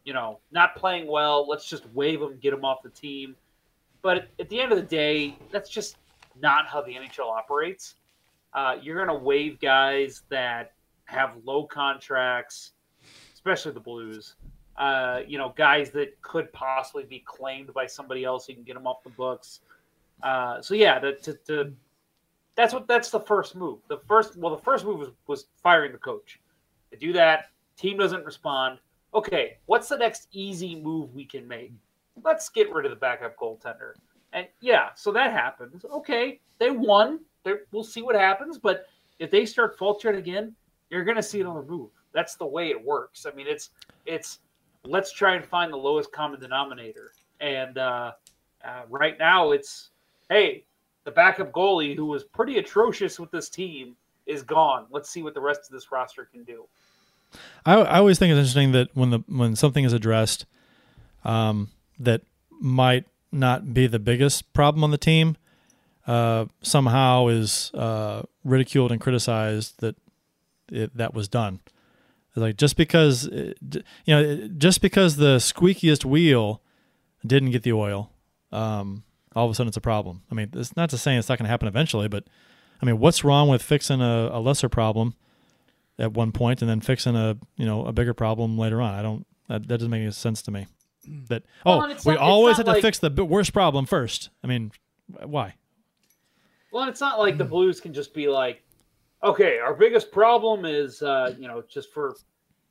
you 0.06 0.14
know, 0.14 0.40
not 0.52 0.76
playing 0.76 1.08
well. 1.08 1.48
Let's 1.48 1.68
just 1.68 1.86
wave 1.94 2.22
him, 2.22 2.38
get 2.42 2.54
him 2.54 2.64
off 2.64 2.84
the 2.84 2.90
team. 2.90 3.36
But 4.04 4.28
at 4.40 4.50
the 4.50 4.60
end 4.60 4.72
of 4.72 4.78
the 4.78 4.84
day, 4.84 5.38
that's 5.50 5.70
just 5.70 5.96
not 6.40 6.68
how 6.68 6.82
the 6.82 6.94
NHL 6.94 7.32
operates. 7.32 7.96
Uh, 8.54 8.76
you're 8.80 9.04
going 9.04 9.08
to 9.08 9.24
waive 9.24 9.60
guys 9.60 10.24
that 10.30 10.74
have 11.06 11.38
low 11.44 11.64
contracts, 11.66 12.74
especially 13.34 13.72
the 13.72 13.80
Blues. 13.80 14.36
Uh, 14.78 15.22
you 15.26 15.38
know, 15.38 15.54
guys 15.56 15.90
that 15.92 16.22
could 16.22 16.52
possibly 16.52 17.04
be 17.04 17.24
claimed 17.26 17.74
by 17.74 17.88
somebody 17.88 18.24
else. 18.26 18.50
You 18.50 18.56
can 18.56 18.64
get 18.64 18.74
them 18.74 18.86
off 18.86 19.04
the 19.04 19.10
books. 19.12 19.62
Uh, 20.22 20.62
so 20.62 20.74
yeah, 20.74 21.00
to, 21.00 21.16
to, 21.16 21.34
to, 21.48 21.74
that's 22.56 22.74
what 22.74 22.88
that's 22.88 23.10
the 23.10 23.20
first 23.20 23.56
move. 23.56 23.80
The 23.88 24.00
first 24.08 24.36
well, 24.36 24.56
the 24.56 24.62
first 24.62 24.86
move 24.86 25.00
was, 25.00 25.10
was 25.28 25.46
firing 25.62 25.92
the 25.92 25.98
coach. 25.98 26.40
To 26.92 26.98
do 26.98 27.14
that, 27.14 27.46
team 27.78 27.98
doesn't 27.98 28.26
respond. 28.26 28.80
Okay, 29.14 29.58
what's 29.66 29.90
the 29.90 29.98
next 29.98 30.28
easy 30.32 30.76
move 30.76 31.14
we 31.14 31.26
can 31.26 31.48
make? 31.48 31.72
Let's 32.22 32.50
get 32.50 32.74
rid 32.74 32.86
of 32.86 32.92
the 32.92 32.98
backup 32.98 33.38
goaltender. 33.38 33.94
And 34.34 34.48
yeah, 34.62 34.90
so 34.96 35.12
that 35.12 35.32
happens. 35.32 35.86
Okay, 35.86 36.40
they 36.60 36.72
won. 36.72 37.20
They're, 37.44 37.62
we'll 37.72 37.84
see 37.84 38.02
what 38.02 38.16
happens. 38.16 38.58
But 38.58 38.88
if 39.20 39.32
they 39.32 39.46
start 39.46 39.78
faltering 39.78 40.18
again, 40.18 40.56
you're 40.90 41.04
going 41.04 41.18
to 41.18 41.24
see 41.24 41.42
another 41.42 41.64
move. 41.64 41.90
That's 42.14 42.36
the 42.36 42.46
way 42.46 42.70
it 42.70 42.84
works. 42.84 43.26
I 43.26 43.36
mean, 43.36 43.48
it's 43.48 43.72
it's 44.06 44.40
let's 44.86 45.12
try 45.12 45.36
and 45.36 45.46
find 45.46 45.72
the 45.72 45.78
lowest 45.78 46.12
common 46.12 46.40
denominator. 46.40 47.12
And 47.40 47.78
uh, 47.78 48.12
uh, 48.64 48.82
right 48.90 49.18
now, 49.18 49.52
it's 49.52 49.90
hey, 50.30 50.66
the 51.04 51.12
backup 51.12 51.52
goalie 51.52 51.96
who 51.96 52.06
was 52.06 52.24
pretty 52.24 52.58
atrocious 52.58 53.20
with 53.20 53.32
this 53.32 53.50
team 53.50 53.96
is 54.26 54.44
gone. 54.44 54.86
Let's 54.90 55.10
see 55.10 55.24
what 55.24 55.34
the 55.34 55.42
rest 55.42 55.62
of 55.62 55.72
this 55.72 55.92
roster 55.92 56.26
can 56.26 56.44
do. 56.44 56.66
I, 57.66 57.76
I 57.76 57.98
always 57.98 58.20
think 58.20 58.32
it's 58.32 58.38
interesting 58.38 58.72
that 58.74 58.96
when 58.96 59.10
the 59.10 59.20
when 59.28 59.56
something 59.56 59.84
is 59.84 59.94
addressed, 59.94 60.46
um, 61.24 61.70
that 62.06 62.22
might 62.60 63.06
not 63.32 63.74
be 63.74 63.88
the 63.88 64.00
biggest 64.00 64.54
problem 64.54 64.84
on 64.84 64.92
the 64.92 64.98
team, 64.98 65.38
uh, 66.08 66.46
somehow 66.62 67.28
is 67.28 67.72
uh, 67.74 68.24
ridiculed 68.44 68.92
and 68.92 69.02
criticized 69.02 69.80
that 69.80 69.96
it, 70.72 70.96
that 70.96 71.14
was 71.14 71.28
done. 71.28 71.60
Like 72.36 72.58
just 72.58 72.78
because 72.78 73.26
it, 73.26 73.58
you 74.06 74.16
know, 74.16 74.48
just 74.58 74.82
because 74.82 75.18
the 75.18 75.38
squeakiest 75.38 76.04
wheel 76.04 76.62
didn't 77.26 77.52
get 77.52 77.64
the 77.64 77.74
oil, 77.74 78.12
um, 78.52 79.04
all 79.36 79.46
of 79.46 79.52
a 79.52 79.56
sudden 79.56 79.68
it's 79.68 79.78
a 79.78 79.82
problem. 79.82 80.24
I 80.32 80.36
mean, 80.36 80.50
it's 80.54 80.76
not 80.76 80.90
to 80.90 80.98
say 80.98 81.16
it's 81.16 81.30
not 81.30 81.38
going 81.38 81.46
to 81.46 81.52
happen 81.52 81.68
eventually, 81.68 82.08
but 82.08 82.26
I 82.82 82.86
mean, 82.86 83.00
what's 83.00 83.24
wrong 83.24 83.50
with 83.50 83.62
fixing 83.62 84.02
a, 84.02 84.30
a 84.32 84.40
lesser 84.40 84.68
problem 84.68 85.14
at 86.00 86.14
one 86.14 86.32
point 86.32 86.62
and 86.62 86.70
then 86.70 86.82
fixing 86.82 87.16
a 87.16 87.38
you 87.56 87.66
know 87.66 87.86
a 87.86 87.94
bigger 87.94 88.16
problem 88.16 88.58
later 88.58 88.82
on? 88.82 88.94
I 88.96 89.02
don't. 89.02 89.28
That, 89.48 89.68
that 89.68 89.78
doesn't 89.78 89.92
make 89.92 90.02
any 90.02 90.12
sense 90.12 90.42
to 90.44 90.52
me. 90.52 90.68
That 91.30 91.44
oh, 91.66 91.78
Well, 91.80 91.88
we 92.06 92.14
not- 92.14 92.22
always 92.22 92.58
have 92.58 92.66
to 92.68 92.82
fix 92.82 93.00
the 93.00 93.10
worst 93.26 93.54
problem 93.54 93.86
first. 93.86 94.30
I 94.44 94.48
mean, 94.48 94.72
why? 95.26 95.56
Well, 96.72 96.88
it's 96.90 97.02
not 97.02 97.20
like 97.20 97.38
the 97.38 97.46
Blues 97.46 97.80
can 97.80 97.94
just 97.94 98.14
be 98.14 98.28
like, 98.28 98.64
okay, 99.24 99.60
our 99.60 99.74
biggest 99.74 100.12
problem 100.12 100.66
is, 100.66 101.02
uh, 101.02 101.36
you 101.38 101.48
know, 101.48 101.64
just 101.70 101.94
for 101.94 102.16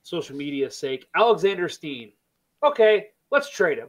social 0.03 0.37
media's 0.37 0.77
sake, 0.77 1.07
Alexander 1.15 1.69
Steen. 1.69 2.13
Okay, 2.65 3.09
let's 3.31 3.49
trade 3.51 3.79
him. 3.79 3.89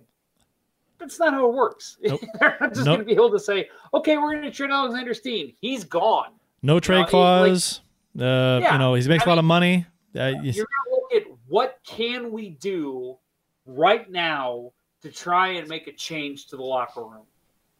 That's 0.99 1.19
not 1.19 1.33
how 1.33 1.47
it 1.49 1.53
works. 1.53 1.97
Nope. 2.03 2.21
They're 2.39 2.57
not 2.61 2.73
just 2.73 2.85
Nope. 2.85 2.97
going 2.97 2.99
to 2.99 3.05
be 3.05 3.13
able 3.13 3.31
to 3.31 3.39
say, 3.39 3.67
okay, 3.93 4.17
we're 4.17 4.31
going 4.33 4.43
to 4.43 4.51
trade 4.51 4.69
Alexander 4.71 5.13
Steen. 5.13 5.53
He's 5.61 5.83
gone. 5.83 6.33
No 6.61 6.79
trade 6.79 6.97
it- 6.97 7.01
like- 7.01 7.09
clause. 7.09 7.81
uh, 8.19 8.23
Yeah, 8.61 8.73
you 8.73 8.79
know, 8.79 8.93
he 8.93 9.07
makes 9.07 9.23
I 9.23 9.25
a 9.25 9.29
lot 9.29 9.39
of 9.39 9.45
money. 9.45 9.85
Uh, 10.15 10.27
You're 10.27 10.33
going 10.43 10.53
to 10.53 10.91
look 10.91 11.13
at 11.15 11.23
what 11.47 11.79
can 11.87 12.31
we 12.31 12.51
do 12.51 13.17
right 13.65 14.09
now 14.09 14.71
to 15.01 15.11
try 15.11 15.49
and 15.49 15.67
make 15.67 15.87
a 15.87 15.93
change 15.93 16.47
to 16.47 16.57
the 16.57 16.63
locker 16.63 17.01
room. 17.01 17.25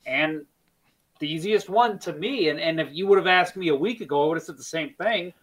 And 0.06 0.46
the 1.20 1.32
easiest 1.32 1.70
one 1.70 2.00
to 2.00 2.14
me, 2.14 2.50
and, 2.50 2.60
and 2.60 2.80
if 2.80 2.90
you 2.92 3.08
would 3.08 3.18
have 3.18 3.28
asked 3.28 3.56
me 3.56 3.70
a 3.70 3.76
week 3.76 4.02
ago, 4.02 4.26
I 4.26 4.28
would 4.28 4.38
have 4.38 4.44
said 4.44 4.58
the 4.58 4.64
same 4.64 4.94
thing. 5.02 5.34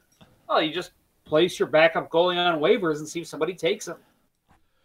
Well, 0.49 0.61
you 0.61 0.73
just 0.73 0.93
place 1.25 1.59
your 1.59 1.69
backup 1.69 2.11
goalie 2.11 2.37
on 2.37 2.61
waivers 2.61 2.99
and 2.99 3.09
see 3.09 3.21
if 3.21 3.27
somebody 3.27 3.55
takes 3.55 3.89
him. 3.89 3.97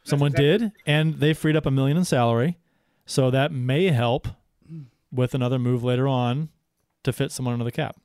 Someone 0.03 0.32
did, 0.32 0.72
and 0.86 1.15
they 1.15 1.34
freed 1.34 1.56
up 1.56 1.65
a 1.65 1.72
million 1.72 1.98
in 1.98 2.06
salary, 2.06 2.57
so 3.07 3.32
that 3.32 3.52
may 3.52 3.88
help 3.88 4.27
with 5.11 5.34
another 5.34 5.57
move 5.57 5.84
later 5.84 6.07
on 6.07 6.49
to 7.03 7.11
fit 7.11 7.32
someone 7.32 7.53
under 7.53 7.65
the 7.65 7.72
cap. 7.72 7.99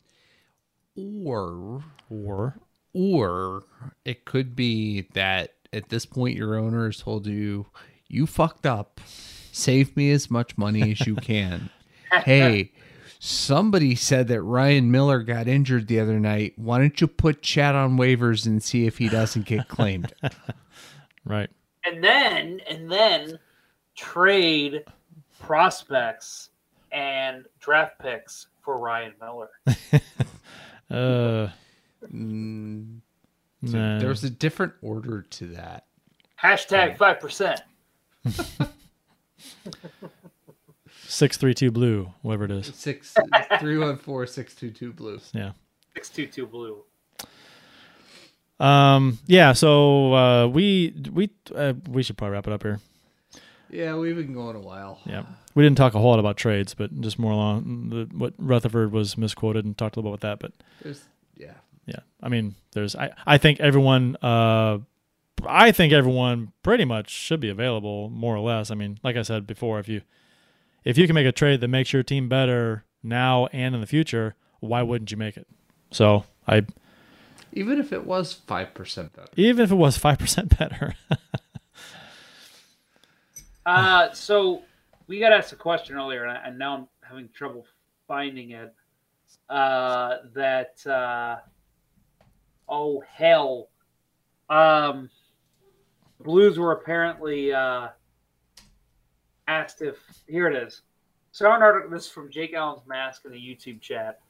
Or 0.97 1.83
Or 2.09 2.59
or 2.93 3.63
it 4.05 4.25
could 4.25 4.57
be 4.57 5.03
that 5.15 5.55
at 5.73 5.89
this 5.89 6.07
point 6.07 6.37
your 6.37 6.57
owner 6.57 6.87
has 6.87 6.99
told 6.99 7.27
you 7.27 7.67
you 8.09 8.27
fucked 8.27 8.67
up. 8.67 9.01
Save 9.53 9.97
me 9.97 10.11
as 10.11 10.31
much 10.31 10.59
money 10.59 10.93
as 10.93 11.07
you 11.07 11.17
can. 11.17 11.71
hey, 12.25 12.73
somebody 13.19 13.95
said 13.95 14.29
that 14.29 14.43
Ryan 14.43 14.91
Miller 14.91 15.23
got 15.23 15.49
injured 15.49 15.87
the 15.89 16.01
other 16.01 16.19
night. 16.19 16.55
Why 16.57 16.79
don't 16.79 17.01
you 17.01 17.07
put 17.07 17.43
Chad 17.43 17.75
on 17.75 17.97
waivers 17.97 18.47
and 18.47 18.63
see 18.63 18.87
if 18.87 18.99
he 18.99 19.09
doesn't 19.09 19.47
get 19.47 19.69
claimed? 19.69 20.13
right, 21.25 21.51
And 21.85 22.03
then, 22.03 22.61
and 22.69 22.91
then 22.91 23.39
trade 23.97 24.85
prospects 25.41 26.51
and 26.93 27.45
draft 27.61 27.99
picks 28.01 28.47
for 28.63 28.79
Ryan 28.79 29.15
Miller. 29.21 29.51
uh, 30.91 31.49
Mm, 32.09 33.01
nah. 33.63 33.99
There's 33.99 34.25
a 34.25 34.31
different 34.31 34.75
order 34.83 35.23
to 35.23 35.47
that. 35.49 35.87
Hashtag 36.43 36.97
5%. 36.97 37.61
six 41.07 41.37
three 41.37 41.55
two 41.55 41.71
blue, 41.71 42.13
whatever 42.23 42.45
it 42.45 42.51
is. 42.51 42.73
Six 42.75 43.15
three 43.59 43.79
one 43.79 43.97
four 43.97 44.27
six 44.27 44.55
two 44.55 44.71
two 44.71 44.93
blues. 44.93 45.31
Yeah. 45.35 45.53
622 45.95 46.47
Blue. 46.47 46.85
Um. 48.65 49.19
Yeah. 49.27 49.53
So 49.53 50.15
uh, 50.15 50.47
we 50.47 50.95
we 51.13 51.31
uh, 51.55 51.75
we 51.89 52.03
should 52.03 52.17
probably 52.17 52.35
wrap 52.35 52.47
it 52.47 52.53
up 52.53 52.63
here. 52.63 52.81
Yeah, 53.71 53.97
we've 53.97 54.17
been 54.17 54.35
going 54.35 54.57
a 54.57 54.61
while. 54.61 54.99
Yeah. 55.07 55.23
We 55.55 55.63
didn't 55.63 55.77
talk 55.77 55.95
a 55.95 55.99
whole 55.99 56.11
lot 56.11 56.19
about 56.19 56.37
trades, 56.37 56.75
but 56.75 57.01
just 57.01 57.21
more 57.21 57.33
along 57.33 57.91
the, 57.91 58.09
what 58.17 58.35
Rutherford 58.37 58.91
was 58.91 59.17
misquoted 59.17 59.65
and 59.65 59.79
talked 59.79 59.97
a 59.97 60.01
little 60.01 60.11
bit 60.11 60.25
about 60.25 60.41
that. 60.41 60.51
But 60.51 60.53
There's 60.83 61.05
yeah. 61.37 61.55
Yeah, 61.91 62.01
I 62.23 62.29
mean, 62.29 62.55
there's 62.73 62.95
I 62.97 63.11
I 63.27 63.39
think 63.39 63.61
everyone 63.61 64.17
uh 64.23 64.79
I 65.47 65.73
think 65.73 65.93
everyone 65.93 66.53
pretty 66.63 66.85
much 66.85 67.11
should 67.11 67.41
be 67.41 67.49
available 67.49 68.11
more 68.11 68.37
or 68.37 68.41
less. 68.41 68.71
I 68.71 68.75
mean, 68.75 68.99
like 69.03 69.17
I 69.17 69.23
said 69.23 69.47
before, 69.47 69.79
if 69.81 69.89
you 69.89 70.03
if 70.85 70.97
you 70.99 71.07
can 71.07 71.15
make 71.15 71.27
a 71.27 71.33
trade 71.33 71.61
that 71.61 71.69
makes 71.69 71.93
your 71.93 72.03
team 72.03 72.29
better 72.29 72.85
now 73.03 73.47
and 73.47 73.75
in 73.75 73.81
the 73.81 73.87
future, 73.87 74.35
why 74.61 74.83
wouldn't 74.83 75.11
you 75.11 75.17
make 75.17 75.37
it? 75.37 75.47
So 75.91 76.25
I 76.47 76.67
Even 77.53 77.79
if 77.81 77.93
it 77.93 78.07
was 78.07 78.33
five 78.33 78.75
percent 78.75 79.13
better. 79.15 79.29
even 79.37 79.65
if 79.65 79.71
it 79.73 79.77
was 79.77 79.97
five 79.97 80.19
percent 80.19 80.59
better. 80.59 80.95
Uh, 83.67 84.13
so 84.13 84.63
we 85.07 85.19
got 85.21 85.33
asked 85.33 85.53
a 85.53 85.57
question 85.57 85.97
earlier, 85.97 86.25
and, 86.25 86.37
I, 86.39 86.47
and 86.47 86.59
now 86.59 86.77
I'm 86.77 86.89
having 87.03 87.29
trouble 87.35 87.67
finding 88.09 88.51
it. 88.51 88.75
Uh, 89.49 90.19
that 90.35 90.85
uh, 90.87 91.39
oh 92.71 93.03
hell, 93.13 93.69
um, 94.49 95.11
Blues 96.21 96.59
were 96.59 96.73
apparently 96.73 97.53
uh, 97.53 97.89
asked 99.49 99.83
if 99.83 99.97
here 100.29 100.49
it 100.49 100.57
is. 100.57 100.83
So 101.33 101.51
an 101.53 101.63
article 101.63 101.91
this 101.91 102.07
is 102.07 102.11
from 102.11 102.31
Jake 102.31 102.55
Allen's 102.55 102.87
Mask 102.87 103.25
in 103.25 103.33
the 103.33 103.39
YouTube 103.39 103.81
chat, 103.81 104.21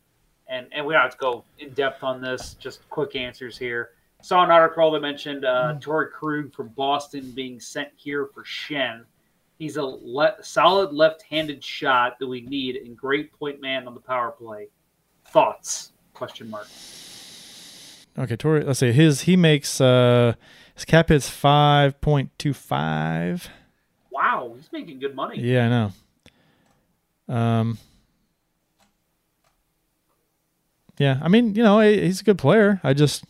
and 0.48 0.66
and 0.72 0.84
we 0.84 0.94
don't 0.94 1.02
have 1.02 1.12
to 1.12 1.18
go 1.18 1.44
in 1.58 1.70
depth 1.70 2.02
on 2.02 2.20
this. 2.20 2.54
Just 2.54 2.88
quick 2.90 3.16
answers 3.16 3.58
here. 3.58 3.90
Saw 4.22 4.44
an 4.44 4.50
article 4.50 4.90
that 4.90 5.00
mentioned 5.00 5.44
uh, 5.44 5.76
Torey 5.80 6.10
Krug 6.10 6.52
from 6.52 6.68
Boston 6.68 7.30
being 7.30 7.58
sent 7.58 7.88
here 7.96 8.26
for 8.26 8.44
Schenn. 8.44 9.04
He's 9.58 9.76
a 9.76 9.82
le- 9.82 10.36
solid 10.42 10.92
left-handed 10.92 11.64
shot 11.64 12.18
that 12.18 12.26
we 12.26 12.42
need 12.42 12.76
and 12.76 12.96
great 12.96 13.32
point 13.32 13.60
man 13.60 13.86
on 13.86 13.94
the 13.94 14.00
power 14.00 14.30
play. 14.30 14.68
Thoughts? 15.26 15.92
Question 16.12 16.50
mark. 16.50 16.66
Okay, 18.20 18.36
Torey. 18.36 18.66
Let's 18.66 18.80
see. 18.80 18.92
His 18.92 19.22
he 19.22 19.34
makes 19.36 19.80
uh 19.80 20.34
His 20.74 20.84
cap 20.84 21.08
hit's 21.08 21.28
five 21.30 22.00
point 22.00 22.30
two 22.38 22.52
five. 22.52 23.48
Wow, 24.10 24.52
he's 24.56 24.70
making 24.72 24.98
good 25.00 25.14
money. 25.14 25.40
Yeah, 25.40 25.66
I 25.66 25.68
know. 27.28 27.34
Um. 27.34 27.78
Yeah, 30.98 31.18
I 31.22 31.28
mean, 31.28 31.54
you 31.54 31.62
know, 31.62 31.80
he's 31.80 32.20
a 32.20 32.24
good 32.24 32.36
player. 32.36 32.78
I 32.84 32.92
just, 32.92 33.24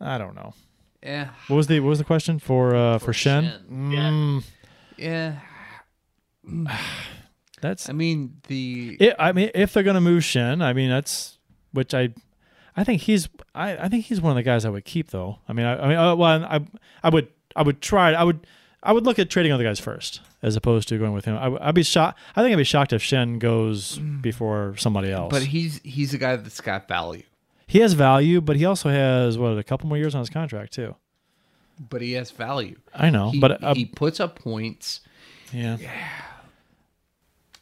I 0.00 0.16
don't 0.16 0.34
know. 0.34 0.54
Yeah. 1.02 1.28
What 1.48 1.56
was 1.56 1.66
the 1.66 1.80
what 1.80 1.90
was 1.90 1.98
the 1.98 2.04
question 2.04 2.38
for 2.38 2.74
uh 2.74 2.98
for, 2.98 3.12
Schenn? 3.12 3.60
Schenn. 3.70 4.42
Mm, 4.42 4.44
Yeah. 4.96 5.34
that's 7.60 7.90
I 7.90 7.92
mean 7.92 8.40
the 8.48 8.96
it. 8.98 9.16
I 9.18 9.32
mean, 9.32 9.50
if 9.54 9.74
they're 9.74 9.82
gonna 9.82 10.00
move 10.00 10.22
Schenn, 10.22 10.62
I 10.62 10.72
mean 10.72 10.88
that's 10.88 11.36
which 11.72 11.92
I, 11.92 12.08
I 12.78 12.84
think 12.84 13.02
he's 13.02 13.28
I, 13.54 13.76
I 13.76 13.88
think 13.88 14.04
he's 14.06 14.20
one 14.20 14.30
of 14.30 14.36
the 14.36 14.42
guys 14.42 14.64
I 14.64 14.70
would 14.70 14.84
keep 14.84 15.10
though. 15.10 15.38
I 15.48 15.52
mean, 15.52 15.66
I, 15.66 15.78
I 15.84 15.88
mean, 15.88 15.96
uh, 15.98 16.14
well, 16.16 16.44
I 16.44 16.60
I 17.02 17.08
would 17.10 17.28
I 17.56 17.62
would 17.62 17.80
try. 17.80 18.12
I 18.12 18.24
would 18.24 18.46
I 18.82 18.92
would 18.92 19.04
look 19.04 19.18
at 19.18 19.28
trading 19.30 19.52
other 19.52 19.64
guys 19.64 19.80
first 19.80 20.20
as 20.42 20.54
opposed 20.54 20.88
to 20.88 20.98
going 20.98 21.12
with 21.12 21.24
him. 21.24 21.36
I, 21.36 21.48
would- 21.48 21.60
I'd 21.60 21.74
be 21.74 21.82
shocked. 21.82 22.18
I 22.36 22.42
think 22.42 22.52
I'd 22.52 22.56
be 22.58 22.64
shocked 22.64 22.92
if 22.92 23.02
Schenn 23.02 23.38
goes 23.40 23.98
before 23.98 24.76
somebody 24.76 25.10
else. 25.10 25.30
but 25.32 25.42
he's 25.42 25.80
he's 25.82 26.14
a 26.14 26.18
guy 26.18 26.36
that's 26.36 26.60
got 26.60 26.86
value. 26.86 27.24
he 27.66 27.80
has 27.80 27.94
value, 27.94 28.40
but 28.40 28.56
he 28.56 28.64
also 28.64 28.88
has 28.88 29.36
what 29.36 29.58
a 29.58 29.64
couple 29.64 29.88
more 29.88 29.98
years 29.98 30.14
on 30.14 30.20
his 30.20 30.30
contract 30.30 30.72
too. 30.72 30.94
But 31.90 32.02
he 32.02 32.12
has 32.12 32.30
value. 32.30 32.76
I 32.94 33.10
know, 33.10 33.30
He, 33.30 33.40
but 33.40 33.62
uh, 33.62 33.74
he 33.74 33.84
puts 33.86 34.18
up 34.20 34.38
points. 34.38 35.00
yeah. 35.52 35.76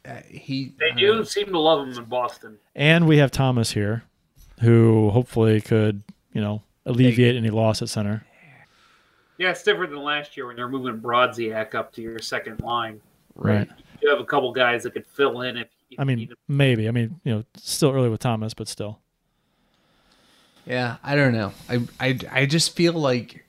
Uh, 0.07 0.21
he 0.29 0.73
They 0.79 0.91
do 0.97 1.23
seem 1.25 1.47
to 1.47 1.59
love 1.59 1.85
him 1.87 1.93
in 1.97 2.03
Boston. 2.05 2.57
And 2.75 3.07
we 3.07 3.17
have 3.17 3.29
Thomas 3.31 3.71
here, 3.71 4.03
who 4.59 5.09
hopefully 5.09 5.61
could, 5.61 6.03
you 6.33 6.41
know, 6.41 6.61
alleviate 6.85 7.35
any 7.35 7.49
loss 7.49 7.81
at 7.81 7.89
center. 7.89 8.25
Yeah, 9.37 9.51
it's 9.51 9.63
different 9.63 9.91
than 9.91 10.01
last 10.01 10.35
year 10.35 10.47
when 10.47 10.55
they're 10.55 10.67
moving 10.67 10.99
Brodziak 10.99 11.75
up 11.75 11.93
to 11.93 12.01
your 12.01 12.19
second 12.19 12.61
line. 12.61 12.99
Right. 13.35 13.69
You 14.01 14.09
have 14.09 14.19
a 14.19 14.25
couple 14.25 14.51
guys 14.51 14.83
that 14.83 14.93
could 14.93 15.05
fill 15.05 15.41
in 15.41 15.57
if, 15.57 15.67
if 15.91 15.99
I 15.99 16.03
mean, 16.03 16.17
need 16.17 16.29
them. 16.29 16.37
maybe. 16.47 16.87
I 16.87 16.91
mean, 16.91 17.19
you 17.23 17.35
know, 17.35 17.43
still 17.55 17.91
early 17.91 18.09
with 18.09 18.19
Thomas, 18.19 18.53
but 18.53 18.67
still. 18.67 18.99
Yeah, 20.65 20.97
I 21.03 21.15
don't 21.15 21.33
know. 21.33 21.53
I 21.69 21.79
I 21.99 22.19
I 22.31 22.45
just 22.45 22.75
feel 22.75 22.93
like 22.93 23.45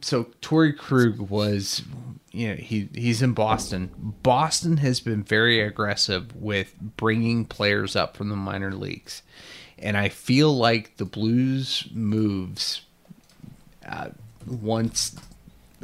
so 0.00 0.24
Torey 0.40 0.76
Krug 0.76 1.18
was 1.18 1.82
you 2.30 2.48
know, 2.48 2.54
he 2.54 2.88
he's 2.94 3.22
in 3.22 3.32
Boston. 3.32 3.90
Boston 4.22 4.78
has 4.78 5.00
been 5.00 5.22
very 5.22 5.60
aggressive 5.60 6.34
with 6.36 6.74
bringing 6.80 7.44
players 7.44 7.96
up 7.96 8.16
from 8.16 8.28
the 8.28 8.36
minor 8.36 8.72
leagues. 8.72 9.22
And 9.82 9.96
I 9.96 10.08
feel 10.08 10.56
like 10.56 10.96
the 10.96 11.04
Blues 11.04 11.88
moves 11.92 12.82
uh, 13.86 14.10
once 14.46 15.16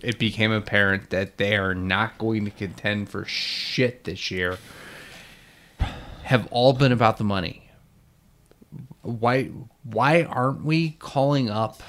it 0.02 0.18
became 0.18 0.52
apparent 0.52 1.10
that 1.10 1.36
they 1.38 1.56
are 1.56 1.74
not 1.74 2.18
going 2.18 2.44
to 2.44 2.50
contend 2.50 3.08
for 3.08 3.24
shit 3.24 4.04
this 4.04 4.30
year 4.30 4.58
have 6.22 6.46
all 6.50 6.72
been 6.72 6.92
about 6.92 7.16
the 7.16 7.24
money. 7.24 7.70
Why 9.02 9.44
why 9.84 10.24
aren't 10.24 10.64
we 10.64 10.90
calling 10.90 11.48
up 11.48 11.82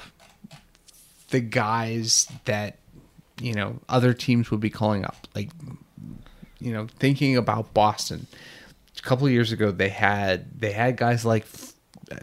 the 1.28 1.40
guys 1.40 2.26
that 2.46 2.78
you 3.40 3.52
know 3.52 3.80
other 3.88 4.14
teams 4.14 4.50
would 4.50 4.60
be 4.60 4.70
calling 4.70 5.04
up? 5.04 5.28
Like 5.34 5.50
you 6.58 6.72
know 6.72 6.86
thinking 6.98 7.36
about 7.36 7.74
Boston. 7.74 8.26
A 8.98 9.02
couple 9.02 9.28
years 9.28 9.52
ago 9.52 9.70
they 9.70 9.88
had 9.88 10.58
they 10.58 10.72
had 10.72 10.96
guys 10.96 11.24
like 11.24 11.46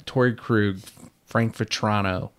Torey 0.05 0.37
Krug 0.37 0.79
Frank 1.25 1.57
Vatrano 1.57 2.31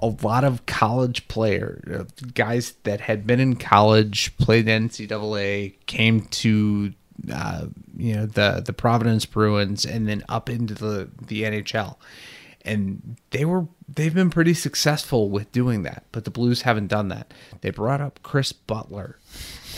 a 0.00 0.06
lot 0.22 0.44
of 0.44 0.64
college 0.66 1.26
player 1.28 1.82
uh, 1.92 2.04
guys 2.34 2.74
that 2.84 3.00
had 3.00 3.26
been 3.26 3.40
in 3.40 3.56
college 3.56 4.36
played 4.38 4.66
NCAA 4.66 5.74
came 5.86 6.20
to 6.26 6.92
uh, 7.32 7.66
you 7.96 8.14
know 8.14 8.26
the 8.26 8.62
the 8.64 8.72
Providence 8.72 9.26
Bruins 9.26 9.84
and 9.84 10.08
then 10.08 10.24
up 10.28 10.48
into 10.48 10.74
the 10.74 11.10
the 11.26 11.42
NHL 11.42 11.96
and 12.62 13.16
they 13.30 13.44
were 13.44 13.66
they've 13.88 14.14
been 14.14 14.30
pretty 14.30 14.54
successful 14.54 15.30
with 15.30 15.50
doing 15.52 15.82
that 15.82 16.04
but 16.12 16.24
the 16.24 16.30
Blues 16.30 16.62
haven't 16.62 16.86
done 16.88 17.08
that 17.08 17.34
they 17.60 17.70
brought 17.70 18.00
up 18.00 18.20
Chris 18.22 18.52
Butler 18.52 19.18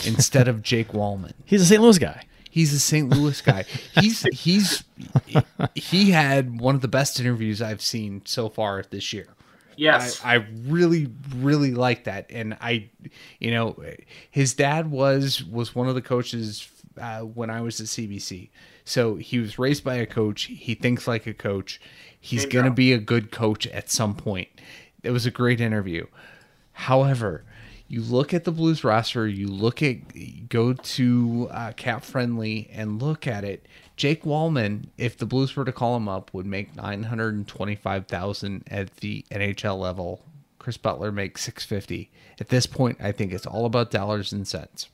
instead 0.05 0.47
of 0.47 0.61
Jake 0.61 0.89
Walman 0.89 1.33
He's 1.45 1.61
a 1.61 1.65
St. 1.65 1.81
Louis 1.81 1.97
guy. 1.97 2.25
He's 2.51 2.73
a 2.73 2.79
St. 2.79 3.09
Louis 3.09 3.41
guy. 3.41 3.63
He's 3.99 4.23
he's 4.33 4.83
he 5.73 6.11
had 6.11 6.59
one 6.59 6.75
of 6.75 6.81
the 6.81 6.87
best 6.87 7.19
interviews 7.19 7.61
I've 7.61 7.81
seen 7.81 8.21
so 8.25 8.49
far 8.49 8.83
this 8.89 9.13
year. 9.13 9.27
Yes. 9.77 10.21
I, 10.23 10.35
I 10.35 10.45
really 10.65 11.09
really 11.35 11.71
like 11.71 12.03
that, 12.03 12.27
and 12.29 12.57
I, 12.59 12.89
you 13.39 13.51
know, 13.51 13.81
his 14.29 14.53
dad 14.53 14.91
was 14.91 15.43
was 15.43 15.73
one 15.73 15.87
of 15.87 15.95
the 15.95 16.01
coaches 16.01 16.69
uh, 16.99 17.21
when 17.21 17.49
I 17.49 17.61
was 17.61 17.79
at 17.79 17.87
CBC. 17.87 18.49
So 18.83 19.15
he 19.15 19.39
was 19.39 19.57
raised 19.57 19.85
by 19.85 19.95
a 19.95 20.05
coach. 20.05 20.43
He 20.43 20.75
thinks 20.75 21.07
like 21.07 21.25
a 21.25 21.33
coach. 21.33 21.79
He's 22.19 22.45
gonna 22.45 22.71
be 22.71 22.91
a 22.91 22.99
good 22.99 23.31
coach 23.31 23.65
at 23.67 23.89
some 23.89 24.13
point. 24.13 24.49
It 25.03 25.11
was 25.11 25.25
a 25.25 25.31
great 25.31 25.61
interview. 25.61 26.05
However, 26.73 27.45
you 27.91 28.01
look 28.01 28.33
at 28.33 28.45
the 28.45 28.53
Blues 28.53 28.85
roster, 28.85 29.27
you 29.27 29.47
look 29.49 29.83
at 29.83 29.97
go 30.47 30.71
to 30.71 31.49
uh, 31.51 31.73
Cap 31.73 32.05
Friendly 32.05 32.69
and 32.71 33.01
look 33.01 33.27
at 33.27 33.43
it. 33.43 33.65
Jake 33.97 34.23
Walman, 34.23 34.85
if 34.97 35.17
the 35.17 35.25
Blues 35.25 35.53
were 35.57 35.65
to 35.65 35.73
call 35.73 35.97
him 35.97 36.07
up, 36.07 36.33
would 36.33 36.45
make 36.45 36.73
nine 36.73 37.03
hundred 37.03 37.33
and 37.33 37.45
twenty-five 37.45 38.07
thousand 38.07 38.63
at 38.71 38.95
the 38.97 39.25
NHL 39.29 39.77
level. 39.77 40.23
Chris 40.57 40.77
Butler 40.77 41.11
makes 41.11 41.41
six 41.41 41.65
fifty. 41.65 42.09
At 42.39 42.47
this 42.47 42.65
point, 42.65 42.97
I 43.01 43.11
think 43.11 43.33
it's 43.33 43.45
all 43.45 43.65
about 43.65 43.91
dollars 43.91 44.31
and 44.31 44.47
cents. 44.47 44.87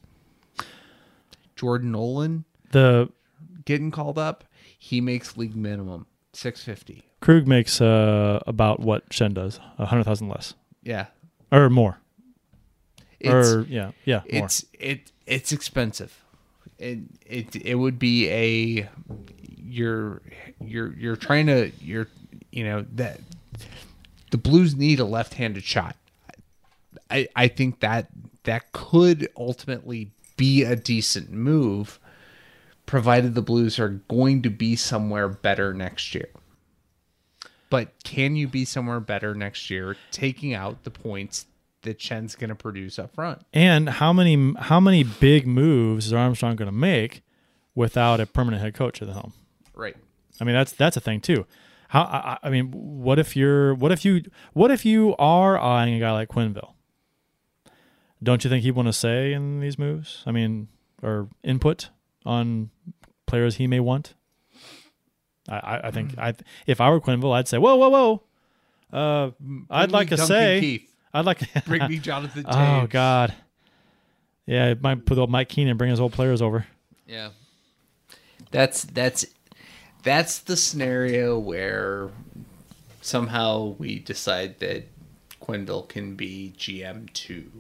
Jordan 1.56 1.91
Nolan 1.91 2.45
The 2.72 3.10
getting 3.65 3.91
called 3.91 4.18
up, 4.18 4.44
he 4.76 5.02
makes 5.02 5.38
league 5.38 5.56
minimum 5.56 6.07
six 6.34 6.64
fifty. 6.64 7.03
Krug 7.22 7.45
makes 7.45 7.80
uh, 7.80 8.40
about 8.48 8.80
what 8.80 9.07
Schenn 9.10 9.36
does, 9.36 9.60
a 9.78 9.86
hundred 9.86 10.06
thousand 10.06 10.30
less 10.30 10.56
Yeah, 10.82 11.07
or 11.52 11.69
more, 11.69 11.99
it's 13.19 13.52
or 13.53 13.61
yeah, 13.69 13.91
yeah, 14.06 14.22
more. 14.31 14.45
it's 14.45 14.65
it 14.73 15.11
it's 15.26 15.52
expensive. 15.52 16.23
It 16.77 16.99
it 17.26 17.56
it 17.56 17.76
would 17.76 17.98
be 17.98 18.30
a 18.30 18.89
you're 19.57 20.22
you're 20.64 20.94
you're 20.94 21.15
trying 21.15 21.48
to 21.48 21.72
you're 21.81 22.07
you 22.52 22.64
know 22.64 22.85
that 22.94 23.19
the 24.31 24.38
Blues 24.38 24.76
need 24.76 24.99
a 24.99 25.06
left-handed 25.06 25.64
shot. 25.64 25.95
I 27.10 27.27
I 27.35 27.48
think 27.48 27.80
that 27.80 28.07
that 28.44 28.72
could 28.72 29.30
ultimately 29.35 30.11
be 30.38 30.64
a 30.64 30.76
decent 30.76 31.31
move 31.31 31.99
provided 32.85 33.35
the 33.35 33.41
Blues 33.41 33.77
are 33.80 33.89
going 34.07 34.41
to 34.41 34.49
be 34.49 34.76
somewhere 34.76 35.27
better 35.27 35.73
next 35.73 36.15
year. 36.15 36.30
But 37.69 38.02
can 38.03 38.35
you 38.35 38.48
be 38.48 38.64
somewhere 38.64 39.02
better 39.02 39.35
next 39.35 39.69
year 39.69 39.98
taking 40.11 40.53
out 40.53 40.84
the 40.84 40.91
points 40.91 41.45
that 41.84 42.02
Schenn's 42.02 42.36
going 42.36 42.49
to 42.49 42.56
produce 42.56 42.99
up 42.99 43.14
front? 43.14 43.41
And 43.54 43.90
how 43.90 44.14
many 44.14 44.54
how 44.60 44.80
many 44.80 45.04
big 45.04 45.48
moves 45.48 46.08
is 46.08 46.14
Armstrong 46.14 46.56
going 46.56 46.68
to 46.68 46.72
make 46.72 47.22
without 47.76 48.20
a 48.20 48.26
permanent 48.26 48.62
head 48.62 48.74
coach 48.74 49.02
at 49.02 49.08
the 49.08 49.14
helm? 49.14 49.34
Right. 49.74 49.95
I 50.40 50.44
mean, 50.44 50.56
that's 50.56 50.72
that's 50.72 50.98
a 50.98 51.02
thing 51.02 51.22
too. 51.22 51.45
How 51.90 52.02
I, 52.04 52.38
I 52.44 52.49
mean, 52.49 52.72
what 52.72 53.20
if 53.20 53.36
you're 53.36 53.74
what 53.76 53.91
if 53.91 54.04
you 54.04 54.24
what 54.54 54.72
if 54.72 54.86
you 54.86 55.16
are 55.18 55.58
eyeing 55.58 55.95
a 55.95 55.99
guy 55.99 56.12
like 56.12 56.30
Quenneville? 56.30 56.74
Don't 58.22 58.44
you 58.44 58.49
think 58.49 58.64
he'd 58.64 58.72
want 58.72 58.88
to 58.88 58.94
say 58.94 59.32
in 59.34 59.60
these 59.60 59.78
moves? 59.78 60.24
I 60.26 60.32
mean, 60.32 60.70
or 61.04 61.30
input 61.44 61.90
on 62.26 62.72
players 63.26 63.56
he 63.56 63.68
may 63.68 63.80
want. 63.80 64.16
I 65.48 65.56
I, 65.56 65.88
I 65.88 65.91
think 65.91 66.18
I 66.18 66.34
if 66.66 66.82
I 66.82 66.90
were 66.90 66.99
Quenneville, 66.99 67.34
I'd 67.34 67.48
say, 67.48 67.58
whoa, 67.58 67.76
whoa, 67.76 67.90
whoa. 67.90 68.24
Uh, 68.91 69.32
I'd 69.70 69.91
like 69.91 70.10
to 70.10 70.18
say, 70.18 70.60
Keith. 70.60 70.94
I'd 71.18 71.26
like 71.26 71.39
to 71.39 71.64
Bring 71.65 71.88
me 71.89 71.98
Jonathan 71.99 72.45
oh, 72.48 72.52
James. 72.52 72.84
Oh 72.84 72.88
God. 72.88 73.34
Yeah, 74.45 74.69
it 74.69 74.81
might 74.81 75.06
put 75.06 75.18
old 75.18 75.30
Mike 75.30 75.49
Keenan 75.49 75.77
bring 75.77 75.89
his 75.89 75.99
old 75.99 76.14
players 76.14 76.41
over. 76.41 76.65
Yeah. 77.06 77.30
That's 78.52 78.84
that's 78.84 79.26
that's 80.03 80.39
the 80.39 80.56
scenario 80.56 81.38
where 81.38 82.10
somehow 83.02 83.76
we 83.77 83.99
decide 83.99 84.60
that 84.60 84.88
Quenneville 85.41 85.88
can 85.89 86.15
be 86.15 86.53
GM 86.57 87.11
two. 87.14 87.52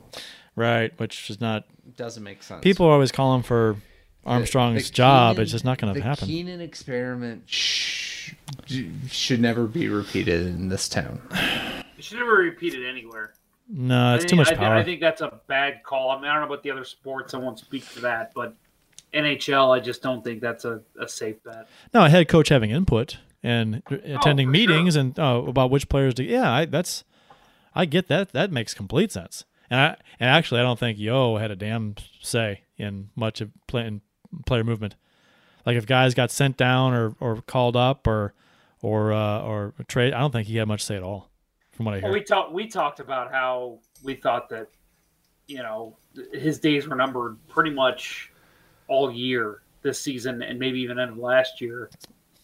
Right, 0.55 0.97
which 0.99 1.29
is 1.29 1.41
not 1.41 1.65
Doesn't 1.95 2.23
make 2.23 2.41
sense. 2.43 2.61
people 2.61 2.85
are 2.85 2.93
always 2.93 3.11
calling 3.11 3.43
for 3.43 3.75
Armstrong's 4.25 4.89
The 4.89 4.95
job. 4.95 5.35
Keenan- 5.35 5.43
it's 5.43 5.51
just 5.51 5.65
not 5.65 5.77
going 5.77 5.93
to 5.93 5.99
the 5.99 6.05
happen. 6.05 6.27
Keenan 6.27 6.61
experiment 6.61 7.43
sh- 7.47 8.33
should 9.09 9.39
never 9.41 9.65
be 9.65 9.87
repeated 9.89 10.47
in 10.47 10.69
this 10.69 10.87
town. 10.87 11.21
It 11.97 12.03
should 12.03 12.19
never 12.19 12.33
repeat 12.33 12.73
it 12.73 12.87
anywhere. 12.87 13.33
No, 13.69 14.15
it's 14.15 14.23
think- 14.23 14.29
too 14.29 14.35
much 14.37 14.51
I, 14.51 14.55
power. 14.55 14.75
I 14.75 14.83
think 14.83 15.01
that's 15.01 15.21
a 15.21 15.39
bad 15.47 15.83
call. 15.83 16.11
I 16.11 16.15
mean, 16.15 16.25
I 16.25 16.33
don't 16.33 16.41
know 16.41 16.53
about 16.53 16.63
the 16.63 16.71
other 16.71 16.85
sports. 16.85 17.33
I 17.33 17.37
won't 17.37 17.59
speak 17.59 17.83
for 17.83 18.01
that, 18.01 18.33
but 18.33 18.55
NHL, 19.13 19.75
I 19.75 19.79
just 19.79 20.01
don't 20.01 20.23
think 20.23 20.41
that's 20.41 20.65
a, 20.65 20.81
a 20.99 21.07
safe 21.07 21.43
bet. 21.43 21.67
no, 21.93 22.05
a 22.05 22.09
head 22.09 22.27
coach 22.27 22.49
having 22.49 22.71
input 22.71 23.17
and 23.43 23.81
attending 23.89 24.47
for 24.47 24.51
meetings 24.51 24.95
and 24.95 25.17
oh, 25.19 25.45
about 25.47 25.71
which 25.71 25.89
players 25.89 26.13
to. 26.15 26.23
Yeah, 26.23 26.51
I, 26.51 26.65
that's. 26.65 27.03
I 27.75 27.85
get 27.85 28.07
that. 28.07 28.29
That 28.29 28.51
makes 28.51 28.73
complete 28.73 29.11
sense. 29.11 29.45
And 29.69 29.79
I 29.79 29.97
and 30.19 30.29
actually, 30.29 30.59
I 30.59 30.63
don't 30.63 30.79
think 30.79 30.97
Yeo 30.97 31.37
had 31.37 31.51
a 31.51 31.55
damn 31.55 31.95
say 32.21 32.61
in 32.77 33.09
much 33.15 33.41
of 33.41 33.51
play, 33.67 33.85
in 33.85 34.01
player 34.45 34.63
movement. 34.63 34.95
Like 35.65 35.75
if 35.75 35.85
guys 35.85 36.13
got 36.13 36.31
sent 36.31 36.57
down 36.57 36.93
or, 36.93 37.15
or 37.19 37.41
called 37.41 37.75
up 37.75 38.07
or 38.07 38.33
or 38.81 39.11
uh, 39.13 39.41
or 39.41 39.73
trade, 39.87 40.13
I 40.13 40.19
don't 40.19 40.31
think 40.31 40.47
he 40.47 40.57
had 40.57 40.67
much 40.67 40.83
say 40.83 40.95
at 40.95 41.03
all. 41.03 41.29
From 41.77 41.85
what 41.85 41.93
I 41.93 41.97
hear, 41.99 42.05
Well, 42.05 42.13
we 42.13 42.23
talked 42.23 42.51
we 42.51 42.67
talked 42.67 42.99
about 42.99 43.31
how 43.31 43.77
we 44.03 44.15
thought 44.15 44.49
that 44.49 44.67
you 45.47 45.59
know 45.59 45.95
his 46.33 46.59
days 46.59 46.87
were 46.87 46.95
numbered 46.95 47.37
pretty 47.47 47.69
much 47.69 48.31
all 48.87 49.11
year 49.11 49.61
this 49.83 50.01
season 50.01 50.41
and 50.41 50.57
maybe 50.57 50.79
even 50.79 50.99
end 50.99 51.11
of 51.11 51.17
last 51.17 51.61
year. 51.61 51.91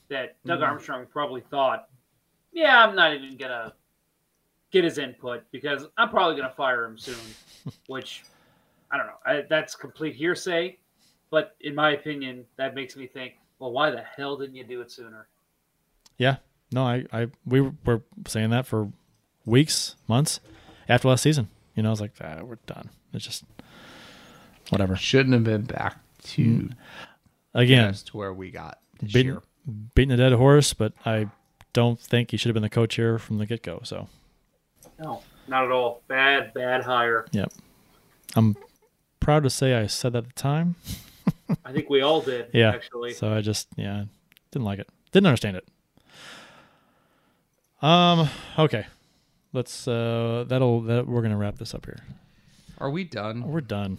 That 0.10 0.36
Doug 0.46 0.60
mm-hmm. 0.60 0.70
Armstrong 0.70 1.08
probably 1.12 1.42
thought, 1.42 1.90
yeah, 2.52 2.86
I'm 2.86 2.96
not 2.96 3.16
even 3.16 3.36
gonna 3.36 3.74
get 4.72 4.84
his 4.84 5.00
input 5.00 5.44
because 5.52 5.88
I'm 5.98 6.10
probably 6.10 6.36
gonna 6.36 6.54
fire 6.54 6.86
him 6.86 7.00
soon. 7.00 7.16
Which 7.88 8.24
I 8.92 8.98
don't 8.98 9.08
know. 9.08 9.14
I, 9.26 9.44
that's 9.50 9.76
complete 9.76 10.16
hearsay, 10.16 10.78
but 11.32 11.56
in 11.62 11.74
my 11.74 11.94
opinion, 11.94 12.46
that 12.58 12.76
makes 12.76 12.96
me 12.96 13.08
think, 13.08 13.34
well, 13.58 13.72
why 13.72 13.90
the 13.90 14.04
hell 14.16 14.38
didn't 14.38 14.56
you 14.56 14.64
do 14.64 14.80
it 14.82 14.92
sooner? 14.92 15.28
yeah, 16.20 16.36
no, 16.72 16.86
I, 16.86 17.06
I 17.12 17.28
we 17.46 17.62
were 17.62 18.04
saying 18.28 18.52
that 18.52 18.68
for 18.68 18.92
weeks, 19.46 19.96
months 20.08 20.40
after 20.90 21.08
last 21.08 21.22
season. 21.24 21.50
You 21.76 21.84
know, 21.84 21.90
I 21.90 21.92
was 21.92 22.02
like, 22.02 22.12
ah, 22.22 22.40
we're 22.44 22.58
done. 22.68 22.90
It's 23.14 23.26
just 23.26 23.44
whatever. 24.70 24.96
Shouldn't 24.96 25.34
have 25.34 25.44
been 25.44 25.64
back 25.64 25.98
to 26.26 26.70
Again, 27.54 27.90
as 27.90 28.04
to 28.04 28.18
where 28.18 28.34
we 28.34 28.50
got 28.52 28.80
this 29.00 29.12
beating, 29.12 29.34
year. 29.34 29.42
beating 29.96 30.12
a 30.12 30.18
dead 30.18 30.34
horse, 30.34 30.74
but 30.74 30.94
I 31.06 31.28
don't 31.74 32.00
think 32.00 32.32
he 32.32 32.38
should 32.38 32.50
have 32.50 32.54
been 32.54 32.64
the 32.64 32.70
coach 32.70 32.96
here 32.96 33.18
from 33.20 33.38
the 33.38 33.46
get 33.46 33.62
go. 33.64 33.82
So, 33.84 34.08
No, 35.00 35.22
not 35.48 35.66
at 35.66 35.72
all. 35.72 36.02
Bad, 36.08 36.54
bad 36.54 36.84
hire. 36.84 37.26
yep. 37.32 37.52
I'm 38.36 38.56
proud 39.20 39.44
to 39.44 39.50
say 39.50 39.76
I 39.76 39.86
said 39.88 40.14
that 40.14 40.20
at 40.20 40.26
the 40.28 40.34
time. 40.42 40.76
I 41.66 41.72
think 41.72 41.90
we 41.90 42.02
all 42.02 42.22
did. 42.22 42.48
Yeah. 42.54 42.72
actually. 42.74 43.14
So 43.14 43.32
I 43.32 43.42
just 43.42 43.68
yeah 43.76 44.06
didn't 44.52 44.66
like 44.66 44.80
it. 44.80 44.90
Didn't 45.12 45.28
understand 45.28 45.58
it. 45.58 45.68
Um. 47.82 48.30
Okay. 48.58 48.86
Let's. 49.54 49.88
Uh. 49.88 50.46
That'll. 50.48 50.82
That 50.82 51.08
we're 51.08 51.22
gonna 51.22 51.38
wrap 51.38 51.58
this 51.58 51.74
up 51.74 51.86
here. 51.86 52.00
Are 52.80 52.90
we 52.90 53.04
done? 53.04 53.44
We're 53.48 53.62
done. 53.62 53.98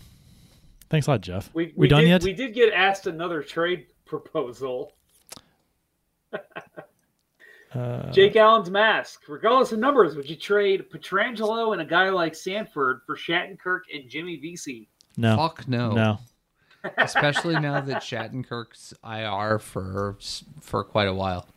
Thanks 0.90 1.06
a 1.06 1.12
lot, 1.12 1.22
Jeff. 1.22 1.51
We, 1.55 1.72
we, 1.76 1.89
done 1.89 2.02
did, 2.02 2.09
yet? 2.09 2.22
We 2.22 2.35
did 2.35 2.55
get 2.55 2.72
asked 2.72 3.06
another 3.06 3.43
trade 3.43 3.86
proposal. 4.05 4.93
Uh, 7.74 8.09
Jake 8.12 8.36
Allen's 8.36 8.70
mask. 8.70 9.22
Regardless 9.26 9.72
of 9.72 9.81
numbers, 9.81 10.14
would 10.14 10.31
you 10.31 10.36
trade 10.36 10.85
Pietrangelo 10.94 11.72
and 11.72 11.82
a 11.82 11.85
guy 11.85 12.09
like 12.09 12.36
Sanford 12.36 13.01
for 13.05 13.16
Shattenkirk 13.16 13.81
and 13.93 14.09
Jimmy 14.09 14.36
Vesey? 14.36 14.89
no. 15.16 15.36
Fuck 15.36 15.66
no. 15.66 15.90
No. 15.90 16.18
Especially 16.98 17.59
now 17.59 17.81
that 17.81 18.02
Shattenkirk's 18.02 18.94
IR 19.05 19.59
for 19.59 20.16
for 20.60 20.85
quite 20.85 21.09
a 21.09 21.12
while. 21.12 21.48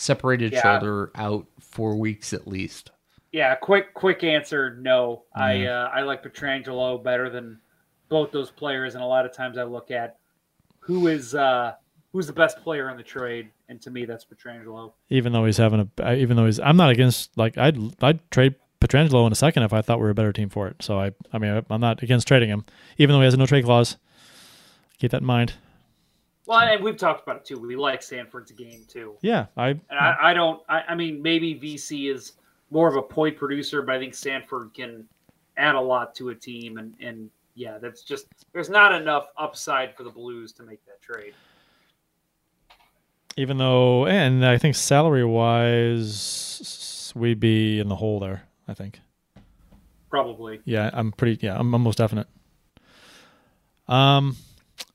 Separated 0.00 0.52
Yeah. 0.52 0.62
shoulder 0.62 1.10
out 1.14 1.46
four 1.58 1.96
weeks 1.96 2.32
at 2.32 2.46
least. 2.48 2.90
Yeah, 3.32 3.54
quick 3.54 3.92
quick 3.94 4.24
answer, 4.24 4.76
no. 4.80 5.24
I 5.34 5.66
uh, 5.66 5.90
I 5.94 6.02
like 6.02 6.24
Pietrangelo 6.24 7.02
better 7.04 7.28
than 7.28 7.60
both 8.08 8.32
those 8.32 8.50
players, 8.50 8.94
and 8.94 9.04
a 9.04 9.06
lot 9.06 9.24
of 9.26 9.32
times 9.32 9.58
I 9.58 9.64
look 9.64 9.90
at 9.90 10.16
who 10.80 11.06
is 11.06 11.34
uh, 11.34 11.74
who's 12.12 12.26
the 12.26 12.32
best 12.32 12.58
player 12.62 12.88
in 12.90 12.96
the 12.96 13.02
trade, 13.02 13.50
and 13.68 13.80
to 13.82 13.90
me 13.90 14.04
that's 14.06 14.24
Pietrangelo. 14.24 14.92
Even 15.10 15.32
though 15.32 15.44
he's 15.44 15.58
having 15.58 15.88
a, 15.98 16.14
Even 16.14 16.36
though 16.36 16.46
he's. 16.46 16.58
I'm 16.58 16.76
not 16.76 16.90
against. 16.90 17.36
Like 17.36 17.58
I'd. 17.58 17.78
I'd 18.02 18.30
trade 18.30 18.54
Pietrangelo 18.80 19.26
in 19.26 19.32
a 19.32 19.36
second 19.36 19.62
if 19.64 19.72
I 19.74 19.82
thought 19.82 19.98
we 19.98 20.04
were 20.04 20.10
a 20.10 20.14
better 20.14 20.32
team 20.32 20.48
for 20.48 20.66
it. 20.66 20.76
So 20.82 20.98
I. 20.98 21.12
I 21.32 21.38
mean 21.38 21.62
I'm 21.68 21.80
not 21.80 22.02
against 22.02 22.26
trading 22.26 22.48
him, 22.48 22.64
even 22.96 23.12
though 23.12 23.20
he 23.20 23.26
has 23.26 23.34
a 23.34 23.36
no 23.36 23.46
trade 23.46 23.64
clause. 23.66 23.96
Keep 24.98 25.12
that 25.12 25.20
in 25.20 25.26
mind. 25.26 25.52
Well, 26.50 26.58
and 26.58 26.82
we've 26.82 26.96
talked 26.96 27.22
about 27.22 27.36
it 27.36 27.44
too. 27.44 27.60
We 27.60 27.76
like 27.76 28.02
Sanford's 28.02 28.50
game 28.50 28.84
too. 28.88 29.14
Yeah. 29.22 29.46
I. 29.56 29.68
And 29.68 29.80
I, 29.92 30.16
I 30.20 30.34
don't. 30.34 30.60
I, 30.68 30.82
I 30.88 30.94
mean, 30.96 31.22
maybe 31.22 31.54
Vesey 31.54 32.08
is 32.08 32.32
more 32.72 32.88
of 32.88 32.96
a 32.96 33.02
point 33.02 33.36
producer, 33.36 33.82
but 33.82 33.94
I 33.94 34.00
think 34.00 34.14
Sanford 34.14 34.74
can 34.74 35.06
add 35.56 35.76
a 35.76 35.80
lot 35.80 36.12
to 36.16 36.30
a 36.30 36.34
team. 36.34 36.78
And 36.78 36.94
and 37.00 37.30
yeah, 37.54 37.78
that's 37.78 38.02
just 38.02 38.26
there's 38.52 38.68
not 38.68 38.92
enough 39.00 39.28
upside 39.38 39.96
for 39.96 40.02
the 40.02 40.10
Blues 40.10 40.52
to 40.54 40.64
make 40.64 40.84
that 40.86 41.00
trade. 41.00 41.34
even 43.36 43.56
though 43.56 44.06
and 44.06 44.44
i 44.44 44.58
think 44.58 44.74
salary 44.74 45.24
wise 45.24 47.12
we'd 47.14 47.38
be 47.38 47.78
in 47.78 47.88
the 47.88 47.94
hole 47.94 48.18
there 48.18 48.42
i 48.66 48.74
think 48.74 49.00
Probably. 50.10 50.60
yeah 50.64 50.90
i'm 50.92 51.12
pretty 51.12 51.38
yeah 51.46 51.56
i'm 51.56 51.72
almost 51.72 51.98
definite 51.98 52.26
um 53.88 54.36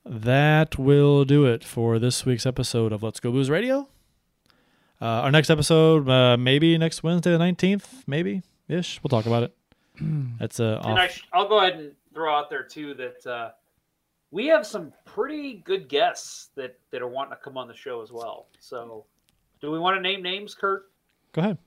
that 0.06 0.78
will 0.78 1.26
do 1.26 1.46
it 1.46 1.64
for 1.64 1.98
this 2.00 2.26
week's 2.26 2.46
episode 2.46 2.92
of 2.94 3.02
let's 3.02 3.20
go 3.20 3.32
blues 3.32 3.50
radio 3.50 3.88
uh, 5.02 5.06
our 5.06 5.32
next 5.32 5.50
episode 5.50 6.08
uh, 6.08 6.38
maybe 6.38 6.78
next 6.78 7.02
wednesday 7.04 7.32
the 7.32 7.38
19th 7.38 8.04
maybe 8.08 8.44
ish 8.68 9.00
we'll 9.04 9.10
talk 9.10 9.26
about 9.26 9.44
it 9.44 9.56
that's 10.40 10.60
uh 10.60 10.80
And 10.84 11.00
I 11.00 11.06
off. 11.06 11.12
sh- 11.12 11.24
I'll 11.34 11.48
go 11.48 11.60
ahead 11.60 11.80
and 11.80 11.92
throw 12.14 12.34
out 12.36 12.50
there 12.50 12.64
too 12.64 12.94
that 12.96 13.26
uh, 13.28 13.52
we 14.32 14.48
have 14.48 14.66
some 14.68 14.92
pretty 15.06 15.62
good 15.66 15.88
guests 15.88 16.50
that 16.56 16.78
that 16.92 17.02
are 17.02 17.08
wanting 17.08 17.32
to 17.32 17.38
come 17.44 17.58
on 17.58 17.68
the 17.68 17.74
show 17.74 18.02
as 18.02 18.12
well. 18.12 18.48
So, 18.60 19.06
do 19.62 19.72
we 19.72 19.80
want 19.80 19.96
to 19.98 20.02
name 20.02 20.22
names, 20.22 20.54
Kurt? 20.54 20.90
go 21.32 21.42
ahead 21.42 21.58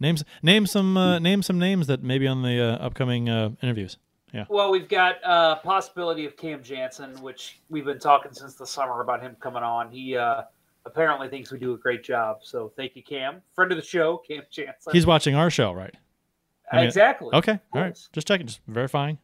names 0.00 0.24
name 0.42 0.66
some 0.66 0.96
uh, 0.96 1.18
name 1.18 1.42
some 1.42 1.58
names 1.58 1.86
that 1.88 2.02
maybe 2.02 2.26
on 2.28 2.42
the 2.42 2.60
uh, 2.60 2.76
upcoming 2.84 3.28
uh, 3.28 3.50
interviews 3.62 3.96
yeah 4.34 4.44
Well, 4.50 4.70
we've 4.70 4.88
got 4.88 5.16
uh, 5.24 5.56
possibility 5.56 6.26
of 6.26 6.36
Cam 6.36 6.62
Janssen, 6.62 7.12
which 7.22 7.60
we've 7.70 7.84
been 7.86 7.98
talking 7.98 8.32
since 8.32 8.54
the 8.56 8.66
summer 8.66 9.00
about 9.00 9.22
him 9.22 9.36
coming 9.40 9.62
on. 9.62 9.90
He 9.90 10.16
uh, 10.16 10.42
apparently 10.84 11.28
thinks 11.28 11.50
we 11.50 11.58
do 11.58 11.72
a 11.72 11.78
great 11.78 12.02
job. 12.04 12.38
So 12.42 12.72
thank 12.76 12.96
you, 12.96 13.02
Cam, 13.02 13.40
friend 13.54 13.70
of 13.72 13.78
the 13.78 13.84
show, 13.84 14.18
Cam 14.28 14.42
Janssen. 14.50 14.92
he's 14.92 15.06
watching 15.06 15.34
our 15.34 15.48
show 15.50 15.72
right 15.72 15.94
I 16.70 16.76
mean- 16.76 16.86
exactly 16.86 17.30
okay 17.32 17.58
all 17.74 17.80
right 17.80 17.98
just 18.12 18.26
checking 18.26 18.46
just 18.46 18.60
verifying 18.66 19.18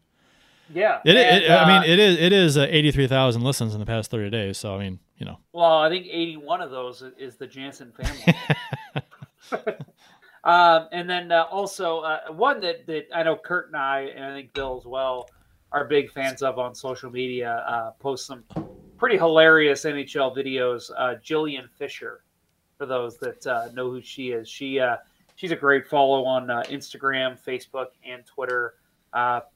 Yeah, 0.73 1.01
It, 1.05 1.17
and, 1.17 1.45
it, 1.45 1.51
I 1.51 1.55
uh, 1.65 1.67
mean, 1.81 1.91
it 1.91 1.99
is 1.99 2.17
it 2.19 2.33
is 2.33 2.57
uh, 2.57 2.67
eighty 2.71 2.93
three 2.93 3.09
thousand 3.09 3.43
listens 3.43 3.75
in 3.75 3.81
the 3.81 3.87
past 3.87 4.09
thirty 4.11 4.31
days. 4.31 4.57
So 4.59 4.75
I 4.77 4.79
mean, 4.79 5.01
you 5.19 5.27
know, 5.27 5.39
Well, 5.53 5.79
I 5.79 5.89
think 5.89 6.07
81 6.07 6.61
of 6.61 6.71
those 6.71 7.03
is 7.19 7.37
the 7.37 7.47
Janssen 7.49 7.93
family. 7.93 8.35
um, 10.45 10.89
and 10.93 11.09
then 11.09 11.33
uh, 11.33 11.45
also 11.51 12.01
uh, 12.01 12.33
one 12.33 12.61
that, 12.61 12.87
that 12.87 13.07
I 13.15 13.23
know 13.23 13.37
Kurt 13.37 13.69
and 13.69 13.77
I, 13.77 14.11
and 14.15 14.25
I 14.25 14.35
think 14.35 14.53
Bill 14.55 14.79
as 14.79 14.87
well, 14.87 15.29
are 15.73 15.85
big 15.85 16.11
fans 16.11 16.43
of 16.43 16.59
on 16.59 16.75
social 16.75 17.11
media, 17.11 17.65
uh, 17.69 17.91
posts 17.93 18.27
some 18.27 18.45
pretty 18.97 19.17
hilarious 19.17 19.85
NHL 19.85 20.37
videos. 20.37 20.91
Uh, 20.97 21.17
Jillian 21.23 21.71
Fisher, 21.71 22.25
for 22.79 22.87
those 22.87 23.19
that 23.19 23.47
uh, 23.47 23.69
know 23.75 23.91
who 23.91 24.01
she 24.01 24.31
is, 24.31 24.49
she 24.49 24.81
uh, 24.81 24.97
she's 25.37 25.53
a 25.53 25.57
great 25.57 25.87
follow 25.87 26.25
on 26.25 26.49
Instagram, 26.69 27.39
Facebook, 27.39 27.89
and 28.05 28.25
Twitter. 28.27 28.75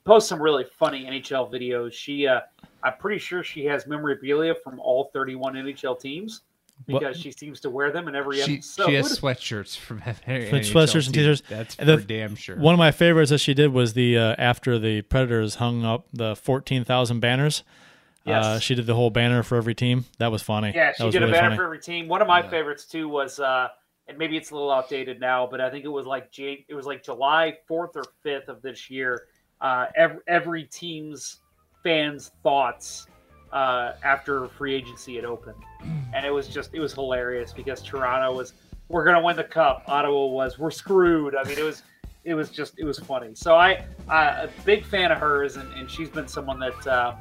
Posts 0.04 0.28
some 0.28 0.40
really 0.40 0.64
funny 0.64 1.04
NHL 1.04 1.50
videos. 1.50 1.94
She, 1.94 2.28
I'm 2.28 2.98
pretty 2.98 3.18
sure 3.18 3.42
she 3.42 3.64
has 3.64 3.86
memorabilia 3.86 4.54
from 4.62 4.78
all 4.80 5.10
31 5.12 5.54
NHL 5.54 5.98
teams 5.98 6.42
What- 6.86 7.00
because 7.00 7.18
she 7.18 7.30
seems 7.32 7.60
to 7.60 7.70
wear 7.70 7.90
them 7.92 8.08
in 8.08 8.14
every 8.14 8.40
She, 8.42 8.54
episode. 8.54 8.86
she 8.86 8.94
has 8.94 9.18
sweatshirts 9.20 9.76
from 9.78 10.02
every 10.26 10.60
sweatshirts 10.62 11.06
and 11.06 11.14
team. 11.14 11.22
t-shirts. 11.24 11.42
That's 11.48 11.76
And 11.76 11.88
the- 11.88 11.98
for 11.98 12.04
damn 12.04 12.34
sure. 12.34 12.56
one 12.56 12.74
of 12.74 12.78
my 12.78 12.90
favorites 12.90 13.30
that 13.30 13.38
she 13.38 13.54
did 13.54 13.72
was 13.72 13.94
the 13.94 14.18
uh, 14.18 14.34
after 14.38 14.78
the 14.78 15.02
Predators 15.02 15.56
hung 15.56 15.84
up 15.84 16.06
the 16.12 16.36
fourteen 16.36 16.84
thousand 16.84 17.20
banners. 17.20 17.62
Uh, 18.26 18.30
Yes. 18.30 18.62
she 18.62 18.74
did 18.74 18.86
the 18.86 18.94
whole 18.94 19.10
banner 19.10 19.42
for 19.42 19.56
every 19.56 19.74
team. 19.74 20.06
That 20.18 20.32
was 20.32 20.40
funny. 20.42 20.72
Yeah, 20.74 20.86
that 20.86 20.96
she 20.96 21.04
was 21.04 21.12
did 21.12 21.20
really 21.20 21.32
a 21.32 21.34
banner 21.34 21.48
funny. 21.50 21.56
for 21.58 21.64
every 21.64 21.78
team. 21.80 22.08
One 22.08 22.22
of 22.22 22.26
my 22.28 22.40
Yeah. 22.40 22.48
favorites 22.50 22.86
too 22.86 23.06
was, 23.08 23.38
uh, 23.38 23.68
and 24.08 24.16
maybe 24.18 24.36
it's 24.36 24.50
a 24.50 24.54
little 24.54 24.70
outdated 24.72 25.20
now, 25.20 25.46
but 25.46 25.60
I 25.60 25.70
think 25.70 25.84
it 25.84 25.88
was 25.88 26.06
like 26.06 26.30
Jan- 26.32 26.64
it 26.68 26.74
was 26.74 26.86
like 26.86 27.02
July 27.02 27.56
fourth 27.68 27.96
or 27.96 28.04
fifth 28.22 28.48
of 28.48 28.62
this 28.62 28.88
year. 28.90 29.26
Uh, 29.60 29.86
every, 29.94 30.18
every 30.26 30.64
team's 30.64 31.40
fans' 31.82 32.30
thoughts 32.42 33.06
uh, 33.54 33.92
after 34.02 34.48
free 34.48 34.74
agency 34.74 35.14
had 35.14 35.24
opened, 35.24 35.62
and 36.12 36.26
it 36.26 36.30
was 36.30 36.48
just 36.48 36.74
it 36.74 36.80
was 36.80 36.92
hilarious 36.92 37.52
because 37.52 37.80
Toronto 37.80 38.36
was 38.36 38.52
we're 38.88 39.04
gonna 39.04 39.22
win 39.22 39.36
the 39.36 39.44
cup. 39.44 39.84
Ottawa 39.86 40.26
was 40.26 40.58
we're 40.58 40.72
screwed. 40.72 41.34
I 41.36 41.44
mean, 41.44 41.58
it 41.58 41.62
was 41.62 41.84
it 42.24 42.34
was 42.34 42.50
just 42.50 42.78
it 42.78 42.84
was 42.84 42.98
funny. 42.98 43.30
So 43.34 43.54
I 43.54 43.86
uh, 44.08 44.48
big 44.64 44.84
fan 44.84 45.12
of 45.12 45.18
hers, 45.18 45.56
and, 45.56 45.72
and 45.74 45.88
she's 45.88 46.10
been 46.10 46.26
someone 46.26 46.58
that 46.58 46.86
uh, 46.86 47.14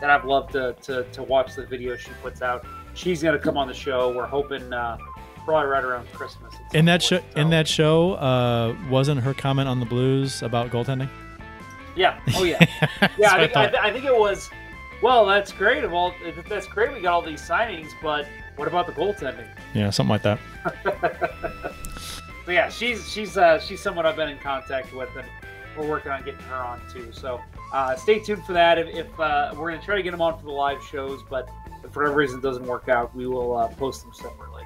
that 0.00 0.08
I've 0.08 0.24
loved 0.24 0.52
to, 0.52 0.74
to 0.82 1.04
to 1.04 1.22
watch 1.22 1.54
the 1.54 1.64
videos 1.64 1.98
she 1.98 2.10
puts 2.22 2.40
out. 2.40 2.64
She's 2.94 3.22
gonna 3.22 3.38
come 3.38 3.58
on 3.58 3.68
the 3.68 3.74
show. 3.74 4.16
We're 4.16 4.26
hoping 4.26 4.72
uh, 4.72 4.96
probably 5.44 5.68
right 5.68 5.84
around 5.84 6.10
Christmas. 6.12 6.54
In 6.72 6.86
that 6.86 7.02
show, 7.02 7.20
in 7.36 7.50
that 7.50 7.68
show, 7.68 8.14
uh, 8.14 8.74
wasn't 8.88 9.20
her 9.20 9.34
comment 9.34 9.68
on 9.68 9.80
the 9.80 9.86
Blues 9.86 10.42
about 10.42 10.70
goaltending? 10.70 11.10
yeah, 11.96 12.18
oh 12.34 12.44
yeah, 12.44 12.58
yeah. 13.18 13.32
I 13.32 13.40
what 13.40 13.56
I 13.56 13.64
I, 13.64 13.66
th- 13.68 13.82
I 13.82 13.92
think 13.92 14.06
it 14.06 14.18
was. 14.18 14.50
Well, 15.02 15.26
that's 15.26 15.52
great. 15.52 15.84
Of 15.84 15.92
all, 15.92 16.14
that's 16.48 16.66
great. 16.66 16.92
We 16.92 17.00
got 17.00 17.12
all 17.12 17.22
these 17.22 17.46
signings, 17.46 17.90
but 18.02 18.26
what 18.56 18.66
about 18.66 18.86
the 18.86 18.92
goaltending? 18.92 19.46
Yeah, 19.74 19.90
something 19.90 20.10
like 20.10 20.22
that. 20.22 20.38
but 20.84 22.52
yeah, 22.52 22.68
she's 22.68 23.10
she's 23.10 23.36
uh, 23.36 23.60
she's 23.60 23.80
someone 23.80 24.06
I've 24.06 24.16
been 24.16 24.28
in 24.28 24.38
contact 24.38 24.94
with, 24.94 25.10
and 25.16 25.26
we're 25.76 25.86
working 25.86 26.12
on 26.12 26.24
getting 26.24 26.40
her 26.40 26.56
on 26.56 26.80
too. 26.92 27.12
So 27.12 27.40
uh, 27.72 27.94
stay 27.96 28.20
tuned 28.20 28.44
for 28.44 28.54
that. 28.54 28.78
If, 28.78 28.88
if 28.94 29.20
uh, 29.20 29.52
we're 29.56 29.70
gonna 29.70 29.82
try 29.82 29.96
to 29.96 30.02
get 30.02 30.12
them 30.12 30.22
on 30.22 30.38
for 30.38 30.44
the 30.44 30.52
live 30.52 30.82
shows, 30.82 31.22
but 31.28 31.48
if 31.84 31.92
for 31.92 32.02
whatever 32.02 32.16
reason 32.16 32.38
it 32.38 32.42
doesn't 32.42 32.66
work 32.66 32.88
out, 32.88 33.14
we 33.14 33.26
will 33.26 33.54
uh, 33.56 33.68
post 33.68 34.02
them 34.02 34.14
separately. 34.14 34.62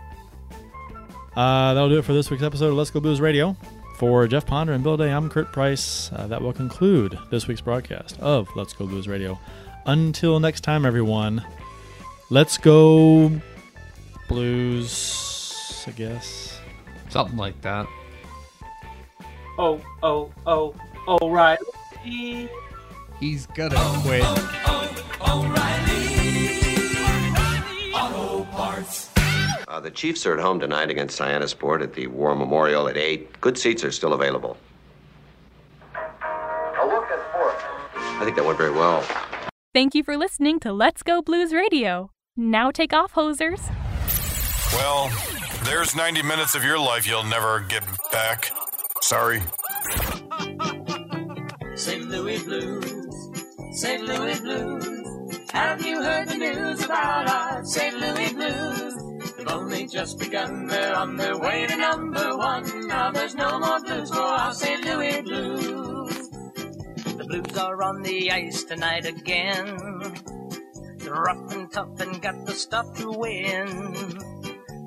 Uh, 1.37 1.75
that'll 1.75 1.89
do 1.89 1.99
it 1.99 2.05
for 2.05 2.13
this 2.13 2.31
week's 2.31 2.43
episode 2.43 2.69
of 2.69 2.75
Let's 2.75 2.91
Go 2.91 3.01
Blues 3.01 3.21
Radio. 3.21 3.57
For 3.99 4.27
Jeff 4.27 4.47
Ponder 4.47 4.73
and 4.73 4.83
Bill 4.83 4.97
Day, 4.97 5.13
I'm 5.13 5.29
Kurt 5.29 5.53
Price. 5.53 6.11
Uh, 6.13 6.27
that 6.29 6.41
will 6.41 6.55
conclude 6.55 7.19
this 7.31 7.47
week's 7.47 7.61
broadcast 7.61 8.19
of 8.19 8.49
Let's 8.57 8.73
Go 8.73 8.87
Blues 8.87 9.07
Radio. 9.07 9.39
Until 9.87 10.41
next 10.41 10.61
time, 10.63 10.85
everyone, 10.85 11.45
let's 12.29 12.59
go 12.59 13.33
blues, 14.29 15.85
I 15.87 15.91
guess. 15.93 16.59
Something 17.09 17.37
like 17.37 17.61
that. 17.63 17.87
Oh, 19.59 19.81
oh, 20.03 20.31
oh, 20.47 20.75
oh, 21.09 21.31
right. 21.31 21.59
He's 22.03 23.47
gonna 23.47 23.77
quit. 24.03 24.23
oh 24.25 25.05
all 25.21 25.45
right 25.45 25.81
auto 27.95 28.47
Uh, 29.69 29.81
the 29.81 29.91
Chiefs 29.91 30.25
are 30.27 30.35
at 30.35 30.41
home 30.41 30.59
tonight 30.61 30.91
against 30.91 31.17
Sport 31.49 31.83
at 31.83 31.93
the 31.93 32.07
War 32.07 32.35
Memorial 32.35 32.89
at 32.89 32.97
8. 32.97 33.41
Good 33.41 33.59
seats 33.59 33.85
are 33.85 33.91
still 33.91 34.15
available. 34.15 34.57
A 35.95 36.87
look 36.87 37.05
at 37.11 37.29
sports. 37.31 37.63
I 37.95 38.23
think 38.25 38.37
that 38.37 38.45
went 38.45 38.59
very 38.59 38.71
well. 38.73 39.05
Thank 39.73 39.95
you 39.95 40.03
for 40.03 40.17
listening 40.17 40.59
to 40.61 40.73
Let's 40.73 41.05
Go 41.05 41.23
Blues 41.23 41.53
Radio. 41.53 42.11
Now 42.37 42.73
take 42.73 42.93
off, 42.93 43.15
hosers. 43.15 43.61
Well, 44.73 45.09
there's 45.63 45.95
90 45.95 46.23
minutes 46.23 46.57
of 46.57 46.65
your 46.65 46.77
life 46.77 47.07
you'll 47.07 47.23
never 47.23 47.61
get 47.69 47.85
back. 48.11 48.51
Sorry. 49.01 49.41
St. 51.77 52.09
Louis 52.09 52.43
Blues, 52.43 53.31
St. 53.81 54.03
Louis 54.03 54.41
Blues. 54.41 55.39
Have 55.53 55.87
you 55.87 56.03
heard 56.03 56.29
the 56.29 56.37
news 56.37 56.85
about 56.85 57.31
our 57.31 57.65
St. 57.65 57.95
Louis 57.95 58.33
Blues? 58.33 58.95
They've 59.37 59.47
only 59.47 59.87
just 59.87 60.19
begun, 60.19 60.67
they're 60.67 60.97
on 60.97 61.17
their 61.17 61.39
way 61.39 61.69
to 61.69 61.77
number 61.77 62.37
one. 62.37 62.89
Now 62.89 63.13
there's 63.13 63.37
no 63.37 63.61
more 63.61 63.81
blues 63.81 64.11
for 64.11 64.19
our 64.21 64.53
St. 64.53 64.85
Louis 64.85 65.23
Blues. 65.23 66.20
Blues 67.31 67.57
are 67.59 67.81
on 67.85 68.03
the 68.03 68.29
ice 68.33 68.65
tonight 68.65 69.07
again. 69.07 69.79
They're 70.99 71.15
rough 71.15 71.53
and 71.53 71.71
tough 71.71 72.01
and 72.01 72.21
got 72.21 72.45
the 72.45 72.53
stuff 72.53 72.93
to 72.99 73.13
win. 73.13 74.19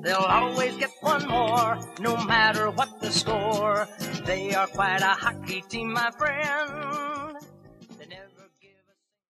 They'll 0.02 0.18
always 0.18 0.76
get 0.76 0.90
one 1.00 1.26
more, 1.26 1.78
no 2.00 2.22
matter 2.26 2.70
what 2.70 3.00
the 3.00 3.10
score. 3.10 3.88
They 4.26 4.52
are 4.52 4.66
quite 4.66 5.00
a 5.00 5.16
hockey 5.16 5.62
team, 5.70 5.94
my 5.94 6.10
friend. 6.18 7.13